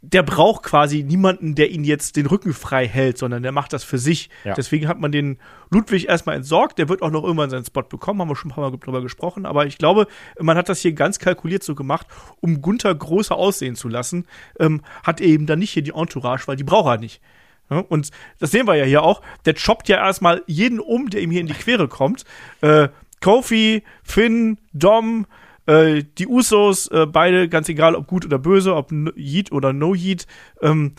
der 0.00 0.22
braucht 0.22 0.62
quasi 0.62 1.02
niemanden, 1.02 1.56
der 1.56 1.70
ihn 1.70 1.82
jetzt 1.82 2.14
den 2.14 2.26
Rücken 2.26 2.52
frei 2.52 2.86
hält, 2.86 3.18
sondern 3.18 3.42
der 3.42 3.50
macht 3.50 3.72
das 3.72 3.82
für 3.82 3.98
sich. 3.98 4.30
Ja. 4.44 4.54
Deswegen 4.54 4.86
hat 4.86 5.00
man 5.00 5.10
den 5.10 5.38
Ludwig 5.70 6.08
erstmal 6.08 6.36
entsorgt. 6.36 6.78
Der 6.78 6.88
wird 6.88 7.02
auch 7.02 7.10
noch 7.10 7.24
irgendwann 7.24 7.50
seinen 7.50 7.64
Spot 7.64 7.82
bekommen, 7.82 8.20
haben 8.20 8.28
wir 8.28 8.36
schon 8.36 8.52
ein 8.52 8.54
paar 8.54 8.70
Mal 8.70 8.76
drüber 8.78 9.02
gesprochen. 9.02 9.44
Aber 9.44 9.66
ich 9.66 9.76
glaube, 9.76 10.06
man 10.38 10.56
hat 10.56 10.68
das 10.68 10.80
hier 10.80 10.92
ganz 10.92 11.18
kalkuliert 11.18 11.64
so 11.64 11.74
gemacht, 11.74 12.06
um 12.40 12.62
Gunther 12.62 12.94
größer 12.94 13.34
aussehen 13.34 13.74
zu 13.74 13.88
lassen. 13.88 14.26
Ähm, 14.60 14.82
hat 15.02 15.20
er 15.20 15.26
eben 15.26 15.46
dann 15.46 15.58
nicht 15.58 15.72
hier 15.72 15.82
die 15.82 15.94
Entourage, 15.94 16.46
weil 16.46 16.56
die 16.56 16.64
braucht 16.64 16.86
er 16.86 16.98
nicht. 16.98 17.20
Ja, 17.68 17.80
und 17.80 18.10
das 18.38 18.52
sehen 18.52 18.68
wir 18.68 18.76
ja 18.76 18.84
hier 18.84 19.02
auch. 19.02 19.20
Der 19.46 19.54
choppt 19.54 19.88
ja 19.88 19.96
erstmal 19.96 20.42
jeden 20.46 20.78
um, 20.78 21.10
der 21.10 21.22
ihm 21.22 21.32
hier 21.32 21.40
in 21.40 21.48
die 21.48 21.54
Quere 21.54 21.88
kommt. 21.88 22.24
Äh, 22.60 22.88
Kofi, 23.20 23.82
Finn, 24.04 24.58
Dom, 24.72 25.26
äh, 25.68 26.02
die 26.18 26.26
Usos, 26.26 26.88
äh, 26.88 27.06
beide, 27.06 27.48
ganz 27.48 27.68
egal, 27.68 27.94
ob 27.94 28.06
gut 28.06 28.24
oder 28.24 28.38
böse, 28.38 28.74
ob 28.74 28.90
Yeet 29.16 29.52
oder 29.52 29.72
No 29.72 29.94
Yeet. 29.94 30.26
Ähm, 30.62 30.94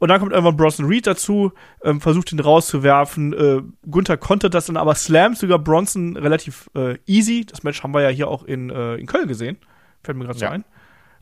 und 0.00 0.08
dann 0.08 0.20
kommt 0.20 0.32
irgendwann 0.32 0.56
Bronson 0.56 0.86
Reed 0.86 1.06
dazu, 1.06 1.52
ähm, 1.82 2.00
versucht 2.00 2.32
ihn 2.32 2.38
rauszuwerfen. 2.40 3.32
Äh, 3.32 3.62
Gunther 3.90 4.16
konnte 4.16 4.48
das 4.48 4.66
dann 4.66 4.76
aber 4.76 4.94
slammt 4.94 5.38
sogar 5.38 5.58
Bronson 5.58 6.16
relativ 6.16 6.70
äh, 6.76 6.96
easy. 7.06 7.44
Das 7.44 7.64
Match 7.64 7.82
haben 7.82 7.92
wir 7.92 8.00
ja 8.02 8.08
hier 8.08 8.28
auch 8.28 8.44
in, 8.44 8.70
äh, 8.70 8.94
in 8.94 9.06
Köln 9.06 9.26
gesehen. 9.28 9.58
Fällt 10.04 10.16
mir 10.16 10.24
gerade 10.24 10.38
so 10.38 10.44
Ja. 10.44 10.52
ein. 10.52 10.64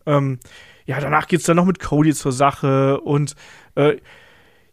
Ähm, 0.05 0.39
ja, 0.85 1.01
danach 1.01 1.27
geht's 1.27 1.45
dann 1.45 1.57
noch 1.57 1.65
mit 1.65 1.81
Cody 1.81 2.15
zur 2.15 2.33
Sache 2.33 3.01
und 3.01 3.35
äh, 3.77 3.97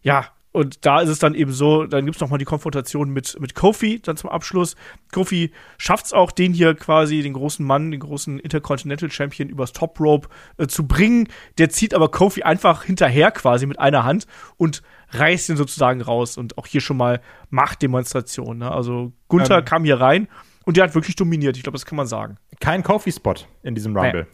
ja, 0.02 0.26
und 0.54 0.86
da 0.86 1.00
ist 1.00 1.08
es 1.08 1.18
dann 1.18 1.34
eben 1.34 1.50
so, 1.50 1.84
dann 1.84 2.04
gibt's 2.04 2.20
noch 2.20 2.30
mal 2.30 2.38
die 2.38 2.44
Konfrontation 2.44 3.10
mit, 3.10 3.40
mit 3.40 3.56
Kofi 3.56 4.00
dann 4.00 4.16
zum 4.16 4.30
Abschluss. 4.30 4.76
Kofi 5.12 5.50
schafft's 5.78 6.12
auch, 6.12 6.30
den 6.30 6.52
hier 6.52 6.76
quasi, 6.76 7.22
den 7.22 7.32
großen 7.32 7.66
Mann, 7.66 7.90
den 7.90 7.98
großen 7.98 8.38
Intercontinental 8.38 9.10
Champion 9.10 9.48
übers 9.48 9.72
Top 9.72 9.98
Rope 9.98 10.28
äh, 10.56 10.68
zu 10.68 10.86
bringen. 10.86 11.26
Der 11.58 11.70
zieht 11.70 11.92
aber 11.92 12.08
Kofi 12.08 12.44
einfach 12.44 12.84
hinterher 12.84 13.32
quasi 13.32 13.66
mit 13.66 13.80
einer 13.80 14.04
Hand 14.04 14.28
und 14.56 14.84
reißt 15.10 15.48
ihn 15.48 15.56
sozusagen 15.56 16.00
raus. 16.00 16.38
Und 16.38 16.56
auch 16.56 16.68
hier 16.68 16.80
schon 16.80 16.98
mal 16.98 17.20
Machtdemonstration. 17.50 18.58
Ne? 18.58 18.70
Also 18.70 19.12
Gunther 19.26 19.58
Ähm. 19.58 19.64
kam 19.64 19.84
hier 19.84 20.00
rein 20.00 20.28
und 20.66 20.76
der 20.76 20.84
hat 20.84 20.94
wirklich 20.94 21.16
dominiert. 21.16 21.56
Ich 21.56 21.64
glaube, 21.64 21.74
das 21.74 21.84
kann 21.84 21.96
man 21.96 22.06
sagen. 22.06 22.36
kein 22.60 22.84
Kofi-Spot 22.84 23.34
in 23.64 23.74
diesem 23.74 23.96
Rumble. 23.96 24.28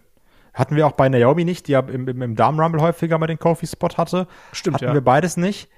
Hatten 0.53 0.77
wir 0.77 0.87
auch 0.87 0.93
bei 0.93 1.09
Naomi 1.09 1.47
nicht, 1.47 1.67
die 1.67 1.73
ja 1.73 1.81
im, 1.81 2.09
im, 2.09 2.21
im 2.21 2.37
Damen-Rumble 2.37 2.83
häufiger 2.83 3.17
mal 3.17 3.27
den 3.27 3.39
Kofi-Spot 3.39 3.97
hatte. 3.97 4.27
Stimmt, 4.53 4.75
Hatten 4.75 4.85
ja. 4.85 4.93
wir 4.93 5.01
beides 5.01 5.39
nicht. 5.39 5.71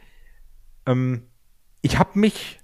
Ähm, 0.87 1.27
ich 1.81 1.99
habe 1.99 2.19
mich 2.19 2.61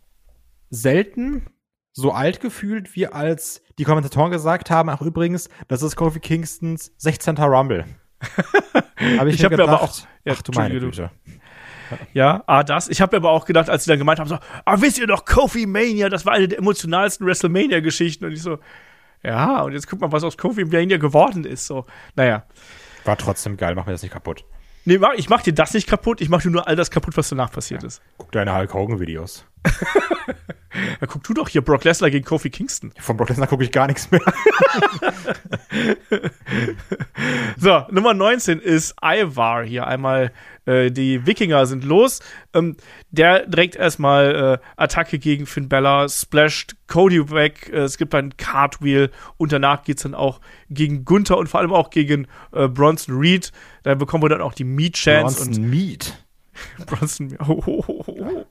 selten 0.71 1.47
so 1.93 2.13
alt 2.13 2.41
gefühlt, 2.41 2.95
wie 2.95 3.07
als 3.07 3.63
die 3.79 3.85
Kommentatoren 3.85 4.31
gesagt 4.31 4.71
haben, 4.71 4.89
ach 4.89 5.01
übrigens, 5.01 5.49
das 5.69 5.83
ist 5.83 5.97
Kofi 5.97 6.21
Kingstons 6.21 6.93
16. 6.99 7.37
Rumble. 7.39 7.85
Hab 9.19 9.27
Ich 9.29 9.39
mir 9.39 9.45
hab 9.45 9.53
mir 9.57 9.63
aber 9.63 9.83
auch- 9.83 9.99
ja, 10.25 10.35
ach 10.37 10.43
du 10.43 10.53
meine 10.53 10.79
Güte. 10.79 11.11
Ja, 12.13 12.43
ah, 12.47 12.63
das. 12.65 12.89
Ich 12.89 13.01
habe 13.01 13.17
aber 13.17 13.31
auch 13.31 13.45
gedacht, 13.47 13.71
als 13.71 13.85
sie 13.85 13.91
dann 13.91 13.99
gemeint 13.99 14.19
haben, 14.19 14.29
so, 14.29 14.39
ah, 14.65 14.81
wisst 14.81 14.99
ihr 14.99 15.07
doch, 15.07 15.25
Kofi 15.25 15.67
Mania, 15.67 16.09
das 16.09 16.27
war 16.27 16.35
eine 16.35 16.49
der 16.49 16.59
emotionalsten 16.59 17.27
WrestleMania-Geschichten. 17.27 18.25
Und 18.27 18.33
ich 18.33 18.43
so, 18.43 18.59
ja, 19.23 19.63
und 19.63 19.73
jetzt 19.73 19.89
guck 19.89 20.01
mal, 20.01 20.13
was 20.13 20.23
aus 20.25 20.37
Kofi 20.37 20.65
Mania 20.65 20.99
geworden 20.99 21.45
ist. 21.45 21.67
So, 21.67 21.87
naja. 22.15 22.45
War 23.05 23.17
trotzdem 23.17 23.57
geil, 23.57 23.75
mach 23.75 23.87
mir 23.87 23.93
das 23.93 24.03
nicht 24.03 24.13
kaputt. 24.13 24.45
Nee, 24.89 24.97
mach- 24.97 25.13
ich 25.17 25.29
mach 25.29 25.43
dir 25.43 25.53
das 25.53 25.75
nicht 25.75 25.87
kaputt, 25.87 26.23
ich 26.23 26.31
mach 26.31 26.41
dir 26.41 26.49
nur 26.51 26.67
all 26.67 26.75
das 26.75 26.91
kaputt, 26.91 27.15
was 27.17 27.29
danach 27.29 27.53
passiert 27.53 27.83
ist. 27.85 28.01
Guck 28.17 28.33
deine 28.33 28.57
Hulk 28.57 28.73
Hogan-Videos. 28.73 29.45
Ja, 31.01 31.07
guck 31.09 31.25
du 31.25 31.33
doch 31.33 31.49
hier, 31.49 31.63
Brock 31.63 31.83
Lesnar 31.85 32.11
gegen 32.11 32.25
Kofi 32.27 32.51
Kingston. 32.51 32.93
Von 33.01 33.17
Brock 33.17 33.31
Lesnar 33.31 33.49
gucke 33.49 33.65
ich 33.65 33.73
gar 33.73 33.87
nichts 33.87 34.11
mehr. 34.11 34.21
So, 37.57 37.85
Nummer 37.91 38.15
19 38.15 38.61
ist 38.61 38.95
Ivar 39.03 39.65
hier. 39.65 39.87
Einmal 39.87 40.31
äh, 40.69 40.91
die 40.91 41.27
Wikinger 41.27 41.67
sind 41.67 41.85
los. 41.85 42.21
Ähm, 42.53 42.77
der 43.11 43.47
direkt 43.47 43.77
erstmal 43.77 44.61
äh, 44.61 44.67
Attacke 44.77 45.19
gegen 45.19 45.47
Finn 45.47 45.69
Bella, 45.69 46.09
splasht 46.09 46.77
Cody 46.87 47.31
weg. 47.31 47.71
Äh, 47.73 47.79
es 47.79 47.97
gibt 47.97 48.15
ein 48.15 48.37
Cartwheel 48.37 49.11
und 49.37 49.53
danach 49.53 49.83
geht's 49.83 50.03
dann 50.03 50.15
auch 50.15 50.41
gegen 50.69 51.05
Gunther 51.05 51.39
und 51.39 51.49
vor 51.49 51.61
allem 51.61 51.73
auch 51.73 51.91
gegen 51.91 52.27
äh, 52.53 52.69
Bronson 52.69 53.17
Reed. 53.19 53.53
Da 53.83 53.95
bekommen 53.95 54.23
wir 54.23 54.29
dann 54.29 54.43
auch 54.43 54.55
die 54.55 54.65
Meat 54.65 54.95
Chance 54.95 55.41
und 55.43 55.49
Bronson 55.49 55.71
Meat. 55.71 56.25
Bronson. 56.87 57.39
Oh, 57.47 57.63
oh, 57.67 57.85
oh, 57.87 58.05
oh. 58.07 58.45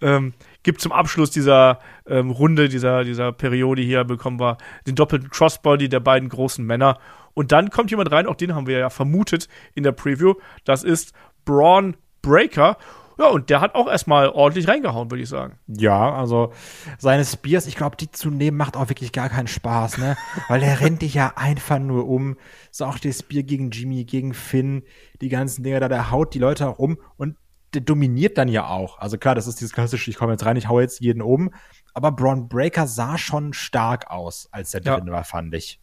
Ähm, 0.00 0.34
gibt 0.62 0.80
zum 0.80 0.92
Abschluss 0.92 1.30
dieser 1.30 1.80
ähm, 2.06 2.30
Runde, 2.30 2.68
dieser, 2.68 3.04
dieser 3.04 3.32
Periode 3.32 3.82
hier, 3.82 4.04
bekommen 4.04 4.38
wir 4.38 4.58
den 4.86 4.94
doppelten 4.94 5.30
Crossbody 5.30 5.88
der 5.88 6.00
beiden 6.00 6.28
großen 6.28 6.64
Männer. 6.64 6.98
Und 7.34 7.52
dann 7.52 7.70
kommt 7.70 7.90
jemand 7.90 8.10
rein, 8.10 8.26
auch 8.26 8.34
den 8.34 8.54
haben 8.54 8.66
wir 8.66 8.78
ja 8.78 8.90
vermutet 8.90 9.48
in 9.74 9.84
der 9.84 9.92
Preview. 9.92 10.34
Das 10.64 10.82
ist 10.82 11.12
Braun 11.48 11.96
Breaker. 12.20 12.76
Ja, 13.18 13.28
und 13.28 13.48
der 13.50 13.60
hat 13.62 13.74
auch 13.74 13.88
erstmal 13.88 14.28
ordentlich 14.28 14.68
reingehauen, 14.68 15.10
würde 15.10 15.22
ich 15.22 15.28
sagen. 15.28 15.58
Ja, 15.66 16.14
also 16.14 16.52
seine 16.98 17.24
Spears, 17.24 17.66
ich 17.66 17.74
glaube, 17.74 17.96
die 17.96 18.10
zu 18.12 18.30
nehmen 18.30 18.56
macht 18.58 18.76
auch 18.76 18.90
wirklich 18.90 19.12
gar 19.12 19.28
keinen 19.30 19.48
Spaß, 19.48 19.98
ne? 19.98 20.16
Weil 20.48 20.62
er 20.62 20.80
rennt 20.80 21.02
dich 21.02 21.14
ja 21.14 21.32
einfach 21.36 21.78
nur 21.80 22.06
um. 22.06 22.36
So 22.70 22.84
auch 22.84 22.98
der 22.98 23.12
Spear 23.12 23.42
gegen 23.42 23.70
Jimmy, 23.70 24.04
gegen 24.04 24.34
Finn, 24.34 24.84
die 25.20 25.30
ganzen 25.30 25.64
Dinger 25.64 25.80
da, 25.80 25.88
der 25.88 26.10
haut 26.10 26.34
die 26.34 26.38
Leute 26.38 26.68
auch 26.68 26.78
um 26.78 26.98
und 27.16 27.36
der 27.74 27.80
dominiert 27.80 28.38
dann 28.38 28.48
ja 28.48 28.68
auch. 28.68 28.98
Also 28.98 29.18
klar, 29.18 29.34
das 29.34 29.46
ist 29.46 29.58
dieses 29.60 29.72
klassische, 29.72 30.10
ich 30.10 30.16
komme 30.16 30.32
jetzt 30.32 30.44
rein, 30.44 30.56
ich 30.56 30.68
hau 30.68 30.78
jetzt 30.80 31.00
jeden 31.00 31.22
um. 31.22 31.50
Aber 31.94 32.12
Braun 32.12 32.48
Breaker 32.48 32.86
sah 32.86 33.18
schon 33.18 33.52
stark 33.52 34.10
aus, 34.10 34.48
als 34.52 34.74
er 34.74 34.82
Ja. 34.82 34.96
drin 34.96 35.10
war, 35.10 35.24
fand 35.24 35.54
ich. 35.54 35.80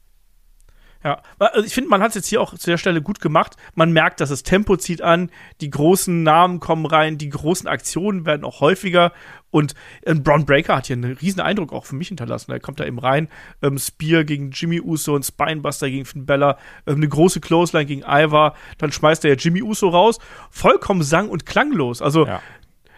Ja, 1.05 1.21
also 1.37 1.63
ich 1.63 1.73
finde, 1.75 1.91
man 1.91 2.01
hat 2.01 2.09
es 2.09 2.15
jetzt 2.15 2.27
hier 2.27 2.41
auch 2.41 2.57
zu 2.57 2.67
der 2.67 2.79
Stelle 2.79 2.99
gut 2.99 3.21
gemacht. 3.21 3.57
Man 3.75 3.91
merkt, 3.91 4.21
dass 4.21 4.29
das 4.29 4.41
Tempo 4.41 4.75
zieht 4.75 5.03
an, 5.03 5.29
die 5.61 5.69
großen 5.69 6.23
Namen 6.23 6.59
kommen 6.59 6.87
rein, 6.87 7.19
die 7.19 7.29
großen 7.29 7.67
Aktionen 7.67 8.25
werden 8.25 8.43
auch 8.43 8.59
häufiger 8.59 9.11
und 9.51 9.75
ähm, 10.03 10.23
Braun 10.23 10.47
Breaker 10.47 10.75
hat 10.75 10.87
hier 10.87 10.95
einen 10.95 11.13
riesen 11.13 11.41
Eindruck 11.41 11.73
auch 11.73 11.85
für 11.85 11.95
mich 11.95 12.07
hinterlassen. 12.07 12.51
Er 12.51 12.59
kommt 12.59 12.79
da 12.79 12.85
eben 12.85 12.97
rein, 12.97 13.29
ähm, 13.61 13.77
Spear 13.77 14.23
gegen 14.23 14.49
Jimmy 14.49 14.81
Uso, 14.81 15.15
ein 15.15 15.21
Spinebuster 15.21 15.91
gegen 15.91 16.05
Finn 16.05 16.25
Bella, 16.25 16.57
ähm, 16.87 16.95
eine 16.95 17.07
große 17.07 17.39
Clothesline 17.39 17.85
gegen 17.85 18.01
Ivar, 18.01 18.55
dann 18.79 18.91
schmeißt 18.91 19.25
er 19.25 19.29
ja 19.29 19.37
Jimmy 19.37 19.61
Uso 19.61 19.89
raus, 19.89 20.17
vollkommen 20.49 21.03
sang- 21.03 21.29
und 21.29 21.45
klanglos. 21.45 22.01
Also 22.01 22.25
Ja. 22.25 22.41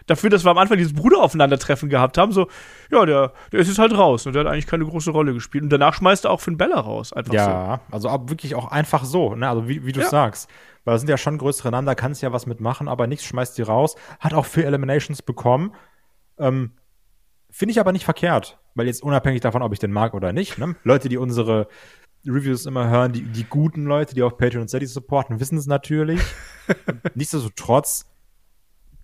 Dafür, 0.08 0.30
dass 0.32 0.44
wir 0.44 0.52
am 0.52 0.58
Anfang 0.58 0.78
dieses 0.78 0.94
Bruderaufeinandertreffen 0.94 1.90
gehabt 1.90 2.18
haben, 2.18 2.32
so, 2.32 2.48
ja, 2.92 3.06
der, 3.06 3.34
der 3.52 3.60
ist 3.60 3.68
jetzt 3.68 3.78
halt 3.80 3.96
raus 3.96 4.26
und 4.26 4.34
der 4.34 4.44
hat 4.46 4.52
eigentlich 4.52 4.66
keine 4.68 4.86
große 4.86 5.12
Rolle 5.12 5.34
gespielt. 5.34 5.64
Und 5.64 5.70
danach 5.70 5.94
schmeißt 5.94 6.26
er 6.26 6.32
auch 6.32 6.42
Finn 6.42 6.58
Bella 6.58 6.80
raus, 6.80 7.14
einfach 7.14 7.34
so. 7.34 7.38
Ja, 7.38 7.82
also 7.92 8.10
auch 8.10 8.28
wirklich 8.30 8.56
auch 8.56 8.72
einfach 8.72 9.04
so, 9.06 9.36
ne? 9.36 9.48
Also 9.48 9.68
wie, 9.70 9.86
wie 9.86 9.92
du 9.92 10.00
Ja. 10.02 10.10
sagst. 10.10 10.50
Weil 10.86 10.96
da 10.96 11.00
sind 11.00 11.10
ja 11.10 11.18
schon 11.18 11.38
größere 11.38 11.70
Namen, 11.70 11.86
da 11.86 11.96
kannst 11.96 12.22
du 12.22 12.26
ja 12.26 12.32
was 12.34 12.46
mitmachen, 12.48 12.88
aber 12.88 13.08
nichts 13.08 13.26
schmeißt 13.26 13.58
die 13.58 13.62
raus. 13.62 13.96
Hat 14.20 14.34
auch 14.34 14.46
vier 14.46 14.66
Eliminations 14.66 15.22
bekommen. 15.22 15.74
Ähm, 16.40 16.72
Finde 17.50 17.72
ich 17.72 17.80
aber 17.80 17.92
nicht 17.92 18.06
verkehrt, 18.06 18.58
weil 18.76 18.88
jetzt 18.88 19.04
unabhängig 19.04 19.42
davon, 19.42 19.62
ob 19.62 19.74
ich 19.74 19.80
den 19.80 19.92
mag 19.92 20.14
oder 20.14 20.32
nicht, 20.34 20.58
ne? 20.58 20.76
Leute, 20.84 21.10
die 21.10 21.18
unsere 21.18 21.68
Reviews 22.26 22.66
immer 22.66 22.90
hören, 22.90 23.14
die, 23.14 23.22
die 23.24 23.44
guten 23.46 23.86
Leute, 23.86 24.14
die 24.16 24.22
auf 24.24 24.38
Patreon 24.38 24.64
und 24.64 24.68
Steady 24.68 24.86
supporten, 24.86 25.40
wissen 25.40 25.58
es 25.58 25.66
natürlich. 25.68 26.20
Nichtsdestotrotz, 27.16 28.07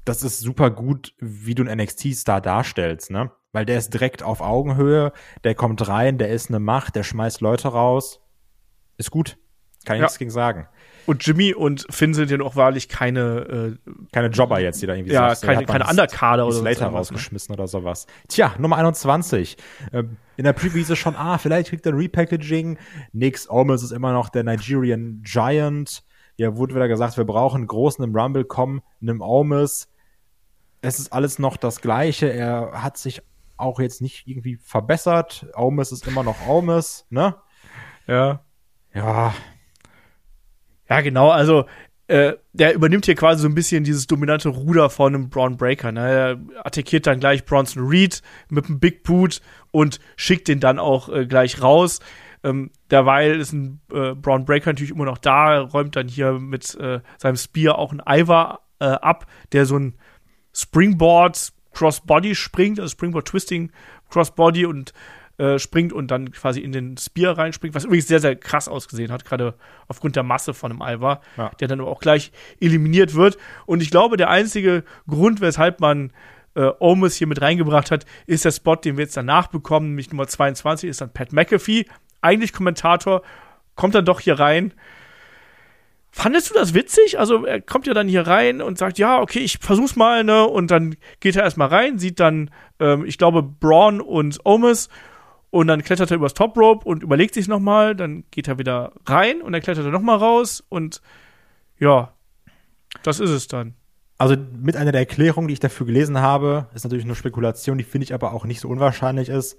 das 0.05 0.23
ist 0.23 0.39
super 0.39 0.69
gut, 0.71 1.13
wie 1.19 1.55
du 1.55 1.63
einen 1.63 1.80
NXT-Star 1.81 2.41
darstellst, 2.41 3.11
ne? 3.11 3.31
Weil 3.51 3.65
der 3.65 3.77
ist 3.77 3.93
direkt 3.93 4.23
auf 4.23 4.41
Augenhöhe, 4.41 5.13
der 5.43 5.55
kommt 5.55 5.88
rein, 5.88 6.17
der 6.17 6.30
ist 6.30 6.49
eine 6.49 6.59
Macht, 6.59 6.95
der 6.95 7.03
schmeißt 7.03 7.41
Leute 7.41 7.67
raus. 7.69 8.19
Ist 8.97 9.11
gut. 9.11 9.38
Kann 9.85 9.95
ich 9.95 9.99
Ja. 9.99 10.05
nichts 10.05 10.17
gegen 10.17 10.31
sagen. 10.31 10.67
Und 11.05 11.25
Jimmy 11.27 11.53
und 11.53 11.85
Finn 11.89 12.13
sind 12.13 12.31
ja 12.31 12.39
auch 12.39 12.55
wahrlich 12.55 12.88
keine, 12.88 13.75
äh, 13.85 13.91
Keine 14.13 14.27
Jobber 14.30 14.59
jetzt, 14.61 14.81
die 14.81 14.85
da 14.88 14.95
irgendwie 14.95 15.11
ja, 15.13 15.27
sagst, 15.30 15.43
keine, 15.43 15.65
keine 15.65 15.85
Underkader 15.85 16.45
oder 16.47 16.55
Slater 16.55 16.69
irgendwas, 16.69 16.91
ne? 16.91 16.97
rausgeschmissen 16.97 17.53
oder 17.53 17.67
sowas. 17.67 18.07
Tja, 18.30 18.55
Nummer 18.57 18.77
21. 18.77 19.57
Ähm, 19.91 20.15
In 20.38 20.45
der 20.45 20.53
Preview 20.53 20.80
ist 20.81 20.89
es 20.89 20.97
schon, 20.97 21.15
ah, 21.17 21.38
vielleicht 21.38 21.69
kriegt 21.69 21.85
er 21.85 21.95
Repackaging. 21.97 22.77
Nix, 23.11 23.49
Omos 23.49 23.84
ist 23.84 23.91
immer 23.91 24.13
noch 24.13 24.30
der 24.30 24.43
Nigerian 24.45 25.21
Giant. 25.23 26.03
Ja, 26.38 26.55
wurde 26.55 26.73
wieder 26.73 26.88
gesagt, 26.88 27.17
wir 27.17 27.25
brauchen 27.25 27.57
einen 27.57 27.67
großen 27.67 28.03
im 28.03 28.15
Rumble, 28.15 28.45
komm, 28.45 28.81
nimm 29.01 29.19
Omos. 29.21 29.89
Es 30.84 30.99
ist 30.99 31.14
alles 31.14 31.39
noch 31.39 31.55
das 31.55 31.80
Gleiche. 31.80 32.27
Er 32.27 32.84
hat 32.84 32.97
sich 32.97 33.22
auch 33.55 33.80
jetzt 33.80 34.01
nicht 34.01 34.27
irgendwie 34.27 34.57
verbessert. 34.57 35.47
Omos 35.55 35.93
ist 35.93 36.05
immer 36.07 36.23
noch 36.23 36.45
Omos, 36.45 37.05
ne? 37.10 37.35
Ja. 38.05 38.43
Ja, 38.93 39.34
Ja, 40.89 41.01
genau, 41.01 41.30
also 41.30 41.65
äh, 42.07 42.34
der 42.51 42.76
übernimmt 42.76 43.05
hier 43.05 43.15
quasi 43.15 43.41
so 43.41 43.47
ein 43.47 43.55
bisschen 43.55 43.85
dieses 43.85 44.07
dominante 44.07 44.49
Ruder 44.49 44.89
von 44.89 45.15
einem 45.15 45.30
Braun 45.30 45.55
Breaker. 45.55 45.93
Ne? 45.93 46.01
Er 46.01 46.65
attackiert 46.65 47.07
dann 47.07 47.22
gleich 47.22 47.45
Bronson 47.45 47.88
Reed 47.88 48.22
mit 48.49 48.65
einem 48.65 48.81
Big 48.81 49.03
Boot 49.03 49.39
und 49.72 49.99
schickt 50.18 50.49
den 50.49 50.60
dann 50.60 50.80
auch 50.80 51.07
äh, 51.07 51.26
gleich 51.26 51.61
raus. 51.61 52.01
Ähm, 52.43 52.72
derweil 52.91 53.39
ist 53.39 53.53
ein 53.53 53.80
äh, 53.89 54.15
Braun 54.15 54.43
Breaker 54.43 54.72
natürlich 54.72 54.91
immer 54.91 55.05
noch 55.05 55.18
da, 55.18 55.61
räumt 55.61 55.95
dann 55.95 56.10
hier 56.10 56.34
mit 56.34 56.76
äh, 56.76 56.99
seinem 57.18 57.38
Spear 57.38 57.80
auch 57.80 57.93
ein 57.93 58.01
Ivar 58.05 58.68
äh, 58.80 58.85
ab, 58.85 59.26
der 59.53 59.65
so 59.65 59.77
ein 59.80 59.95
Springboard 60.55 61.49
Crossbody 61.73 62.35
springt, 62.35 62.80
also 62.80 62.91
Springboard 62.91 63.27
Twisting 63.27 63.71
Crossbody 64.09 64.65
und 64.65 64.93
äh, 65.39 65.57
springt 65.57 65.91
und 65.91 66.11
dann 66.11 66.31
quasi 66.31 66.59
in 66.61 66.71
den 66.71 66.95
Spear 66.97 67.35
reinspringt, 67.38 67.73
was 67.73 67.85
übrigens 67.85 68.07
sehr, 68.07 68.19
sehr 68.19 68.35
krass 68.35 68.67
ausgesehen 68.67 69.11
hat, 69.11 69.25
gerade 69.25 69.55
aufgrund 69.88 70.15
der 70.15 70.21
Masse 70.21 70.53
von 70.53 70.71
einem 70.71 70.81
Ivar, 70.81 71.21
Ja. 71.38 71.49
der 71.59 71.67
dann 71.67 71.81
aber 71.81 71.89
auch 71.89 71.99
gleich 71.99 72.31
eliminiert 72.61 73.15
wird. 73.15 73.38
Und 73.65 73.81
ich 73.81 73.89
glaube, 73.89 74.15
der 74.17 74.30
einzige 74.30 74.84
Grund, 75.09 75.41
weshalb 75.41 75.80
man 75.80 76.11
äh, 76.55 76.69
Omos 76.80 77.15
hier 77.15 77.25
mit 77.25 77.41
reingebracht 77.41 77.89
hat, 77.89 78.05
ist 78.27 78.45
der 78.45 78.51
Spot, 78.51 78.75
den 78.75 78.95
wir 78.97 79.05
jetzt 79.05 79.17
danach 79.17 79.47
bekommen, 79.47 79.88
nämlich 79.89 80.11
Nummer 80.11 80.27
22 80.27 80.88
ist 80.88 81.01
dann 81.01 81.11
Pat 81.11 81.34
McAfee, 81.34 81.88
eigentlich 82.21 82.53
Kommentator, 82.53 83.23
kommt 83.75 83.95
dann 83.95 84.05
doch 84.05 84.19
hier 84.19 84.39
rein. 84.39 84.71
Fandest 86.15 86.52
du 86.52 86.53
das 86.53 86.76
witzig? 86.76 87.18
Also 87.18 87.44
er 87.44 87.60
kommt 87.60 87.88
ja 87.88 87.95
dann 87.95 88.07
hier 88.07 88.27
rein 88.27 88.61
und 88.61 88.77
sagt, 88.77 88.99
ja, 88.99 89.19
okay, 89.19 89.40
ich 89.40 89.57
versuch's 89.57 89.95
mal, 89.95 90.23
ne? 90.23 90.45
Und 90.45 90.69
dann 90.69 90.95
geht 91.19 91.35
er 91.35 91.41
erstmal 91.41 91.69
rein, 91.69 91.98
sieht 91.98 92.19
dann, 92.19 92.52
ähm, 92.80 93.03
ich 93.03 93.18
glaube, 93.18 93.41
Braun 93.41 93.99
und 93.99 94.40
Omis 94.45 94.90
und 95.49 95.65
dann 95.65 95.84
klettert 95.84 96.11
er 96.11 96.18
übers 96.18 96.35
Top 96.35 96.56
Rope 96.56 96.88
und 96.88 97.02
überlegt 97.02 97.34
sich 97.34 97.48
nochmal, 97.48 97.95
dann 97.95 98.26
geht 98.30 98.48
er 98.48 98.60
wieder 98.60 98.94
rein 99.07 99.41
und 99.41 99.53
dann 99.53 99.61
klettert 99.64 99.85
er 99.85 99.91
nochmal 99.91 100.18
raus 100.18 100.64
und 100.69 101.02
ja, 101.80 102.14
das 103.02 103.19
ist 103.19 103.31
es 103.31 103.48
dann. 103.48 103.73
Also 104.19 104.35
mit 104.35 104.77
einer 104.77 104.91
der 104.91 105.02
Erklärungen, 105.02 105.48
die 105.48 105.56
ich 105.56 105.60
dafür 105.60 105.88
gelesen 105.88 106.19
habe, 106.19 106.68
ist 106.76 106.84
natürlich 106.84 107.06
nur 107.06 107.15
Spekulation, 107.15 107.80
die 107.80 107.84
finde 107.84 108.06
ich 108.06 108.14
aber 108.14 108.34
auch 108.34 108.45
nicht 108.45 108.60
so 108.60 108.69
unwahrscheinlich 108.69 109.30
ist. 109.30 109.57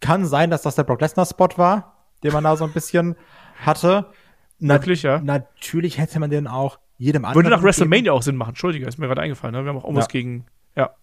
Kann 0.00 0.26
sein, 0.26 0.50
dass 0.50 0.60
das 0.60 0.74
der 0.74 0.84
Brock 0.84 1.00
Lesnar 1.00 1.24
Spot 1.24 1.48
war, 1.56 2.06
den 2.22 2.34
man 2.34 2.44
da 2.44 2.54
so 2.54 2.64
ein 2.64 2.72
bisschen 2.74 3.16
hatte. 3.64 4.10
Na, 4.58 4.74
Wirklich, 4.74 5.02
ja? 5.02 5.20
Natürlich 5.20 5.98
hätte 5.98 6.18
man 6.20 6.30
den 6.30 6.46
auch 6.46 6.78
jedem 6.98 7.24
anderen. 7.24 7.36
Würde 7.36 7.50
nach 7.50 7.58
geben. 7.58 7.66
WrestleMania 7.66 8.12
auch 8.12 8.22
Sinn 8.22 8.36
machen. 8.36 8.50
Entschuldige, 8.50 8.86
ist 8.86 8.98
mir 8.98 9.06
gerade 9.06 9.20
eingefallen. 9.22 9.54
Ne? 9.54 9.62
Wir 9.64 9.68
haben 9.70 9.76
auch 9.78 9.84
Omos 9.84 10.04
Ja. 10.04 10.08
gegen, 10.08 10.46
ja. 10.76 10.94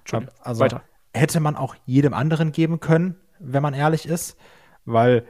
Entschuldige. 0.00 0.32
Also 0.40 0.60
Weiter. 0.60 0.82
hätte 1.12 1.40
man 1.40 1.56
auch 1.56 1.74
jedem 1.84 2.14
anderen 2.14 2.52
geben 2.52 2.78
können, 2.80 3.16
wenn 3.40 3.62
man 3.62 3.74
ehrlich 3.74 4.06
ist, 4.06 4.36
weil 4.84 5.26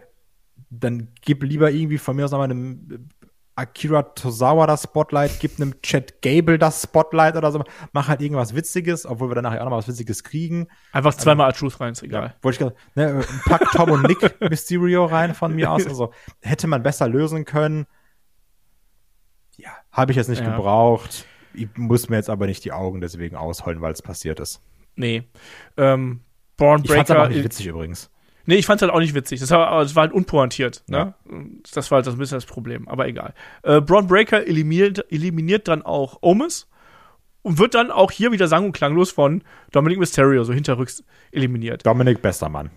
dann 0.69 1.09
gib 1.23 1.43
lieber 1.43 1.71
irgendwie 1.71 1.99
von 1.99 2.17
mir 2.17 2.25
aus 2.25 2.31
nochmal 2.31 2.51
einem 2.51 3.09
Akira 3.57 4.03
Tozawa 4.03 4.67
das 4.67 4.83
Spotlight, 4.85 5.41
gib 5.41 5.59
einem 5.59 5.81
Chad 5.83 6.21
Gable 6.23 6.59
das 6.59 6.83
Spotlight 6.83 7.37
oder 7.37 7.51
so, 7.51 7.65
mach 7.93 8.07
halt 8.09 8.21
irgendwas 8.21 8.55
Witziges, 8.55 9.07
obwohl 9.07 9.31
wir 9.31 9.35
dann 9.35 9.45
nachher 9.45 9.63
auch 9.63 9.71
noch 9.71 9.77
was 9.79 9.89
Witziges 9.89 10.23
kriegen. 10.23 10.69
Einfach 10.93 11.15
zweimal 11.15 11.53
Truth 11.55 11.81
rein, 11.81 11.93
ist 11.93 12.03
egal. 12.03 12.37
Wollte 12.43 12.65
ich 12.67 12.95
ne, 12.97 13.25
pack 13.47 13.71
Tom 13.73 13.91
und 13.91 14.03
Nick 14.03 14.41
Mysterio 14.51 15.07
rein 15.07 15.35
von 15.35 15.55
mir 15.55 15.71
aus. 15.73 15.87
Also 15.87 16.13
hätte 16.43 16.67
man 16.67 16.83
besser 16.83 17.09
lösen 17.09 17.45
können. 17.47 17.87
Ja, 19.57 19.71
habe 19.91 20.13
ich 20.13 20.17
jetzt 20.19 20.29
nicht 20.29 20.43
Ja. 20.45 20.55
gebraucht. 20.55 21.25
Ich 21.55 21.69
muss 21.77 22.11
mir 22.11 22.17
jetzt 22.17 22.29
aber 22.29 22.47
nicht 22.47 22.63
die 22.65 22.73
Augen 22.73 23.01
deswegen 23.01 23.37
ausholen, 23.37 23.81
weil 23.81 23.93
es 23.93 24.03
passiert 24.03 24.39
ist. 24.41 24.61
Nee. 24.97 25.23
Ähm, 25.79 26.21
Braun 26.59 26.83
Ich 26.85 26.91
fand's 26.93 27.11
aber 27.11 27.21
auch 27.21 27.25
Breaker. 27.25 27.37
nicht 27.37 27.45
witzig 27.45 27.67
übrigens. 27.67 28.11
Nee, 28.47 28.57
ich 28.57 28.67
fand's 28.67 28.83
halt 28.83 28.93
auch 28.93 29.01
nicht 29.01 29.15
witzig. 29.15 29.41
Das 29.41 29.51
war, 29.51 29.83
das 29.83 29.95
war 29.95 30.03
halt 30.03 30.13
unpointiert. 30.13 30.83
Ne? 30.87 31.15
Das 31.73 31.91
war 31.91 31.97
halt 31.97 32.07
das 32.07 32.15
ein 32.15 32.19
bisschen 32.19 32.37
das 32.37 32.47
Problem, 32.47 32.89
aber 32.89 33.07
egal. 33.07 33.35
Äh, 33.63 33.81
Braun 33.81 34.07
Breaker 34.07 34.47
eliminiert, 34.47 35.05
eliminiert 35.11 35.69
dann 35.69 35.83
auch 35.83 36.19
Omis 36.23 36.69
und 37.43 37.59
wird 37.59 37.75
dann 37.75 37.91
auch 37.91 38.11
hier 38.11 38.33
wieder 38.33 38.49
sang- 38.49 38.67
und 38.67 38.73
klanglos 38.73 39.11
von 39.11 39.43
Dominic 39.73 39.99
Mysterio 39.99 40.45
so 40.45 40.53
hinterrücks 40.53 41.05
eliminiert. 41.33 41.85
Dominik, 41.85 42.23
bester 42.23 42.49
Mann. 42.49 42.71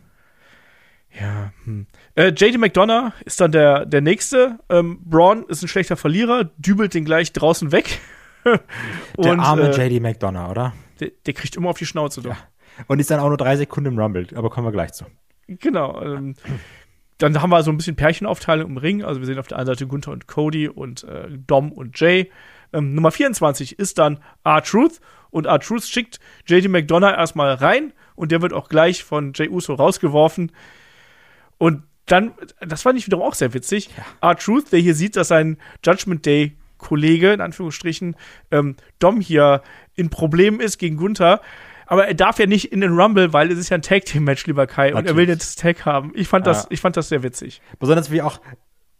Ja. 1.19 1.53
Hm. 1.63 1.87
Äh, 2.15 2.29
JD 2.29 2.59
McDonough 2.59 3.13
ist 3.25 3.41
dann 3.41 3.51
der, 3.51 3.85
der 3.85 4.01
nächste. 4.01 4.59
Ähm, 4.69 4.99
Braun 5.03 5.45
ist 5.47 5.63
ein 5.63 5.67
schlechter 5.67 5.97
Verlierer, 5.97 6.45
dübelt 6.57 6.93
den 6.93 7.05
gleich 7.05 7.33
draußen 7.33 7.71
weg. 7.71 7.99
Der 8.45 9.33
und, 9.33 9.41
arme 9.41 9.69
äh, 9.69 9.87
JD 9.87 10.01
McDonough, 10.01 10.49
oder? 10.49 10.73
der, 10.99 11.11
der 11.25 11.33
kriegt 11.33 11.55
immer 11.55 11.69
auf 11.69 11.77
die 11.77 11.85
Schnauze. 11.85 12.21
Doch. 12.21 12.35
Und 12.87 12.99
ist 12.99 13.11
dann 13.11 13.19
auch 13.19 13.27
nur 13.27 13.37
drei 13.37 13.55
Sekunden 13.57 13.93
im 13.93 13.99
Rumble, 13.99 14.27
aber 14.35 14.49
kommen 14.49 14.67
wir 14.67 14.71
gleich 14.71 14.93
zu. 14.93 15.05
Genau. 15.59 16.01
Ähm, 16.01 16.35
dann 17.17 17.41
haben 17.41 17.49
wir 17.49 17.63
so 17.63 17.71
ein 17.71 17.77
bisschen 17.77 17.95
Pärchenaufteilung 17.95 18.71
im 18.71 18.77
Ring. 18.77 19.03
Also 19.03 19.19
wir 19.19 19.27
sehen 19.27 19.39
auf 19.39 19.47
der 19.47 19.57
einen 19.57 19.67
Seite 19.67 19.87
Gunther 19.87 20.11
und 20.11 20.27
Cody 20.27 20.67
und 20.67 21.03
äh, 21.03 21.27
Dom 21.29 21.71
und 21.71 21.99
Jay. 21.99 22.31
Ähm, 22.71 22.95
Nummer 22.95 23.11
24 23.11 23.77
ist 23.77 23.97
dann 23.97 24.19
R-Truth. 24.43 25.01
Und 25.31 25.45
R-Truth 25.45 25.83
schickt 25.83 26.19
JD 26.47 26.69
McDonough 26.69 27.11
erstmal 27.11 27.53
rein. 27.53 27.93
Und 28.15 28.31
der 28.31 28.41
wird 28.41 28.53
auch 28.53 28.69
gleich 28.69 29.03
von 29.03 29.33
Jay 29.33 29.49
Uso 29.49 29.73
rausgeworfen. 29.73 30.51
Und 31.57 31.83
dann, 32.05 32.31
das 32.61 32.81
fand 32.81 32.97
ich 32.97 33.05
wiederum 33.05 33.25
auch 33.25 33.35
sehr 33.35 33.53
witzig. 33.53 33.89
R-Truth, 34.21 34.71
der 34.71 34.79
hier 34.79 34.95
sieht, 34.95 35.15
dass 35.15 35.27
sein 35.27 35.57
Judgment 35.83 36.25
Day 36.25 36.55
Kollege, 36.77 37.33
in 37.33 37.41
Anführungsstrichen, 37.41 38.15
ähm, 38.51 38.77
Dom 38.99 39.19
hier 39.21 39.61
in 39.95 40.09
Problemen 40.09 40.61
ist 40.61 40.77
gegen 40.77 40.97
Gunther. 40.97 41.41
Aber 41.89 42.07
er 42.07 42.13
darf 42.13 42.37
ja 42.39 42.45
nicht 42.45 42.71
in 42.71 42.81
den 42.81 42.93
Rumble, 42.97 43.33
weil 43.33 43.51
es 43.51 43.57
ist 43.57 43.69
ja 43.69 43.75
ein 43.75 43.81
Tag 43.81 44.05
Team 44.05 44.23
Match, 44.23 44.45
lieber 44.45 44.67
Kai, 44.67 44.93
und 44.93 45.05
er 45.07 45.15
will 45.15 45.25
Natürlich. 45.25 45.29
jetzt 45.29 45.49
das 45.49 45.55
Tag 45.55 45.85
haben. 45.85 46.11
Ich 46.15 46.27
fand 46.27 46.45
das, 46.47 46.63
Ja. 46.63 46.67
ich 46.69 46.81
fand 46.81 46.95
das 46.95 47.09
sehr 47.09 47.23
witzig. 47.23 47.61
Besonders 47.79 48.11
wie 48.11 48.21
auch 48.21 48.39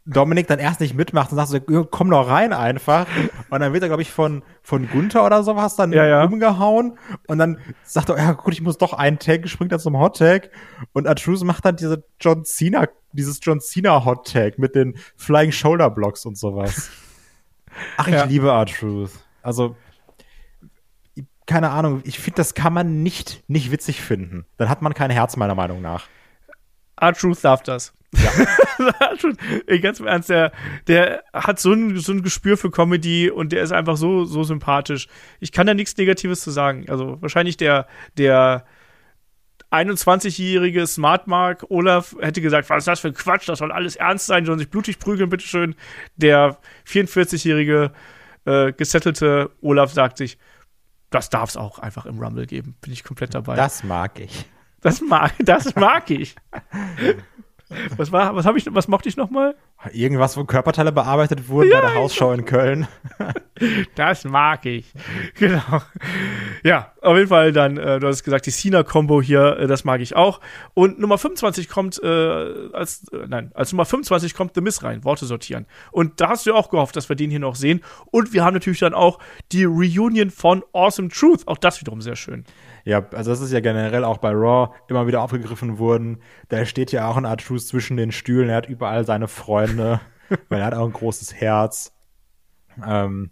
Dominik 0.06 0.48
dann 0.48 0.58
erst 0.58 0.80
nicht 0.80 0.96
mitmacht 0.96 1.30
und 1.32 1.38
sagt 1.38 1.50
so, 1.50 1.60
komm 1.86 2.10
doch 2.10 2.28
rein 2.28 2.52
einfach. 2.52 3.06
Und 3.52 3.60
dann 3.60 3.74
wird 3.74 3.84
er, 3.84 3.90
glaube 3.90 4.02
ich, 4.02 4.10
von, 4.10 4.42
von 4.64 4.90
Gunther 4.90 5.24
oder 5.24 5.44
sowas 5.44 5.76
dann 5.76 5.94
Ja, 5.94 6.04
ja. 6.08 6.24
umgehauen. 6.24 6.98
Und 7.28 7.38
dann 7.38 7.60
sagt 7.84 8.10
er, 8.10 8.18
ja 8.18 8.32
gut, 8.32 8.54
ich 8.54 8.62
muss 8.62 8.80
doch 8.80 8.94
einen 8.94 9.20
Tag, 9.20 9.48
springt 9.48 9.72
er 9.72 9.78
zum 9.78 10.00
Hot 10.00 10.18
Tag. 10.18 10.50
Und 10.94 11.06
Artruse 11.08 11.46
macht 11.46 11.64
dann 11.66 11.76
diese 11.76 12.04
John 12.20 12.44
Cena, 12.44 12.88
dieses 13.12 13.40
John 13.44 13.60
Cena 13.62 14.04
Hot 14.04 14.32
Tag 14.32 14.58
mit 14.58 14.74
den 14.74 14.96
Flying 15.16 15.52
Shoulder 15.52 15.92
Blocks 15.92 16.26
und 16.26 16.40
sowas. 16.40 16.90
Ach, 17.98 18.08
ich 18.08 18.14
Ja. 18.16 18.24
liebe 18.24 18.52
Artruse. 18.52 19.14
Also, 19.44 19.76
keine 21.50 21.72
Ahnung, 21.72 22.02
ich 22.06 22.20
finde, 22.20 22.36
das 22.36 22.54
kann 22.54 22.74
man 22.74 23.02
nicht, 23.02 23.44
nicht 23.48 23.72
witzig 23.72 24.02
finden. 24.02 24.46
Dann 24.58 24.70
hat 24.70 24.84
man 24.84 24.94
kein 24.94 25.10
Herz, 25.10 25.36
meiner 25.36 25.56
Meinung 25.56 25.82
nach. 25.82 26.06
R-Truth 27.02 27.44
darf 27.44 27.64
das. 27.64 27.92
Ja. 28.16 28.30
Ey, 29.66 29.80
ganz 29.80 30.00
im 30.00 30.06
Ernst, 30.06 30.30
der, 30.30 30.52
der 30.88 31.24
hat 31.34 31.60
so 31.60 31.74
ein, 31.74 31.98
so 31.98 32.12
ein 32.12 32.22
Gespür 32.22 32.56
für 32.56 32.70
Comedy 32.70 33.32
und 33.32 33.52
der 33.52 33.64
ist 33.64 33.72
einfach 33.72 33.98
so, 33.98 34.26
so 34.26 34.44
sympathisch. 34.44 35.08
Ich 35.40 35.52
kann 35.52 35.66
da 35.66 35.74
nichts 35.74 35.98
Negatives 35.98 36.42
zu 36.42 36.52
sagen. 36.52 36.86
Also 36.88 37.20
wahrscheinlich 37.20 37.58
der, 37.58 37.88
der 38.16 38.66
21-jährige 39.72 40.86
Smart 40.86 41.26
Mark 41.26 41.66
Olaf 41.70 42.16
hätte 42.20 42.42
gesagt, 42.42 42.70
was 42.70 42.80
ist 42.80 42.88
das 42.88 43.00
für 43.00 43.08
ein 43.08 43.16
Quatsch, 43.16 43.50
das 43.50 43.58
soll 43.58 43.72
alles 43.72 43.96
ernst 43.96 44.28
sein, 44.28 44.46
sollen 44.46 44.60
sich 44.60 44.70
blutig 44.70 45.00
prügeln, 45.00 45.32
bitteschön. 45.32 45.74
Der 46.16 46.60
44-jährige 46.88 47.92
äh, 48.46 48.72
gesettelte 48.72 49.50
Olaf 49.62 49.92
sagt 49.92 50.18
sich, 50.18 50.38
das 51.10 51.30
darf 51.30 51.50
es 51.50 51.58
auch 51.58 51.80
einfach 51.80 52.06
im 52.06 52.20
Rumble 52.20 52.46
geben. 52.46 52.76
Bin 52.82 52.94
ich 52.94 53.04
komplett 53.04 53.34
dabei. 53.34 53.56
Das 53.56 53.84
mag 53.84 54.20
ich. 54.20 54.46
Das 54.82 55.02
mag, 55.02 55.34
das 55.40 55.76
mag 55.76 56.10
ich. 56.10 56.36
Was 57.98 58.12
war, 58.12 58.36
was 58.36 58.48
habe 58.48 58.58
ich, 58.58 58.66
was 58.74 58.88
mochte 58.88 59.10
ich 59.10 59.16
noch 59.16 59.30
mal? 59.30 59.56
Irgendwas, 59.94 60.36
wo 60.36 60.44
Körperteile 60.44 60.92
bearbeitet 60.92 61.48
wurden 61.48 61.70
bei 61.72 61.80
der 61.80 61.96
Hausschau 61.96 62.34
in 62.34 62.46
Köln. 62.46 62.88
Das 63.96 64.24
mag 64.24 64.66
ich. 64.66 64.94
Genau. 65.38 65.82
Ja, 66.64 66.94
auf 67.02 67.18
jeden 67.18 67.28
Fall 67.28 67.52
dann, 67.52 67.78
äh, 67.78 68.00
du 68.00 68.08
hast 68.08 68.24
gesagt, 68.24 68.46
die 68.46 68.52
Cena-Kombo 68.52 69.22
hier, 69.22 69.58
äh, 69.58 69.68
das 69.68 69.84
mag 69.84 70.00
ich 70.00 70.16
auch. 70.16 70.40
Und 70.74 71.00
Nummer 71.00 71.18
25 71.18 71.68
kommt, 71.68 72.02
äh, 72.02 72.08
als, 72.08 73.08
äh, 73.12 73.28
nein, 73.28 73.52
als 73.54 73.74
Nummer 73.74 73.86
25 73.86 74.34
kommt 74.34 74.56
The 74.56 74.62
Miss 74.62 74.84
rein, 74.84 75.04
Worte 75.04 75.26
sortieren. 75.26 75.66
Und 75.92 76.22
da 76.22 76.30
hast 76.30 76.46
du 76.46 76.52
ja 76.52 76.56
auch 76.56 76.70
gehofft, 76.70 76.96
dass 76.96 77.10
wir 77.10 77.16
den 77.16 77.30
hier 77.30 77.40
noch 77.40 77.56
sehen. 77.56 77.82
Und 78.12 78.34
wir 78.34 78.44
haben 78.44 78.54
natürlich 78.54 78.80
dann 78.80 78.94
auch 78.94 79.20
die 79.52 79.66
Reunion 79.66 80.30
von 80.30 80.64
Awesome 80.74 81.10
Truth. 81.10 81.48
Auch 81.48 81.58
das 81.58 81.82
wiederum 81.82 82.02
sehr 82.02 82.16
schön. 82.16 82.46
Ja, 82.86 83.06
also 83.12 83.32
das 83.32 83.42
ist 83.42 83.52
ja 83.52 83.60
generell 83.60 84.04
auch 84.04 84.18
bei 84.18 84.32
Raw 84.32 84.74
immer 84.88 85.06
wieder 85.06 85.22
aufgegriffen 85.22 85.80
worden. 85.80 86.20
Da 86.48 86.66
steht 86.66 86.92
ja 86.92 87.08
auch 87.08 87.18
ein 87.18 87.26
Artruse 87.26 87.68
zwischen 87.68 87.98
den 87.98 88.12
Stühlen. 88.12 88.50
Er 88.50 88.58
hat 88.58 88.70
überall 88.70 89.06
seine 89.06 89.28
Freunde, 89.28 89.69
weil 90.50 90.60
er 90.60 90.66
hat 90.66 90.74
auch 90.74 90.86
ein 90.86 90.94
großes 90.94 91.34
Herz. 91.34 91.94
Ähm, 92.86 93.32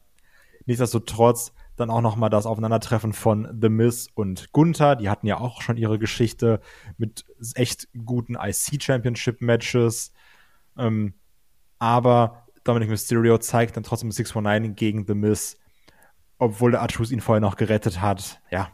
nichtsdestotrotz 0.66 1.54
dann 1.76 1.90
auch 1.92 2.02
noch 2.02 2.16
mal 2.16 2.30
das 2.30 2.46
Aufeinandertreffen 2.46 3.14
von 3.14 3.56
The 3.62 3.70
Miz 3.70 4.10
und 4.14 4.52
Gunther. 4.52 4.96
Die 4.96 5.10
hatten 5.10 5.28
ja 5.28 5.38
auch 5.38 5.62
schon 5.62 5.78
ihre 5.78 6.00
Geschichte 6.00 6.60
mit 6.98 7.26
echt 7.54 7.88
guten 8.06 8.36
IC 8.36 8.82
Championship 8.82 9.42
Matches. 9.42 10.12
Ähm, 10.78 11.14
aber 11.80 12.48
Dominic 12.64 12.90
Mysterio 12.90 13.38
zeigt 13.38 13.78
dann 13.78 13.84
trotzdem 13.84 14.12
619 14.12 14.76
gegen 14.76 15.06
The 15.06 15.14
Miz, 15.14 15.58
obwohl 16.40 16.72
der 16.72 16.82
Artruse 16.82 17.14
ihn 17.14 17.22
vorher 17.22 17.42
noch 17.42 17.56
gerettet 17.56 18.02
hat. 18.02 18.42
Ja, 18.50 18.72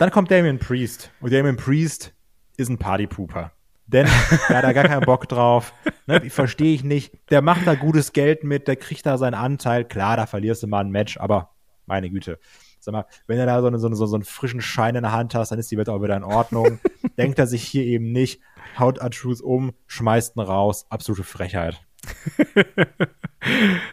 dann 0.00 0.10
kommt 0.10 0.30
Damien 0.30 0.58
Priest. 0.58 1.10
Und 1.20 1.30
Damien 1.30 1.56
Priest 1.56 2.14
ist 2.56 2.70
ein 2.70 2.78
Partypooper. 2.78 3.52
Denn 3.92 4.06
der 4.48 4.58
hat 4.58 4.64
da 4.64 4.72
gar 4.72 4.84
keinen 4.84 5.04
Bock 5.04 5.28
drauf. 5.28 5.72
Ne, 6.06 6.30
Verstehe 6.30 6.74
ich 6.74 6.84
nicht. 6.84 7.12
Der 7.30 7.42
macht 7.42 7.66
da 7.66 7.74
gutes 7.74 8.12
Geld 8.12 8.44
mit, 8.44 8.68
der 8.68 8.76
kriegt 8.76 9.04
da 9.04 9.18
seinen 9.18 9.34
Anteil. 9.34 9.84
Klar, 9.84 10.16
da 10.16 10.26
verlierst 10.26 10.62
du 10.62 10.68
mal 10.68 10.80
ein 10.80 10.90
Match, 10.90 11.18
aber 11.18 11.50
meine 11.86 12.08
Güte. 12.10 12.38
Sag 12.78 12.92
mal, 12.92 13.04
wenn 13.26 13.38
du 13.38 13.46
da 13.46 13.60
so, 13.60 13.66
eine, 13.66 13.78
so, 13.78 13.88
eine, 13.88 13.96
so 13.96 14.14
einen 14.14 14.24
frischen 14.24 14.60
Schein 14.60 14.94
in 14.94 15.02
der 15.02 15.12
Hand 15.12 15.34
hast, 15.34 15.50
dann 15.50 15.58
ist 15.58 15.70
die 15.70 15.76
Welt 15.76 15.88
auch 15.88 16.02
wieder 16.02 16.16
in 16.16 16.24
Ordnung. 16.24 16.78
Denkt 17.18 17.38
er 17.38 17.46
sich 17.46 17.64
hier 17.64 17.84
eben 17.84 18.12
nicht, 18.12 18.40
haut 18.78 19.02
Artruth 19.02 19.40
um, 19.40 19.72
schmeißt 19.86 20.36
ihn 20.36 20.40
raus. 20.40 20.86
Absolute 20.88 21.24
Frechheit. 21.24 21.80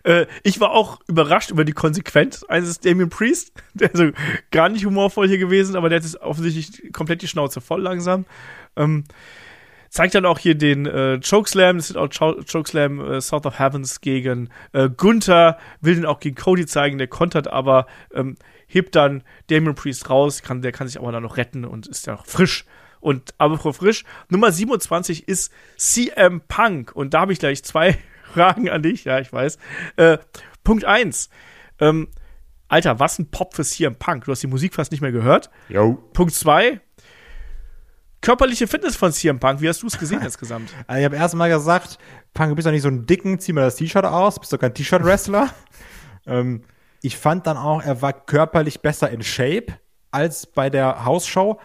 Äh, 0.03 0.26
ich 0.44 0.60
war 0.60 0.72
auch 0.72 0.99
überrascht 1.07 1.52
über 1.52 1.64
die 1.64 1.72
Konsequenz 1.72 2.44
eines 2.44 2.82
Damien 2.82 3.10
Priest. 3.10 3.53
Der 3.74 3.94
ist 3.94 3.99
also 3.99 4.11
gar 4.52 4.68
nicht 4.68 4.86
humorvoll 4.86 5.28
hier 5.28 5.38
gewesen, 5.38 5.78
aber 5.78 5.88
der 5.88 5.98
hat 5.98 6.03
jetzt 6.03 6.19
offensichtlich 6.19 6.91
komplett 6.91 7.22
die 7.22 7.30
Schnauze 7.30 7.61
voll 7.61 7.82
langsam. 7.82 8.26
Ähm, 8.76 9.06
zeigt 9.98 10.14
dann 10.14 10.28
auch 10.28 10.38
hier 10.38 10.53
den 10.53 10.86
äh, 10.86 11.19
Chokeslam, 11.28 11.78
das 11.78 11.90
ist 11.90 11.95
auch 11.95 12.10
Cho 12.10 12.40
Chokeslam 12.44 12.99
äh, 12.99 13.19
South 13.19 13.48
of 13.48 13.57
Heavens 13.57 13.99
gegen 13.99 14.49
äh, 14.72 14.91
Gunther, 14.95 15.57
will 15.82 15.95
den 15.95 16.06
auch 16.06 16.19
gegen 16.19 16.36
Cody 16.36 16.68
zeigen, 16.68 16.99
der 16.99 17.07
kontert 17.07 17.48
aber, 17.48 17.88
ähm, 18.14 18.36
hebt 18.68 18.95
dann 18.95 19.24
Damien 19.49 19.74
Priest 19.74 20.07
raus, 20.11 20.44
kann, 20.44 20.61
der 20.61 20.72
kann 20.72 20.88
sich 20.88 20.99
aber 20.99 21.11
dann 21.11 21.24
noch 21.24 21.38
retten 21.38 21.65
und 21.65 21.88
ist 21.88 22.06
ja 22.06 22.14
noch 22.14 22.28
frisch. 22.28 22.65
Und 22.99 23.34
aber 23.40 23.57
vor 23.57 23.74
frisch, 23.74 24.03
Nummer 24.30 24.52
27 24.52 25.28
ist 25.28 25.52
CM 25.78 26.41
Punk. 26.48 26.95
Und 26.95 27.15
da 27.15 27.22
habe 27.22 27.34
ich 27.34 27.40
gleich 27.40 27.64
zwei 27.64 27.98
Fragen 28.34 28.69
an 28.69 28.84
dich, 28.84 29.03
ja, 29.03 29.19
ich 29.19 29.34
weiß. 29.34 29.57
Äh, 29.95 30.19
Punkt 30.64 30.86
1. 30.86 31.32
Ähm, 31.80 32.10
Alter, 32.68 32.99
was 32.99 33.18
ein 33.18 33.32
Pop 33.32 33.56
für 33.56 33.64
CM 33.64 33.95
Punk. 33.95 34.26
Du 34.26 34.32
hast 34.32 34.44
die 34.44 34.48
Musik 34.48 34.76
fast 34.76 34.91
nicht 34.91 35.02
mehr 35.02 35.11
gehört. 35.11 35.49
Yo. 35.69 35.95
Punkt 36.14 36.36
2. 36.36 36.82
Körperliche 38.22 38.68
Fitness 38.68 38.95
von 38.95 39.11
CM 39.11 39.39
Punk. 39.39 39.61
Wie 39.61 39.69
hast 39.69 39.84
du 39.84 39.88
es 39.88 39.98
gesehen 39.98 40.22
insgesamt? 40.23 40.72
Also 40.88 40.99
ich 40.99 41.06
habe 41.06 41.15
erstmal 41.15 41.49
gesagt, 41.49 41.98
Punk, 42.34 42.49
du 42.49 42.56
bist 42.56 42.65
doch 42.65 42.72
nicht 42.72 42.81
so 42.81 42.89
ein 42.89 43.06
dicken, 43.06 43.39
zieh 43.39 43.53
mal 43.53 43.61
das 43.61 43.76
T-Shirt 43.76 44.06
aus, 44.06 44.39
bist 44.39 44.52
doch 44.53 44.60
kein 44.60 44.73
T-Shirt-Wrestler. 44.73 45.49
ähm, 46.26 46.64
ich 47.02 47.18
fand 47.18 47.48
dann 47.48 47.57
auch, 47.57 47.81
er 47.81 48.02
war 48.02 48.14
körperlich 48.14 48.81
besser 48.81 49.10
in 49.10 49.22
Shape 49.22 49.80
als 50.11 50.48
bei 50.48 50.69
der 50.69 51.06
Hausshow. 51.06 51.60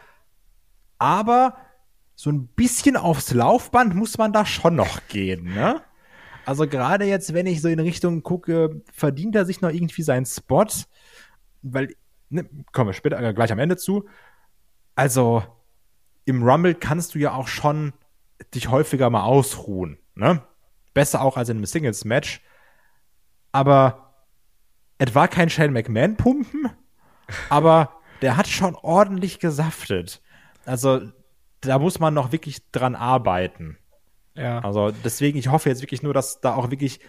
Aber 0.98 1.56
so 2.14 2.30
ein 2.30 2.46
bisschen 2.46 2.96
aufs 2.96 3.32
Laufband 3.32 3.94
muss 3.94 4.18
man 4.18 4.32
da 4.32 4.46
schon 4.46 4.76
noch 4.76 5.00
gehen, 5.08 5.54
ne? 5.54 5.82
Also 6.44 6.66
gerade 6.66 7.04
jetzt, 7.04 7.34
wenn 7.34 7.46
ich 7.46 7.60
so 7.60 7.68
in 7.68 7.80
Richtung 7.80 8.22
gucke, 8.22 8.82
verdient 8.92 9.34
er 9.36 9.44
sich 9.44 9.60
noch 9.60 9.70
irgendwie 9.70 10.02
seinen 10.02 10.26
Spot, 10.26 10.66
weil, 11.62 11.94
ne, 12.30 12.48
kommen 12.72 12.90
wir 12.90 12.94
später 12.94 13.20
äh, 13.20 13.32
gleich 13.32 13.52
am 13.52 13.58
Ende 13.58 13.76
zu. 13.76 14.08
Also 14.94 15.44
im 16.24 16.42
Rumble 16.42 16.74
kannst 16.74 17.14
du 17.14 17.18
ja 17.18 17.34
auch 17.34 17.48
schon 17.48 17.92
dich 18.54 18.68
häufiger 18.68 19.10
mal 19.10 19.22
ausruhen, 19.22 19.98
ne? 20.14 20.42
Besser 20.94 21.22
auch 21.22 21.36
als 21.36 21.48
in 21.48 21.56
einem 21.56 21.64
Singles-Match. 21.64 22.42
Aber 23.50 24.14
es 24.98 25.14
war 25.14 25.28
kein 25.28 25.48
Shane 25.48 25.72
McMahon-Pumpen, 25.72 26.70
aber 27.48 27.90
der 28.20 28.36
hat 28.36 28.48
schon 28.48 28.74
ordentlich 28.76 29.38
gesaftet. 29.38 30.22
Also 30.64 31.00
da 31.60 31.78
muss 31.78 31.98
man 31.98 32.14
noch 32.14 32.32
wirklich 32.32 32.70
dran 32.70 32.94
arbeiten. 32.94 33.78
Ja. 34.34 34.60
Also 34.60 34.90
deswegen, 35.04 35.38
ich 35.38 35.48
hoffe 35.48 35.68
jetzt 35.68 35.82
wirklich 35.82 36.02
nur, 36.02 36.14
dass 36.14 36.40
da 36.40 36.54
auch 36.54 36.70
wirklich 36.70 37.00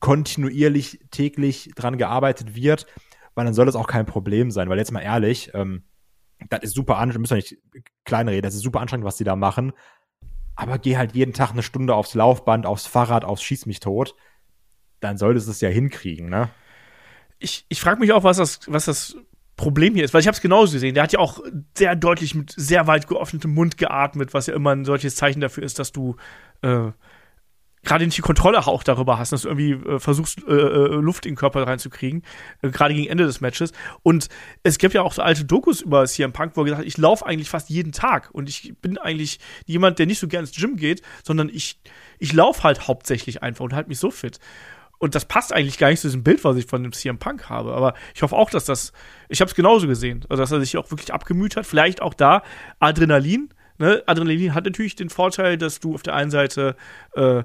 kontinuierlich 0.00 1.00
täglich 1.10 1.70
dran 1.74 1.98
gearbeitet 1.98 2.54
wird, 2.54 2.86
weil 3.34 3.44
dann 3.44 3.54
soll 3.54 3.68
es 3.68 3.76
auch 3.76 3.86
kein 3.86 4.06
Problem 4.06 4.50
sein. 4.50 4.68
Weil 4.68 4.78
jetzt 4.78 4.92
mal 4.92 5.00
ehrlich, 5.00 5.50
ähm, 5.54 5.84
das 6.50 6.62
ist 6.62 6.74
super 6.74 6.98
anstrengend, 6.98 7.30
müssen 7.30 7.36
wir 7.36 7.56
nicht 7.76 7.84
kleinreden, 8.04 8.42
das 8.42 8.54
ist 8.54 8.62
super 8.62 8.80
anstrengend, 8.80 9.06
was 9.06 9.16
die 9.16 9.24
da 9.24 9.36
machen. 9.36 9.72
Aber 10.54 10.78
geh 10.78 10.96
halt 10.96 11.14
jeden 11.14 11.32
Tag 11.32 11.52
eine 11.52 11.62
Stunde 11.62 11.94
aufs 11.94 12.14
Laufband, 12.14 12.66
aufs 12.66 12.86
Fahrrad, 12.86 13.24
aufs 13.24 13.42
Schieß 13.42 13.66
mich 13.66 13.80
tot. 13.80 14.14
Dann 15.00 15.16
solltest 15.16 15.46
du 15.46 15.50
es 15.50 15.60
ja 15.60 15.68
hinkriegen, 15.68 16.28
ne? 16.28 16.50
ich, 17.42 17.66
ich 17.68 17.80
frage 17.80 18.00
mich 18.00 18.12
auch, 18.12 18.24
was 18.24 18.36
das, 18.36 18.60
was 18.66 18.86
das 18.86 19.16
Problem 19.56 19.94
hier 19.94 20.04
ist, 20.04 20.14
weil 20.14 20.20
ich 20.20 20.26
habe 20.26 20.34
es 20.34 20.40
genauso 20.40 20.72
gesehen. 20.72 20.94
Der 20.94 21.02
hat 21.02 21.12
ja 21.12 21.18
auch 21.18 21.40
sehr 21.76 21.94
deutlich 21.96 22.34
mit 22.34 22.54
sehr 22.56 22.86
weit 22.86 23.08
geöffnetem 23.08 23.52
Mund 23.52 23.76
geatmet, 23.76 24.32
was 24.32 24.46
ja 24.46 24.54
immer 24.54 24.70
ein 24.70 24.84
solches 24.84 25.16
Zeichen 25.16 25.40
dafür 25.40 25.64
ist, 25.64 25.78
dass 25.78 25.92
du 25.92 26.16
äh, 26.62 26.90
gerade 27.84 28.04
nicht 28.04 28.16
die 28.16 28.22
Kontrolle 28.22 28.66
auch 28.66 28.82
darüber 28.82 29.18
hast, 29.18 29.32
dass 29.32 29.42
du 29.42 29.48
irgendwie 29.48 29.72
äh, 29.72 29.98
versuchst, 29.98 30.38
äh, 30.46 30.52
äh, 30.52 30.86
Luft 31.00 31.26
in 31.26 31.32
den 31.32 31.36
Körper 31.36 31.66
reinzukriegen, 31.66 32.22
äh, 32.62 32.70
gerade 32.70 32.94
gegen 32.94 33.08
Ende 33.08 33.24
des 33.24 33.40
Matches. 33.40 33.72
Und 34.02 34.28
es 34.62 34.78
gibt 34.78 34.94
ja 34.94 35.02
auch 35.02 35.12
so 35.12 35.22
alte 35.22 35.44
Dokus 35.44 35.80
über 35.80 36.04
CM 36.06 36.32
Punk, 36.32 36.52
wo 36.54 36.62
er 36.62 36.64
gesagt 36.64 36.80
hat, 36.80 36.86
ich 36.86 36.98
laufe 36.98 37.26
eigentlich 37.26 37.50
fast 37.50 37.70
jeden 37.70 37.92
Tag 37.92 38.30
und 38.32 38.48
ich 38.48 38.74
bin 38.80 38.98
eigentlich 38.98 39.40
jemand, 39.66 39.98
der 39.98 40.06
nicht 40.06 40.20
so 40.20 40.28
gern 40.28 40.44
ins 40.44 40.54
Gym 40.54 40.76
geht, 40.76 41.02
sondern 41.24 41.48
ich, 41.48 41.80
ich 42.18 42.32
laufe 42.32 42.62
halt 42.62 42.86
hauptsächlich 42.86 43.42
einfach 43.42 43.64
und 43.64 43.74
halte 43.74 43.88
mich 43.88 43.98
so 43.98 44.10
fit. 44.10 44.38
Und 45.02 45.16
das 45.16 45.24
passt 45.24 45.52
eigentlich 45.52 45.78
gar 45.78 45.88
nicht 45.88 45.98
zu 45.98 46.06
diesem 46.06 46.22
Bild, 46.22 46.44
was 46.44 46.56
ich 46.56 46.66
von 46.66 46.80
dem 46.84 46.92
CM 46.92 47.18
Punk 47.18 47.50
habe. 47.50 47.74
Aber 47.74 47.94
ich 48.14 48.22
hoffe 48.22 48.36
auch, 48.36 48.50
dass 48.50 48.66
das, 48.66 48.92
ich 49.28 49.40
habe 49.40 49.48
es 49.48 49.56
genauso 49.56 49.88
gesehen, 49.88 50.24
also 50.28 50.40
dass 50.40 50.52
er 50.52 50.60
sich 50.60 50.76
auch 50.76 50.92
wirklich 50.92 51.12
abgemüht 51.12 51.56
hat. 51.56 51.66
Vielleicht 51.66 52.00
auch 52.00 52.14
da 52.14 52.44
Adrenalin. 52.78 53.48
Ne? 53.78 54.00
Adrenalin 54.06 54.54
hat 54.54 54.64
natürlich 54.64 54.94
den 54.94 55.10
Vorteil, 55.10 55.58
dass 55.58 55.80
du 55.80 55.94
auf 55.94 56.04
der 56.04 56.14
einen 56.14 56.30
Seite 56.30 56.76
äh, 57.14 57.42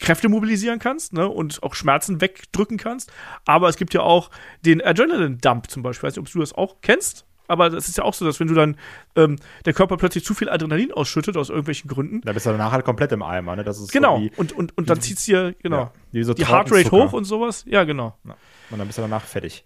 Kräfte 0.00 0.28
mobilisieren 0.28 0.78
kannst 0.78 1.12
ne? 1.12 1.28
und 1.28 1.62
auch 1.62 1.74
Schmerzen 1.74 2.20
wegdrücken 2.20 2.78
kannst. 2.78 3.12
Aber 3.44 3.68
es 3.68 3.76
gibt 3.76 3.94
ja 3.94 4.00
auch 4.00 4.30
den 4.64 4.82
Adrenaline-Dump 4.82 5.70
zum 5.70 5.82
Beispiel. 5.82 6.08
Ich 6.08 6.12
weiß 6.12 6.16
nicht, 6.16 6.26
ob 6.26 6.32
du 6.32 6.40
das 6.40 6.52
auch 6.54 6.76
kennst. 6.80 7.26
aber 7.46 7.68
das 7.68 7.88
ist 7.88 7.98
ja 7.98 8.04
auch 8.04 8.14
so, 8.14 8.24
dass 8.24 8.38
wenn 8.38 8.46
du 8.46 8.54
dann 8.54 8.76
ähm, 9.16 9.36
der 9.64 9.72
Körper 9.72 9.96
plötzlich 9.96 10.24
zu 10.24 10.34
viel 10.34 10.48
Adrenalin 10.48 10.92
ausschüttet 10.92 11.36
aus 11.36 11.48
irgendwelchen 11.48 11.88
Gründen. 11.88 12.20
Da 12.22 12.32
bist 12.32 12.46
du 12.46 12.50
danach 12.50 12.72
halt 12.72 12.84
komplett 12.84 13.12
im 13.12 13.22
Eimer, 13.22 13.56
ne? 13.56 13.64
Das 13.64 13.78
ist 13.78 13.92
Genau. 13.92 14.16
So 14.16 14.22
wie, 14.22 14.32
und, 14.36 14.52
und, 14.52 14.78
und 14.78 14.88
dann 14.88 15.00
zieht's 15.00 15.24
dir, 15.24 15.54
genau, 15.62 15.90
ja, 16.12 16.24
so 16.24 16.32
die 16.32 16.46
Heartrate 16.46 16.90
hoch 16.92 17.12
und 17.12 17.24
sowas. 17.24 17.64
Ja, 17.68 17.84
genau. 17.84 18.16
Ja. 18.24 18.36
Und 18.70 18.78
dann 18.78 18.86
bist 18.86 18.98
du 18.98 19.02
danach 19.02 19.24
fertig. 19.24 19.64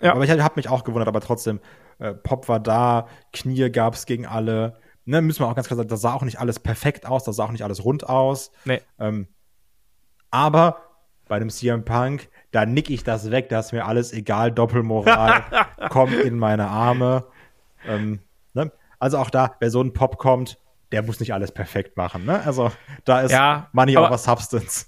Ja. 0.00 0.12
Aber 0.12 0.24
ich 0.24 0.30
habe 0.30 0.54
mich 0.56 0.68
auch 0.68 0.82
gewundert, 0.84 1.08
aber 1.08 1.20
trotzdem, 1.20 1.60
äh, 1.98 2.12
Pop 2.14 2.48
war 2.48 2.58
da, 2.58 3.06
Knie 3.32 3.70
gab's 3.70 4.06
gegen 4.06 4.26
alle. 4.26 4.78
Ne, 5.04 5.22
müssen 5.22 5.40
wir 5.40 5.46
auch 5.46 5.54
ganz 5.54 5.68
klar 5.68 5.76
sagen, 5.76 5.88
das 5.88 6.00
sah 6.00 6.14
auch 6.14 6.22
nicht 6.22 6.40
alles 6.40 6.58
perfekt 6.58 7.06
aus, 7.06 7.22
das 7.22 7.36
sah 7.36 7.44
auch 7.44 7.52
nicht 7.52 7.62
alles 7.62 7.84
rund 7.84 8.08
aus. 8.08 8.50
Nee. 8.64 8.80
Ähm, 8.98 9.28
aber 10.36 10.76
bei 11.28 11.38
dem 11.38 11.48
CM 11.50 11.84
Punk, 11.84 12.28
da 12.52 12.66
nick 12.66 12.90
ich 12.90 13.02
das 13.02 13.30
weg, 13.30 13.48
da 13.48 13.60
ist 13.60 13.72
mir 13.72 13.84
alles 13.86 14.12
egal, 14.12 14.52
Doppelmoral, 14.52 15.42
kommt 15.90 16.14
in 16.14 16.38
meine 16.38 16.68
Arme. 16.68 17.24
Ähm, 17.86 18.20
ne? 18.54 18.70
Also 18.98 19.18
auch 19.18 19.30
da, 19.30 19.56
wer 19.60 19.70
so 19.70 19.82
ein 19.82 19.92
Pop 19.92 20.18
kommt, 20.18 20.58
der 20.92 21.02
muss 21.02 21.18
nicht 21.20 21.32
alles 21.34 21.50
perfekt 21.52 21.96
machen. 21.96 22.24
Ne? 22.24 22.40
Also 22.44 22.70
da 23.04 23.22
ist 23.22 23.32
Ja, 23.32 23.68
Money 23.72 23.96
aber- 23.96 24.08
over 24.08 24.18
Substance. 24.18 24.86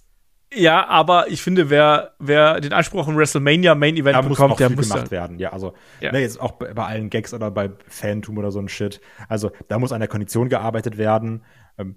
Ja, 0.54 0.86
aber 0.86 1.28
ich 1.28 1.42
finde, 1.42 1.68
wer, 1.68 2.12
wer 2.18 2.58
den 2.60 2.72
Anspruch 2.72 3.00
auf 3.00 3.08
ein 3.08 3.18
WrestleMania 3.18 3.74
Main 3.74 3.96
Event 3.96 4.16
Da 4.16 4.22
muss 4.22 4.30
bekommt, 4.38 4.50
noch 4.52 4.56
der 4.56 4.70
muss 4.70 4.88
gemacht 4.88 5.10
werden. 5.10 5.38
Ja, 5.38 5.52
also 5.52 5.74
Ja. 6.00 6.10
Ne, 6.12 6.20
jetzt 6.20 6.40
auch 6.40 6.52
bei, 6.52 6.72
bei 6.72 6.86
allen 6.86 7.10
Gags 7.10 7.34
oder 7.34 7.50
bei 7.50 7.70
Fantum 7.88 8.38
oder 8.38 8.50
so 8.50 8.58
ein 8.58 8.68
Shit. 8.68 9.00
Also 9.28 9.50
da 9.68 9.78
muss 9.78 9.92
an 9.92 10.00
der 10.00 10.08
Kondition 10.08 10.48
gearbeitet 10.48 10.96
werden. 10.96 11.44
Ähm, 11.76 11.96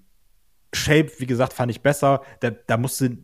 Shape, 0.73 1.11
wie 1.19 1.27
gesagt, 1.27 1.53
fand 1.53 1.71
ich 1.71 1.81
besser. 1.81 2.23
Da, 2.41 2.49
da 2.49 2.75
musste 2.75 3.19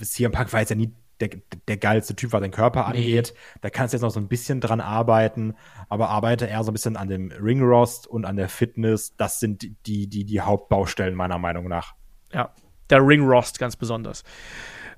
CM 0.00 0.32
Punk 0.32 0.52
war 0.52 0.60
jetzt 0.60 0.70
ja 0.70 0.76
nie 0.76 0.92
der, 1.20 1.30
der 1.68 1.76
geilste 1.76 2.16
Typ, 2.16 2.32
was 2.32 2.42
den 2.42 2.50
Körper 2.50 2.86
angeht. 2.86 3.34
Da 3.60 3.70
kannst 3.70 3.92
du 3.92 3.96
jetzt 3.96 4.02
noch 4.02 4.10
so 4.10 4.20
ein 4.20 4.28
bisschen 4.28 4.60
dran 4.60 4.80
arbeiten, 4.80 5.54
aber 5.88 6.08
arbeite 6.08 6.46
eher 6.46 6.62
so 6.64 6.70
ein 6.70 6.74
bisschen 6.74 6.96
an 6.96 7.08
dem 7.08 7.30
Ringrost 7.30 8.06
und 8.06 8.24
an 8.24 8.36
der 8.36 8.48
Fitness. 8.48 9.16
Das 9.16 9.38
sind 9.40 9.62
die, 9.86 10.08
die, 10.08 10.24
die, 10.24 10.40
Hauptbaustellen 10.40 11.14
meiner 11.14 11.38
Meinung 11.38 11.68
nach. 11.68 11.94
ja, 12.32 12.52
der 12.90 13.06
Ring 13.06 13.24
Rost 13.24 13.58
ganz 13.58 13.76
besonders. 13.76 14.24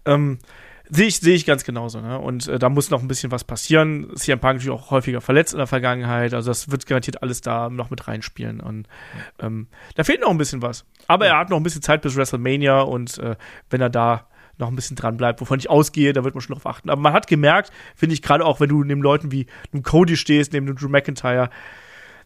Ähm, 0.04 0.38
Sehe 0.88 1.06
ich, 1.06 1.18
sehe 1.18 1.34
ich 1.34 1.46
ganz 1.46 1.64
genauso, 1.64 2.00
ne? 2.00 2.18
Und 2.18 2.46
äh, 2.46 2.58
da 2.58 2.68
muss 2.68 2.90
noch 2.90 3.02
ein 3.02 3.08
bisschen 3.08 3.32
was 3.32 3.42
passieren. 3.42 4.12
CM 4.14 4.38
Punk 4.38 4.54
natürlich 4.54 4.70
auch 4.70 4.90
häufiger 4.90 5.20
verletzt 5.20 5.52
in 5.52 5.58
der 5.58 5.66
Vergangenheit, 5.66 6.32
also 6.32 6.50
das 6.50 6.70
wird 6.70 6.86
garantiert 6.86 7.22
alles 7.22 7.40
da 7.40 7.68
noch 7.70 7.90
mit 7.90 8.06
reinspielen. 8.06 8.60
Und 8.60 8.86
ähm, 9.40 9.66
da 9.96 10.04
fehlt 10.04 10.20
noch 10.20 10.30
ein 10.30 10.38
bisschen 10.38 10.62
was. 10.62 10.84
Aber 11.08 11.26
er 11.26 11.38
hat 11.38 11.50
noch 11.50 11.56
ein 11.56 11.62
bisschen 11.64 11.82
Zeit 11.82 12.02
bis 12.02 12.16
WrestleMania 12.16 12.82
und 12.82 13.18
äh, 13.18 13.34
wenn 13.68 13.80
er 13.80 13.90
da 13.90 14.28
noch 14.58 14.68
ein 14.68 14.76
bisschen 14.76 14.96
dran 14.96 15.16
bleibt, 15.16 15.40
wovon 15.40 15.58
ich 15.58 15.68
ausgehe, 15.70 16.12
da 16.12 16.24
wird 16.24 16.34
man 16.34 16.42
schon 16.42 16.54
drauf 16.54 16.66
achten. 16.66 16.90
Aber 16.90 17.00
man 17.00 17.12
hat 17.12 17.26
gemerkt, 17.26 17.70
finde 17.94 18.14
ich, 18.14 18.22
gerade 18.22 18.44
auch 18.44 18.60
wenn 18.60 18.68
du 18.68 18.82
neben 18.84 19.02
Leuten 19.02 19.32
wie 19.32 19.46
einem 19.72 19.82
Cody 19.82 20.16
stehst, 20.16 20.52
neben 20.52 20.66
dem 20.66 20.76
Drew 20.76 20.88
McIntyre, 20.88 21.50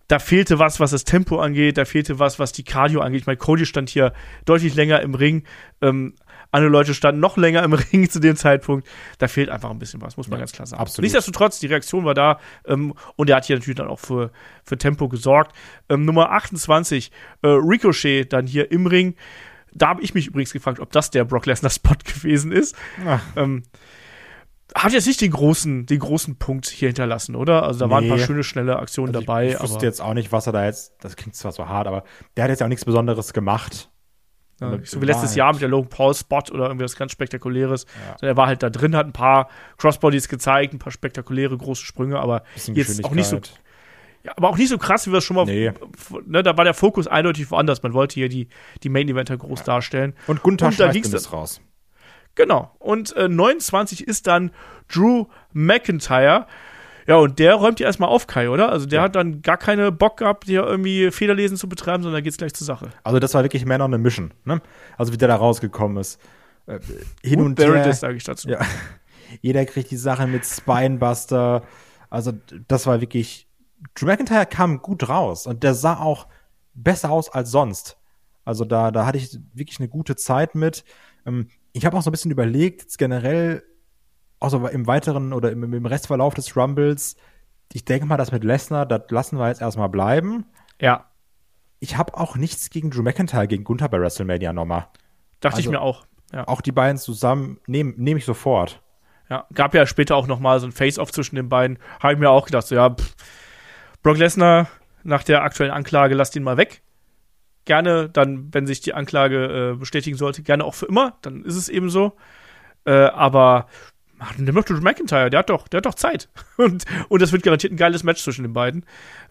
da 0.09 0.19
fehlte 0.19 0.59
was, 0.59 0.81
was 0.81 0.91
das 0.91 1.05
Tempo 1.05 1.39
angeht, 1.39 1.79
da 1.79 1.85
fehlte 1.85 2.19
was, 2.19 2.39
was 2.41 2.51
die 2.53 2.65
Cardio 2.65 3.01
angeht. 3.01 3.21
Ich 3.21 3.27
meine, 3.27 3.37
Cody 3.37 3.65
stand 3.65 3.89
hier 3.91 4.13
deutlich 4.45 4.75
länger 4.75 5.01
im 5.03 5.15
Ring. 5.15 5.45
Ähm, 5.81 6.15
andere 6.51 6.69
Leute 6.69 6.95
standen 6.95 7.21
noch 7.21 7.37
länger 7.37 7.63
im 7.63 7.73
Ring 7.93 8.11
zu 8.11 8.19
dem 8.19 8.35
Zeitpunkt. 8.35 8.89
Da 9.19 9.29
fehlt 9.29 9.51
einfach 9.51 9.71
ein 9.71 9.79
bisschen 9.79 10.01
was, 10.01 10.17
muss 10.17 10.27
man 10.27 10.39
Ja, 10.39 10.43
ganz 10.43 10.53
klar 10.53 10.67
sagen. 10.67 10.83
absolut. 10.83 11.05
Nichtsdestotrotz, 11.05 11.61
die 11.61 11.69
Reaktion 11.69 12.05
war 12.05 12.15
da 12.15 12.41
ähm, 12.67 12.95
und 13.15 13.31
er 13.31 13.37
hat 13.37 13.45
hier 13.45 13.55
natürlich 13.55 13.77
dann 13.77 13.87
auch 13.87 14.01
für, 14.01 14.33
für 14.65 14.77
Tempo 14.77 15.09
gesorgt. 15.09 15.55
Ähm, 15.89 16.05
Nummer 16.05 16.33
28, 16.33 17.13
äh, 17.43 17.47
Ricochet 17.47 18.33
dann 18.33 18.49
hier 18.49 18.73
im 18.73 18.87
Ring. 18.87 19.15
Da 19.73 19.89
habe 19.89 20.03
ich 20.03 20.15
mich 20.15 20.27
übrigens 20.27 20.53
gefragt, 20.53 20.81
ob 20.81 20.91
das 20.93 21.11
der 21.11 21.25
Brock 21.25 21.47
Lesnar-Spot 21.47 21.95
gewesen 22.05 22.53
ist. 22.53 22.75
Ähm, 23.37 23.63
hat 24.75 24.93
jetzt 24.93 25.07
nicht 25.07 25.21
den 25.21 25.33
großen, 25.33 25.87
den 25.87 25.99
großen 25.99 26.37
Punkt 26.37 26.69
hier 26.69 26.89
hinterlassen, 26.89 27.35
oder? 27.35 27.65
Also 27.65 27.81
da 27.81 27.91
waren 27.91 28.05
ein 28.05 28.09
paar 28.09 28.19
Nee. 28.19 28.25
schöne, 28.25 28.45
schnelle 28.45 28.79
Aktionen 28.79 29.15
Also 29.15 29.21
dabei. 29.27 29.49
Ich, 29.51 29.61
wusste 29.61 29.85
jetzt 29.85 30.01
auch 30.01 30.15
nicht, 30.15 30.31
was 30.31 30.47
er 30.47 30.53
da 30.53 30.65
jetzt, 30.65 30.95
das 31.01 31.17
klingt 31.17 31.35
zwar 31.35 31.51
so 31.53 31.67
hart, 31.69 31.89
aber 31.89 32.05
der 32.37 32.45
hat 32.45 32.51
jetzt 32.51 32.61
ja 32.61 32.67
auch 32.67 32.69
nichts 32.69 32.85
Besonderes 32.85 33.33
gemacht. 33.33 33.91
Ja, 34.61 34.79
so 34.85 35.01
wie 35.01 35.07
letztes 35.07 35.31
halt- 35.31 35.37
Jahr 35.37 35.53
mit 35.55 35.63
der 35.63 35.69
Logan 35.71 35.89
Paul 35.89 36.15
Spot 36.15 36.43
oder 36.53 36.67
irgendwie 36.67 36.85
was 36.85 36.95
ganz 36.95 37.11
Spektakuläres. 37.13 37.85
Ja. 37.85 38.19
Sondern 38.19 38.35
Er 38.35 38.37
war 38.37 38.47
halt 38.47 38.63
da 38.63 38.69
drin, 38.71 38.95
hat 38.95 39.07
ein 39.07 39.13
paar 39.13 39.49
Crossbodies 39.79 40.29
gezeigt, 40.29 40.75
ein 40.75 40.79
paar 40.79 40.93
spektakuläre 40.93 41.57
große 41.57 41.85
Sprünge, 41.85 42.21
aber 42.21 42.43
jetzt 42.67 43.05
auch 43.05 43.13
nicht 43.13 43.27
so. 43.27 43.41
Ja, 44.25 44.33
aber 44.37 44.51
auch 44.51 44.59
nicht 44.59 44.69
so 44.69 44.79
krass, 44.79 45.07
wie 45.07 45.13
wir 45.13 45.19
es 45.19 45.25
schon 45.25 45.37
mal, 45.37 45.45
Nee. 45.47 45.73
ne, 46.27 46.43
da 46.43 46.57
war 46.57 46.65
der 46.65 46.75
Fokus 46.75 47.07
eindeutig 47.07 47.51
woanders. 47.51 47.83
Man 47.83 47.95
wollte 47.95 48.15
hier 48.15 48.29
die, 48.29 48.49
die 48.83 48.89
Main 48.89 49.09
Eventer 49.09 49.37
groß 49.37 49.63
darstellen. 49.63 50.15
Und 50.27 50.43
Gunther 50.43 50.67
Und 50.69 50.79
da 50.81 50.93
ging's 50.93 51.11
das 51.11 51.33
raus. 51.33 51.61
Genau. 52.35 52.71
Und 52.79 53.15
äh, 53.17 53.29
29 53.29 54.07
ist 54.07 54.27
dann 54.27 54.51
Drew 54.93 55.27
McIntyre. 55.53 56.47
Ja, 57.07 57.17
und 57.17 57.39
der 57.39 57.55
räumt 57.55 57.81
ja 57.81 57.87
erstmal 57.87 58.09
auf, 58.09 58.27
Kai, 58.27 58.51
oder? 58.51 58.71
Also 58.71 58.87
der 58.87 58.99
Ja. 58.99 59.03
hat 59.05 59.17
dann 59.17 59.43
gar 59.43 59.57
keine 59.57 59.91
Bock 59.91 60.19
gehabt, 60.19 60.45
hier 60.45 60.63
irgendwie 60.65 61.11
Federlesen 61.11 61.57
zu 61.57 61.69
betreiben, 61.69 62.03
sondern 62.03 62.23
geht's 62.23 62.37
gleich 62.37 62.55
zur 62.55 62.67
Sache. 62.67 62.91
Also 63.03 63.19
das 63.19 63.35
war 63.35 63.43
wirklich 63.43 63.65
Man 63.67 63.81
on 63.81 63.95
a 63.95 63.99
Mission. 63.99 64.33
Ne? 64.45 64.61
Also 64.97 65.13
wie 65.13 65.17
der 65.19 65.29
da 65.29 65.37
rausgekommen 65.37 65.97
ist. 65.97 66.21
Äh, 66.67 66.79
hin 67.23 67.41
und 67.41 67.59
it 67.59 67.67
her. 67.67 67.93
sage 67.95 68.17
ich 68.17 68.25
dazu. 68.25 68.49
Ja. 68.49 68.61
Jeder 69.41 69.65
kriegt 69.65 69.91
die 69.91 69.97
Sache 69.97 70.27
mit 70.27 70.45
Spinebuster. 70.47 71.63
Also 72.11 72.33
das 72.69 72.87
war 72.87 73.01
wirklich. 73.01 73.47
Drew 73.95 74.07
McIntyre 74.07 74.47
kam 74.47 74.83
gut 74.83 75.09
raus 75.09 75.47
und 75.47 75.63
der 75.63 75.75
sah 75.75 75.99
auch 75.99 76.27
besser 76.75 77.11
aus 77.11 77.29
als 77.31 77.51
sonst. 77.51 77.99
Also 78.45 78.65
da, 78.65 78.91
da 78.91 79.07
hatte 79.07 79.19
ich 79.19 79.39
wirklich 79.55 79.79
eine 79.81 79.89
gute 79.89 80.17
Zeit 80.17 80.55
mit. 80.55 80.85
Ähm, 81.27 81.49
ich 81.73 81.87
habe 81.87 81.97
auch 81.97 82.03
so 82.03 82.11
ein 82.11 82.13
bisschen 82.13 82.31
überlegt, 82.31 82.83
jetzt 82.83 82.99
generell, 82.99 83.63
also 84.41 84.67
im 84.67 84.87
weiteren 84.87 85.33
oder 85.33 85.53
im, 85.53 85.73
im 85.73 85.87
Restverlauf 85.87 86.35
des 86.35 86.57
Rumbles, 86.57 87.17
ich 87.73 87.85
denke 87.85 88.07
mal, 88.07 88.17
das 88.17 88.33
mit 88.33 88.43
Lesnar, 88.43 88.87
das 88.87 89.03
lassen 89.11 89.39
wir 89.39 89.49
jetzt 89.49 89.61
erstmal 89.61 89.89
bleiben. 89.89 90.47
ja 90.81 91.07
Ich 91.79 91.97
habe 91.97 92.17
auch 92.17 92.37
nichts 92.37 92.71
gegen 92.71 92.91
Drew 92.91 93.03
McIntyre, 93.03 93.47
gegen 93.47 93.65
Gunther 93.65 93.89
bei 93.89 94.01
WrestleMania 94.01 94.53
nochmal. 94.53 94.89
dachte 95.41 95.61
ich 95.61 95.67
Also- 95.67 95.71
mir 95.71 95.81
auch. 95.81 96.07
Ja. 96.33 96.47
Auch 96.47 96.61
die 96.61 96.71
beiden 96.73 96.97
zusammen 96.97 97.59
nehme 97.67 97.93
nehm 97.97 98.17
ich 98.17 98.25
sofort. 98.25 98.81
Ja, 99.29 99.47
gab 99.53 99.75
ja 99.75 99.85
später 99.87 100.15
auch 100.17 100.27
noch 100.29 100.39
mal 100.39 100.61
so 100.61 100.67
ein 100.67 100.73
Face-Off 100.73 101.11
zwischen 101.13 101.35
den 101.37 101.49
beiden. 101.49 101.79
Habe 102.01 102.13
ich 102.15 102.19
mir 102.21 102.31
auch 102.31 102.47
gedacht, 102.47 102.67
so, 102.69 102.75
ja, 102.77 102.91
pff, 102.91 103.15
Brock 104.03 104.19
Lesnar 104.19 104.69
nach 105.03 105.23
der 105.23 105.43
aktuellen 105.43 105.73
Anklage, 105.73 106.15
lasst 106.15 106.37
ihn 106.37 106.43
mal 106.43 106.57
weg. 106.57 106.83
Gerne, 107.65 108.09
dann, 108.09 108.53
wenn 108.53 108.67
sich 108.67 108.81
die 108.81 108.95
Anklage 108.95 109.73
äh, 109.75 109.79
bestätigen 109.79 110.17
sollte, 110.17 110.43
gerne 110.43 110.65
auch 110.65 110.75
für 110.75 110.87
immer, 110.87 111.19
dann 111.23 111.45
ist 111.45 111.57
es 111.57 111.69
eben 111.69 111.91
so. 111.91 112.17
Äh, 112.85 112.93
aber 112.93 113.67
ach, 114.19 114.37
nimm 114.39 114.55
doch 114.55 114.65
Drew 114.65 114.81
McIntyre, 114.81 115.31
der 115.31 115.41
hat 115.41 115.51
doch, 115.51 115.69
der 115.69 115.79
hat 115.79 115.87
doch 115.87 115.95
Zeit. 115.95 116.29
Und, 116.57 116.85
und 117.09 117.23
das 117.23 117.33
wird 117.33 117.43
garantiert 117.43 117.73
ein 117.73 117.79
geiles 117.79 118.05
Match 118.05 118.23
zwischen 118.23 118.43
den 118.43 118.53
beiden. 118.53 118.85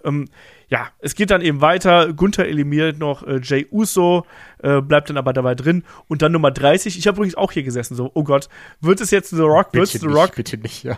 Ähm, 0.03 0.25
ja, 0.67 0.87
es 0.97 1.13
geht 1.13 1.29
dann 1.29 1.41
eben 1.41 1.61
weiter. 1.61 2.11
Gunther 2.11 2.47
eliminiert 2.47 2.97
noch 2.97 3.21
äh, 3.21 3.39
Jay 3.43 3.67
Uso, 3.71 4.25
äh, 4.63 4.81
bleibt 4.81 5.11
dann 5.11 5.17
aber 5.17 5.31
dabei 5.31 5.53
drin. 5.53 5.83
Und 6.07 6.23
dann 6.23 6.31
Nummer 6.31 6.49
30. 6.49 6.97
Ich 6.97 7.07
habe 7.07 7.17
übrigens 7.17 7.35
auch 7.35 7.51
hier 7.51 7.61
gesessen, 7.61 7.93
so, 7.95 8.09
oh 8.15 8.23
Gott, 8.23 8.49
wird 8.81 8.99
es 8.99 9.11
jetzt 9.11 9.29
The 9.29 9.41
Rock? 9.41 9.73
Wird 9.73 9.83
es 9.83 9.91
The 9.91 10.07
nicht, 10.07 10.15
Rock? 10.15 10.35
bitte 10.35 10.57
nicht, 10.57 10.83
ja. 10.83 10.97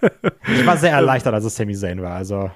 ich 0.52 0.66
war 0.66 0.76
sehr 0.76 0.92
erleichtert, 0.92 1.32
als 1.32 1.44
es 1.44 1.54
Sami 1.54 1.74
Zayn 1.74 2.02
war. 2.02 2.14
Also, 2.14 2.50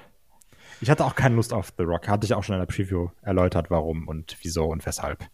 ich 0.83 0.89
hatte 0.89 1.05
auch 1.05 1.15
keine 1.15 1.35
Lust 1.35 1.53
auf 1.53 1.73
The 1.77 1.83
Rock. 1.83 2.09
Hatte 2.09 2.25
ich 2.25 2.33
auch 2.33 2.43
schon 2.43 2.55
in 2.55 2.59
der 2.59 2.67
Preview 2.67 3.07
erläutert, 3.21 3.71
warum 3.71 4.07
und 4.07 4.35
wieso 4.41 4.65
und 4.65 4.85
weshalb. 4.85 5.25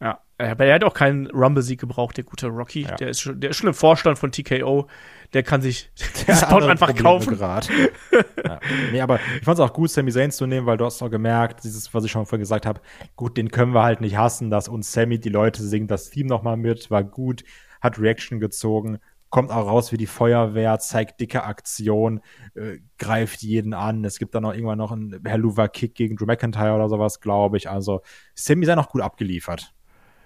Ja, 0.00 0.20
aber 0.36 0.66
er 0.66 0.74
hat 0.74 0.84
auch 0.84 0.92
keinen 0.92 1.28
Rumble-Sieg 1.28 1.80
gebraucht, 1.80 2.16
der 2.16 2.24
gute 2.24 2.48
Rocky. 2.48 2.82
Ja. 2.82 2.96
Der, 2.96 3.08
ist 3.08 3.20
schon, 3.20 3.40
der 3.40 3.50
ist 3.50 3.56
schon 3.56 3.68
im 3.68 3.74
Vorstand 3.74 4.18
von 4.18 4.32
TKO. 4.32 4.88
Der 5.32 5.42
kann 5.42 5.62
sich 5.62 5.90
hat 6.26 6.38
Spot 6.38 6.56
einfach 6.56 6.88
Probleme 6.88 7.02
kaufen. 7.02 7.36
grad. 7.36 7.70
ja. 8.44 8.60
Nee, 8.90 9.00
aber 9.00 9.20
ich 9.38 9.44
fand 9.44 9.58
es 9.58 9.64
auch 9.64 9.72
gut, 9.72 9.90
Sami 9.90 10.10
Zayn 10.10 10.32
zu 10.32 10.46
nehmen, 10.46 10.66
weil 10.66 10.76
du 10.76 10.84
hast 10.84 11.00
auch 11.02 11.10
gemerkt, 11.10 11.62
dieses, 11.62 11.94
was 11.94 12.04
ich 12.04 12.10
schon 12.10 12.26
vorhin 12.26 12.42
gesagt 12.42 12.66
habe, 12.66 12.80
gut, 13.14 13.36
den 13.36 13.50
können 13.50 13.72
wir 13.72 13.84
halt 13.84 14.00
nicht 14.00 14.16
hassen, 14.16 14.50
dass 14.50 14.68
uns 14.68 14.92
Sammy, 14.92 15.18
die 15.20 15.30
Leute 15.30 15.62
singen 15.62 15.86
das 15.86 16.10
Theme 16.10 16.28
nochmal 16.28 16.56
mit, 16.56 16.90
war 16.90 17.04
gut, 17.04 17.44
hat 17.80 17.98
Reaction 17.98 18.40
gezogen, 18.40 18.98
kommt 19.30 19.50
auch 19.50 19.66
raus 19.66 19.92
wie 19.92 19.96
die 19.96 20.06
Feuerwehr, 20.06 20.78
zeigt 20.78 21.20
dicke 21.20 21.42
Aktion, 21.44 22.20
äh, 22.54 22.78
greift 22.98 23.42
jeden 23.42 23.74
an. 23.74 24.04
Es 24.04 24.18
gibt 24.18 24.34
dann 24.34 24.42
noch 24.44 24.54
irgendwann 24.54 24.78
noch 24.78 24.92
einen 24.92 25.20
Helluva 25.24 25.68
Kick 25.68 25.94
gegen 25.94 26.16
Drew 26.16 26.26
McIntyre 26.26 26.74
oder 26.74 26.88
sowas, 26.88 27.20
glaube 27.20 27.56
ich. 27.56 27.68
Also 27.68 28.00
Sammy 28.34 28.64
sei 28.66 28.74
noch 28.74 28.88
gut 28.88 29.02
abgeliefert. 29.02 29.74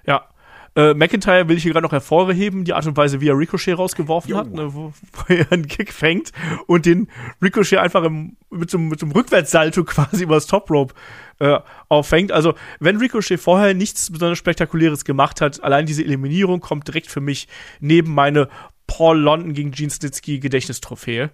Ja. 0.07 0.29
Äh, 0.77 0.95
McIntyre 0.95 1.49
will 1.49 1.57
ich 1.57 1.65
hier 1.65 1.73
gerade 1.73 1.83
noch 1.83 1.91
hervorheben, 1.91 2.63
die 2.63 2.75
Art 2.75 2.87
und 2.87 2.97
Weise, 2.97 3.21
wie 3.21 3.29
er 3.29 3.37
Ricochet 3.37 3.77
rausgeworfen 3.77 4.31
Jo. 4.31 4.37
hat, 4.39 4.53
ne, 4.53 4.73
wo, 4.73 4.93
wo 5.13 5.35
er 5.35 5.51
einen 5.51 5.67
Kick 5.67 5.93
fängt 5.93 6.31
und 6.69 6.87
den 6.87 7.09
Ricochet 7.43 7.79
einfach 7.81 8.05
im, 8.05 8.37
mit, 8.51 8.71
so, 8.71 8.79
einem- 8.79 8.87
mit 8.89 9.01
so 9.01 9.07
einem 9.07 9.13
Rückwärtssalto 9.13 9.83
quasi 9.85 10.23
übers 10.23 10.47
Top 10.47 10.71
Rope 10.71 10.95
äh, 11.41 11.59
auffängt. 11.89 12.31
Also, 12.31 12.55
wenn 12.79 12.99
Ricochet 12.99 13.41
vorher 13.41 13.75
nichts 13.75 14.13
besonders 14.13 14.39
Spektakuläres 14.39 15.05
gemacht 15.05 15.41
hat, 15.41 15.61
allein 15.65 15.87
diese 15.87 16.05
Eliminierung 16.05 16.61
kommt 16.61 16.87
direkt 16.87 17.09
für 17.09 17.21
mich 17.21 17.49
neben 17.81 18.15
meine 18.15 18.49
Paul 18.91 19.21
London 19.21 19.55
gegen 19.55 19.71
Gene 19.71 19.91
Snitsky 19.91 20.41
Gedächtnistrophäe. 20.41 21.31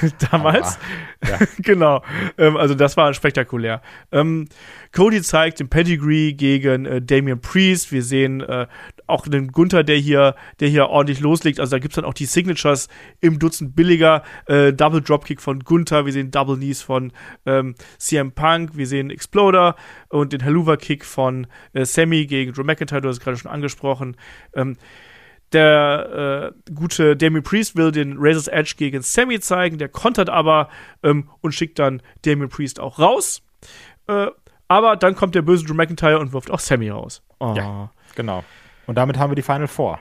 Damals. 0.30 0.78
Ja. 1.24 1.38
genau. 1.58 2.02
Ähm, 2.38 2.56
also 2.56 2.74
das 2.74 2.96
war 2.96 3.14
spektakulär. 3.14 3.82
Ähm, 4.10 4.48
Cody 4.92 5.22
zeigt 5.22 5.60
den 5.60 5.68
Pedigree 5.68 6.32
gegen 6.32 6.86
äh, 6.86 7.00
Damian 7.00 7.40
Priest. 7.40 7.92
Wir 7.92 8.02
sehen 8.02 8.40
äh, 8.40 8.66
auch 9.06 9.26
einen 9.26 9.52
Gunther, 9.52 9.84
der 9.84 9.96
hier, 9.96 10.34
der 10.58 10.68
hier 10.68 10.88
ordentlich 10.88 11.20
loslegt. 11.20 11.60
Also 11.60 11.76
da 11.76 11.78
gibt's 11.78 11.94
dann 11.94 12.04
auch 12.04 12.14
die 12.14 12.26
Signatures 12.26 12.88
im 13.20 13.38
Dutzend 13.38 13.76
billiger. 13.76 14.24
Äh, 14.46 14.72
Double 14.72 15.02
Dropkick 15.02 15.40
von 15.40 15.60
Gunther, 15.60 16.04
wir 16.04 16.12
sehen 16.12 16.32
Double 16.32 16.56
Knees 16.56 16.82
von 16.82 17.12
ähm, 17.46 17.76
CM 17.98 18.32
Punk, 18.32 18.76
wir 18.76 18.88
sehen 18.88 19.10
Exploder 19.10 19.76
und 20.08 20.32
den 20.32 20.44
Haluva 20.44 20.76
Kick 20.76 21.04
von 21.04 21.46
äh, 21.74 21.84
Sammy 21.84 22.26
gegen 22.26 22.52
Drew 22.52 22.64
McIntyre, 22.64 23.00
du 23.00 23.08
hast 23.08 23.18
es 23.18 23.22
gerade 23.22 23.36
schon 23.36 23.50
angesprochen. 23.50 24.16
Ähm, 24.54 24.76
der 25.52 26.52
äh, 26.66 26.72
gute 26.72 27.16
Damien 27.16 27.42
Priest 27.42 27.76
will 27.76 27.92
den 27.92 28.16
Razor's 28.18 28.48
Edge 28.48 28.74
gegen 28.76 29.02
Sammy 29.02 29.40
zeigen, 29.40 29.78
der 29.78 29.88
kontert 29.88 30.30
aber 30.30 30.68
ähm, 31.02 31.28
und 31.40 31.52
schickt 31.52 31.78
dann 31.78 32.02
Damien 32.22 32.48
Priest 32.48 32.80
auch 32.80 32.98
raus. 32.98 33.42
Äh, 34.06 34.28
aber 34.68 34.96
dann 34.96 35.16
kommt 35.16 35.34
der 35.34 35.42
böse 35.42 35.64
Drew 35.64 35.74
McIntyre 35.74 36.20
und 36.20 36.32
wirft 36.32 36.50
auch 36.50 36.60
Sammy 36.60 36.90
raus. 36.90 37.22
Oh. 37.40 37.54
Ja, 37.56 37.90
genau. 38.14 38.44
Und 38.86 38.94
damit 38.96 39.18
haben 39.18 39.30
wir 39.30 39.36
die 39.36 39.42
Final 39.42 39.68
Four. 39.68 40.00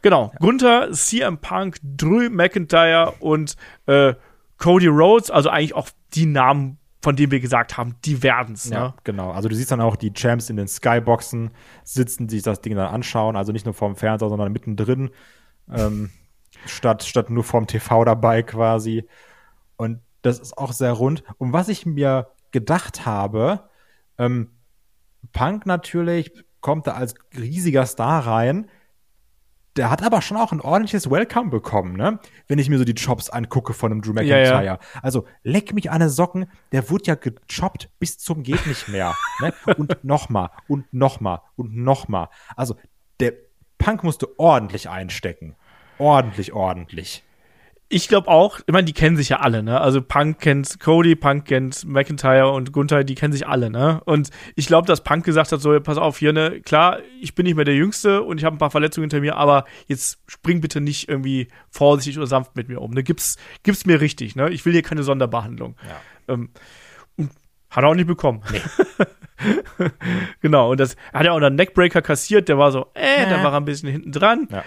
Genau. 0.00 0.30
Ja. 0.32 0.38
Gunther, 0.40 0.92
CM 0.92 1.38
Punk, 1.38 1.76
Drew 1.82 2.28
McIntyre 2.30 3.14
und 3.20 3.56
äh, 3.86 4.14
Cody 4.58 4.88
Rhodes, 4.88 5.30
also 5.30 5.48
eigentlich 5.48 5.74
auch 5.74 5.88
die 6.14 6.26
Namen, 6.26 6.78
von 7.02 7.16
denen 7.16 7.32
wir 7.32 7.40
gesagt 7.40 7.76
haben, 7.76 7.96
die 8.04 8.22
werden's. 8.22 8.70
Ne? 8.70 8.76
Ja, 8.76 8.94
genau. 9.02 9.32
Also 9.32 9.48
du 9.48 9.54
siehst 9.54 9.72
dann 9.72 9.80
auch 9.80 9.96
die 9.96 10.12
Champs 10.12 10.48
in 10.48 10.56
den 10.56 10.68
Skyboxen 10.68 11.50
sitzen, 11.82 12.28
die 12.28 12.36
sich 12.36 12.44
das 12.44 12.60
Ding 12.60 12.76
dann 12.76 12.94
anschauen, 12.94 13.36
also 13.36 13.52
nicht 13.52 13.64
nur 13.64 13.74
vorm 13.74 13.96
Fernseher, 13.96 14.28
sondern 14.28 14.52
mittendrin, 14.52 15.10
ähm, 15.70 16.10
statt, 16.66 17.02
statt 17.02 17.28
nur 17.28 17.42
vorm 17.42 17.66
TV 17.66 18.04
dabei 18.04 18.42
quasi. 18.42 19.04
Und 19.76 20.00
das 20.22 20.38
ist 20.38 20.56
auch 20.56 20.72
sehr 20.72 20.92
rund. 20.92 21.24
Und 21.38 21.52
was 21.52 21.68
ich 21.68 21.84
mir 21.84 22.28
gedacht 22.52 23.04
habe, 23.04 23.68
ähm, 24.16 24.50
Punk 25.32 25.66
natürlich 25.66 26.32
kommt 26.60 26.86
da 26.86 26.92
als 26.92 27.14
riesiger 27.36 27.84
Star 27.86 28.26
rein. 28.26 28.68
Der 29.76 29.90
hat 29.90 30.02
aber 30.02 30.20
schon 30.20 30.36
auch 30.36 30.52
ein 30.52 30.60
ordentliches 30.60 31.10
Welcome 31.10 31.50
bekommen, 31.50 31.96
ne? 31.96 32.18
Wenn 32.46 32.58
ich 32.58 32.68
mir 32.68 32.78
so 32.78 32.84
die 32.84 32.94
Chops 32.94 33.30
angucke 33.30 33.72
von 33.72 33.90
einem 33.90 34.02
Drew 34.02 34.12
McIntyre. 34.12 34.44
Ja, 34.44 34.62
ja. 34.62 34.78
Also 35.00 35.26
leck 35.42 35.72
mich 35.72 35.90
an 35.90 36.00
der 36.00 36.10
Socken, 36.10 36.46
der 36.72 36.90
wurde 36.90 37.04
ja 37.06 37.14
gechoppt 37.14 37.88
bis 37.98 38.18
zum 38.18 38.42
geht 38.42 38.66
nicht 38.66 38.88
mehr. 38.88 39.14
ne? 39.40 39.54
Und 39.76 40.04
nochmal 40.04 40.50
und 40.68 40.92
nochmal 40.92 41.40
und 41.56 41.74
nochmal. 41.74 42.28
Also 42.54 42.76
der 43.20 43.32
Punk 43.78 44.04
musste 44.04 44.38
ordentlich 44.38 44.90
einstecken. 44.90 45.56
Ordentlich, 45.98 46.52
ordentlich 46.52 47.24
ich 47.92 48.08
glaube 48.08 48.28
auch, 48.28 48.58
ich 48.66 48.72
meine, 48.72 48.86
die 48.86 48.94
kennen 48.94 49.18
sich 49.18 49.28
ja 49.28 49.40
alle, 49.40 49.62
ne? 49.62 49.78
Also 49.78 50.00
Punk 50.00 50.40
kennt 50.40 50.80
Cody, 50.80 51.14
Punk 51.14 51.44
kennt 51.44 51.84
McIntyre 51.84 52.50
und 52.50 52.72
Gunther, 52.72 53.04
die 53.04 53.14
kennen 53.14 53.34
sich 53.34 53.46
alle, 53.46 53.68
ne? 53.68 54.00
Und 54.06 54.30
ich 54.56 54.66
glaube, 54.66 54.86
dass 54.86 55.04
Punk 55.04 55.24
gesagt 55.26 55.52
hat, 55.52 55.60
so, 55.60 55.78
pass 55.78 55.98
auf, 55.98 56.16
hier, 56.16 56.32
ne, 56.32 56.62
klar, 56.62 57.00
ich 57.20 57.34
bin 57.34 57.44
nicht 57.44 57.54
mehr 57.54 57.66
der 57.66 57.74
Jüngste 57.74 58.22
und 58.22 58.38
ich 58.38 58.44
habe 58.44 58.56
ein 58.56 58.58
paar 58.58 58.70
Verletzungen 58.70 59.04
hinter 59.04 59.20
mir, 59.20 59.36
aber 59.36 59.66
jetzt 59.88 60.22
spring 60.26 60.62
bitte 60.62 60.80
nicht 60.80 61.10
irgendwie 61.10 61.48
vorsichtig 61.68 62.16
oder 62.16 62.26
sanft 62.26 62.56
mit 62.56 62.68
mir 62.68 62.80
um, 62.80 62.92
ne? 62.92 63.02
Gib's, 63.02 63.36
gib's 63.62 63.84
mir 63.84 64.00
richtig, 64.00 64.36
ne? 64.36 64.48
Ich 64.48 64.64
will 64.64 64.72
hier 64.72 64.82
keine 64.82 65.02
Sonderbehandlung. 65.02 65.76
Ja. 65.86 66.32
Ähm, 66.34 66.48
und 67.16 67.30
hat 67.68 67.84
er 67.84 67.90
auch 67.90 67.94
nicht 67.94 68.06
bekommen. 68.06 68.42
Nee. 68.50 68.62
genau, 70.40 70.70
und 70.70 70.80
das 70.80 70.96
hat 71.12 71.26
er 71.26 71.34
auch 71.34 71.42
einen 71.42 71.56
Neckbreaker 71.56 72.00
kassiert, 72.00 72.48
der 72.48 72.56
war 72.56 72.72
so, 72.72 72.86
äh, 72.94 73.24
ja. 73.24 73.28
da 73.28 73.44
war 73.44 73.52
er 73.52 73.58
ein 73.58 73.66
bisschen 73.66 73.90
hinten 73.90 74.12
dran. 74.12 74.48
Ja. 74.50 74.64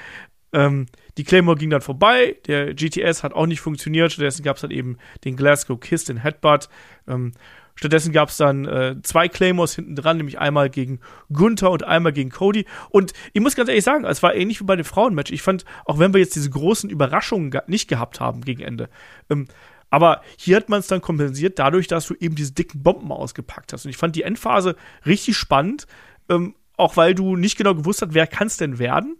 Ähm, 0.54 0.86
die 1.18 1.24
Claymore 1.24 1.58
ging 1.58 1.70
dann 1.70 1.82
vorbei, 1.82 2.36
der 2.48 2.74
GTS 2.74 3.24
hat 3.24 3.34
auch 3.34 3.46
nicht 3.46 3.62
funktioniert, 3.62 4.12
stattdessen 4.12 4.44
gab 4.44 4.58
es 4.58 4.62
dann 4.62 4.72
eben 4.72 4.98
den 5.24 5.36
Glasgow 5.36 5.80
Kiss, 5.80 6.04
den 6.04 6.18
Headbutt. 6.18 6.70
Ähm, 7.08 7.32
stattdessen 7.76 8.12
gab 8.12 8.30
es 8.30 8.38
dann 8.38 8.66
äh, 8.66 8.96
zwei 9.04 9.30
Claymores 9.30 9.76
hinten 9.76 9.96
dran, 9.96 10.18
nämlich 10.18 10.40
einmal 10.40 10.70
gegen 10.70 11.00
Gunther 11.32 11.72
und 11.72 11.84
einmal 11.84 12.12
gegen 12.12 12.30
Cody. 12.30 12.66
Und 12.90 13.14
ich 13.34 13.42
muss 13.42 13.56
ganz 13.56 13.70
ehrlich 13.70 13.84
sagen, 13.84 14.04
es 14.06 14.24
war 14.24 14.36
ähnlich 14.36 14.60
wie 14.60 14.66
bei 14.66 14.76
dem 14.76 14.86
Frauenmatch. 14.86 15.32
Ich 15.32 15.42
fand, 15.42 15.64
auch 15.86 16.00
wenn 16.00 16.14
wir 16.14 16.20
jetzt 16.20 16.36
diese 16.36 16.50
großen 16.50 16.90
Überraschungen 16.90 17.52
nicht 17.68 17.88
gehabt 17.88 18.20
haben 18.20 18.42
gegen 18.42 18.62
Ende, 18.62 18.90
ähm, 19.30 19.48
aber 19.92 20.22
hier 20.38 20.58
hat 20.58 20.68
man 20.68 20.80
es 20.80 20.88
dann 20.88 21.00
kompensiert 21.00 21.58
dadurch, 21.58 21.88
dass 21.88 22.08
du 22.08 22.16
eben 22.20 22.36
diese 22.36 22.52
dicken 22.52 22.84
Bomben 22.84 23.14
ausgepackt 23.14 23.72
hast. 23.72 23.86
Und 23.86 23.92
ich 23.92 23.98
fand 23.98 24.16
die 24.16 24.24
Endphase 24.24 24.76
richtig 25.06 25.38
spannend, 25.38 25.88
ähm, 26.28 26.56
auch 26.76 26.98
weil 26.98 27.16
du 27.16 27.38
nicht 27.38 27.58
genau 27.58 27.76
gewusst 27.76 28.02
hast, 28.02 28.14
wer 28.14 28.28
kann 28.28 28.48
es 28.48 28.58
denn 28.58 28.78
werden 28.80 29.18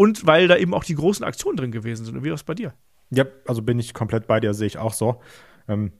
und 0.00 0.26
weil 0.26 0.48
da 0.48 0.56
eben 0.56 0.72
auch 0.72 0.82
die 0.82 0.94
großen 0.94 1.26
Aktionen 1.26 1.58
drin 1.58 1.72
gewesen 1.72 2.06
sind. 2.06 2.16
Und 2.16 2.24
wie 2.24 2.30
war 2.30 2.34
es 2.34 2.42
bei 2.42 2.54
dir? 2.54 2.72
Ja, 3.10 3.26
also 3.46 3.60
bin 3.60 3.78
ich 3.78 3.92
komplett 3.92 4.26
bei 4.26 4.40
dir, 4.40 4.54
sehe 4.54 4.66
ich 4.66 4.78
auch 4.78 4.94
so. 4.94 5.20
Ähm, 5.68 5.92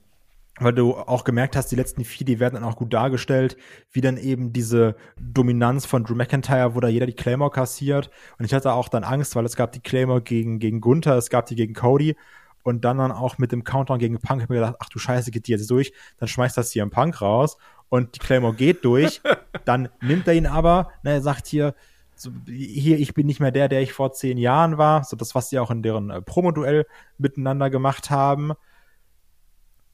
weil 0.58 0.72
du 0.72 0.94
auch 0.94 1.22
gemerkt 1.22 1.54
hast, 1.54 1.70
die 1.70 1.76
letzten 1.76 2.06
vier, 2.06 2.24
die 2.24 2.40
werden 2.40 2.54
dann 2.54 2.64
auch 2.64 2.76
gut 2.76 2.94
dargestellt, 2.94 3.58
wie 3.92 4.00
dann 4.00 4.16
eben 4.16 4.54
diese 4.54 4.96
Dominanz 5.20 5.84
von 5.84 6.04
Drew 6.04 6.14
McIntyre, 6.14 6.74
wo 6.74 6.80
da 6.80 6.88
jeder 6.88 7.04
die 7.04 7.12
Claymore 7.12 7.50
kassiert. 7.50 8.08
Und 8.38 8.46
ich 8.46 8.54
hatte 8.54 8.72
auch 8.72 8.88
dann 8.88 9.04
Angst, 9.04 9.36
weil 9.36 9.44
es 9.44 9.54
gab 9.54 9.72
die 9.72 9.80
Claymore 9.80 10.22
gegen, 10.22 10.60
gegen 10.60 10.80
Gunther, 10.80 11.18
es 11.18 11.28
gab 11.28 11.44
die 11.44 11.54
gegen 11.54 11.74
Cody 11.74 12.16
und 12.62 12.86
dann 12.86 12.96
dann 12.96 13.12
auch 13.12 13.36
mit 13.36 13.52
dem 13.52 13.64
Countdown 13.64 13.98
gegen 13.98 14.18
Punk, 14.18 14.42
ich 14.42 14.48
mir 14.48 14.54
gedacht, 14.54 14.76
ach 14.78 14.88
du 14.88 14.98
Scheiße, 14.98 15.30
geht 15.30 15.46
die 15.46 15.52
jetzt 15.52 15.70
durch, 15.70 15.92
dann 16.16 16.26
schmeißt 16.26 16.56
das 16.56 16.72
hier 16.72 16.84
im 16.84 16.90
Punk 16.90 17.20
raus 17.20 17.58
und 17.90 18.14
die 18.14 18.18
Claymore 18.18 18.54
geht 18.54 18.82
durch, 18.82 19.20
dann 19.66 19.90
nimmt 20.00 20.26
er 20.26 20.32
ihn 20.32 20.46
aber, 20.46 20.88
ne, 21.02 21.12
er 21.12 21.20
sagt 21.20 21.46
hier, 21.46 21.74
so, 22.20 22.30
hier, 22.46 22.98
ich 22.98 23.14
bin 23.14 23.26
nicht 23.26 23.40
mehr 23.40 23.50
der, 23.50 23.68
der 23.68 23.80
ich 23.80 23.94
vor 23.94 24.12
zehn 24.12 24.36
Jahren 24.36 24.76
war, 24.76 25.04
so 25.04 25.16
das, 25.16 25.34
was 25.34 25.48
sie 25.48 25.58
auch 25.58 25.70
in 25.70 25.82
deren 25.82 26.10
äh, 26.10 26.20
Promoduell 26.20 26.86
miteinander 27.16 27.70
gemacht 27.70 28.10
haben. 28.10 28.52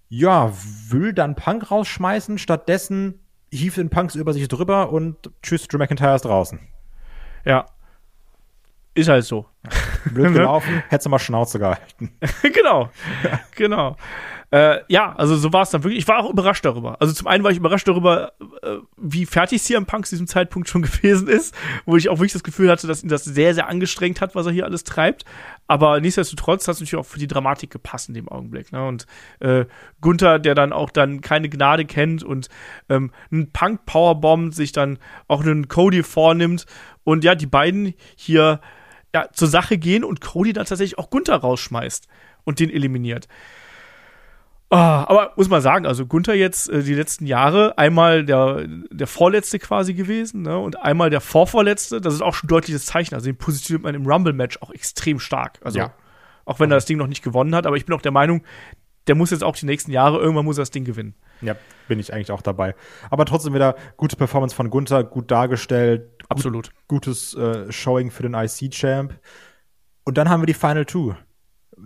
Ja, 0.09 0.53
will 0.89 1.13
dann 1.13 1.37
Punk 1.37 1.71
rausschmeißen, 1.71 2.39
stattdessen 2.39 3.21
hieft 3.53 3.77
den 3.77 3.91
Punks 3.91 4.17
über 4.17 4.33
sich 4.33 4.49
drüber 4.49 4.91
und 4.91 5.31
tschüss, 5.41 5.69
Drew 5.69 5.79
McIntyre 5.79 6.17
ist 6.17 6.25
draußen. 6.25 6.59
Ja. 7.45 7.67
Ist 8.95 9.09
halt 9.09 9.25
so. 9.25 9.47
Blöd 10.13 10.33
gelaufen, 10.35 10.83
hättest 10.89 11.07
du 11.07 11.11
mal 11.11 11.21
Schnauze 11.21 11.61
gehalten. 11.61 12.11
genau. 12.43 12.91
genau. 13.55 13.97
Äh, 14.53 14.79
ja, 14.89 15.13
also 15.17 15.37
so 15.37 15.53
war 15.53 15.63
es 15.63 15.71
dann 15.71 15.83
wirklich. 15.83 15.99
Ich 15.99 16.09
war 16.09 16.19
auch 16.19 16.31
überrascht 16.31 16.65
darüber. 16.65 17.01
Also 17.01 17.13
zum 17.13 17.27
einen 17.27 17.43
war 17.43 17.51
ich 17.51 17.57
überrascht 17.57 17.89
darüber, 17.89 18.33
äh, 18.63 18.77
wie 18.97 19.27
fertig 19.27 19.63
CM 19.63 19.87
Punk 19.87 20.07
zu 20.07 20.15
diesem 20.15 20.29
Zeitpunkt 20.29 20.69
schon 20.69 20.83
gewesen 21.03 21.27
ist, 21.27 21.55
wo 21.85 21.97
ich 21.97 22.09
auch 22.09 22.19
wirklich 22.19 22.33
das 22.33 22.45
Gefühl 22.45 22.71
hatte, 22.71 22.87
dass 22.87 23.03
ihn 23.03 23.09
das 23.09 23.25
sehr, 23.25 23.55
sehr 23.55 23.69
angestrengt 23.69 24.21
hat, 24.21 24.35
was 24.35 24.47
er 24.47 24.53
hier 24.53 24.65
alles 24.65 24.85
treibt. 24.85 25.25
Aber 25.67 26.01
nichtsdestotrotz 26.01 26.69
hat 26.69 26.75
es 26.75 26.81
natürlich 26.81 27.01
auch 27.01 27.07
für 27.07 27.19
die 27.19 27.27
Dramatik 27.27 27.71
gepasst 27.71 28.09
in 28.09 28.15
dem 28.15 28.29
Augenblick. 28.29 28.71
Ne? 28.71 28.87
Und 28.87 29.07
äh, 29.41 29.67
Gunther, 30.01 30.39
der 30.39 30.55
dann 30.55 30.73
auch 30.73 30.91
dann 30.91 31.21
keine 31.21 31.49
Gnade 31.49 31.85
kennt 31.85 32.23
und 32.23 32.49
ähm, 32.89 33.11
einen 33.33 33.51
Punk 33.51 33.85
Powerbomb 33.85 34.55
sich 34.55 34.71
dann 34.71 34.99
auch 35.27 35.43
einen 35.43 35.67
Cody 35.67 36.05
vornimmt 36.05 36.67
und 37.03 37.25
ja, 37.25 37.35
die 37.35 37.47
beiden 37.47 37.95
hier 38.15 38.61
ja, 39.13 39.29
zur 39.33 39.49
Sache 39.49 39.79
gehen 39.79 40.05
und 40.05 40.21
Cody 40.21 40.53
dann 40.53 40.67
tatsächlich 40.67 40.99
auch 40.99 41.11
Gunther 41.11 41.37
rausschmeißt 41.37 42.07
und 42.45 42.61
den 42.61 42.71
eliminiert. 42.71 43.27
Ah, 44.69 45.05
aber 45.09 45.33
muss 45.37 45.49
man 45.49 45.63
sagen, 45.63 45.87
also 45.87 46.07
Gunther 46.07 46.35
jetzt 46.35 46.69
äh, 46.69 46.83
die 46.83 46.95
letzten 46.95 47.27
Jahre 47.27 47.79
einmal 47.79 48.25
der, 48.25 48.67
der 48.91 49.07
Vorletzte 49.07 49.61
quasi 49.61 49.95
gewesen 49.95 50.43
ne, 50.43 50.59
und 50.59 50.83
einmal 50.83 51.09
der 51.09 51.21
Vorvorletzte, 51.21 52.01
das 52.01 52.15
ist 52.15 52.23
auch 52.23 52.35
schon 52.35 52.49
ein 52.49 52.49
deutliches 52.49 52.87
Zeichen. 52.87 53.15
Also 53.15 53.27
den 53.27 53.37
positioniert 53.37 53.85
man 53.85 53.95
im 53.95 54.07
Rumble-Match 54.07 54.61
auch 54.63 54.71
extrem 54.71 55.21
stark. 55.21 55.61
Also 55.63 55.79
ja. 55.79 55.93
auch 56.45 56.59
wenn 56.59 56.71
er 56.71 56.77
das 56.77 56.85
Ding 56.85 56.99
noch 56.99 57.07
nicht 57.07 57.23
gewonnen 57.23 57.55
hat, 57.55 57.65
aber 57.65 57.77
ich 57.77 57.87
bin 57.87 57.95
auch 57.95 58.03
der 58.03 58.11
Meinung, 58.11 58.43
der 59.07 59.15
muss 59.15 59.31
jetzt 59.31 59.45
auch 59.45 59.55
die 59.55 59.67
nächsten 59.67 59.93
Jahre, 59.93 60.19
irgendwann 60.19 60.45
muss 60.45 60.59
er 60.59 60.63
das 60.63 60.73
Ding 60.73 60.85
gewinnen. 60.85 61.15
Ja, 61.43 61.55
bin 61.87 62.01
ich 62.01 62.13
eigentlich 62.13 62.33
auch 62.33 62.43
dabei. 62.43 62.75
Aber 63.09 63.25
trotzdem 63.25 63.55
wieder 63.55 63.77
gute 63.97 64.17
Performance 64.17 64.57
von 64.57 64.69
Gunther, 64.71 65.05
gut 65.05 65.31
dargestellt. 65.31 66.11
Absolut. 66.29 66.71
Gut, 66.89 67.05
gutes 67.05 67.35
äh, 67.35 67.71
Showing 67.71 68.11
für 68.11 68.25
den 68.25 68.35
IC-Champ. 68.35 69.15
Und 70.05 70.19
dann 70.19 70.29
haben 70.29 70.43
wir 70.43 70.47
die 70.47 70.55
Final 70.55 70.87
Two. 70.87 71.15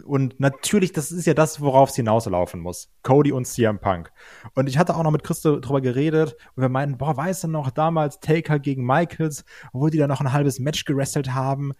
Und 0.04 0.38
natürlich, 0.38 0.92
das 0.92 1.10
ist 1.10 1.26
ja 1.26 1.34
das, 1.34 1.60
worauf 1.60 1.90
es 1.90 1.96
hinauslaufen 1.96 2.60
muss. 2.60 2.90
Cody 3.02 3.32
und 3.32 3.44
CM 3.44 3.80
Punk. 3.80 4.12
Und 4.54 4.68
ich 4.68 4.78
hatte 4.78 4.94
auch 4.94 5.02
noch 5.02 5.10
mit 5.10 5.24
Christo 5.24 5.58
drüber 5.58 5.80
geredet 5.80 6.36
und 6.54 6.62
wir 6.62 6.68
meinten, 6.68 6.96
boah, 6.96 7.16
weißt 7.16 7.44
du 7.44 7.48
noch, 7.48 7.70
damals 7.70 8.20
Taker 8.20 8.60
gegen 8.60 8.86
Michaels, 8.86 9.44
wo 9.72 9.88
die 9.88 9.98
da 9.98 10.06
noch 10.06 10.20
ein 10.20 10.32
halbes 10.32 10.60
Match 10.60 10.84
gerestelt 10.84 11.34
haben. 11.34 11.72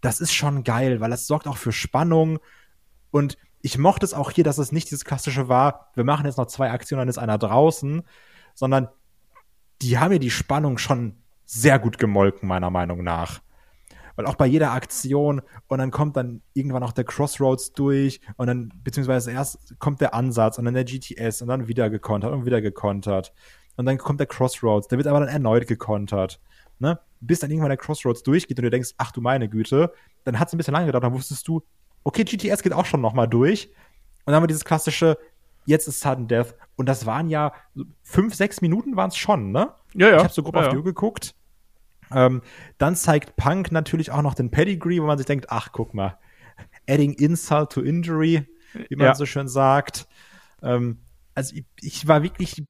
Das 0.00 0.20
ist 0.20 0.32
schon 0.32 0.64
geil, 0.64 1.00
weil 1.00 1.10
das 1.10 1.26
sorgt 1.26 1.46
auch 1.46 1.58
für 1.58 1.72
Spannung. 1.72 2.38
Und 3.10 3.36
ich 3.60 3.76
mochte 3.76 4.06
es 4.06 4.14
auch 4.14 4.30
hier, 4.30 4.44
dass 4.44 4.58
es 4.58 4.72
nicht 4.72 4.90
dieses 4.90 5.04
klassische 5.04 5.48
war, 5.48 5.90
wir 5.94 6.04
machen 6.04 6.26
jetzt 6.26 6.38
noch 6.38 6.46
zwei 6.46 6.70
Aktionen, 6.70 7.00
dann 7.00 7.08
ist 7.08 7.18
einer 7.18 7.38
draußen, 7.38 8.02
sondern 8.54 8.88
die 9.82 9.98
haben 9.98 10.12
ja 10.12 10.18
die 10.18 10.30
Spannung 10.30 10.78
schon 10.78 11.16
sehr 11.44 11.78
gut 11.78 11.98
gemolken, 11.98 12.48
meiner 12.48 12.70
Meinung 12.70 13.02
nach. 13.02 13.40
Weil 14.16 14.26
auch 14.26 14.34
bei 14.34 14.46
jeder 14.46 14.72
Aktion 14.72 15.42
und 15.68 15.78
dann 15.78 15.90
kommt 15.90 16.16
dann 16.16 16.42
irgendwann 16.54 16.82
auch 16.82 16.92
der 16.92 17.04
Crossroads 17.04 17.72
durch 17.72 18.20
und 18.36 18.46
dann, 18.46 18.72
beziehungsweise 18.84 19.32
erst 19.32 19.78
kommt 19.78 20.00
der 20.00 20.14
Ansatz 20.14 20.58
und 20.58 20.64
dann 20.64 20.74
der 20.74 20.84
GTS 20.84 21.42
und 21.42 21.48
dann 21.48 21.68
wieder 21.68 21.90
gekontert 21.90 22.32
und 22.32 22.44
wieder 22.44 22.60
gekontert. 22.60 23.32
Und 23.76 23.86
dann 23.86 23.98
kommt 23.98 24.20
der 24.20 24.26
Crossroads, 24.26 24.88
der 24.88 24.98
wird 24.98 25.08
aber 25.08 25.20
dann 25.20 25.28
erneut 25.28 25.66
gekontert. 25.66 26.40
Ne? 26.78 26.98
Bis 27.20 27.40
dann 27.40 27.50
irgendwann 27.50 27.70
der 27.70 27.78
Crossroads 27.78 28.22
durchgeht 28.22 28.58
und 28.58 28.64
du 28.64 28.70
denkst, 28.70 28.90
ach 28.98 29.12
du 29.12 29.20
meine 29.20 29.48
Güte, 29.48 29.92
dann 30.24 30.38
hat 30.38 30.48
es 30.48 30.54
ein 30.54 30.58
bisschen 30.58 30.74
lange 30.74 30.86
gedauert, 30.86 31.04
dann 31.04 31.14
wusstest 31.14 31.46
du, 31.48 31.62
okay, 32.04 32.24
GTS 32.24 32.62
geht 32.62 32.72
auch 32.72 32.86
schon 32.86 33.00
nochmal 33.00 33.28
durch. 33.28 33.68
Und 33.68 34.26
dann 34.26 34.36
haben 34.36 34.42
wir 34.42 34.48
dieses 34.48 34.64
klassische, 34.64 35.16
jetzt 35.64 35.88
ist 35.88 36.00
Sudden 36.00 36.28
Death. 36.28 36.54
Und 36.76 36.88
das 36.88 37.06
waren 37.06 37.28
ja 37.28 37.52
fünf, 38.02 38.34
sechs 38.34 38.60
Minuten 38.60 38.96
waren 38.96 39.08
es 39.08 39.16
schon, 39.16 39.52
ne? 39.52 39.72
Ja, 39.94 40.08
ja. 40.08 40.16
Ich 40.16 40.24
habe 40.24 40.32
so 40.32 40.42
grob 40.42 40.56
ja, 40.56 40.62
auf 40.62 40.68
die 40.68 40.76
Uhr 40.76 40.84
geguckt. 40.84 41.34
Ähm, 42.14 42.42
dann 42.78 42.96
zeigt 42.96 43.36
Punk 43.36 43.72
natürlich 43.72 44.10
auch 44.10 44.22
noch 44.22 44.34
den 44.34 44.50
Pedigree, 44.50 45.00
wo 45.00 45.06
man 45.06 45.18
sich 45.18 45.26
denkt, 45.26 45.46
ach, 45.48 45.70
guck 45.72 45.94
mal, 45.94 46.18
adding 46.88 47.12
insult 47.14 47.72
to 47.72 47.80
injury, 47.80 48.46
wie 48.88 48.96
man 48.96 49.08
Ja. 49.08 49.14
so 49.14 49.26
schön 49.26 49.48
sagt. 49.48 50.06
Ähm, 50.62 51.00
also 51.34 51.54
ich, 51.56 51.64
ich 51.80 52.08
war 52.08 52.22
wirklich 52.22 52.62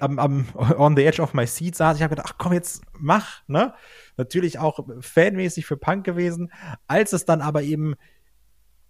am, 0.00 0.18
am 0.18 0.46
on 0.78 0.96
the 0.96 1.04
edge 1.04 1.22
of 1.22 1.34
my 1.34 1.46
seat 1.46 1.76
saß. 1.76 1.96
Ich 1.96 2.02
habe 2.02 2.14
gedacht, 2.14 2.30
ach 2.32 2.38
komm, 2.38 2.52
jetzt 2.52 2.82
mach, 2.98 3.42
ne? 3.46 3.74
Natürlich 4.16 4.58
auch 4.58 4.80
fanmäßig 5.00 5.66
für 5.66 5.76
Punk 5.76 6.04
gewesen. 6.04 6.52
Als 6.86 7.12
es 7.12 7.24
dann 7.24 7.40
aber 7.40 7.62
eben 7.62 7.94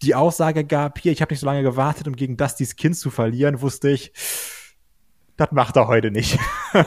die 0.03 0.15
Aussage 0.15 0.65
gab, 0.65 0.99
hier, 0.99 1.13
ich 1.13 1.23
habe 1.23 1.33
nicht 1.33 1.41
so 1.41 1.47
lange 1.47 1.63
gewartet, 1.63 2.09
um 2.09 2.17
gegen 2.17 2.37
Dustys 2.37 2.77
Kind 2.77 2.97
zu 2.97 3.11
verlieren, 3.11 3.61
wusste 3.61 3.91
ich, 3.91 4.13
das 5.37 5.53
macht 5.53 5.77
er 5.77 5.87
heute 5.89 6.11
nicht. 6.11 6.39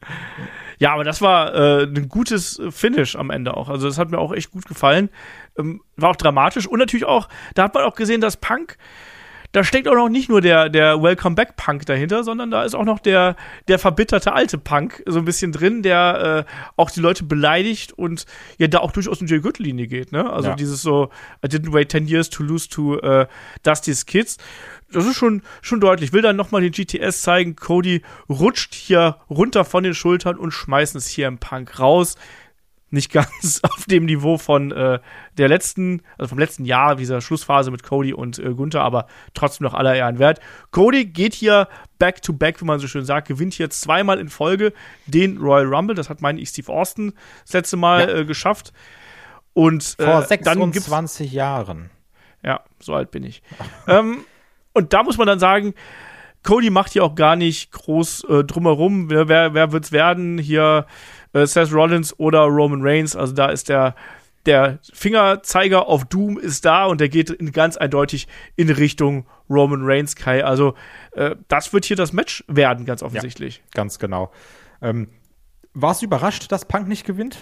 Ja, 0.78 0.92
aber 0.92 1.04
das 1.04 1.22
war 1.22 1.54
äh, 1.54 1.82
ein 1.84 2.08
gutes 2.08 2.60
Finish 2.70 3.16
am 3.16 3.30
Ende 3.30 3.56
auch. 3.56 3.68
Also 3.68 3.86
das 3.86 3.98
hat 3.98 4.10
mir 4.10 4.18
auch 4.18 4.32
echt 4.32 4.50
gut 4.50 4.66
gefallen. 4.66 5.10
Ähm, 5.58 5.82
war 5.96 6.10
auch 6.10 6.16
dramatisch 6.16 6.66
und 6.66 6.78
natürlich 6.78 7.06
auch, 7.06 7.28
da 7.54 7.64
hat 7.64 7.74
man 7.74 7.84
auch 7.84 7.94
gesehen, 7.94 8.20
dass 8.20 8.36
Punk, 8.36 8.76
da 9.56 9.64
steckt 9.64 9.88
auch 9.88 9.94
noch 9.94 10.10
nicht 10.10 10.28
nur 10.28 10.42
der, 10.42 10.68
der 10.68 11.02
Welcome 11.02 11.34
Back 11.34 11.56
Punk 11.56 11.86
dahinter, 11.86 12.24
sondern 12.24 12.50
da 12.50 12.64
ist 12.64 12.74
auch 12.74 12.84
noch 12.84 12.98
der, 12.98 13.36
der 13.68 13.78
verbitterte 13.78 14.34
alte 14.34 14.58
Punk 14.58 15.02
so 15.06 15.18
ein 15.18 15.24
bisschen 15.24 15.50
drin, 15.50 15.82
der 15.82 16.44
äh, 16.46 16.52
auch 16.76 16.90
die 16.90 17.00
Leute 17.00 17.24
beleidigt 17.24 17.94
und 17.94 18.26
ja 18.58 18.66
da 18.66 18.80
auch 18.80 18.92
durchaus 18.92 19.22
in 19.22 19.28
die 19.28 19.40
Gürtellinie 19.40 19.86
geht, 19.86 20.12
ne? 20.12 20.30
Also 20.30 20.50
Ja. 20.50 20.56
dieses 20.56 20.82
so, 20.82 21.08
I 21.42 21.48
didn't 21.48 21.72
wait 21.72 21.90
10 21.90 22.06
years 22.06 22.28
to 22.28 22.42
lose 22.42 22.68
to 22.68 22.98
äh, 23.00 23.26
Dusty's 23.62 24.04
Kids. 24.04 24.36
Das 24.92 25.06
ist 25.06 25.16
schon, 25.16 25.40
schon 25.62 25.80
deutlich. 25.80 26.12
Will 26.12 26.20
dann 26.20 26.36
nochmal 26.36 26.60
den 26.60 26.72
GTS 26.72 27.22
zeigen. 27.22 27.56
Cody 27.56 28.02
rutscht 28.28 28.74
hier 28.74 29.16
runter 29.30 29.64
von 29.64 29.84
den 29.84 29.94
Schultern 29.94 30.36
und 30.36 30.50
schmeißen 30.50 30.98
es 30.98 31.08
hier 31.08 31.28
im 31.28 31.38
Punk 31.38 31.80
raus. 31.80 32.16
Nicht 32.90 33.10
ganz 33.12 33.60
auf 33.62 33.84
dem 33.86 34.04
Niveau 34.04 34.38
von 34.38 34.70
äh, 34.70 35.00
der 35.38 35.48
letzten, 35.48 36.02
also 36.18 36.28
vom 36.30 36.38
letzten 36.38 36.64
Jahr, 36.64 36.94
dieser 36.94 37.20
Schlussphase 37.20 37.70
mit 37.70 37.82
Cody 37.82 38.12
und 38.12 38.38
äh, 38.38 38.54
Gunther, 38.54 38.82
aber 38.82 39.06
trotzdem 39.34 39.64
noch 39.64 39.74
aller 39.74 39.94
Ehren 39.94 40.18
wert. 40.18 40.40
Cody 40.70 41.04
geht 41.04 41.34
hier 41.34 41.68
back 41.98 42.22
to 42.22 42.32
back, 42.32 42.60
wie 42.60 42.64
man 42.64 42.78
so 42.78 42.86
schön 42.86 43.04
sagt, 43.04 43.28
gewinnt 43.28 43.54
hier 43.54 43.70
zweimal 43.70 44.18
in 44.20 44.28
Folge 44.28 44.72
den 45.06 45.38
Royal 45.38 45.66
Rumble. 45.66 45.96
Das 45.96 46.08
hat, 46.08 46.20
meine 46.22 46.40
ich, 46.40 46.50
Steve 46.50 46.72
Austin 46.72 47.12
das 47.44 47.54
letzte 47.54 47.76
Mal 47.76 48.08
Ja. 48.08 48.14
äh, 48.18 48.24
geschafft. 48.24 48.72
Und 49.52 49.96
äh, 49.98 50.04
Vor 50.04 50.20
dann 50.22 50.70
gibt's 50.70 50.86
26 50.86 51.32
Jahren. 51.32 51.90
ja, 52.42 52.60
so 52.78 52.94
alt 52.94 53.10
bin 53.10 53.24
ich. 53.24 53.42
ähm, 53.88 54.24
und 54.74 54.92
da 54.92 55.02
muss 55.02 55.16
man 55.18 55.26
dann 55.26 55.38
sagen, 55.38 55.74
Cody 56.46 56.70
macht 56.70 56.92
hier 56.92 57.04
auch 57.04 57.14
gar 57.14 57.36
nicht 57.36 57.72
groß 57.72 58.24
äh, 58.24 58.44
drumherum. 58.44 59.10
Wer, 59.10 59.28
wer, 59.28 59.52
wer 59.52 59.72
wird's 59.72 59.92
werden? 59.92 60.38
Hier 60.38 60.86
äh, 61.32 61.44
Seth 61.44 61.72
Rollins 61.72 62.18
oder 62.18 62.42
Roman 62.42 62.80
Reigns. 62.82 63.16
Also 63.16 63.34
da 63.34 63.46
ist 63.46 63.68
der, 63.68 63.96
der 64.46 64.78
Fingerzeiger 64.92 65.88
auf 65.88 66.04
Doom 66.04 66.38
ist 66.38 66.64
da 66.64 66.86
und 66.86 67.00
der 67.00 67.08
geht 67.08 67.30
in, 67.30 67.50
ganz 67.50 67.76
eindeutig 67.76 68.28
in 68.54 68.70
Richtung 68.70 69.26
Roman 69.50 69.80
Reigns, 69.82 70.14
Kai. 70.14 70.44
Also 70.44 70.74
äh, 71.12 71.34
das 71.48 71.72
wird 71.72 71.84
hier 71.84 71.96
das 71.96 72.12
Match 72.12 72.44
werden, 72.46 72.86
ganz 72.86 73.02
offensichtlich. 73.02 73.62
Ganz 73.74 73.98
genau. 73.98 74.32
Ähm, 74.80 75.08
warst 75.74 76.00
du 76.00 76.06
überrascht, 76.06 76.50
dass 76.52 76.64
Punk 76.64 76.86
nicht 76.86 77.04
gewinnt? 77.04 77.38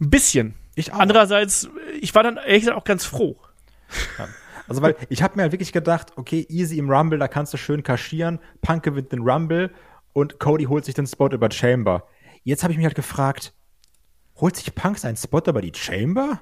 Ein 0.00 0.10
bisschen. 0.10 0.54
Ich 0.74 0.92
auch. 0.92 0.98
Andererseits, 0.98 1.68
ich 2.00 2.14
war 2.14 2.24
dann 2.24 2.36
ehrlich 2.38 2.62
gesagt 2.62 2.76
auch 2.76 2.84
ganz 2.84 3.04
froh. 3.04 3.36
Also, 4.70 4.82
weil 4.82 4.94
ich 5.08 5.20
habe 5.20 5.34
mir 5.34 5.42
halt 5.42 5.50
wirklich 5.50 5.72
gedacht, 5.72 6.12
okay, 6.14 6.46
easy 6.48 6.78
im 6.78 6.88
Rumble, 6.88 7.18
da 7.18 7.26
kannst 7.26 7.52
du 7.52 7.56
schön 7.56 7.82
kaschieren. 7.82 8.38
Punk 8.62 8.84
gewinnt 8.84 9.10
den 9.10 9.20
Rumble 9.28 9.72
und 10.12 10.38
Cody 10.38 10.66
holt 10.66 10.84
sich 10.84 10.94
den 10.94 11.08
Spot 11.08 11.26
über 11.26 11.50
Chamber. 11.50 12.04
Jetzt 12.44 12.62
habe 12.62 12.72
ich 12.72 12.76
mich 12.76 12.86
halt 12.86 12.94
gefragt, 12.94 13.52
holt 14.36 14.54
sich 14.54 14.72
Punk 14.72 14.98
seinen 14.98 15.16
Spot 15.16 15.42
über 15.44 15.60
die 15.60 15.72
Chamber? 15.74 16.40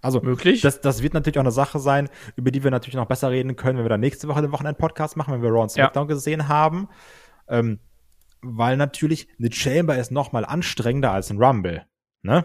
Also, 0.00 0.20
Möglich. 0.20 0.60
Das, 0.60 0.80
das 0.80 1.02
wird 1.02 1.12
natürlich 1.12 1.38
auch 1.38 1.42
eine 1.42 1.50
Sache 1.50 1.80
sein, 1.80 2.08
über 2.36 2.52
die 2.52 2.62
wir 2.62 2.70
natürlich 2.70 2.94
noch 2.94 3.06
besser 3.06 3.32
reden 3.32 3.56
können, 3.56 3.78
wenn 3.78 3.84
wir 3.84 3.88
dann 3.90 3.98
nächste 3.98 4.28
Woche 4.28 4.42
den 4.42 4.52
Wochenend-Podcast 4.52 5.16
machen, 5.16 5.34
wenn 5.34 5.42
wir 5.42 5.50
Raw 5.50 5.62
und 5.62 5.74
Ja. 5.74 5.86
SmackDown 5.86 6.06
gesehen 6.06 6.46
haben. 6.46 6.88
Ähm, 7.48 7.80
weil 8.42 8.76
natürlich 8.76 9.26
eine 9.40 9.50
Chamber 9.50 9.98
ist 9.98 10.12
noch 10.12 10.30
mal 10.30 10.44
anstrengender 10.44 11.10
als 11.10 11.30
ein 11.30 11.42
Rumble. 11.42 11.84
Ne? 12.22 12.44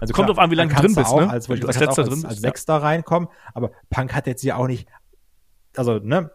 Also 0.00 0.14
Kommt 0.14 0.28
drauf 0.28 0.38
an, 0.38 0.50
wie 0.50 0.54
lange 0.54 0.74
du 0.74 0.80
drin 0.80 0.94
bist, 0.94 1.10
Auch 1.10 1.20
ne? 1.20 1.30
als, 1.30 1.48
Wenn 1.48 1.56
du 1.56 1.62
du 1.62 1.66
als 1.68 1.78
kannst 1.78 1.98
Letzter 1.98 2.02
auch 2.02 2.06
drin 2.06 2.12
als, 2.14 2.22
bist, 2.22 2.26
als 2.26 2.36
ja. 2.36 2.40
Sechster 2.40 2.76
reinkommen, 2.76 3.28
aber 3.54 3.72
Punk 3.90 4.14
hat 4.14 4.26
jetzt 4.26 4.42
ja 4.42 4.56
auch 4.56 4.66
nicht, 4.66 4.88
also, 5.76 5.98
ne, 5.98 6.30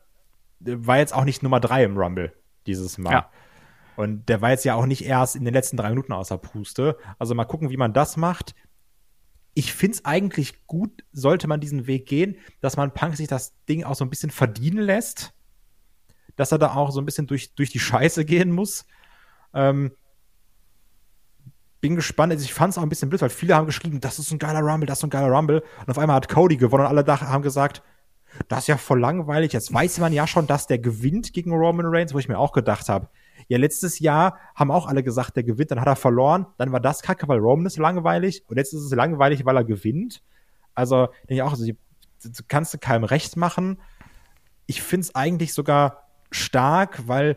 war 0.60 0.98
jetzt 0.98 1.14
auch 1.14 1.26
nicht 1.26 1.44
Nummer 1.44 1.60
drei 1.60 1.84
im 1.84 1.98
Rumble 1.98 2.34
dieses 2.66 2.98
Mal. 2.98 3.12
Ja. 3.12 3.30
Und 3.96 4.28
der 4.28 4.42
war 4.42 4.50
jetzt 4.50 4.66
ja 4.66 4.76
auch 4.76 4.86
nicht 4.86 5.06
erst 5.06 5.36
in 5.36 5.46
den 5.46 5.54
letzten 5.54 5.78
drei 5.78 5.90
Minuten 5.90 6.14
außer 6.14 6.38
Puste. 6.38 6.98
Also 7.20 7.36
mal 7.36 7.46
gucken, 7.46 7.70
wie 7.70 7.78
man 7.78 7.94
das 7.94 8.18
macht. 8.18 8.56
Ich 9.54 9.74
finde 9.74 9.98
es 9.98 10.06
eigentlich 10.06 10.66
gut, 10.66 11.04
sollte 11.12 11.48
man 11.48 11.60
diesen 11.60 11.86
Weg 11.86 12.08
gehen, 12.08 12.38
dass 12.60 12.76
man 12.76 12.94
Punk 12.94 13.16
sich 13.16 13.28
das 13.28 13.54
Ding 13.70 13.84
auch 13.84 13.96
so 13.96 14.04
ein 14.04 14.10
bisschen 14.10 14.32
verdienen 14.32 14.80
lässt. 14.80 15.34
Dass 16.36 16.52
er 16.52 16.58
da 16.58 16.74
auch 16.74 16.90
so 16.92 17.00
ein 17.00 17.06
bisschen 17.06 17.28
durch, 17.28 17.54
durch 17.54 17.70
die 17.70 17.80
Scheiße 17.80 18.26
gehen 18.26 18.52
muss. 18.52 18.86
Ähm, 19.54 19.92
bin 21.84 21.98
gespannt. 21.98 22.32
Also 22.32 22.46
ich 22.46 22.54
fand 22.54 22.72
es 22.72 22.78
auch 22.78 22.82
ein 22.82 22.88
bisschen 22.88 23.10
blöd, 23.10 23.22
weil 23.22 23.30
viele 23.30 23.56
haben 23.56 23.66
geschrieben, 23.66 24.00
das 24.00 24.18
ist 24.18 24.32
ein 24.32 24.40
geiler 24.40 24.62
Rumble, 24.62 24.88
das 24.88 25.00
ist 25.00 25.04
ein 25.04 25.10
geiler 25.10 25.30
Rumble. 25.30 25.62
Und 25.82 25.90
auf 25.90 26.00
einmal 26.00 26.16
hat 26.16 26.30
Cody 26.30 26.56
gewonnen 26.56 26.86
und 26.86 26.98
alle 26.98 27.06
haben 27.06 27.42
gesagt, 27.42 27.84
das 28.48 28.60
ist 28.60 28.68
ja 28.68 28.78
voll 28.78 29.02
langweilig. 29.02 29.52
Jetzt 29.52 29.74
weiß 29.74 30.00
man 30.00 30.14
ja 30.14 30.26
schon, 30.26 30.48
dass 30.48 30.66
der 30.66 30.80
gewinnt 30.80 31.34
gegen 31.34 31.52
Roman 31.52 31.86
Reigns, 31.88 32.14
wo 32.14 32.20
ich 32.20 32.30
mir 32.30 32.40
auch 32.40 32.54
gedacht 32.54 32.88
habe. 32.88 33.10
Ja, 33.50 33.58
letztes 33.58 34.00
Jahr 34.00 34.38
haben 34.56 34.72
auch 34.72 34.88
alle 34.88 35.04
gesagt, 35.04 35.36
der 35.36 35.44
gewinnt, 35.44 35.72
dann 35.72 35.82
hat 35.82 35.88
er 35.88 35.98
verloren. 35.98 36.46
Dann 36.58 36.72
war 36.72 36.80
das 36.80 37.02
kacke, 37.02 37.28
weil 37.28 37.40
Roman 37.40 37.66
ist 37.66 37.78
langweilig. 37.78 38.46
Und 38.48 38.56
jetzt 38.56 38.74
ist 38.74 38.84
es 38.84 38.92
langweilig, 38.94 39.46
weil 39.46 39.58
er 39.58 39.66
gewinnt. 39.66 40.24
Also, 40.74 41.08
denke 41.28 41.34
ich 41.34 41.42
auch, 41.42 41.52
also, 41.52 41.70
kannst 42.48 42.74
du 42.74 42.78
keinem 42.78 43.04
recht 43.04 43.36
machen. 43.36 43.78
Ich 44.68 44.82
finde 44.82 45.02
es 45.02 45.16
eigentlich 45.16 45.54
sogar 45.54 46.08
stark, 46.32 47.10
weil 47.10 47.36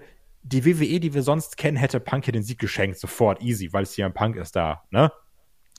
die 0.48 0.64
WWE, 0.64 1.00
die 1.00 1.14
wir 1.14 1.22
sonst 1.22 1.56
kennen, 1.56 1.76
hätte 1.76 1.98
Punk 2.00 2.24
hier 2.24 2.32
den 2.32 2.42
Sieg 2.42 2.58
geschenkt, 2.58 2.98
sofort, 2.98 3.42
easy, 3.42 3.72
weil 3.72 3.82
es 3.82 3.94
hier 3.94 4.06
ein 4.06 4.14
Punk 4.14 4.36
ist 4.36 4.54
da, 4.54 4.84
ne? 4.90 5.12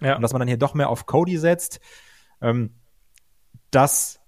Ja. 0.01 0.15
Und 0.15 0.21
dass 0.21 0.33
man 0.33 0.39
dann 0.39 0.47
hier 0.47 0.57
doch 0.57 0.73
mehr 0.73 0.89
auf 0.89 1.05
Cody 1.05 1.37
setzt, 1.37 1.79
ähm, 2.41 2.75
das 3.71 4.19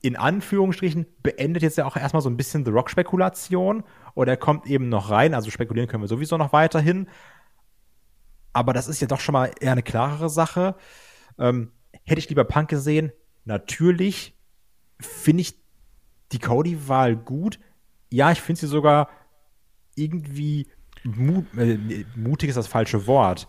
in 0.00 0.16
Anführungsstrichen 0.16 1.06
beendet 1.22 1.62
jetzt 1.62 1.78
ja 1.78 1.84
auch 1.84 1.96
erstmal 1.96 2.22
so 2.22 2.30
ein 2.30 2.36
bisschen 2.36 2.64
The 2.64 2.70
Rock-Spekulation. 2.70 3.82
Oder 4.14 4.32
er 4.32 4.36
kommt 4.36 4.66
eben 4.66 4.88
noch 4.88 5.10
rein, 5.10 5.34
also 5.34 5.50
spekulieren 5.50 5.88
können 5.88 6.02
wir 6.02 6.08
sowieso 6.08 6.36
noch 6.36 6.52
weiterhin. 6.52 7.08
Aber 8.52 8.72
das 8.72 8.86
ist 8.88 9.00
ja 9.00 9.08
doch 9.08 9.20
schon 9.20 9.32
mal 9.32 9.50
eher 9.60 9.72
eine 9.72 9.82
klarere 9.82 10.28
Sache. 10.28 10.76
Ähm, 11.38 11.72
hätte 12.04 12.20
ich 12.20 12.28
lieber 12.28 12.44
Punk 12.44 12.68
gesehen? 12.68 13.12
Natürlich 13.44 14.36
finde 15.00 15.40
ich 15.42 15.54
die 16.32 16.38
Cody-Wahl 16.38 17.16
gut. 17.16 17.58
Ja, 18.10 18.30
ich 18.30 18.40
finde 18.40 18.60
sie 18.60 18.66
sogar 18.66 19.08
irgendwie 19.98 20.66
mut, 21.04 21.46
äh, 21.56 21.78
mutig 22.16 22.48
ist 22.48 22.56
das 22.56 22.66
falsche 22.66 23.06
Wort. 23.06 23.48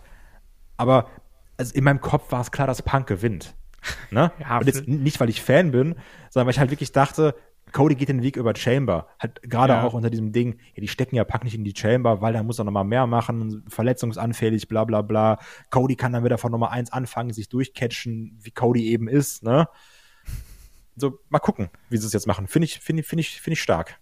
Aber 0.78 1.10
also 1.58 1.74
in 1.76 1.84
meinem 1.84 2.02
Kopf 2.02 2.32
war 2.32 2.42
es 2.42 2.52
klar, 2.52 2.68
dass 2.68 2.82
Punk 2.82 3.08
gewinnt. 3.08 3.56
Ne? 4.12 4.32
Ja, 4.40 4.58
Und 4.58 4.66
jetzt 4.68 4.88
nicht, 4.88 5.20
weil 5.20 5.30
ich 5.30 5.42
Fan 5.42 5.72
bin, 5.72 5.96
sondern 6.30 6.48
weil 6.48 6.52
ich 6.54 6.60
halt 6.60 6.70
wirklich 6.72 6.92
dachte, 6.92 7.34
Cody 7.72 7.96
geht 7.96 8.10
den 8.10 8.24
Weg 8.24 8.36
über 8.36 8.54
Chamber. 8.56 9.08
Halt 9.20 9.42
gerade 9.44 9.74
Ja. 9.74 9.84
auch 9.84 9.94
unter 9.94 10.10
diesem 10.10 10.32
Ding, 10.34 10.60
ja, 10.74 10.82
die 10.82 10.88
stecken 10.88 11.16
ja 11.16 11.24
Punk 11.24 11.44
nicht 11.44 11.54
in 11.56 11.64
die 11.64 11.74
Chamber, 11.76 12.20
weil 12.20 12.34
da 12.34 12.44
muss 12.44 12.60
er 12.60 12.66
noch 12.66 12.72
mal 12.72 12.84
mehr 12.84 13.08
machen, 13.08 13.64
verletzungsanfällig, 13.70 14.68
bla 14.68 14.84
bla 14.84 15.02
bla. 15.02 15.38
Cody 15.70 15.96
kann 15.96 16.12
dann 16.12 16.24
wieder 16.26 16.38
von 16.38 16.52
Nummer 16.52 16.72
eins 16.72 16.92
anfangen, 16.92 17.32
sich 17.32 17.48
durchcatchen, 17.50 18.38
wie 18.42 18.52
Cody 18.52 18.88
eben 18.88 19.08
ist, 19.08 19.44
ne? 19.44 19.68
So, 20.96 21.20
mal 21.30 21.40
gucken, 21.40 21.70
wie 21.90 21.98
sie 21.98 22.08
es 22.08 22.14
jetzt 22.14 22.28
machen. 22.28 22.48
Finde 22.48 22.66
ich, 22.66 22.80
finde 22.80 23.02
ich, 23.02 23.08
finde 23.08 23.22
ich, 23.22 23.40
finde 23.42 23.54
ich 23.54 23.62
stark. 23.62 23.98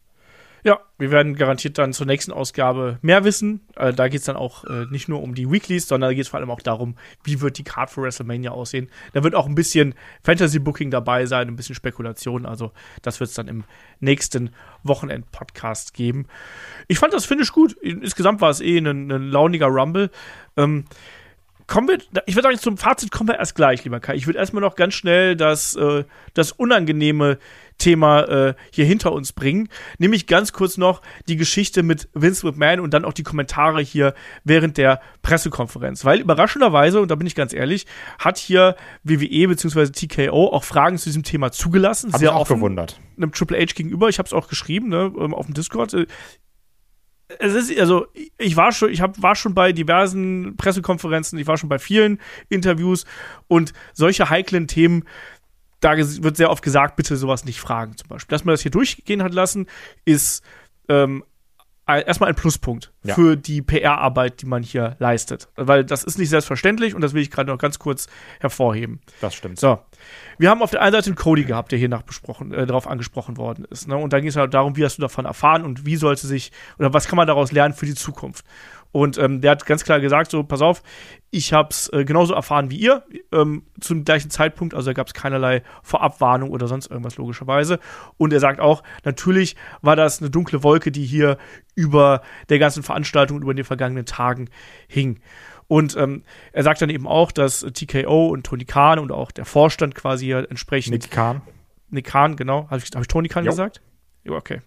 Ja, 0.64 0.80
wir 0.98 1.12
werden 1.12 1.36
garantiert 1.36 1.78
dann 1.78 1.94
zur 1.94 2.08
nächsten 2.08 2.32
Ausgabe 2.32 2.98
mehr 3.02 3.24
wissen. 3.24 3.62
Äh, 3.76 3.94
da 3.94 4.08
geht 4.08 4.20
es 4.22 4.26
dann 4.26 4.36
auch 4.36 4.64
äh, 4.66 4.86
nicht 4.90 5.08
nur 5.08 5.22
um 5.22 5.36
die 5.36 5.50
Weeklies, 5.50 5.88
sondern 5.88 6.10
da 6.10 6.14
geht 6.14 6.24
es 6.24 6.30
vor 6.30 6.40
allem 6.40 6.50
auch 6.50 6.62
darum, 6.62 6.96
wie 7.24 7.42
wird 7.42 7.58
die 7.58 7.64
Card 7.64 7.90
für 7.90 8.02
WrestleMania 8.02 8.52
aussehen. 8.52 8.90
Da 9.14 9.24
wird 9.24 9.36
auch 9.36 9.46
ein 9.46 9.56
bisschen 9.56 9.94
Fantasy-Booking 10.24 10.92
dabei 10.92 11.26
sein, 11.26 11.48
ein 11.48 11.56
bisschen 11.56 11.76
Spekulation. 11.76 12.46
Also 12.46 12.72
das 13.02 13.20
wird 13.20 13.30
es 13.30 13.36
dann 13.36 13.48
im 13.48 13.64
nächsten 14.00 14.50
Wochenend-Podcast 14.84 15.94
geben. 15.94 16.26
Ich 16.88 17.00
fand 17.00 17.14
das 17.14 17.26
Finish 17.26 17.52
gut. 17.52 17.74
Insgesamt 17.82 18.42
war 18.42 18.50
es 18.50 18.62
eh 18.62 18.78
ein, 18.78 19.12
ein 19.12 19.30
launiger 19.30 19.68
Rumble. 19.68 20.10
Ähm, 20.56 20.86
Kommen 21.68 21.90
wir, 21.90 21.98
ich 22.26 22.36
würde 22.36 22.48
sagen, 22.48 22.58
zum 22.58 22.78
Fazit 22.78 23.12
kommen 23.12 23.28
wir 23.28 23.40
erst 23.40 23.54
gleich, 23.54 23.84
lieber 23.84 24.00
Kai. 24.00 24.16
Ich 24.16 24.26
würde 24.26 24.40
erstmal 24.40 24.62
noch 24.62 24.78
ganz 24.78 24.94
schnell 24.94 25.36
das, 25.36 25.76
äh, 25.76 26.06
das 26.34 26.54
unangenehme 26.54 27.40
Thema 27.78 28.24
äh, 28.24 28.54
hier 28.72 28.86
hinter 28.86 29.12
uns 29.12 29.34
bringen. 29.34 29.70
Nämlich 29.98 30.28
ganz 30.28 30.54
kurz 30.54 30.78
noch 30.78 31.02
die 31.28 31.36
Geschichte 31.36 31.84
mit 31.84 32.10
Vince 32.14 32.46
McMahon 32.46 32.80
und 32.80 32.94
dann 32.94 33.06
auch 33.06 33.14
die 33.14 33.24
Kommentare 33.24 33.82
hier 33.82 34.14
während 34.44 34.78
der 34.78 35.02
Pressekonferenz. 35.22 36.06
Weil 36.06 36.20
überraschenderweise, 36.20 37.02
und 37.02 37.12
da 37.12 37.16
bin 37.16 37.28
ich 37.28 37.36
ganz 37.36 37.54
ehrlich, 37.54 37.86
hat 38.20 38.38
hier 38.38 38.76
WWE 39.04 39.48
bzw. 39.48 39.88
TKO 39.88 40.48
auch 40.48 40.64
Fragen 40.64 40.98
zu 40.98 41.10
diesem 41.10 41.24
Thema 41.24 41.52
zugelassen. 41.52 42.12
Hab 42.14 42.20
sehr 42.20 42.30
ich 42.30 42.36
auch 42.36 42.42
offen 42.42 42.58
gewundert. 42.58 43.00
einem 43.18 43.32
Triple 43.32 43.58
H 43.58 43.74
gegenüber. 43.76 44.10
Ich 44.10 44.20
habe 44.20 44.28
es 44.28 44.34
auch 44.34 44.48
geschrieben 44.48 44.90
ne, 44.90 45.12
ähm, 45.20 45.34
auf 45.34 45.46
dem 45.46 45.54
Discord. 45.54 45.94
Äh, 45.94 46.08
es 47.40 47.54
ist, 47.54 47.78
also 47.78 48.08
ich 48.38 48.56
war 48.56 48.72
schon, 48.72 48.90
ich 48.90 49.02
hab, 49.02 49.22
war 49.22 49.36
schon 49.36 49.54
bei 49.54 49.74
diversen 49.74 50.56
Pressekonferenzen, 50.56 51.38
ich 51.38 51.48
war 51.48 51.58
schon 51.58 51.70
bei 51.70 51.78
vielen 51.78 52.20
Interviews 52.48 53.06
und 53.48 53.74
solche 53.94 54.30
heiklen 54.30 54.68
Themen, 54.68 55.04
da 55.88 56.24
wird 56.24 56.38
sehr 56.38 56.50
oft 56.50 56.64
gesagt, 56.64 56.96
bitte 56.96 57.16
sowas 57.16 57.46
nicht 57.46 57.60
fragen, 57.60 57.96
zum 57.96 58.10
Beispiel. 58.10 58.34
Dass 58.34 58.44
man 58.44 58.54
das 58.54 58.62
hier 58.62 58.72
durchgehen 58.72 59.24
hat 59.24 59.34
lassen, 59.34 59.68
ist 60.06 60.44
ähm, 60.90 61.24
erstmal 61.88 62.30
ein 62.30 62.36
Pluspunkt 62.36 62.92
ja. 63.04 63.16
für 63.16 63.38
die 63.38 63.62
PR-Arbeit, 63.62 64.42
die 64.42 64.46
man 64.46 64.62
hier 64.62 64.98
leistet. 65.00 65.48
Weil 65.56 65.86
das 65.86 66.04
ist 66.04 66.18
nicht 66.18 66.30
selbstverständlich 66.30 66.94
und 66.94 67.02
das 67.02 67.14
will 67.14 67.22
ich 67.22 67.32
gerade 67.32 67.50
noch 67.50 67.58
ganz 67.58 67.80
kurz 67.80 68.08
hervorheben. 68.40 69.00
Das 69.22 69.34
stimmt. 69.34 69.60
So. 69.60 69.80
Wir 70.38 70.50
haben 70.50 70.62
auf 70.62 70.72
der 70.72 70.82
einen 70.82 70.92
Seite 70.92 71.08
einen 71.08 71.16
Cody 71.16 71.46
gehabt, 71.46 71.72
der 71.72 71.80
hier 71.80 71.90
nachbesprochen, 71.90 72.54
äh, 72.54 72.66
darauf 72.66 72.88
angesprochen 72.88 73.38
worden 73.38 73.66
ist. 73.70 73.88
Ne? 73.88 73.96
Und 73.96 74.12
da 74.12 74.20
ging 74.20 74.30
es 74.30 74.36
halt 74.36 74.54
darum, 74.54 74.76
wie 74.76 74.84
hast 74.84 74.98
du 74.98 75.02
davon 75.02 75.26
erfahren 75.26 75.64
und 75.64 75.86
wie 75.86 75.96
sollte 75.96 76.28
sich, 76.28 76.52
oder 76.78 76.94
was 76.94 77.08
kann 77.08 77.16
man 77.16 77.28
daraus 77.28 77.52
lernen 77.54 77.74
für 77.74 77.86
die 77.86 77.96
Zukunft. 77.96 78.46
Und 78.98 79.20
ähm, 79.20 79.42
der 79.42 79.52
hat 79.52 79.64
ganz 79.68 79.84
klar 79.84 80.00
gesagt: 80.00 80.32
so, 80.32 80.42
pass 80.42 80.64
auf, 80.64 80.82
ich 81.30 81.54
habe 81.54 81.70
es 81.70 81.88
äh, 81.94 82.04
genauso 82.04 82.34
erfahren 82.34 82.72
wie 82.72 82.78
ihr, 82.78 83.04
ähm, 83.32 83.62
zum 83.80 84.04
gleichen 84.04 84.32
Zeitpunkt, 84.32 84.74
also 84.74 84.90
da 84.90 84.94
gab 84.94 85.06
es 85.06 85.14
keinerlei 85.14 85.62
Vorabwarnung 85.84 86.50
oder 86.50 86.68
sonst 86.68 86.90
irgendwas 86.90 87.16
logischerweise. 87.18 87.78
Und 88.18 88.34
er 88.34 88.40
sagt 88.40 88.60
auch, 88.60 88.82
natürlich 89.06 89.56
war 89.84 89.96
das 89.96 90.20
eine 90.20 90.32
dunkle 90.32 90.64
Wolke, 90.64 90.92
die 90.92 91.06
hier 91.06 91.38
über 91.76 92.24
der 92.50 92.58
ganzen 92.58 92.82
Veranstaltung, 92.82 93.40
über 93.44 93.54
den 93.54 93.66
vergangenen 93.66 94.08
Tagen 94.08 94.50
hing. 94.88 95.20
Und 95.68 95.96
ähm, 95.96 96.24
er 96.52 96.64
sagt 96.64 96.82
dann 96.82 96.90
eben 96.90 97.06
auch, 97.06 97.32
dass 97.32 97.60
TKO 97.60 98.30
und 98.30 98.48
Tony 98.48 98.66
Khan 98.66 98.98
und 98.98 99.12
auch 99.12 99.30
der 99.30 99.46
Vorstand 99.46 99.94
quasi 99.94 100.26
hier 100.26 100.50
entsprechend. 100.50 100.94
Nick 100.94 101.12
Khan. 101.12 101.44
Nick 101.92 102.08
Khan, 102.08 102.36
genau. 102.36 102.68
Habe 102.72 102.82
ich, 102.84 102.90
hab 102.96 103.02
ich 103.02 103.08
Tony 103.08 103.28
Khan 103.28 103.46
jo. 103.46 103.52
gesagt? 103.52 103.80
Ja, 104.24 104.32
okay 104.32 104.62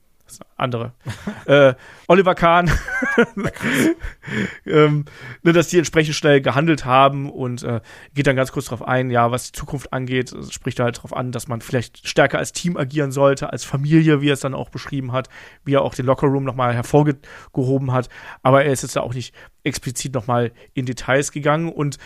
andere. 0.61 0.93
äh, 1.47 1.75
Oliver 2.07 2.35
Kahn, 2.35 2.71
ähm, 4.67 5.05
ne, 5.43 5.53
dass 5.53 5.69
die 5.69 5.79
entsprechend 5.79 6.15
schnell 6.15 6.41
gehandelt 6.41 6.85
haben 6.85 7.31
und 7.31 7.63
äh, 7.63 7.81
geht 8.15 8.27
dann 8.27 8.37
ganz 8.37 8.53
kurz 8.53 8.67
darauf 8.67 8.87
ein, 8.87 9.11
ja, 9.11 9.31
was 9.31 9.53
die 9.53 9.59
Zukunft 9.59 9.93
angeht, 9.93 10.35
spricht 10.51 10.79
er 10.79 10.87
halt 10.87 10.99
darauf 10.99 11.17
an, 11.17 11.33
dass 11.33 11.49
man 11.49 11.61
vielleicht 11.61 12.07
stärker 12.07 12.39
als 12.39 12.53
Team 12.53 12.77
agieren 12.77 13.13
sollte, 13.13 13.53
als 13.53 13.65
Familie, 13.65 14.21
wie 14.21 14.29
er 14.31 14.35
es 14.35 14.41
dann 14.41 14.55
auch 14.55 14.71
beschrieben 14.71 15.13
hat, 15.13 15.29
wie 15.65 15.75
er 15.75 15.83
auch 15.83 15.95
den 15.95 16.07
Lockerroom 16.07 16.45
nochmal 16.45 16.75
hervorgehoben 16.75 17.93
hat. 17.93 18.09
Aber 18.43 18.65
er 18.65 18.73
ist 18.73 18.83
jetzt 18.83 18.97
da 18.97 19.01
auch 19.01 19.15
nicht 19.15 19.35
explizit 19.63 20.15
nochmal 20.15 20.53
in 20.75 20.87
Details 20.87 21.33
gegangen 21.33 21.71
und 21.71 21.99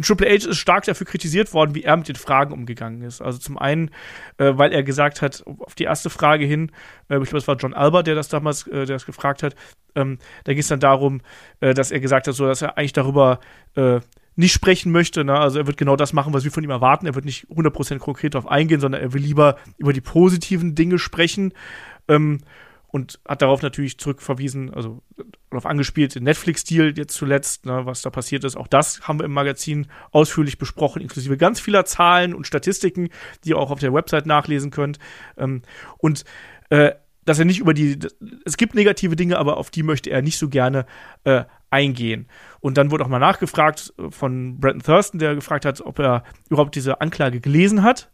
Triple 0.00 0.28
H 0.28 0.48
ist 0.48 0.56
stark 0.56 0.84
dafür 0.84 1.06
kritisiert 1.06 1.52
worden, 1.52 1.74
wie 1.74 1.82
er 1.82 1.96
mit 1.96 2.08
den 2.08 2.16
Fragen 2.16 2.52
umgegangen 2.52 3.02
ist. 3.02 3.20
Also 3.20 3.38
zum 3.38 3.58
einen, 3.58 3.90
äh, 4.38 4.52
weil 4.54 4.72
er 4.72 4.82
gesagt 4.82 5.20
hat, 5.20 5.44
auf 5.46 5.74
die 5.74 5.84
erste 5.84 6.10
Frage 6.10 6.46
hin, 6.46 6.72
äh, 7.08 7.18
ich 7.18 7.24
glaube, 7.24 7.38
es 7.38 7.48
war 7.48 7.56
John 7.56 7.74
Albert, 7.74 7.91
der 8.00 8.14
das 8.14 8.28
damals, 8.28 8.66
äh, 8.66 8.86
der 8.86 8.96
das 8.96 9.04
gefragt 9.04 9.42
hat, 9.42 9.54
ähm, 9.94 10.18
da 10.44 10.52
ging 10.52 10.60
es 10.60 10.68
dann 10.68 10.80
darum, 10.80 11.20
äh, 11.60 11.74
dass 11.74 11.90
er 11.90 12.00
gesagt 12.00 12.26
hat, 12.26 12.34
so, 12.34 12.46
dass 12.46 12.62
er 12.62 12.78
eigentlich 12.78 12.94
darüber 12.94 13.40
äh, 13.74 14.00
nicht 14.36 14.52
sprechen 14.52 14.92
möchte. 14.92 15.24
Ne? 15.24 15.38
Also 15.38 15.58
er 15.58 15.66
wird 15.66 15.76
genau 15.76 15.96
das 15.96 16.12
machen, 16.12 16.32
was 16.32 16.44
wir 16.44 16.50
von 16.50 16.64
ihm 16.64 16.70
erwarten. 16.70 17.06
Er 17.06 17.14
wird 17.14 17.26
nicht 17.26 17.46
100% 17.48 17.98
konkret 17.98 18.34
darauf 18.34 18.50
eingehen, 18.50 18.80
sondern 18.80 19.02
er 19.02 19.12
will 19.12 19.20
lieber 19.20 19.56
über 19.76 19.92
die 19.92 20.00
positiven 20.00 20.74
Dinge 20.74 20.98
sprechen. 20.98 21.52
Ähm, 22.08 22.40
und 22.92 23.20
hat 23.26 23.40
darauf 23.40 23.62
natürlich 23.62 23.98
zurückverwiesen, 23.98 24.72
also 24.74 25.02
darauf 25.48 25.64
angespielt, 25.64 26.14
den 26.14 26.24
Netflix-Deal 26.24 26.92
jetzt 26.94 27.14
zuletzt, 27.14 27.64
ne, 27.64 27.86
was 27.86 28.02
da 28.02 28.10
passiert 28.10 28.44
ist. 28.44 28.54
Auch 28.54 28.68
das 28.68 29.08
haben 29.08 29.18
wir 29.18 29.24
im 29.24 29.32
Magazin 29.32 29.86
ausführlich 30.10 30.58
besprochen, 30.58 31.00
inklusive 31.00 31.38
ganz 31.38 31.58
vieler 31.58 31.86
Zahlen 31.86 32.34
und 32.34 32.46
Statistiken, 32.46 33.08
die 33.44 33.50
ihr 33.50 33.56
auch 33.56 33.70
auf 33.70 33.80
der 33.80 33.94
Website 33.94 34.26
nachlesen 34.26 34.70
könnt. 34.70 34.98
Ähm, 35.38 35.62
und 35.96 36.24
äh, 36.68 36.92
dass 37.24 37.38
er 37.38 37.44
nicht 37.44 37.60
über 37.60 37.74
die, 37.74 37.98
es 38.44 38.56
gibt 38.56 38.74
negative 38.74 39.16
Dinge, 39.16 39.38
aber 39.38 39.56
auf 39.56 39.70
die 39.70 39.82
möchte 39.82 40.10
er 40.10 40.22
nicht 40.22 40.38
so 40.38 40.48
gerne 40.48 40.86
äh, 41.24 41.44
eingehen. 41.70 42.26
Und 42.60 42.76
dann 42.76 42.90
wurde 42.90 43.04
auch 43.04 43.08
mal 43.08 43.18
nachgefragt 43.18 43.94
von 44.10 44.58
Bretton 44.58 44.82
Thurston, 44.82 45.18
der 45.18 45.34
gefragt 45.34 45.64
hat, 45.64 45.80
ob 45.80 45.98
er 45.98 46.24
überhaupt 46.50 46.74
diese 46.74 47.00
Anklage 47.00 47.40
gelesen 47.40 47.82
hat. 47.82 48.10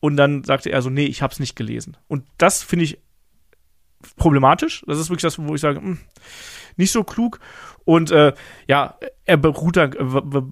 Und 0.00 0.16
dann 0.16 0.44
sagte 0.44 0.70
er 0.70 0.82
so, 0.82 0.90
nee, 0.90 1.06
ich 1.06 1.22
habe 1.22 1.32
es 1.32 1.40
nicht 1.40 1.56
gelesen. 1.56 1.96
Und 2.06 2.24
das 2.36 2.62
finde 2.62 2.84
ich 2.84 2.98
problematisch. 4.16 4.84
Das 4.86 4.98
ist 4.98 5.10
wirklich 5.10 5.22
das, 5.22 5.38
wo 5.38 5.54
ich 5.54 5.60
sage, 5.60 5.80
mh, 5.80 5.86
hm, 5.86 5.98
nicht 6.76 6.92
so 6.92 7.02
klug. 7.04 7.40
Und 7.84 8.10
äh, 8.10 8.32
ja, 8.66 8.98
er 9.24 9.36
beruht 9.36 9.76
dann, 9.76 9.92
äh, 9.92 10.42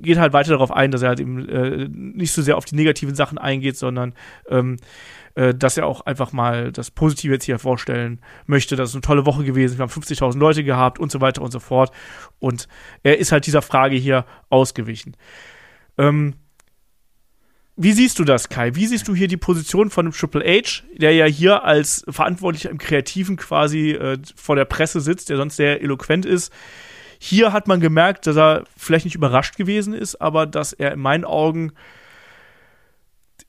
geht 0.00 0.18
halt 0.18 0.32
weiter 0.32 0.50
darauf 0.50 0.70
ein, 0.70 0.90
dass 0.90 1.02
er 1.02 1.08
halt 1.08 1.20
eben 1.20 1.48
äh, 1.48 1.88
nicht 1.88 2.32
so 2.32 2.42
sehr 2.42 2.56
auf 2.56 2.64
die 2.64 2.76
negativen 2.76 3.14
Sachen 3.14 3.38
eingeht, 3.38 3.76
sondern 3.76 4.14
ähm, 4.48 4.76
äh, 5.34 5.54
dass 5.54 5.76
er 5.76 5.86
auch 5.86 6.00
einfach 6.00 6.32
mal 6.32 6.72
das 6.72 6.90
Positive 6.90 7.34
jetzt 7.34 7.44
hier 7.44 7.58
vorstellen 7.58 8.20
möchte. 8.46 8.74
Das 8.74 8.90
ist 8.90 8.96
eine 8.96 9.02
tolle 9.02 9.24
Woche 9.24 9.44
gewesen. 9.44 9.78
Wir 9.78 9.82
haben 9.82 9.92
50.000 9.92 10.36
Leute 10.38 10.64
gehabt 10.64 10.98
und 10.98 11.12
so 11.12 11.20
weiter 11.20 11.42
und 11.42 11.52
so 11.52 11.60
fort. 11.60 11.92
Und 12.40 12.66
er 13.04 13.18
ist 13.18 13.30
halt 13.30 13.46
dieser 13.46 13.62
Frage 13.62 13.96
hier 13.96 14.24
ausgewichen. 14.50 15.16
Ähm, 15.96 16.34
wie 17.76 17.92
siehst 17.92 18.18
du 18.18 18.24
das, 18.24 18.48
Kai? 18.48 18.74
Wie 18.74 18.86
siehst 18.86 19.06
du 19.06 19.14
hier 19.14 19.28
die 19.28 19.36
Position 19.36 19.90
von 19.90 20.06
dem 20.06 20.12
Triple 20.12 20.44
H, 20.44 20.82
der 20.96 21.12
ja 21.12 21.26
hier 21.26 21.62
als 21.62 22.04
Verantwortlicher 22.08 22.70
im 22.70 22.78
Kreativen 22.78 23.36
quasi 23.36 23.92
äh, 23.92 24.18
vor 24.34 24.56
der 24.56 24.64
Presse 24.64 25.00
sitzt, 25.00 25.30
der 25.30 25.36
sonst 25.36 25.54
sehr 25.54 25.80
eloquent 25.80 26.26
ist? 26.26 26.52
Hier 27.18 27.52
hat 27.52 27.68
man 27.68 27.80
gemerkt, 27.80 28.26
dass 28.26 28.36
er 28.36 28.64
vielleicht 28.76 29.04
nicht 29.04 29.14
überrascht 29.14 29.56
gewesen 29.56 29.94
ist, 29.94 30.20
aber 30.20 30.46
dass 30.46 30.72
er 30.72 30.92
in 30.92 31.00
meinen 31.00 31.24
Augen 31.24 31.72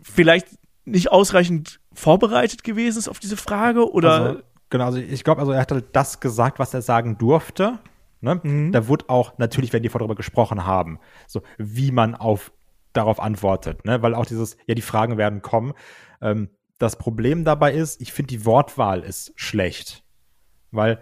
vielleicht 0.02 0.48
nicht 0.86 1.12
ausreichend 1.12 1.80
vorbereitet 1.94 2.64
gewesen 2.64 2.98
ist 2.98 3.10
auf 3.10 3.20
diese 3.20 3.38
Frage 3.38 3.92
oder 3.92 4.12
also, 4.12 4.40
genau 4.70 4.86
also 4.86 4.98
ich 5.00 5.24
glaube 5.24 5.42
also 5.42 5.52
er 5.52 5.62
hat 5.62 5.72
halt 5.72 5.88
das 5.92 6.20
gesagt 6.20 6.58
was 6.58 6.74
er 6.74 6.82
sagen 6.82 7.18
durfte 7.18 7.78
ne? 8.22 8.40
mhm. 8.42 8.72
da 8.72 8.88
wurde 8.88 9.06
auch 9.10 9.38
natürlich 9.38 9.74
wenn 9.74 9.84
die 9.84 9.90
vorher 9.90 10.08
darüber 10.08 10.16
gesprochen 10.16 10.66
haben 10.66 11.00
so 11.28 11.42
wie 11.58 11.92
man 11.92 12.16
auf 12.16 12.52
darauf 12.94 13.20
antwortet, 13.20 13.86
ne? 13.86 14.02
weil 14.02 14.16
auch 14.16 14.26
dieses, 14.26 14.58
ja, 14.68 14.76
die 14.76 14.82
Fragen 14.82 15.18
werden 15.18 15.42
kommen. 15.42 15.74
Ähm, 16.22 16.50
das 16.78 16.98
Problem 16.98 17.44
dabei 17.44 17.74
ist, 17.74 18.02
ich 18.02 18.14
finde, 18.14 18.30
die 18.30 18.46
Wortwahl 18.46 19.02
ist 19.04 19.34
schlecht. 19.36 20.04
Weil 20.72 21.00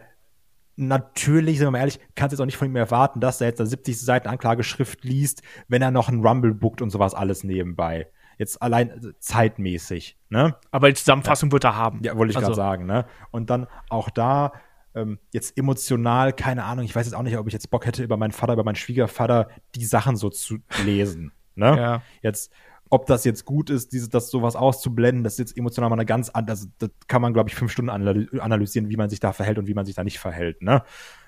natürlich, 0.77 1.57
sind 1.57 1.67
wir 1.67 1.71
mal 1.71 1.79
ehrlich, 1.79 1.99
kannst 2.15 2.31
du 2.31 2.35
jetzt 2.35 2.41
auch 2.41 2.45
nicht 2.45 2.57
von 2.57 2.67
ihm 2.67 2.75
erwarten, 2.75 3.19
dass 3.19 3.41
er 3.41 3.47
jetzt 3.47 3.59
eine 3.59 3.67
70 3.67 3.99
Seiten 3.99 4.27
Anklageschrift 4.27 5.03
liest, 5.03 5.41
wenn 5.67 5.81
er 5.81 5.91
noch 5.91 6.07
einen 6.07 6.25
Rumble 6.25 6.53
bookt 6.53 6.81
und 6.81 6.89
sowas 6.89 7.13
alles 7.13 7.43
nebenbei. 7.43 8.07
Jetzt 8.37 8.61
allein 8.61 8.91
also 8.91 9.09
zeitmäßig, 9.19 10.17
ne? 10.29 10.55
Aber 10.69 10.89
die 10.89 10.93
Zusammenfassung 10.93 11.49
ja. 11.49 11.53
wird 11.53 11.63
er 11.63 11.75
haben. 11.75 12.01
Ja, 12.03 12.15
wollte 12.15 12.31
ich 12.31 12.37
also. 12.37 12.47
gerade 12.47 12.55
sagen, 12.55 12.85
ne? 12.85 13.05
Und 13.31 13.49
dann 13.49 13.65
auch 13.89 14.11
da, 14.11 14.53
ähm, 14.93 15.17
jetzt 15.33 15.57
emotional, 15.57 16.33
keine 16.33 16.63
Ahnung, 16.63 16.85
ich 16.85 16.95
weiß 16.95 17.07
jetzt 17.07 17.15
auch 17.15 17.23
nicht, 17.23 17.37
ob 17.37 17.47
ich 17.47 17.53
jetzt 17.53 17.71
Bock 17.71 17.87
hätte, 17.87 18.03
über 18.03 18.17
meinen 18.17 18.31
Vater, 18.31 18.53
über 18.53 18.63
meinen 18.63 18.75
Schwiegervater 18.75 19.49
die 19.75 19.85
Sachen 19.85 20.15
so 20.15 20.29
zu 20.29 20.59
lesen. 20.85 21.31
Ne? 21.55 21.75
Ja. 21.75 22.01
Jetzt, 22.21 22.51
ob 22.89 23.05
das 23.05 23.25
jetzt 23.25 23.45
gut 23.45 23.69
ist, 23.69 23.91
diese, 23.93 24.09
das 24.09 24.29
sowas 24.29 24.55
auszublenden, 24.55 25.23
das 25.23 25.33
ist 25.33 25.39
jetzt 25.39 25.57
emotional 25.57 25.89
mal 25.89 25.95
eine 25.95 26.05
ganz 26.05 26.29
andere, 26.29 26.55
das, 26.55 26.69
das 26.77 26.89
kann 27.07 27.21
man, 27.21 27.33
glaube 27.33 27.49
ich, 27.49 27.55
fünf 27.55 27.71
Stunden 27.71 27.89
analysieren, 27.89 28.89
wie 28.89 28.97
man 28.97 29.09
sich 29.09 29.19
da 29.19 29.33
verhält 29.33 29.57
und 29.57 29.67
wie 29.67 29.73
man 29.73 29.85
sich 29.85 29.95
da 29.95 30.03
nicht 30.03 30.19
verhält. 30.19 30.61
Ne? 30.61 30.83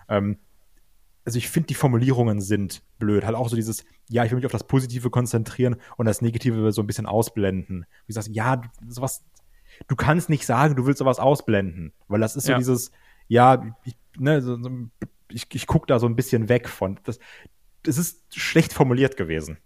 Ähm, 0.08 0.38
also 1.26 1.38
ich 1.38 1.50
finde, 1.50 1.68
die 1.68 1.76
Formulierungen 1.76 2.42
sind 2.42 2.82
blöd. 2.98 3.26
Halt 3.26 3.36
auch 3.36 3.50
so 3.50 3.56
dieses, 3.56 3.86
ja, 4.08 4.26
ich 4.26 4.32
will 4.32 4.38
mich 4.38 4.46
auf 4.46 4.52
das 4.52 4.66
Positive 4.66 5.10
konzentrieren 5.10 5.76
und 5.98 6.06
das 6.06 6.22
Negative 6.22 6.72
so 6.72 6.82
ein 6.82 6.88
bisschen 6.88 7.06
ausblenden. 7.06 7.86
Wie 8.08 8.14
sagst, 8.14 8.30
ja, 8.30 8.62
sowas, 8.88 9.24
du 9.88 9.96
kannst 9.96 10.30
nicht 10.30 10.46
sagen, 10.46 10.76
du 10.76 10.86
willst 10.86 11.00
sowas 11.00 11.20
ausblenden, 11.20 11.94
weil 12.08 12.20
das 12.20 12.36
ist 12.36 12.46
so 12.46 12.54
ja. 12.54 12.58
dieses, 12.58 12.92
ja, 13.28 13.76
ich, 13.84 13.96
ne, 14.18 14.42
so, 14.42 14.60
so, 14.62 14.72
ich, 15.30 15.48
ich 15.54 15.68
gucke 15.68 15.88
da 15.88 16.00
so 16.00 16.08
ein 16.08 16.16
bisschen 16.16 16.50
weg 16.50 16.68
von. 16.68 17.00
Das, 17.04 17.20
das 17.84 17.98
ist 17.98 18.36
schlecht 18.36 18.74
formuliert 18.74 19.16
gewesen. 19.16 19.58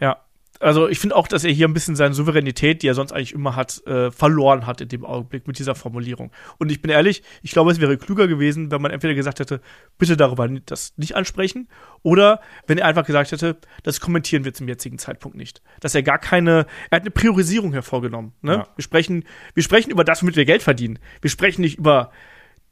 Ja. 0.00 0.24
Also 0.60 0.88
ich 0.88 0.98
finde 0.98 1.16
auch, 1.16 1.26
dass 1.26 1.44
er 1.44 1.52
hier 1.52 1.66
ein 1.66 1.74
bisschen 1.74 1.96
seine 1.96 2.14
Souveränität, 2.14 2.82
die 2.82 2.88
er 2.88 2.94
sonst 2.94 3.12
eigentlich 3.12 3.32
immer 3.32 3.56
hat, 3.56 3.84
äh, 3.86 4.10
verloren 4.10 4.66
hat 4.66 4.80
in 4.80 4.88
dem 4.88 5.04
Augenblick 5.04 5.46
mit 5.46 5.58
dieser 5.58 5.74
Formulierung. 5.74 6.30
Und 6.58 6.70
ich 6.70 6.80
bin 6.80 6.90
ehrlich, 6.90 7.22
ich 7.42 7.50
glaube, 7.50 7.72
es 7.72 7.80
wäre 7.80 7.96
klüger 7.96 8.28
gewesen, 8.28 8.70
wenn 8.70 8.80
man 8.80 8.90
entweder 8.90 9.14
gesagt 9.14 9.40
hätte, 9.40 9.60
bitte 9.98 10.16
darüber 10.16 10.48
das 10.48 10.94
nicht 10.96 11.16
ansprechen, 11.16 11.68
oder 12.02 12.40
wenn 12.66 12.78
er 12.78 12.86
einfach 12.86 13.04
gesagt 13.04 13.32
hätte, 13.32 13.56
das 13.82 14.00
kommentieren 14.00 14.44
wir 14.44 14.54
zum 14.54 14.68
jetzigen 14.68 14.98
Zeitpunkt 14.98 15.36
nicht. 15.36 15.62
Dass 15.80 15.94
er 15.94 16.02
gar 16.02 16.18
keine, 16.18 16.66
er 16.90 16.96
hat 16.96 17.02
eine 17.02 17.10
Priorisierung 17.10 17.72
hervorgenommen. 17.72 18.32
Ne? 18.42 18.52
Ja. 18.52 18.68
Wir 18.76 18.82
sprechen, 18.82 19.24
wir 19.54 19.62
sprechen 19.62 19.90
über 19.90 20.04
das, 20.04 20.22
womit 20.22 20.36
wir 20.36 20.44
Geld 20.44 20.62
verdienen. 20.62 20.98
Wir 21.20 21.30
sprechen 21.30 21.62
nicht 21.62 21.78
über 21.78 22.10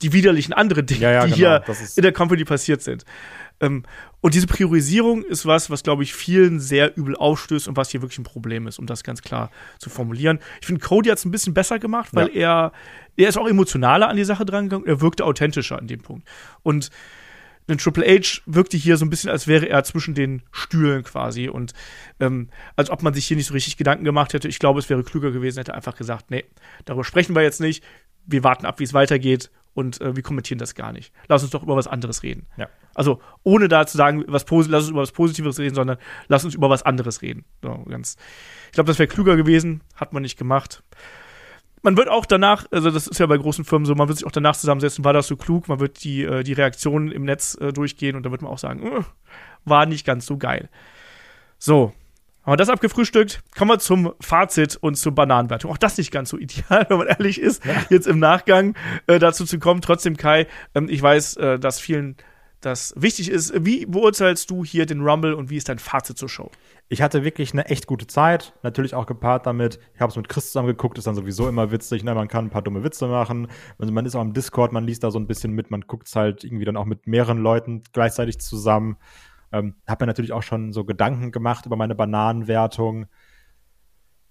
die 0.02 0.12
widerlichen 0.12 0.52
anderen 0.52 0.86
Dinge, 0.86 1.02
ja, 1.02 1.12
ja, 1.12 1.26
die 1.26 1.32
genau. 1.32 1.62
hier 1.64 1.76
in 1.96 2.02
der 2.02 2.12
Company 2.12 2.44
passiert 2.44 2.82
sind. 2.82 3.04
Ähm, 3.60 3.84
und 4.20 4.34
diese 4.34 4.46
Priorisierung 4.46 5.24
ist 5.24 5.46
was, 5.46 5.70
was, 5.70 5.82
glaube 5.82 6.02
ich, 6.02 6.14
vielen 6.14 6.60
sehr 6.60 6.96
übel 6.96 7.16
aufstößt 7.16 7.68
und 7.68 7.76
was 7.76 7.90
hier 7.90 8.02
wirklich 8.02 8.18
ein 8.18 8.24
Problem 8.24 8.66
ist, 8.66 8.78
um 8.78 8.86
das 8.86 9.04
ganz 9.04 9.22
klar 9.22 9.50
zu 9.78 9.88
formulieren. 9.88 10.40
Ich 10.60 10.66
finde, 10.66 10.80
Cody 10.80 11.08
hat 11.08 11.18
es 11.18 11.24
ein 11.24 11.30
bisschen 11.30 11.54
besser 11.54 11.78
gemacht, 11.78 12.10
weil 12.12 12.28
ja. 12.34 12.66
er, 12.66 12.72
er 13.16 13.28
ist 13.28 13.38
auch 13.38 13.48
emotionaler 13.48 14.08
an 14.08 14.16
die 14.16 14.24
Sache 14.24 14.44
dran 14.44 14.68
gegangen, 14.68 14.86
er 14.86 15.00
wirkte 15.00 15.24
authentischer 15.24 15.78
an 15.78 15.86
dem 15.86 16.02
Punkt. 16.02 16.28
Und 16.62 16.90
ein 17.68 17.78
Triple 17.78 18.04
H 18.04 18.42
wirkte 18.46 18.76
hier 18.76 18.96
so 18.96 19.04
ein 19.04 19.10
bisschen, 19.10 19.30
als 19.30 19.46
wäre 19.46 19.68
er 19.68 19.84
zwischen 19.84 20.14
den 20.14 20.42
Stühlen 20.50 21.04
quasi 21.04 21.48
und 21.48 21.72
ähm, 22.18 22.48
als 22.74 22.90
ob 22.90 23.02
man 23.02 23.14
sich 23.14 23.26
hier 23.26 23.36
nicht 23.36 23.46
so 23.46 23.54
richtig 23.54 23.76
Gedanken 23.76 24.04
gemacht 24.04 24.34
hätte. 24.34 24.48
Ich 24.48 24.58
glaube, 24.58 24.80
es 24.80 24.90
wäre 24.90 25.04
klüger 25.04 25.30
gewesen, 25.30 25.58
hätte 25.58 25.74
einfach 25.74 25.96
gesagt, 25.96 26.30
nee, 26.30 26.44
darüber 26.84 27.04
sprechen 27.04 27.36
wir 27.36 27.42
jetzt 27.42 27.60
nicht. 27.60 27.84
Wir 28.26 28.42
warten 28.42 28.66
ab, 28.66 28.80
wie 28.80 28.84
es 28.84 28.94
weitergeht 28.94 29.50
und 29.74 30.00
äh, 30.00 30.16
wir 30.16 30.22
kommentieren 30.22 30.58
das 30.58 30.74
gar 30.74 30.92
nicht. 30.92 31.12
Lass 31.28 31.42
uns 31.42 31.50
doch 31.50 31.62
über 31.62 31.76
was 31.76 31.86
anderes 31.86 32.22
reden. 32.22 32.46
Ja. 32.56 32.68
Also 32.94 33.20
ohne 33.42 33.68
da 33.68 33.86
zu 33.86 33.96
sagen, 33.96 34.24
was 34.26 34.44
lass 34.48 34.82
uns 34.84 34.90
über 34.90 35.02
was 35.02 35.12
Positives 35.12 35.58
reden, 35.58 35.74
sondern 35.74 35.98
lass 36.28 36.44
uns 36.44 36.54
über 36.54 36.70
was 36.70 36.82
anderes 36.82 37.22
reden. 37.22 37.44
So, 37.62 37.84
ganz. 37.88 38.16
Ich 38.66 38.72
glaube, 38.72 38.88
das 38.88 38.98
wäre 38.98 39.06
klüger 39.06 39.36
gewesen, 39.36 39.82
hat 39.96 40.12
man 40.12 40.22
nicht 40.22 40.38
gemacht. 40.38 40.82
Man 41.82 41.96
wird 41.96 42.08
auch 42.08 42.26
danach, 42.26 42.66
also 42.70 42.90
das 42.90 43.08
ist 43.08 43.18
ja 43.18 43.26
bei 43.26 43.36
großen 43.36 43.64
Firmen 43.64 43.86
so, 43.86 43.94
man 43.94 44.06
wird 44.06 44.18
sich 44.18 44.26
auch 44.26 44.32
danach 44.32 44.56
zusammensetzen, 44.56 45.04
war 45.04 45.12
das 45.12 45.26
so 45.26 45.36
klug, 45.36 45.68
man 45.68 45.80
wird 45.80 46.04
die, 46.04 46.22
äh, 46.22 46.44
die 46.44 46.52
Reaktionen 46.52 47.10
im 47.10 47.24
Netz 47.24 47.56
äh, 47.60 47.72
durchgehen 47.72 48.14
und 48.14 48.24
da 48.24 48.30
wird 48.30 48.42
man 48.42 48.52
auch 48.52 48.58
sagen, 48.58 48.86
äh, 48.86 49.02
war 49.64 49.86
nicht 49.86 50.06
ganz 50.06 50.26
so 50.26 50.36
geil. 50.36 50.68
So, 51.58 51.92
haben 52.44 52.52
wir 52.52 52.56
das 52.56 52.68
abgefrühstückt? 52.68 53.42
Kommen 53.56 53.70
wir 53.70 53.78
zum 53.78 54.14
Fazit 54.20 54.76
und 54.76 54.96
zur 54.96 55.12
Bananenwertung. 55.12 55.70
Auch 55.70 55.78
das 55.78 55.96
nicht 55.98 56.10
ganz 56.10 56.30
so 56.30 56.38
ideal, 56.38 56.86
wenn 56.88 56.98
man 56.98 57.06
ehrlich 57.06 57.40
ist, 57.40 57.64
ja. 57.64 57.74
jetzt 57.88 58.06
im 58.06 58.18
Nachgang 58.18 58.74
äh, 59.06 59.18
dazu 59.18 59.44
zu 59.44 59.58
kommen. 59.58 59.80
Trotzdem, 59.80 60.16
Kai, 60.16 60.46
ähm, 60.74 60.88
ich 60.90 61.00
weiß, 61.00 61.36
äh, 61.36 61.58
dass 61.58 61.78
vielen 61.78 62.16
das 62.64 62.94
wichtig 62.96 63.28
ist. 63.28 63.52
Wie 63.64 63.86
beurteilst 63.86 64.50
du 64.50 64.64
hier 64.64 64.86
den 64.86 65.02
Rumble 65.02 65.34
und 65.34 65.50
wie 65.50 65.56
ist 65.56 65.68
dein 65.68 65.78
Fazit 65.78 66.16
zur 66.16 66.28
Show? 66.28 66.50
Ich 66.88 67.02
hatte 67.02 67.24
wirklich 67.24 67.52
eine 67.52 67.66
echt 67.66 67.86
gute 67.86 68.06
Zeit. 68.06 68.54
Natürlich 68.62 68.94
auch 68.94 69.06
gepaart 69.06 69.46
damit. 69.46 69.78
Ich 69.94 70.00
habe 70.00 70.10
es 70.10 70.16
mit 70.16 70.28
Chris 70.28 70.46
zusammen 70.46 70.68
geguckt, 70.68 70.98
ist 70.98 71.06
dann 71.06 71.14
sowieso 71.14 71.48
immer 71.48 71.70
witzig. 71.70 72.04
Ne? 72.04 72.14
Man 72.14 72.28
kann 72.28 72.46
ein 72.46 72.50
paar 72.50 72.62
dumme 72.62 72.84
Witze 72.84 73.06
machen. 73.08 73.48
Also 73.78 73.92
man 73.92 74.06
ist 74.06 74.14
auch 74.14 74.22
im 74.22 74.32
Discord, 74.32 74.72
man 74.72 74.84
liest 74.84 75.02
da 75.02 75.10
so 75.10 75.18
ein 75.18 75.26
bisschen 75.26 75.52
mit. 75.52 75.70
Man 75.70 75.82
guckt 75.82 76.06
es 76.06 76.16
halt 76.16 76.44
irgendwie 76.44 76.64
dann 76.64 76.76
auch 76.76 76.86
mit 76.86 77.06
mehreren 77.06 77.38
Leuten 77.38 77.82
gleichzeitig 77.92 78.40
zusammen. 78.40 78.96
Ähm, 79.52 79.76
habe 79.86 80.04
mir 80.04 80.08
natürlich 80.08 80.32
auch 80.32 80.42
schon 80.42 80.72
so 80.72 80.84
Gedanken 80.84 81.30
gemacht 81.30 81.66
über 81.66 81.76
meine 81.76 81.94
Bananenwertung. 81.94 83.06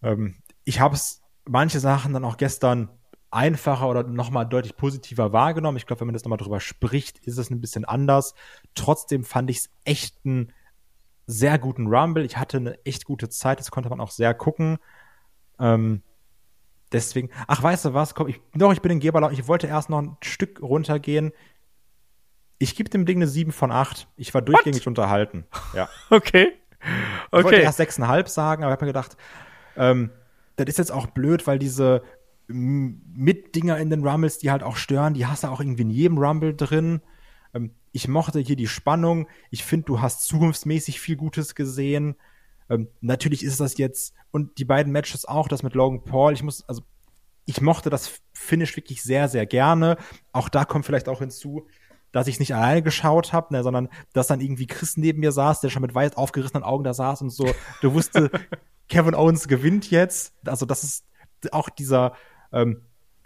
Ähm, 0.01 0.35
ich 0.63 0.79
habe 0.79 0.95
es 0.95 1.21
manche 1.45 1.79
Sachen 1.79 2.13
dann 2.13 2.25
auch 2.25 2.37
gestern 2.37 2.89
einfacher 3.31 3.87
oder 3.89 4.03
nochmal 4.03 4.45
deutlich 4.45 4.75
positiver 4.75 5.31
wahrgenommen. 5.31 5.77
Ich 5.77 5.85
glaube, 5.85 6.01
wenn 6.01 6.07
man 6.07 6.13
das 6.13 6.23
nochmal 6.23 6.37
drüber 6.37 6.59
spricht, 6.59 7.19
ist 7.19 7.37
es 7.37 7.49
ein 7.49 7.61
bisschen 7.61 7.85
anders. 7.85 8.35
Trotzdem 8.75 9.23
fand 9.23 9.49
ich 9.49 9.57
es 9.57 9.69
echt 9.85 10.17
einen 10.25 10.51
sehr 11.27 11.57
guten 11.57 11.87
Rumble. 11.87 12.25
Ich 12.25 12.37
hatte 12.37 12.57
eine 12.57 12.85
echt 12.85 13.05
gute 13.05 13.29
Zeit, 13.29 13.59
das 13.59 13.71
konnte 13.71 13.89
man 13.89 14.01
auch 14.01 14.11
sehr 14.11 14.33
gucken. 14.33 14.79
Ähm, 15.59 16.01
deswegen, 16.91 17.29
ach, 17.47 17.63
weißt 17.63 17.85
du 17.85 17.93
was? 17.93 18.15
Komm, 18.15 18.27
ich, 18.27 18.41
doch, 18.53 18.73
ich 18.73 18.81
bin 18.81 18.91
in 18.91 18.99
Geberlaut. 18.99 19.31
Ich 19.31 19.47
wollte 19.47 19.67
erst 19.67 19.89
noch 19.89 19.99
ein 19.99 20.17
Stück 20.21 20.61
runtergehen. 20.61 21.31
Ich 22.61 22.75
gebe 22.75 22.91
dem 22.91 23.07
Ding 23.07 23.17
eine 23.17 23.27
7 23.27 23.51
von 23.51 23.71
8. 23.71 24.07
Ich 24.17 24.35
war 24.35 24.43
durchgängig 24.43 24.81
What? 24.81 24.87
unterhalten. 24.87 25.45
Ja. 25.73 25.89
Okay. 26.09 26.53
Okay. 27.29 27.37
Ich 27.37 27.43
wollte 27.43 27.61
erst 27.61 27.79
6,5 27.79 28.27
sagen, 28.27 28.63
aber 28.63 28.71
ich 28.71 28.77
habe 28.77 28.85
mir 28.85 28.91
gedacht, 28.91 29.15
ähm, 29.77 30.09
das 30.55 30.65
ist 30.65 30.79
jetzt 30.79 30.91
auch 30.91 31.05
blöd, 31.05 31.45
weil 31.45 31.59
diese 31.59 32.01
Mitdinger 32.47 33.77
in 33.77 33.91
den 33.91 34.05
Rumbles, 34.05 34.39
die 34.39 34.49
halt 34.49 34.63
auch 34.63 34.75
stören, 34.77 35.13
die 35.13 35.27
hast 35.27 35.43
du 35.43 35.47
auch 35.49 35.61
irgendwie 35.61 35.83
in 35.83 35.91
jedem 35.91 36.17
Rumble 36.17 36.55
drin. 36.55 37.01
Ähm, 37.53 37.75
ich 37.91 38.07
mochte 38.07 38.39
hier 38.39 38.55
die 38.55 38.67
Spannung. 38.67 39.27
Ich 39.51 39.63
finde, 39.63 39.85
du 39.85 40.01
hast 40.01 40.25
zukunftsmäßig 40.25 40.99
viel 40.99 41.17
Gutes 41.17 41.53
gesehen. 41.53 42.15
Ähm, 42.67 42.87
natürlich 42.99 43.43
ist 43.43 43.59
das 43.59 43.77
jetzt, 43.77 44.15
und 44.31 44.57
die 44.57 44.65
beiden 44.65 44.91
Matches 44.91 45.25
auch, 45.25 45.47
das 45.47 45.61
mit 45.61 45.75
Logan 45.75 46.03
Paul, 46.03 46.33
ich 46.33 46.41
muss, 46.41 46.67
also, 46.67 46.81
ich 47.45 47.61
mochte 47.61 47.91
das 47.91 48.19
Finish 48.33 48.75
wirklich 48.75 49.03
sehr, 49.03 49.29
sehr 49.29 49.45
gerne. 49.45 49.97
Auch 50.31 50.49
da 50.49 50.65
kommt 50.65 50.87
vielleicht 50.87 51.07
auch 51.07 51.19
hinzu, 51.19 51.67
dass 52.11 52.27
ich 52.27 52.35
es 52.35 52.39
nicht 52.39 52.55
alleine 52.55 52.81
geschaut 52.81 53.33
habe, 53.33 53.53
ne, 53.53 53.63
sondern 53.63 53.89
dass 54.13 54.27
dann 54.27 54.41
irgendwie 54.41 54.67
Chris 54.67 54.97
neben 54.97 55.19
mir 55.19 55.31
saß, 55.31 55.61
der 55.61 55.69
schon 55.69 55.81
mit 55.81 55.95
weit 55.95 56.17
aufgerissenen 56.17 56.63
Augen 56.63 56.83
da 56.83 56.93
saß 56.93 57.21
und 57.21 57.29
so, 57.29 57.49
du 57.81 57.93
wusste, 57.93 58.29
Kevin 58.89 59.15
Owens 59.15 59.47
gewinnt 59.47 59.89
jetzt. 59.89 60.33
Also 60.45 60.65
das 60.65 60.83
ist 60.83 61.05
auch 61.51 61.69
dieser, 61.69 62.13
ähm, 62.51 62.81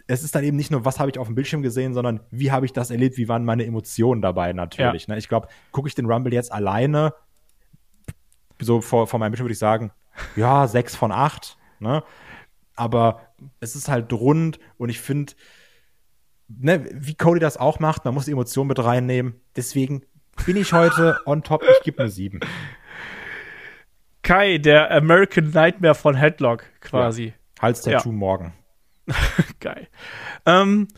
es 0.06 0.22
ist 0.22 0.34
dann 0.34 0.44
eben 0.44 0.56
nicht 0.56 0.70
nur, 0.70 0.84
was 0.84 1.00
habe 1.00 1.10
ich 1.10 1.18
auf 1.18 1.26
dem 1.26 1.34
Bildschirm 1.34 1.62
gesehen, 1.62 1.92
sondern 1.92 2.20
wie 2.30 2.52
habe 2.52 2.64
ich 2.64 2.72
das 2.72 2.90
erlebt, 2.90 3.16
wie 3.16 3.28
waren 3.28 3.44
meine 3.44 3.66
Emotionen 3.66 4.22
dabei 4.22 4.52
natürlich. 4.52 5.08
Ja. 5.08 5.14
Ne? 5.14 5.18
Ich 5.18 5.28
glaube, 5.28 5.48
gucke 5.72 5.88
ich 5.88 5.94
den 5.94 6.06
Rumble 6.06 6.32
jetzt 6.32 6.52
alleine, 6.52 7.14
so 8.60 8.80
vor, 8.80 9.06
vor 9.06 9.18
meinem 9.18 9.32
Bildschirm 9.32 9.46
würde 9.46 9.52
ich 9.52 9.58
sagen, 9.58 9.90
ja, 10.36 10.66
sechs 10.68 10.94
von 10.94 11.12
acht. 11.12 11.58
Ne? 11.80 12.02
Aber 12.76 13.20
es 13.60 13.74
ist 13.74 13.88
halt 13.88 14.12
rund 14.12 14.58
und 14.78 14.88
ich 14.88 15.00
finde, 15.00 15.32
ne, 16.48 16.88
wie 16.92 17.14
Cody 17.14 17.40
das 17.40 17.56
auch 17.56 17.80
macht, 17.80 18.04
man 18.04 18.14
muss 18.14 18.26
die 18.26 18.32
Emotionen 18.32 18.68
mit 18.68 18.82
reinnehmen. 18.82 19.40
Deswegen 19.56 20.02
bin 20.44 20.56
ich 20.56 20.72
heute 20.72 21.18
on 21.26 21.42
top, 21.42 21.62
ich 21.62 21.84
gebe 21.84 22.00
eine 22.00 22.10
7. 22.10 22.40
Kai, 24.22 24.58
der 24.58 24.90
American 24.90 25.50
Nightmare 25.50 25.94
von 25.94 26.14
Headlock 26.14 26.64
quasi. 26.80 27.26
Ja. 27.26 27.62
Hals-Tattoo 27.62 28.10
ja. 28.10 28.14
morgen. 28.14 28.52
Geil. 29.60 29.88
Ähm, 30.44 30.88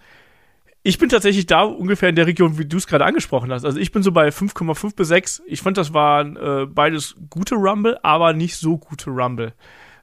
ich 0.83 0.99
bin 0.99 1.11
tatsächlich 1.11 1.47
da 1.47 1.63
ungefähr 1.63 2.09
in 2.09 2.17
der 2.17 2.27
Region, 2.27 2.57
wie 2.59 2.65
du 2.65 2.79
es 2.79 2.87
gerade 2.87 3.05
angesprochen 3.05 3.53
hast. 3.53 3.65
Also 3.65 3.79
ich 3.79 3.93
bin 3.93 4.03
so 4.03 4.13
bei 4.13 4.29
5,5 4.29 4.97
bis 4.97 5.09
6. 5.09 5.43
Ich 5.47 5.61
fand, 5.61 5.77
das 5.77 5.93
waren 5.93 6.37
äh, 6.37 6.67
beides 6.67 7.17
gute 7.29 7.57
Rumble, 7.57 7.99
aber 8.03 8.33
nicht 8.33 8.57
so 8.57 8.79
gute 8.79 9.11
Rumble. 9.11 9.53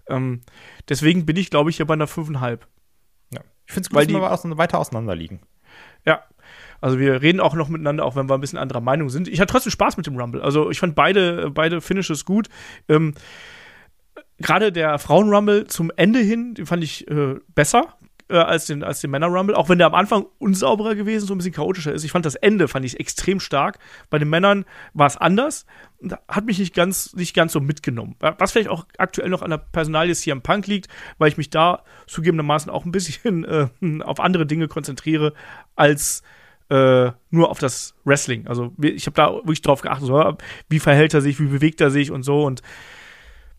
Ähm, 0.08 0.42
deswegen 0.88 1.26
bin 1.26 1.38
ich, 1.38 1.50
glaube 1.50 1.72
ich, 1.72 1.78
hier 1.78 1.88
bei 1.88 1.96
einer 1.96 2.08
5,5. 2.08 2.60
Ich 3.66 3.74
finde 3.74 3.88
es 3.88 3.90
gut, 3.90 3.98
weil 3.98 4.08
dass 4.08 4.44
wir 4.44 4.58
weiter 4.58 4.80
auseinander 4.80 5.16
liegen. 5.16 5.42
Ja. 6.06 6.24
Also 6.82 7.00
wir 7.00 7.22
reden 7.22 7.40
auch 7.40 7.56
noch 7.56 7.70
miteinander, 7.70 8.06
auch 8.06 8.16
wenn 8.16 8.30
wir 8.30 8.36
ein 8.36 8.42
bisschen 8.42 8.60
anderer 8.60 8.82
Meinung 8.82 9.10
sind. 9.10 9.28
Ich 9.28 9.40
hatte 9.40 9.52
trotzdem 9.52 9.72
Spaß 9.72 9.98
mit 9.98 10.06
dem 10.06 10.20
Rumble. 10.20 10.42
Also 10.42 10.70
ich 10.70 10.80
fand 10.80 10.94
beide, 10.94 11.50
beide 11.50 11.82
Finishes 11.82 12.26
gut. 12.26 12.48
Ähm, 12.88 13.16
Gerade 14.38 14.72
der 14.72 15.00
Frauen-Rumble 15.00 15.68
zum 15.68 15.92
Ende 15.96 16.20
hin, 16.20 16.56
den 16.56 16.66
fand 16.66 16.84
ich 16.84 17.10
äh, 17.10 17.36
besser 17.56 17.98
äh, 18.30 18.38
als 18.38 18.66
den, 18.66 18.84
als 18.84 19.02
den 19.02 19.12
Männer-Rumble, 19.12 19.56
auch 19.56 19.70
wenn 19.70 19.78
der 19.78 19.88
am 19.88 19.96
Anfang 19.96 20.26
unsauberer 20.40 20.96
gewesen, 20.96 21.28
so 21.28 21.34
ein 21.34 21.38
bisschen 21.38 21.54
chaotischer 21.54 21.94
ist. 21.94 22.04
Ich 22.04 22.12
fand 22.12 22.26
das 22.26 22.36
Ende, 22.36 22.68
fand 22.68 22.86
ich 22.86 23.00
extrem 23.00 23.40
stark. 23.40 23.80
Bei 24.10 24.18
den 24.18 24.30
Männern 24.30 24.66
war 24.94 25.08
es 25.08 25.18
anders. 25.18 25.66
Hat 26.28 26.46
mich 26.46 26.60
nicht 26.60 26.74
ganz, 26.74 27.14
nicht 27.14 27.36
ganz 27.36 27.54
so 27.54 27.60
mitgenommen. 27.60 28.16
Was 28.20 28.52
vielleicht 28.52 28.70
auch 28.70 28.86
aktuell 28.98 29.30
noch 29.30 29.42
an 29.42 29.52
der 29.52 29.58
Personalie 29.58 30.16
CM 30.16 30.42
Punk 30.42 30.68
liegt, 30.68 30.88
weil 31.18 31.30
ich 31.30 31.38
mich 31.38 31.50
da 31.50 31.84
zugegebenermaßen 32.08 32.72
auch 32.72 32.86
ein 32.86 32.92
bisschen 32.92 33.44
äh, 33.46 33.68
auf 34.04 34.20
andere 34.20 34.46
Dinge 34.46 34.68
konzentriere, 34.68 35.34
als 35.76 36.24
äh, 36.70 37.12
nur 37.30 37.50
auf 37.50 37.60
das 37.60 37.96
Wrestling. 38.06 38.48
Also 38.48 38.74
ich 38.82 39.06
habe 39.06 39.16
da 39.16 39.34
wirklich 39.34 39.62
drauf 39.62 39.82
geachtet, 39.82 40.08
so, 40.08 40.38
wie 40.68 40.80
verhält 40.80 41.14
er 41.14 41.22
sich, 41.22 41.40
wie 41.40 41.46
bewegt 41.46 41.80
er 41.80 41.92
sich 41.92 42.12
und 42.12 42.24
so 42.24 42.44
und 42.44 42.62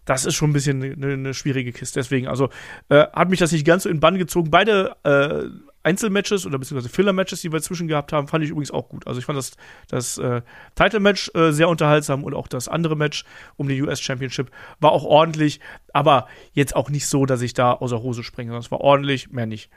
das 0.06 0.24
ist 0.24 0.34
schon 0.34 0.50
ein 0.50 0.52
bisschen 0.54 0.82
eine, 0.82 1.12
eine 1.12 1.34
schwierige 1.34 1.72
Kiste. 1.72 2.00
Deswegen, 2.00 2.28
also 2.28 2.48
äh, 2.88 3.06
hat 3.12 3.28
mich 3.28 3.40
das 3.40 3.52
nicht 3.52 3.66
ganz 3.66 3.82
so 3.82 3.90
in 3.90 4.00
Bann 4.00 4.16
gezogen. 4.16 4.50
Beide 4.50 4.96
äh, 5.02 5.44
Einzelmatches 5.82 6.46
oder 6.46 6.58
beziehungsweise 6.58 6.92
Filler-Matches, 6.92 7.42
die 7.42 7.52
wir 7.52 7.60
zwischen 7.60 7.86
gehabt 7.86 8.12
haben, 8.12 8.26
fand 8.26 8.42
ich 8.42 8.50
übrigens 8.50 8.70
auch 8.70 8.88
gut. 8.88 9.06
Also 9.06 9.20
ich 9.20 9.26
fand 9.26 9.38
das, 9.38 9.52
das 9.88 10.18
äh, 10.18 10.42
Title-Match 10.74 11.30
äh, 11.34 11.52
sehr 11.52 11.68
unterhaltsam 11.68 12.24
und 12.24 12.34
auch 12.34 12.48
das 12.48 12.66
andere 12.66 12.96
Match 12.96 13.24
um 13.56 13.68
die 13.68 13.80
US 13.82 14.00
Championship 14.00 14.50
war 14.80 14.90
auch 14.90 15.04
ordentlich, 15.04 15.60
aber 15.92 16.26
jetzt 16.52 16.74
auch 16.74 16.90
nicht 16.90 17.06
so, 17.06 17.26
dass 17.26 17.42
ich 17.42 17.54
da 17.54 17.72
außer 17.72 18.02
Hose 18.02 18.24
springe, 18.24 18.48
sondern 18.48 18.62
es 18.62 18.70
war 18.70 18.80
ordentlich, 18.80 19.30
mehr 19.30 19.46
nicht. 19.46 19.70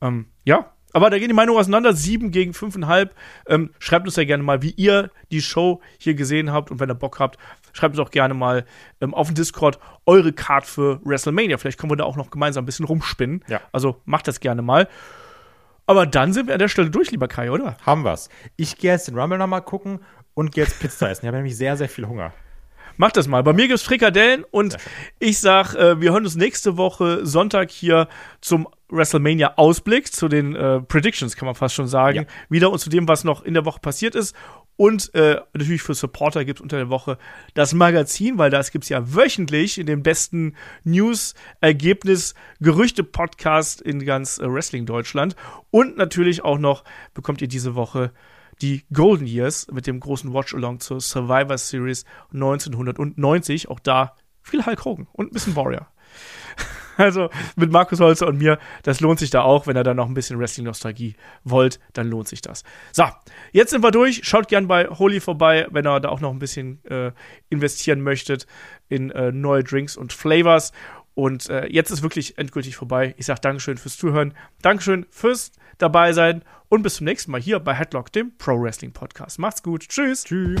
Ähm, 0.00 0.26
ja, 0.44 0.72
aber 0.94 1.10
da 1.10 1.18
gehen 1.18 1.28
die 1.28 1.34
Meinungen 1.34 1.58
auseinander. 1.58 1.92
Sieben 1.92 2.30
gegen 2.30 2.54
fünfeinhalb. 2.54 3.14
Ähm, 3.48 3.70
schreibt 3.80 4.06
uns 4.06 4.16
ja 4.16 4.24
gerne 4.24 4.44
mal, 4.44 4.62
wie 4.62 4.70
ihr 4.70 5.10
die 5.32 5.42
Show 5.42 5.82
hier 5.98 6.14
gesehen 6.14 6.52
habt. 6.52 6.70
Und 6.70 6.78
wenn 6.78 6.88
ihr 6.88 6.94
Bock 6.94 7.18
habt, 7.18 7.36
schreibt 7.74 7.98
uns 7.98 8.06
auch 8.06 8.10
gerne 8.10 8.32
mal 8.32 8.64
ähm, 9.02 9.12
auf 9.12 9.26
dem 9.26 9.34
Discord 9.34 9.78
eure 10.06 10.32
Card 10.32 10.64
für 10.64 11.00
WrestleMania. 11.04 11.58
Vielleicht 11.58 11.78
können 11.78 11.92
wir 11.92 11.96
da 11.96 12.04
auch 12.04 12.16
noch 12.16 12.30
gemeinsam 12.30 12.62
ein 12.62 12.66
bisschen 12.66 12.86
rumspinnen. 12.86 13.44
Ja. 13.48 13.60
Also 13.72 14.00
macht 14.06 14.26
das 14.26 14.40
gerne 14.40 14.62
mal. 14.62 14.88
Aber 15.86 16.06
dann 16.06 16.32
sind 16.32 16.46
wir 16.46 16.54
an 16.54 16.60
der 16.60 16.68
Stelle 16.68 16.88
durch, 16.88 17.10
lieber 17.10 17.28
Kai, 17.28 17.50
oder? 17.50 17.76
Haben 17.84 18.04
wir's. 18.04 18.30
Ich 18.56 18.78
gehe 18.78 18.92
jetzt 18.92 19.08
den 19.08 19.18
Rumble 19.18 19.36
nochmal 19.36 19.60
gucken 19.60 20.00
und 20.32 20.52
gehe 20.52 20.64
jetzt 20.64 20.80
Pizza 20.80 21.10
essen. 21.10 21.26
Ich 21.26 21.28
habe 21.28 21.36
nämlich 21.36 21.56
sehr, 21.56 21.76
sehr 21.76 21.90
viel 21.90 22.06
Hunger. 22.06 22.32
Mach 22.96 23.10
das 23.10 23.26
mal. 23.26 23.42
Bei 23.42 23.52
mir 23.52 23.66
gibt's 23.66 23.82
Frikadellen 23.82 24.44
und 24.50 24.76
ich 25.18 25.40
sag, 25.40 25.74
äh, 25.74 26.00
wir 26.00 26.12
hören 26.12 26.24
uns 26.24 26.36
nächste 26.36 26.76
Woche 26.76 27.26
Sonntag 27.26 27.70
hier 27.70 28.08
zum 28.40 28.68
WrestleMania 28.88 29.54
Ausblick, 29.56 30.12
zu 30.12 30.28
den 30.28 30.54
äh, 30.54 30.80
Predictions, 30.80 31.34
kann 31.36 31.46
man 31.46 31.56
fast 31.56 31.74
schon 31.74 31.88
sagen. 31.88 32.18
Ja. 32.18 32.24
Wieder 32.48 32.70
und 32.70 32.78
zu 32.78 32.90
dem, 32.90 33.08
was 33.08 33.24
noch 33.24 33.42
in 33.42 33.54
der 33.54 33.64
Woche 33.64 33.80
passiert 33.80 34.14
ist. 34.14 34.36
Und 34.76 35.14
äh, 35.14 35.40
natürlich 35.52 35.82
für 35.82 35.94
Supporter 35.94 36.44
gibt 36.44 36.58
es 36.58 36.62
unter 36.62 36.76
der 36.76 36.88
Woche 36.88 37.18
das 37.54 37.74
Magazin, 37.74 38.38
weil 38.38 38.50
das 38.50 38.72
gibt 38.72 38.84
es 38.84 38.88
ja 38.88 39.14
wöchentlich 39.14 39.78
in 39.78 39.86
dem 39.86 40.02
besten 40.02 40.54
News, 40.82 41.34
Ergebnis, 41.60 42.34
Gerüchte-Podcast 42.60 43.80
in 43.80 44.04
ganz 44.04 44.38
äh, 44.38 44.52
Wrestling 44.52 44.84
Deutschland. 44.86 45.36
Und 45.70 45.96
natürlich 45.96 46.42
auch 46.44 46.58
noch 46.58 46.84
bekommt 47.14 47.40
ihr 47.40 47.48
diese 47.48 47.74
Woche 47.74 48.12
die 48.62 48.84
Golden 48.92 49.26
Years 49.26 49.68
mit 49.72 49.86
dem 49.86 50.00
großen 50.00 50.32
Watch-Along 50.32 50.80
zur 50.80 51.00
Survivor 51.00 51.58
Series 51.58 52.04
1990. 52.32 53.68
Auch 53.68 53.80
da 53.80 54.16
viel 54.42 54.64
Hulk 54.64 54.84
Hogan 54.84 55.06
und 55.12 55.30
ein 55.30 55.32
bisschen 55.32 55.56
Warrior. 55.56 55.88
Also 57.04 57.28
mit 57.56 57.70
Markus 57.70 58.00
Holzer 58.00 58.26
und 58.26 58.38
mir, 58.38 58.58
das 58.82 59.00
lohnt 59.00 59.18
sich 59.18 59.30
da 59.30 59.42
auch. 59.42 59.66
Wenn 59.66 59.76
ihr 59.76 59.82
da 59.82 59.94
noch 59.94 60.06
ein 60.06 60.14
bisschen 60.14 60.38
Wrestling-Nostalgie 60.38 61.16
wollt, 61.42 61.80
dann 61.92 62.08
lohnt 62.08 62.28
sich 62.28 62.40
das. 62.40 62.64
So, 62.92 63.04
jetzt 63.52 63.70
sind 63.70 63.82
wir 63.82 63.90
durch. 63.90 64.20
Schaut 64.24 64.48
gern 64.48 64.68
bei 64.68 64.86
Holy 64.86 65.20
vorbei, 65.20 65.66
wenn 65.70 65.86
ihr 65.86 66.00
da 66.00 66.08
auch 66.08 66.20
noch 66.20 66.30
ein 66.30 66.38
bisschen 66.38 66.84
äh, 66.84 67.12
investieren 67.48 68.00
möchtet 68.00 68.46
in 68.88 69.10
äh, 69.10 69.32
neue 69.32 69.64
Drinks 69.64 69.96
und 69.96 70.12
Flavors. 70.12 70.72
Und 71.14 71.48
äh, 71.48 71.66
jetzt 71.66 71.90
ist 71.90 72.02
wirklich 72.02 72.38
endgültig 72.38 72.76
vorbei. 72.76 73.14
Ich 73.18 73.26
sage 73.26 73.40
Dankeschön 73.40 73.76
fürs 73.76 73.96
Zuhören, 73.96 74.34
Dankeschön 74.62 75.06
fürs 75.10 75.52
dabei 75.78 76.12
sein 76.12 76.42
und 76.68 76.82
bis 76.82 76.96
zum 76.96 77.04
nächsten 77.04 77.30
Mal 77.30 77.40
hier 77.40 77.60
bei 77.60 77.74
Headlock, 77.74 78.12
dem 78.12 78.36
Pro 78.36 78.60
Wrestling 78.60 78.92
Podcast. 78.92 79.38
Macht's 79.38 79.62
gut. 79.62 79.88
Tschüss. 79.88 80.24
Tschüss. 80.24 80.60